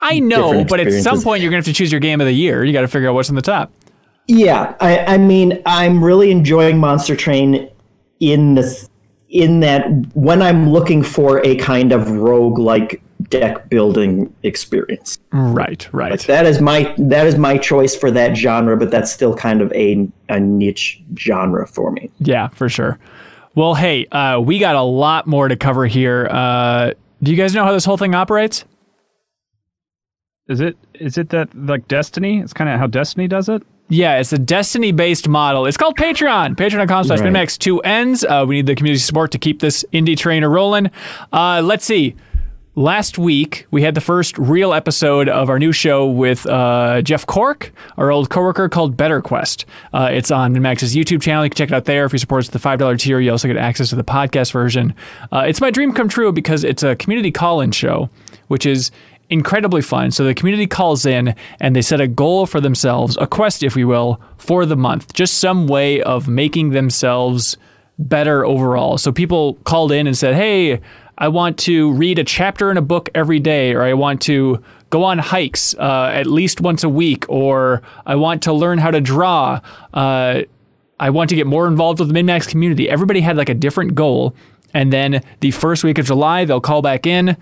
I 0.00 0.20
know, 0.20 0.52
Different 0.52 0.68
but 0.68 0.80
at 0.80 0.92
some 1.02 1.20
point 1.20 1.42
you're 1.42 1.50
gonna 1.50 1.58
have 1.58 1.64
to 1.64 1.72
choose 1.72 1.90
your 1.90 2.00
game 2.00 2.20
of 2.20 2.28
the 2.28 2.32
year. 2.32 2.62
You 2.62 2.72
got 2.72 2.82
to 2.82 2.88
figure 2.88 3.08
out 3.08 3.14
what's 3.14 3.28
in 3.28 3.34
the 3.34 3.42
top. 3.42 3.72
Yeah, 4.28 4.76
I, 4.80 4.98
I 4.98 5.18
mean 5.18 5.60
I'm 5.66 6.04
really 6.04 6.30
enjoying 6.30 6.78
Monster 6.78 7.16
Train 7.16 7.68
in 8.20 8.54
this 8.54 8.88
in 9.34 9.58
that 9.60 9.84
when 10.14 10.40
I'm 10.40 10.70
looking 10.70 11.02
for 11.02 11.44
a 11.44 11.56
kind 11.56 11.92
of 11.92 12.08
rogue 12.08 12.56
like 12.56 13.02
deck 13.24 13.68
building 13.68 14.32
experience. 14.44 15.18
Right, 15.32 15.86
right. 15.92 16.20
That 16.20 16.46
is 16.46 16.60
my 16.60 16.94
that 16.98 17.26
is 17.26 17.36
my 17.36 17.58
choice 17.58 17.96
for 17.96 18.12
that 18.12 18.36
genre, 18.36 18.76
but 18.76 18.92
that's 18.92 19.12
still 19.12 19.34
kind 19.34 19.60
of 19.60 19.72
a 19.72 20.08
a 20.28 20.38
niche 20.38 21.02
genre 21.18 21.66
for 21.66 21.90
me. 21.90 22.10
Yeah, 22.20 22.48
for 22.48 22.68
sure. 22.68 22.98
Well, 23.56 23.74
hey, 23.74 24.06
uh, 24.06 24.40
we 24.40 24.58
got 24.58 24.76
a 24.76 24.82
lot 24.82 25.26
more 25.26 25.48
to 25.48 25.56
cover 25.56 25.86
here. 25.86 26.28
Uh, 26.30 26.92
do 27.22 27.30
you 27.30 27.36
guys 27.36 27.54
know 27.54 27.64
how 27.64 27.72
this 27.72 27.84
whole 27.84 27.96
thing 27.96 28.14
operates? 28.14 28.64
Is 30.48 30.60
it 30.60 30.76
is 30.94 31.18
it 31.18 31.30
that 31.30 31.52
like 31.56 31.88
Destiny? 31.88 32.38
It's 32.38 32.52
kind 32.52 32.70
of 32.70 32.78
how 32.78 32.86
Destiny 32.86 33.26
does 33.26 33.48
it. 33.48 33.64
Yeah, 33.88 34.18
it's 34.18 34.32
a 34.32 34.38
Destiny 34.38 34.92
based 34.92 35.28
model. 35.28 35.66
It's 35.66 35.76
called 35.76 35.96
Patreon. 35.96 36.56
Patreon.com 36.56 37.04
slash. 37.04 37.20
MinnMax 37.20 37.58
two 37.58 37.80
ends. 37.80 38.24
Uh, 38.24 38.44
we 38.48 38.56
need 38.56 38.66
the 38.66 38.74
community 38.74 39.00
support 39.00 39.30
to 39.32 39.38
keep 39.38 39.60
this 39.60 39.84
indie 39.92 40.16
trainer 40.16 40.48
rolling. 40.48 40.90
Uh, 41.32 41.60
let's 41.62 41.84
see. 41.84 42.16
Last 42.76 43.18
week, 43.18 43.68
we 43.70 43.82
had 43.82 43.94
the 43.94 44.00
first 44.00 44.36
real 44.36 44.74
episode 44.74 45.28
of 45.28 45.48
our 45.48 45.60
new 45.60 45.70
show 45.70 46.08
with 46.08 46.44
uh, 46.46 47.02
Jeff 47.02 47.24
Cork, 47.24 47.72
our 47.96 48.10
old 48.10 48.30
coworker 48.30 48.68
called 48.68 48.96
Better 48.96 49.20
Quest. 49.22 49.64
Uh, 49.92 50.08
it's 50.10 50.32
on 50.32 50.52
MinnMax's 50.52 50.92
YouTube 50.92 51.22
channel. 51.22 51.44
You 51.44 51.50
can 51.50 51.56
check 51.56 51.68
it 51.68 51.74
out 51.74 51.84
there. 51.84 52.04
If 52.04 52.12
you 52.12 52.18
support 52.18 52.46
the 52.46 52.58
$5 52.58 52.98
tier, 52.98 53.20
you 53.20 53.30
also 53.30 53.46
get 53.46 53.56
access 53.58 53.90
to 53.90 53.96
the 53.96 54.02
podcast 54.02 54.50
version. 54.50 54.92
Uh, 55.30 55.44
it's 55.46 55.60
my 55.60 55.70
dream 55.70 55.92
come 55.92 56.08
true 56.08 56.32
because 56.32 56.64
it's 56.64 56.82
a 56.82 56.96
community 56.96 57.30
call 57.30 57.60
in 57.60 57.70
show, 57.70 58.10
which 58.48 58.66
is 58.66 58.90
incredibly 59.30 59.82
fun. 59.82 60.10
So 60.10 60.24
the 60.24 60.34
community 60.34 60.66
calls 60.66 61.06
in 61.06 61.34
and 61.60 61.74
they 61.74 61.82
set 61.82 62.00
a 62.00 62.06
goal 62.06 62.46
for 62.46 62.60
themselves, 62.60 63.16
a 63.20 63.26
quest, 63.26 63.62
if 63.62 63.74
we 63.74 63.84
will, 63.84 64.20
for 64.38 64.66
the 64.66 64.76
month. 64.76 65.12
Just 65.14 65.38
some 65.38 65.66
way 65.66 66.02
of 66.02 66.28
making 66.28 66.70
themselves 66.70 67.56
better 67.98 68.44
overall. 68.44 68.98
So 68.98 69.12
people 69.12 69.54
called 69.64 69.92
in 69.92 70.06
and 70.06 70.16
said, 70.16 70.34
"Hey, 70.34 70.80
I 71.16 71.28
want 71.28 71.58
to 71.60 71.92
read 71.92 72.18
a 72.18 72.24
chapter 72.24 72.70
in 72.70 72.76
a 72.76 72.82
book 72.82 73.08
every 73.14 73.38
day, 73.38 73.72
or 73.72 73.82
I 73.82 73.94
want 73.94 74.20
to 74.22 74.62
go 74.90 75.04
on 75.04 75.18
hikes 75.18 75.74
uh, 75.74 76.10
at 76.12 76.26
least 76.26 76.60
once 76.60 76.82
a 76.82 76.88
week, 76.88 77.24
or 77.28 77.82
I 78.04 78.16
want 78.16 78.42
to 78.42 78.52
learn 78.52 78.78
how 78.78 78.90
to 78.90 79.00
draw." 79.00 79.60
Uh, 79.92 80.42
I 81.00 81.10
want 81.10 81.28
to 81.30 81.36
get 81.36 81.46
more 81.46 81.66
involved 81.66 81.98
with 81.98 82.08
the 82.08 82.14
MinnMax 82.14 82.48
community. 82.48 82.88
Everybody 82.88 83.20
had 83.20 83.36
like 83.36 83.48
a 83.48 83.54
different 83.54 83.94
goal. 83.94 84.34
And 84.72 84.92
then 84.92 85.22
the 85.40 85.50
first 85.50 85.84
week 85.84 85.98
of 85.98 86.06
July, 86.06 86.44
they'll 86.44 86.60
call 86.60 86.82
back 86.82 87.06
in, 87.06 87.36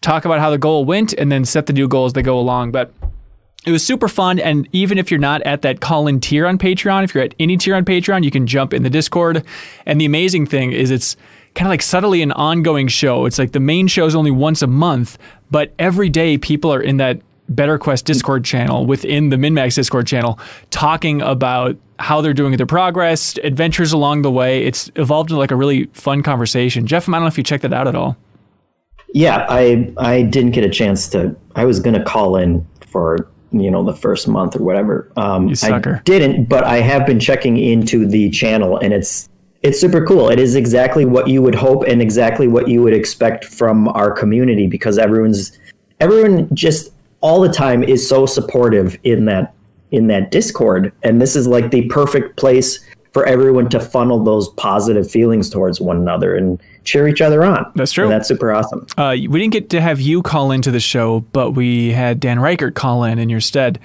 talk 0.00 0.24
about 0.24 0.40
how 0.40 0.50
the 0.50 0.58
goal 0.58 0.84
went, 0.84 1.12
and 1.14 1.30
then 1.30 1.44
set 1.44 1.66
the 1.66 1.72
new 1.72 1.88
goal 1.88 2.06
as 2.06 2.12
they 2.12 2.22
go 2.22 2.38
along. 2.38 2.72
But 2.72 2.92
it 3.66 3.72
was 3.72 3.84
super 3.84 4.08
fun. 4.08 4.38
And 4.38 4.68
even 4.72 4.96
if 4.96 5.10
you're 5.10 5.18
not 5.18 5.42
at 5.42 5.62
that 5.62 5.80
call 5.80 6.06
in 6.06 6.20
tier 6.20 6.46
on 6.46 6.56
Patreon, 6.56 7.02
if 7.04 7.14
you're 7.14 7.24
at 7.24 7.34
any 7.40 7.56
tier 7.56 7.74
on 7.74 7.84
Patreon, 7.84 8.22
you 8.22 8.30
can 8.30 8.46
jump 8.46 8.72
in 8.72 8.84
the 8.84 8.90
Discord. 8.90 9.44
And 9.84 10.00
the 10.00 10.04
amazing 10.04 10.46
thing 10.46 10.72
is 10.72 10.90
it's 10.90 11.16
kind 11.54 11.66
of 11.66 11.70
like 11.70 11.82
subtly 11.82 12.22
an 12.22 12.30
ongoing 12.32 12.86
show. 12.86 13.26
It's 13.26 13.38
like 13.38 13.52
the 13.52 13.60
main 13.60 13.88
show 13.88 14.06
is 14.06 14.14
only 14.14 14.30
once 14.30 14.62
a 14.62 14.66
month, 14.68 15.18
but 15.50 15.72
every 15.78 16.08
day 16.08 16.38
people 16.38 16.72
are 16.72 16.80
in 16.80 16.98
that 16.98 17.20
Better 17.48 17.78
Quest 17.78 18.04
Discord 18.04 18.44
channel 18.44 18.86
within 18.86 19.30
the 19.30 19.36
MinnMax 19.36 19.74
Discord 19.74 20.06
channel 20.06 20.38
talking 20.70 21.22
about 21.22 21.76
how 21.98 22.20
they're 22.20 22.34
doing 22.34 22.56
their 22.56 22.66
progress, 22.66 23.38
adventures 23.42 23.92
along 23.92 24.22
the 24.22 24.30
way. 24.30 24.64
It's 24.64 24.90
evolved 24.96 25.30
into 25.30 25.38
like 25.38 25.50
a 25.50 25.56
really 25.56 25.86
fun 25.86 26.22
conversation. 26.22 26.86
Jeff, 26.86 27.08
I 27.08 27.12
don't 27.12 27.22
know 27.22 27.28
if 27.28 27.38
you 27.38 27.44
checked 27.44 27.62
that 27.62 27.72
out 27.72 27.88
at 27.88 27.94
all. 27.94 28.16
Yeah, 29.16 29.46
I 29.48 29.90
I 29.96 30.20
didn't 30.20 30.50
get 30.50 30.62
a 30.62 30.68
chance 30.68 31.08
to. 31.08 31.34
I 31.54 31.64
was 31.64 31.80
gonna 31.80 32.04
call 32.04 32.36
in 32.36 32.66
for 32.86 33.30
you 33.50 33.70
know 33.70 33.82
the 33.82 33.94
first 33.94 34.28
month 34.28 34.54
or 34.54 34.62
whatever. 34.62 35.10
Um, 35.16 35.48
You 35.48 35.54
sucker. 35.54 35.96
I 35.96 36.02
didn't, 36.04 36.50
but 36.50 36.64
I 36.64 36.82
have 36.82 37.06
been 37.06 37.18
checking 37.18 37.56
into 37.56 38.06
the 38.06 38.28
channel, 38.28 38.76
and 38.76 38.92
it's 38.92 39.30
it's 39.62 39.80
super 39.80 40.04
cool. 40.04 40.28
It 40.28 40.38
is 40.38 40.54
exactly 40.54 41.06
what 41.06 41.28
you 41.28 41.40
would 41.40 41.54
hope 41.54 41.84
and 41.84 42.02
exactly 42.02 42.46
what 42.46 42.68
you 42.68 42.82
would 42.82 42.92
expect 42.92 43.46
from 43.46 43.88
our 43.88 44.10
community 44.10 44.66
because 44.66 44.98
everyone's 44.98 45.58
everyone 45.98 46.54
just 46.54 46.92
all 47.22 47.40
the 47.40 47.48
time 47.48 47.82
is 47.82 48.06
so 48.06 48.26
supportive 48.26 48.98
in 49.04 49.24
that 49.24 49.54
in 49.92 50.08
that 50.08 50.30
Discord, 50.30 50.92
and 51.04 51.22
this 51.22 51.36
is 51.36 51.46
like 51.46 51.70
the 51.70 51.86
perfect 51.86 52.36
place 52.36 52.80
for 53.16 53.24
everyone 53.24 53.66
to 53.66 53.80
funnel 53.80 54.22
those 54.22 54.50
positive 54.50 55.10
feelings 55.10 55.48
towards 55.48 55.80
one 55.80 55.96
another 55.96 56.36
and 56.36 56.60
cheer 56.84 57.08
each 57.08 57.22
other 57.22 57.42
on. 57.42 57.72
That's 57.74 57.90
true. 57.90 58.04
And 58.04 58.12
that's 58.12 58.28
super 58.28 58.52
awesome. 58.52 58.86
Uh, 58.98 59.16
we 59.16 59.40
didn't 59.40 59.54
get 59.54 59.70
to 59.70 59.80
have 59.80 60.02
you 60.02 60.20
call 60.20 60.50
into 60.50 60.70
the 60.70 60.80
show, 60.80 61.20
but 61.32 61.52
we 61.52 61.92
had 61.92 62.20
Dan 62.20 62.36
Ryckert 62.36 62.74
call 62.74 63.04
in 63.04 63.18
in 63.18 63.30
your 63.30 63.40
stead. 63.40 63.80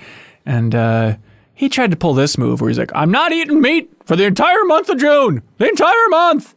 And 0.46 0.76
uh, 0.76 1.16
he 1.54 1.70
tried 1.70 1.92
to 1.92 1.96
pull 1.96 2.14
this 2.14 2.38
move 2.38 2.60
where 2.60 2.70
he's 2.70 2.78
like, 2.78 2.92
I'm 2.94 3.10
not 3.10 3.32
eating 3.32 3.62
meat 3.62 3.90
for 4.04 4.18
the 4.18 4.26
entire 4.26 4.66
month 4.66 4.90
of 4.90 4.98
June. 5.00 5.42
The 5.60 5.70
entire 5.70 6.10
month. 6.10 6.54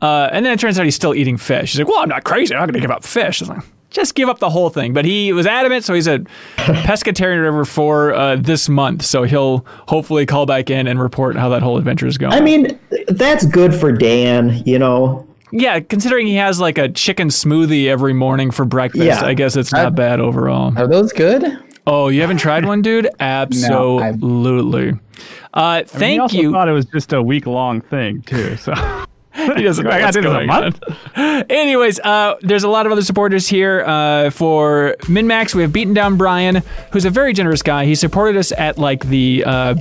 Uh, 0.00 0.28
and 0.30 0.46
then 0.46 0.52
it 0.52 0.60
turns 0.60 0.78
out 0.78 0.84
he's 0.84 0.94
still 0.94 1.16
eating 1.16 1.36
fish. 1.36 1.72
He's 1.72 1.80
like, 1.80 1.88
Well, 1.88 1.98
I'm 1.98 2.08
not 2.08 2.22
crazy. 2.22 2.54
I'm 2.54 2.60
not 2.60 2.66
going 2.66 2.74
to 2.74 2.80
give 2.80 2.92
up 2.92 3.02
fish. 3.02 3.42
I 3.42 3.46
was 3.46 3.48
like, 3.48 3.64
just 3.92 4.14
give 4.14 4.28
up 4.28 4.38
the 4.40 4.50
whole 4.50 4.70
thing. 4.70 4.92
But 4.92 5.04
he 5.04 5.32
was 5.32 5.46
adamant, 5.46 5.84
so 5.84 5.94
he's 5.94 6.06
a 6.08 6.18
pescatarian 6.56 7.42
river 7.42 7.64
for 7.64 8.12
uh, 8.14 8.36
this 8.36 8.68
month. 8.68 9.04
So 9.04 9.22
he'll 9.24 9.64
hopefully 9.88 10.26
call 10.26 10.46
back 10.46 10.70
in 10.70 10.86
and 10.86 11.00
report 11.00 11.36
how 11.36 11.48
that 11.50 11.62
whole 11.62 11.78
adventure 11.78 12.06
is 12.06 12.18
going. 12.18 12.32
I 12.32 12.40
mean, 12.40 12.78
that's 13.08 13.44
good 13.46 13.74
for 13.74 13.92
Dan, 13.92 14.62
you 14.66 14.78
know. 14.78 15.26
yeah, 15.52 15.80
considering 15.80 16.26
he 16.26 16.34
has 16.36 16.58
like 16.60 16.78
a 16.78 16.88
chicken 16.88 17.28
smoothie 17.28 17.86
every 17.86 18.12
morning 18.14 18.50
for 18.50 18.64
breakfast, 18.64 19.04
Yeah. 19.04 19.24
I 19.24 19.34
guess 19.34 19.56
it's 19.56 19.72
not 19.72 19.86
I- 19.86 19.90
bad 19.90 20.18
overall. 20.20 20.72
Are 20.78 20.86
those 20.88 21.12
good? 21.12 21.58
Oh, 21.86 22.08
you 22.08 22.20
haven't 22.20 22.36
tried 22.38 22.64
one, 22.64 22.80
dude? 22.80 23.08
Absolutely. 23.20 24.90
uh, 24.90 24.94
I 25.54 25.78
mean, 25.80 25.84
he 25.84 25.98
thank 25.98 26.20
also 26.20 26.36
you. 26.36 26.52
thought 26.52 26.68
it 26.68 26.72
was 26.72 26.84
just 26.86 27.12
a 27.12 27.20
week 27.22 27.46
long 27.46 27.80
thing 27.80 28.22
too. 28.22 28.56
So 28.56 28.72
he 29.56 29.62
doesn't 29.62 29.84
know 29.84 29.90
I 29.90 30.02
what's 30.02 30.16
got 30.16 30.24
it 30.24 30.26
in 30.26 30.30
a 30.30 30.34
going 30.34 30.46
month. 30.46 30.80
on. 31.16 31.44
Anyways, 31.50 31.98
uh, 32.00 32.36
there's 32.42 32.64
a 32.64 32.68
lot 32.68 32.86
of 32.86 32.92
other 32.92 33.02
supporters 33.02 33.48
here. 33.48 33.82
Uh, 33.86 34.30
for 34.30 34.96
MinnMax, 35.02 35.54
we 35.54 35.62
have 35.62 35.72
Beaten 35.72 35.94
Down 35.94 36.16
Brian, 36.16 36.62
who's 36.92 37.04
a 37.04 37.10
very 37.10 37.32
generous 37.32 37.62
guy. 37.62 37.86
He 37.86 37.94
supported 37.94 38.36
us 38.38 38.52
at 38.52 38.78
like 38.78 39.06
the. 39.06 39.44
Uh, 39.44 39.74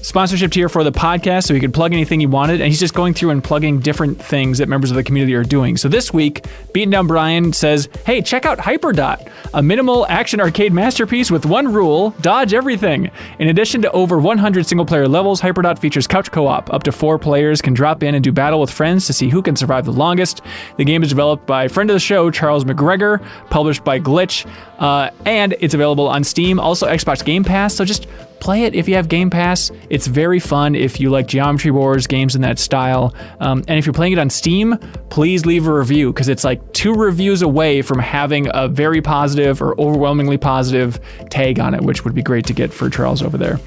sponsorship 0.00 0.52
tier 0.52 0.68
for 0.68 0.84
the 0.84 0.92
podcast 0.92 1.44
so 1.44 1.54
he 1.54 1.60
could 1.60 1.72
plug 1.72 1.92
anything 1.92 2.20
he 2.20 2.26
wanted 2.26 2.60
and 2.60 2.68
he's 2.68 2.80
just 2.80 2.94
going 2.94 3.14
through 3.14 3.30
and 3.30 3.42
plugging 3.42 3.80
different 3.80 4.20
things 4.20 4.58
that 4.58 4.68
members 4.68 4.90
of 4.90 4.96
the 4.96 5.02
community 5.02 5.34
are 5.34 5.44
doing. 5.44 5.76
So 5.76 5.88
this 5.88 6.12
week 6.12 6.44
beaten 6.72 6.90
down 6.90 7.06
brian 7.06 7.52
says 7.52 7.88
hey 8.04 8.20
check 8.20 8.44
out 8.44 8.58
hyperdot 8.58 9.30
a 9.54 9.62
minimal 9.62 10.06
action 10.08 10.40
arcade 10.40 10.72
masterpiece 10.72 11.30
with 11.30 11.46
one 11.46 11.72
rule 11.72 12.10
dodge 12.20 12.52
everything. 12.52 13.10
In 13.38 13.48
addition 13.48 13.82
to 13.82 13.90
over 13.92 14.18
100 14.18 14.66
single 14.66 14.84
player 14.84 15.08
levels 15.08 15.40
hyperdot 15.40 15.78
features 15.78 16.06
couch 16.06 16.30
co-op. 16.30 16.72
Up 16.72 16.82
to 16.82 16.92
four 16.92 17.18
players 17.18 17.62
can 17.62 17.72
drop 17.72 18.02
in 18.02 18.14
and 18.14 18.22
do 18.22 18.32
battle 18.32 18.60
with 18.60 18.70
friends 18.70 19.06
to 19.06 19.12
see 19.12 19.30
who 19.30 19.42
can 19.42 19.56
survive 19.56 19.84
the 19.84 19.92
longest. 19.92 20.42
The 20.76 20.84
game 20.84 21.02
is 21.02 21.08
developed 21.08 21.46
by 21.46 21.68
friend 21.68 21.88
of 21.88 21.94
the 21.94 22.00
show 22.00 22.30
charles 22.30 22.64
mcgregor 22.64 23.24
published 23.50 23.84
by 23.84 24.00
glitch 24.00 24.46
uh, 24.78 25.10
and 25.24 25.54
it's 25.60 25.74
available 25.74 26.08
on 26.08 26.24
steam 26.24 26.58
also 26.58 26.86
xbox 26.88 27.24
game 27.24 27.44
pass 27.44 27.74
so 27.74 27.84
just 27.84 28.06
play 28.44 28.64
it 28.64 28.74
if 28.74 28.86
you 28.86 28.94
have 28.94 29.08
Game 29.08 29.30
Pass. 29.30 29.70
It's 29.88 30.06
very 30.06 30.38
fun 30.38 30.74
if 30.74 31.00
you 31.00 31.08
like 31.08 31.26
Geometry 31.26 31.70
Wars 31.70 32.06
games 32.06 32.34
in 32.34 32.42
that 32.42 32.58
style. 32.58 33.14
Um, 33.40 33.64
and 33.66 33.78
if 33.78 33.86
you're 33.86 33.94
playing 33.94 34.12
it 34.12 34.18
on 34.18 34.28
Steam, 34.28 34.76
please 35.08 35.46
leave 35.46 35.66
a 35.66 35.72
review 35.72 36.12
because 36.12 36.28
it's 36.28 36.44
like 36.44 36.72
two 36.74 36.92
reviews 36.92 37.40
away 37.40 37.80
from 37.80 37.98
having 37.98 38.48
a 38.52 38.68
very 38.68 39.00
positive 39.00 39.62
or 39.62 39.80
overwhelmingly 39.80 40.36
positive 40.36 41.00
tag 41.30 41.58
on 41.58 41.72
it, 41.74 41.80
which 41.80 42.04
would 42.04 42.14
be 42.14 42.22
great 42.22 42.44
to 42.46 42.52
get 42.52 42.70
for 42.70 42.90
Charles 42.90 43.22
over 43.22 43.38
there. 43.38 43.58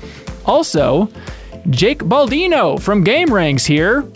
Also, 0.45 1.09
Jake 1.71 1.99
Baldino 1.99 2.79
from 2.79 3.03
Gameranx 3.03 3.65
here. 3.65 4.07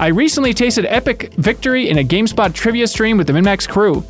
I 0.00 0.08
recently 0.08 0.52
tasted 0.54 0.86
epic 0.86 1.32
victory 1.34 1.88
in 1.88 1.98
a 1.98 2.04
GameSpot 2.04 2.52
trivia 2.52 2.88
stream 2.88 3.16
with 3.16 3.28
the 3.28 3.32
MinnMax 3.32 3.68
crew. 3.68 4.04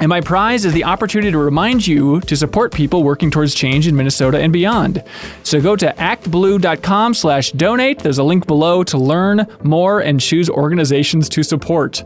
And 0.00 0.08
my 0.08 0.20
prize 0.20 0.64
is 0.64 0.72
the 0.72 0.84
opportunity 0.84 1.30
to 1.30 1.38
remind 1.38 1.86
you 1.86 2.20
to 2.22 2.36
support 2.36 2.72
people 2.72 3.02
working 3.02 3.30
towards 3.30 3.54
change 3.54 3.86
in 3.86 3.94
Minnesota 3.94 4.38
and 4.40 4.52
beyond. 4.52 5.04
So 5.42 5.60
go 5.60 5.76
to 5.76 5.94
actblue.com 5.96 7.14
slash 7.14 7.52
donate. 7.52 8.00
There's 8.00 8.18
a 8.18 8.24
link 8.24 8.46
below 8.46 8.82
to 8.84 8.98
learn 8.98 9.46
more 9.62 10.00
and 10.00 10.18
choose 10.18 10.50
organizations 10.50 11.28
to 11.30 11.42
support. 11.42 12.02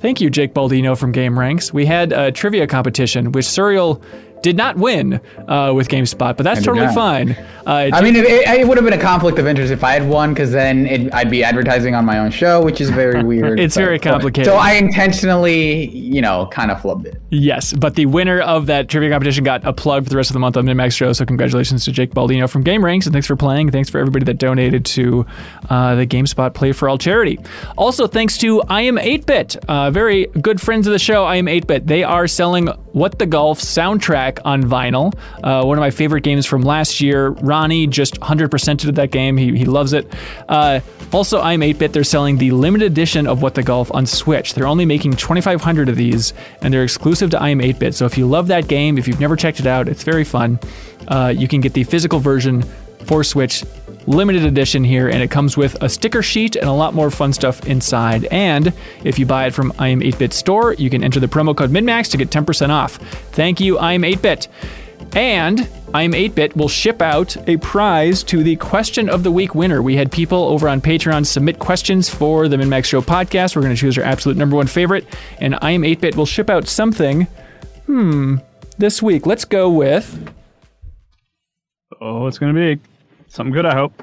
Thank 0.00 0.20
you, 0.20 0.30
Jake 0.30 0.54
Baldino 0.54 0.96
from 0.96 1.12
Gameranx. 1.12 1.72
We 1.72 1.86
had 1.86 2.12
a 2.12 2.30
trivia 2.30 2.66
competition, 2.66 3.32
which 3.32 3.46
Suriel 3.46 4.02
did 4.42 4.56
not 4.56 4.76
win 4.76 5.20
uh, 5.48 5.72
with 5.74 5.88
GameSpot, 5.88 6.36
but 6.36 6.42
that's 6.42 6.60
did 6.60 6.66
totally 6.66 6.92
fine. 6.94 7.32
Uh, 7.66 7.90
I 7.92 8.02
mean, 8.02 8.16
it, 8.16 8.24
it, 8.26 8.66
would 8.66 8.76
have 8.76 8.84
been 8.84 8.98
a 8.98 9.00
conflict 9.00 9.38
of 9.38 9.46
interest 9.46 9.72
if 9.72 9.84
I 9.84 9.92
had 9.92 10.08
won, 10.08 10.34
because 10.34 10.50
then 10.50 10.86
it, 10.86 11.14
I'd 11.14 11.30
be 11.30 11.44
advertising 11.44 11.94
on 11.94 12.04
my 12.04 12.18
own 12.18 12.30
show, 12.30 12.62
which 12.62 12.80
is 12.80 12.90
very 12.90 13.22
weird. 13.24 13.60
It's 13.60 13.76
very 13.76 13.98
complicated. 13.98 14.46
So 14.46 14.56
I 14.56 14.72
intentionally, 14.72 15.88
you 15.90 16.20
know, 16.20 16.48
kind 16.50 16.70
of 16.70 16.78
flubbed 16.78 17.06
it. 17.06 17.22
Yes, 17.30 17.72
but 17.72 17.94
the 17.94 18.06
winner 18.06 18.40
of 18.40 18.66
that 18.66 18.88
trivia 18.88 19.10
competition 19.10 19.44
got 19.44 19.64
a 19.64 19.72
plug 19.72 20.04
for 20.04 20.10
the 20.10 20.16
rest 20.16 20.30
of 20.30 20.34
the 20.34 20.40
month 20.40 20.56
on 20.56 20.66
MinnMax 20.66 20.92
Show. 20.92 21.12
So 21.12 21.24
congratulations 21.24 21.84
to 21.84 21.92
Jake 21.92 22.10
Baldino 22.10 22.50
from 22.50 22.64
Gameranx, 22.64 23.04
and 23.04 23.12
thanks 23.12 23.26
for 23.26 23.36
playing. 23.36 23.70
Thanks 23.70 23.88
for 23.88 23.98
everybody 23.98 24.24
that 24.24 24.38
donated 24.38 24.84
to 24.86 25.24
uh, 25.70 25.94
the 25.94 26.06
GameSpot 26.06 26.52
Play 26.54 26.72
for 26.72 26.88
All 26.88 26.98
charity. 26.98 27.38
Also, 27.76 28.06
thanks 28.06 28.36
to 28.38 28.62
I 28.62 28.82
Am 28.82 28.96
8-Bit, 28.96 29.56
uh, 29.68 29.90
very 29.90 30.26
good 30.26 30.60
friends 30.60 30.86
of 30.86 30.92
the 30.92 30.98
show. 30.98 31.24
I 31.24 31.36
Am 31.36 31.46
8-Bit. 31.46 31.86
They 31.86 32.02
are 32.02 32.26
selling 32.26 32.68
What 32.92 33.18
the 33.18 33.26
Golf 33.26 33.60
soundtrack 33.60 34.38
on 34.44 34.62
vinyl. 34.62 35.14
Uh, 35.42 35.64
one 35.64 35.78
of 35.78 35.80
my 35.80 35.90
favorite 35.90 36.22
games 36.22 36.46
from 36.46 36.62
last 36.62 37.00
year. 37.00 37.28
Ronnie 37.28 37.86
just 37.86 38.20
100%ed 38.20 38.94
that 38.96 39.10
game. 39.10 39.36
He, 39.36 39.56
he 39.56 39.64
loves 39.64 39.92
it. 39.92 40.12
Uh, 40.48 40.80
also, 41.12 41.38
I 41.38 41.54
Am 41.54 41.60
8-Bit. 41.60 41.92
They're 41.92 42.04
selling 42.04 42.38
the 42.38 42.50
limited 42.50 42.92
edition 42.92 43.26
of 43.26 43.42
What 43.42 43.54
the 43.54 43.62
Golf 43.62 43.90
on 43.94 44.06
Switch. 44.06 44.54
They're 44.54 44.66
only 44.66 44.84
making 44.84 45.12
2,500 45.12 45.88
of 45.88 45.96
these, 45.96 46.34
and 46.60 46.72
they're 46.72 46.84
exclusive 46.84 47.30
to 47.30 47.40
I 47.40 47.50
Am 47.50 47.58
8-Bit. 47.58 47.94
So 47.94 48.06
if 48.06 48.18
you 48.18 48.26
love 48.26 48.48
that 48.48 48.68
game, 48.68 48.98
if 48.98 49.08
you've 49.08 49.20
never 49.20 49.36
checked 49.36 49.60
it 49.60 49.66
out, 49.66 49.88
it's 49.88 50.02
very 50.02 50.24
fun. 50.24 50.58
Uh, 51.08 51.32
you 51.36 51.48
can 51.48 51.60
get 51.60 51.72
the 51.72 51.84
physical 51.84 52.18
version 52.18 52.62
for 53.04 53.24
Switch, 53.24 53.64
limited 54.06 54.44
edition 54.44 54.84
here, 54.84 55.08
and 55.08 55.22
it 55.22 55.30
comes 55.30 55.56
with 55.56 55.80
a 55.82 55.88
sticker 55.88 56.22
sheet 56.22 56.56
and 56.56 56.68
a 56.68 56.72
lot 56.72 56.94
more 56.94 57.10
fun 57.10 57.32
stuff 57.32 57.66
inside. 57.66 58.24
And 58.26 58.72
if 59.04 59.18
you 59.18 59.26
buy 59.26 59.46
it 59.46 59.54
from 59.54 59.72
I 59.78 59.88
Am 59.88 60.00
8-Bit 60.00 60.32
store, 60.32 60.74
you 60.74 60.90
can 60.90 61.02
enter 61.02 61.20
the 61.20 61.26
promo 61.26 61.56
code 61.56 61.70
MinnMax 61.70 62.10
to 62.10 62.16
get 62.16 62.30
10% 62.30 62.70
off. 62.70 62.96
Thank 63.32 63.60
you, 63.60 63.78
I 63.78 63.92
Am 63.94 64.02
8-Bit. 64.02 64.48
And 65.14 65.68
I'm 65.92 66.12
8-Bit 66.12 66.56
will 66.56 66.68
ship 66.68 67.02
out 67.02 67.36
a 67.48 67.56
prize 67.58 68.22
to 68.24 68.42
the 68.42 68.56
question 68.56 69.08
of 69.08 69.22
the 69.22 69.30
week 69.30 69.54
winner. 69.54 69.82
We 69.82 69.96
had 69.96 70.10
people 70.10 70.44
over 70.44 70.68
on 70.68 70.80
Patreon 70.80 71.26
submit 71.26 71.58
questions 71.58 72.08
for 72.08 72.48
the 72.48 72.56
MinnMax 72.56 72.84
Show 72.84 73.02
podcast. 73.02 73.56
We're 73.56 73.62
going 73.62 73.74
to 73.74 73.80
choose 73.80 73.98
our 73.98 74.04
absolute 74.04 74.38
number 74.38 74.56
one 74.56 74.66
favorite, 74.66 75.06
and 75.40 75.58
I 75.60 75.72
am 75.72 75.82
8-Bit 75.82 76.16
will 76.16 76.26
ship 76.26 76.48
out 76.48 76.68
something. 76.68 77.24
Hmm. 77.86 78.36
This 78.78 79.02
week, 79.02 79.26
let's 79.26 79.44
go 79.44 79.68
with 79.70 80.32
Oh, 82.00 82.26
it's 82.26 82.38
gonna 82.38 82.52
be 82.52 82.80
something 83.32 83.52
good. 83.52 83.66
I 83.66 83.74
hope. 83.74 84.02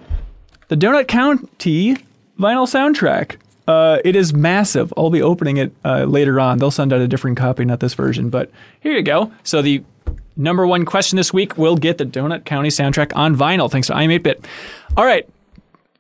the 0.67 0.75
Donut 0.75 1.07
County 1.07 1.95
vinyl 2.39 2.67
soundtrack. 2.67 3.37
Uh, 3.67 3.99
it 4.03 4.15
is 4.15 4.33
massive. 4.33 4.91
I'll 4.97 5.11
be 5.11 5.21
opening 5.21 5.57
it 5.57 5.71
uh, 5.85 6.05
later 6.05 6.39
on. 6.39 6.57
They'll 6.57 6.71
send 6.71 6.91
out 6.91 7.01
a 7.01 7.07
different 7.07 7.37
copy, 7.37 7.65
not 7.65 7.79
this 7.79 7.93
version, 7.93 8.29
but 8.31 8.49
here 8.79 8.93
you 8.93 9.03
go. 9.03 9.31
So 9.43 9.61
the 9.61 9.83
number 10.35 10.65
one 10.65 10.85
question 10.85 11.17
this 11.17 11.31
week 11.31 11.55
will 11.57 11.75
get 11.77 11.99
the 11.99 12.05
Donut 12.05 12.45
County 12.45 12.69
soundtrack 12.69 13.15
on 13.15 13.35
vinyl, 13.35 13.69
thanks 13.69 13.87
to 13.87 13.95
I'm 13.95 14.09
8-Bit. 14.09 14.47
All 14.97 15.05
right. 15.05 15.27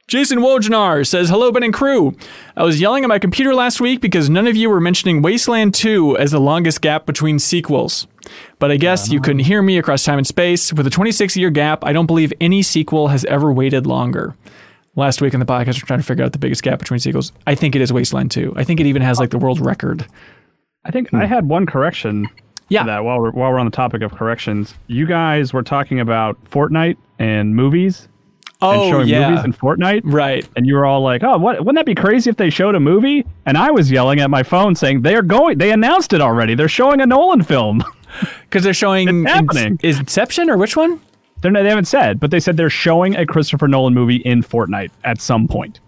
Jason 0.07 0.39
Wojnar 0.39 1.05
says, 1.05 1.29
Hello, 1.29 1.51
Ben 1.51 1.61
and 1.61 1.71
crew. 1.71 2.15
I 2.57 2.63
was 2.63 2.81
yelling 2.81 3.03
at 3.03 3.09
my 3.09 3.19
computer 3.19 3.53
last 3.53 3.79
week 3.79 4.01
because 4.01 4.27
none 4.27 4.47
of 4.47 4.55
you 4.55 4.67
were 4.67 4.81
mentioning 4.81 5.21
Wasteland 5.21 5.75
2 5.75 6.17
as 6.17 6.31
the 6.31 6.39
longest 6.39 6.81
gap 6.81 7.05
between 7.05 7.37
sequels. 7.37 8.07
But 8.59 8.71
I 8.71 8.77
guess 8.77 9.09
you 9.09 9.21
couldn't 9.21 9.39
hear 9.39 9.61
me 9.61 9.77
across 9.77 10.03
time 10.03 10.17
and 10.17 10.27
space. 10.27 10.73
With 10.73 10.85
a 10.87 10.89
26 10.89 11.37
year 11.37 11.49
gap, 11.49 11.83
I 11.83 11.93
don't 11.93 12.05
believe 12.05 12.33
any 12.41 12.61
sequel 12.61 13.07
has 13.09 13.25
ever 13.25 13.51
waited 13.51 13.85
longer. 13.85 14.35
Last 14.95 15.21
week 15.21 15.33
in 15.33 15.39
the 15.39 15.45
podcast, 15.45 15.75
we 15.75 15.81
we're 15.83 15.87
trying 15.87 15.99
to 15.99 16.05
figure 16.05 16.25
out 16.25 16.33
the 16.33 16.39
biggest 16.39 16.63
gap 16.63 16.79
between 16.79 16.99
sequels. 16.99 17.31
I 17.47 17.55
think 17.55 17.75
it 17.75 17.81
is 17.81 17.93
Wasteland 17.93 18.31
2. 18.31 18.53
I 18.55 18.63
think 18.63 18.79
it 18.79 18.85
even 18.85 19.01
has 19.01 19.19
like 19.19 19.29
the 19.29 19.37
world 19.37 19.59
record. 19.59 20.05
I 20.85 20.91
think 20.91 21.13
I 21.13 21.25
had 21.25 21.47
one 21.47 21.65
correction. 21.65 22.27
Yeah. 22.69 22.83
That 22.85 23.03
while 23.03 23.19
we're 23.19 23.31
while 23.31 23.51
we're 23.51 23.59
on 23.59 23.65
the 23.65 23.71
topic 23.71 24.01
of 24.01 24.11
corrections, 24.11 24.75
you 24.87 25.05
guys 25.05 25.53
were 25.53 25.63
talking 25.63 25.99
about 25.99 26.43
Fortnite 26.45 26.97
and 27.17 27.55
movies 27.55 28.07
and 28.61 28.81
Oh, 28.81 28.89
showing 28.89 29.07
yeah. 29.07 29.29
movies 29.29 29.45
in 29.45 29.53
Fortnite. 29.53 30.01
Right. 30.03 30.47
And 30.55 30.65
you 30.65 30.75
were 30.75 30.85
all 30.85 31.01
like, 31.01 31.23
"Oh, 31.23 31.37
what? 31.37 31.59
Wouldn't 31.59 31.75
that 31.77 31.85
be 31.85 31.95
crazy 31.95 32.29
if 32.29 32.35
they 32.37 32.49
showed 32.49 32.75
a 32.75 32.79
movie?" 32.79 33.25
And 33.45 33.57
I 33.57 33.71
was 33.71 33.89
yelling 33.91 34.19
at 34.19 34.29
my 34.29 34.43
phone 34.43 34.75
saying, 34.75 35.01
"They 35.01 35.15
are 35.15 35.21
going. 35.21 35.57
They 35.57 35.71
announced 35.71 36.11
it 36.13 36.21
already. 36.21 36.55
They're 36.55 36.67
showing 36.67 37.01
a 37.01 37.05
Nolan 37.05 37.41
film." 37.43 37.83
Because 38.41 38.63
they're 38.63 38.73
showing 38.73 39.07
It's 39.23 39.31
happening. 39.31 39.79
is 39.83 39.99
Inception 39.99 40.49
or 40.49 40.57
which 40.57 40.75
one? 40.75 40.99
They're 41.41 41.51
not, 41.51 41.61
they 41.61 41.69
haven't 41.69 41.85
said, 41.85 42.19
but 42.19 42.31
they 42.31 42.39
said 42.39 42.57
they're 42.57 42.67
showing 42.67 43.15
a 43.15 43.23
Christopher 43.23 43.67
Nolan 43.67 43.93
movie 43.93 44.15
in 44.15 44.41
Fortnite 44.41 44.89
at 45.03 45.21
some 45.21 45.47
point. 45.47 45.79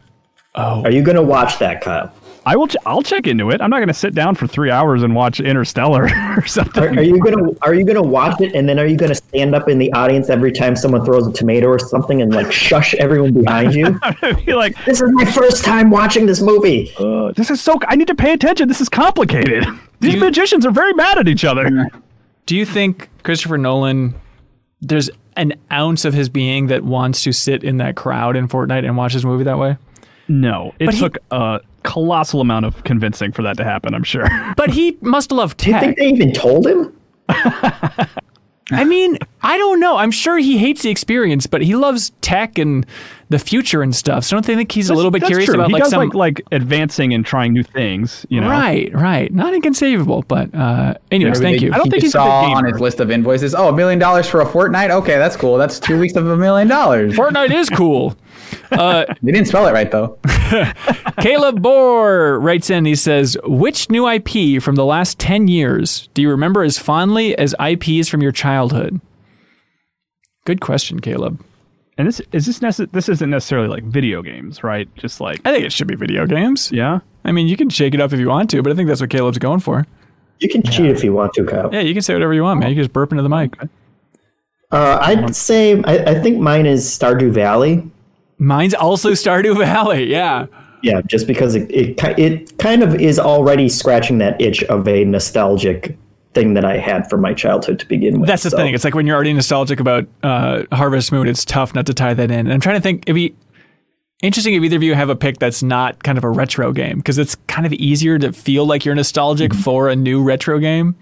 Oh. 0.54 0.84
Are 0.84 0.92
you 0.92 1.02
going 1.02 1.16
to 1.16 1.24
watch 1.24 1.58
that, 1.58 1.82
Kyle? 1.82 2.14
I 2.46 2.56
will. 2.56 2.68
Ch- 2.68 2.78
I'll 2.86 3.04
check 3.04 3.28
into 3.28 3.52
it. 3.52 3.62
I'm 3.62 3.70
not 3.70 3.78
going 3.78 3.88
to 3.88 3.94
sit 3.94 4.16
down 4.16 4.34
for 4.36 4.48
three 4.48 4.72
hours 4.72 5.04
and 5.04 5.14
watch 5.14 5.40
Interstellar 5.40 6.10
or 6.38 6.46
something. 6.48 6.84
Are, 6.84 6.88
are 7.00 7.02
you 7.04 7.20
gonna 7.20 7.50
Are 7.62 7.74
you 7.76 7.86
gonna 7.86 8.02
watch 8.02 8.42
it 8.42 8.56
and 8.56 8.68
then 8.68 8.80
are 8.80 8.86
you 8.88 8.98
gonna 8.98 9.14
stand 9.16 9.54
up 9.54 9.70
in 9.70 9.78
the 9.78 9.92
audience 9.94 10.30
every 10.30 10.52
time 10.52 10.76
someone 10.76 11.06
throws 11.06 11.28
a 11.28 11.32
tomato 11.34 11.68
or 11.68 11.78
something 11.78 12.22
and 12.22 12.34
like 12.34 12.52
shush 12.52 12.94
everyone 12.96 13.32
behind 13.34 13.76
you? 13.76 14.00
be 14.46 14.54
like, 14.56 14.76
this 14.86 15.02
is 15.02 15.12
my 15.14 15.26
first 15.26 15.64
time 15.64 15.90
watching 15.92 16.26
this 16.26 16.42
movie. 16.42 16.92
uh, 16.98 17.32
this 17.34 17.52
is 17.52 17.62
so. 17.62 17.78
I 17.88 17.96
need 17.96 18.08
to 18.08 18.16
pay 18.16 18.34
attention. 18.34 18.68
This 18.68 18.82
is 18.82 18.90
complicated. 18.90 19.66
These 20.00 20.18
magicians 20.18 20.66
are 20.66 20.72
very 20.72 20.94
mad 20.94 21.20
at 21.20 21.28
each 21.28 21.46
other. 21.46 21.88
Do 22.48 22.56
you 22.56 22.66
think 22.66 23.08
Christopher 23.22 23.60
Nolan, 23.60 24.16
there's 24.82 25.12
an 25.36 25.54
ounce 25.72 26.06
of 26.06 26.16
his 26.16 26.28
being 26.28 26.68
that 26.68 26.84
wants 26.84 27.22
to 27.24 27.32
sit 27.32 27.64
in 27.64 27.78
that 27.78 27.96
crowd 27.96 28.36
in 28.36 28.48
Fortnite 28.48 28.84
and 28.84 28.98
watch 28.98 29.14
his 29.14 29.24
movie 29.24 29.44
that 29.44 29.60
way? 29.60 29.78
No, 30.28 30.74
it 30.80 30.86
But 30.88 30.96
he- 30.96 31.00
took 31.02 31.18
a 31.30 31.60
colossal 31.84 32.42
amount 32.42 32.66
of 32.66 32.84
convincing 32.84 33.32
for 33.32 33.42
that 33.44 33.58
to 33.58 33.64
happen. 33.64 33.94
I'm 33.94 34.04
sure. 34.04 34.28
But 34.56 34.72
he 34.72 34.98
must 35.02 35.32
love 35.32 35.58
tech. 35.58 35.68
Do 35.68 35.74
you 35.74 35.80
think 35.80 35.98
they 35.98 36.08
even 36.08 36.34
told 36.34 36.68
him? 36.68 36.96
I 37.30 38.84
mean, 38.86 39.18
I 39.44 39.58
don't 39.58 39.80
know. 39.80 39.98
I'm 39.98 40.12
sure 40.12 40.38
he 40.38 40.58
hates 40.58 40.84
the 40.84 40.90
experience, 40.92 41.48
but 41.48 41.62
he 41.62 41.76
loves 41.76 42.12
tech 42.22 42.58
and 42.58 42.86
the 43.30 43.40
future 43.40 43.82
and 43.82 43.96
stuff. 43.96 44.24
So 44.26 44.36
don't 44.36 44.46
they 44.46 44.56
think 44.56 44.72
he's 44.72 44.90
a 44.90 44.94
little 44.94 45.10
bit 45.10 45.24
curious 45.24 45.46
true. 45.48 45.56
about 45.56 45.68
he 45.68 45.74
like 45.74 45.84
does 45.84 45.90
some 45.92 46.10
like 46.10 46.14
like 46.14 46.42
advancing 46.52 47.14
and 47.14 47.26
trying 47.26 47.54
new 47.54 47.64
things. 47.64 48.26
You 48.30 48.42
know, 48.42 48.50
Right, 48.50 48.94
right. 48.94 49.34
Not 49.34 49.54
inconceivable, 49.54 50.24
but 50.28 50.54
uh 50.54 50.96
anyways, 51.12 51.40
Maybe 51.40 51.52
thank 51.52 51.60
they- 51.62 51.66
you. 51.68 51.74
I 51.74 51.78
don't 51.78 51.86
he 51.86 51.92
think 51.92 52.02
he 52.04 52.08
he's 52.08 52.16
a 52.16 52.20
saw 52.20 52.42
on 52.54 52.66
his 52.66 52.80
list 52.82 53.00
of 53.00 53.10
invoices. 53.10 53.56
Oh, 53.56 53.70
a 53.70 53.74
million 53.74 54.00
dollars 54.00 54.28
for 54.28 54.42
a 54.42 54.46
fortnight. 54.46 54.92
Okay, 54.92 55.18
that's 55.18 55.36
cool. 55.38 55.58
That's 55.58 55.80
two 55.80 55.98
weeks 56.00 56.16
of 56.16 56.28
a 56.28 56.36
million 56.38 56.68
dollars. 56.68 57.16
Fortnite 57.16 57.52
is 57.52 57.70
cool. 57.70 58.16
They 58.72 59.32
didn't 59.32 59.46
spell 59.46 59.66
it 59.68 59.72
right 59.72 59.90
though. 59.92 60.18
Caleb 61.22 61.62
Bohr 61.62 62.42
writes 62.42 62.70
in, 62.70 62.86
he 62.86 62.96
says, 62.96 63.38
Which 63.46 63.90
new 63.90 64.08
IP 64.10 64.62
from 64.62 64.76
the 64.76 64.86
last 64.86 65.20
10 65.20 65.48
years 65.48 66.10
do 66.14 66.22
you 66.22 66.30
remember 66.30 66.64
as 66.64 66.78
fondly 66.78 67.38
as 67.38 67.56
IPs 67.66 68.08
from 68.10 68.22
your 68.22 68.32
childhood? 68.32 69.00
Good 70.46 70.62
question, 70.62 71.00
Caleb. 71.00 71.44
And 71.98 72.08
this 72.08 72.20
is 72.32 72.46
this 72.46 72.60
necess- 72.60 72.92
this 72.92 73.10
isn't 73.10 73.30
necessarily 73.30 73.68
like 73.68 73.84
video 73.84 74.22
games, 74.22 74.64
right? 74.64 74.88
Just 74.96 75.22
like 75.22 75.40
I 75.46 75.52
think 75.52 75.66
it 75.66 75.72
should 75.72 75.88
be 75.88 75.96
video 75.96 76.26
games. 76.26 76.72
yeah. 76.72 77.00
I 77.24 77.32
mean, 77.32 77.48
you 77.48 77.56
can 77.56 77.70
shake 77.70 77.94
it 77.94 78.02
up 78.02 78.12
if 78.14 78.20
you 78.20 78.30
want 78.30 78.50
to, 78.50 78.64
but 78.64 78.72
I 78.72 78.76
think 78.76 78.88
that's 78.88 79.00
what 79.02 79.12
Caleb's 79.12 79.38
going 79.38 79.60
for. 79.60 79.86
You 80.40 80.50
can 80.50 80.64
cheat 80.64 80.88
if 80.88 81.04
you 81.04 81.14
want 81.14 81.34
to, 81.34 81.46
Kyle. 81.46 81.70
Yeah, 81.72 81.82
you 81.82 81.94
can 81.94 82.02
say 82.02 82.14
whatever 82.14 82.34
you 82.34 82.42
want, 82.42 82.60
man. 82.60 82.70
You 82.70 82.76
can 82.76 82.84
just 82.86 82.94
burp 82.94 83.12
into 83.12 83.22
the 83.22 83.30
mic. 83.30 83.56
Uh, 84.72 84.98
I'd 85.00 85.36
say 85.36 85.80
I, 85.84 85.98
I 86.14 86.20
think 86.20 86.40
mine 86.40 86.66
is 86.66 86.84
Stardew 86.86 87.32
Valley. 87.32 87.88
Mine's 88.40 88.74
also 88.74 89.12
Stardew 89.12 89.58
Valley. 89.60 90.06
Yeah. 90.10 90.48
Yeah, 90.82 91.02
just 91.06 91.28
because 91.28 91.54
it, 91.54 91.70
it 91.70 92.00
it 92.18 92.58
kind 92.58 92.82
of 92.82 92.96
is 92.96 93.20
already 93.20 93.70
scratching 93.70 94.18
that 94.18 94.42
itch 94.42 94.64
of 94.64 94.88
a 94.88 95.06
nostalgic 95.06 95.96
thing 96.34 96.54
that 96.54 96.64
I 96.66 96.78
had 96.78 97.10
from 97.10 97.22
my 97.22 97.34
childhood 97.34 97.80
to 97.80 97.86
begin 97.88 98.20
with. 98.20 98.28
That's 98.28 98.44
the 98.44 98.52
So, 98.52 98.58
thing. 98.58 98.74
It's 98.74 98.84
like 98.84 98.96
when 98.96 99.06
you're 99.06 99.16
already 99.16 99.34
nostalgic 99.34 99.80
about 99.80 100.08
uh, 100.24 100.64
Harvest 100.72 101.12
Moon, 101.12 101.28
it's 101.28 101.44
tough 101.44 101.76
not 101.76 101.86
to 101.88 101.94
tie 101.94 102.14
that 102.14 102.32
in. 102.32 102.40
And 102.42 102.54
I'm 102.54 102.62
trying 102.62 102.76
to 102.78 102.82
think, 102.82 103.04
it'd 103.06 103.16
be 103.16 103.36
interesting 104.24 104.54
if 104.54 104.64
either 104.64 104.78
of 104.78 104.84
you 104.84 104.94
have 104.96 105.10
a 105.10 105.16
pick 105.16 105.40
that's 105.40 105.62
not 105.62 106.04
kind 106.04 106.18
of 106.18 106.24
a 106.24 106.30
retro 106.30 106.72
game, 106.72 106.98
because 106.98 107.18
it's 107.18 107.36
kind 107.48 107.66
of 107.66 107.74
easier 107.74 108.18
to 108.20 108.32
feel 108.32 108.66
like 108.66 108.86
you're 108.86 108.96
nostalgic 108.96 109.52
Mm-hmm. 109.52 109.62
for 109.62 109.90
a 109.90 109.96
new 109.96 110.24
retro 110.24 110.58
game. 110.60 110.96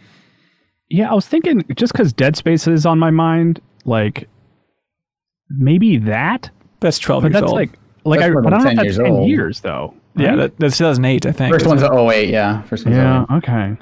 Yeah, 0.89 1.11
I 1.11 1.13
was 1.13 1.27
thinking 1.27 1.63
just 1.75 1.93
because 1.93 2.11
Dead 2.11 2.35
Space 2.35 2.65
is 2.67 2.85
on 2.87 2.97
my 2.97 3.11
mind, 3.11 3.61
like 3.85 4.27
maybe 5.49 5.97
that. 5.97 6.49
That's 6.79 6.97
12 6.99 7.23
But 7.23 7.27
years 7.27 7.33
that's 7.41 7.51
old. 7.51 7.53
like 7.59 7.69
like 8.05 8.19
That's 8.21 8.31
I, 8.35 8.41
but 8.41 8.53
I 8.53 8.57
don't 8.57 8.63
know 8.63 8.69
10 8.69 8.71
if 8.71 8.75
that's 8.77 8.85
years 8.85 8.97
ten 8.97 9.05
old. 9.11 9.29
years 9.29 9.59
though. 9.61 9.93
yeah, 10.15 10.29
right? 10.29 10.35
that, 10.37 10.57
that's 10.57 10.77
2008, 10.77 11.25
I 11.25 11.31
think. 11.33 11.53
First 11.53 11.67
one's 11.67 11.83
it? 11.83 11.91
08, 11.91 12.29
yeah. 12.29 12.61
First 12.63 12.85
one's 12.85 12.95
Yeah. 12.97 13.25
08. 13.29 13.35
Okay. 13.37 13.77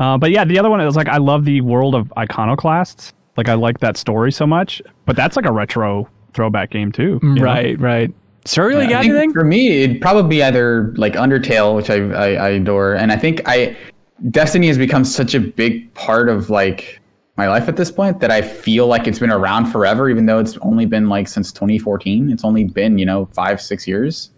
Uh, 0.00 0.16
but 0.18 0.30
yeah, 0.30 0.44
the 0.44 0.58
other 0.58 0.70
one 0.70 0.80
is 0.80 0.96
like 0.96 1.08
I 1.08 1.18
love 1.18 1.44
the 1.44 1.60
world 1.60 1.94
of 1.94 2.12
Iconoclasts. 2.18 3.12
Like 3.36 3.48
I 3.48 3.54
like 3.54 3.78
that 3.80 3.96
story 3.96 4.32
so 4.32 4.46
much. 4.46 4.82
But 5.06 5.14
that's 5.14 5.36
like 5.36 5.44
a 5.46 5.52
retro 5.52 6.08
throwback 6.34 6.70
game 6.70 6.90
too. 6.90 7.20
you 7.22 7.34
know? 7.34 7.42
Right, 7.42 7.78
right. 7.78 8.12
Suriel, 8.46 8.82
you 8.82 8.88
got 8.88 9.04
anything? 9.04 9.32
For 9.32 9.44
me, 9.44 9.82
it'd 9.82 10.00
probably 10.00 10.28
be 10.28 10.42
either 10.42 10.94
like 10.96 11.12
Undertale, 11.12 11.76
which 11.76 11.90
I, 11.90 11.96
I, 11.96 12.32
I 12.32 12.48
adore, 12.50 12.94
and 12.94 13.12
I 13.12 13.16
think 13.16 13.42
I 13.46 13.76
Destiny 14.30 14.68
has 14.68 14.78
become 14.78 15.04
such 15.04 15.34
a 15.34 15.40
big 15.40 15.92
part 15.94 16.28
of 16.30 16.48
like 16.48 17.00
my 17.36 17.48
life 17.48 17.68
at 17.68 17.76
this 17.76 17.90
point 17.90 18.20
that 18.20 18.30
I 18.30 18.40
feel 18.40 18.86
like 18.86 19.06
it's 19.06 19.18
been 19.18 19.30
around 19.30 19.66
forever, 19.66 20.08
even 20.08 20.24
though 20.26 20.38
it's 20.38 20.56
only 20.58 20.86
been 20.86 21.08
like 21.08 21.28
since 21.28 21.52
2014. 21.52 22.30
It's 22.30 22.44
only 22.44 22.64
been 22.64 22.98
you 22.98 23.04
know 23.04 23.26
five 23.34 23.60
six 23.60 23.86
years, 23.86 24.30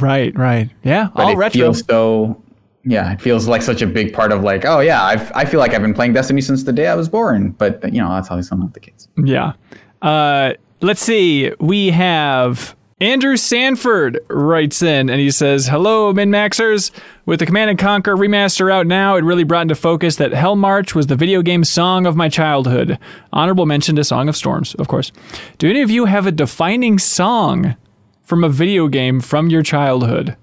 Right, 0.00 0.36
right. 0.36 0.70
Yeah, 0.84 1.08
but 1.14 1.24
all 1.24 1.32
it 1.32 1.36
retro. 1.36 1.58
feels 1.60 1.84
so 1.84 2.41
yeah, 2.84 3.12
it 3.12 3.20
feels 3.20 3.46
like 3.46 3.62
such 3.62 3.82
a 3.82 3.86
big 3.86 4.12
part 4.12 4.32
of 4.32 4.42
like, 4.42 4.64
oh 4.64 4.80
yeah, 4.80 5.02
I've, 5.04 5.30
I 5.32 5.44
feel 5.44 5.60
like 5.60 5.72
I've 5.72 5.82
been 5.82 5.94
playing 5.94 6.12
Destiny 6.14 6.40
since 6.40 6.64
the 6.64 6.72
day 6.72 6.88
I 6.88 6.94
was 6.94 7.08
born. 7.08 7.50
But 7.52 7.92
you 7.92 8.00
know, 8.00 8.08
that's 8.08 8.30
obviously 8.30 8.58
not 8.58 8.74
the 8.74 8.80
case. 8.80 9.08
Yeah. 9.22 9.52
Uh, 10.00 10.54
let's 10.80 11.00
see. 11.00 11.52
We 11.60 11.90
have 11.90 12.76
Andrew 13.00 13.36
Sanford 13.36 14.20
writes 14.28 14.82
in 14.82 15.10
and 15.10 15.20
he 15.20 15.30
says, 15.30 15.68
Hello, 15.68 16.12
Min 16.12 16.30
Maxers. 16.30 16.90
With 17.24 17.38
the 17.38 17.46
Command 17.46 17.70
and 17.70 17.78
Conquer 17.78 18.16
remaster 18.16 18.70
out 18.72 18.86
now, 18.86 19.16
it 19.16 19.24
really 19.24 19.44
brought 19.44 19.62
into 19.62 19.74
focus 19.74 20.16
that 20.16 20.32
Hell 20.32 20.56
March 20.56 20.94
was 20.94 21.06
the 21.06 21.16
video 21.16 21.42
game 21.42 21.64
song 21.64 22.06
of 22.06 22.16
my 22.16 22.28
childhood. 22.28 22.98
Honorable 23.32 23.66
mention 23.66 23.96
to 23.96 24.04
Song 24.04 24.28
of 24.28 24.36
Storms, 24.36 24.74
of 24.76 24.88
course. 24.88 25.12
Do 25.58 25.70
any 25.70 25.82
of 25.82 25.90
you 25.90 26.06
have 26.06 26.26
a 26.26 26.32
defining 26.32 26.98
song 26.98 27.76
from 28.22 28.44
a 28.44 28.48
video 28.48 28.88
game 28.88 29.20
from 29.20 29.50
your 29.50 29.62
childhood? 29.62 30.36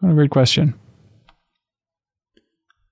What 0.00 0.10
a 0.10 0.14
great 0.14 0.30
question. 0.30 0.74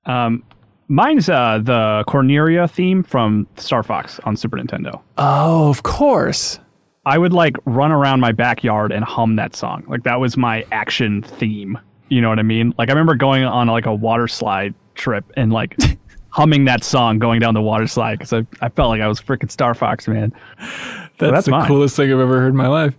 Um, 0.07 0.43
mine's 0.89 1.29
uh, 1.29 1.61
the 1.63 2.05
Corneria 2.09 2.71
theme 2.71 3.03
from 3.03 3.47
Star 3.57 3.83
Fox 3.83 4.19
on 4.25 4.37
Super 4.37 4.57
Nintendo. 4.57 5.01
Oh, 5.19 5.69
of 5.69 5.83
course. 5.83 6.59
I 7.07 7.17
would 7.17 7.33
like 7.33 7.57
run 7.65 7.93
around 7.93 8.21
my 8.21 8.33
backyard 8.33 8.93
and 8.93 9.05
hum 9.05 9.37
that 9.37 9.57
song. 9.57 9.85
Like 9.89 10.03
that 10.03 10.21
was 10.21 10.37
my 10.37 10.65
action 10.71 11.23
theme. 11.23 11.79
You 12.09 12.21
know 12.21 12.29
what 12.29 12.39
I 12.39 12.43
mean? 12.43 12.75
Like 12.77 12.89
I 12.91 12.93
remember 12.93 13.15
going 13.15 13.45
on 13.45 13.69
like 13.69 13.87
a 13.87 13.95
water 13.95 14.29
slide 14.29 14.75
trip 14.95 15.25
and 15.37 15.53
like 15.53 15.77
humming 16.29 16.65
that 16.67 16.85
song 16.85 17.19
going 17.19 17.41
down 17.41 17.55
the 17.55 17.63
water 17.63 17.87
slide 17.87 18.19
because 18.19 18.33
I, 18.33 18.47
I 18.61 18.69
felt 18.69 18.91
like 18.91 19.01
I 19.01 19.09
was 19.09 19.21
freaking 19.21 19.51
Star 19.51 19.75
Fox, 19.75 20.07
man. 20.09 20.33
That's, 20.59 21.33
that's 21.33 21.45
the 21.47 21.53
mine. 21.53 21.67
coolest 21.67 21.97
thing 21.97 22.13
I've 22.13 22.19
ever 22.19 22.41
heard 22.41 22.51
in 22.51 22.57
my 22.57 22.69
life. 22.69 22.95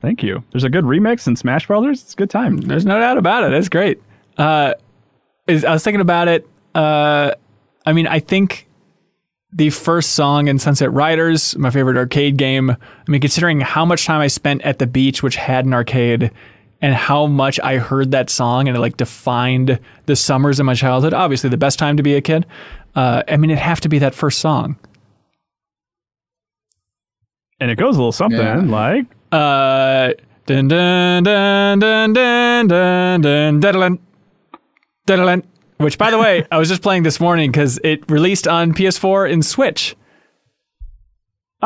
Thank 0.00 0.22
you. 0.22 0.42
There's 0.50 0.64
a 0.64 0.68
good 0.68 0.84
remix 0.84 1.26
in 1.26 1.36
Smash 1.36 1.66
Brothers. 1.66 2.02
It's 2.02 2.12
a 2.12 2.16
good 2.16 2.30
time. 2.30 2.58
There's 2.58 2.84
no 2.84 2.98
doubt 2.98 3.16
about 3.16 3.44
it. 3.44 3.50
That's 3.50 3.68
great. 3.68 4.02
Uh, 4.36 4.74
is, 5.46 5.64
I 5.64 5.72
was 5.72 5.82
thinking 5.84 6.00
about 6.00 6.28
it. 6.28 6.46
Uh, 6.74 7.32
I 7.86 7.92
mean, 7.92 8.06
I 8.06 8.18
think 8.20 8.66
the 9.52 9.70
first 9.70 10.12
song 10.12 10.48
in 10.48 10.58
Sunset 10.58 10.92
Riders, 10.92 11.56
my 11.56 11.70
favorite 11.70 11.96
arcade 11.96 12.36
game. 12.36 12.70
I 12.70 12.76
mean, 13.10 13.20
considering 13.20 13.60
how 13.60 13.84
much 13.84 14.04
time 14.06 14.20
I 14.20 14.26
spent 14.26 14.62
at 14.62 14.78
the 14.78 14.86
beach, 14.86 15.22
which 15.22 15.36
had 15.36 15.64
an 15.64 15.72
arcade, 15.74 16.30
and 16.82 16.94
how 16.94 17.26
much 17.26 17.60
I 17.60 17.78
heard 17.78 18.10
that 18.10 18.28
song 18.30 18.66
and 18.68 18.76
it 18.76 18.80
like 18.80 18.96
defined 18.96 19.78
the 20.06 20.16
summers 20.16 20.58
of 20.60 20.66
my 20.66 20.74
childhood. 20.74 21.14
Obviously, 21.14 21.48
the 21.50 21.56
best 21.56 21.78
time 21.78 21.96
to 21.96 22.02
be 22.02 22.14
a 22.14 22.20
kid. 22.20 22.46
Uh, 22.94 23.22
I 23.28 23.36
mean, 23.36 23.50
it'd 23.50 23.60
have 23.62 23.80
to 23.82 23.88
be 23.88 23.98
that 24.00 24.14
first 24.14 24.38
song. 24.40 24.76
And 27.60 27.70
it 27.70 27.76
goes 27.76 27.96
a 27.96 27.98
little 27.98 28.12
something 28.12 28.38
Yeah. 28.40 28.56
like 28.60 29.06
Uh, 29.32 30.12
dun 30.46 30.68
dun 30.68 31.22
dun 31.24 31.78
dun 31.78 32.12
dun 32.12 32.66
dun 32.68 32.68
dun 32.68 33.20
dun 33.20 33.60
dun 33.60 33.74
dun. 33.80 33.98
Which, 35.78 35.98
by 35.98 36.10
the 36.10 36.18
way, 36.18 36.46
I 36.50 36.58
was 36.58 36.68
just 36.68 36.82
playing 36.82 37.02
this 37.02 37.20
morning 37.20 37.50
because 37.50 37.78
it 37.82 38.08
released 38.10 38.46
on 38.46 38.72
PS4 38.72 39.32
and 39.32 39.44
Switch. 39.44 39.96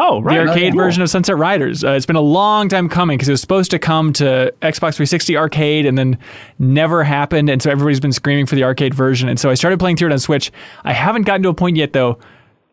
Oh, 0.01 0.21
right. 0.23 0.35
the 0.35 0.49
arcade 0.49 0.73
cool. 0.75 0.83
version 0.83 1.03
of 1.03 1.11
Sunset 1.11 1.37
Riders. 1.37 1.83
Uh, 1.83 1.91
it's 1.91 2.07
been 2.07 2.15
a 2.15 2.21
long 2.21 2.69
time 2.69 2.89
coming 2.89 3.19
because 3.19 3.29
it 3.29 3.33
was 3.33 3.41
supposed 3.41 3.71
to 3.73 3.81
come 3.81 4.13
to 4.15 4.55
Xbox 4.63 4.95
360 4.95 5.37
arcade 5.37 5.87
and 5.87 5.99
then 5.99 6.19
never 6.61 7.03
happened. 7.03 7.51
And 7.51 7.61
so 7.61 7.69
everybody's 7.69 7.99
been 7.99 8.13
screaming 8.13 8.47
for 8.47 8.55
the 8.55 8.63
arcade 8.63 8.95
version. 8.95 9.29
And 9.29 9.41
so 9.41 9.51
I 9.51 9.55
started 9.55 9.81
playing 9.81 9.97
through 9.97 10.11
it 10.11 10.13
on 10.13 10.21
Switch. 10.21 10.53
I 10.85 10.93
haven't 10.93 11.23
gotten 11.23 11.43
to 11.43 11.49
a 11.49 11.55
point 11.55 11.77
yet 11.77 11.93
though 11.93 12.19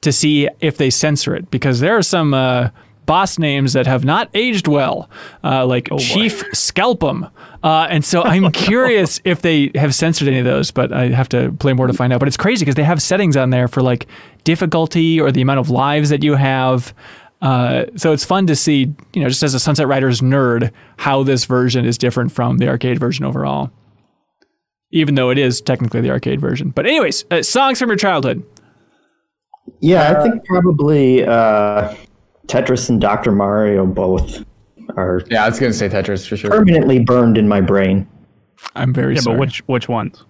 to 0.02 0.12
see 0.12 0.48
if 0.60 0.78
they 0.78 0.92
censor 0.92 1.36
it 1.36 1.50
because 1.50 1.80
there 1.80 1.98
are 1.98 2.04
some 2.04 2.36
uh, 2.36 2.70
boss 3.06 3.38
names 3.38 3.74
that 3.74 3.88
have 3.88 4.04
not 4.04 4.30
aged 4.34 4.68
well, 4.68 5.10
uh, 5.44 5.66
like 5.66 5.90
Chief 5.98 6.44
Scalpum. 6.52 7.30
Uh, 7.64 7.88
and 7.90 8.04
so 8.04 8.24
I'm 8.26 8.52
curious 8.52 9.22
if 9.24 9.42
they 9.42 9.72
have 9.76 9.94
censored 9.96 10.28
any 10.28 10.40
of 10.40 10.46
those, 10.46 10.72
but 10.72 10.94
I 10.94 11.10
have 11.10 11.30
to 11.30 11.52
play 11.54 11.74
more 11.74 11.88
to 11.88 11.94
find 11.94 12.14
out. 12.14 12.20
But 12.20 12.28
it's 12.28 12.38
crazy 12.38 12.64
because 12.64 12.76
they 12.76 12.84
have 12.84 13.02
settings 13.02 13.38
on 13.38 13.50
there 13.50 13.68
for 13.68 13.82
like 13.82 14.08
difficulty 14.44 15.20
or 15.20 15.32
the 15.32 15.42
amount 15.42 15.60
of 15.60 15.70
lives 15.70 16.10
that 16.10 16.24
you 16.24 16.36
have. 16.36 16.94
Uh, 17.42 17.86
so 17.96 18.12
it's 18.12 18.24
fun 18.24 18.48
to 18.48 18.56
see, 18.56 18.94
you 19.14 19.22
know, 19.22 19.30
just 19.30 19.44
as 19.44 19.54
a 19.54 19.60
Sunset 19.60 19.88
Riders 19.88 20.22
nerd, 20.22 20.72
how 20.98 21.24
this 21.24 21.46
version 21.46 21.86
is 21.86 21.98
different 21.98 22.32
from 22.32 22.58
the 22.58 22.68
arcade 22.68 23.00
version 23.00 23.26
overall. 23.26 23.72
Even 24.92 25.16
though 25.16 25.30
it 25.30 25.38
is 25.38 25.60
technically 25.62 26.02
the 26.02 26.10
arcade 26.10 26.40
version. 26.40 26.70
But 26.70 26.86
anyways, 26.86 27.26
uh, 27.30 27.44
songs 27.44 27.80
from 27.80 27.90
your 27.90 27.98
childhood. 27.98 28.44
Yeah, 29.80 30.12
I 30.18 30.24
think 30.24 30.46
probably 30.46 31.24
uh, 31.26 31.94
Tetris 32.48 32.90
and 32.90 33.00
Dr. 33.02 33.32
Mario 33.32 33.86
both 33.86 34.44
are 34.98 35.22
Yeah, 35.30 35.46
I 35.46 35.50
was 35.50 35.60
gonna 35.60 35.74
say 35.74 35.90
Tetris 35.90 36.28
for 36.28 36.38
sure. 36.38 36.52
permanently 36.52 37.00
burned 37.00 37.38
in 37.38 37.48
my 37.48 37.62
brain. 37.62 38.08
I'm 38.76 38.94
very 38.94 39.16
Yeah, 39.16 39.22
sorry. 39.22 39.36
but 39.36 39.40
which 39.42 39.60
which 39.68 39.90
ones? 39.90 40.24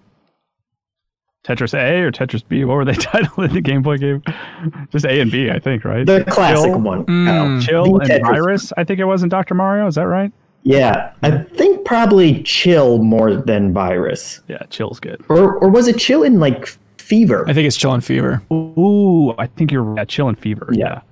Tetris 1.44 1.74
A 1.74 2.00
or 2.02 2.10
Tetris 2.10 2.42
B? 2.46 2.64
What 2.64 2.74
were 2.74 2.84
they 2.84 2.92
titled 2.94 3.48
in 3.48 3.54
the 3.54 3.60
Game 3.60 3.82
Boy 3.82 3.98
game? 3.98 4.22
Just 4.90 5.04
A 5.04 5.20
and 5.20 5.30
B, 5.30 5.48
I 5.50 5.58
think, 5.60 5.84
right? 5.84 6.04
The 6.04 6.24
classic 6.24 6.64
Chill, 6.72 6.80
one. 6.80 7.04
Mm. 7.06 7.62
Chill 7.62 7.84
The 7.98 8.00
and 8.00 8.24
Tetris. 8.24 8.30
Virus, 8.30 8.72
I 8.76 8.82
think 8.84 8.98
it 8.98 9.04
was 9.04 9.22
in 9.22 9.28
Dr. 9.28 9.54
Mario. 9.54 9.86
Is 9.86 9.94
that 9.94 10.06
right? 10.08 10.32
Yeah, 10.64 11.12
I 11.22 11.30
think 11.30 11.84
probably 11.84 12.42
Chill 12.42 12.98
more 12.98 13.36
than 13.36 13.72
Virus. 13.72 14.40
Yeah, 14.48 14.62
Chill's 14.70 14.98
good. 14.98 15.24
Or, 15.28 15.54
or 15.58 15.68
was 15.70 15.86
it 15.86 15.98
Chill 15.98 16.24
in 16.24 16.40
like 16.40 16.66
Fever? 16.98 17.44
I 17.48 17.52
think 17.52 17.68
it's 17.68 17.76
Chill 17.76 17.92
and 17.94 18.04
Fever. 18.04 18.42
Ooh, 18.52 19.32
I 19.38 19.46
think 19.46 19.70
you're 19.70 19.84
right. 19.84 20.08
Chill 20.08 20.26
and 20.28 20.36
Fever. 20.36 20.68
Yeah. 20.72 21.02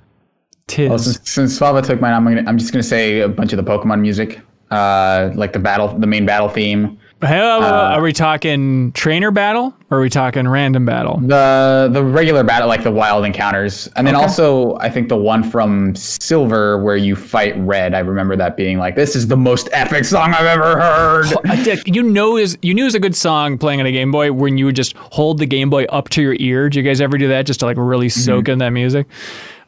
Tis. 0.66 0.88
Well, 0.88 0.98
since, 0.98 1.30
since 1.30 1.56
Slava 1.56 1.82
took 1.82 2.00
mine, 2.00 2.14
I'm 2.14 2.24
gonna 2.24 2.44
I'm 2.46 2.58
just 2.58 2.72
gonna 2.72 2.82
say 2.82 3.20
a 3.20 3.28
bunch 3.28 3.52
of 3.52 3.62
the 3.64 3.70
Pokemon 3.70 4.00
music, 4.00 4.40
uh, 4.70 5.30
like 5.34 5.52
the 5.52 5.58
battle, 5.58 5.88
the 5.98 6.06
main 6.06 6.24
battle 6.26 6.48
theme, 6.48 6.98
Hey, 7.26 7.38
uh, 7.38 7.60
are 7.64 8.02
we 8.02 8.12
talking 8.12 8.92
trainer 8.92 9.30
battle 9.30 9.74
or 9.90 9.98
are 9.98 10.00
we 10.02 10.10
talking 10.10 10.46
random 10.46 10.84
battle? 10.84 11.20
the 11.20 11.88
the 11.90 12.02
regular 12.02 12.44
battle, 12.44 12.68
like 12.68 12.82
the 12.82 12.90
wild 12.90 13.24
encounters, 13.24 13.88
and 13.96 14.06
then 14.06 14.14
also 14.14 14.76
I 14.78 14.90
think 14.90 15.08
the 15.08 15.16
one 15.16 15.42
from 15.42 15.94
Silver 15.94 16.82
where 16.82 16.96
you 16.96 17.16
fight 17.16 17.56
Red. 17.56 17.94
I 17.94 18.00
remember 18.00 18.36
that 18.36 18.56
being 18.56 18.78
like, 18.78 18.94
this 18.94 19.16
is 19.16 19.26
the 19.26 19.36
most 19.38 19.70
epic 19.72 20.04
song 20.04 20.34
I've 20.34 20.44
ever 20.44 20.78
heard. 20.78 21.26
Uh, 21.48 21.76
you 21.86 22.02
know 22.02 22.36
is 22.36 22.58
you 22.60 22.74
knew 22.74 22.82
it 22.82 22.86
was 22.86 22.94
a 22.94 23.00
good 23.00 23.16
song 23.16 23.56
playing 23.56 23.80
on 23.80 23.86
a 23.86 23.92
Game 23.92 24.10
Boy 24.10 24.30
when 24.30 24.58
you 24.58 24.66
would 24.66 24.76
just 24.76 24.94
hold 24.96 25.38
the 25.38 25.46
Game 25.46 25.70
Boy 25.70 25.84
up 25.84 26.10
to 26.10 26.22
your 26.22 26.36
ear. 26.40 26.68
Do 26.68 26.78
you 26.78 26.84
guys 26.84 27.00
ever 27.00 27.16
do 27.16 27.28
that 27.28 27.46
just 27.46 27.60
to 27.60 27.66
like 27.66 27.78
really 27.78 28.10
soak 28.10 28.48
in 28.48 28.58
that 28.58 28.70
music? 28.70 29.06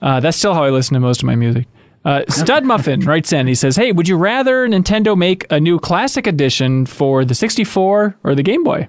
Uh, 0.03 0.21
that's 0.21 0.37
still 0.37 0.55
how 0.55 0.65
I 0.65 0.71
listen 0.71 0.95
to 0.95 1.01
most 1.01 1.23
of 1.23 1.27
my 1.27 1.35
music. 1.37 1.67
Uh, 2.05 2.23
Stud 2.29 2.65
Muffin 2.65 3.01
writes 3.05 3.33
in. 3.33 3.47
He 3.47 3.55
says, 3.55 3.77
"Hey, 3.77 3.93
would 3.93 4.07
you 4.07 4.17
rather 4.17 4.69
Nintendo 4.69 5.17
make 5.17 5.51
a 5.51 5.59
new 5.59 5.79
classic 5.81 6.27
edition 6.27 6.87
for 6.87 7.25
the 7.25 7.35
64 7.35 8.17
or 8.23 8.35
the 8.35 8.43
Game 8.43 8.63
Boy?" 8.63 8.89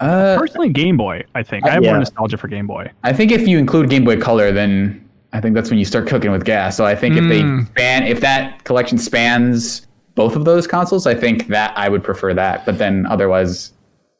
Uh, 0.00 0.36
Personally, 0.38 0.70
Game 0.70 0.96
Boy, 0.96 1.22
I 1.34 1.42
think. 1.42 1.66
I 1.66 1.70
have 1.70 1.84
yeah. 1.84 1.90
more 1.90 1.98
nostalgia 2.00 2.36
for 2.36 2.48
Game 2.48 2.66
Boy. 2.66 2.90
I 3.04 3.12
think 3.12 3.30
if 3.30 3.46
you 3.46 3.58
include 3.58 3.90
Game 3.90 4.04
Boy 4.04 4.18
Color, 4.18 4.50
then 4.50 5.08
I 5.32 5.40
think 5.40 5.54
that's 5.54 5.70
when 5.70 5.78
you 5.78 5.84
start 5.84 6.08
cooking 6.08 6.32
with 6.32 6.44
gas. 6.44 6.76
So 6.76 6.84
I 6.84 6.96
think 6.96 7.16
if 7.16 7.28
they 7.28 7.40
span, 7.66 8.06
if 8.06 8.20
that 8.20 8.64
collection 8.64 8.98
spans 8.98 9.86
both 10.14 10.34
of 10.34 10.44
those 10.44 10.66
consoles, 10.66 11.06
I 11.06 11.14
think 11.14 11.46
that 11.48 11.76
I 11.76 11.88
would 11.88 12.02
prefer 12.02 12.34
that. 12.34 12.66
But 12.66 12.78
then 12.78 13.06
otherwise, 13.06 13.72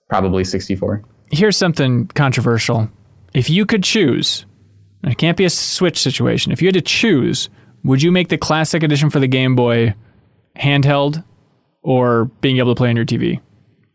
probably 0.08 0.44
64. 0.44 1.02
Here's 1.32 1.56
something 1.56 2.06
controversial. 2.08 2.88
If 3.32 3.48
you 3.48 3.66
could 3.66 3.84
choose, 3.84 4.46
it 5.04 5.18
can't 5.18 5.36
be 5.36 5.44
a 5.44 5.50
Switch 5.50 5.98
situation. 5.98 6.52
If 6.52 6.60
you 6.60 6.68
had 6.68 6.74
to 6.74 6.80
choose, 6.80 7.48
would 7.84 8.02
you 8.02 8.10
make 8.10 8.28
the 8.28 8.38
classic 8.38 8.82
edition 8.82 9.10
for 9.10 9.20
the 9.20 9.28
Game 9.28 9.54
Boy 9.54 9.94
handheld 10.56 11.24
or 11.82 12.26
being 12.40 12.58
able 12.58 12.74
to 12.74 12.78
play 12.78 12.90
on 12.90 12.96
your 12.96 13.06
TV? 13.06 13.40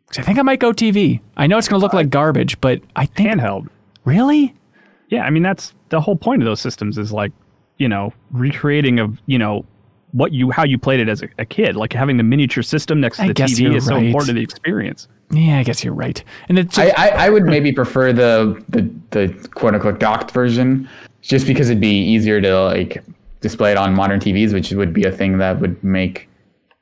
Because 0.08 0.20
I 0.20 0.26
think 0.26 0.40
I 0.40 0.42
might 0.42 0.60
go 0.60 0.72
TV. 0.72 1.22
I 1.38 1.48
know 1.48 1.58
it's 1.58 1.68
going 1.68 1.80
to 1.80 1.84
look 1.84 1.94
uh, 1.94 1.98
like 1.98 2.10
garbage, 2.10 2.60
but 2.62 2.82
I 2.96 3.06
think 3.06 3.30
Handheld. 3.30 3.68
really. 4.06 4.56
Yeah, 5.10 5.24
I 5.24 5.30
mean 5.30 5.44
that's 5.44 5.74
the 5.90 6.02
whole 6.02 6.16
point 6.16 6.42
of 6.42 6.46
those 6.46 6.62
systems 6.62 6.98
is 6.98 7.12
like, 7.12 7.32
you 7.78 7.88
know, 7.88 8.14
recreating 8.32 9.00
of, 9.00 9.22
you 9.26 9.38
know, 9.38 9.66
what 10.16 10.32
you 10.32 10.50
how 10.50 10.64
you 10.64 10.78
played 10.78 11.02
it 11.02 11.10
as 11.10 11.22
a, 11.22 11.30
a 11.38 11.46
kid. 11.46 11.76
Like 11.76 11.92
having 11.92 12.16
the 12.18 12.24
miniature 12.24 12.64
system 12.64 13.02
next 13.02 13.18
to 13.18 13.24
I 13.24 13.28
the 13.28 13.34
TV 13.34 13.60
you're 13.64 13.76
is 13.76 13.86
so 13.86 13.98
important 13.98 14.28
to 14.28 14.34
the 14.34 14.42
experience. 14.42 15.08
Yeah, 15.32 15.60
I 15.60 15.64
guess 15.64 15.84
you're 15.84 15.94
right. 15.94 16.24
And 16.48 16.58
it's 16.58 16.78
I, 16.78 16.94
I, 16.96 17.08
I 17.08 17.30
would 17.30 17.44
maybe 17.44 17.72
prefer 17.74 18.14
the, 18.14 18.64
the 18.70 18.90
the 19.12 19.50
quote 19.50 19.74
unquote 19.74 20.00
docked 20.00 20.32
version, 20.32 20.88
just 21.22 21.46
because 21.46 21.70
it'd 21.70 21.82
be 21.82 22.00
easier 22.00 22.40
to 22.40 22.64
like 22.64 23.04
display 23.42 23.72
it 23.72 23.78
on 23.78 23.94
modern 23.94 24.20
TVs, 24.20 24.54
which 24.54 24.72
would 24.72 24.94
be 24.94 25.04
a 25.04 25.12
thing 25.12 25.38
that 25.40 25.60
would 25.60 25.84
make 25.84 26.30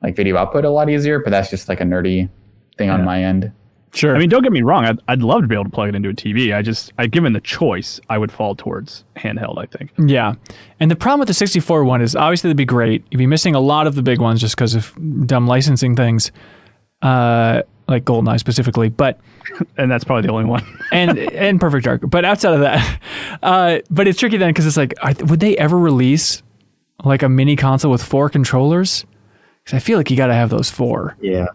like 0.02 0.14
video 0.14 0.36
output 0.36 0.64
a 0.64 0.70
lot 0.70 0.88
easier. 0.88 1.18
But 1.18 1.30
that's 1.30 1.50
just 1.50 1.68
like 1.68 1.80
a 1.80 1.84
nerdy 1.84 2.28
thing 2.78 2.90
on 2.90 3.04
my 3.04 3.22
end. 3.22 3.50
Sure. 3.94 4.14
I 4.14 4.18
mean, 4.18 4.28
don't 4.28 4.42
get 4.42 4.52
me 4.52 4.62
wrong. 4.62 4.84
I'd, 4.84 4.98
I'd 5.08 5.22
love 5.22 5.42
to 5.42 5.48
be 5.48 5.54
able 5.54 5.64
to 5.64 5.70
plug 5.70 5.88
it 5.88 5.94
into 5.94 6.08
a 6.08 6.12
TV. 6.12 6.54
I 6.54 6.62
just, 6.62 6.92
I 6.98 7.06
given 7.06 7.32
the 7.32 7.40
choice, 7.40 8.00
I 8.10 8.18
would 8.18 8.30
fall 8.32 8.54
towards 8.54 9.04
handheld. 9.16 9.58
I 9.58 9.66
think. 9.66 9.90
Yeah. 9.98 10.34
And 10.80 10.90
the 10.90 10.96
problem 10.96 11.20
with 11.20 11.28
the 11.28 11.34
64 11.34 11.84
one 11.84 12.02
is 12.02 12.14
obviously 12.16 12.48
it'd 12.48 12.56
be 12.56 12.64
great. 12.64 13.04
You'd 13.10 13.18
be 13.18 13.26
missing 13.26 13.54
a 13.54 13.60
lot 13.60 13.86
of 13.86 13.94
the 13.94 14.02
big 14.02 14.20
ones 14.20 14.40
just 14.40 14.56
because 14.56 14.74
of 14.74 14.92
dumb 15.26 15.46
licensing 15.46 15.96
things, 15.96 16.32
uh, 17.02 17.62
like 17.88 18.04
GoldenEye 18.04 18.38
specifically. 18.38 18.88
But 18.88 19.20
And 19.76 19.90
that's 19.90 20.04
probably 20.04 20.22
the 20.26 20.32
only 20.32 20.46
one. 20.46 20.64
and 20.92 21.18
and 21.18 21.60
Perfect 21.60 21.84
Dark. 21.84 22.00
But 22.04 22.24
outside 22.24 22.54
of 22.54 22.60
that, 22.60 23.00
uh, 23.42 23.78
but 23.90 24.08
it's 24.08 24.18
tricky 24.18 24.36
then 24.36 24.50
because 24.50 24.66
it's 24.66 24.76
like, 24.76 24.94
I, 25.02 25.12
would 25.24 25.40
they 25.40 25.56
ever 25.58 25.78
release 25.78 26.42
like 27.04 27.22
a 27.22 27.28
mini 27.28 27.56
console 27.56 27.90
with 27.90 28.02
four 28.02 28.28
controllers? 28.30 29.04
Because 29.62 29.76
I 29.76 29.80
feel 29.80 29.98
like 29.98 30.10
you 30.10 30.16
got 30.16 30.26
to 30.28 30.34
have 30.34 30.50
those 30.50 30.70
four. 30.70 31.16
Yeah. 31.20 31.46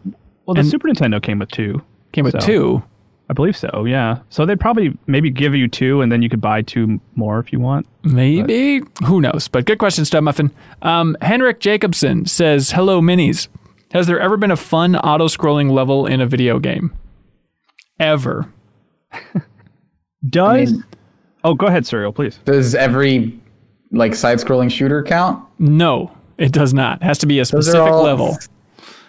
Well, 0.45 0.53
the 0.55 0.61
And- 0.61 0.69
Super 0.69 0.87
Nintendo 0.87 1.21
came 1.21 1.39
with 1.39 1.49
two. 1.51 1.81
Came 2.11 2.25
with 2.25 2.33
So- 2.39 2.45
two. 2.45 2.83
I 3.31 3.33
believe 3.33 3.55
so. 3.55 3.85
Yeah. 3.85 4.17
So 4.29 4.43
they'd 4.43 4.59
probably 4.59 4.97
maybe 5.05 5.29
give 5.29 5.53
you 5.53 5.67
two, 5.67 6.01
and 6.01 6.11
then 6.11 6.23
you 6.23 6.29
could 6.29 6.41
buy 6.41 6.63
two 6.63 6.99
more 7.15 7.37
if 7.39 7.53
you 7.53 7.59
want. 7.59 7.85
Maybe. 8.03 8.81
Who 9.05 9.21
knows? 9.21 9.47
But 9.47 9.65
good 9.65 9.77
question, 9.77 10.03
Stub 10.03 10.23
Muffin. 10.23 10.49
Um, 10.81 11.15
Henrik 11.21 11.59
Jacobson 11.59 12.25
says, 12.25 12.71
Hello, 12.71 13.01
minis. 13.01 13.47
Has 13.91 14.07
there 14.07 14.19
ever 14.19 14.35
been 14.35 14.49
a 14.49 14.55
fun 14.55 14.95
auto 14.95 15.27
scrolling 15.27 15.69
level 15.69 16.07
in 16.07 16.21
a 16.21 16.25
video 16.25 16.57
game? 16.57 16.91
Ever. 17.99 18.51
Does 20.27 20.73
mean- 20.73 20.83
oh, 21.43 21.53
go 21.53 21.67
ahead, 21.67 21.83
Suriel, 21.83 22.13
please. 22.13 22.39
Does 22.45 22.75
every 22.75 23.39
like 23.91 24.15
side-scrolling 24.15 24.71
shooter 24.71 25.03
count? 25.03 25.43
No, 25.59 26.11
it 26.37 26.51
does 26.51 26.73
not. 26.73 27.01
It 27.01 27.05
has 27.05 27.17
to 27.19 27.25
be 27.25 27.39
a 27.39 27.45
specific 27.45 27.79
all- 27.81 28.03
level. 28.03 28.37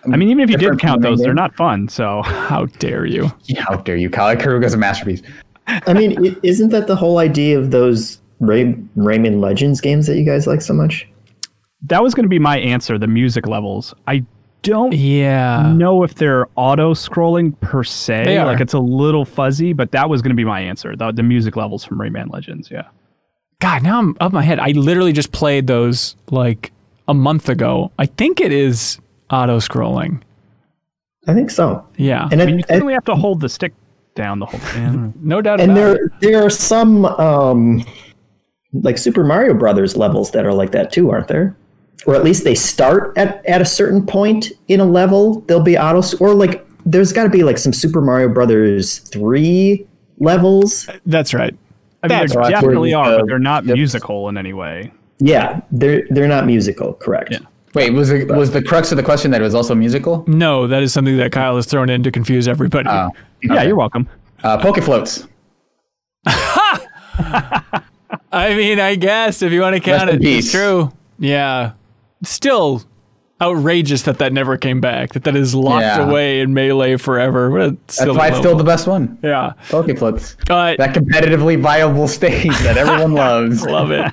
I 0.04 0.16
mean, 0.16 0.28
even 0.30 0.40
if 0.42 0.50
you 0.50 0.56
did 0.56 0.60
Different 0.60 0.80
from 0.80 0.88
count 0.88 1.02
the 1.02 1.08
main 1.08 1.16
those, 1.18 1.24
they're 1.24 1.34
not 1.34 1.54
fun. 1.56 1.88
So 1.88 2.22
How 2.24 2.66
dare 2.78 3.04
you? 3.06 3.30
How 3.58 3.76
dare 3.76 3.96
you, 3.96 4.08
Kyle? 4.10 4.34
Ikaruga's 4.36 4.74
a 4.74 4.78
masterpiece. 4.78 5.22
I 5.66 5.92
mean, 5.92 6.36
isn't 6.42 6.70
that 6.70 6.86
the 6.86 6.96
whole 6.96 7.18
idea 7.18 7.58
of 7.58 7.70
those 7.70 8.20
Ray- 8.40 8.74
Rayman 8.96 9.40
Legends 9.40 9.80
games 9.80 10.06
that 10.06 10.16
you 10.16 10.24
guys 10.24 10.46
like 10.46 10.62
so 10.62 10.74
much? 10.74 11.06
that 11.84 12.02
was 12.02 12.12
going 12.14 12.24
to 12.24 12.28
be 12.28 12.38
my 12.38 12.58
answer. 12.58 12.98
The 12.98 13.06
music 13.06 13.46
levels. 13.46 13.94
I 14.06 14.22
don't 14.62 14.92
Yeah. 14.92 15.72
know 15.72 16.02
if 16.02 16.14
they're 16.16 16.46
auto 16.54 16.92
scrolling 16.92 17.58
per 17.60 17.82
se. 17.84 18.24
They 18.24 18.36
are. 18.36 18.44
Like 18.44 18.60
it's 18.60 18.74
a 18.74 18.78
little 18.78 19.24
fuzzy, 19.24 19.72
but 19.72 19.90
that 19.92 20.10
was 20.10 20.20
going 20.20 20.28
to 20.30 20.36
be 20.36 20.44
my 20.44 20.60
answer. 20.60 20.94
The, 20.94 21.10
the 21.10 21.22
music 21.22 21.56
levels 21.56 21.82
from 21.82 21.98
Rayman 21.98 22.30
Legends. 22.30 22.70
Yeah. 22.70 22.88
God, 23.60 23.82
now 23.82 23.98
I'm 23.98 24.14
up 24.20 24.30
my 24.30 24.42
head. 24.42 24.58
I 24.58 24.72
literally 24.72 25.12
just 25.14 25.32
played 25.32 25.66
those 25.68 26.16
like 26.30 26.70
a 27.08 27.14
month 27.14 27.48
ago. 27.48 27.90
I 27.98 28.04
think 28.04 28.40
it 28.42 28.52
is 28.52 28.99
auto 29.30 29.58
scrolling. 29.58 30.22
I 31.26 31.34
think 31.34 31.50
so. 31.50 31.86
Yeah. 31.96 32.28
And 32.32 32.40
I 32.40 32.46
mean, 32.46 32.58
you 32.58 32.64
it, 32.68 32.92
have 32.92 33.04
to 33.04 33.14
hold 33.14 33.40
the 33.40 33.48
stick 33.48 33.72
down 34.14 34.38
the 34.38 34.46
whole 34.46 34.60
time. 34.60 35.12
no 35.20 35.40
doubt 35.42 35.60
and 35.60 35.72
about 35.72 35.96
it. 35.96 36.00
And 36.00 36.22
there 36.22 36.32
there 36.32 36.46
are 36.46 36.50
some 36.50 37.04
um, 37.04 37.84
like 38.72 38.98
Super 38.98 39.24
Mario 39.24 39.54
Brothers 39.54 39.96
levels 39.96 40.30
that 40.32 40.44
are 40.46 40.52
like 40.54 40.72
that 40.72 40.92
too, 40.92 41.10
aren't 41.10 41.28
there? 41.28 41.56
Or 42.06 42.14
at 42.14 42.24
least 42.24 42.44
they 42.44 42.54
start 42.54 43.12
at, 43.16 43.44
at 43.46 43.60
a 43.60 43.64
certain 43.66 44.06
point 44.06 44.52
in 44.68 44.80
a 44.80 44.84
level. 44.84 45.42
They'll 45.42 45.62
be 45.62 45.76
auto 45.76 46.16
or 46.18 46.34
like 46.34 46.66
there's 46.86 47.12
got 47.12 47.24
to 47.24 47.30
be 47.30 47.42
like 47.42 47.58
some 47.58 47.72
Super 47.72 48.00
Mario 48.00 48.28
Brothers 48.28 49.00
three 49.00 49.86
levels. 50.18 50.88
That's 51.04 51.34
right. 51.34 51.54
I 52.02 52.08
mean, 52.08 52.18
That's 52.18 52.32
there 52.32 52.40
right. 52.42 52.50
definitely 52.50 52.94
are, 52.94 53.18
but 53.18 53.26
they're 53.26 53.38
not 53.38 53.66
Yep. 53.66 53.76
musical 53.76 54.28
in 54.30 54.38
any 54.38 54.54
way. 54.54 54.90
Yeah, 55.18 55.60
they're 55.70 56.06
they're 56.08 56.28
not 56.28 56.46
musical, 56.46 56.94
correct? 56.94 57.32
Yeah. 57.32 57.40
Wait, 57.74 57.90
was 57.90 58.10
it 58.10 58.28
was 58.28 58.50
the 58.50 58.62
crux 58.62 58.90
of 58.90 58.96
the 58.96 59.02
question 59.02 59.30
that 59.30 59.40
it 59.40 59.44
was 59.44 59.54
also 59.54 59.74
musical? 59.74 60.24
No, 60.26 60.66
that 60.66 60.82
is 60.82 60.92
something 60.92 61.16
that 61.18 61.30
Kyle 61.30 61.54
has 61.56 61.66
thrown 61.66 61.88
in 61.88 62.02
to 62.02 62.10
confuse 62.10 62.48
everybody. 62.48 62.88
Oh, 62.88 63.10
Yeah, 63.42 63.62
you're 63.62 63.76
welcome. 63.76 64.08
Uh, 64.42 64.58
Poke 64.58 64.82
floats. 64.82 65.28
I 68.32 68.54
mean, 68.54 68.80
I 68.80 68.94
guess 68.96 69.42
if 69.42 69.52
you 69.52 69.60
want 69.60 69.76
to 69.76 69.80
count 69.80 70.10
Rest 70.10 70.14
in 70.14 70.22
it, 70.22 70.38
it's 70.38 70.50
true. 70.50 70.92
Yeah. 71.18 71.72
Still 72.24 72.82
outrageous 73.40 74.02
that 74.02 74.18
that 74.18 74.32
never 74.32 74.56
came 74.56 74.80
back. 74.80 75.12
That 75.14 75.24
that 75.24 75.36
is 75.36 75.54
locked 75.54 75.82
Yeah. 75.82 76.08
away 76.08 76.40
in 76.40 76.52
melee 76.54 76.96
forever. 76.96 77.70
That's 77.70 78.04
why 78.04 78.28
it's 78.28 78.38
still 78.38 78.56
the 78.56 78.64
best 78.64 78.86
one. 78.86 79.18
yeah. 79.22 79.52
Poke 79.70 79.96
floats. 79.98 80.36
Uh, 80.48 80.74
That 80.78 80.94
competitively 80.94 81.60
viable 81.60 82.08
stage 82.08 82.56
that 82.60 82.76
everyone 82.76 83.12
loves. 83.14 83.64
Love 83.64 83.90
it. 83.90 84.12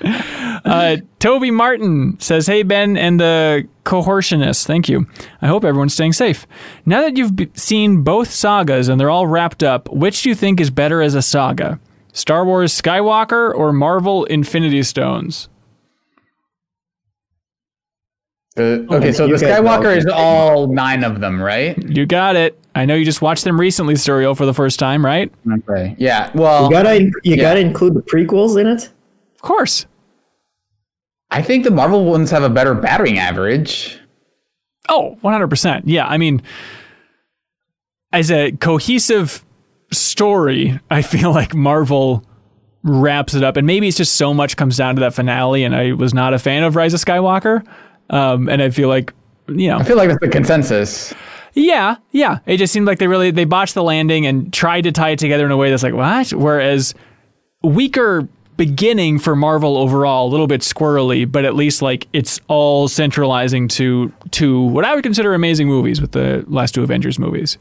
Uh, 0.66 0.98
Toby 1.20 1.52
Martin 1.52 2.18
says, 2.20 2.48
Hey, 2.48 2.64
Ben 2.64 2.98
and 2.98 3.20
the 3.20 3.68
cohortionists, 3.86 4.66
thank 4.66 4.90
you. 4.90 5.06
I 5.42 5.48
hope 5.48 5.64
everyone's 5.64 5.94
staying 5.94 6.14
safe. 6.14 6.46
Now 6.86 7.02
that 7.02 7.16
you've 7.18 7.36
b- 7.36 7.50
seen 7.54 8.04
both 8.04 8.30
sagas 8.32 8.90
and 8.90 9.00
they're 9.00 9.10
all 9.10 9.28
wrapped 9.28 9.64
up, 9.64 9.90
which 9.92 10.24
do 10.24 10.30
you 10.30 10.36
think 10.36 10.60
is 10.60 10.70
better 10.70 11.02
as 11.02 11.16
a 11.16 11.22
saga? 11.22 11.80
Star 12.14 12.44
Wars 12.46 12.80
Skywalker 12.80 13.54
or 13.54 13.72
Marvel 13.72 14.26
Infinity 14.26 14.84
Stones? 14.84 15.48
The- 18.58 18.86
okay, 18.92 19.12
so 19.12 19.26
you 19.26 19.38
the 19.38 19.46
Skywalker 19.46 19.96
is 19.96 20.06
all 20.08 20.68
nine 20.68 21.04
of 21.04 21.22
them, 21.22 21.42
right? 21.42 21.78
You 21.82 22.06
got 22.06 22.36
it. 22.36 22.60
I 22.76 22.86
know 22.86 22.96
you 22.96 23.06
just 23.06 23.22
watched 23.22 23.44
them 23.44 23.60
recently, 23.60 23.94
Suriel, 23.94 24.36
for 24.36 24.46
the 24.46 24.54
first 24.54 24.80
time, 24.80 25.06
right? 25.06 25.32
Okay. 25.70 25.96
Yeah. 25.98 26.30
Well, 26.36 26.66
You 26.66 26.72
gotta 26.72 27.02
you 27.04 27.12
Yeah. 27.24 27.36
gotta 27.38 27.60
include 27.60 27.94
the 27.94 28.02
prequels 28.02 28.60
in 28.60 28.68
it. 28.68 28.90
Of 29.36 29.42
course. 29.42 29.86
I 31.32 31.42
think 31.42 31.64
the 31.64 31.72
Marvel 31.72 32.06
ones 32.06 32.32
have 32.32 32.44
a 32.44 32.50
better 32.50 32.74
battering 32.74 33.18
average. 33.20 34.00
Oh, 34.90 35.18
100%. 35.24 35.84
Yeah, 35.86 36.08
I 36.08 36.18
mean, 36.18 36.42
as 38.14 38.32
a 38.32 38.52
cohesive 38.54 39.46
story, 39.92 40.80
I 40.90 41.02
feel 41.02 41.32
like 41.32 41.54
Marvel 41.54 42.24
wraps 42.84 43.34
it 43.34 43.44
up. 43.44 43.58
And 43.58 43.68
maybe 43.68 43.88
it's 43.88 43.98
just 43.98 44.16
so 44.16 44.34
much 44.34 44.56
comes 44.56 44.78
down 44.78 44.96
to 44.96 45.02
that 45.02 45.14
finale. 45.14 45.64
And 45.64 45.76
I 45.76 45.92
was 45.92 46.14
not 46.14 46.34
a 46.34 46.40
fan 46.40 46.64
of 46.64 46.76
Rise 46.76 46.94
of 46.94 47.02
Skywalker. 47.04 47.66
Um, 48.10 48.50
and 48.50 48.62
I 48.62 48.70
feel 48.70 48.90
like, 48.90 49.14
you 49.48 49.70
know, 49.70 49.78
I 49.78 49.84
feel 49.84 49.98
like 49.98 50.10
that's 50.10 50.22
the 50.22 50.30
consensus. 50.30 51.14
yeah, 51.54 51.98
yeah. 52.12 52.40
It 52.46 52.58
just 52.58 52.74
seemed 52.74 52.88
like 52.88 53.00
they 53.00 53.08
really 53.08 53.32
they 53.32 53.46
botched 53.46 53.74
the 53.74 53.84
landing 53.84 54.26
and 54.26 54.54
tried 54.54 54.82
to 54.82 54.92
tie 54.92 55.10
it 55.10 55.20
together 55.20 55.46
in 55.46 55.52
a 55.52 55.58
way 55.58 55.70
that's 55.70 55.84
like 55.84 55.94
what? 55.94 56.32
Whereas 56.32 56.94
weaker 57.64 58.28
beginning 58.56 59.20
for 59.20 59.36
Marvel 59.36 59.78
overall, 59.78 60.28
a 60.28 60.32
little 60.32 60.48
bit 60.48 60.62
squirrely, 60.62 61.32
but 61.32 61.46
at 61.46 61.56
least 61.56 61.82
like 61.82 62.08
it's 62.14 62.40
all 62.48 62.88
centralizing 62.88 63.68
to 63.70 64.12
to 64.32 64.62
what 64.62 64.84
I 64.84 64.96
would 64.96 65.04
consider 65.04 65.34
amazing 65.34 65.68
movies 65.68 66.02
with 66.02 66.12
the 66.14 66.44
last 66.48 66.74
two 66.74 66.84
Avengers 66.84 67.20
movies. 67.20 67.58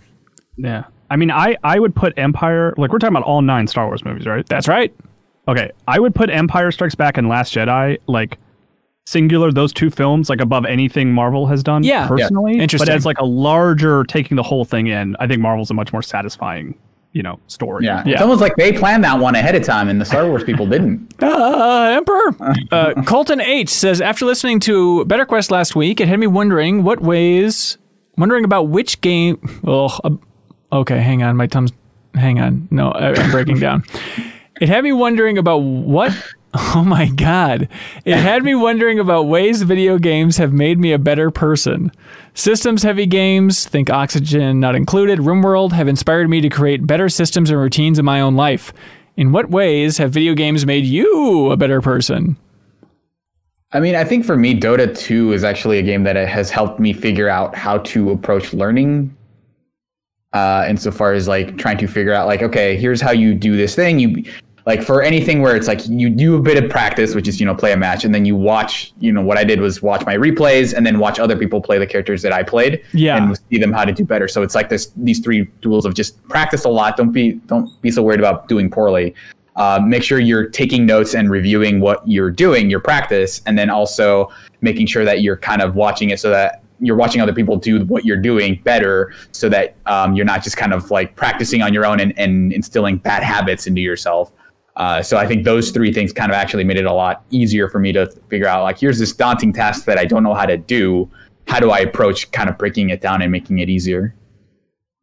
Yeah. 0.57 0.85
I 1.09 1.17
mean, 1.17 1.31
I, 1.31 1.57
I 1.63 1.79
would 1.79 1.95
put 1.95 2.15
Empire, 2.17 2.75
like, 2.77 2.91
we're 2.91 2.99
talking 2.99 3.15
about 3.15 3.29
all 3.29 3.41
nine 3.41 3.69
Star 3.69 3.87
Wars 3.87 4.05
movies, 4.05 4.27
right? 4.27 4.45
That's 4.49 4.67
right. 4.67 4.93
Okay. 5.47 5.71
I 5.87 6.01
would 6.01 6.17
put 6.17 6.31
Empire 6.31 6.73
Strikes 6.73 6.97
Back 6.97 7.17
and 7.17 7.29
Last 7.29 7.55
Jedi, 7.55 7.99
like, 8.09 8.39
singular, 9.07 9.53
those 9.53 9.73
two 9.73 9.89
films, 9.91 10.29
like, 10.29 10.41
above 10.41 10.65
anything 10.67 11.13
Marvel 11.13 11.47
has 11.47 11.63
done 11.63 11.83
Yeah. 11.85 12.03
Yeah. 12.03 12.09
personally. 12.09 12.59
Interesting. 12.59 12.87
But 12.87 12.95
as, 12.95 13.07
like, 13.07 13.19
a 13.19 13.25
larger, 13.25 14.05
taking 14.05 14.37
the 14.37 14.43
whole 14.43 14.65
thing 14.65 14.89
in, 14.89 15.17
I 15.21 15.27
think 15.27 15.41
Marvel's 15.41 15.71
a 15.71 15.75
much 15.75 15.93
more 15.93 16.03
satisfying, 16.03 16.75
you 17.13 17.23
know, 17.23 17.39
story. 17.47 17.85
Yeah. 17.85 18.03
Yeah. 18.05 18.15
It's 18.15 18.23
almost 18.23 18.41
like 18.41 18.57
they 18.57 18.73
planned 18.73 19.05
that 19.05 19.19
one 19.19 19.35
ahead 19.37 19.55
of 19.55 19.63
time 19.63 19.89
and 19.89 20.01
the 20.01 20.05
Star 20.05 20.27
Wars 20.29 20.43
people 20.45 20.67
didn't. 20.67 21.15
Uh, 21.23 21.95
Emperor. 21.97 22.37
Uh, 22.73 23.03
Colton 23.05 23.41
H 23.41 23.69
says 23.71 24.01
after 24.01 24.25
listening 24.27 24.61
to 24.61 25.05
Better 25.07 25.25
Quest 25.25 25.51
last 25.51 25.75
week, 25.77 26.01
it 26.01 26.09
had 26.09 26.19
me 26.21 26.27
wondering 26.27 26.83
what 26.83 27.01
ways, 27.01 27.79
wondering 28.19 28.45
about 28.45 28.69
which 28.69 29.01
game. 29.01 29.39
Oh, 29.67 29.99
uh, 30.05 30.11
okay, 30.73 31.01
hang 31.01 31.23
on, 31.23 31.37
my 31.37 31.47
thumb's. 31.47 31.73
Hang 32.15 32.41
on, 32.41 32.67
no, 32.71 32.91
I, 32.91 33.15
I'm 33.15 33.31
breaking 33.31 33.59
down. 33.61 33.85
It 34.61 34.69
had 34.69 34.83
me 34.85 34.93
wondering 34.93 35.39
about 35.39 35.59
what. 35.59 36.13
Oh 36.75 36.85
my 36.85 37.09
god! 37.09 37.69
It 38.05 38.17
had 38.17 38.43
me 38.43 38.55
wondering 38.55 38.99
about 38.99 39.27
ways 39.27 39.63
video 39.63 39.99
games 39.99 40.37
have 40.39 40.53
made 40.53 40.79
me 40.79 40.93
a 40.93 40.99
better 40.99 41.31
person. 41.31 41.93
Systems 42.35 42.83
heavy 42.83 43.07
games, 43.07 43.67
think 43.67 43.91
Oxygen 43.91 44.61
not 44.61 44.75
included, 44.75 45.19
RimWorld, 45.19 45.73
have 45.73 45.89
inspired 45.89 46.31
me 46.31 46.41
to 46.41 46.49
create 46.49 46.87
better 46.87 47.09
systems 47.09 47.51
and 47.51 47.61
routines 47.61 47.99
in 47.99 48.05
my 48.05 48.21
own 48.21 48.37
life. 48.37 48.73
In 49.17 49.33
what 49.33 49.51
ways 49.51 49.99
have 49.99 50.13
video 50.13 50.35
games 50.35 50.65
made 50.65 50.85
you 50.85 51.51
a 51.51 51.57
better 51.57 51.81
person? 51.81 52.37
I 53.73 53.81
mean, 53.81 53.95
I 53.95 54.05
think 54.05 54.25
for 54.25 54.37
me, 54.37 54.59
Dota 54.59 54.97
2 54.97 55.33
is 55.33 55.45
actually 55.45 55.79
a 55.79 55.83
game 55.83 56.05
that 56.05 56.17
has 56.17 56.51
helped 56.51 56.79
me 56.81 56.93
figure 56.93 57.29
out 57.29 57.55
how 57.55 57.79
to 57.79 58.11
approach 58.11 58.55
learning. 58.55 59.15
Uh, 60.33 60.67
insofar 60.69 61.13
as 61.13 61.27
like 61.27 61.57
trying 61.57 61.79
to 61.79 61.87
figure 61.87 62.13
out 62.13 62.27
like, 62.27 62.43
okay, 62.43 62.77
here's 62.77 63.01
how 63.01 63.11
you 63.11 63.35
do 63.35 63.57
this 63.57 63.75
thing. 63.75 63.99
You 63.99 64.25
like 64.67 64.83
for 64.83 65.01
anything 65.01 65.41
where 65.43 65.55
it's 65.55 65.69
like 65.69 65.87
you 65.87 66.11
do 66.11 66.35
a 66.37 66.41
bit 66.41 66.63
of 66.63 66.69
practice, 66.69 67.15
which 67.15 67.29
is 67.29 67.39
you 67.39 67.47
know 67.47 67.55
play 67.55 67.73
a 67.73 67.77
match, 67.77 68.05
and 68.05 68.13
then 68.13 68.25
you 68.25 68.35
watch. 68.35 68.93
You 68.99 69.13
know 69.13 69.23
what 69.23 69.39
I 69.39 69.45
did 69.45 69.61
was 69.61 69.81
watch 69.81 70.05
my 70.05 70.17
replays, 70.17 70.75
and 70.75 70.85
then 70.85 70.99
watch 70.99 71.21
other 71.21 71.37
people 71.37 71.61
play 71.61 71.79
the 71.79 71.87
characters 71.87 72.21
that 72.23 72.33
I 72.33 72.43
played, 72.43 72.83
Yeah. 72.93 73.17
and 73.17 73.39
see 73.49 73.59
them 73.59 73.73
how 73.73 73.85
to 73.85 73.93
do 73.93 74.05
better. 74.05 74.27
So 74.27 74.43
it's 74.43 74.57
like 74.57 74.69
this 74.69 74.91
these 74.97 75.21
three 75.21 75.47
tools 75.63 75.87
of 75.87 75.95
just 75.95 76.23
practice 76.29 76.65
a 76.65 76.69
lot. 76.69 76.97
Don't 76.97 77.13
be 77.13 77.35
don't 77.47 77.71
be 77.81 77.93
so 77.93 78.03
worried 78.03 78.19
about 78.19 78.49
doing 78.49 78.69
poorly. 78.69 79.15
Uh, 79.55 79.81
make 79.83 80.03
sure 80.03 80.19
you're 80.19 80.49
taking 80.51 80.85
notes 80.85 81.15
and 81.15 81.31
reviewing 81.31 81.81
what 81.81 82.07
you're 82.07 82.31
doing, 82.31 82.69
your 82.69 82.81
practice, 82.81 83.41
and 83.47 83.57
then 83.57 83.71
also 83.71 84.29
making 84.61 84.87
sure 84.87 85.05
that 85.05 85.23
you're 85.23 85.37
kind 85.37 85.63
of 85.63 85.77
watching 85.77 86.11
it 86.11 86.21
so 86.21 86.29
that 86.29 86.63
you're 86.81 86.97
watching 86.97 87.23
other 87.23 87.33
people 87.33 87.57
do 87.57 87.83
what 87.87 88.05
you're 88.05 88.21
doing 88.21 88.61
better 88.65 89.15
so 89.33 89.49
that 89.49 89.75
um, 89.87 90.15
you're 90.15 90.27
not 90.27 90.43
just 90.43 90.59
kind 90.59 90.75
of 90.75 90.91
like 90.91 91.17
practicing 91.17 91.63
on 91.63 91.73
your 91.73 91.87
own 91.87 92.01
and, 92.01 92.13
and 92.19 92.53
instilling 92.53 92.99
bad 92.99 93.23
habits 93.23 93.67
into 93.67 93.81
yourself. 93.81 94.31
Uh, 94.77 95.03
so 95.03 95.17
I 95.17 95.27
think 95.27 95.45
those 95.45 95.71
three 95.71 95.93
things 95.93 96.13
kind 96.13 96.31
of 96.31 96.37
actually 96.37 96.65
made 96.65 96.77
it 96.77 96.85
a 96.85 96.93
lot 96.93 97.25
easier 97.31 97.69
for 97.69 97.79
me 97.79 97.93
to 97.93 98.07
figure 98.29 98.47
out 98.47 98.63
like, 98.63 98.79
here's 98.79 98.99
this 98.99 99.13
daunting 99.13 99.53
task 99.53 99.87
that 99.87 99.99
I 99.99 100.05
don't 100.05 100.23
know 100.23 100.35
how 100.35 100.47
to 100.47 100.57
do. 100.57 101.11
How 101.49 101.61
do 101.61 101.71
I 101.71 101.79
approach 101.79 102.31
kind 102.33 102.51
of 102.51 102.59
breaking 102.59 102.91
it 102.91 103.01
down 103.01 103.23
and 103.23 103.33
making 103.33 103.59
it 103.61 103.71
easier? 103.71 104.15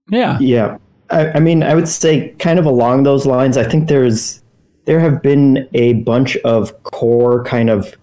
Yeah. 0.10 0.38
Yeah. 0.40 0.78
I, 1.10 1.32
I 1.32 1.40
mean, 1.40 1.64
I 1.64 1.74
would 1.74 1.88
say 1.88 2.30
kind 2.40 2.60
of 2.60 2.66
along 2.66 3.04
those 3.04 3.26
lines, 3.26 3.58
I 3.58 3.64
think 3.64 3.88
there's 3.88 4.42
there 4.86 5.00
have 5.00 5.22
been 5.22 5.68
a 5.74 5.94
bunch 5.94 6.36
of 6.38 6.84
core 6.84 7.44
kind 7.46 7.70
of 7.70 7.96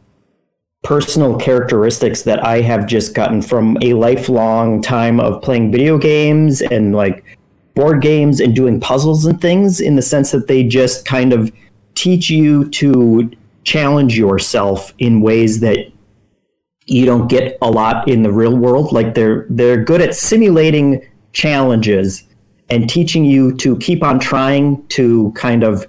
personal 0.82 1.36
characteristics 1.36 2.22
that 2.22 2.44
I 2.44 2.62
have 2.62 2.86
just 2.86 3.14
gotten 3.14 3.42
from 3.42 3.76
a 3.82 3.92
lifelong 3.92 4.80
time 4.80 5.20
of 5.20 5.42
playing 5.42 5.70
video 5.70 5.98
games 5.98 6.62
and 6.62 6.94
like 6.94 7.38
board 7.74 8.02
games 8.02 8.40
and 8.40 8.55
doing 8.55 8.80
puzzles 8.80 9.24
and 9.26 9.40
things 9.40 9.80
in 9.80 9.97
the 9.97 10.02
sense 10.02 10.30
that 10.30 10.48
they 10.48 10.62
just 10.62 11.05
kind 11.05 11.32
of 11.32 11.52
teach 11.94 12.30
you 12.30 12.68
to 12.70 13.30
challenge 13.64 14.16
yourself 14.16 14.92
in 14.98 15.20
ways 15.20 15.60
that 15.60 15.92
you 16.86 17.06
don't 17.06 17.28
get 17.28 17.56
a 17.62 17.70
lot 17.70 18.09
in 18.09 18.22
the 18.22 18.32
real 18.32 18.56
world 18.56 18.92
like 18.92 19.14
they're 19.14 19.47
they're 19.51 19.82
good 19.84 20.01
at 20.01 20.14
simulating 20.14 21.06
challenges 21.32 22.24
and 22.68 22.88
teaching 22.88 23.24
you 23.24 23.55
to 23.56 23.76
keep 23.76 24.02
on 24.02 24.18
trying 24.18 24.84
to 24.88 25.30
kind 25.32 25.62
of 25.62 25.86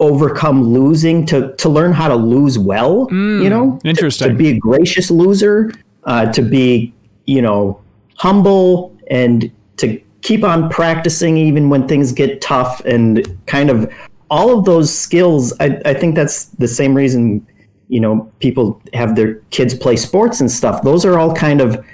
overcome 0.00 0.62
losing 0.62 1.24
to 1.26 1.54
to 1.56 1.68
learn 1.68 1.92
how 1.92 2.08
to 2.08 2.14
lose 2.14 2.58
well 2.58 3.08
you 3.10 3.48
know 3.48 3.78
to- 3.82 3.88
interesting. 3.88 4.28
to, 4.28 4.34
be 4.34 4.48
a 4.50 4.58
gracious 4.58 5.10
loser 5.10 5.72
uh, 6.04 6.30
to 6.32 6.42
be 6.42 6.92
you 7.24 7.42
know 7.42 7.80
humble 8.16 8.96
and 9.10 9.50
to 9.76 10.00
keep 10.22 10.42
on 10.44 10.68
practicing 10.68 11.36
even 11.36 11.70
when 11.70 11.86
things 11.86 12.12
get 12.12 12.40
tough 12.40 12.80
and 12.84 13.26
kind 13.46 13.70
of 13.70 13.90
all 14.30 14.56
of 14.58 14.64
those 14.64 14.92
skills 14.96 15.52
I, 15.60 15.80
I 15.84 15.94
think 15.94 16.14
that's 16.14 16.46
the 16.46 16.68
same 16.68 16.94
reason 16.94 17.46
you 17.88 18.00
know 18.00 18.30
people 18.40 18.82
have 18.94 19.16
their 19.16 19.34
kids 19.50 19.74
play 19.74 19.96
sports 19.96 20.40
and 20.40 20.50
stuff 20.50 20.82
those 20.82 21.04
are 21.04 21.18
all 21.18 21.34
kind 21.34 21.60
of 21.60 21.84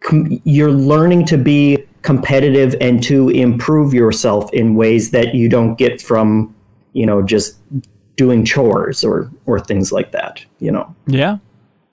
com- 0.00 0.40
you're 0.44 0.72
learning 0.72 1.24
to 1.26 1.38
be 1.38 1.78
competitive 2.02 2.74
and 2.80 3.02
to 3.04 3.28
improve 3.30 3.94
yourself 3.94 4.52
in 4.52 4.74
ways 4.74 5.10
that 5.12 5.34
you 5.34 5.48
don't 5.48 5.76
get 5.76 6.02
from 6.02 6.54
you 6.92 7.06
know 7.06 7.22
just 7.22 7.56
doing 8.16 8.44
chores 8.44 9.04
or 9.04 9.30
or 9.46 9.60
things 9.60 9.92
like 9.92 10.10
that 10.12 10.44
you 10.58 10.70
know 10.72 10.94
Yeah, 11.06 11.38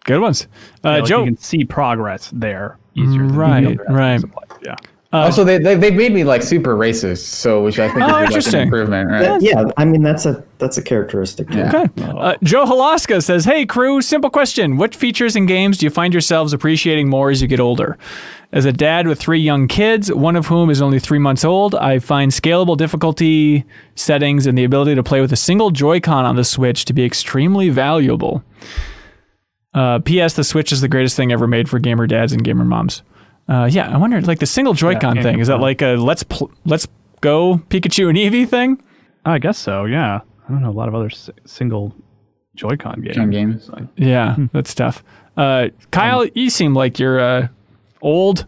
good 0.03 0.19
ones. 0.19 0.47
Uh, 0.83 0.89
Like, 0.99 1.05
Joe, 1.05 1.19
you 1.19 1.25
can 1.25 1.37
see 1.37 1.63
progress 1.63 2.31
there 2.33 2.77
easier. 2.95 3.27
Than 3.27 3.35
Right, 3.35 3.77
the 3.77 3.83
right. 3.93 4.15
aspects 4.15 4.85
of 5.11 5.17
life. 5.19 5.21
Yeah. 5.21 5.25
also, 5.25 5.43
they, 5.43 5.57
they 5.57 5.75
they 5.75 5.91
made 5.91 6.13
me 6.13 6.23
like 6.23 6.41
super 6.43 6.75
racist, 6.75 7.19
so 7.25 7.63
which 7.63 7.79
I 7.79 7.87
think 7.87 8.01
Oh, 8.01 8.07
is 8.07 8.11
like, 8.13 8.25
interesting. 8.27 8.55
an 8.55 8.61
improvement, 8.63 9.09
right? 9.11 9.41
yeah 9.41 9.63
i 9.77 9.85
mean 9.85 10.01
that's 10.03 10.25
a 10.25 10.43
that's 10.57 10.77
a 10.77 10.81
characteristic 10.81 11.49
Yeah. 11.49 11.67
Okay. 11.85 12.03
Uh, 12.03 12.35
Joe 12.43 12.65
Halaska 12.65 13.23
says, 13.23 13.45
Hey, 13.45 13.65
crew, 13.65 14.01
simple 14.01 14.29
question. 14.29 14.77
What 14.77 14.95
features 14.95 15.35
in 15.35 15.45
games 15.45 15.77
do 15.77 15.85
you 15.85 15.89
find 15.89 16.13
yourselves 16.13 16.53
appreciating 16.53 17.09
more 17.09 17.29
as 17.29 17.41
you 17.41 17.47
get 17.47 17.59
older? 17.59 17.97
As 18.51 18.63
a 18.63 18.71
dad 18.71 19.05
with 19.07 19.19
three 19.19 19.39
young 19.39 19.67
kids, 19.67 20.13
one 20.13 20.37
of 20.37 20.47
whom 20.47 20.69
is 20.69 20.81
only 20.81 20.97
three 20.99 21.19
months 21.19 21.43
old, 21.43 21.75
I 21.75 21.99
find 21.99 22.31
scalable 22.31 22.77
difficulty 22.77 23.65
settings 23.95 24.47
and 24.47 24.57
the 24.57 24.63
ability 24.63 24.95
to 24.95 25.03
play 25.03 25.19
with 25.19 25.33
a 25.33 25.35
single 25.35 25.71
Joy-Con 25.71 26.23
on 26.23 26.37
the 26.37 26.43
Switch 26.45 26.85
to 26.85 26.93
be 26.93 27.03
extremely 27.03 27.69
valuable. 27.69 28.43
Uh, 29.73 29.99
P.S. 29.99 30.33
The 30.35 30.43
Switch 30.45 30.71
is 30.71 30.79
the 30.79 30.87
greatest 30.87 31.17
thing 31.17 31.33
ever 31.33 31.47
made 31.47 31.67
for 31.67 31.79
gamer 31.79 32.07
dads 32.07 32.31
and 32.31 32.43
gamer 32.45 32.63
moms. 32.63 33.01
Uh, 33.47 33.69
yeah, 33.71 33.93
I 33.93 33.97
wonder, 33.97 34.19
like 34.21 34.39
the 34.39 34.45
single 34.45 34.73
Joy-Con 34.73 35.15
can't 35.15 35.23
thing, 35.23 35.39
is 35.39 35.47
that 35.47 35.55
complain. 35.55 35.69
like 35.69 35.81
a 35.81 35.95
let's 36.01 36.23
pl- 36.23 36.51
let's 36.65 36.87
go 37.21 37.57
Pikachu 37.69 38.09
and 38.09 38.17
Eevee 38.17 38.47
thing? 38.49 38.81
I 39.25 39.37
guess 39.39 39.57
so. 39.57 39.85
Yeah. 39.85 40.21
I 40.47 40.51
don't 40.51 40.61
know 40.61 40.69
a 40.69 40.71
lot 40.71 40.87
of 40.87 40.95
other 40.95 41.07
s- 41.07 41.29
single 41.45 41.93
Joy-Con 42.55 43.01
games. 43.01 43.17
On 43.17 43.29
games. 43.29 43.69
Yeah, 43.97 44.35
that's 44.53 44.73
tough. 44.73 45.03
Uh, 45.37 45.67
Kyle, 45.91 46.25
you 46.33 46.49
seem 46.49 46.73
like 46.73 46.97
you're 46.99 47.19
uh, 47.19 47.47
old. 48.01 48.45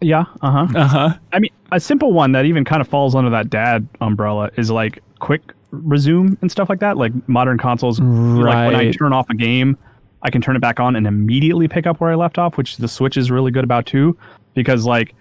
Yeah. 0.00 0.24
Uh 0.42 0.50
huh. 0.50 0.66
Uh 0.78 0.88
huh. 0.88 1.18
I 1.32 1.38
mean, 1.38 1.52
a 1.72 1.78
simple 1.80 2.12
one 2.12 2.32
that 2.32 2.44
even 2.44 2.64
kind 2.64 2.80
of 2.80 2.88
falls 2.88 3.14
under 3.14 3.30
that 3.30 3.48
dad 3.50 3.86
umbrella 4.00 4.50
is 4.56 4.70
like 4.70 5.00
quick 5.20 5.52
resume 5.70 6.36
and 6.42 6.50
stuff 6.50 6.68
like 6.68 6.80
that. 6.80 6.96
Like 6.96 7.12
modern 7.28 7.56
consoles, 7.58 8.00
like 8.00 8.72
when 8.72 8.74
I 8.76 8.90
turn 8.92 9.12
off 9.12 9.30
a 9.30 9.34
game, 9.34 9.78
I 10.26 10.30
can 10.30 10.42
turn 10.42 10.56
it 10.56 10.60
back 10.60 10.80
on 10.80 10.96
and 10.96 11.06
immediately 11.06 11.68
pick 11.68 11.86
up 11.86 12.00
where 12.00 12.10
I 12.10 12.16
left 12.16 12.36
off, 12.36 12.58
which 12.58 12.78
the 12.78 12.88
Switch 12.88 13.16
is 13.16 13.30
really 13.30 13.52
good 13.52 13.62
about 13.62 13.86
too. 13.86 14.18
Because 14.54 14.84
like, 14.84 15.14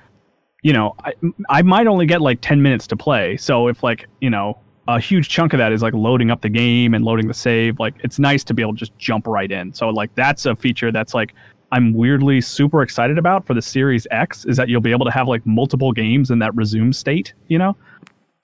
you 0.63 0.73
know, 0.73 0.95
I 1.05 1.13
I 1.49 1.61
might 1.61 1.85
only 1.85 2.07
get 2.07 2.21
like 2.21 2.39
ten 2.41 2.63
minutes 2.63 2.87
to 2.87 2.97
play. 2.97 3.37
So 3.37 3.67
if 3.67 3.83
like 3.83 4.07
you 4.19 4.31
know 4.31 4.57
a 4.87 4.99
huge 4.99 5.29
chunk 5.29 5.53
of 5.53 5.59
that 5.59 5.71
is 5.71 5.83
like 5.83 5.93
loading 5.93 6.31
up 6.31 6.41
the 6.41 6.49
game 6.49 6.95
and 6.95 7.05
loading 7.05 7.27
the 7.27 7.35
save, 7.35 7.79
like 7.79 7.93
it's 8.03 8.17
nice 8.17 8.43
to 8.45 8.53
be 8.55 8.63
able 8.63 8.73
to 8.73 8.79
just 8.79 8.97
jump 8.97 9.27
right 9.27 9.51
in. 9.51 9.73
So 9.73 9.89
like 9.89 10.13
that's 10.15 10.47
a 10.47 10.55
feature 10.55 10.91
that's 10.91 11.13
like 11.13 11.35
I'm 11.71 11.93
weirdly 11.93 12.41
super 12.41 12.81
excited 12.81 13.17
about 13.19 13.45
for 13.45 13.53
the 13.53 13.61
Series 13.61 14.07
X 14.09 14.45
is 14.45 14.57
that 14.57 14.69
you'll 14.69 14.81
be 14.81 14.91
able 14.91 15.05
to 15.05 15.11
have 15.11 15.27
like 15.27 15.45
multiple 15.45 15.91
games 15.91 16.31
in 16.31 16.39
that 16.39 16.55
resume 16.55 16.93
state, 16.93 17.33
you 17.47 17.57
know? 17.57 17.75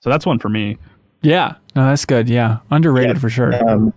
So 0.00 0.10
that's 0.10 0.26
one 0.26 0.38
for 0.38 0.48
me. 0.48 0.78
Yeah. 1.22 1.54
No, 1.74 1.86
that's 1.86 2.04
good. 2.04 2.28
Yeah. 2.28 2.58
Underrated 2.70 3.20
for 3.20 3.30
sure. 3.30 3.54
um, 3.68 3.92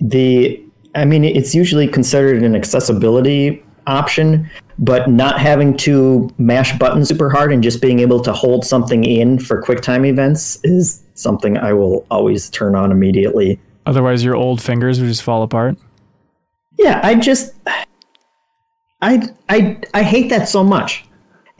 the 0.00 0.62
i 0.94 1.04
mean 1.04 1.24
it's 1.24 1.54
usually 1.54 1.86
considered 1.88 2.42
an 2.42 2.54
accessibility 2.54 3.62
option 3.86 4.48
but 4.78 5.08
not 5.10 5.38
having 5.38 5.76
to 5.76 6.30
mash 6.38 6.78
buttons 6.78 7.08
super 7.08 7.28
hard 7.28 7.52
and 7.52 7.62
just 7.62 7.80
being 7.82 7.98
able 7.98 8.20
to 8.20 8.32
hold 8.32 8.64
something 8.64 9.04
in 9.04 9.38
for 9.38 9.60
quick 9.60 9.80
time 9.80 10.04
events 10.04 10.58
is 10.64 11.02
something 11.14 11.56
i 11.58 11.72
will 11.72 12.06
always 12.10 12.48
turn 12.50 12.74
on 12.74 12.90
immediately 12.92 13.58
Otherwise, 13.86 14.22
your 14.22 14.36
old 14.36 14.60
fingers 14.62 15.00
would 15.00 15.08
just 15.08 15.22
fall 15.22 15.42
apart. 15.42 15.76
yeah 16.78 17.00
i 17.02 17.14
just 17.14 17.54
i 19.00 19.26
i 19.48 19.76
i 19.94 20.02
hate 20.02 20.28
that 20.28 20.48
so 20.48 20.62
much 20.62 21.04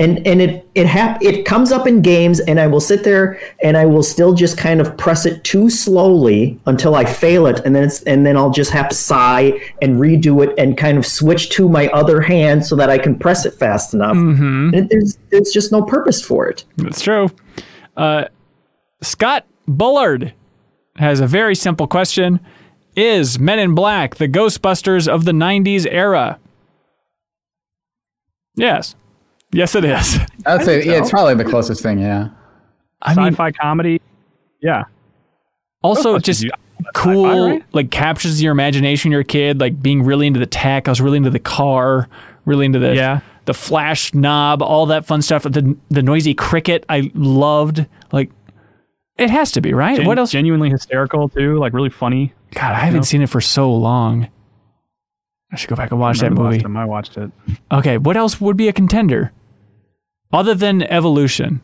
and 0.01 0.27
and 0.27 0.43
it 0.43 0.69
it 0.75 0.87
hap- 0.87 1.23
it 1.23 1.45
comes 1.45 1.71
up 1.71 1.87
in 1.87 2.01
games 2.03 2.41
and 2.41 2.59
i 2.59 2.67
will 2.67 2.81
sit 2.81 3.05
there 3.05 3.39
and 3.63 3.77
i 3.77 3.85
will 3.85 4.03
still 4.03 4.33
just 4.35 4.59
kind 4.59 4.81
of 4.81 4.97
press 4.97 5.27
it 5.27 5.45
too 5.45 5.71
slowly 5.71 6.59
until 6.67 6.95
i 6.97 7.05
fail 7.05 7.47
it 7.47 7.61
and 7.65 7.77
then 7.77 7.85
it's 7.85 8.03
and 8.05 8.25
then 8.27 8.37
i'll 8.37 8.51
just 8.51 8.71
have 8.73 8.89
to 8.89 8.95
sigh 8.97 9.53
and 9.83 9.97
redo 10.01 10.43
it 10.45 10.53
and 10.59 10.77
kind 10.79 10.99
of 10.99 11.05
switch 11.07 11.51
to 11.51 11.69
my 11.69 11.87
other 11.89 12.21
hand 12.21 12.65
so 12.67 12.75
that 12.75 12.91
i 12.91 12.99
can 12.99 13.17
press 13.17 13.45
it 13.47 13.53
fast 13.55 13.95
enough 13.95 14.17
and 14.17 14.89
there's 14.89 15.19
there's 15.31 15.51
just 15.53 15.71
no 15.71 15.83
purpose 15.83 16.21
for 16.25 16.49
it 16.49 16.65
That's 16.79 17.01
true. 17.03 17.31
Uh, 17.97 18.25
Scott 19.03 19.45
Bullard 19.69 20.33
has 20.97 21.21
a 21.21 21.27
very 21.27 21.55
simple 21.55 21.87
question: 21.87 22.41
Is 22.97 23.39
Men 23.39 23.59
in 23.59 23.75
Black 23.75 24.17
the 24.17 24.29
Ghostbusters 24.29 25.07
of 25.09 25.25
the 25.25 25.33
'90s 25.33 25.87
era? 25.91 26.39
Yes. 28.57 28.95
Yes, 29.53 29.75
it 29.75 29.85
is. 29.85 30.19
I 30.47 30.57
would 30.57 30.65
say 30.65 30.85
yeah, 30.85 30.99
it's 30.99 31.11
probably 31.11 31.35
the 31.35 31.45
closest 31.49 31.83
thing. 31.83 31.99
Yeah. 31.99 32.29
I 33.03 33.15
mean, 33.15 33.33
Sci-fi 33.33 33.51
comedy. 33.53 34.01
Yeah. 34.63 34.85
also 35.83 36.15
oh, 36.15 36.19
just 36.19 36.45
cool 36.95 37.25
Sci-fi, 37.27 37.41
right? 37.53 37.65
like 37.73 37.91
captures 37.91 38.43
your 38.43 38.53
imagination 38.53 39.09
when 39.09 39.13
you're 39.13 39.21
a 39.23 39.25
kid 39.25 39.61
like 39.61 39.81
being 39.83 40.03
really 40.03 40.27
into 40.27 40.39
the 40.41 40.47
tech 40.47 40.89
i 40.89 40.91
was 40.91 41.01
really 41.01 41.17
into 41.19 41.29
the 41.31 41.39
car 41.39 42.09
really 42.47 42.65
into 42.67 42.79
the 42.79 42.95
Yeah. 42.95 43.21
the 43.45 43.53
flash 43.55 44.13
knob 44.15 44.63
all 44.63 44.87
that 44.87 45.05
fun 45.07 45.21
stuff 45.23 45.43
the 45.45 45.77
the 45.91 46.03
noisy 46.03 46.33
cricket 46.35 46.85
i 46.89 47.11
loved 47.15 47.85
like 48.13 48.31
it 49.19 49.29
has 49.31 49.53
to 49.53 49.61
be 49.61 49.73
right 49.75 49.97
Gen- 49.99 50.07
what 50.07 50.19
else 50.19 50.31
Genuinely 50.33 50.71
hysterical 50.71 51.29
too, 51.29 51.59
like 51.59 51.73
really 51.75 51.91
funny. 51.91 52.33
god 52.55 52.73
i 52.75 52.79
haven't 52.81 53.05
seen 53.05 53.21
it 53.23 53.29
for 53.29 53.41
so 53.43 53.71
long 53.73 54.29
i 55.53 55.57
should 55.57 55.69
go 55.71 55.77
back 55.77 55.91
and 55.91 56.01
watch 56.01 56.19
that 56.21 56.27
Remember 56.31 56.43
the 56.43 56.49
last 56.49 56.53
movie 56.55 56.63
time 56.63 56.77
I 56.77 56.85
watched 56.85 57.17
it. 57.17 57.31
okay 57.73 57.99
what 57.99 58.17
else 58.17 58.41
would 58.41 58.57
be 58.57 58.69
a 58.69 58.73
contender 58.73 59.33
other 60.33 60.55
than 60.55 60.83
evolution 60.83 61.61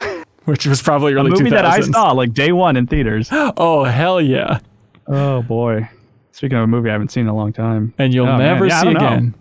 which 0.44 0.66
was 0.66 0.82
probably 0.82 1.12
A 1.12 1.16
early 1.16 1.30
movie 1.30 1.50
that 1.50 1.64
I 1.66 1.80
saw 1.80 2.12
like 2.12 2.32
day 2.32 2.52
one 2.52 2.76
in 2.76 2.86
theaters. 2.86 3.28
oh 3.32 3.84
hell 3.84 4.20
yeah 4.20 4.58
oh 5.06 5.42
boy. 5.42 5.88
Speaking 6.32 6.56
of 6.58 6.64
a 6.64 6.66
movie 6.66 6.88
I 6.88 6.92
haven't 6.92 7.10
seen 7.10 7.22
in 7.22 7.28
a 7.28 7.34
long 7.36 7.52
time. 7.52 7.92
and 7.98 8.14
you'll 8.14 8.26
Oh, 8.26 8.36
never 8.38 8.66
Yeah, 8.66 8.80
see 8.80 8.84
don't 8.86 8.94
know. 8.94 9.06
again. 9.06 9.34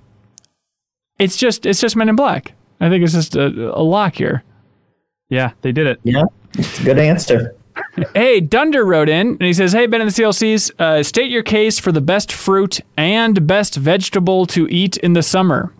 It's 1.18 1.38
just 1.38 1.66
it's 1.66 1.80
just 1.80 1.96
Men 1.96 2.10
in 2.10 2.16
Black. 2.16 2.54
I 2.82 2.90
think 2.90 3.04
it's 3.04 3.14
just 3.14 3.36
a, 3.36 3.48
a 3.74 3.82
lock 3.82 4.16
here. 4.16 4.44
Yeah, 5.30 5.52
they 5.62 5.72
did 5.72 5.88
it. 5.88 6.00
yeah 6.04 6.24
it's 6.58 6.80
a 6.80 6.84
good 6.84 6.98
answer 7.00 7.56
Hey, 8.16 8.40
Dunder 8.40 8.86
wrote 8.86 9.10
in 9.10 9.28
and 9.30 9.42
he 9.42 9.54
says, 9.54 9.74
"Hey 9.74 9.86
Ben 9.88 10.02
and 10.02 10.10
the 10.10 10.14
CLCs, 10.14 10.72
uh, 10.80 11.04
state 11.04 11.30
your 11.32 11.44
case 11.44 11.80
for 11.80 11.92
the 11.92 12.02
best 12.02 12.32
fruit 12.32 12.80
and 12.98 13.46
best 13.46 13.76
vegetable 13.76 14.46
to 14.48 14.68
eat 14.70 14.98
in 14.98 15.14
the 15.14 15.24
summer 15.24 15.74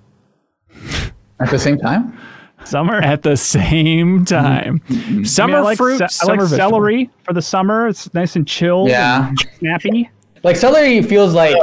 At 1.40 1.50
the 1.50 1.60
same 1.60 1.78
time. 1.78 2.18
Summer. 2.66 2.96
at 2.98 3.24
the 3.24 3.38
same 3.38 4.26
time. 4.26 4.82
Summer 5.24 5.54
I, 5.54 5.56
mean, 5.56 5.56
I 5.56 5.60
like 5.62 5.78
fruit, 5.78 5.98
ce- 5.98 6.02
I 6.02 6.08
summer 6.08 6.42
like 6.42 6.50
vegetable. 6.52 6.70
celery 6.72 7.10
for 7.24 7.34
the 7.34 7.42
summer. 7.42 7.88
It's 7.88 8.14
nice 8.14 8.36
and 8.36 8.46
chilled. 8.46 8.90
Yeah. 8.90 9.30
and 9.30 9.40
snappy. 9.60 10.10
Like 10.44 10.58
celery 10.58 11.02
feels 11.02 11.34
like 11.34 11.56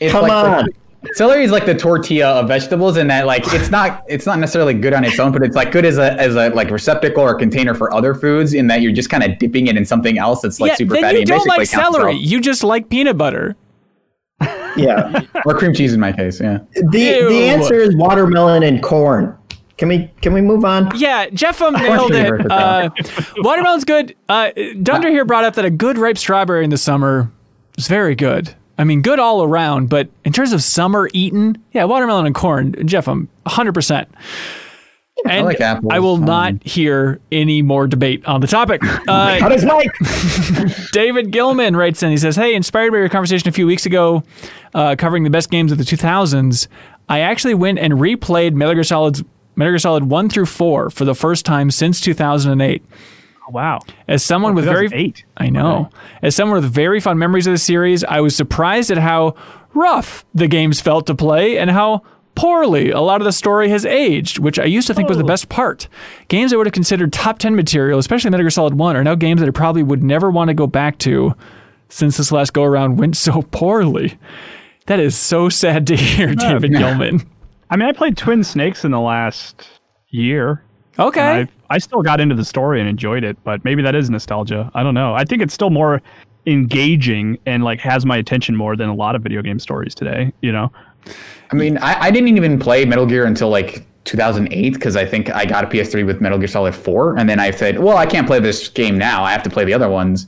it's 0.00 0.12
come 0.12 0.22
like 0.22 0.32
on 0.32 0.64
The, 0.66 0.72
celery 1.12 1.44
is 1.44 1.50
like 1.50 1.66
the 1.66 1.74
tortilla 1.74 2.28
of 2.40 2.48
vegetables, 2.48 2.96
in 2.96 3.08
that 3.08 3.26
like 3.26 3.44
it's 3.52 3.70
not 3.70 4.04
it's 4.08 4.26
not 4.26 4.38
necessarily 4.38 4.74
good 4.74 4.92
on 4.92 5.04
its 5.04 5.18
own, 5.18 5.32
but 5.32 5.42
it's 5.42 5.56
like 5.56 5.72
good 5.72 5.84
as 5.84 5.98
a 5.98 6.12
as 6.20 6.34
a 6.34 6.50
like 6.50 6.70
receptacle 6.70 7.22
or 7.22 7.34
container 7.34 7.74
for 7.74 7.92
other 7.92 8.14
foods. 8.14 8.54
In 8.54 8.66
that 8.68 8.80
you're 8.82 8.92
just 8.92 9.10
kind 9.10 9.22
of 9.22 9.38
dipping 9.38 9.66
it 9.66 9.76
in 9.76 9.84
something 9.84 10.18
else 10.18 10.42
that's 10.42 10.60
like 10.60 10.70
yeah, 10.70 10.76
super 10.76 10.94
then 10.94 11.02
fatty. 11.02 11.14
you 11.16 11.20
and 11.20 11.28
don't 11.28 11.38
basically 11.46 11.58
like 11.58 11.68
celery. 11.68 12.16
You 12.16 12.40
just 12.40 12.64
like 12.64 12.88
peanut 12.88 13.18
butter. 13.18 13.56
yeah 14.76 15.22
or 15.44 15.56
cream 15.56 15.74
cheese 15.74 15.92
in 15.92 16.00
my 16.00 16.12
case. 16.12 16.40
Yeah. 16.40 16.58
the 16.74 16.98
Ew. 16.98 17.28
the 17.28 17.44
answer 17.48 17.74
is 17.74 17.94
watermelon 17.96 18.62
and 18.62 18.82
corn 18.82 19.38
can 19.82 19.88
we 19.88 20.08
can 20.20 20.32
we 20.32 20.40
move 20.40 20.64
on 20.64 20.90
Yeah, 20.96 21.28
JeffM 21.30 21.72
nailed 21.72 22.12
it. 22.12 22.50
Uh, 22.50 22.90
watermelon's 23.38 23.84
good. 23.84 24.14
Uh, 24.28 24.52
Dunder 24.80 25.08
here 25.08 25.24
brought 25.24 25.42
up 25.42 25.54
that 25.54 25.64
a 25.64 25.70
good 25.70 25.98
ripe 25.98 26.18
strawberry 26.18 26.62
in 26.62 26.70
the 26.70 26.78
summer 26.78 27.32
is 27.76 27.88
very 27.88 28.14
good. 28.14 28.54
I 28.78 28.84
mean, 28.84 29.02
good 29.02 29.18
all 29.18 29.42
around, 29.42 29.88
but 29.88 30.08
in 30.24 30.32
terms 30.32 30.52
of 30.52 30.62
summer 30.62 31.08
eaten, 31.12 31.62
yeah, 31.72 31.84
watermelon 31.84 32.26
and 32.26 32.34
corn, 32.34 32.74
Jeff, 32.86 33.06
I'm 33.06 33.28
100%. 33.46 34.06
And 35.24 35.46
like 35.46 35.60
apples, 35.60 35.92
I 35.92 36.00
will 36.00 36.14
um, 36.16 36.24
not 36.24 36.62
hear 36.64 37.20
any 37.30 37.62
more 37.62 37.86
debate 37.86 38.24
on 38.26 38.40
the 38.40 38.46
topic. 38.46 38.82
Uh, 39.08 39.38
How 39.40 39.48
does 39.48 39.64
Mike? 39.64 39.92
David 40.92 41.32
Gilman 41.32 41.76
writes 41.76 42.02
in. 42.02 42.10
He 42.10 42.16
says, 42.16 42.36
"Hey, 42.36 42.54
inspired 42.54 42.92
by 42.92 42.98
your 42.98 43.08
conversation 43.08 43.48
a 43.48 43.52
few 43.52 43.66
weeks 43.66 43.84
ago, 43.84 44.22
uh, 44.74 44.94
covering 44.96 45.24
the 45.24 45.30
best 45.30 45.50
games 45.50 45.72
of 45.72 45.78
the 45.78 45.84
2000s, 45.84 46.68
I 47.08 47.20
actually 47.20 47.54
went 47.54 47.78
and 47.78 47.94
replayed 47.94 48.54
Metal 48.54 48.74
Gear 48.74 48.84
Solid, 48.84 49.26
Metal 49.56 49.72
Gear 49.72 49.78
Solid 49.80 50.04
one 50.04 50.28
through 50.28 50.46
four 50.46 50.88
for 50.88 51.04
the 51.04 51.14
first 51.14 51.44
time 51.44 51.70
since 51.70 52.00
2008. 52.00 52.82
Oh, 53.48 53.52
wow. 53.52 53.80
As 54.06 54.22
someone 54.22 54.54
with 54.54 54.64
very 54.64 54.88
2008. 54.88 55.24
I 55.36 55.50
know. 55.50 55.90
As 56.22 56.36
someone 56.36 56.60
with 56.60 56.72
very 56.72 57.00
fond 57.00 57.18
memories 57.18 57.46
of 57.46 57.52
the 57.52 57.58
series, 57.58 58.04
I 58.04 58.20
was 58.20 58.36
surprised 58.36 58.90
at 58.90 58.98
how 58.98 59.34
rough 59.74 60.24
the 60.34 60.46
games 60.46 60.80
felt 60.80 61.06
to 61.06 61.14
play 61.14 61.58
and 61.58 61.70
how 61.70 62.02
poorly 62.34 62.90
a 62.90 63.00
lot 63.00 63.20
of 63.20 63.24
the 63.24 63.32
story 63.32 63.68
has 63.68 63.84
aged, 63.84 64.38
which 64.38 64.58
I 64.58 64.64
used 64.64 64.86
to 64.86 64.94
think 64.94 65.08
was 65.08 65.18
the 65.18 65.24
oh. 65.24 65.26
best 65.26 65.48
part. 65.48 65.88
Games 66.28 66.52
I 66.52 66.56
would 66.56 66.66
have 66.66 66.72
considered 66.72 67.12
top 67.12 67.38
10 67.38 67.56
material, 67.56 67.98
especially 67.98 68.30
Metal 68.30 68.44
Gear 68.44 68.50
Solid 68.50 68.74
1, 68.74 68.96
are 68.96 69.04
now 69.04 69.14
games 69.14 69.40
that 69.40 69.48
I 69.48 69.52
probably 69.52 69.82
would 69.82 70.02
never 70.02 70.30
want 70.30 70.48
to 70.48 70.54
go 70.54 70.66
back 70.66 70.98
to 70.98 71.34
since 71.88 72.16
this 72.16 72.32
last 72.32 72.52
go 72.52 72.64
around 72.64 72.96
went 72.96 73.16
so 73.16 73.42
poorly. 73.50 74.18
That 74.86 74.98
is 74.98 75.16
so 75.16 75.48
sad 75.48 75.86
to 75.88 75.96
hear, 75.96 76.34
David 76.34 76.72
Gilman. 76.72 77.28
I 77.70 77.76
mean, 77.76 77.88
I 77.88 77.92
played 77.92 78.16
Twin 78.16 78.44
Snakes 78.44 78.84
in 78.84 78.90
the 78.90 79.00
last 79.00 79.66
year. 80.08 80.64
Okay. 80.98 81.42
I, 81.42 81.48
I 81.70 81.78
still 81.78 82.02
got 82.02 82.20
into 82.20 82.34
the 82.34 82.44
story 82.44 82.80
and 82.80 82.88
enjoyed 82.88 83.24
it, 83.24 83.36
but 83.44 83.64
maybe 83.64 83.82
that 83.82 83.94
is 83.94 84.10
nostalgia. 84.10 84.70
I 84.74 84.82
don't 84.82 84.94
know. 84.94 85.14
I 85.14 85.24
think 85.24 85.42
it's 85.42 85.54
still 85.54 85.70
more 85.70 86.02
engaging 86.46 87.38
and 87.46 87.62
like 87.64 87.80
has 87.80 88.04
my 88.04 88.16
attention 88.16 88.56
more 88.56 88.76
than 88.76 88.88
a 88.88 88.94
lot 88.94 89.14
of 89.14 89.22
video 89.22 89.42
game 89.42 89.58
stories 89.58 89.94
today. 89.94 90.32
You 90.42 90.52
know, 90.52 90.70
I 91.50 91.54
mean, 91.54 91.78
I, 91.78 92.04
I 92.04 92.10
didn't 92.10 92.36
even 92.36 92.58
play 92.58 92.84
Metal 92.84 93.06
Gear 93.06 93.26
until 93.26 93.48
like 93.48 93.86
2008 94.04 94.74
because 94.74 94.96
I 94.96 95.06
think 95.06 95.30
I 95.30 95.44
got 95.44 95.64
a 95.64 95.66
PS3 95.66 96.04
with 96.04 96.20
Metal 96.20 96.38
Gear 96.38 96.48
Solid 96.48 96.74
4, 96.74 97.18
and 97.18 97.28
then 97.28 97.38
I 97.38 97.50
said, 97.50 97.78
well, 97.78 97.96
I 97.96 98.06
can't 98.06 98.26
play 98.26 98.40
this 98.40 98.68
game 98.68 98.98
now. 98.98 99.22
I 99.22 99.32
have 99.32 99.42
to 99.44 99.50
play 99.50 99.64
the 99.64 99.74
other 99.74 99.88
ones. 99.88 100.26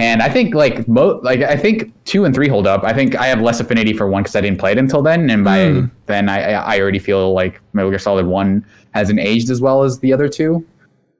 And 0.00 0.22
I 0.22 0.30
think 0.30 0.54
like 0.54 0.88
mo- 0.88 1.20
like 1.22 1.40
I 1.42 1.56
think 1.56 1.92
two 2.06 2.24
and 2.24 2.34
three 2.34 2.48
hold 2.48 2.66
up. 2.66 2.84
I 2.84 2.94
think 2.94 3.16
I 3.16 3.26
have 3.26 3.42
less 3.42 3.60
affinity 3.60 3.92
for 3.92 4.08
one 4.08 4.22
because 4.22 4.34
I 4.34 4.40
didn't 4.40 4.58
play 4.58 4.72
it 4.72 4.78
until 4.78 5.02
then, 5.02 5.28
and 5.28 5.44
by 5.44 5.82
then 6.06 6.30
I 6.30 6.52
I 6.52 6.80
already 6.80 6.98
feel 6.98 7.34
like 7.34 7.60
Metal 7.74 7.90
Gear 7.90 7.98
Solid 7.98 8.24
One 8.24 8.64
hasn't 8.92 9.20
aged 9.20 9.50
as 9.50 9.60
well 9.60 9.82
as 9.82 9.98
the 9.98 10.12
other 10.14 10.26
two. 10.26 10.66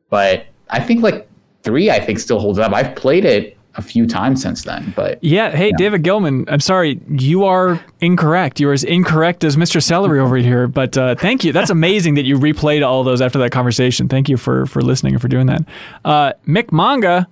But 0.08 0.46
I 0.70 0.80
think 0.80 1.02
like 1.02 1.28
three, 1.62 1.90
I 1.90 2.00
think 2.00 2.18
still 2.18 2.38
holds 2.38 2.58
up. 2.58 2.72
I've 2.72 2.96
played 2.96 3.26
it 3.26 3.58
a 3.74 3.82
few 3.82 4.06
times 4.06 4.40
since 4.42 4.64
then, 4.64 4.92
but 4.96 5.22
Yeah, 5.22 5.50
hey, 5.50 5.72
David 5.76 6.02
Gilman, 6.02 6.46
I'm 6.48 6.58
sorry, 6.60 7.00
you 7.08 7.44
are 7.44 7.84
incorrect. 8.00 8.58
You're 8.60 8.72
as 8.72 8.82
incorrect 8.82 9.44
as 9.44 9.56
Mr. 9.56 9.80
Celery 9.82 10.18
over 10.18 10.36
here, 10.36 10.66
but 10.66 10.96
uh, 10.98 11.14
thank 11.14 11.44
you. 11.44 11.52
That's 11.52 11.70
amazing 11.70 12.14
that 12.14 12.24
you 12.24 12.36
replayed 12.36 12.84
all 12.84 13.04
those 13.04 13.20
after 13.20 13.38
that 13.38 13.52
conversation. 13.52 14.08
Thank 14.08 14.28
you 14.28 14.36
for, 14.36 14.66
for 14.66 14.80
listening 14.82 15.12
and 15.12 15.22
for 15.22 15.28
doing 15.28 15.46
that. 15.46 15.60
Uh, 16.04 16.32
Mick 16.48 16.72
Manga 16.72 17.28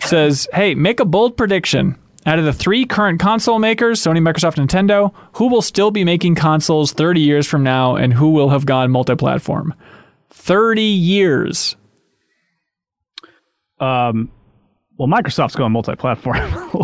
says, 0.00 0.48
hey, 0.52 0.74
make 0.74 1.00
a 1.00 1.04
bold 1.04 1.36
prediction. 1.36 1.96
Out 2.26 2.38
of 2.40 2.44
the 2.44 2.52
three 2.52 2.84
current 2.84 3.20
console 3.20 3.58
makers, 3.60 4.00
Sony, 4.02 4.18
Microsoft, 4.18 4.56
Nintendo, 4.56 5.12
who 5.34 5.48
will 5.48 5.62
still 5.62 5.90
be 5.92 6.02
making 6.04 6.34
consoles 6.34 6.92
30 6.92 7.20
years 7.20 7.46
from 7.46 7.62
now 7.62 7.94
and 7.94 8.12
who 8.12 8.30
will 8.30 8.48
have 8.48 8.66
gone 8.66 8.90
multi 8.90 9.14
platform? 9.14 9.72
30 10.30 10.82
years. 10.82 11.76
um, 13.80 14.30
well, 14.98 15.08
Microsoft's 15.08 15.54
going 15.54 15.72
multi-platform 15.72 16.38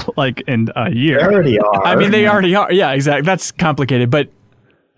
like 0.18 0.42
in 0.46 0.68
a 0.76 0.90
They 0.90 0.96
year. 0.98 1.18
already 1.20 1.58
are. 1.58 1.82
I 1.86 1.96
mean, 1.96 2.10
they 2.10 2.28
already 2.28 2.54
are. 2.54 2.70
Yeah, 2.70 2.92
exactly. 2.92 3.24
That's 3.24 3.50
complicated, 3.52 4.10
but 4.10 4.28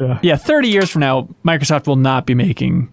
Yeah. 0.00 0.18
yeah, 0.20 0.36
30 0.36 0.68
years 0.68 0.90
from 0.90 1.00
now, 1.00 1.28
Microsoft 1.44 1.86
will 1.86 1.94
not 1.94 2.26
be 2.26 2.34
making 2.34 2.92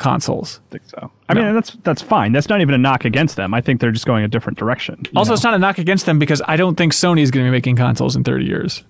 consoles. 0.00 0.60
I 0.68 0.70
think 0.72 0.82
so. 0.86 1.12
I 1.28 1.34
mean, 1.34 1.54
that's 1.54 1.76
that's 1.84 2.02
fine. 2.02 2.32
That's 2.32 2.48
not 2.48 2.60
even 2.60 2.74
a 2.74 2.78
knock 2.78 3.04
against 3.04 3.36
them. 3.36 3.54
I 3.54 3.60
think 3.60 3.80
they're 3.80 3.92
just 3.92 4.06
going 4.06 4.24
a 4.24 4.28
different 4.28 4.58
direction. 4.58 5.04
Also, 5.14 5.30
know? 5.30 5.34
it's 5.34 5.44
not 5.44 5.54
a 5.54 5.58
knock 5.58 5.78
against 5.78 6.06
them 6.06 6.18
because 6.18 6.42
I 6.48 6.56
don't 6.56 6.74
think 6.76 6.92
Sony 6.92 7.20
is 7.20 7.30
going 7.30 7.46
to 7.46 7.50
be 7.50 7.52
making 7.52 7.76
consoles 7.76 8.16
in 8.16 8.24
30 8.24 8.44
years. 8.44 8.82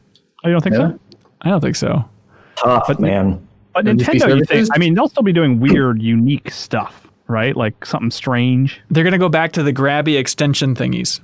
oh, 0.45 0.49
you 0.49 0.53
don't 0.55 0.63
think 0.63 0.77
Yeah. 0.77 0.93
so? 0.93 0.99
I 1.43 1.51
don't 1.51 1.61
think 1.61 1.77
so. 1.77 2.09
tough, 2.57 2.99
man. 2.99 3.47
But 3.75 3.85
They'll 3.85 3.95
just 3.95 4.11
be 4.11 4.19
Nintendo, 4.19 4.39
you 4.39 4.45
think? 4.45 4.69
I 4.75 4.79
mean, 4.79 4.95
they'll 4.95 5.09
still 5.09 5.23
be 5.23 5.33
doing 5.33 5.61
weird, 5.61 6.01
unique 6.03 6.51
stuff, 6.51 7.07
right? 7.29 7.55
Like 7.57 7.85
something 7.85 8.11
strange. 8.11 8.81
They're 8.91 9.05
going 9.05 9.13
to 9.13 9.19
go 9.19 9.29
back 9.29 9.53
to 9.53 9.63
the 9.63 9.73
grabby 9.73 10.19
extension 10.19 10.75
thingies. 10.75 11.21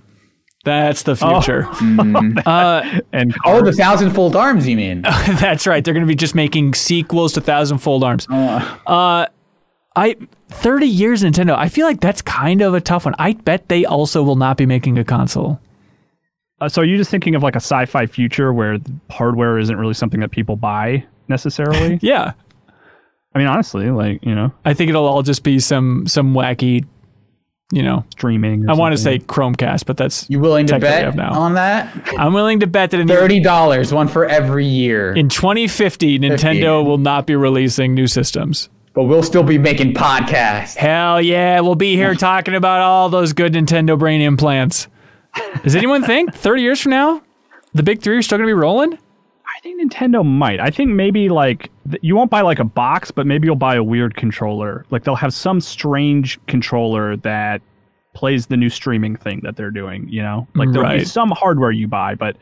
That's 0.65 1.03
the 1.05 1.17
Oh. 1.23 1.41
future. 1.41 1.69
And 3.13 3.35
oh, 3.45 3.63
the 3.65 3.73
thousandfold 3.73 4.37
arms, 4.37 4.67
you 4.67 4.77
mean? 4.77 5.03
That's 5.41 5.67
right. 5.67 5.85
They're 5.85 5.95
going 5.95 6.07
to 6.07 6.09
be 6.09 6.15
just 6.17 6.35
making 6.35 6.75
sequels 6.75 7.33
to 7.35 7.41
thousandfold 7.41 8.03
Fold 8.03 8.05
Arms. 8.05 8.27
Uh, 8.87 9.27
I 9.97 10.17
30 10.51 10.87
years 10.87 11.23
Nintendo. 11.23 11.57
I 11.57 11.69
feel 11.69 11.87
like 11.87 12.01
that's 12.01 12.23
kind 12.23 12.61
of 12.63 12.75
a 12.75 12.81
tough 12.81 13.05
one. 13.07 13.15
I 13.19 13.33
bet 13.33 13.69
they 13.69 13.85
also 13.85 14.23
will 14.23 14.37
not 14.37 14.57
be 14.57 14.67
making 14.67 14.99
a 14.99 15.05
console. 15.05 15.59
Uh, 16.61 16.69
so 16.69 16.83
are 16.83 16.85
you 16.85 16.97
just 16.97 17.11
thinking 17.11 17.35
of 17.35 17.43
like 17.43 17.55
a 17.55 17.61
sci-fi 17.61 18.07
future 18.07 18.53
where 18.53 18.79
the 18.79 18.93
hardware 19.11 19.59
isn't 19.59 19.77
really 19.77 19.95
something 19.95 20.21
that 20.21 20.31
people 20.31 20.57
buy 20.57 21.05
necessarily? 21.29 21.99
Yeah. 22.03 22.33
I 23.35 23.39
mean, 23.39 23.49
honestly, 23.49 23.91
like 23.91 24.25
you 24.25 24.35
know, 24.35 24.53
I 24.65 24.73
think 24.73 24.89
it'll 24.89 25.05
all 25.07 25.23
just 25.23 25.43
be 25.43 25.59
some 25.61 26.07
some 26.07 26.33
wacky, 26.33 26.87
you 27.71 27.83
know. 27.83 28.03
streaming. 28.13 28.65
or 28.67 28.71
I 28.71 28.75
want 28.75 28.95
to 28.95 28.97
say 28.97 29.19
something. 29.19 29.27
Chromecast, 29.27 29.85
but 29.85 29.99
that's 29.99 30.25
You 30.31 30.41
willing 30.41 30.65
to 30.69 30.73
Technically, 30.79 30.97
bet 30.97 31.07
I've 31.09 31.17
now. 31.17 31.33
on 31.39 31.53
that? 31.55 31.95
I'm 32.19 32.33
willing 32.33 32.61
to 32.61 32.67
bet 32.67 32.93
that 32.93 33.01
in, 33.01 33.09
Thirty 33.09 33.41
dollars, 33.41 33.93
one 33.93 34.09
for 34.09 34.25
every 34.25 34.65
year. 34.65 35.13
in 35.15 35.29
2050, 35.29 36.19
Nintendo 36.21 36.83
will 36.83 36.97
not 36.97 37.27
be 37.27 37.37
releasing 37.37 37.95
new 37.95 38.07
systems. 38.07 38.71
But 38.97 39.05
we'll 39.05 39.23
still 39.23 39.43
be 39.43 39.59
making 39.59 39.93
podcasts. 39.93 40.75
Hell 40.75 41.21
yeah, 41.21 41.61
we'll 41.61 41.75
be 41.75 41.97
here 41.97 42.15
talking 42.15 42.55
about 42.55 42.81
all 42.81 43.11
those 43.11 43.35
good 43.35 43.53
Nintendo 43.53 43.97
brain 43.97 44.23
implants. 44.23 44.89
Does 45.63 45.77
anyone 45.77 46.03
think 46.03 46.35
30 46.35 46.63
years 46.63 46.81
from 46.81 46.91
now, 46.91 47.23
the 47.75 47.83
big 47.83 48.01
three 48.01 48.17
are 48.17 48.23
still 48.23 48.39
going 48.39 48.49
to 48.49 48.51
be 48.51 48.59
rolling? 48.59 48.95
I 48.95 49.61
think 49.61 49.93
Nintendo 49.93 50.25
might. 50.25 50.61
I 50.61 50.71
think 50.71 50.91
maybe 50.91 51.29
like 51.29 51.71
you 52.01 52.17
won't 52.17 52.31
buy 52.31 52.41
like 52.41 52.59
a 52.59 52.65
box, 52.65 53.11
but 53.11 53.27
maybe 53.27 53.47
you'll 53.47 53.55
buy 53.55 53.75
a 53.75 53.85
weird 53.85 54.17
controller. 54.17 54.87
Like 54.89 55.05
they'll 55.05 55.15
have 55.15 55.35
some 55.35 55.61
strange 55.61 56.41
controller 56.47 57.19
that 57.19 57.61
plays 58.15 58.47
the 58.47 58.57
new 58.57 58.71
streaming 58.71 59.17
thing 59.17 59.41
that 59.45 59.57
they're 59.57 59.71
doing. 59.71 60.09
You 60.09 60.23
know, 60.23 60.49
like 60.55 60.73
there'll 60.73 60.97
be 60.97 61.05
some 61.05 61.31
hardware 61.33 61.71
you 61.71 61.87
buy, 61.87 62.15
but 62.15 62.39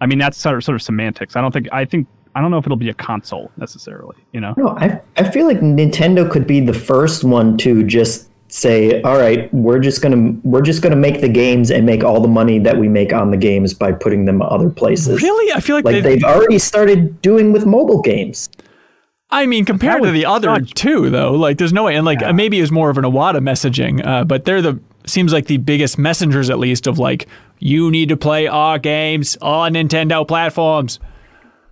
I 0.00 0.06
mean 0.06 0.20
that's 0.20 0.38
sort 0.38 0.56
of 0.56 0.62
sort 0.62 0.76
of 0.76 0.82
semantics. 0.82 1.34
I 1.34 1.40
don't 1.40 1.50
think. 1.50 1.68
I 1.72 1.84
think 1.84 2.06
I 2.36 2.40
don't 2.40 2.50
know 2.50 2.58
if 2.58 2.66
it'll 2.66 2.76
be 2.76 2.90
a 2.90 2.94
console 2.94 3.50
necessarily. 3.56 4.16
You 4.32 4.40
know. 4.40 4.54
No, 4.56 4.68
I 4.68 5.00
I 5.16 5.24
feel 5.30 5.46
like 5.46 5.60
Nintendo 5.60 6.30
could 6.30 6.46
be 6.46 6.60
the 6.60 6.74
first 6.74 7.24
one 7.24 7.56
to 7.58 7.82
just 7.82 8.28
say, 8.48 9.00
"All 9.02 9.16
right, 9.18 9.52
we're 9.54 9.78
just 9.80 10.02
gonna 10.02 10.34
we're 10.44 10.60
just 10.62 10.82
gonna 10.82 10.96
make 10.96 11.20
the 11.20 11.28
games 11.28 11.70
and 11.70 11.86
make 11.86 12.04
all 12.04 12.20
the 12.20 12.28
money 12.28 12.58
that 12.60 12.76
we 12.78 12.88
make 12.88 13.12
on 13.12 13.30
the 13.30 13.36
games 13.36 13.72
by 13.74 13.90
putting 13.92 14.26
them 14.26 14.42
other 14.42 14.68
places." 14.70 15.22
Really? 15.22 15.52
I 15.52 15.60
feel 15.60 15.76
like, 15.76 15.84
Like 15.86 15.94
they've, 15.94 16.04
they've 16.04 16.24
already 16.24 16.58
started 16.58 17.20
doing 17.22 17.52
with 17.52 17.64
mobile 17.66 18.02
games. 18.02 18.48
I 19.30 19.46
mean, 19.46 19.64
compared 19.64 20.02
to 20.04 20.10
the 20.12 20.24
other 20.26 20.48
such- 20.54 20.74
two, 20.74 21.10
though, 21.10 21.32
like 21.32 21.58
there's 21.58 21.72
no 21.72 21.84
way. 21.84 21.96
And 21.96 22.04
like 22.06 22.20
Yeah. 22.20 22.32
maybe 22.32 22.58
it 22.58 22.60
was 22.60 22.70
more 22.70 22.90
of 22.90 22.98
an 22.98 23.04
Iwata 23.04 23.38
messaging, 23.40 24.06
uh, 24.06 24.22
but 24.24 24.44
they're 24.44 24.62
the 24.62 24.78
seems 25.06 25.32
like 25.32 25.46
the 25.46 25.56
biggest 25.56 25.98
messengers, 25.98 26.50
at 26.50 26.58
least, 26.58 26.86
of 26.86 26.98
like 26.98 27.26
you 27.58 27.90
need 27.90 28.08
to 28.10 28.16
play 28.16 28.46
our 28.46 28.78
games 28.78 29.36
on 29.40 29.72
Nintendo 29.74 30.26
platforms. 30.26 31.00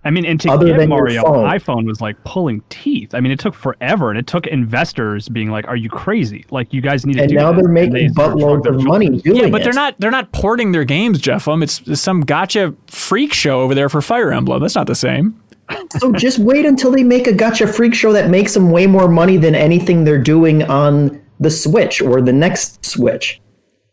I 0.05 0.11
mean, 0.11 0.23
and 0.23 0.39
to 0.41 0.51
Other 0.51 0.77
get 0.77 0.87
Mario 0.87 1.23
phone. 1.23 1.45
on 1.45 1.59
iPhone 1.59 1.87
was 1.87 1.99
like 1.99 2.23
pulling 2.23 2.61
teeth. 2.69 3.15
I 3.15 3.19
mean, 3.19 3.31
it 3.31 3.39
took 3.39 3.55
forever, 3.55 4.11
and 4.11 4.19
it 4.19 4.27
took 4.27 4.45
investors 4.45 5.27
being 5.27 5.49
like, 5.49 5.67
"Are 5.67 5.75
you 5.75 5.89
crazy? 5.89 6.45
Like, 6.51 6.71
you 6.73 6.79
guys 6.79 7.05
need 7.07 7.13
to." 7.13 7.21
And 7.21 7.29
do 7.29 7.35
now 7.35 7.51
this." 7.51 7.63
they're 7.63 7.71
making 7.71 7.93
they 7.93 8.07
sort 8.09 8.35
buttloads 8.35 8.63
their 8.63 8.73
of 8.75 8.83
money 8.83 9.07
shoulders. 9.07 9.23
doing 9.23 9.37
Yeah, 9.37 9.49
but 9.49 9.61
it. 9.61 9.63
they're 9.63 9.73
not 9.73 9.95
they're 9.99 10.11
not 10.11 10.31
porting 10.31 10.71
their 10.73 10.83
games, 10.85 11.19
Jeff. 11.19 11.47
Um, 11.47 11.63
it's, 11.63 11.81
it's 11.87 12.01
some 12.01 12.23
gacha 12.23 12.75
freak 12.87 13.33
show 13.33 13.61
over 13.61 13.73
there 13.73 13.89
for 13.89 14.01
Fire 14.01 14.31
Emblem. 14.31 14.61
That's 14.61 14.75
not 14.75 14.87
the 14.87 14.95
same. 14.95 15.41
So 15.97 16.11
just 16.11 16.37
wait 16.37 16.63
until 16.65 16.91
they 16.91 17.01
make 17.01 17.25
a 17.25 17.31
gacha 17.31 17.67
freak 17.67 17.95
show 17.95 18.13
that 18.13 18.29
makes 18.29 18.53
them 18.53 18.69
way 18.69 18.85
more 18.85 19.07
money 19.07 19.37
than 19.37 19.55
anything 19.55 20.03
they're 20.03 20.21
doing 20.21 20.61
on 20.63 21.19
the 21.39 21.49
Switch 21.49 22.01
or 22.03 22.21
the 22.21 22.31
next 22.33 22.85
Switch. 22.85 23.41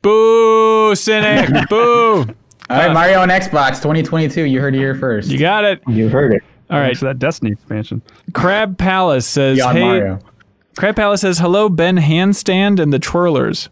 Boo, 0.03 0.95
cynic. 0.95 1.49
Boo. 1.71 2.27
All 2.73 2.79
right, 2.79 2.93
Mario 2.95 3.21
on 3.21 3.29
Xbox 3.29 3.77
2022. 3.83 4.45
You 4.45 4.61
heard 4.61 4.75
it 4.75 4.79
here 4.79 4.95
first. 4.95 5.29
You 5.29 5.39
got 5.39 5.65
it. 5.65 5.83
You 5.87 6.09
heard 6.09 6.33
it. 6.33 6.43
All 6.71 6.79
right. 6.79 6.97
So 6.97 7.05
that 7.05 7.19
Destiny 7.19 7.53
expansion. 7.53 8.01
Crab 8.33 8.79
Palace 8.79 9.27
says, 9.27 9.59
Beyond 9.59 9.79
"Hey, 9.79 9.85
Mario. 9.85 10.19
Crab 10.79 10.97
Palace 10.97 11.21
says, 11.21 11.39
hello, 11.39 11.69
Ben 11.69 11.99
Handstand 11.99 12.81
and 12.81 12.91
the 12.91 12.99
Twirlers. 12.99 13.69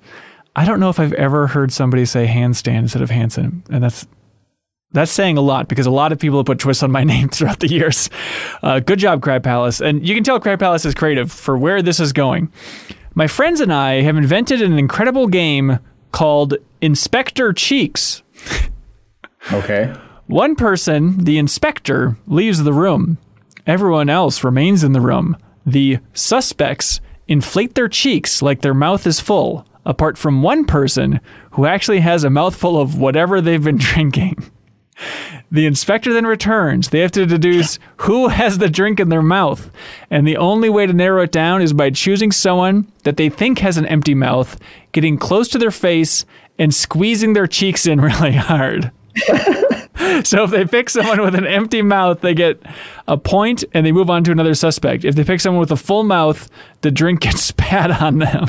I 0.55 0.67
don't 0.67 0.81
know 0.81 0.91
if 0.91 1.01
I've 1.01 1.15
ever 1.15 1.47
heard 1.47 1.73
somebody 1.73 2.05
say 2.05 2.27
handstand 2.27 2.81
instead 2.81 3.01
of 3.01 3.09
Hanson, 3.09 3.63
and 3.71 3.83
that's 3.83 4.07
that's 4.93 5.11
saying 5.11 5.39
a 5.39 5.41
lot 5.41 5.67
because 5.69 5.87
a 5.87 5.91
lot 5.91 6.13
of 6.13 6.19
people 6.19 6.39
have 6.41 6.47
put 6.47 6.59
twists 6.59 6.83
on 6.83 6.91
my 6.91 7.05
name 7.15 7.31
throughout 7.31 7.61
the 7.61 7.69
years. 7.69 8.11
Uh, 8.63 8.81
good 8.81 8.99
job, 8.99 9.23
Crab 9.23 9.43
Palace, 9.43 9.81
and 9.81 10.07
you 10.07 10.15
can 10.15 10.25
tell 10.25 10.39
Crab 10.39 10.59
Palace 10.59 10.85
is 10.85 10.95
creative 10.95 11.33
for 11.33 11.57
where 11.57 11.81
this 11.81 12.01
is 12.01 12.13
going. 12.13 12.53
My 13.15 13.27
friends 13.27 13.61
and 13.61 13.73
I 13.73 14.03
have 14.03 14.19
invented 14.19 14.61
an 14.61 14.79
incredible 14.79 15.27
game 15.27 15.79
called 16.13 16.57
Inspector 16.83 17.53
Cheeks. 17.55 18.23
Okay. 19.53 19.93
One 20.27 20.55
person, 20.55 21.25
the 21.25 21.39
inspector, 21.39 22.17
leaves 22.27 22.63
the 22.63 22.73
room. 22.73 23.19
Everyone 23.67 24.09
else 24.09 24.45
remains 24.45 24.85
in 24.85 24.93
the 24.93 25.01
room. 25.01 25.37
The 25.67 25.99
suspects 26.13 27.01
inflate 27.27 27.75
their 27.75 27.89
cheeks 27.89 28.43
like 28.43 28.61
their 28.61 28.75
mouth 28.75 29.07
is 29.07 29.21
full, 29.21 29.67
apart 29.85 30.19
from 30.19 30.43
one 30.43 30.65
person 30.65 31.21
who 31.53 31.67
actually 31.67 32.01
has 32.01 32.25
a 32.25 32.31
mouthful 32.31 32.81
of 32.81 32.99
whatever 32.99 33.41
they've 33.41 33.63
been 33.63 33.77
drinking. 33.79 34.51
The 35.51 35.67
inspector 35.67 36.13
then 36.13 36.27
returns. 36.27 36.91
They 36.91 37.01
have 37.01 37.13
to 37.13 37.27
deduce 37.27 37.79
who 37.99 38.29
has 38.29 38.59
the 38.59 38.69
drink 38.69 39.01
in 39.01 39.09
their 39.09 39.23
mouth. 39.23 39.71
And 40.11 40.27
the 40.27 40.37
only 40.37 40.69
way 40.69 40.87
to 40.87 40.93
narrow 40.93 41.23
it 41.23 41.33
down 41.33 41.61
is 41.63 41.73
by 41.73 41.91
choosing 41.91 42.31
someone 42.31 42.91
that 43.03 43.17
they 43.17 43.29
think 43.29 43.59
has 43.59 43.77
an 43.77 43.87
empty 43.87 44.15
mouth, 44.15 44.61
getting 44.93 45.17
close 45.19 45.49
to 45.49 45.59
their 45.59 45.71
face, 45.73 46.25
and 46.59 46.73
squeezing 46.75 47.33
their 47.33 47.47
cheeks 47.49 47.87
in 47.87 48.01
really 48.03 48.33
hard. 48.33 48.93
so 50.25 50.45
if 50.45 50.51
they 50.51 50.65
pick 50.65 50.91
someone 50.91 51.21
with 51.21 51.35
an 51.35 51.47
empty 51.47 51.83
mouth, 51.83 52.21
they 52.21 52.35
get 52.35 52.61
a 53.07 53.17
point 53.17 53.65
and 53.75 53.85
they 53.85 53.93
move 53.93 54.11
on 54.11 54.25
to 54.25 54.33
another 54.33 54.55
suspect. 54.55 55.05
If 55.05 55.15
they 55.15 55.25
pick 55.25 55.41
someone 55.41 55.61
with 55.61 55.73
a 55.73 55.77
full 55.77 56.05
mouth, 56.05 56.49
the 56.81 56.91
drink 56.91 57.21
gets 57.23 57.43
spat 57.43 57.91
on 58.03 58.19
them. 58.19 58.47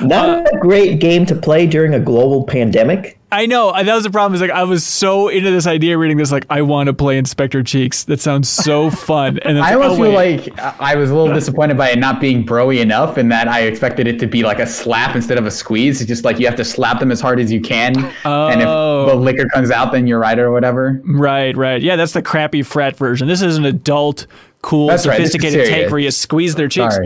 Not 0.00 0.52
a 0.52 0.58
great 0.58 1.00
game 1.00 1.26
to 1.26 1.34
play 1.34 1.66
during 1.66 1.92
a 1.94 2.00
global 2.00 2.44
pandemic. 2.44 3.19
I 3.32 3.46
know. 3.46 3.72
That 3.72 3.94
was 3.94 4.04
the 4.04 4.10
problem. 4.10 4.34
Is 4.34 4.40
like 4.40 4.50
I 4.50 4.64
was 4.64 4.84
so 4.84 5.28
into 5.28 5.50
this 5.50 5.66
idea 5.66 5.96
reading 5.96 6.16
this, 6.16 6.32
like 6.32 6.46
I 6.50 6.62
want 6.62 6.88
to 6.88 6.92
play 6.92 7.16
Inspector 7.18 7.62
Cheeks. 7.62 8.04
That 8.04 8.20
sounds 8.20 8.48
so 8.48 8.90
fun. 9.08 9.38
And 9.40 9.58
I 9.58 9.74
like, 9.74 9.74
almost 9.74 10.00
oh, 10.00 10.04
feel 10.04 10.12
like 10.12 10.58
I 10.80 10.94
was 10.96 11.10
a 11.10 11.14
little 11.14 11.32
disappointed 11.34 11.76
by 11.76 11.90
it 11.90 11.98
not 11.98 12.20
being 12.20 12.44
broy 12.44 12.80
enough, 12.80 13.16
and 13.16 13.30
that 13.30 13.48
I 13.48 13.60
expected 13.62 14.06
it 14.06 14.18
to 14.20 14.26
be 14.26 14.42
like 14.42 14.58
a 14.58 14.66
slap 14.66 15.14
instead 15.14 15.38
of 15.38 15.46
a 15.46 15.50
squeeze. 15.50 16.00
It's 16.00 16.08
just 16.08 16.24
like 16.24 16.38
you 16.38 16.46
have 16.46 16.56
to 16.56 16.64
slap 16.64 16.98
them 17.00 17.10
as 17.12 17.20
hard 17.20 17.38
as 17.40 17.52
you 17.52 17.60
can, 17.60 17.96
and 18.24 18.60
if 18.60 18.66
Oh. 18.68 19.06
the 19.08 19.14
liquor 19.14 19.46
comes 19.54 19.70
out, 19.70 19.92
then 19.92 20.06
you're 20.06 20.18
right 20.18 20.38
or 20.38 20.50
whatever. 20.52 21.00
right, 21.04 21.56
right. 21.56 21.80
Yeah, 21.82 21.96
that's 21.96 22.12
the 22.12 22.22
crappy 22.22 22.62
frat 22.62 22.96
version. 22.96 23.28
This 23.28 23.42
is 23.42 23.56
an 23.56 23.64
adult, 23.64 24.26
cool, 24.62 24.88
That's 24.88 25.06
right. 25.06 25.16
Sophisticated 25.16 25.66
take 25.66 25.90
where 25.90 26.00
you 26.00 26.10
squeeze 26.10 26.54
their 26.54 26.68
cheeks. 26.68 26.96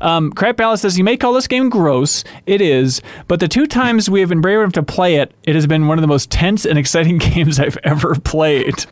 Um, 0.00 0.32
Crab 0.32 0.56
Palace 0.56 0.82
says 0.82 0.98
you 0.98 1.04
may 1.04 1.16
call 1.16 1.32
this 1.32 1.46
game 1.46 1.68
gross. 1.68 2.24
It 2.46 2.60
is, 2.60 3.00
but 3.28 3.40
the 3.40 3.48
two 3.48 3.66
times 3.66 4.10
we 4.10 4.20
have 4.20 4.28
been 4.28 4.40
brave 4.40 4.58
enough 4.58 4.72
to 4.72 4.82
play 4.82 5.16
it, 5.16 5.32
it 5.44 5.54
has 5.54 5.66
been 5.66 5.86
one 5.86 5.98
of 5.98 6.02
the 6.02 6.08
most 6.08 6.30
tense 6.30 6.64
and 6.64 6.78
exciting 6.78 7.18
games 7.18 7.60
I've 7.60 7.78
ever 7.84 8.16
played. 8.16 8.84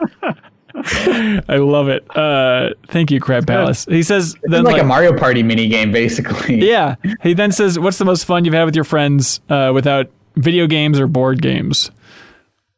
I 0.76 1.56
love 1.56 1.88
it. 1.88 2.04
Uh, 2.16 2.70
thank 2.88 3.10
you, 3.10 3.20
Crab 3.20 3.46
Palace. 3.46 3.84
He 3.84 4.02
says 4.02 4.34
It's 4.42 4.50
then 4.50 4.64
like, 4.64 4.74
like, 4.74 4.82
a 4.82 4.86
Mario 4.86 5.16
Party 5.16 5.42
mini 5.42 5.68
game, 5.68 5.92
basically. 5.92 6.56
yeah. 6.68 6.96
He 7.22 7.32
then 7.32 7.52
says, 7.52 7.78
"What's 7.78 7.98
the 7.98 8.04
most 8.04 8.24
fun 8.24 8.44
you've 8.44 8.54
had 8.54 8.64
with 8.64 8.74
your 8.74 8.84
friends 8.84 9.40
uh, 9.48 9.70
without 9.72 10.10
video 10.36 10.66
games 10.66 10.98
or 10.98 11.06
board 11.06 11.40
games?" 11.40 11.90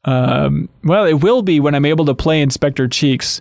Um, 0.05 0.69
well, 0.85 1.05
it 1.05 1.23
will 1.23 1.43
be 1.43 1.59
when 1.59 1.75
I'm 1.75 1.85
able 1.85 2.05
to 2.05 2.15
play 2.15 2.43
Inspector 2.43 2.87
Cheeks. 2.89 3.41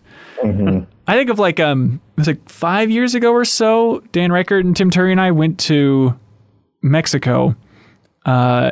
I 1.08 1.16
think 1.16 1.30
of 1.30 1.40
like 1.40 1.60
um, 1.60 2.02
it 2.18 2.22
was 2.22 2.28
like 2.28 2.50
five 2.50 2.90
years 2.90 3.16
ago 3.16 3.32
or 3.32 3.46
so. 3.46 4.02
Dan 4.12 4.32
Ryckert 4.32 4.62
and 4.62 4.76
Tim 4.76 4.90
Turi 4.90 5.12
and 5.12 5.22
I 5.22 5.32
went 5.32 5.60
to 5.62 6.18
Mexico, 6.82 7.56
uh, 8.26 8.72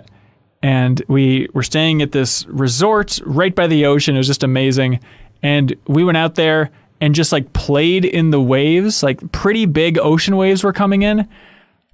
and 0.62 1.02
we 1.08 1.48
were 1.54 1.64
staying 1.64 2.02
at 2.02 2.12
this 2.12 2.46
resort 2.48 3.20
right 3.26 3.54
by 3.54 3.68
the 3.68 3.86
ocean. 3.86 4.16
It 4.16 4.20
was 4.20 4.28
just 4.28 4.44
amazing, 4.44 5.00
and 5.44 5.76
we 5.88 6.04
went 6.04 6.18
out 6.18 6.36
there 6.36 6.72
and 7.00 7.14
just 7.14 7.32
like 7.32 7.54
played 7.54 8.06
in 8.06 8.32
the 8.32 8.42
waves. 8.42 9.04
Like 9.04 9.32
pretty 9.32 9.66
big 9.66 10.00
ocean 10.00 10.38
waves 10.38 10.64
were 10.64 10.74
coming 10.74 11.02
in. 11.04 11.28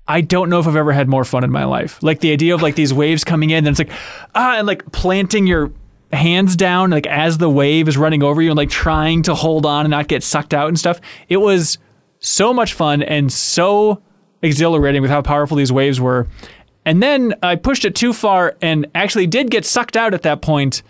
I 0.07 0.21
don't 0.21 0.49
know 0.49 0.59
if 0.59 0.67
I've 0.67 0.75
ever 0.75 0.91
had 0.91 1.07
more 1.07 1.23
fun 1.23 1.43
in 1.43 1.51
my 1.51 1.65
life. 1.65 2.01
Like 2.01 2.19
the 2.19 2.31
idea 2.31 2.55
of 2.55 2.61
like 2.61 2.75
these 2.75 2.93
waves 2.93 3.23
coming 3.23 3.49
in, 3.49 3.67
and 3.67 3.67
it's 3.67 3.79
like 3.79 3.91
ah, 4.35 4.57
and 4.57 4.65
like 4.65 4.89
planting 4.91 5.47
your 5.47 5.71
hands 6.11 6.55
down 6.55 6.89
like 6.89 7.05
as 7.07 7.37
the 7.37 7.49
wave 7.49 7.87
is 7.87 7.97
running 7.97 8.23
over 8.23 8.41
you 8.41 8.49
and 8.49 8.57
like 8.57 8.69
trying 8.69 9.21
to 9.23 9.35
hold 9.35 9.65
on 9.65 9.85
and 9.85 9.91
not 9.91 10.07
get 10.07 10.23
sucked 10.23 10.53
out 10.53 10.67
and 10.67 10.79
stuff. 10.79 10.99
It 11.27 11.37
was 11.37 11.77
so 12.19 12.53
much 12.53 12.73
fun 12.73 13.01
and 13.03 13.31
so 13.31 14.01
exhilarating 14.41 15.01
with 15.01 15.11
how 15.11 15.21
powerful 15.21 15.57
these 15.57 15.71
waves 15.71 15.99
were. 16.01 16.27
And 16.85 17.03
then 17.03 17.35
I 17.43 17.55
pushed 17.55 17.85
it 17.85 17.95
too 17.95 18.13
far 18.13 18.55
and 18.61 18.87
actually 18.95 19.27
did 19.27 19.51
get 19.51 19.65
sucked 19.65 19.95
out 19.95 20.13
at 20.13 20.23
that 20.23 20.41
point, 20.41 20.81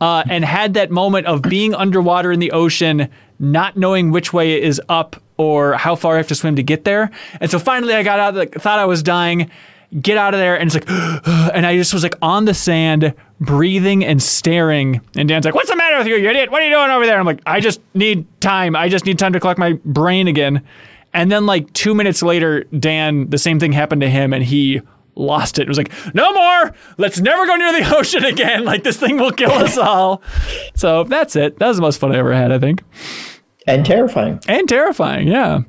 uh, 0.00 0.24
and 0.28 0.44
had 0.44 0.74
that 0.74 0.90
moment 0.90 1.26
of 1.26 1.42
being 1.42 1.74
underwater 1.74 2.32
in 2.32 2.40
the 2.40 2.50
ocean, 2.52 3.08
not 3.38 3.76
knowing 3.76 4.10
which 4.10 4.32
way 4.32 4.60
is 4.60 4.80
up 4.88 5.16
or 5.36 5.74
how 5.74 5.94
far 5.94 6.14
I 6.14 6.16
have 6.16 6.28
to 6.28 6.34
swim 6.34 6.56
to 6.56 6.62
get 6.62 6.84
there. 6.84 7.10
And 7.40 7.50
so 7.50 7.58
finally 7.58 7.94
I 7.94 8.02
got 8.02 8.18
out, 8.18 8.34
like, 8.34 8.54
thought 8.54 8.78
I 8.78 8.86
was 8.86 9.02
dying, 9.02 9.50
get 10.00 10.16
out 10.18 10.34
of 10.34 10.40
there, 10.40 10.58
and 10.58 10.66
it's 10.68 10.74
like, 10.74 10.88
and 11.54 11.66
I 11.66 11.76
just 11.76 11.92
was 11.94 12.02
like 12.02 12.14
on 12.22 12.44
the 12.44 12.54
sand, 12.54 13.14
breathing 13.40 14.04
and 14.04 14.22
staring. 14.22 15.00
And 15.16 15.28
Dan's 15.28 15.44
like, 15.44 15.54
What's 15.54 15.70
the 15.70 15.76
matter 15.76 15.98
with 15.98 16.06
you, 16.06 16.16
you 16.16 16.28
idiot? 16.28 16.50
What 16.50 16.62
are 16.62 16.64
you 16.66 16.74
doing 16.74 16.90
over 16.90 17.06
there? 17.06 17.18
I'm 17.18 17.26
like, 17.26 17.40
I 17.46 17.60
just 17.60 17.80
need 17.94 18.26
time. 18.40 18.74
I 18.76 18.88
just 18.88 19.04
need 19.06 19.18
time 19.18 19.32
to 19.32 19.40
collect 19.40 19.58
my 19.58 19.74
brain 19.84 20.28
again. 20.28 20.62
And 21.14 21.32
then 21.32 21.46
like 21.46 21.72
two 21.72 21.94
minutes 21.94 22.22
later, 22.22 22.64
Dan, 22.64 23.30
the 23.30 23.38
same 23.38 23.58
thing 23.60 23.72
happened 23.72 24.02
to 24.02 24.08
him, 24.10 24.32
and 24.32 24.42
he 24.44 24.80
lost 25.14 25.58
it. 25.58 25.62
It 25.62 25.68
was 25.68 25.78
like, 25.78 25.90
no 26.14 26.30
more. 26.32 26.74
Let's 26.98 27.18
never 27.20 27.46
go 27.46 27.56
near 27.56 27.72
the 27.80 27.96
ocean 27.96 28.24
again. 28.24 28.64
Like 28.64 28.82
this 28.84 28.98
thing 28.98 29.16
will 29.16 29.30
kill 29.32 29.50
us 29.52 29.78
all. 29.78 30.20
So 30.74 31.04
that's 31.04 31.36
it. 31.36 31.58
That 31.58 31.68
was 31.68 31.76
the 31.78 31.82
most 31.82 31.98
fun 31.98 32.12
I 32.14 32.18
ever 32.18 32.34
had, 32.34 32.52
I 32.52 32.58
think, 32.58 32.82
And 33.66 33.86
terrifying. 33.86 34.40
and 34.46 34.68
terrifying. 34.68 35.26
Yeah. 35.28 35.60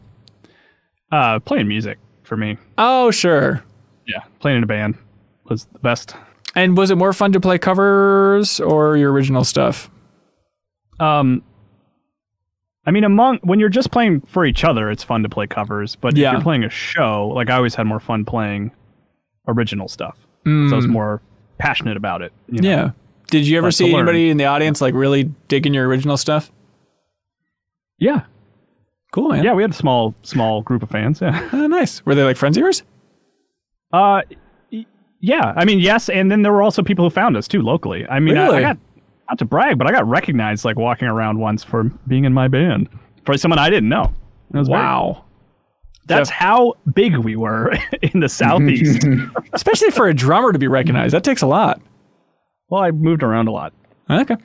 Uh, 1.11 1.39
playing 1.39 1.69
music 1.69 1.97
for 2.23 2.35
me. 2.35 2.57
Oh 2.77 3.11
sure. 3.11 3.63
Yeah, 4.07 4.23
playing 4.39 4.57
in 4.57 4.63
a 4.63 4.67
band 4.67 4.97
was 5.45 5.65
the 5.65 5.79
best. 5.79 6.15
And 6.55 6.75
was 6.77 6.89
it 6.91 6.95
more 6.97 7.13
fun 7.13 7.33
to 7.33 7.39
play 7.39 7.57
covers 7.57 8.59
or 8.59 8.97
your 8.97 9.11
original 9.11 9.43
stuff? 9.43 9.89
Um, 10.99 11.43
I 12.85 12.91
mean, 12.91 13.03
among 13.03 13.39
when 13.43 13.59
you're 13.59 13.69
just 13.69 13.91
playing 13.91 14.21
for 14.21 14.45
each 14.45 14.63
other, 14.63 14.89
it's 14.89 15.03
fun 15.03 15.23
to 15.23 15.29
play 15.29 15.45
covers. 15.45 15.95
But 15.95 16.15
Yeah. 16.15 16.29
if 16.29 16.33
you're 16.33 16.41
playing 16.41 16.63
a 16.63 16.69
show, 16.69 17.27
like 17.35 17.49
I 17.49 17.55
always 17.57 17.75
had 17.75 17.85
more 17.85 17.99
fun 17.99 18.23
playing 18.25 18.71
original 19.47 19.87
stuff. 19.87 20.17
So 20.45 20.51
I 20.51 20.75
was 20.75 20.87
more 20.87 21.21
passionate 21.57 21.97
about 21.97 22.21
it. 22.21 22.31
you 22.49 22.61
know? 22.61 22.69
Yeah. 22.69 22.91
Did 23.29 23.45
you 23.45 23.57
ever 23.57 23.67
Like 23.67 23.73
see 23.73 23.93
anybody 23.93 24.29
in 24.29 24.37
the 24.37 24.45
audience 24.45 24.79
like 24.79 24.93
really 24.93 25.23
digging 25.49 25.73
your 25.73 25.85
original 25.87 26.15
stuff? 26.15 26.49
yeah, 27.99 28.21
Cool, 29.11 29.29
man. 29.29 29.43
yeah. 29.43 29.53
We 29.53 29.63
had 29.63 29.71
a 29.71 29.75
small, 29.75 30.15
small 30.21 30.61
group 30.61 30.83
of 30.83 30.89
fans. 30.89 31.19
Yeah. 31.21 31.49
Oh, 31.51 31.67
nice. 31.67 32.05
Were 32.05 32.15
they 32.15 32.23
like 32.23 32.37
friends 32.37 32.55
of 32.57 32.61
yours? 32.61 32.83
Uh, 33.93 34.21
y- 34.71 34.85
yeah. 35.19 35.53
I 35.55 35.65
mean, 35.65 35.79
yes, 35.79 36.09
and 36.09 36.29
then 36.31 36.41
there 36.41 36.51
were 36.51 36.61
also 36.61 36.83
people 36.83 37.05
who 37.05 37.09
found 37.09 37.37
us 37.37 37.47
too 37.47 37.61
locally. 37.61 38.05
I 38.07 38.19
mean, 38.19 38.37
I, 38.37 38.45
Really? 38.45 38.57
I 38.57 38.61
got 38.61 38.77
not 39.29 39.39
to 39.39 39.45
brag, 39.45 39.77
but 39.77 39.87
I 39.87 39.91
got 39.91 40.07
recognized 40.07 40.63
like 40.65 40.77
walking 40.77 41.07
around 41.07 41.39
once 41.39 41.63
for 41.63 41.83
being 42.07 42.25
in 42.25 42.33
my 42.33 42.47
band 42.47 42.89
for 43.25 43.37
someone 43.37 43.59
I 43.59 43.69
didn't 43.69 43.89
know. 43.89 44.13
It 44.53 44.57
was 44.57 44.69
Wow. 44.69 45.25
that's 46.05 46.29
how 46.29 46.75
big 46.93 47.17
we 47.17 47.35
were 47.35 47.73
in 48.01 48.21
the 48.21 48.29
southeast. 48.29 49.05
Especially 49.53 49.91
for 49.91 50.07
a 50.07 50.13
drummer 50.13 50.53
to 50.53 50.59
be 50.59 50.67
recognized. 50.67 51.13
That 51.13 51.23
takes 51.25 51.41
a 51.41 51.47
lot. 51.47 51.81
well, 52.69 52.81
I 52.81 52.91
moved 52.91 53.23
around 53.23 53.47
a 53.47 53.51
lot. 53.51 53.73
Okay. 54.09 54.35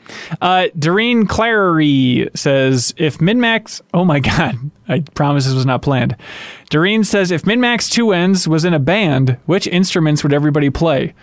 Uh, 0.41 0.67
Doreen 0.79 1.27
Clary 1.27 2.29
says, 2.35 2.93
if 2.97 3.19
MinnMax, 3.19 3.81
oh 3.95 4.05
my 4.05 4.19
God, 4.21 4.57
I 4.89 5.01
promise 5.15 5.45
this 5.45 5.55
was 5.55 5.67
not 5.67 5.83
planned. 5.83 6.17
Doreen 6.71 7.05
says, 7.05 7.31
if 7.31 7.43
MinnMax 7.43 7.91
2 7.91 8.13
ends 8.13 8.49
was 8.49 8.65
in 8.65 8.75
a 8.75 8.79
band, 8.81 9.39
which 9.47 9.67
instruments 9.69 10.23
would 10.25 10.33
everybody 10.33 10.69
play? 10.71 11.15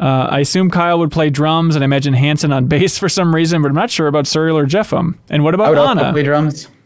Uh, 0.00 0.26
I 0.30 0.40
assume 0.40 0.70
Kyle 0.70 0.98
would 1.00 1.12
play 1.12 1.28
drums 1.30 1.74
and 1.76 1.82
I 1.82 1.86
imagine 1.86 2.14
Hanson 2.14 2.50
on 2.52 2.66
bass 2.68 2.96
for 2.98 3.08
some 3.10 3.34
reason, 3.34 3.60
but 3.62 3.68
I'm 3.68 3.74
not 3.74 3.90
sure 3.90 4.06
about 4.08 4.24
Suriel 4.24 4.54
or 4.54 4.66
JeffM. 4.66 5.16
And 5.28 5.44
what 5.44 5.54
I 5.54 5.56
about 5.56 5.68
would 5.70 5.78
also 5.78 6.00
Anna? 6.00 6.12
play 6.12 6.22
drums. 6.22 6.68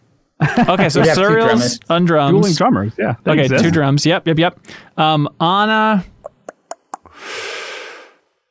Okay, 0.69 0.91
so 0.91 1.01
We'd 1.01 1.07
have 1.09 1.17
two 1.17 1.23
Suriel's 1.23 1.47
drummers. 1.47 1.81
on 1.89 2.05
drums. 2.05 2.33
Dueling 2.33 2.55
drummers, 2.57 2.93
yeah. 2.99 3.15
Okay, 3.27 3.45
exist. 3.45 3.65
two 3.65 3.71
drums. 3.71 4.05
Yep, 4.05 4.27
yep, 4.27 4.39
yep. 4.39 4.59
Um, 4.99 5.31
Anna. 5.41 6.05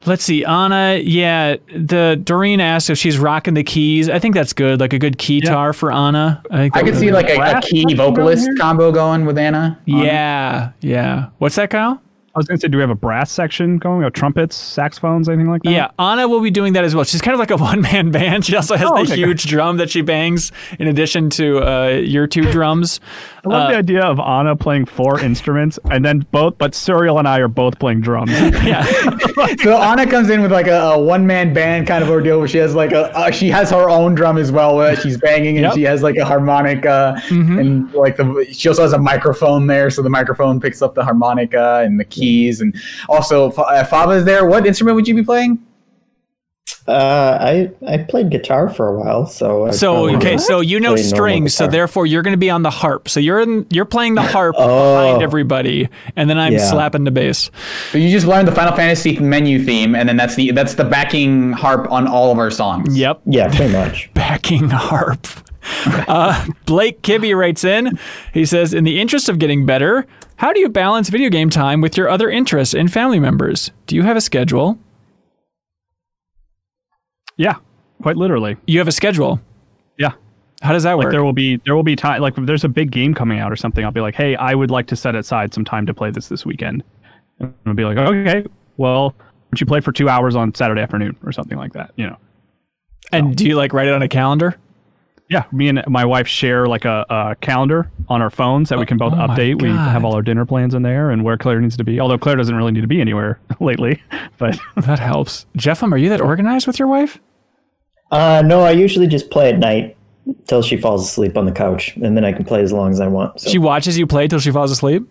Let's 0.05 0.23
see, 0.23 0.43
Anna. 0.45 0.99
Yeah, 1.01 1.55
the 1.75 2.19
Doreen 2.23 2.59
asked 2.59 2.89
if 2.89 2.97
she's 2.97 3.17
rocking 3.17 3.55
the 3.55 3.63
keys. 3.63 4.09
I 4.09 4.19
think 4.19 4.35
that's 4.35 4.53
good, 4.53 4.79
like 4.79 4.93
a 4.93 4.99
good 4.99 5.17
keytar 5.17 5.75
for 5.75 5.91
Anna. 5.91 6.43
I 6.51 6.57
think 6.57 6.77
I 6.77 6.83
could 6.83 6.95
see 6.95 7.11
like 7.11 7.29
a, 7.29 7.57
a 7.57 7.61
key 7.61 7.93
vocalist 7.93 8.47
combo 8.59 8.91
going 8.91 9.25
with 9.25 9.37
Anna. 9.37 9.79
Yeah, 9.85 10.71
yeah. 10.81 11.29
What's 11.39 11.55
that, 11.55 11.69
Kyle? 11.69 12.01
I 12.35 12.39
was 12.39 12.47
going 12.47 12.57
to 12.57 12.61
say, 12.61 12.67
do 12.67 12.77
we 12.77 12.81
have 12.81 12.89
a 12.89 12.95
brass 12.95 13.31
section 13.31 13.77
going? 13.77 14.03
Or 14.03 14.09
trumpets, 14.09 14.57
saxophones, 14.57 15.29
anything 15.29 15.49
like 15.49 15.63
that? 15.63 15.71
Yeah, 15.71 15.91
Anna 15.97 16.27
will 16.27 16.41
be 16.41 16.51
doing 16.51 16.73
that 16.73 16.83
as 16.83 16.93
well. 16.93 17.05
She's 17.05 17.21
kind 17.21 17.33
of 17.33 17.39
like 17.39 17.49
a 17.49 17.55
one 17.63 17.79
man 17.79 18.11
band. 18.11 18.45
She 18.45 18.55
also 18.57 18.75
has 18.75 18.85
Oh, 18.89 18.95
the 18.97 19.01
okay. 19.13 19.15
huge 19.15 19.45
drum 19.45 19.77
that 19.77 19.89
she 19.89 20.01
bangs 20.01 20.51
in 20.77 20.87
addition 20.87 21.29
to 21.31 21.59
uh, 21.65 21.87
your 22.03 22.27
two 22.27 22.41
drums. 22.51 22.99
I 23.45 23.49
love 23.49 23.69
the 23.71 23.77
idea 23.77 24.01
of 24.03 24.19
Anna 24.19 24.55
playing 24.55 24.85
four 24.85 25.19
instruments 25.19 25.79
and 25.91 26.03
then 26.03 26.25
both, 26.31 26.57
but 26.57 26.71
Suriel 26.73 27.19
and 27.19 27.27
I 27.27 27.39
are 27.39 27.47
both 27.47 27.79
playing 27.79 28.01
drums. 28.01 28.31
Yeah. 28.65 28.85
So 29.59 29.77
Anna 29.77 30.09
comes 30.09 30.29
in 30.29 30.41
with 30.41 30.51
like 30.51 30.67
a, 30.67 30.79
a 30.79 30.99
one 30.99 31.25
man 31.27 31.53
band 31.53 31.87
kind 31.87 32.03
of 32.03 32.09
ordeal 32.09 32.39
where 32.39 32.47
she 32.47 32.57
has 32.57 32.73
like 32.75 32.91
a 32.91 33.15
uh, 33.15 33.31
she 33.31 33.49
has 33.49 33.69
her 33.71 33.89
own 33.89 34.15
drum 34.15 34.37
as 34.37 34.51
well 34.51 34.75
where 34.75 34.95
she's 34.95 35.17
banging 35.17 35.57
and 35.57 35.63
Yep. 35.65 35.73
she 35.75 35.83
has 35.83 36.01
like 36.03 36.15
a 36.17 36.25
harmonica 36.25 37.21
and 37.29 37.91
like 37.93 38.17
the 38.17 38.45
she 38.51 38.67
also 38.69 38.81
has 38.83 38.93
a 38.93 38.97
microphone 38.97 39.67
there 39.67 39.89
so 39.89 40.01
the 40.01 40.09
microphone 40.09 40.59
picks 40.59 40.81
up 40.81 40.95
the 40.95 41.03
harmonica 41.03 41.81
and 41.85 41.99
the 41.99 42.05
keys 42.25 42.61
and 42.61 42.75
also 43.07 43.51
Fa- 43.51 43.61
uh, 43.61 43.83
Fava's 43.85 44.25
there. 44.25 44.45
What 44.45 44.65
instrument 44.65 44.95
would 44.95 45.07
you 45.07 45.15
be 45.15 45.23
playing? 45.23 45.59
Uh, 46.87 47.37
I 47.41 47.71
I 47.87 47.97
played 47.97 48.29
guitar 48.29 48.69
for 48.69 48.87
a 48.87 48.99
while, 48.99 49.25
so 49.25 49.65
I 49.67 49.71
So 49.71 50.07
okay, 50.17 50.37
so 50.37 50.61
you 50.61 50.79
know 50.79 50.95
strings, 50.95 51.53
so 51.55 51.65
therefore 51.67 52.05
you're 52.05 52.21
going 52.21 52.33
to 52.33 52.37
be 52.37 52.51
on 52.51 52.61
the 52.61 52.69
harp. 52.69 53.09
So 53.09 53.19
you're 53.19 53.39
in, 53.39 53.65
you're 53.71 53.85
playing 53.85 54.13
the 54.13 54.21
harp 54.21 54.55
Oh. 54.57 54.67
behind 55.07 55.23
everybody, 55.23 55.89
and 56.15 56.29
then 56.29 56.37
I'm 56.37 56.53
Yeah. 56.53 56.69
slapping 56.69 57.03
the 57.03 57.09
bass. 57.11 57.49
So 57.91 57.97
you 57.97 58.09
just 58.11 58.27
learned 58.27 58.47
the 58.47 58.51
Final 58.51 58.75
Fantasy 58.75 59.17
menu 59.17 59.63
theme, 59.63 59.95
and 59.95 60.07
then 60.07 60.15
that's 60.15 60.35
the 60.35 60.51
that's 60.51 60.75
the 60.75 60.83
backing 60.83 61.53
harp 61.53 61.91
on 61.91 62.05
all 62.07 62.31
of 62.31 62.37
our 62.37 62.51
songs. 62.51 62.95
Yep, 62.95 63.21
yeah, 63.25 63.47
pretty 63.55 63.73
much. 63.73 64.09
backing 64.13 64.69
harp. 64.69 65.25
Uh, 66.07 66.45
Blake 66.67 67.01
Kibbe 67.01 67.35
writes 67.35 67.63
in. 67.63 67.97
He 68.35 68.45
says, 68.45 68.71
"In 68.71 68.83
the 68.83 69.01
interest 69.01 69.29
of 69.29 69.39
getting 69.39 69.65
better, 69.65 70.05
how 70.37 70.51
do 70.53 70.59
you 70.59 70.69
balance 70.69 71.09
video 71.09 71.29
game 71.29 71.49
time 71.49 71.81
with 71.81 71.97
your 71.97 72.09
other 72.09 72.29
interests 72.29 72.73
and 72.73 72.91
family 72.91 73.19
members? 73.19 73.71
Do 73.87 73.95
you 73.95 74.03
have 74.03 74.17
a 74.17 74.21
schedule? 74.21 74.77
Yeah, 77.37 77.55
quite 78.01 78.15
literally. 78.17 78.57
You 78.67 78.79
have 78.79 78.87
a 78.87 78.91
schedule. 78.93 79.39
Yeah. 79.97 80.13
How 80.61 80.71
does 80.71 80.83
that 80.83 80.93
Like 80.93 81.05
work? 81.05 81.11
there 81.11 81.23
will 81.23 81.33
be 81.33 81.57
there 81.65 81.75
will 81.75 81.83
be 81.83 81.95
time 81.95 82.21
like 82.21 82.37
if 82.37 82.45
there's 82.45 82.63
a 82.63 82.69
big 82.69 82.91
game 82.91 83.13
coming 83.13 83.39
out 83.39 83.51
or 83.51 83.55
something. 83.55 83.83
I'll 83.83 83.91
be 83.91 84.01
like, 84.01 84.15
hey, 84.15 84.35
I 84.35 84.55
would 84.55 84.71
like 84.71 84.87
to 84.87 84.95
set 84.95 85.15
aside 85.15 85.53
some 85.53 85.65
time 85.65 85.85
to 85.85 85.93
play 85.93 86.11
this 86.11 86.27
this 86.29 86.45
weekend. 86.45 86.83
And 87.39 87.53
I'll 87.65 87.73
be 87.73 87.83
like, 87.83 87.97
okay, 87.97 88.45
well, 88.77 89.13
would 89.51 89.59
you 89.59 89.65
play 89.65 89.81
for 89.81 89.91
two 89.91 90.07
hours 90.09 90.35
on 90.35 90.53
Saturday 90.55 90.81
afternoon 90.81 91.17
or 91.23 91.31
something 91.31 91.57
like 91.57 91.73
that? 91.73 91.91
You 91.97 92.07
know. 92.07 92.17
and 93.11 93.35
do 93.35 93.45
you 93.45 93.55
like 93.55 93.73
write 93.73 93.87
it 93.87 93.93
on 93.93 94.01
a 94.01 94.07
calendar? 94.07 94.55
Yeah, 95.29 95.45
me 95.51 95.69
and 95.69 95.83
my 95.87 96.05
wife 96.05 96.27
share 96.27 96.67
like 96.67 96.85
a, 96.85 97.05
a 97.09 97.35
calendar 97.41 97.89
on 98.09 98.21
our 98.21 98.29
phones 98.29 98.69
that 98.69 98.77
we 98.77 98.85
can 98.85 98.97
both 98.97 99.13
Oh 99.13 99.17
update. 99.17 99.59
We 99.61 99.69
have 99.69 100.05
all 100.05 100.13
our 100.13 100.21
dinner 100.21 100.45
plans 100.45 100.75
in 100.75 100.83
there 100.83 101.09
and 101.09 101.23
where 101.23 101.35
Claire 101.37 101.59
needs 101.61 101.75
to 101.77 101.83
be. 101.83 101.99
Although 101.99 102.19
Claire 102.19 102.35
doesn't 102.35 102.55
really 102.55 102.71
need 102.71 102.81
to 102.81 102.87
be 102.87 103.01
anywhere 103.01 103.39
lately, 103.59 104.03
but 104.37 104.59
That 104.75 104.99
helps. 104.99 105.47
JeffM, 105.57 105.91
are 105.91 105.97
you 105.97 106.09
that 106.09 106.21
organized 106.21 106.67
with 106.67 106.77
your 106.77 106.87
wife? 106.87 107.19
Uh, 108.11 108.43
no, 108.45 108.61
I 108.61 108.71
usually 108.71 109.07
just 109.07 109.31
play 109.31 109.49
at 109.49 109.57
night 109.57 109.97
till 110.47 110.61
she 110.61 110.77
falls 110.77 111.03
asleep 111.07 111.37
on 111.37 111.45
the 111.45 111.51
couch, 111.51 111.95
and 111.97 112.15
then 112.15 112.23
I 112.23 112.31
can 112.31 112.45
play 112.45 112.61
as 112.61 112.71
long 112.71 112.91
as 112.91 112.99
I 113.01 113.07
want. 113.07 113.41
So. 113.41 113.49
She 113.49 113.57
watches 113.57 113.97
you 113.97 114.05
play 114.05 114.27
till 114.27 114.39
she 114.39 114.51
falls 114.51 114.69
asleep. 114.71 115.07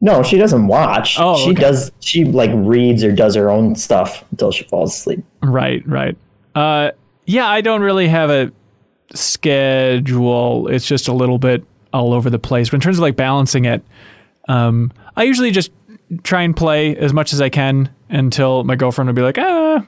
no, 0.00 0.22
she 0.22 0.36
doesn't 0.38 0.68
watch. 0.68 1.16
Oh, 1.18 1.36
she 1.36 1.50
okay. 1.50 1.60
does. 1.62 1.90
She 2.00 2.24
like 2.24 2.50
reads 2.54 3.02
or 3.02 3.10
does 3.10 3.34
her 3.34 3.50
own 3.50 3.74
stuff 3.74 4.24
until 4.30 4.52
she 4.52 4.62
falls 4.64 4.94
asleep. 4.94 5.24
Right, 5.42 5.86
right. 5.86 6.16
Uh, 6.54 6.92
yeah, 7.24 7.48
I 7.48 7.60
don't 7.60 7.80
really 7.82 8.06
have 8.08 8.30
a 8.30 8.52
schedule. 9.14 10.68
It's 10.68 10.86
just 10.86 11.08
a 11.08 11.12
little 11.12 11.38
bit 11.38 11.64
all 11.92 12.12
over 12.12 12.30
the 12.30 12.38
place. 12.38 12.68
But 12.70 12.76
in 12.76 12.80
terms 12.80 12.98
of 12.98 13.02
like 13.02 13.16
balancing 13.16 13.64
it, 13.64 13.82
um, 14.48 14.92
I 15.16 15.22
usually 15.24 15.50
just 15.50 15.70
try 16.22 16.42
and 16.42 16.56
play 16.56 16.96
as 16.96 17.12
much 17.12 17.32
as 17.32 17.40
I 17.40 17.48
can 17.48 17.90
until 18.08 18.64
my 18.64 18.76
girlfriend 18.76 19.08
will 19.08 19.14
be 19.14 19.22
like, 19.22 19.38
ah, 19.38 19.84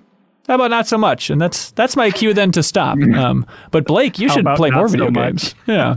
how 0.48 0.54
about 0.54 0.70
not 0.70 0.86
so 0.88 0.96
much? 0.98 1.30
And 1.30 1.40
that's 1.40 1.70
that's 1.72 1.94
my 1.96 2.10
cue 2.10 2.32
then 2.34 2.52
to 2.52 2.62
stop. 2.62 2.98
Um, 3.14 3.46
but 3.70 3.84
Blake, 3.86 4.18
you 4.18 4.28
should 4.28 4.46
play 4.56 4.70
more 4.70 4.88
so 4.88 4.92
video 4.92 5.10
much? 5.10 5.24
games. 5.42 5.54
Yeah. 5.66 5.96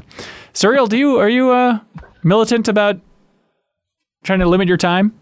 Suriel, 0.53 0.89
do 0.89 0.97
you 0.97 1.17
are 1.17 1.29
you 1.29 1.51
uh, 1.51 1.79
militant 2.23 2.67
about 2.67 2.99
trying 4.23 4.39
to 4.39 4.45
limit 4.47 4.67
your 4.67 4.77
time? 4.77 5.13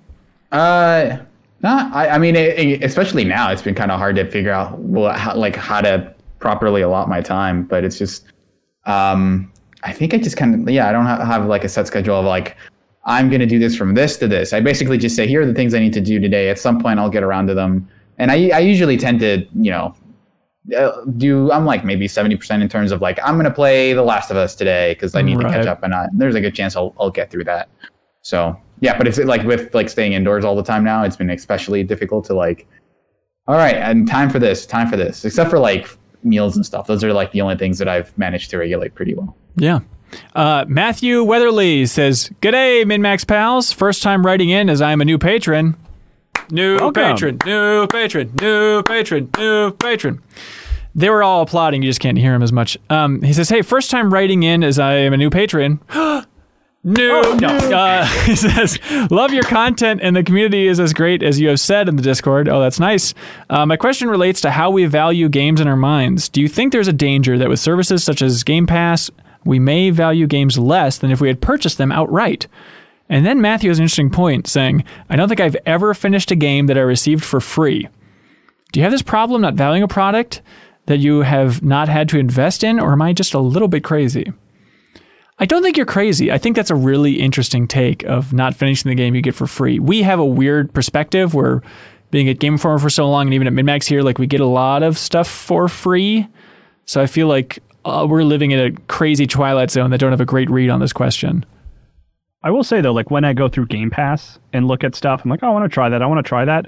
Uh, 0.51 1.17
not. 1.61 1.93
I, 1.93 2.07
I 2.09 2.17
mean, 2.17 2.35
it, 2.35 2.57
it- 2.57 2.83
especially 2.83 3.23
now, 3.23 3.51
it's 3.51 3.61
been 3.61 3.75
kind 3.75 3.91
of 3.91 3.99
hard 3.99 4.15
to 4.15 4.29
figure 4.31 4.51
out 4.51 4.79
well, 4.79 5.13
how, 5.13 5.35
like 5.35 5.55
how 5.55 5.81
to 5.81 6.13
properly 6.39 6.81
allot 6.81 7.09
my 7.09 7.21
time. 7.21 7.63
But 7.63 7.83
it's 7.83 7.97
just, 7.97 8.25
um, 8.85 9.51
I 9.83 9.93
think 9.93 10.13
I 10.13 10.17
just 10.17 10.37
kind 10.37 10.67
of 10.67 10.73
yeah, 10.73 10.89
I 10.89 10.91
don't 10.91 11.05
have, 11.05 11.19
have 11.25 11.45
like 11.45 11.63
a 11.63 11.69
set 11.69 11.87
schedule 11.87 12.15
of 12.15 12.25
like 12.25 12.57
I'm 13.05 13.29
gonna 13.29 13.45
do 13.45 13.59
this 13.59 13.75
from 13.75 13.93
this 13.93 14.17
to 14.17 14.27
this. 14.27 14.53
I 14.53 14.59
basically 14.59 14.97
just 14.97 15.15
say 15.15 15.27
here 15.27 15.41
are 15.41 15.45
the 15.45 15.53
things 15.53 15.73
I 15.73 15.79
need 15.79 15.93
to 15.93 16.01
do 16.01 16.19
today. 16.19 16.49
At 16.49 16.59
some 16.59 16.79
point, 16.81 16.99
I'll 16.99 17.09
get 17.09 17.23
around 17.23 17.47
to 17.47 17.53
them, 17.53 17.87
and 18.17 18.31
I 18.31 18.49
I 18.49 18.59
usually 18.59 18.97
tend 18.97 19.19
to 19.21 19.45
you 19.55 19.71
know. 19.71 19.95
Uh, 20.77 21.03
do 21.17 21.51
I'm 21.51 21.65
like 21.65 21.83
maybe 21.83 22.05
70% 22.05 22.61
in 22.61 22.69
terms 22.69 22.91
of 22.91 23.01
like 23.01 23.17
I'm 23.23 23.37
gonna 23.37 23.49
play 23.49 23.93
The 23.93 24.03
Last 24.03 24.29
of 24.29 24.37
Us 24.37 24.53
today 24.53 24.93
because 24.93 25.15
I 25.15 25.23
need 25.23 25.39
to 25.39 25.49
catch 25.49 25.65
up 25.65 25.81
and 25.81 25.95
I, 25.95 26.07
there's 26.13 26.35
a 26.35 26.41
good 26.41 26.53
chance 26.53 26.75
I'll, 26.75 26.93
I'll 26.99 27.09
get 27.09 27.31
through 27.31 27.45
that. 27.45 27.69
So 28.21 28.55
yeah, 28.81 28.97
but 28.97 29.07
it's 29.07 29.17
like 29.17 29.43
with 29.43 29.73
like 29.73 29.89
staying 29.89 30.13
indoors 30.13 30.45
all 30.45 30.55
the 30.55 30.63
time 30.63 30.83
now, 30.83 31.03
it's 31.03 31.15
been 31.15 31.29
especially 31.29 31.83
difficult 31.83 32.25
to 32.25 32.33
like, 32.33 32.67
all 33.47 33.55
right, 33.55 33.75
and 33.75 34.07
time 34.07 34.29
for 34.29 34.39
this, 34.39 34.65
time 34.65 34.87
for 34.89 34.95
this, 34.95 35.25
except 35.25 35.49
for 35.49 35.59
like 35.59 35.89
meals 36.23 36.55
and 36.55 36.65
stuff. 36.65 36.87
Those 36.87 37.03
are 37.03 37.13
like 37.13 37.31
the 37.31 37.41
only 37.41 37.55
things 37.55 37.77
that 37.79 37.87
I've 37.87 38.15
managed 38.17 38.49
to 38.51 38.57
regulate 38.57 38.95
pretty 38.95 39.15
well. 39.15 39.35
Yeah. 39.55 39.79
Uh, 40.35 40.65
Matthew 40.67 41.23
Weatherly 41.23 41.85
says, 41.85 42.31
G'day, 42.41 42.83
MinnMax 42.83 43.27
pals. 43.27 43.71
First 43.71 44.01
time 44.01 44.25
writing 44.25 44.49
in 44.49 44.69
as 44.69 44.81
I'm 44.81 45.01
a 45.01 45.05
new 45.05 45.17
patron. 45.17 45.75
New 46.51 46.77
Welcome. 46.77 46.93
patron, 47.03 47.37
new 47.45 47.87
patron, 47.87 48.33
new 48.41 48.81
patron, 48.83 49.29
new 49.37 49.71
patron. 49.71 50.21
They 50.95 51.09
were 51.11 51.21
all 51.21 51.43
applauding. 51.43 51.83
You 51.83 51.89
just 51.89 51.99
can't 51.99 52.17
hear 52.17 52.33
him 52.33 52.41
as 52.41 52.51
much. 52.51 52.75
Um, 52.89 53.21
he 53.21 53.33
says, 53.33 53.49
Hey, 53.49 53.61
first 53.61 53.91
time 53.91 54.11
writing 54.11 54.41
in 54.41 54.63
as 54.63 54.79
I 54.79 54.95
am 54.95 55.13
a 55.13 55.17
new 55.17 55.29
patron. 55.29 55.79
New, 56.83 57.21
no. 57.41 57.49
Uh, 57.49 58.05
he 58.25 58.35
says, 58.35 58.79
love 59.11 59.33
your 59.33 59.43
content 59.43 59.99
and 60.01 60.15
the 60.15 60.23
community 60.23 60.67
is 60.67 60.79
as 60.79 60.93
great 60.93 61.21
as 61.21 61.39
you 61.39 61.49
have 61.49 61.59
said 61.59 61.89
in 61.89 61.97
the 61.97 62.01
Discord. 62.01 62.47
Oh, 62.47 62.61
that's 62.61 62.79
nice. 62.79 63.13
Uh, 63.49 63.65
my 63.65 63.75
question 63.75 64.09
relates 64.09 64.39
to 64.41 64.51
how 64.51 64.71
we 64.71 64.85
value 64.85 65.27
games 65.27 65.59
in 65.59 65.67
our 65.67 65.75
minds. 65.75 66.29
Do 66.29 66.41
you 66.41 66.47
think 66.47 66.71
there's 66.71 66.87
a 66.87 66.93
danger 66.93 67.37
that 67.37 67.49
with 67.49 67.59
services 67.59 68.03
such 68.03 68.21
as 68.21 68.43
Game 68.43 68.65
Pass, 68.65 69.11
we 69.43 69.59
may 69.59 69.89
value 69.89 70.25
games 70.25 70.57
less 70.57 70.97
than 70.97 71.11
if 71.11 71.19
we 71.19 71.27
had 71.27 71.41
purchased 71.41 71.77
them 71.77 71.91
outright? 71.91 72.47
And 73.09 73.25
then 73.25 73.41
Matthew 73.41 73.69
has 73.69 73.79
an 73.79 73.83
interesting 73.83 74.11
point 74.11 74.47
saying, 74.47 74.85
I 75.09 75.15
don't 75.15 75.27
think 75.27 75.41
I've 75.41 75.57
ever 75.65 75.93
finished 75.93 76.31
a 76.31 76.35
game 76.35 76.67
that 76.67 76.77
I 76.77 76.81
received 76.81 77.25
for 77.25 77.41
free. 77.41 77.89
Do 78.71 78.79
you 78.79 78.83
have 78.83 78.91
this 78.91 79.01
problem 79.01 79.41
not 79.41 79.55
valuing 79.55 79.83
a 79.83 79.87
product 79.87 80.41
that 80.85 80.99
you 80.99 81.21
have 81.21 81.61
not 81.63 81.89
had 81.89 82.07
to 82.09 82.19
invest 82.19 82.63
in, 82.63 82.79
or 82.79 82.93
am 82.93 83.01
I 83.01 83.13
just 83.13 83.33
a 83.33 83.39
little 83.39 83.67
bit 83.67 83.83
crazy? 83.83 84.31
I 85.41 85.45
don't 85.45 85.63
think 85.63 85.77
you're 85.77 85.85
crazy. 85.85 86.31
I 86.31 86.37
think 86.37 86.57
that's 86.57 86.69
a 86.69 86.75
really 86.75 87.13
interesting 87.13 87.67
take 87.67 88.03
of 88.03 88.33
not 88.33 88.55
finishing 88.55 88.89
the 88.89 88.95
game 88.95 89.15
you 89.15 89.21
get 89.21 89.35
for 89.35 89.47
free. 89.47 89.79
We 89.79 90.01
have 90.01 90.19
a 90.19 90.25
weird 90.25 90.73
perspective 90.73 91.33
where 91.33 91.61
being 92.11 92.27
at 92.27 92.39
Game 92.39 92.53
Informer 92.55 92.79
for 92.79 92.89
so 92.89 93.09
long 93.09 93.27
and 93.27 93.33
even 93.33 93.47
at 93.47 93.53
MinnMax 93.53 93.87
here, 93.87 94.01
like 94.01 94.17
we 94.17 94.27
get 94.27 94.41
a 94.41 94.45
lot 94.45 94.83
of 94.83 94.97
stuff 94.97 95.29
for 95.29 95.69
free. 95.69 96.27
So 96.85 97.01
I 97.01 97.05
feel 97.05 97.27
like 97.27 97.59
uh, 97.85 98.05
we're 98.09 98.23
living 98.23 98.51
in 98.51 98.59
a 98.59 98.71
crazy 98.87 99.25
twilight 99.27 99.71
zone 99.71 99.91
that 99.91 99.99
don't 99.99 100.11
have 100.11 100.19
a 100.19 100.25
great 100.25 100.49
read 100.49 100.69
on 100.69 100.81
this 100.81 100.91
question. 100.91 101.45
I 102.43 102.51
will 102.51 102.63
say 102.63 102.81
though, 102.81 102.93
like 102.93 103.09
when 103.09 103.23
I 103.23 103.31
go 103.31 103.47
through 103.47 103.67
Game 103.67 103.89
Pass 103.89 104.39
and 104.51 104.67
look 104.67 104.83
at 104.83 104.93
stuff, 104.93 105.21
I'm 105.23 105.29
like, 105.29 105.43
oh, 105.43 105.47
I 105.47 105.51
want 105.51 105.69
to 105.69 105.73
try 105.73 105.87
that. 105.87 106.01
I 106.01 106.05
want 106.05 106.23
to 106.23 106.27
try 106.27 106.43
that. 106.43 106.67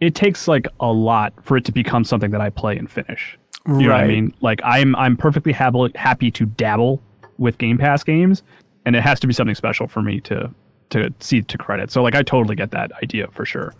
It 0.00 0.14
takes 0.14 0.48
like 0.48 0.66
a 0.80 0.92
lot 0.92 1.32
for 1.42 1.56
it 1.56 1.64
to 1.66 1.72
become 1.72 2.04
something 2.04 2.30
that 2.30 2.40
I 2.40 2.48
play 2.48 2.78
and 2.78 2.90
finish. 2.90 3.38
You 3.66 3.88
know 3.88 3.88
what 3.88 4.00
I 4.00 4.06
mean? 4.06 4.32
Like 4.40 4.60
I'm 4.62 4.94
I'm 4.94 5.16
perfectly 5.16 5.52
happy 5.52 5.90
happy 5.96 6.30
to 6.30 6.46
dabble 6.46 7.02
with 7.38 7.58
Game 7.58 7.78
Pass 7.78 8.02
games, 8.04 8.42
and 8.84 8.96
it 8.96 9.02
has 9.02 9.20
to 9.20 9.26
be 9.26 9.32
something 9.32 9.54
special 9.54 9.86
for 9.86 10.02
me 10.02 10.20
to 10.20 10.50
to 10.90 11.12
see 11.20 11.42
to 11.42 11.58
credit. 11.58 11.90
So 11.90 12.02
like 12.02 12.14
I 12.14 12.22
totally 12.22 12.56
get 12.56 12.70
that 12.70 12.92
idea 13.02 13.28
for 13.32 13.44
sure. 13.44 13.74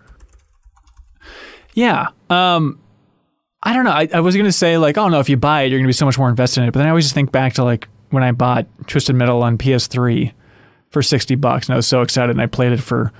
Yeah. 1.74 2.08
Um, 2.30 2.80
I 3.62 3.72
don't 3.72 3.84
know. 3.84 3.90
I, 3.90 4.08
I 4.12 4.20
was 4.20 4.34
to 4.34 4.52
say, 4.52 4.78
like, 4.78 4.96
oh 4.96 5.08
no, 5.08 5.20
if 5.20 5.28
you 5.28 5.36
buy 5.36 5.62
it, 5.62 5.70
you're 5.70 5.80
to 5.80 5.86
be 5.86 5.92
so 5.92 6.06
much 6.06 6.18
more 6.18 6.28
invested 6.28 6.62
in 6.62 6.68
it. 6.68 6.72
But 6.72 6.80
then 6.80 6.86
I 6.86 6.90
always 6.90 7.04
just 7.04 7.14
think 7.14 7.32
back 7.32 7.54
to 7.54 7.64
like 7.64 7.88
when 8.10 8.22
I 8.22 8.32
bought 8.32 8.66
Twisted 8.86 9.14
Metal 9.14 9.42
on 9.42 9.58
PS3 9.58 10.32
for 10.90 11.02
60 11.02 11.34
bucks 11.36 11.66
and 11.66 11.74
I 11.74 11.76
was 11.76 11.86
so 11.86 12.02
excited 12.02 12.30
and 12.30 12.40
I 12.40 12.46
played 12.46 12.72
it 12.72 12.80
for 12.80 13.12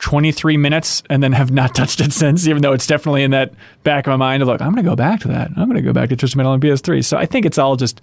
23 0.00 0.56
minutes 0.56 1.02
and 1.08 1.22
then 1.22 1.32
have 1.32 1.50
not 1.50 1.74
touched 1.74 2.00
it 2.00 2.12
since, 2.12 2.46
even 2.46 2.62
though 2.62 2.72
it's 2.72 2.86
definitely 2.86 3.22
in 3.22 3.30
that 3.30 3.52
back 3.84 4.06
of 4.06 4.10
my 4.10 4.16
mind 4.16 4.42
of 4.42 4.48
like, 4.48 4.60
I'm 4.60 4.72
going 4.72 4.84
to 4.84 4.90
go 4.90 4.96
back 4.96 5.20
to 5.20 5.28
that. 5.28 5.50
I'm 5.56 5.68
going 5.68 5.76
to 5.76 5.82
go 5.82 5.92
back 5.92 6.08
to 6.10 6.16
Twisted 6.16 6.36
Metal 6.36 6.52
on 6.52 6.60
PS3. 6.60 7.04
So 7.04 7.16
I 7.16 7.26
think 7.26 7.46
it's 7.46 7.58
all 7.58 7.76
just, 7.76 8.00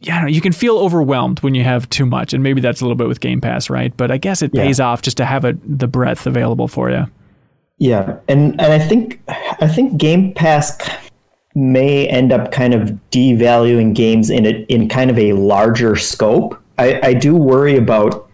yeah, 0.00 0.14
I 0.14 0.16
don't 0.18 0.24
know, 0.26 0.30
you 0.32 0.40
can 0.40 0.52
feel 0.52 0.78
overwhelmed 0.78 1.40
when 1.40 1.54
you 1.54 1.64
have 1.64 1.88
too 1.90 2.06
much. 2.06 2.32
And 2.32 2.42
maybe 2.42 2.60
that's 2.60 2.80
a 2.80 2.84
little 2.84 2.96
bit 2.96 3.08
with 3.08 3.20
Game 3.20 3.40
Pass, 3.40 3.68
right? 3.70 3.94
But 3.96 4.10
I 4.10 4.16
guess 4.16 4.42
it 4.42 4.50
Yeah. 4.54 4.62
pays 4.64 4.80
off 4.80 5.02
just 5.02 5.16
to 5.18 5.24
have 5.24 5.44
it, 5.44 5.56
the 5.78 5.86
breadth 5.88 6.26
available 6.26 6.68
for 6.68 6.90
you. 6.90 7.06
Yeah, 7.78 8.16
and 8.28 8.60
and 8.60 8.72
I 8.72 8.78
think 8.80 9.20
I 9.28 9.68
think 9.68 9.98
Game 9.98 10.32
Pass 10.34 10.76
may 11.54 12.06
end 12.08 12.32
up 12.32 12.50
kind 12.52 12.74
of 12.74 12.98
devaluing 13.10 13.94
games 13.94 14.30
in 14.30 14.46
a, 14.46 14.50
in 14.68 14.88
kind 14.88 15.10
of 15.10 15.18
a 15.18 15.32
larger 15.34 15.94
scope. 15.96 16.60
I, 16.78 17.00
I 17.02 17.14
do 17.14 17.34
worry 17.36 17.76
about 17.76 18.28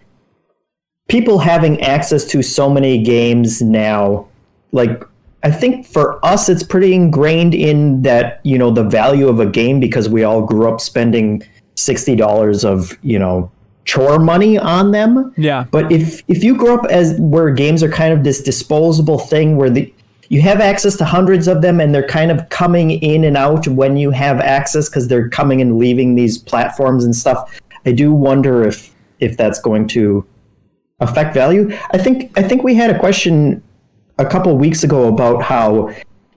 people 1.08 1.38
having 1.38 1.80
access 1.82 2.24
to 2.26 2.42
so 2.42 2.68
many 2.70 3.02
games 3.02 3.60
now. 3.62 4.26
Like 4.72 5.04
I 5.44 5.50
think 5.50 5.86
for 5.86 6.24
us, 6.24 6.48
it's 6.48 6.62
pretty 6.62 6.94
ingrained 6.94 7.55
in 7.55 8.02
that 8.02 8.40
you 8.44 8.58
know 8.58 8.70
the 8.70 8.82
value 8.82 9.28
of 9.28 9.40
a 9.40 9.47
game 9.47 9.78
because 9.78 10.08
we 10.08 10.24
all 10.24 10.42
grew 10.42 10.68
up 10.68 10.81
spending 10.81 11.42
sixty 11.76 12.16
dollars 12.16 12.64
of 12.64 12.98
you 13.02 13.18
know 13.18 13.52
chore 13.84 14.18
money 14.18 14.58
on 14.58 14.90
them. 14.92 15.34
Yeah. 15.36 15.64
But 15.70 15.92
if 15.92 16.23
if 16.28 16.42
you 16.42 16.56
grow 16.56 16.74
up 16.76 16.86
as 16.90 17.18
where 17.20 17.50
games 17.50 17.82
are 17.82 17.90
kind 17.90 18.14
of 18.14 18.24
this 18.24 18.42
disposable 18.42 19.18
thing 19.18 19.56
where 19.56 19.68
the 19.68 19.92
you 20.31 20.40
have 20.40 20.60
access 20.60 20.97
to 20.97 21.05
hundreds 21.05 21.47
of 21.47 21.60
them 21.60 21.78
and 21.78 21.94
they're 21.94 22.08
kind 22.08 22.31
of 22.31 22.48
coming 22.48 22.92
in 22.92 23.24
and 23.24 23.36
out 23.36 23.68
when 23.68 23.98
you 23.98 24.10
have 24.10 24.40
access 24.40 24.89
because 24.89 25.08
they're 25.08 25.28
coming 25.28 25.60
and 25.60 25.78
leaving 25.78 26.14
these 26.14 26.39
platforms 26.39 27.05
and 27.05 27.14
stuff. 27.14 27.60
I 27.84 27.92
do 27.92 28.12
wonder 28.12 28.66
if 28.66 28.94
if 29.20 29.36
that's 29.36 29.60
going 29.60 29.89
to 29.89 30.26
affect 31.00 31.34
value. 31.34 31.76
I 31.92 31.98
think 31.98 32.32
I 32.39 32.42
think 32.42 32.62
we 32.62 32.74
had 32.74 32.90
a 32.90 32.98
question 32.98 33.62
a 34.18 34.26
couple 34.26 34.57
weeks 34.57 34.84
ago 34.84 35.09
about 35.09 35.43
how 35.43 35.93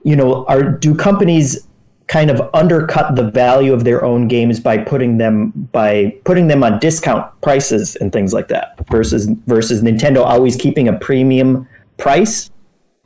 you 0.08 0.16
know, 0.16 0.44
are 0.46 0.62
do 0.62 0.94
companies 0.94 1.66
kind 2.06 2.30
of 2.30 2.40
undercut 2.54 3.14
the 3.16 3.30
value 3.30 3.74
of 3.74 3.84
their 3.84 4.02
own 4.02 4.26
games 4.28 4.58
by 4.58 4.78
putting 4.78 5.18
them 5.18 5.50
by 5.72 6.16
putting 6.24 6.48
them 6.48 6.64
on 6.64 6.78
discount 6.78 7.30
prices 7.42 7.96
and 7.96 8.12
things 8.12 8.32
like 8.32 8.48
that 8.48 8.74
versus 8.90 9.26
versus 9.46 9.82
Nintendo 9.82 10.24
always 10.24 10.56
keeping 10.56 10.88
a 10.88 10.94
premium 10.94 11.68
price? 11.98 12.50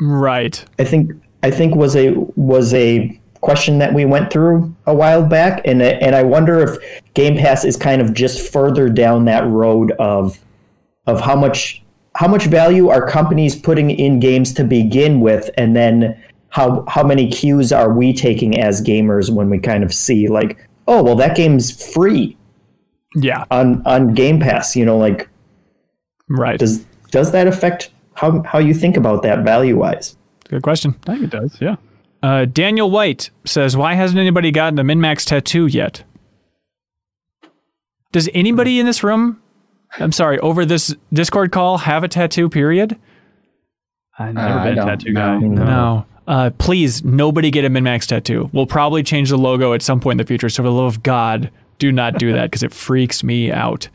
Right. 0.00 0.64
I 0.78 0.84
think 0.84 1.12
I 1.42 1.50
think 1.50 1.74
was 1.74 1.96
a 1.96 2.12
was 2.36 2.72
a 2.74 3.18
question 3.40 3.78
that 3.78 3.92
we 3.92 4.04
went 4.04 4.32
through 4.32 4.72
a 4.86 4.94
while 4.94 5.26
back, 5.26 5.62
and 5.64 5.82
and 5.82 6.14
I 6.14 6.22
wonder 6.22 6.60
if 6.60 6.78
Game 7.14 7.36
Pass 7.36 7.64
is 7.64 7.76
kind 7.76 8.00
of 8.00 8.14
just 8.14 8.52
further 8.52 8.88
down 8.88 9.24
that 9.24 9.44
road 9.48 9.90
of 9.98 10.38
of 11.06 11.20
how 11.20 11.34
much 11.34 11.82
how 12.14 12.28
much 12.28 12.46
value 12.46 12.88
are 12.88 13.06
companies 13.08 13.56
putting 13.56 13.90
in 13.90 14.20
games 14.20 14.52
to 14.54 14.64
begin 14.64 15.20
with, 15.20 15.50
and 15.56 15.74
then 15.76 16.20
how 16.50 16.84
how 16.88 17.02
many 17.02 17.30
cues 17.30 17.72
are 17.72 17.92
we 17.92 18.12
taking 18.12 18.58
as 18.60 18.82
gamers 18.82 19.30
when 19.30 19.48
we 19.50 19.58
kind 19.58 19.82
of 19.84 19.92
see 19.94 20.28
like, 20.28 20.58
oh 20.88 21.02
well, 21.02 21.16
that 21.16 21.34
game's 21.36 21.70
free 21.94 22.36
Yeah. 23.14 23.44
on 23.50 23.82
on 23.86 24.14
Game 24.14 24.38
Pass. 24.40 24.76
You 24.76 24.84
know, 24.84 24.98
like 24.98 25.28
Right. 26.28 26.58
does 26.58 26.84
does 27.10 27.32
that 27.32 27.46
affect 27.46 27.90
how 28.14 28.42
how 28.42 28.58
you 28.58 28.74
think 28.74 28.96
about 28.96 29.22
that 29.22 29.42
value 29.44 29.76
wise? 29.78 30.16
Good 30.48 30.62
question. 30.62 30.94
I 31.06 31.12
think 31.12 31.24
it 31.24 31.30
does. 31.30 31.56
Yeah. 31.60 31.76
Uh, 32.22 32.44
Daniel 32.44 32.90
White 32.90 33.30
says, 33.44 33.76
"Why 33.76 33.94
hasn't 33.94 34.20
anybody 34.20 34.50
gotten 34.52 34.78
a 34.78 34.84
MinnMax 34.84 35.24
tattoo 35.24 35.66
yet?" 35.66 36.04
Does 38.12 38.28
anybody 38.34 38.78
in 38.78 38.86
this 38.86 39.02
room, 39.02 39.41
I'm 39.98 40.12
sorry, 40.12 40.38
over 40.40 40.64
this 40.64 40.94
Discord 41.12 41.52
call, 41.52 41.78
have 41.78 42.02
a 42.04 42.08
tattoo? 42.08 42.48
Period. 42.48 42.98
I've 44.18 44.36
Uh, 44.36 44.46
never 44.48 44.58
I 44.58 44.64
been 44.64 44.72
a 44.72 44.76
don't 44.76 44.86
tattoo 44.86 45.12
know. 45.12 45.40
guy. 45.40 45.46
No. 45.46 46.06
Uh, 46.26 46.50
please, 46.58 47.04
nobody 47.04 47.50
get 47.50 47.64
a 47.64 47.68
MinnMax 47.70 48.06
tattoo. 48.06 48.48
We'll 48.52 48.66
probably 48.66 49.02
change 49.02 49.30
the 49.30 49.36
logo 49.38 49.72
at 49.72 49.82
some 49.82 50.00
point 50.00 50.20
in 50.20 50.24
the 50.24 50.28
future. 50.28 50.48
So, 50.48 50.62
for 50.62 50.68
the 50.68 50.72
love 50.72 50.86
of 50.96 51.02
God, 51.02 51.50
do 51.78 51.90
not 51.90 52.18
do 52.18 52.32
that 52.32 52.44
because 52.44 52.62
it 52.62 52.72
freaks 52.72 53.24
me 53.24 53.50
out. 53.50 53.88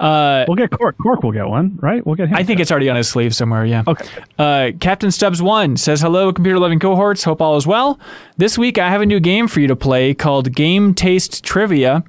Uh, 0.00 0.44
We'll 0.48 0.56
get 0.56 0.70
Cork. 0.70 0.96
Cork 0.96 1.22
will 1.22 1.32
get 1.32 1.46
one, 1.46 1.78
right? 1.82 2.04
We'll 2.06 2.14
get 2.14 2.28
him. 2.28 2.36
I 2.36 2.42
think 2.44 2.58
it's 2.60 2.70
already 2.70 2.88
on 2.88 2.96
his 2.96 3.06
sleeve 3.08 3.34
somewhere. 3.34 3.66
Yeah. 3.66 3.82
Okay. 3.86 4.06
Uh, 4.38 4.70
Captain 4.80 5.10
Stubbs 5.10 5.42
One 5.42 5.76
says, 5.76 6.00
"Hello, 6.00 6.32
computer 6.32 6.58
loving 6.58 6.78
cohorts. 6.78 7.24
Hope 7.24 7.42
all 7.42 7.56
is 7.56 7.66
well. 7.66 7.98
This 8.38 8.56
week 8.56 8.78
I 8.78 8.88
have 8.88 9.02
a 9.02 9.06
new 9.06 9.20
game 9.20 9.46
for 9.46 9.60
you 9.60 9.66
to 9.66 9.76
play 9.76 10.14
called 10.14 10.54
Game 10.54 10.94
Taste 10.94 11.44
Trivia. 11.44 12.02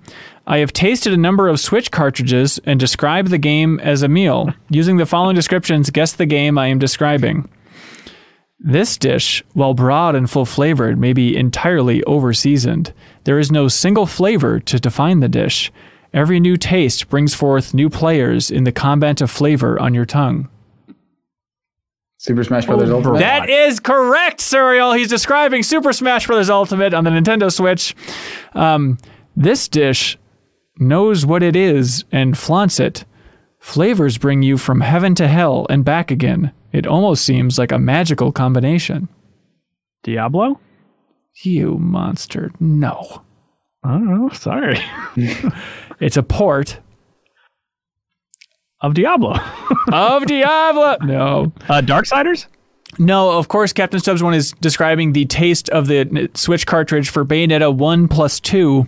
I 0.50 0.58
have 0.58 0.74
tasted 0.74 1.14
a 1.14 1.18
number 1.18 1.48
of 1.48 1.60
Switch 1.60 1.92
cartridges 1.92 2.60
and 2.66 2.80
describe 2.80 3.28
the 3.28 3.38
game 3.38 3.80
as 3.82 4.02
a 4.02 4.08
meal. 4.10 4.52
Using 4.69 4.98
the 4.98 5.06
following 5.06 5.36
descriptions, 5.36 5.90
guess 5.92 6.11
the 6.14 6.26
game 6.26 6.58
I 6.58 6.68
am 6.68 6.80
describing." 6.80 7.48
This 8.61 8.98
dish, 8.98 9.42
while 9.53 9.74
broad 9.74 10.16
and 10.16 10.30
full 10.30 10.44
flavored, 10.45 11.00
may 11.00 11.14
be 11.14 11.38
entirely 11.38 12.03
over 12.03 12.34
seasoned. 12.34 12.92
There 13.24 13.40
is 13.40 13.50
no 13.50 13.69
single 13.69 14.06
flavor 14.06 14.60
to 14.60 14.80
define 14.82 15.22
the 15.22 15.30
dish. 15.30 15.72
Every 16.14 16.42
new 16.42 16.58
taste 16.58 17.08
brings 17.08 17.34
forth 17.34 17.74
new 17.74 17.90
players 17.90 18.52
in 18.52 18.66
the 18.66 18.74
combat 18.74 19.22
of 19.22 19.32
flavor 19.32 19.80
on 19.80 19.94
your 19.94 20.06
tongue. 20.06 20.50
Super 22.18 22.44
Smash 22.44 22.66
Brothers 22.66 22.90
Oh, 22.90 22.95
Ultimate. 22.98 23.19
That 23.19 23.50
is 23.50 23.80
correct, 23.80 24.42
Suriel. 24.42 24.98
He's 24.98 25.08
describing 25.08 25.64
Super 25.64 25.94
Smash 25.94 26.28
Bros. 26.28 26.50
Ultimate 26.50 26.94
on 26.94 27.06
the 27.06 27.11
Nintendo 27.11 27.50
Switch. 27.50 27.95
Um, 28.53 28.98
this 29.38 29.69
dish 29.69 30.18
knows 30.80 31.25
what 31.25 31.43
it 31.43 31.56
is 31.56 32.03
and 32.11 32.38
flaunts 32.38 32.80
it. 32.80 33.06
Flavors 33.59 34.17
bring 34.17 34.41
you 34.41 34.58
from 34.58 34.82
heaven 34.82 35.16
to 35.16 35.27
hell 35.27 35.67
and 35.69 35.83
back 35.83 36.11
again. 36.11 36.51
It 36.72 36.88
almost 36.88 37.25
seems 37.25 37.58
like 37.58 37.72
a 37.72 37.80
magical 37.80 38.32
combination. 38.32 39.09
Diablo. 40.03 40.59
You 41.43 41.77
monster. 41.77 42.51
No. 42.59 43.24
I 43.83 43.90
don't 43.93 44.06
know. 44.09 44.30
Sorry. 44.30 44.80
It's 46.01 46.16
a 46.16 46.24
port 46.24 46.80
of 48.80 48.93
Diablo. 48.93 49.35
of 49.91 50.25
Diablo. 50.25 50.95
No. 51.01 51.51
uh, 51.67 51.82
Darksiders. 51.82 52.45
No, 52.98 53.32
of 53.38 53.49
course, 53.49 53.74
Captain 53.74 53.99
Stubbs 53.99 54.24
one 54.24 54.33
is 54.33 54.53
describing 54.61 55.11
the 55.11 55.25
taste 55.25 55.67
of 55.69 55.88
the 55.88 56.30
Switch 56.35 56.66
cartridge 56.66 57.09
for 57.09 57.25
Bayonetta 57.25 57.75
1 57.75 58.08
plus 58.08 58.40
2. 58.40 58.88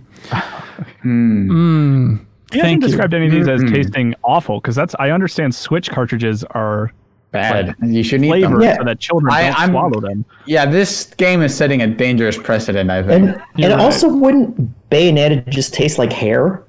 Mm. 1.04 2.18
He 2.52 2.60
Thank 2.60 2.64
hasn't 2.64 2.82
you. 2.82 2.88
described 2.88 3.14
any 3.14 3.26
of 3.26 3.32
these 3.32 3.48
as 3.48 3.62
tasting 3.70 4.14
awful 4.24 4.60
because 4.60 4.76
that's. 4.76 4.94
I 4.98 5.10
understand 5.10 5.54
Switch 5.54 5.90
cartridges 5.90 6.44
are 6.50 6.92
Bad. 7.30 7.74
You 7.82 8.02
shouldn't 8.02 8.26
eat 8.26 8.42
them. 8.42 8.50
flavored 8.52 8.62
Yeah. 8.62 8.76
so 8.76 8.84
that 8.84 9.00
children 9.00 9.32
I- 9.32 9.44
don't 9.44 9.58
I'm- 9.60 9.70
swallow 9.70 10.00
them. 10.00 10.24
Yeah, 10.44 10.66
this 10.66 11.06
game 11.14 11.40
is 11.40 11.54
setting 11.56 11.80
a 11.80 11.86
dangerous 11.86 12.36
precedent, 12.36 12.90
I 12.90 13.02
think. 13.02 13.28
And 13.30 13.42
and 13.64 13.72
right. 13.72 13.80
also, 13.80 14.08
wouldn't 14.14 14.90
Bayonetta 14.90 15.48
just 15.48 15.72
taste 15.72 15.96
like 15.96 16.12
hair? 16.12 16.62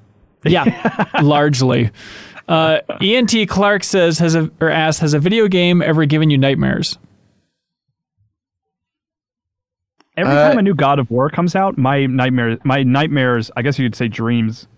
Yeah, 0.46 1.04
largely. 1.22 1.90
Uh, 2.48 2.78
Ian 3.02 3.26
T. 3.26 3.44
Clark 3.44 3.84
says 3.84 4.18
has 4.20 4.34
a 4.34 4.50
or 4.62 4.70
asks 4.70 5.00
has 5.00 5.12
a 5.12 5.18
video 5.18 5.48
game 5.48 5.82
ever 5.82 6.06
given 6.06 6.30
you 6.30 6.38
nightmares? 6.38 6.96
Every 10.16 10.32
Uh, 10.32 10.48
time 10.48 10.58
a 10.58 10.62
new 10.62 10.74
God 10.74 10.98
of 10.98 11.10
War 11.10 11.28
comes 11.28 11.56
out, 11.56 11.76
my 11.76 12.06
nightmares, 12.06 12.58
my 12.64 12.82
nightmares, 12.82 13.50
I 13.56 13.62
guess 13.62 13.78
you 13.78 13.86
could 13.86 13.96
say 13.96 14.08
dreams, 14.08 14.68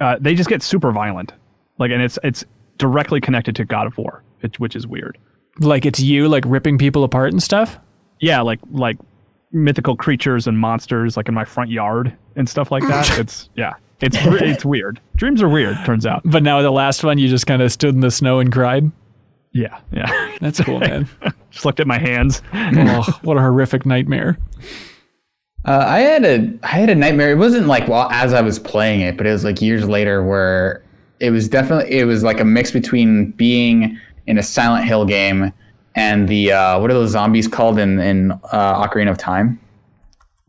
uh, 0.00 0.16
they 0.20 0.34
just 0.34 0.48
get 0.50 0.62
super 0.62 0.92
violent. 0.92 1.32
Like, 1.78 1.90
and 1.90 2.02
it's 2.02 2.18
it's 2.22 2.44
directly 2.78 3.20
connected 3.20 3.56
to 3.56 3.64
God 3.64 3.86
of 3.86 3.96
War, 3.96 4.22
which, 4.40 4.60
which 4.60 4.76
is 4.76 4.86
weird. 4.86 5.16
Like 5.60 5.86
it's 5.86 6.00
you 6.00 6.28
like 6.28 6.44
ripping 6.46 6.78
people 6.78 7.04
apart 7.04 7.32
and 7.32 7.42
stuff? 7.42 7.78
Yeah, 8.20 8.40
like 8.42 8.60
like 8.70 8.98
mythical 9.52 9.96
creatures 9.96 10.46
and 10.46 10.58
monsters, 10.58 11.16
like 11.16 11.28
in 11.28 11.34
my 11.34 11.44
front 11.44 11.70
yard 11.70 12.12
and 12.36 12.48
stuff 12.48 12.70
like 12.70 12.82
that. 12.88 13.18
it's 13.18 13.48
yeah, 13.54 13.74
it's 14.00 14.16
it's 14.20 14.64
weird. 14.64 15.00
Dreams 15.16 15.42
are 15.42 15.48
weird. 15.48 15.76
Turns 15.86 16.06
out. 16.06 16.22
But 16.24 16.42
now 16.42 16.60
the 16.60 16.70
last 16.72 17.02
one 17.04 17.18
you 17.18 17.28
just 17.28 17.46
kind 17.46 17.62
of 17.62 17.72
stood 17.72 17.94
in 17.94 18.00
the 18.00 18.10
snow 18.10 18.40
and 18.40 18.52
cried. 18.52 18.90
Yeah, 19.54 19.80
yeah. 19.92 20.36
That's 20.40 20.60
cool, 20.60 20.80
man. 20.80 21.08
just 21.50 21.64
looked 21.64 21.80
at 21.80 21.86
my 21.86 21.98
hands. 21.98 22.42
oh, 22.52 23.18
what 23.22 23.36
a 23.36 23.40
horrific 23.40 23.86
nightmare. 23.86 24.36
Uh, 25.64 25.84
I 25.86 26.00
had 26.00 26.24
a 26.24 26.52
I 26.62 26.68
had 26.68 26.90
a 26.90 26.94
nightmare. 26.94 27.30
It 27.30 27.38
wasn't 27.38 27.66
like 27.66 27.88
well 27.88 28.10
as 28.10 28.34
I 28.34 28.42
was 28.42 28.58
playing 28.58 29.00
it, 29.00 29.16
but 29.16 29.26
it 29.26 29.30
was 29.30 29.44
like 29.44 29.62
years 29.62 29.88
later 29.88 30.22
where 30.22 30.82
it 31.20 31.30
was 31.30 31.48
definitely 31.48 31.96
it 31.96 32.04
was 32.04 32.22
like 32.22 32.40
a 32.40 32.44
mix 32.44 32.70
between 32.70 33.30
being 33.32 33.98
in 34.26 34.36
a 34.36 34.42
Silent 34.42 34.84
Hill 34.84 35.06
game 35.06 35.52
and 35.94 36.28
the 36.28 36.52
uh, 36.52 36.80
what 36.80 36.90
are 36.90 36.94
those 36.94 37.10
zombies 37.10 37.48
called 37.48 37.78
in 37.78 38.00
in 38.00 38.32
uh, 38.32 38.86
Ocarina 38.86 39.10
of 39.10 39.18
Time? 39.18 39.58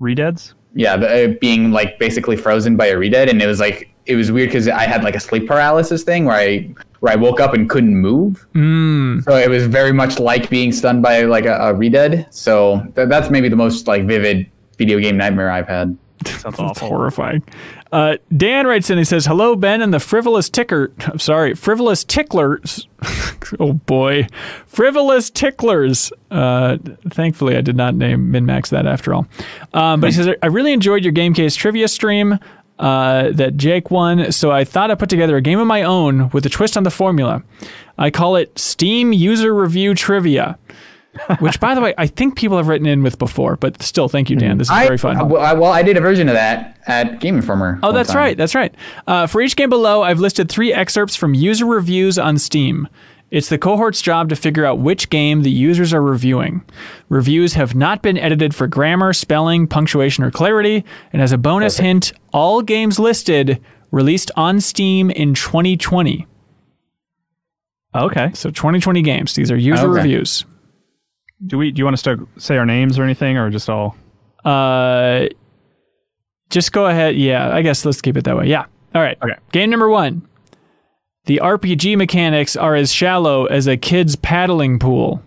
Redeads. 0.02 0.54
Yeah, 0.74 0.98
the, 0.98 1.08
uh, 1.08 1.34
being 1.40 1.72
like 1.72 2.00
basically 2.00 2.36
frozen 2.36 2.76
by 2.76 2.88
a 2.88 2.98
redead, 2.98 3.30
and 3.30 3.42
it 3.42 3.48
was 3.48 3.60
like 3.60 3.90
it 4.08 4.16
was 4.16 4.32
weird 4.32 4.50
because 4.50 4.68
I 4.68 4.84
had 4.84 5.04
like 5.04 5.16
a 5.16 5.20
sleep 5.20 5.48
paralysis 5.48 6.04
thing 6.04 6.26
where 6.26 6.36
I 6.36 6.74
where 7.06 7.14
I 7.14 7.18
woke 7.18 7.40
up 7.40 7.54
and 7.54 7.70
couldn't 7.70 7.96
move. 7.96 8.48
Mm. 8.56 9.24
So 9.26 9.36
it 9.38 9.48
was 9.48 9.68
very 9.68 9.92
much 9.92 10.18
like 10.18 10.50
being 10.50 10.72
stunned 10.72 11.04
by 11.04 11.22
like 11.22 11.46
a, 11.46 11.54
a 11.54 11.72
redead. 11.72 12.26
So 12.32 12.80
th- 12.96 13.08
that's 13.10 13.30
maybe 13.30 13.48
the 13.48 13.56
most 13.56 13.88
like 13.88 14.08
vivid 14.08 14.50
video 14.80 15.00
game 15.00 15.16
nightmare 15.16 15.52
I've 15.52 15.68
had. 15.68 15.96
Sounds 16.26 16.44
That's 16.44 16.60
awful. 16.60 16.88
horrifying. 16.88 17.44
Uh, 17.92 18.18
Dan 18.36 18.66
writes 18.66 18.90
in. 18.90 18.98
He 18.98 19.04
says, 19.04 19.28
"Hello, 19.28 19.56
Ben, 19.56 19.84
and 19.84 19.94
the 19.94 20.00
frivolous 20.00 20.50
ticker. 20.50 20.94
I'm 21.06 21.20
sorry, 21.20 21.54
frivolous 21.54 22.04
ticklers. 22.04 22.88
oh 23.60 23.74
boy, 23.74 24.28
frivolous 24.66 25.30
ticklers. 25.30 26.12
Uh, 26.32 26.78
thankfully, 27.12 27.56
I 27.56 27.62
did 27.62 27.76
not 27.76 27.94
name 27.94 28.32
MinnMax 28.32 28.70
that 28.70 28.88
after 28.88 29.14
all. 29.14 29.28
Um, 29.74 30.02
but 30.02 30.08
he 30.08 30.14
says, 30.14 30.30
I 30.42 30.48
really 30.48 30.74
enjoyed 30.74 31.04
your 31.04 31.12
game 31.12 31.36
case 31.36 31.56
trivia 31.56 31.88
stream." 31.88 32.40
Uh, 32.78 33.32
that 33.32 33.56
Jake 33.56 33.90
won, 33.90 34.34
so 34.34 34.52
I 34.52 34.66
thought 34.66 34.92
I'd 34.92 35.00
put 35.00 35.10
together 35.10 35.38
a 35.38 35.42
game 35.42 35.60
of 35.60 35.66
my 35.68 35.82
own 35.84 36.30
with 36.32 36.46
a 36.46 36.50
twist 36.50 36.76
on 36.76 36.84
the 36.84 36.92
formula. 36.92 37.42
I 37.98 38.10
call 38.12 38.36
it 38.36 38.60
Steam 38.60 39.14
User 39.14 39.56
Review 39.56 39.94
Trivia, 39.96 40.58
which, 41.40 41.58
by 41.62 41.74
the 41.74 41.80
way, 41.80 41.94
I 41.98 42.08
think 42.08 42.36
people 42.36 42.58
have 42.58 42.68
written 42.68 42.86
in 42.86 43.02
with 43.02 43.18
before, 43.18 43.56
but 43.56 43.82
still, 43.82 44.10
thank 44.10 44.30
you, 44.30 44.36
Dan. 44.36 44.58
This 44.58 44.68
is 44.68 44.72
I, 44.72 44.88
very 44.88 44.98
fun. 44.98 45.30
Well 45.30 45.42
I, 45.42 45.54
well, 45.54 45.72
I 45.72 45.84
did 45.84 45.96
a 45.96 46.02
version 46.02 46.28
of 46.28 46.34
that 46.36 46.78
at 46.86 47.22
Game 47.22 47.38
Informer. 47.38 47.80
oh 47.82 47.94
that's 47.94 48.10
time. 48.10 48.18
right. 48.18 48.38
That's 48.38 48.54
right. 48.54 48.76
Uh, 49.08 49.26
for 49.26 49.40
each 49.42 49.56
game 49.56 49.70
below, 49.70 50.04
I've 50.04 50.20
listed 50.20 50.50
three 50.50 50.74
excerpts 50.74 51.16
from 51.16 51.34
user 51.34 51.66
reviews 51.66 52.20
on 52.20 52.38
Steam. 52.38 52.90
It's 53.32 53.50
the 53.50 53.58
cohort's 53.58 54.02
job 54.02 54.30
to 54.30 54.36
figure 54.36 54.66
out 54.66 54.80
which 54.80 55.10
game 55.10 55.42
the 55.42 55.50
users 55.52 55.94
are 55.94 56.02
reviewing. 56.02 56.64
Reviews 57.10 57.54
have 57.56 57.76
not 57.76 58.02
been 58.02 58.18
edited 58.18 58.54
for 58.56 58.68
grammar, 58.68 59.14
spelling, 59.14 59.68
punctuation, 59.68 60.24
or 60.24 60.32
clarity. 60.32 60.86
And 61.12 61.22
as 61.22 61.32
a 61.32 61.38
bonus 61.38 61.78
hint, 61.80 62.14
all 62.32 62.62
games 62.62 63.00
listed 63.00 63.62
released 63.92 64.32
on 64.36 64.62
Steam 64.62 65.10
in 65.10 65.34
2020. 65.34 66.28
Okay. 67.96 68.32
So 68.34 68.50
2020 68.52 69.02
games. 69.02 69.34
These 69.36 69.52
are 69.52 69.58
user 69.58 69.88
Okay. 69.90 70.02
reviews. 70.02 70.46
Do 71.46 71.58
we? 71.58 71.72
Do 71.72 71.80
you 71.80 71.84
want 71.86 71.96
us 71.96 72.02
to 72.04 72.28
say 72.38 72.58
our 72.58 72.66
names 72.66 72.98
or 72.98 73.04
anything, 73.04 73.38
or 73.38 73.50
just 73.50 73.70
all? 73.70 73.96
Uh, 74.44 75.26
just 76.50 76.72
go 76.72 76.86
ahead. 76.86 77.16
Yeah, 77.16 77.54
I 77.54 77.62
guess 77.62 77.84
let's 77.86 78.02
keep 78.02 78.16
it 78.18 78.24
that 78.24 78.38
way. 78.38 78.48
Yeah. 78.48 78.66
All 78.94 79.02
right. 79.02 79.18
Okay. 79.22 79.36
Game 79.52 79.70
number 79.70 79.90
one. 79.90 80.26
The 81.26 81.40
RPG 81.44 81.98
mechanics 81.98 82.56
are 82.56 82.76
as 82.76 82.94
shallow 82.94 83.46
as 83.46 83.66
a 83.66 83.78
kid's 83.78 84.16
paddling 84.16 84.78
pool. 84.78 85.24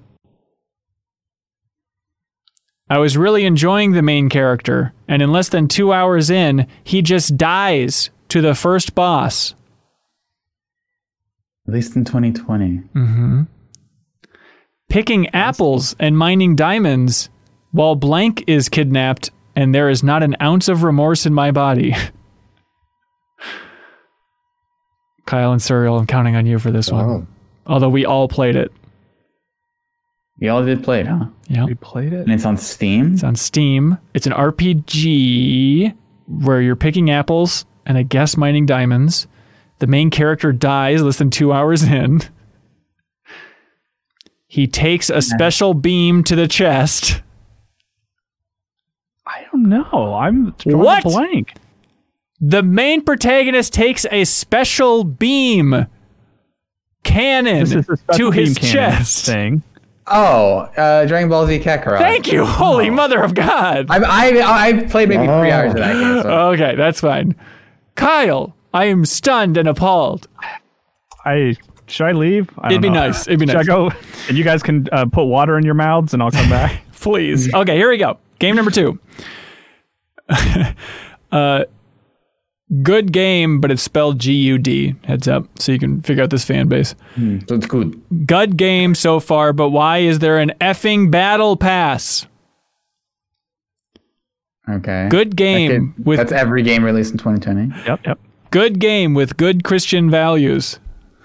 I 2.88 2.98
was 2.98 3.16
really 3.16 3.44
enjoying 3.44 3.92
the 3.92 4.02
main 4.02 4.28
character, 4.28 4.94
and 5.08 5.20
in 5.20 5.32
less 5.32 5.48
than 5.48 5.66
two 5.68 5.92
hours 5.92 6.30
in, 6.30 6.66
he 6.84 7.02
just 7.02 7.36
dies 7.36 8.10
to 8.28 8.40
the 8.40 8.54
first 8.54 8.94
boss. 8.94 9.54
At 11.66 11.74
least 11.74 11.96
in 11.96 12.04
2020. 12.04 12.82
Mm-hmm. 12.94 13.42
Picking 14.88 15.28
apples 15.34 15.96
and 15.98 16.16
mining 16.16 16.56
diamonds 16.56 17.28
while 17.72 17.94
blank 17.94 18.44
is 18.46 18.68
kidnapped, 18.68 19.30
and 19.54 19.74
there 19.74 19.90
is 19.90 20.02
not 20.02 20.22
an 20.22 20.36
ounce 20.40 20.68
of 20.68 20.82
remorse 20.82 21.26
in 21.26 21.34
my 21.34 21.50
body. 21.50 21.94
Kyle 25.28 25.52
and 25.52 25.60
Suriel, 25.60 26.00
I'm 26.00 26.06
counting 26.06 26.36
on 26.36 26.46
you 26.46 26.58
for 26.58 26.70
this 26.70 26.90
one. 26.90 27.04
Oh. 27.04 27.26
Although 27.66 27.90
we 27.90 28.06
all 28.06 28.28
played 28.28 28.56
it. 28.56 28.72
You 30.38 30.50
all 30.50 30.64
did 30.64 30.82
play 30.82 31.00
it, 31.00 31.06
huh? 31.06 31.26
Yeah. 31.48 31.64
We 31.66 31.74
played 31.74 32.12
it. 32.14 32.20
And 32.20 32.32
it's 32.32 32.46
on 32.46 32.56
Steam. 32.56 33.12
It's 33.12 33.22
on 33.24 33.36
Steam. 33.36 33.98
It's 34.14 34.26
an 34.26 34.32
RPG 34.32 35.94
where 36.28 36.62
you're 36.62 36.76
picking 36.76 37.10
apples 37.10 37.66
and 37.84 37.98
I 37.98 38.04
guess 38.04 38.36
mining 38.38 38.64
diamonds. 38.64 39.26
The 39.80 39.86
main 39.86 40.10
character 40.10 40.50
dies 40.52 41.02
less 41.02 41.18
than 41.18 41.28
two 41.30 41.52
hours 41.52 41.82
in. 41.82 42.22
He 44.46 44.66
takes 44.66 45.10
a 45.10 45.20
special 45.20 45.74
beam 45.74 46.24
to 46.24 46.34
the 46.34 46.48
chest. 46.48 47.20
I 49.26 49.44
don't 49.52 49.68
know. 49.68 50.14
I'm 50.14 50.52
drawing 50.52 50.78
What? 50.78 51.04
a 51.04 51.08
blank. 51.08 51.52
The 52.40 52.62
main 52.62 53.02
protagonist 53.02 53.72
takes 53.72 54.06
a 54.10 54.24
special 54.24 55.04
beam 55.04 55.86
cannon 57.02 57.60
This 57.60 57.74
is 57.74 57.88
a 57.88 57.96
special 57.96 58.18
to 58.18 58.30
his 58.30 58.56
cannon 58.58 58.72
chest. 58.96 59.26
thing. 59.26 59.62
Oh, 60.06 60.60
uh, 60.76 61.04
Dragon 61.06 61.28
Ball 61.28 61.46
Z 61.46 61.58
Kakarot. 61.60 61.98
Thank 61.98 62.32
you. 62.32 62.44
Holy 62.44 62.90
mother 62.90 63.22
of 63.22 63.34
God. 63.34 63.86
I, 63.90 63.98
I, 63.98 64.66
I 64.68 64.72
played 64.84 65.08
maybe 65.08 65.24
three 65.24 65.50
hours 65.50 65.72
of 65.72 65.78
that 65.78 65.92
game. 65.92 66.22
So. 66.22 66.30
Okay, 66.52 66.76
that's 66.76 67.00
fine. 67.00 67.34
Kyle, 67.94 68.54
I 68.72 68.86
am 68.86 69.04
stunned 69.04 69.56
and 69.56 69.68
appalled. 69.68 70.28
I 71.24 71.56
should 71.88 72.06
I 72.06 72.12
leave? 72.12 72.48
I 72.58 72.68
It'd 72.68 72.80
be 72.82 72.88
know. 72.88 73.06
nice. 73.06 73.26
It'd 73.26 73.38
be 73.40 73.46
Should 73.46 73.54
nice. 73.56 73.66
Should 73.66 73.72
I 73.72 73.88
go? 73.90 73.90
And 74.28 74.38
you 74.38 74.44
guys 74.44 74.62
can 74.62 74.86
uh, 74.92 75.06
put 75.06 75.24
water 75.24 75.58
in 75.58 75.64
your 75.64 75.74
mouths, 75.74 76.14
and 76.14 76.22
I'll 76.22 76.30
come 76.30 76.48
back. 76.48 76.82
Please. 77.00 77.52
Okay, 77.52 77.76
here 77.76 77.90
we 77.90 77.96
go. 77.98 78.18
Game 78.38 78.56
number 78.56 78.70
two. 78.70 78.98
uh, 81.32 81.64
good 82.82 83.12
game, 83.12 83.60
but 83.60 83.70
it's 83.70 83.82
spelled 83.82 84.18
G 84.18 84.32
U 84.34 84.58
D. 84.58 84.94
Heads 85.04 85.26
up, 85.28 85.46
so 85.58 85.72
you 85.72 85.78
can 85.78 86.00
figure 86.02 86.22
out 86.22 86.30
this 86.30 86.44
fan 86.44 86.68
base. 86.68 86.94
So 87.16 87.54
it's 87.54 87.66
good. 87.66 88.00
Good 88.26 88.56
game 88.56 88.94
so 88.94 89.20
far, 89.20 89.52
but 89.52 89.70
why 89.70 89.98
is 89.98 90.18
there 90.20 90.38
an 90.38 90.52
effing 90.60 91.10
battle 91.10 91.56
pass? 91.56 92.26
Okay. 94.68 95.08
Good 95.10 95.34
game 95.34 95.70
Okay, 95.70 96.02
with 96.04 96.18
That's 96.18 96.32
every 96.32 96.62
game 96.62 96.84
released 96.84 97.12
in 97.12 97.18
2020. 97.18 97.72
yep, 97.86 98.00
yep. 98.04 98.18
good 98.50 98.78
game 98.78 99.14
with 99.14 99.36
good 99.38 99.64
Christian 99.64 100.10
values. 100.10 100.78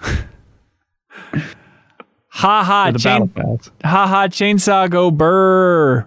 ha 2.28 2.64
ha, 2.64 2.90
The 2.90 2.98
chain, 2.98 3.26
battle 3.26 3.58
pass. 3.58 3.70
ha 3.84 4.06
ha, 4.06 4.28
chainsaw 4.28 4.88
go 4.88 5.10
burr. 5.10 6.06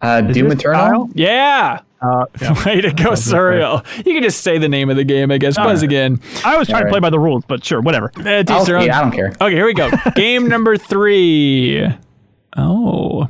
Uh, 0.00 0.22
Is 0.28 0.34
Doom 0.34 0.52
Eternal? 0.52 0.80
Kyle? 1.06 1.10
Yeah. 1.14 1.80
Uh, 2.00 2.26
yeah. 2.40 2.64
Way 2.66 2.80
to 2.82 2.92
go, 2.92 3.12
Suriel. 3.12 3.84
You 3.98 4.12
can 4.14 4.22
just 4.22 4.42
say 4.42 4.58
the 4.58 4.68
name 4.68 4.90
of 4.90 4.96
the 4.96 5.04
game, 5.04 5.30
I 5.30 5.38
guess. 5.38 5.56
Buzz 5.56 5.82
again. 5.82 6.20
I 6.44 6.56
was 6.58 6.68
trying 6.68 6.82
to 6.82 6.86
Alright. 6.86 6.90
play 6.92 7.00
by 7.00 7.10
the 7.10 7.18
rules, 7.18 7.44
but 7.46 7.64
sure, 7.64 7.80
whatever. 7.80 8.08
Teach 8.08 8.50
I'll, 8.50 8.70
own. 8.70 8.84
yeah, 8.84 8.98
I 8.98 9.02
don't 9.02 9.12
care. 9.12 9.32
Okay, 9.40 9.54
here 9.54 9.64
we 9.66 9.74
go. 9.74 9.90
Game 10.14 10.46
number 10.48 10.76
three. 10.76 11.86
Oh. 12.56 13.28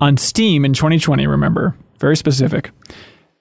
On 0.00 0.16
Steam 0.16 0.64
in 0.64 0.72
2020, 0.72 1.26
remember. 1.26 1.76
Very 1.98 2.16
specific. 2.16 2.70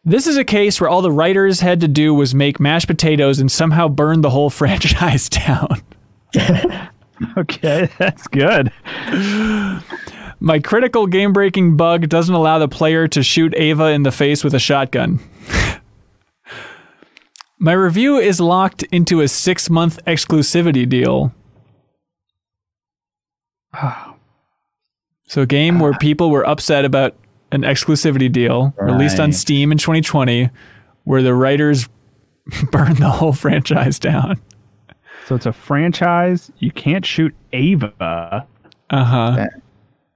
This 0.04 0.26
is 0.26 0.36
a 0.38 0.44
case 0.44 0.82
where 0.82 0.90
all 0.90 1.04
the 1.04 1.12
writers 1.12 1.60
had 1.60 1.80
to 1.82 1.88
do 1.88 2.14
was 2.14 2.34
make 2.34 2.60
mashed 2.60 2.88
potatoes 2.88 3.40
and 3.40 3.52
somehow 3.52 3.88
burn 3.88 4.22
the 4.22 4.32
whole 4.32 4.50
franchise 4.52 5.30
down. 5.30 5.82
Okay, 7.38 7.88
that's 8.00 8.26
good. 8.28 8.72
My 10.44 10.58
critical 10.58 11.06
game 11.06 11.34
breaking 11.34 11.78
bug 11.78 12.10
doesn't 12.10 12.34
allow 12.34 12.58
the 12.58 12.68
player 12.68 13.08
to 13.10 13.22
shoot 13.22 13.54
Ava 13.56 13.90
in 13.90 14.02
the 14.02 14.12
face 14.12 14.44
with 14.44 14.56
a 14.56 14.60
shotgun. 14.60 15.20
My 17.60 17.74
review 17.74 18.18
is 18.18 18.40
locked 18.42 18.82
into 18.92 19.22
a 19.22 19.28
six 19.28 19.70
month 19.70 20.04
exclusivity 20.06 20.90
deal. 20.90 21.34
So, 25.28 25.44
a 25.44 25.46
game 25.46 25.80
where 25.80 25.94
people 26.00 26.30
were 26.30 26.46
upset 26.46 26.84
about 26.84 27.16
an 27.54 27.62
exclusivity 27.62 28.30
deal 28.30 28.74
released 28.78 29.18
on 29.18 29.32
Steam 29.32 29.72
in 29.72 29.78
2020, 29.78 30.50
where 31.06 31.22
the 31.22 31.34
writers 31.34 31.88
burned 32.72 32.98
the 32.98 33.08
whole 33.08 33.32
franchise 33.32 33.98
down. 33.98 34.42
So 35.28 35.36
it's 35.36 35.46
a 35.46 35.54
franchise. 35.54 36.52
You 36.60 36.72
can't 36.72 37.06
shoot 37.06 37.34
Ava. 37.54 38.46
Uh 38.90 39.06
huh. 39.06 39.48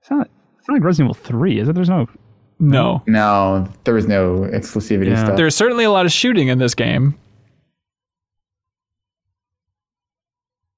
That- 0.10 0.12
It's 0.12 0.12
not. 0.12 0.30
It's 0.60 0.68
not 0.68 0.74
like 0.76 0.84
Resident 0.84 1.12
Evil 1.16 1.24
Three, 1.24 1.60
is 1.60 1.68
it? 1.70 1.74
There's 1.74 1.90
no. 1.90 2.08
No. 2.60 3.04
No, 3.06 3.68
there 3.84 3.94
was 3.94 4.08
no 4.08 4.40
exclusivity 4.52 5.10
Yeah. 5.10 5.24
stuff. 5.26 5.36
There's 5.38 5.56
certainly 5.56 5.84
a 5.84 5.92
lot 5.92 6.06
of 6.06 6.12
shooting 6.12 6.48
in 6.48 6.58
this 6.58 6.74
game. 6.74 7.16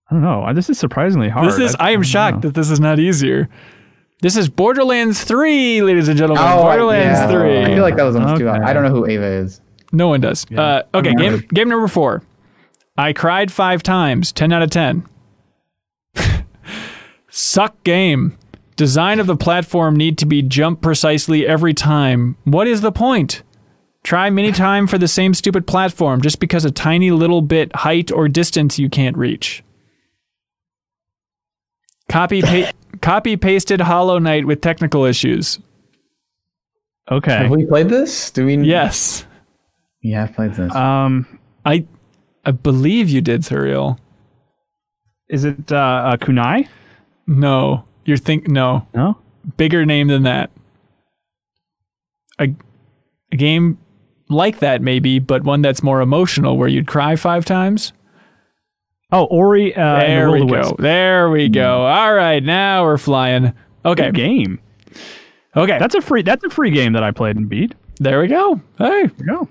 I 0.09 0.13
don't 0.15 0.21
know. 0.21 0.51
This 0.53 0.69
is 0.69 0.79
surprisingly 0.79 1.29
hard. 1.29 1.47
This 1.47 1.59
is. 1.59 1.75
I 1.79 1.91
am 1.91 1.97
don't 1.97 2.03
shocked 2.03 2.35
know. 2.37 2.41
that 2.49 2.53
this 2.55 2.69
is 2.69 2.79
not 2.79 2.99
easier. 2.99 3.49
This 4.21 4.35
is 4.35 4.49
Borderlands 4.49 5.23
3, 5.23 5.81
ladies 5.83 6.07
and 6.07 6.17
gentlemen. 6.17 6.43
Oh, 6.43 6.63
I- 6.63 6.77
Borderlands 6.77 7.19
yeah. 7.19 7.29
3. 7.29 7.61
I 7.61 7.65
feel 7.65 7.83
like 7.83 7.97
that 7.97 8.03
was 8.03 8.15
almost 8.15 8.37
too 8.39 8.47
Okay. 8.49 8.57
hard. 8.57 8.67
I 8.67 8.73
don't 8.73 8.83
know 8.83 8.89
who 8.89 9.05
Ava 9.05 9.25
is. 9.25 9.61
no 9.91 10.07
one 10.07 10.21
does. 10.21 10.45
Uh, 10.51 10.81
okay, 10.93 11.13
game 11.13 11.43
game 11.53 11.69
number 11.69 11.87
four. 11.87 12.23
I 12.97 13.13
cried 13.13 13.51
five 13.51 13.83
times. 13.83 14.31
Ten 14.31 14.51
out 14.51 14.63
of 14.63 14.69
ten. 14.71 15.05
Suck 17.29 17.83
game. 17.83 18.37
Design 18.77 19.19
of 19.19 19.25
the 19.25 19.35
platform 19.35 19.95
need 19.95 20.19
to 20.19 20.25
be 20.27 20.43
jump 20.43 20.81
precisely 20.81 21.47
every 21.47 21.73
time. 21.73 22.37
What 22.43 22.67
is 22.67 22.81
the 22.81 22.91
point? 22.91 23.41
Try 24.03 24.29
many 24.29 24.51
time 24.51 24.85
for 24.85 24.99
the 24.99 25.07
same 25.07 25.33
stupid 25.33 25.65
platform 25.65 26.21
just 26.21 26.39
because 26.39 26.63
a 26.63 26.71
tiny 26.71 27.09
little 27.09 27.41
bit 27.41 27.75
height 27.75 28.11
or 28.11 28.29
distance 28.29 28.77
you 28.77 28.87
can't 28.87 29.17
reach. 29.17 29.63
Copy 32.07 32.43
pa- 32.43 32.71
copy 33.01 33.35
pasted 33.35 33.81
Hollow 33.81 34.19
Knight 34.19 34.45
with 34.45 34.61
technical 34.61 35.05
issues. 35.05 35.59
Okay. 37.11 37.35
Have 37.35 37.51
we 37.51 37.65
played 37.65 37.89
this? 37.89 38.29
Do 38.29 38.45
we? 38.45 38.57
Yes. 38.57 39.25
Yeah, 40.03 40.23
I've 40.23 40.33
played 40.35 40.53
this. 40.53 40.73
Um. 40.73 41.39
I 41.65 41.85
I 42.45 42.51
believe 42.51 43.09
you 43.09 43.21
did, 43.21 43.41
Suriel. 43.41 43.97
Is 45.29 45.45
it 45.45 45.71
uh, 45.71 45.75
uh 45.75 46.17
Kunai? 46.17 46.69
No. 47.25 47.83
You're 48.07 48.17
think 48.17 48.47
no. 48.47 48.87
No. 48.95 49.17
Bigger 49.57 49.85
name 49.85 50.07
than 50.07 50.23
that. 50.23 50.49
A, 52.39 52.47
a 53.33 53.35
game 53.35 53.77
like 54.29 54.59
that 54.59 54.81
maybe, 54.81 55.19
but 55.19 55.43
one 55.43 55.61
that's 55.61 55.83
more 55.83 55.99
emotional 55.99 56.57
where 56.57 56.69
you'd 56.69 56.87
cry 56.87 57.17
five 57.17 57.43
times. 57.43 57.91
Oh, 59.11 59.25
Ori. 59.25 59.75
Uh, 59.75 59.81
and 59.81 59.99
the 59.99 60.05
There 60.07 60.31
we 60.31 60.47
go. 60.47 60.75
There 60.79 61.29
we 61.29 61.49
go. 61.49 61.85
All 61.85 62.13
right, 62.13 62.41
now 62.41 62.85
we're 62.85 62.97
flying. 62.97 63.53
Okay. 63.83 64.05
Good 64.05 64.15
game. 64.15 64.59
Okay. 65.55 65.77
That's 65.77 65.95
a 65.95 66.01
free. 66.01 66.21
That's 66.21 66.43
a 66.45 66.49
free 66.49 66.71
game 66.71 66.93
that 66.93 67.03
I 67.03 67.11
played 67.11 67.35
and 67.35 67.49
beat. 67.49 67.75
there 67.99 68.21
we 68.21 68.27
go. 68.27 68.61
Hey. 68.77 68.87
There 68.87 69.01
you 69.17 69.25
go. 69.25 69.49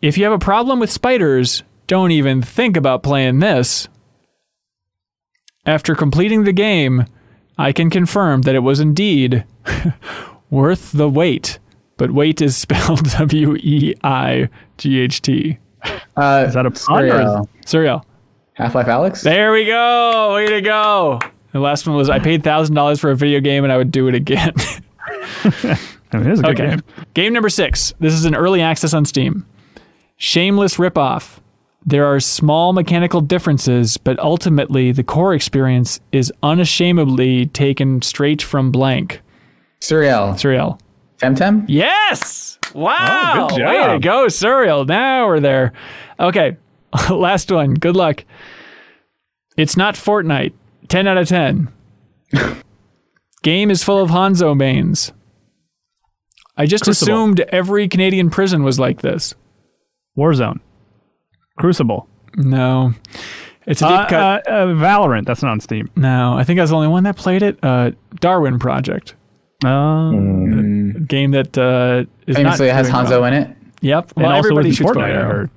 If 0.00 0.16
you 0.16 0.24
have 0.24 0.32
a 0.32 0.38
problem 0.38 0.80
with 0.80 0.90
spiders, 0.90 1.62
don't 1.86 2.10
even 2.10 2.40
think 2.40 2.74
about 2.76 3.02
playing 3.02 3.40
this. 3.40 3.88
After 5.66 5.94
completing 5.94 6.44
the 6.44 6.52
game, 6.52 7.04
I 7.58 7.72
can 7.72 7.90
confirm 7.90 8.42
that 8.42 8.54
it 8.54 8.60
was 8.60 8.78
indeed 8.80 9.44
worth 10.50 10.92
the 10.92 11.08
wait. 11.08 11.58
But 11.96 12.12
wait 12.12 12.40
is 12.40 12.56
spelled 12.64 13.10
W 13.12 13.56
E 13.56 13.94
I 14.04 14.48
G 14.76 15.00
H 15.00 15.20
T. 15.22 15.58
Uh, 16.16 16.44
Is 16.48 16.54
that 16.54 16.66
a 16.66 16.70
pun 16.70 17.04
or 17.04 17.08
Suriel. 17.10 17.48
Suriel. 17.64 18.02
Half 18.54 18.74
Life 18.74 18.88
Alex? 18.88 19.22
There 19.22 19.52
we 19.52 19.64
go. 19.66 20.34
Way 20.34 20.46
to 20.46 20.60
go. 20.60 21.20
The 21.52 21.60
last 21.60 21.86
one 21.86 21.96
was 21.96 22.10
I 22.10 22.18
paid 22.18 22.42
thousand 22.44 22.74
dollars 22.74 23.00
for 23.00 23.10
a 23.10 23.16
video 23.16 23.40
game 23.40 23.64
and 23.64 23.72
I 23.72 23.76
would 23.76 23.90
do 23.92 24.08
it 24.08 24.14
again. 24.14 24.52
I 26.10 26.16
mean, 26.18 26.26
it 26.26 26.32
is 26.32 26.40
a 26.40 26.42
good 26.42 26.60
Okay. 26.60 26.68
game. 26.70 26.82
Game 27.14 27.32
number 27.32 27.48
six. 27.48 27.92
This 28.00 28.12
is 28.14 28.24
an 28.24 28.34
early 28.34 28.60
access 28.60 28.94
on 28.94 29.04
Steam. 29.04 29.46
Shameless 30.16 30.76
ripoff. 30.76 31.38
There 31.88 32.04
are 32.04 32.20
small 32.20 32.74
mechanical 32.74 33.22
differences, 33.22 33.96
but 33.96 34.18
ultimately 34.18 34.92
the 34.92 35.02
core 35.02 35.32
experience 35.32 36.00
is 36.12 36.30
unashamedly 36.42 37.46
taken 37.46 38.02
straight 38.02 38.42
from 38.42 38.70
blank. 38.70 39.22
Suriel. 39.80 40.34
Suriel. 40.34 40.78
Temtem? 41.16 41.64
Yes! 41.66 42.58
Wow! 42.74 43.48
Oh, 43.50 43.56
good 43.56 43.64
Way 43.64 43.78
to 43.78 43.84
job. 43.94 44.02
go, 44.02 44.26
Suriel. 44.26 44.86
Now 44.86 45.28
we're 45.28 45.40
there. 45.40 45.72
Okay. 46.20 46.58
Last 47.10 47.50
one. 47.50 47.72
Good 47.72 47.96
luck. 47.96 48.22
It's 49.56 49.78
not 49.78 49.94
Fortnite. 49.94 50.52
10 50.88 51.06
out 51.06 51.16
of 51.16 51.26
10. 51.26 51.72
Game 53.42 53.70
is 53.70 53.82
full 53.82 54.02
of 54.02 54.10
Hanzo 54.10 54.54
mains. 54.54 55.12
I 56.54 56.66
just 56.66 56.84
Crucible. 56.84 57.14
assumed 57.14 57.40
every 57.48 57.88
Canadian 57.88 58.28
prison 58.28 58.62
was 58.62 58.78
like 58.78 59.00
this. 59.00 59.34
Warzone, 60.18 60.60
Crucible, 61.58 62.08
No. 62.36 62.94
It's 63.66 63.82
a 63.82 63.86
deep 63.88 63.98
uh, 63.98 64.06
cut. 64.08 64.48
uh, 64.48 64.50
uh, 64.50 64.66
Valorant. 64.68 65.26
That's 65.26 65.42
not 65.42 65.50
on 65.52 65.60
Steam. 65.60 65.90
no, 65.94 66.32
I 66.38 66.42
think 66.44 66.58
I 66.58 66.62
was 66.62 66.70
the 66.70 66.76
only 66.76 66.88
one 66.88 67.02
that 67.04 67.16
played 67.18 67.42
it. 67.42 67.58
Uh, 67.62 67.90
Darwin 68.20 68.58
Project. 68.58 69.14
Um, 69.64 71.04
Game 71.06 71.32
that 71.32 71.56
uh, 71.58 72.04
is 72.26 72.36
Famously, 72.36 72.66
not 72.68 72.72
it 72.72 72.74
has 72.74 72.88
Hanzo 72.90 73.10
well. 73.20 73.24
in 73.26 73.34
it. 73.34 73.56
Yep. 73.82 74.12
and 74.16 74.22
Well, 74.24 74.32
also 74.32 74.38
everybody 74.48 74.72
shoots 74.72 74.92
bow 74.92 75.00
Fortnite. 75.00 75.18
I 75.18 75.22
heard. 75.24 75.50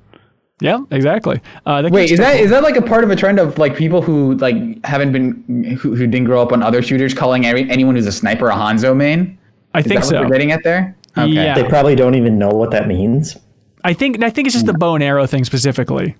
Yeah, 0.59 0.81
exactly. 0.91 1.41
Uh, 1.65 1.87
Wait, 1.91 2.03
is 2.03 2.09
still 2.11 2.25
that 2.25 2.35
cool. 2.35 2.43
is 2.45 2.51
that 2.51 2.61
like 2.63 2.75
a 2.75 2.81
part 2.83 3.03
of 3.03 3.09
a 3.09 3.15
trend 3.15 3.39
of 3.39 3.57
like 3.57 3.75
people 3.75 4.01
who 4.01 4.35
like 4.35 4.55
haven't 4.85 5.11
been 5.11 5.77
who, 5.81 5.95
who 5.95 6.05
didn't 6.05 6.25
grow 6.25 6.41
up 6.41 6.51
on 6.51 6.61
other 6.61 6.81
shooters 6.83 7.13
calling 7.15 7.45
every, 7.47 7.67
anyone 7.71 7.95
who's 7.95 8.05
a 8.05 8.11
sniper 8.11 8.49
a 8.49 8.53
Hanzo 8.55 8.95
main? 8.95 9.37
I 9.73 9.79
Is 9.79 9.85
think 9.87 10.01
that 10.01 10.07
so. 10.07 10.15
what 10.19 10.25
we're 10.25 10.33
getting 10.33 10.51
at 10.51 10.63
there? 10.63 10.95
Okay. 11.17 11.29
Yeah. 11.31 11.55
They 11.55 11.63
probably 11.67 11.95
don't 11.95 12.13
even 12.15 12.37
know 12.37 12.49
what 12.49 12.69
that 12.71 12.87
means. 12.87 13.37
I 13.83 13.93
think 13.93 14.23
I 14.23 14.29
think 14.29 14.47
it's 14.47 14.53
just 14.53 14.65
the 14.65 14.73
bow 14.73 14.95
and 14.95 15.03
arrow 15.03 15.25
thing 15.25 15.43
specifically. 15.43 16.15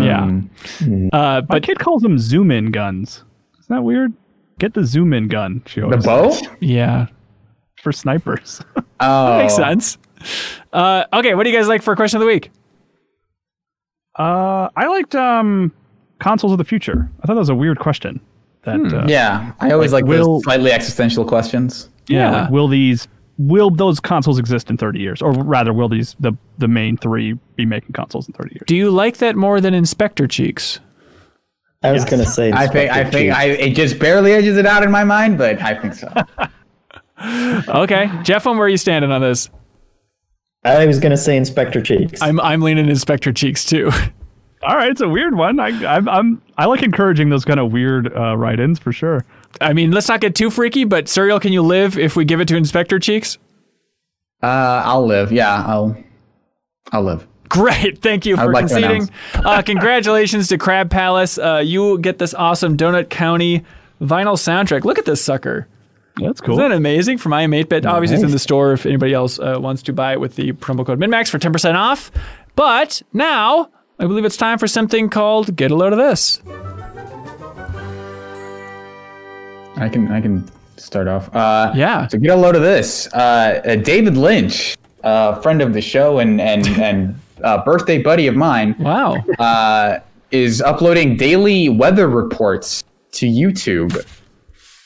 Yeah. 0.00 0.22
Um, 0.22 0.50
Uh, 0.82 1.08
My 1.12 1.40
but 1.40 1.62
kid 1.62 1.78
calls 1.78 2.02
them 2.02 2.18
zoom 2.18 2.50
in 2.50 2.70
guns. 2.70 3.24
Isn't 3.58 3.74
that 3.76 3.82
weird? 3.82 4.12
Get 4.58 4.74
the 4.74 4.84
zoom 4.84 5.12
in 5.12 5.26
gun. 5.28 5.62
She 5.66 5.80
The 5.80 5.96
bow? 5.96 6.30
says, 6.30 6.48
yeah, 6.60 7.06
for 7.82 7.92
snipers. 7.92 8.60
Oh, 9.02 9.38
makes 9.38 9.56
sense. 9.56 9.96
Uh, 10.74 11.04
okay, 11.14 11.34
what 11.34 11.44
do 11.44 11.50
you 11.50 11.56
guys 11.56 11.66
like 11.68 11.80
for 11.82 11.96
question 11.96 12.18
of 12.18 12.20
the 12.20 12.26
week? 12.26 12.50
uh, 14.18 14.68
I 14.76 14.86
liked 14.88 15.14
um, 15.14 15.72
consoles 16.18 16.52
of 16.52 16.58
the 16.58 16.64
future. 16.64 17.08
I 17.22 17.26
thought 17.26 17.32
that 17.34 17.38
was 17.40 17.48
a 17.48 17.54
weird 17.54 17.78
question. 17.78 18.20
That 18.64 18.80
uh, 18.92 19.06
Yeah, 19.08 19.52
I 19.60 19.70
always 19.70 19.92
Like, 19.94 20.02
like, 20.04 20.08
will- 20.10 20.34
those 20.34 20.42
slightly 20.44 20.70
existential 20.72 21.24
questions. 21.24 21.88
yeah, 22.08 22.18
Yeah. 22.30 22.42
like, 22.42 22.50
will 22.50 22.68
these 22.68 23.08
will 23.40 23.70
those 23.70 24.00
consoles 24.00 24.38
exist 24.38 24.68
in 24.68 24.76
30 24.76 25.00
years, 25.00 25.22
or 25.22 25.32
rather, 25.32 25.72
will 25.72 25.88
these 25.88 26.14
the 26.20 26.32
the 26.58 26.68
main 26.68 26.96
three 26.96 27.32
be 27.56 27.64
making 27.64 27.92
consoles 27.92 28.28
in 28.28 28.34
30 28.34 28.54
years? 28.54 28.64
Do 28.66 28.76
you 28.76 28.90
like 28.90 29.16
that 29.18 29.34
more 29.34 29.60
than 29.60 29.74
Inspector 29.74 30.26
Cheeks? 30.28 30.80
I 31.82 31.92
was 31.92 32.04
going 32.04 32.22
to 32.22 32.28
say. 32.28 32.52
I 32.52 32.66
think 32.66 32.90
I 32.90 33.00
Inspector 33.00 33.10
think 33.18 33.34
I 33.34 33.44
it 33.44 33.74
just 33.74 33.98
barely 33.98 34.32
edges 34.32 34.58
it 34.58 34.66
out 34.66 34.82
in 34.82 34.90
my 34.90 35.04
mind, 35.04 35.38
but 35.38 35.60
I 35.62 35.74
think 35.80 35.94
so. 35.94 36.12
Okay, 37.22 38.10
Jeff, 38.22 38.46
where 38.46 38.60
are 38.60 38.68
you 38.68 38.78
standing 38.78 39.12
on 39.12 39.20
this? 39.20 39.50
I 40.64 40.86
was 40.86 40.98
going 40.98 41.10
to 41.10 41.18
say 41.18 41.36
Inspector 41.36 41.80
Cheeks. 41.82 42.20
I'm 42.22 42.40
I'm 42.40 42.62
leaning 42.62 42.88
Inspector 42.88 43.30
Cheeks 43.34 43.64
too. 43.64 43.90
All 44.62 44.76
right, 44.76 44.90
it's 44.90 45.00
a 45.00 45.08
weird 45.08 45.36
one. 45.36 45.60
I 45.60 45.68
I'm, 45.86 46.08
I'm 46.08 46.42
I 46.56 46.66
like 46.66 46.82
encouraging 46.82 47.28
those 47.30 47.44
kind 47.44 47.60
of 47.60 47.72
weird 47.72 48.14
uh, 48.16 48.36
write-ins 48.36 48.78
for 48.78 48.92
sure. 48.92 49.24
I 49.60 49.72
mean, 49.72 49.90
let's 49.92 50.08
not 50.08 50.20
get 50.20 50.34
too 50.34 50.50
freaky, 50.50 50.84
but 50.84 51.06
Suriel, 51.06 51.40
can 51.40 51.52
you 51.52 51.62
live 51.62 51.98
if 51.98 52.16
we 52.16 52.24
give 52.24 52.40
it 52.40 52.48
to 52.48 52.56
Inspector 52.56 52.98
Cheeks? 53.00 53.38
Uh, 54.42 54.82
I'll 54.84 55.06
live. 55.06 55.32
Yeah, 55.32 55.64
I'll 55.66 55.96
I'll 56.92 57.02
live. 57.02 57.26
Great, 57.48 57.98
thank 57.98 58.26
you 58.26 58.36
for 58.36 58.52
like 58.52 58.68
conceding. 58.68 59.10
uh, 59.34 59.60
congratulations 59.62 60.48
to 60.48 60.58
Crab 60.58 60.88
Palace. 60.88 61.36
Uh, 61.36 61.62
you 61.64 61.98
get 61.98 62.18
this 62.18 62.32
awesome 62.32 62.76
Donut 62.76 63.10
County 63.10 63.64
vinyl 64.00 64.36
soundtrack. 64.36 64.84
Look 64.84 64.98
at 64.98 65.04
this 65.04 65.22
sucker. 65.22 65.66
That's 66.16 66.40
cool. 66.40 66.54
Isn't 66.54 66.70
that 66.70 66.76
amazing 66.76 67.18
from 67.18 67.32
I 67.32 67.42
Am 67.42 67.50
8-Bit? 67.50 67.86
Obviously, 67.86 68.16
it's 68.16 68.24
in 68.24 68.30
the 68.30 68.38
store 68.38 68.72
if 68.72 68.84
anybody 68.86 69.14
else 69.14 69.38
uh, 69.38 69.56
wants 69.58 69.82
to 69.84 69.92
buy 69.92 70.12
it 70.12 70.20
with 70.20 70.36
the 70.36 70.52
promo 70.52 70.84
code 70.84 70.98
MinnMax 70.98 71.28
for 71.28 71.38
10% 71.38 71.74
off. 71.74 72.10
But 72.56 73.02
now, 73.12 73.70
I 73.98 74.06
believe 74.06 74.24
it's 74.24 74.36
time 74.36 74.58
for 74.58 74.66
something 74.66 75.08
called 75.08 75.56
Get 75.56 75.70
a 75.70 75.76
Load 75.76 75.92
of 75.92 75.98
This. 75.98 76.40
I 79.80 79.88
can 79.88 80.10
I 80.12 80.20
can 80.20 80.48
start 80.76 81.08
off. 81.08 81.34
Uh, 81.34 81.72
Yeah. 81.74 82.06
So 82.06 82.18
get 82.18 82.30
a 82.30 82.36
load 82.40 82.56
of 82.56 82.62
this. 82.62 83.08
Uh, 83.12 83.60
uh, 83.64 83.74
David 83.76 84.16
Lynch, 84.16 84.76
uh, 85.02 85.40
friend 85.40 85.60
of 85.62 85.72
the 85.72 85.80
show 85.80 86.18
and 86.18 86.40
and 86.40 86.66
and 86.88 87.20
uh, 87.42 87.64
birthday 87.64 88.02
buddy 88.02 88.26
of 88.26 88.36
mine, 88.36 88.76
Wow. 88.78 89.16
uh, 89.38 90.00
is 90.30 90.60
uploading 90.62 91.16
daily 91.16 91.68
weather 91.68 92.08
reports 92.08 92.84
to 93.12 93.26
YouTube. 93.26 93.92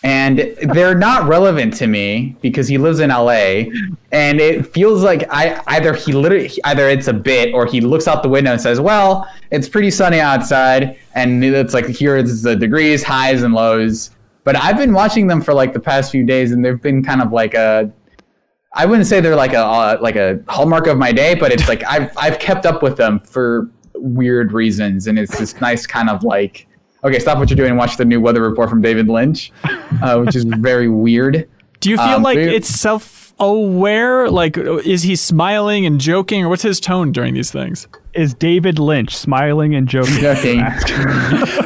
And 0.03 0.55
they're 0.75 0.95
not 0.95 1.27
relevant 1.29 1.73
to 1.79 1.87
me 1.87 2.37
because 2.43 2.69
he 2.69 2.77
lives 2.77 3.01
in 3.01 3.09
LA, 3.09 3.65
and 4.13 4.39
it 4.39 4.67
feels 4.67 5.03
like 5.03 5.25
I 5.31 5.63
either 5.69 5.95
he 5.95 6.13
literally 6.13 6.51
either 6.65 6.91
it's 6.91 7.09
a 7.09 7.13
bit 7.15 7.55
or 7.55 7.65
he 7.65 7.81
looks 7.81 8.07
out 8.07 8.23
the 8.23 8.29
window 8.29 8.53
and 8.53 8.61
says, 8.61 8.81
"Well, 8.83 9.27
it's 9.51 9.67
pretty 9.67 9.91
sunny 9.91 10.21
outside," 10.21 10.99
and 11.15 11.43
it's 11.43 11.73
like 11.73 11.87
here 11.87 12.19
is 12.19 12.43
the 12.43 12.55
degrees, 12.55 13.03
highs 13.03 13.43
and 13.45 13.55
lows. 13.55 14.11
But 14.45 14.57
I've 14.57 14.77
been 14.77 14.93
watching 14.93 15.27
them 15.27 15.41
for 15.41 15.55
like 15.55 15.73
the 15.73 15.81
past 15.81 16.13
few 16.13 16.25
days, 16.25 16.53
and 16.53 16.65
they've 16.65 16.81
been 16.81 17.03
kind 17.03 17.21
of 17.23 17.33
like 17.33 17.55
a 17.55 17.91
I 18.77 18.87
wouldn't 18.87 19.07
say 19.07 19.21
they're 19.21 19.37
like 19.37 19.53
a 19.53 19.61
uh, 19.65 19.99
like 20.01 20.17
a 20.17 20.41
hallmark 20.49 20.87
of 20.87 20.99
my 20.99 21.13
day, 21.13 21.35
but 21.35 21.51
it's 21.53 21.69
like 21.69 21.83
I've 21.85 22.11
I've 22.17 22.39
kept 22.39 22.67
up 22.67 22.83
with 22.83 22.97
them 22.97 23.21
for 23.21 23.71
weird 23.95 24.53
reasons, 24.53 25.07
and 25.07 25.19
it's 25.19 25.39
this 25.39 25.59
nice 25.61 25.87
kind 25.87 26.11
of 26.11 26.23
like 26.25 26.67
okay, 27.05 27.19
stop 27.19 27.39
what 27.39 27.51
you're 27.51 27.57
doing 27.57 27.69
and 27.71 27.79
watch 27.79 27.97
the 27.99 28.05
new 28.05 28.21
weather 28.21 28.43
report 28.43 28.69
from 28.71 28.81
David 28.83 29.09
Lynch, 29.09 29.53
uh, 30.03 30.19
which 30.21 30.35
is 30.35 30.45
very 30.45 30.89
weird. 30.89 31.49
Do 31.81 31.91
you 31.91 31.97
feel 31.97 32.07
Um, 32.17 32.23
like 32.23 32.39
it's 32.39 32.69
self 32.69 33.35
aware? 33.39 34.31
Like, 34.31 34.57
is 34.57 35.03
he 35.03 35.15
smiling 35.17 35.85
and 35.87 36.01
joking, 36.01 36.43
or 36.45 36.49
what's 36.49 36.63
his 36.63 36.81
tone 36.81 37.13
during 37.13 37.35
these 37.35 37.51
things? 37.53 37.87
Is 38.15 38.33
David 38.33 38.79
Lynch 38.79 39.15
smiling 39.17 39.75
and 39.75 39.87
joking? 39.87 40.15
Joking. 40.15 40.61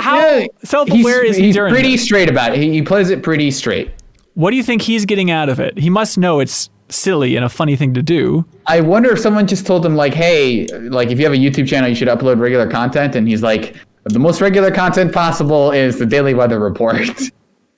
How, 0.00 0.18
Yeah, 0.18 0.46
self 0.64 0.88
he's, 0.88 1.04
aware 1.04 1.24
is 1.24 1.36
he 1.36 1.44
he's 1.44 1.54
during 1.56 1.72
pretty 1.72 1.92
this? 1.92 2.04
straight 2.04 2.28
about 2.30 2.52
it. 2.54 2.58
He, 2.62 2.70
he 2.72 2.82
plays 2.82 3.10
it 3.10 3.22
pretty 3.22 3.50
straight. 3.50 3.90
What 4.34 4.50
do 4.50 4.56
you 4.56 4.62
think 4.62 4.82
he's 4.82 5.04
getting 5.04 5.30
out 5.30 5.48
of 5.48 5.60
it? 5.60 5.78
He 5.78 5.90
must 5.90 6.16
know 6.18 6.40
it's 6.40 6.70
silly 6.88 7.36
and 7.36 7.44
a 7.44 7.48
funny 7.48 7.76
thing 7.76 7.94
to 7.94 8.02
do. 8.02 8.44
I 8.66 8.80
wonder 8.80 9.10
if 9.10 9.18
someone 9.18 9.46
just 9.46 9.66
told 9.66 9.84
him 9.84 9.94
like, 9.96 10.14
hey, 10.14 10.66
like 10.88 11.10
if 11.10 11.18
you 11.18 11.24
have 11.24 11.34
a 11.34 11.36
YouTube 11.38 11.68
channel, 11.68 11.88
you 11.88 11.94
should 11.94 12.08
upload 12.08 12.40
regular 12.40 12.68
content, 12.68 13.14
and 13.16 13.28
he's 13.28 13.42
like, 13.42 13.76
the 14.04 14.18
most 14.18 14.40
regular 14.40 14.70
content 14.70 15.12
possible 15.12 15.70
is 15.72 15.98
the 15.98 16.06
daily 16.06 16.34
weather 16.34 16.58
report. 16.58 16.98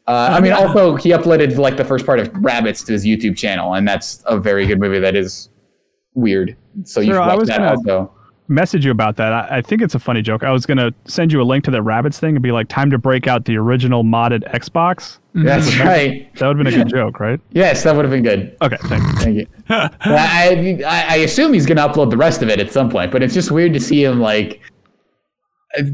Uh, 0.09 0.31
I 0.33 0.41
mean, 0.41 0.52
also 0.60 0.97
he 0.97 1.10
uploaded 1.10 1.57
like 1.59 1.76
the 1.76 1.84
first 1.84 2.05
part 2.05 2.18
of 2.18 2.28
Rabbits 2.34 2.83
to 2.84 2.92
his 2.92 3.05
YouTube 3.07 3.36
channel, 3.36 3.75
and 3.75 3.86
that's 3.86 4.20
a 4.26 4.36
very 4.36 4.67
good 4.67 4.81
movie 4.81 4.99
that 4.99 5.15
is 5.15 5.49
weird. 6.15 6.57
So 6.83 7.01
you 7.01 7.12
Sure, 7.12 7.23
should 7.23 7.36
watch 7.39 7.47
that 7.47 7.59
gonna- 7.59 7.70
also. 7.70 8.15
Message 8.52 8.84
you 8.84 8.90
about 8.90 9.16
that. 9.16 9.32
I, 9.32 9.58
I 9.58 9.62
think 9.62 9.81
it's 9.81 9.94
a 9.94 9.98
funny 9.98 10.20
joke. 10.20 10.44
I 10.44 10.50
was 10.50 10.66
gonna 10.66 10.92
send 11.06 11.32
you 11.32 11.40
a 11.40 11.44
link 11.44 11.64
to 11.64 11.70
that 11.70 11.82
rabbits 11.82 12.18
thing 12.18 12.36
and 12.36 12.42
be 12.42 12.52
like, 12.52 12.68
"Time 12.68 12.90
to 12.90 12.98
break 12.98 13.26
out 13.26 13.47
the 13.47 13.56
original 13.56 14.05
modded 14.05 14.42
Xbox." 14.52 15.18
Mm-hmm. 15.34 15.44
That's 15.44 15.78
right. 15.78 16.34
That 16.36 16.48
would 16.48 16.58
have 16.58 16.64
been 16.64 16.81
a 16.81 16.84
good 16.84 16.90
joke, 16.94 17.18
right? 17.18 17.40
Yes, 17.52 17.82
that 17.84 17.97
would 17.97 18.05
have 18.05 18.12
been 18.12 18.22
good. 18.22 18.56
Okay, 18.60 18.76
thanks. 18.82 19.24
Thank 19.24 19.36
you. 19.39 19.47
I, 19.70 20.82
I, 20.86 21.05
I 21.08 21.16
assume 21.16 21.55
he's 21.55 21.66
gonna 21.66 21.89
upload 21.89 22.10
the 22.10 22.16
rest 22.16 22.42
of 22.42 22.50
it 22.50 22.60
at 22.60 22.70
some 22.70 22.90
point, 22.90 23.10
but 23.10 23.22
it's 23.22 23.34
just 23.34 23.50
weird 23.50 23.72
to 23.72 23.81
see 23.81 24.05
him 24.05 24.20
like 24.20 24.60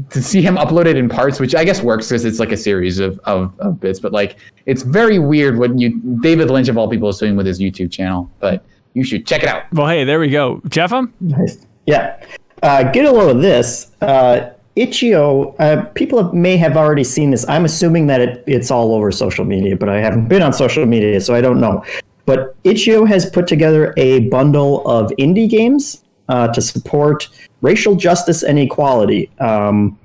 to 0.09 0.21
see 0.21 0.41
him 0.41 0.57
uploaded 0.57 0.95
in 0.95 1.07
parts, 1.07 1.39
which 1.39 1.55
I 1.55 1.63
guess 1.63 1.81
works 1.81 2.09
because 2.09 2.25
it's 2.25 2.39
like 2.39 2.51
a 2.51 2.57
series 2.57 2.99
of, 2.99 3.17
of, 3.23 3.57
of 3.59 3.79
bits. 3.79 3.99
But 3.99 4.11
like, 4.11 4.37
it's 4.65 4.83
very 4.83 5.19
weird 5.19 5.57
what 5.57 5.77
you 5.79 5.99
David 6.21 6.49
Lynch 6.49 6.67
of 6.67 6.77
all 6.77 6.89
people 6.89 7.09
is 7.09 7.17
doing 7.17 7.35
with 7.35 7.45
his 7.45 7.59
YouTube 7.59 7.91
channel. 7.91 8.29
But 8.39 8.65
you 8.93 9.03
should 9.03 9.25
check 9.25 9.43
it 9.43 9.49
out. 9.49 9.71
Well, 9.71 9.87
hey, 9.87 10.03
there 10.03 10.19
we 10.19 10.29
go. 10.29 10.57
JeffM? 10.67 11.11
Nice. 11.21 11.65
Yeah. 11.85 12.21
Uh, 12.61 12.83
get 12.91 13.05
a 13.05 13.11
load 13.11 13.35
of 13.35 13.41
this. 13.41 13.91
Uh, 14.01 14.51
Itch.io, 14.75 15.55
uh, 15.59 15.83
people 15.93 16.31
may 16.33 16.55
have 16.57 16.77
already 16.77 17.03
seen 17.03 17.31
this. 17.31 17.47
I'm 17.49 17.65
assuming 17.65 18.07
that 18.07 18.21
it, 18.21 18.43
it's 18.47 18.71
all 18.71 18.93
over 18.93 19.11
social 19.11 19.43
media, 19.45 19.75
but 19.75 19.89
I 19.89 19.99
haven't 19.99 20.27
been 20.27 20.41
on 20.41 20.53
social 20.53 20.85
media, 20.85 21.19
so 21.19 21.35
I 21.35 21.41
don't 21.41 21.59
know. 21.59 21.83
But 22.25 22.55
Itch.io 22.63 23.05
has 23.05 23.29
put 23.29 23.47
together 23.47 23.93
a 23.97 24.27
bundle 24.29 24.87
of 24.87 25.11
indie 25.19 25.49
games 25.49 26.03
uh, 26.29 26.47
to 26.49 26.61
support 26.61 27.27
racial 27.61 27.95
justice 27.95 28.43
and 28.43 28.57
equality. 28.59 29.29
Um, 29.39 29.99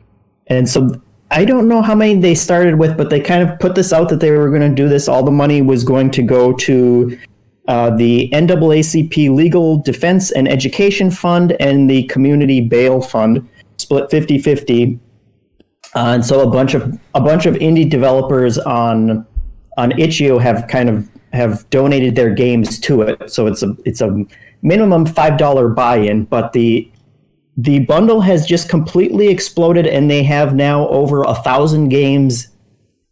and 0.48 0.68
so 0.68 1.00
I 1.30 1.44
don't 1.44 1.68
know 1.68 1.82
how 1.82 1.94
many 1.94 2.18
they 2.18 2.34
started 2.34 2.78
with, 2.78 2.96
but 2.96 3.10
they 3.10 3.20
kind 3.20 3.48
of 3.48 3.58
put 3.58 3.74
this 3.74 3.92
out 3.92 4.08
that 4.08 4.20
they 4.20 4.30
were 4.30 4.48
going 4.48 4.68
to 4.68 4.74
do 4.74 4.88
this. 4.88 5.08
All 5.08 5.22
the 5.22 5.30
money 5.30 5.62
was 5.62 5.84
going 5.84 6.10
to 6.12 6.22
go 6.22 6.52
to 6.52 7.18
uh, 7.68 7.90
the 7.90 8.28
NAACP 8.32 9.34
Legal 9.34 9.78
Defense 9.78 10.30
and 10.32 10.48
Education 10.48 11.10
Fund 11.10 11.56
and 11.60 11.88
the 11.88 12.04
Community 12.04 12.60
Bail 12.60 13.00
Fund, 13.00 13.48
split 13.78 14.10
50-50. 14.10 14.98
Uh, 15.94 16.14
and 16.14 16.24
so 16.24 16.40
a 16.40 16.50
bunch 16.50 16.74
of 16.74 16.98
a 17.14 17.20
bunch 17.20 17.46
of 17.46 17.54
indie 17.54 17.88
developers 17.88 18.58
on 18.58 19.24
on 19.76 19.98
Itch.io 19.98 20.38
have 20.38 20.66
kind 20.66 20.88
of 20.88 21.08
have 21.32 21.68
donated 21.70 22.16
their 22.16 22.30
games 22.34 22.80
to 22.80 23.02
it. 23.02 23.30
So 23.30 23.46
it's 23.46 23.62
a 23.62 23.76
it's 23.84 24.00
a 24.00 24.24
minimum 24.62 25.06
five 25.06 25.38
dollar 25.38 25.68
buy-in, 25.68 26.24
but 26.24 26.52
the 26.52 26.90
the 27.56 27.80
bundle 27.80 28.20
has 28.22 28.44
just 28.44 28.68
completely 28.68 29.28
exploded, 29.28 29.86
and 29.86 30.10
they 30.10 30.24
have 30.24 30.54
now 30.54 30.88
over 30.88 31.22
a 31.22 31.34
thousand 31.34 31.90
games 31.90 32.48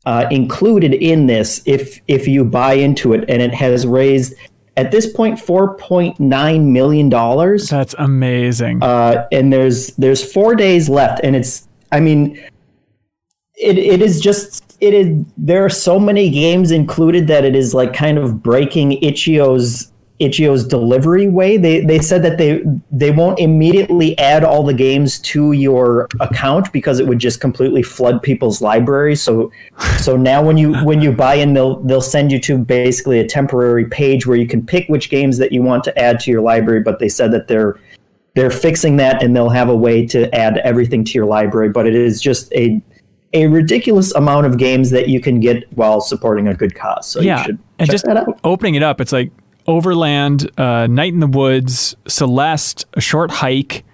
uh, 0.06 0.26
included 0.30 0.94
in 0.94 1.26
this 1.26 1.62
if 1.66 2.00
if 2.08 2.26
you 2.26 2.44
buy 2.44 2.74
into 2.74 3.12
it, 3.12 3.24
and 3.28 3.40
it 3.42 3.54
has 3.54 3.86
raised 3.86 4.34
at 4.76 4.90
this 4.90 5.12
point 5.12 5.38
four 5.38 5.76
point 5.76 6.18
nine 6.18 6.72
million 6.72 7.08
dollars. 7.08 7.68
That's 7.68 7.94
amazing. 7.98 8.82
Uh, 8.82 9.26
and 9.32 9.52
there's 9.52 9.88
there's 9.96 10.32
four 10.32 10.54
days 10.54 10.88
left, 10.88 11.20
and 11.22 11.36
it's 11.36 11.68
I 11.92 12.00
mean, 12.00 12.36
it, 13.54 13.78
it 13.78 14.02
is 14.02 14.20
just 14.20 14.76
it 14.80 14.94
is 14.94 15.24
there 15.36 15.64
are 15.64 15.70
so 15.70 16.00
many 16.00 16.30
games 16.30 16.70
included 16.70 17.28
that 17.28 17.44
it 17.44 17.54
is 17.54 17.74
like 17.74 17.92
kind 17.92 18.18
of 18.18 18.42
breaking 18.42 18.92
Itch.io's 19.02 19.91
Itch.io's 20.18 20.64
delivery 20.64 21.28
way. 21.28 21.56
They 21.56 21.80
they 21.84 21.98
said 21.98 22.22
that 22.22 22.38
they 22.38 22.62
they 22.90 23.10
won't 23.10 23.38
immediately 23.40 24.16
add 24.18 24.44
all 24.44 24.62
the 24.62 24.74
games 24.74 25.18
to 25.20 25.52
your 25.52 26.08
account 26.20 26.72
because 26.72 27.00
it 27.00 27.06
would 27.06 27.18
just 27.18 27.40
completely 27.40 27.82
flood 27.82 28.22
people's 28.22 28.62
libraries. 28.62 29.20
So 29.20 29.50
so 29.98 30.16
now 30.16 30.42
when 30.42 30.56
you 30.56 30.74
when 30.84 31.00
you 31.00 31.12
buy 31.12 31.34
in, 31.34 31.54
they'll 31.54 31.80
they'll 31.82 32.00
send 32.00 32.30
you 32.30 32.38
to 32.40 32.58
basically 32.58 33.18
a 33.18 33.26
temporary 33.26 33.86
page 33.86 34.26
where 34.26 34.36
you 34.36 34.46
can 34.46 34.64
pick 34.64 34.88
which 34.88 35.10
games 35.10 35.38
that 35.38 35.50
you 35.50 35.62
want 35.62 35.82
to 35.84 35.98
add 35.98 36.20
to 36.20 36.30
your 36.30 36.40
library. 36.40 36.82
But 36.82 36.98
they 36.98 37.08
said 37.08 37.32
that 37.32 37.48
they're 37.48 37.80
they're 38.34 38.50
fixing 38.50 38.96
that 38.96 39.22
and 39.22 39.34
they'll 39.34 39.48
have 39.48 39.68
a 39.68 39.76
way 39.76 40.06
to 40.06 40.32
add 40.34 40.58
everything 40.58 41.04
to 41.04 41.12
your 41.12 41.26
library. 41.26 41.70
But 41.70 41.86
it 41.86 41.94
is 41.94 42.20
just 42.20 42.52
a 42.52 42.80
a 43.34 43.46
ridiculous 43.46 44.14
amount 44.14 44.46
of 44.46 44.58
games 44.58 44.90
that 44.90 45.08
you 45.08 45.20
can 45.20 45.40
get 45.40 45.64
while 45.72 46.00
supporting 46.00 46.48
a 46.48 46.54
good 46.54 46.74
cause. 46.74 47.08
So 47.08 47.20
yeah, 47.20 47.38
you 47.38 47.44
should 47.44 47.58
and 47.78 47.90
just 47.90 48.06
opening 48.44 48.74
it 48.74 48.82
up, 48.82 49.00
it's 49.00 49.12
like 49.12 49.32
Overland, 49.72 50.50
uh, 50.58 50.86
Night 50.86 51.14
in 51.14 51.20
the 51.20 51.26
Woods, 51.26 51.96
Celeste, 52.06 52.84
A 52.94 53.00
Short 53.00 53.30
Hike, 53.30 53.84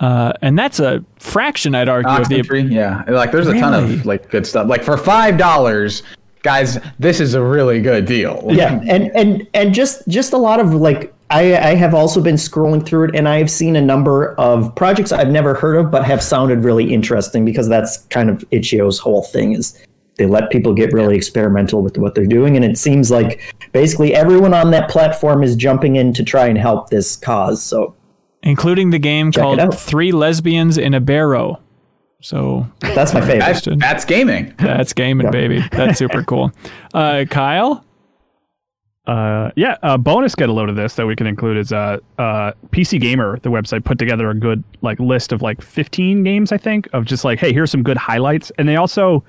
uh, 0.00 0.32
and 0.42 0.58
that's 0.58 0.80
a 0.80 1.04
fraction, 1.18 1.74
I'd 1.74 1.88
argue, 1.88 2.10
of 2.10 2.28
the. 2.28 2.42
Oxenfree, 2.42 2.70
yeah. 2.70 3.04
Like 3.08 3.32
there's 3.32 3.48
a 3.48 3.58
ton 3.58 3.74
of 3.74 4.06
like 4.06 4.30
good 4.30 4.46
stuff. 4.46 4.68
Like 4.68 4.82
for 4.82 4.96
five 4.96 5.36
dollars, 5.38 6.02
guys, 6.42 6.78
this 6.98 7.20
is 7.20 7.34
a 7.34 7.42
really 7.42 7.80
good 7.80 8.04
deal. 8.04 8.44
yeah 8.48 8.80
and 8.86 9.10
and 9.16 9.46
and 9.54 9.74
just 9.74 10.06
just 10.08 10.32
a 10.32 10.36
lot 10.36 10.60
of 10.60 10.74
like 10.74 11.12
I, 11.30 11.56
I 11.56 11.74
have 11.74 11.94
also 11.94 12.20
been 12.20 12.36
scrolling 12.36 12.84
through 12.86 13.08
it 13.08 13.16
and 13.16 13.28
I 13.28 13.38
have 13.38 13.50
seen 13.50 13.76
a 13.76 13.80
number 13.80 14.34
of 14.34 14.72
projects 14.76 15.10
I've 15.10 15.30
never 15.30 15.54
heard 15.54 15.76
of 15.76 15.90
but 15.90 16.04
have 16.04 16.22
sounded 16.22 16.62
really 16.62 16.92
interesting 16.92 17.44
because 17.44 17.68
that's 17.68 17.98
kind 18.08 18.28
of 18.30 18.44
Itch.io's 18.50 18.98
whole 18.98 19.22
thing 19.22 19.54
is 19.54 19.82
they 20.16 20.26
let 20.26 20.50
people 20.50 20.72
get 20.72 20.92
really 20.92 21.16
experimental 21.16 21.82
with 21.82 21.98
what 21.98 22.14
they're 22.14 22.26
doing 22.26 22.56
and 22.56 22.64
it 22.64 22.78
seems 22.78 23.10
like 23.10 23.54
basically 23.72 24.14
everyone 24.14 24.54
on 24.54 24.70
that 24.70 24.88
platform 24.88 25.42
is 25.42 25.56
jumping 25.56 25.96
in 25.96 26.12
to 26.12 26.22
try 26.22 26.46
and 26.46 26.58
help 26.58 26.90
this 26.90 27.16
cause 27.16 27.62
so 27.62 27.94
including 28.44 28.90
the 28.90 28.98
game 28.98 29.32
called. 29.32 29.76
Three 29.76 30.12
Lesbians 30.12 30.78
in 30.78 30.94
a 30.94 31.00
Barrow. 31.00 31.60
So 32.20 32.66
that's 32.80 33.12
my 33.12 33.20
favorite 33.20 33.40
That's, 33.40 33.68
that's 33.78 34.04
gaming. 34.04 34.54
that's 34.58 34.92
gaming, 34.92 35.30
baby. 35.30 35.62
That's 35.72 35.98
super 35.98 36.22
cool. 36.22 36.52
Uh, 36.94 37.24
Kyle? 37.28 37.84
Uh, 39.04 39.50
yeah, 39.56 39.76
a 39.82 39.98
bonus 39.98 40.36
get 40.36 40.48
a 40.48 40.52
load 40.52 40.68
of 40.68 40.76
this 40.76 40.94
that 40.94 41.06
we 41.06 41.16
can 41.16 41.26
include 41.26 41.56
is 41.56 41.72
uh, 41.72 41.98
uh, 42.18 42.52
PC 42.70 43.00
Gamer, 43.00 43.40
the 43.40 43.48
website, 43.48 43.84
put 43.84 43.98
together 43.98 44.30
a 44.30 44.34
good 44.34 44.62
like 44.80 45.00
list 45.00 45.32
of 45.32 45.42
like 45.42 45.60
15 45.60 46.22
games, 46.22 46.52
I 46.52 46.56
think, 46.56 46.88
of 46.92 47.04
just 47.04 47.24
like, 47.24 47.40
hey, 47.40 47.52
here's 47.52 47.72
some 47.72 47.82
good 47.82 47.96
highlights, 47.96 48.52
and 48.58 48.68
they 48.68 48.76
also, 48.76 49.24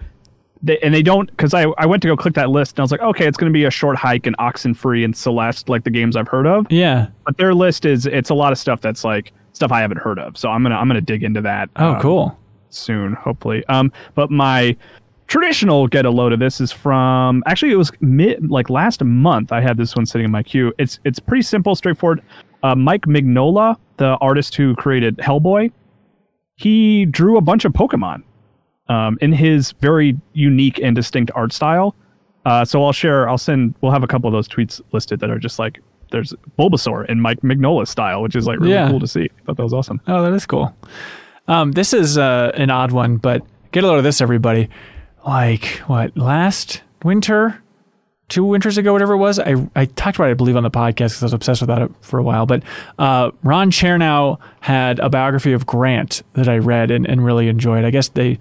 they 0.63 0.77
and 0.79 0.93
they 0.93 1.01
don't 1.03 1.29
because 1.31 1.53
I 1.53 1.63
I 1.77 1.85
went 1.85 2.01
to 2.03 2.07
go 2.07 2.15
click 2.17 2.33
that 2.35 2.49
list 2.49 2.73
and 2.75 2.79
I 2.79 2.83
was 2.83 2.91
like, 2.91 3.01
okay, 3.01 3.27
it's 3.27 3.37
going 3.37 3.51
to 3.51 3.53
be 3.53 3.65
a 3.65 3.71
short 3.71 3.97
hike 3.97 4.25
and 4.25 4.35
Oxenfree 4.37 5.03
and 5.05 5.15
Celeste, 5.15 5.69
like 5.69 5.83
the 5.83 5.89
games 5.89 6.15
I've 6.15 6.27
heard 6.27 6.47
of, 6.47 6.65
Yeah. 6.71 7.07
but 7.25 7.37
their 7.37 7.53
list 7.53 7.85
is 7.85 8.05
it's 8.05 8.29
a 8.29 8.33
lot 8.35 8.51
of 8.51 8.57
stuff 8.57 8.81
that's 8.81 9.03
like 9.03 9.31
stuff 9.53 9.71
I 9.71 9.79
haven't 9.81 9.99
heard 9.99 10.19
of, 10.19 10.37
so 10.37 10.49
I'm 10.49 10.63
gonna 10.63 10.75
I'm 10.75 10.87
gonna 10.87 11.01
dig 11.01 11.23
into 11.23 11.41
that. 11.41 11.69
Oh, 11.75 11.93
um, 11.95 12.01
cool. 12.01 12.39
soon, 12.69 13.13
hopefully. 13.13 13.63
Um, 13.67 13.91
but 14.15 14.31
my 14.31 14.75
traditional 15.27 15.87
get 15.87 16.05
a 16.05 16.09
load 16.09 16.31
of 16.33 16.39
this 16.39 16.61
is 16.61 16.71
from 16.71 17.41
actually 17.47 17.71
it 17.71 17.77
was 17.77 17.91
mid 17.99 18.49
like 18.49 18.69
last 18.69 19.03
month. 19.03 19.51
I 19.51 19.59
had 19.61 19.77
this 19.77 19.95
one 19.95 20.05
sitting 20.05 20.25
in 20.25 20.31
my 20.31 20.43
queue. 20.43 20.73
It's 20.77 20.99
it's 21.03 21.19
pretty 21.19 21.41
simple, 21.43 21.75
straightforward. 21.75 22.21
Uh, 22.63 22.75
Mike 22.75 23.01
Mignola, 23.03 23.77
the 23.97 24.17
artist 24.21 24.55
who 24.55 24.75
created 24.75 25.17
Hellboy, 25.17 25.71
he 26.55 27.05
drew 27.05 27.37
a 27.37 27.41
bunch 27.41 27.65
of 27.65 27.73
Pokemon 27.73 28.23
um, 28.87 29.17
in 29.21 29.31
his 29.31 29.71
very 29.73 30.17
unique 30.33 30.79
and 30.79 30.95
distinct 30.95 31.31
art 31.35 31.53
style. 31.53 31.95
Uh, 32.45 32.63
so 32.63 32.83
I'll 32.83 32.93
share. 32.93 33.27
I'll 33.27 33.37
send. 33.37 33.73
We'll 33.81 33.91
have 33.91 34.03
a 34.03 34.07
couple 34.07 34.27
of 34.27 34.33
those 34.33 34.47
tweets 34.47 34.79
listed 34.91 35.19
that 35.21 35.29
are 35.31 35.39
just 35.39 35.57
like 35.59 35.79
there's 36.11 36.33
Bulbasaur 36.59 37.09
in 37.09 37.19
Mike 37.19 37.41
Mignola's 37.41 37.89
style, 37.89 38.21
which 38.21 38.35
is 38.35 38.45
like 38.45 38.59
really 38.59 38.73
Yeah. 38.73 38.89
cool 38.89 38.99
to 38.99 39.07
see. 39.07 39.23
I 39.23 39.41
thought 39.45 39.57
that 39.57 39.63
was 39.63 39.73
awesome. 39.73 39.99
Oh, 40.07 40.21
that 40.23 40.33
is 40.33 40.45
cool. 40.45 40.75
Um, 41.47 41.71
this 41.71 41.93
is 41.93 42.17
uh, 42.17 42.51
an 42.53 42.69
odd 42.69 42.91
one, 42.91 43.17
but 43.17 43.41
get 43.71 43.83
a 43.83 43.87
load 43.87 43.97
of 43.97 44.03
this, 44.03 44.21
everybody. 44.21 44.69
Like, 45.25 45.65
what, 45.87 46.15
last 46.15 46.81
winter? 47.03 47.61
Two 48.27 48.43
winters 48.43 48.79
ago, 48.79 48.91
whatever 48.91 49.13
it 49.13 49.17
was, 49.17 49.37
I, 49.37 49.55
I 49.75 49.85
talked 49.85 50.17
about 50.17 50.29
it, 50.29 50.31
I 50.31 50.33
believe, 50.33 50.55
on 50.57 50.63
the 50.63 50.71
podcast 50.71 50.97
because 51.09 51.21
I 51.21 51.25
was 51.25 51.33
obsessed 51.33 51.61
with 51.61 51.67
that 51.67 51.91
for 52.01 52.17
a 52.17 52.23
while. 52.23 52.47
But 52.47 52.63
uh, 52.97 53.29
Ron 53.43 53.69
Chernow 53.69 54.39
had 54.61 54.97
a 54.97 55.09
biography 55.09 55.53
of 55.53 55.67
Grant 55.67 56.23
that 56.33 56.49
I 56.49 56.57
read 56.57 56.89
and, 56.89 57.05
and 57.07 57.23
really 57.23 57.47
enjoyed. 57.49 57.85
I 57.85 57.91
guess 57.91 58.07
they 58.09 58.39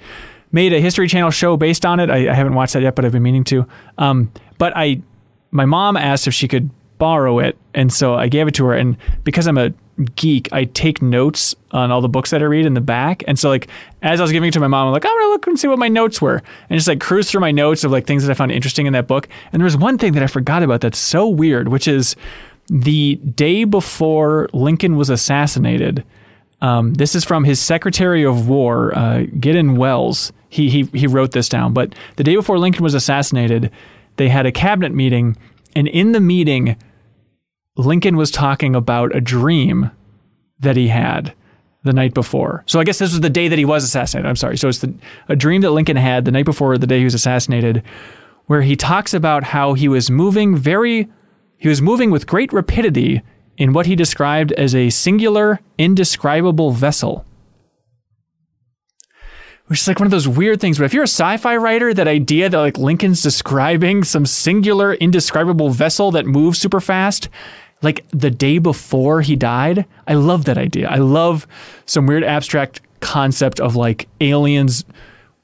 made 0.55 0.73
a 0.73 0.81
History 0.81 1.09
Channel 1.09 1.33
show 1.33 1.57
based 1.57 1.85
on 1.85 1.99
it. 1.99 2.09
I, 2.09 2.31
I 2.31 2.33
haven't 2.33 2.55
watched 2.55 2.75
that 2.75 2.83
yet, 2.83 2.95
but 2.95 3.05
I've 3.05 3.11
been 3.11 3.25
meaning 3.25 3.43
to. 3.45 3.67
Um, 3.99 4.31
but 4.57 4.73
I, 4.77 5.03
my 5.51 5.65
mom 5.65 5.97
asked 5.97 6.29
if 6.29 6.33
she 6.33 6.47
could 6.47 6.71
borrow 6.99 7.41
it, 7.41 7.59
and 7.75 7.93
so 7.93 8.15
I 8.15 8.29
gave 8.29 8.47
it 8.47 8.55
to 8.55 8.67
her. 8.67 8.75
And 8.75 8.97
because 9.25 9.49
I'm 9.49 9.59
a 9.59 9.73
geek, 10.15 10.49
I 10.53 10.67
take 10.67 11.03
notes 11.03 11.57
on 11.73 11.91
all 11.91 12.01
the 12.01 12.09
books 12.09 12.31
that 12.31 12.41
I 12.41 12.45
read 12.45 12.67
in 12.67 12.75
the 12.75 12.81
back. 12.81 13.25
And 13.27 13.37
so, 13.37 13.49
like, 13.49 13.67
as 14.01 14.21
I 14.21 14.23
was 14.23 14.31
giving 14.31 14.49
it 14.49 14.53
to 14.53 14.61
my 14.61 14.69
mom, 14.69 14.87
I'm 14.87 14.93
like, 14.93 15.05
I'm 15.05 15.13
gonna 15.19 15.31
look 15.31 15.45
and 15.49 15.59
see 15.59 15.67
what 15.67 15.81
my 15.81 15.89
notes 15.89 16.23
were, 16.23 16.41
and 16.71 16.79
just 16.79 16.87
like 16.87 17.01
cruise 17.01 17.29
through 17.29 17.41
my 17.41 17.51
notes 17.51 17.83
of 17.83 17.91
like 17.91 18.07
things 18.07 18.25
that 18.25 18.31
I 18.31 18.35
found 18.35 18.53
interesting 18.53 18.87
in 18.87 18.93
that 18.93 19.09
book. 19.09 19.29
And 19.53 19.61
there 19.61 19.65
was 19.65 19.77
one 19.77 19.99
thing 19.99 20.13
that 20.13 20.23
I 20.23 20.29
forgot 20.29 20.63
about 20.63 20.83
that's 20.83 20.99
so 20.99 21.27
weird, 21.27 21.67
which 21.67 21.89
is 21.89 22.15
the 22.69 23.17
day 23.17 23.65
before 23.65 24.49
Lincoln 24.53 24.95
was 24.95 25.11
assassinated. 25.11 26.05
Um, 26.65 26.95
this 26.95 27.15
is 27.15 27.25
from 27.25 27.45
his 27.45 27.61
Secretary 27.61 28.25
of 28.25 28.49
War, 28.49 28.97
uh, 28.97 29.27
Gideon 29.39 29.77
Welles. 29.77 30.33
He, 30.49 30.71
he 30.71 30.85
he 30.99 31.07
wrote 31.07 31.33
this 31.33 31.47
down. 31.47 31.75
But 31.75 31.95
the 32.17 32.25
day 32.25 32.37
before 32.37 32.59
Lincoln 32.59 32.83
was 32.83 32.95
assassinated, 32.95 33.71
they 34.17 34.31
had 34.31 34.47
a 34.47 34.53
cabinet 34.53 34.95
meeting, 34.95 35.37
and 35.77 35.87
in 35.89 36.13
the 36.13 36.21
meeting, 36.21 36.77
Lincoln 37.77 38.17
was 38.17 38.31
talking 38.31 38.75
about 38.75 39.15
a 39.15 39.21
dream 39.21 39.91
that 40.59 40.75
he 40.75 40.89
had 40.89 41.35
the 41.83 41.93
night 41.93 42.15
before. 42.15 42.65
So 42.67 42.81
I 42.81 42.85
guess 42.85 42.99
this 42.99 43.11
was 43.11 43.21
the 43.21 43.29
day 43.29 43.49
that 43.49 43.59
he 43.59 43.67
was 43.67 43.85
assassinated. 43.85 44.27
I'm 44.27 44.37
sorry. 44.37 44.57
So 44.57 44.69
it's 44.69 44.79
the, 44.79 44.95
a 45.29 45.37
dream 45.37 45.61
that 45.61 45.73
Lincoln 45.73 45.99
had 45.99 46.25
the 46.25 46.33
night 46.33 46.47
before 46.47 46.79
the 46.79 46.87
day 46.87 46.99
he 46.99 47.05
was 47.05 47.13
assassinated, 47.13 47.83
where 48.47 48.63
he 48.63 48.75
talks 48.75 49.13
about 49.13 49.45
how 49.45 49.75
he 49.75 49.87
was 49.87 50.11
moving 50.11 50.57
very, 50.57 51.11
he 51.59 51.69
was 51.69 51.83
moving 51.83 52.11
with 52.11 52.27
great 52.27 52.55
rapidity 52.55 53.21
in 53.57 53.73
what 53.73 53.87
he 53.87 53.97
described 53.97 54.53
as 54.53 54.75
a 54.75 54.91
singular, 54.91 55.61
indescribable 55.79 56.73
vessel. 56.73 57.25
Which 59.67 59.81
is 59.81 59.89
like 59.89 59.99
one 59.99 60.07
of 60.07 60.11
those 60.11 60.29
weird 60.29 60.61
things. 60.61 60.79
But 60.79 60.85
if 60.85 60.93
you're 60.93 61.05
a 61.05 61.09
sci-fi 61.09 61.57
writer, 61.57 61.95
that 61.95 62.07
idea 62.07 62.49
that 62.51 62.59
like 62.59 62.77
Lincoln's 62.77 63.23
describing 63.23 64.05
some 64.05 64.27
singular, 64.27 64.95
indescribable 64.95 65.71
vessel 65.71 66.11
that 66.11 66.27
moves 66.27 66.61
super 66.61 66.81
fast, 66.81 67.29
like 67.81 68.05
the 68.11 68.31
day 68.31 68.59
before 68.59 69.23
he 69.23 69.37
died, 69.37 69.87
I 70.07 70.15
love 70.15 70.45
that 70.45 70.59
idea. 70.59 70.89
I 70.89 70.97
love 70.97 71.47
some 71.87 72.07
weird 72.07 72.25
abstract 72.25 72.83
concept 73.01 73.61
of 73.61 73.75
like 73.77 74.09
aliens 74.21 74.85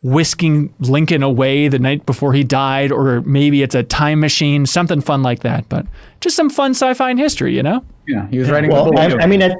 whisking 0.02 0.72
Lincoln 0.80 1.22
away 1.22 1.68
the 1.68 1.78
night 1.78 2.06
before 2.06 2.32
he 2.32 2.42
died, 2.42 2.90
or 2.90 3.20
maybe 3.22 3.62
it's 3.62 3.74
a 3.74 3.82
time 3.82 4.20
machine, 4.20 4.64
something 4.64 5.00
fun 5.00 5.22
like 5.22 5.40
that. 5.40 5.68
But 5.68 5.86
just 6.20 6.36
some 6.36 6.48
fun 6.48 6.70
sci-fi 6.70 7.10
in 7.10 7.18
history, 7.18 7.54
you 7.54 7.62
know? 7.62 7.84
Yeah, 8.10 8.28
he 8.28 8.38
was 8.38 8.50
writing. 8.50 8.70
well. 8.70 8.98
I, 8.98 9.06
I 9.06 9.26
mean 9.26 9.42
I, 9.42 9.54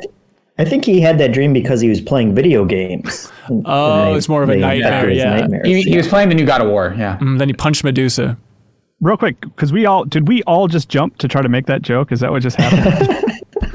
I 0.59 0.65
think 0.65 0.85
he 0.85 1.01
had 1.01 1.19
that 1.19 1.33
dream 1.33 1.53
because 1.53 1.81
he 1.81 1.89
was 1.89 2.01
playing 2.01 2.35
video 2.35 2.65
games 2.65 3.31
Oh, 3.65 4.15
it's 4.15 4.29
more 4.29 4.43
of 4.43 4.49
a 4.49 4.57
nightmare, 4.57 5.11
yeah. 5.11 5.41
nightmares, 5.41 5.67
he, 5.67 5.83
he 5.83 5.97
was 5.97 6.07
playing 6.07 6.29
the 6.29 6.35
new 6.35 6.47
God 6.47 6.61
of 6.61 6.69
War. 6.69 6.95
Yeah. 6.97 7.19
And 7.20 7.41
then 7.41 7.49
he 7.49 7.55
punched 7.55 7.83
Medusa. 7.85 8.37
Real 9.01 9.17
quick, 9.17 9.41
because 9.41 9.73
we 9.73 9.87
all 9.87 10.05
did 10.05 10.29
we 10.29 10.43
all 10.43 10.69
just 10.69 10.89
jump 10.91 11.17
to 11.19 11.29
try 11.29 11.41
to 11.41 11.49
make 11.49 11.67
that 11.67 11.81
joke? 11.83 12.12
Is 12.12 12.20
that 12.20 12.31
what 12.31 12.43
just 12.43 12.57
happened? 12.57 13.25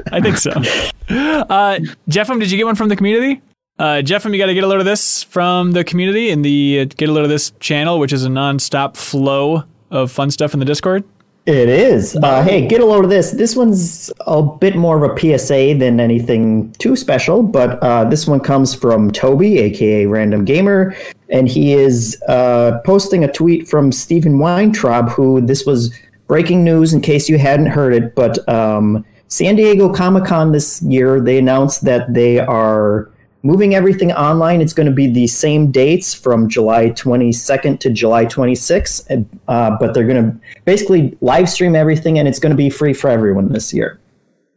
I 0.12 0.22
think 0.22 0.38
so. 0.38 0.52
Uh, 0.52 1.80
JeffM, 2.10 2.40
did 2.40 2.52
you 2.52 2.58
get 2.58 2.66
one 2.66 2.76
from 2.76 2.90
the 2.90 2.96
community? 2.96 3.42
Uh, 3.80 4.02
JeffM, 4.04 4.32
you 4.34 4.38
got 4.38 4.46
to 4.46 4.54
get 4.54 4.64
a 4.64 4.68
load 4.68 4.80
of 4.80 4.86
this 4.86 5.24
from 5.24 5.72
the 5.72 5.84
community 5.84 6.30
in 6.30 6.44
the 6.44 6.82
uh, 6.82 6.86
get 6.86 7.10
a 7.10 7.12
load 7.12 7.24
of 7.24 7.30
this 7.30 7.52
channel, 7.60 8.00
which 8.00 8.14
is 8.14 8.24
a 8.24 8.30
non-stop 8.30 8.96
flow 8.96 9.64
of 9.90 10.12
fun 10.12 10.30
stuff 10.30 10.54
in 10.54 10.60
the 10.60 10.66
Discord. 10.66 11.04
It 11.46 11.70
is. 11.70 12.16
Uh, 12.16 12.44
hey, 12.44 12.66
get 12.66 12.82
a 12.82 12.86
load 12.86 13.04
of 13.04 13.12
this. 13.12 13.30
This 13.30 13.56
one's 13.56 14.12
a 14.22 14.42
bit 14.42 14.76
more 14.76 15.04
of 15.04 15.12
a 15.12 15.38
PSA 15.38 15.76
than 15.78 16.00
anything 16.00 16.72
too 16.80 16.96
special, 16.96 17.44
but 17.44 17.78
uh, 17.84 18.06
this 18.06 18.26
one 18.26 18.40
comes 18.40 18.74
from 18.74 19.12
Toby, 19.12 19.60
aka 19.60 20.08
Random 20.08 20.44
Gamer, 20.44 20.96
and 21.30 21.48
he 21.48 21.74
is 21.74 22.20
uh, 22.28 22.80
posting 22.84 23.24
a 23.24 23.32
tweet 23.32 23.68
from 23.68 23.92
Stephen 23.92 24.40
Weintraub, 24.40 25.10
who 25.10 25.40
this 25.40 25.68
was 25.68 25.94
breaking 26.26 26.64
news 26.64 26.94
in 26.94 27.02
case 27.02 27.30
you 27.30 27.38
hadn't 27.38 27.68
heard 27.68 27.94
it, 27.94 28.16
but 28.16 28.48
um, 28.50 29.06
San 29.28 29.56
Diego 29.56 29.94
Comic 29.94 30.26
Con 30.26 30.52
this 30.52 30.82
year, 30.82 31.20
they 31.20 31.38
announced 31.38 31.86
that 31.86 32.12
they 32.12 32.40
are 32.40 33.12
moving 33.46 33.76
everything 33.76 34.12
online. 34.12 34.60
It's 34.60 34.74
going 34.74 34.88
to 34.88 34.92
be 34.92 35.06
the 35.06 35.28
same 35.28 35.72
dates 35.72 36.16
from 36.16 36.50
July 36.50 36.90
22nd 36.90 37.80
to 37.80 37.92
July 37.92 38.26
26th, 38.26 39.08
and, 39.10 39.40
uh, 39.48 39.78
but 39.80 39.94
they're 39.94 40.08
going 40.08 40.32
to 40.32 40.40
basically 40.66 41.16
live 41.22 41.48
stream 41.48 41.76
everything, 41.76 42.18
and 42.18 42.28
it's 42.28 42.40
going 42.40 42.50
to 42.50 42.58
be 42.58 42.72
free 42.72 42.94
for 42.94 43.10
everyone 43.10 43.52
this 43.54 43.72
year. 43.72 44.00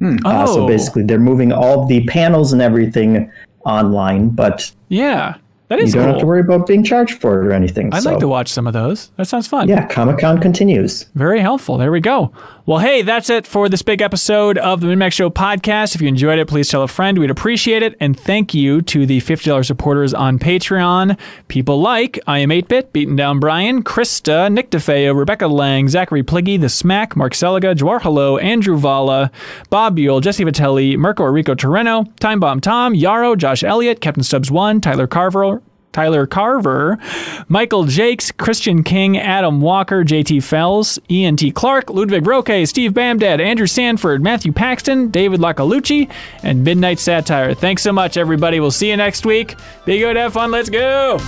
Oh, 0.03 0.17
Uh, 0.25 0.47
so 0.47 0.67
basically, 0.67 1.03
they're 1.03 1.19
moving 1.19 1.53
all 1.53 1.87
the 1.87 2.07
panels 2.07 2.53
and 2.55 2.63
everything 2.63 3.31
online, 3.67 4.31
but 4.31 4.73
yeah. 4.89 5.37
That 5.69 5.81
You 5.81 5.93
don't 5.93 6.09
have 6.09 6.19
to 6.21 6.27
worry 6.27 6.41
about 6.41 6.67
being 6.67 6.83
charged 6.83 7.21
for 7.21 7.43
it 7.43 7.47
or 7.47 7.53
anything. 7.53 7.93
I'd 7.93 8.03
so, 8.03 8.11
like 8.11 8.21
to 8.21 8.29
watch 8.29 8.49
some 8.49 8.67
of 8.67 8.73
those. 8.73 9.09
That 9.17 9.27
sounds 9.27 9.47
fun. 9.47 9.69
Yeah, 9.69 9.87
Comic 9.87 10.19
Con 10.19 10.41
continues. 10.41 11.05
Very 11.15 11.41
helpful. 11.41 11.77
There 11.77 11.93
we 11.93 12.01
go. 12.01 12.33
Well, 12.65 12.79
hey, 12.79 13.03
that's 13.03 13.31
it 13.31 13.47
for 13.47 13.69
this 13.69 13.83
big 13.83 14.03
episode 14.03 14.59
of 14.59 14.81
the 14.81 14.87
MinnMax 14.87 15.13
Show 15.13 15.31
podcast. 15.31 15.95
If 15.95 16.01
you 16.01 16.09
enjoyed 16.09 16.39
it, 16.39 16.49
please 16.49 16.69
tell 16.69 16.83
a 16.83 16.89
friend. 16.89 17.19
We'd 17.19 17.31
appreciate 17.31 17.83
it. 17.83 17.97
And 18.01 18.19
thank 18.19 18.53
you 18.53 18.83
to 18.83 19.07
the 19.07 19.21
$50 19.21 19.65
supporters 19.65 20.13
on 20.13 20.39
Patreon. 20.39 21.19
People 21.49 21.81
like 21.81 22.19
I 22.27 22.39
Am 22.39 22.51
8-Bit, 22.51 22.93
Beaten 22.93 23.17
Down 23.17 23.41
Brian, 23.41 23.83
Krista, 23.83 24.53
Nick 24.53 24.71
DeFeo, 24.71 25.17
Rebecca 25.17 25.47
Lang, 25.47 25.89
Zachary 25.89 26.23
Pliggy, 26.23 26.59
The 26.59 26.69
Smack, 26.69 27.17
Mark 27.17 27.33
Seliga, 27.33 27.75
Jawar 27.75 28.03
Hello, 28.03 28.37
Andrew 28.39 28.77
Valla, 28.77 29.31
Bob 29.71 29.97
Buell, 29.97 30.21
Jesse 30.21 30.45
Vitelli, 30.45 30.97
Mirko 30.97 31.27
Enrico 31.27 31.55
Torreno, 31.55 32.15
Time 32.21 32.41
Bomb 32.41 32.61
Tom, 32.61 32.95
Yarrow, 32.95 33.35
Josh 33.35 33.63
Elliott, 33.63 34.01
Captain 34.03 34.23
Stubbs 34.23 34.51
1, 34.51 34.83
Tyler 34.83 35.07
Carver, 35.07 35.58
Tyler 35.99 36.29
Carver, 36.29 36.97
Michael 37.49 37.83
Jakes, 37.83 38.31
Christian 38.31 38.85
King, 38.85 39.19
Adam 39.19 39.61
Walker, 39.61 40.05
JT 40.05 40.45
Fells, 40.45 40.97
Ian 41.11 41.35
T. 41.35 41.51
Clark, 41.51 41.91
Ludwig 41.91 42.25
Roque, 42.25 42.69
Steve 42.69 42.93
Bamdad, 42.93 43.41
Andrew 43.41 43.67
Sanford, 43.67 44.23
Matthew 44.23 44.53
Paxton, 44.53 45.09
David 45.09 45.41
Lacalucci, 45.41 46.09
and 46.45 46.63
Midnight 46.63 47.01
Satire. 47.01 47.53
Thanks 47.53 47.83
so 47.83 47.93
much, 47.93 48.17
everybody. 48.17 48.61
We'll 48.61 48.71
see 48.71 48.91
you 48.91 48.97
next 48.97 49.27
week. 49.27 49.57
Be 49.87 49.99
good, 49.99 50.15
have 50.15 50.35
fun, 50.35 50.53
let's 50.53 50.71
go. 50.71 51.19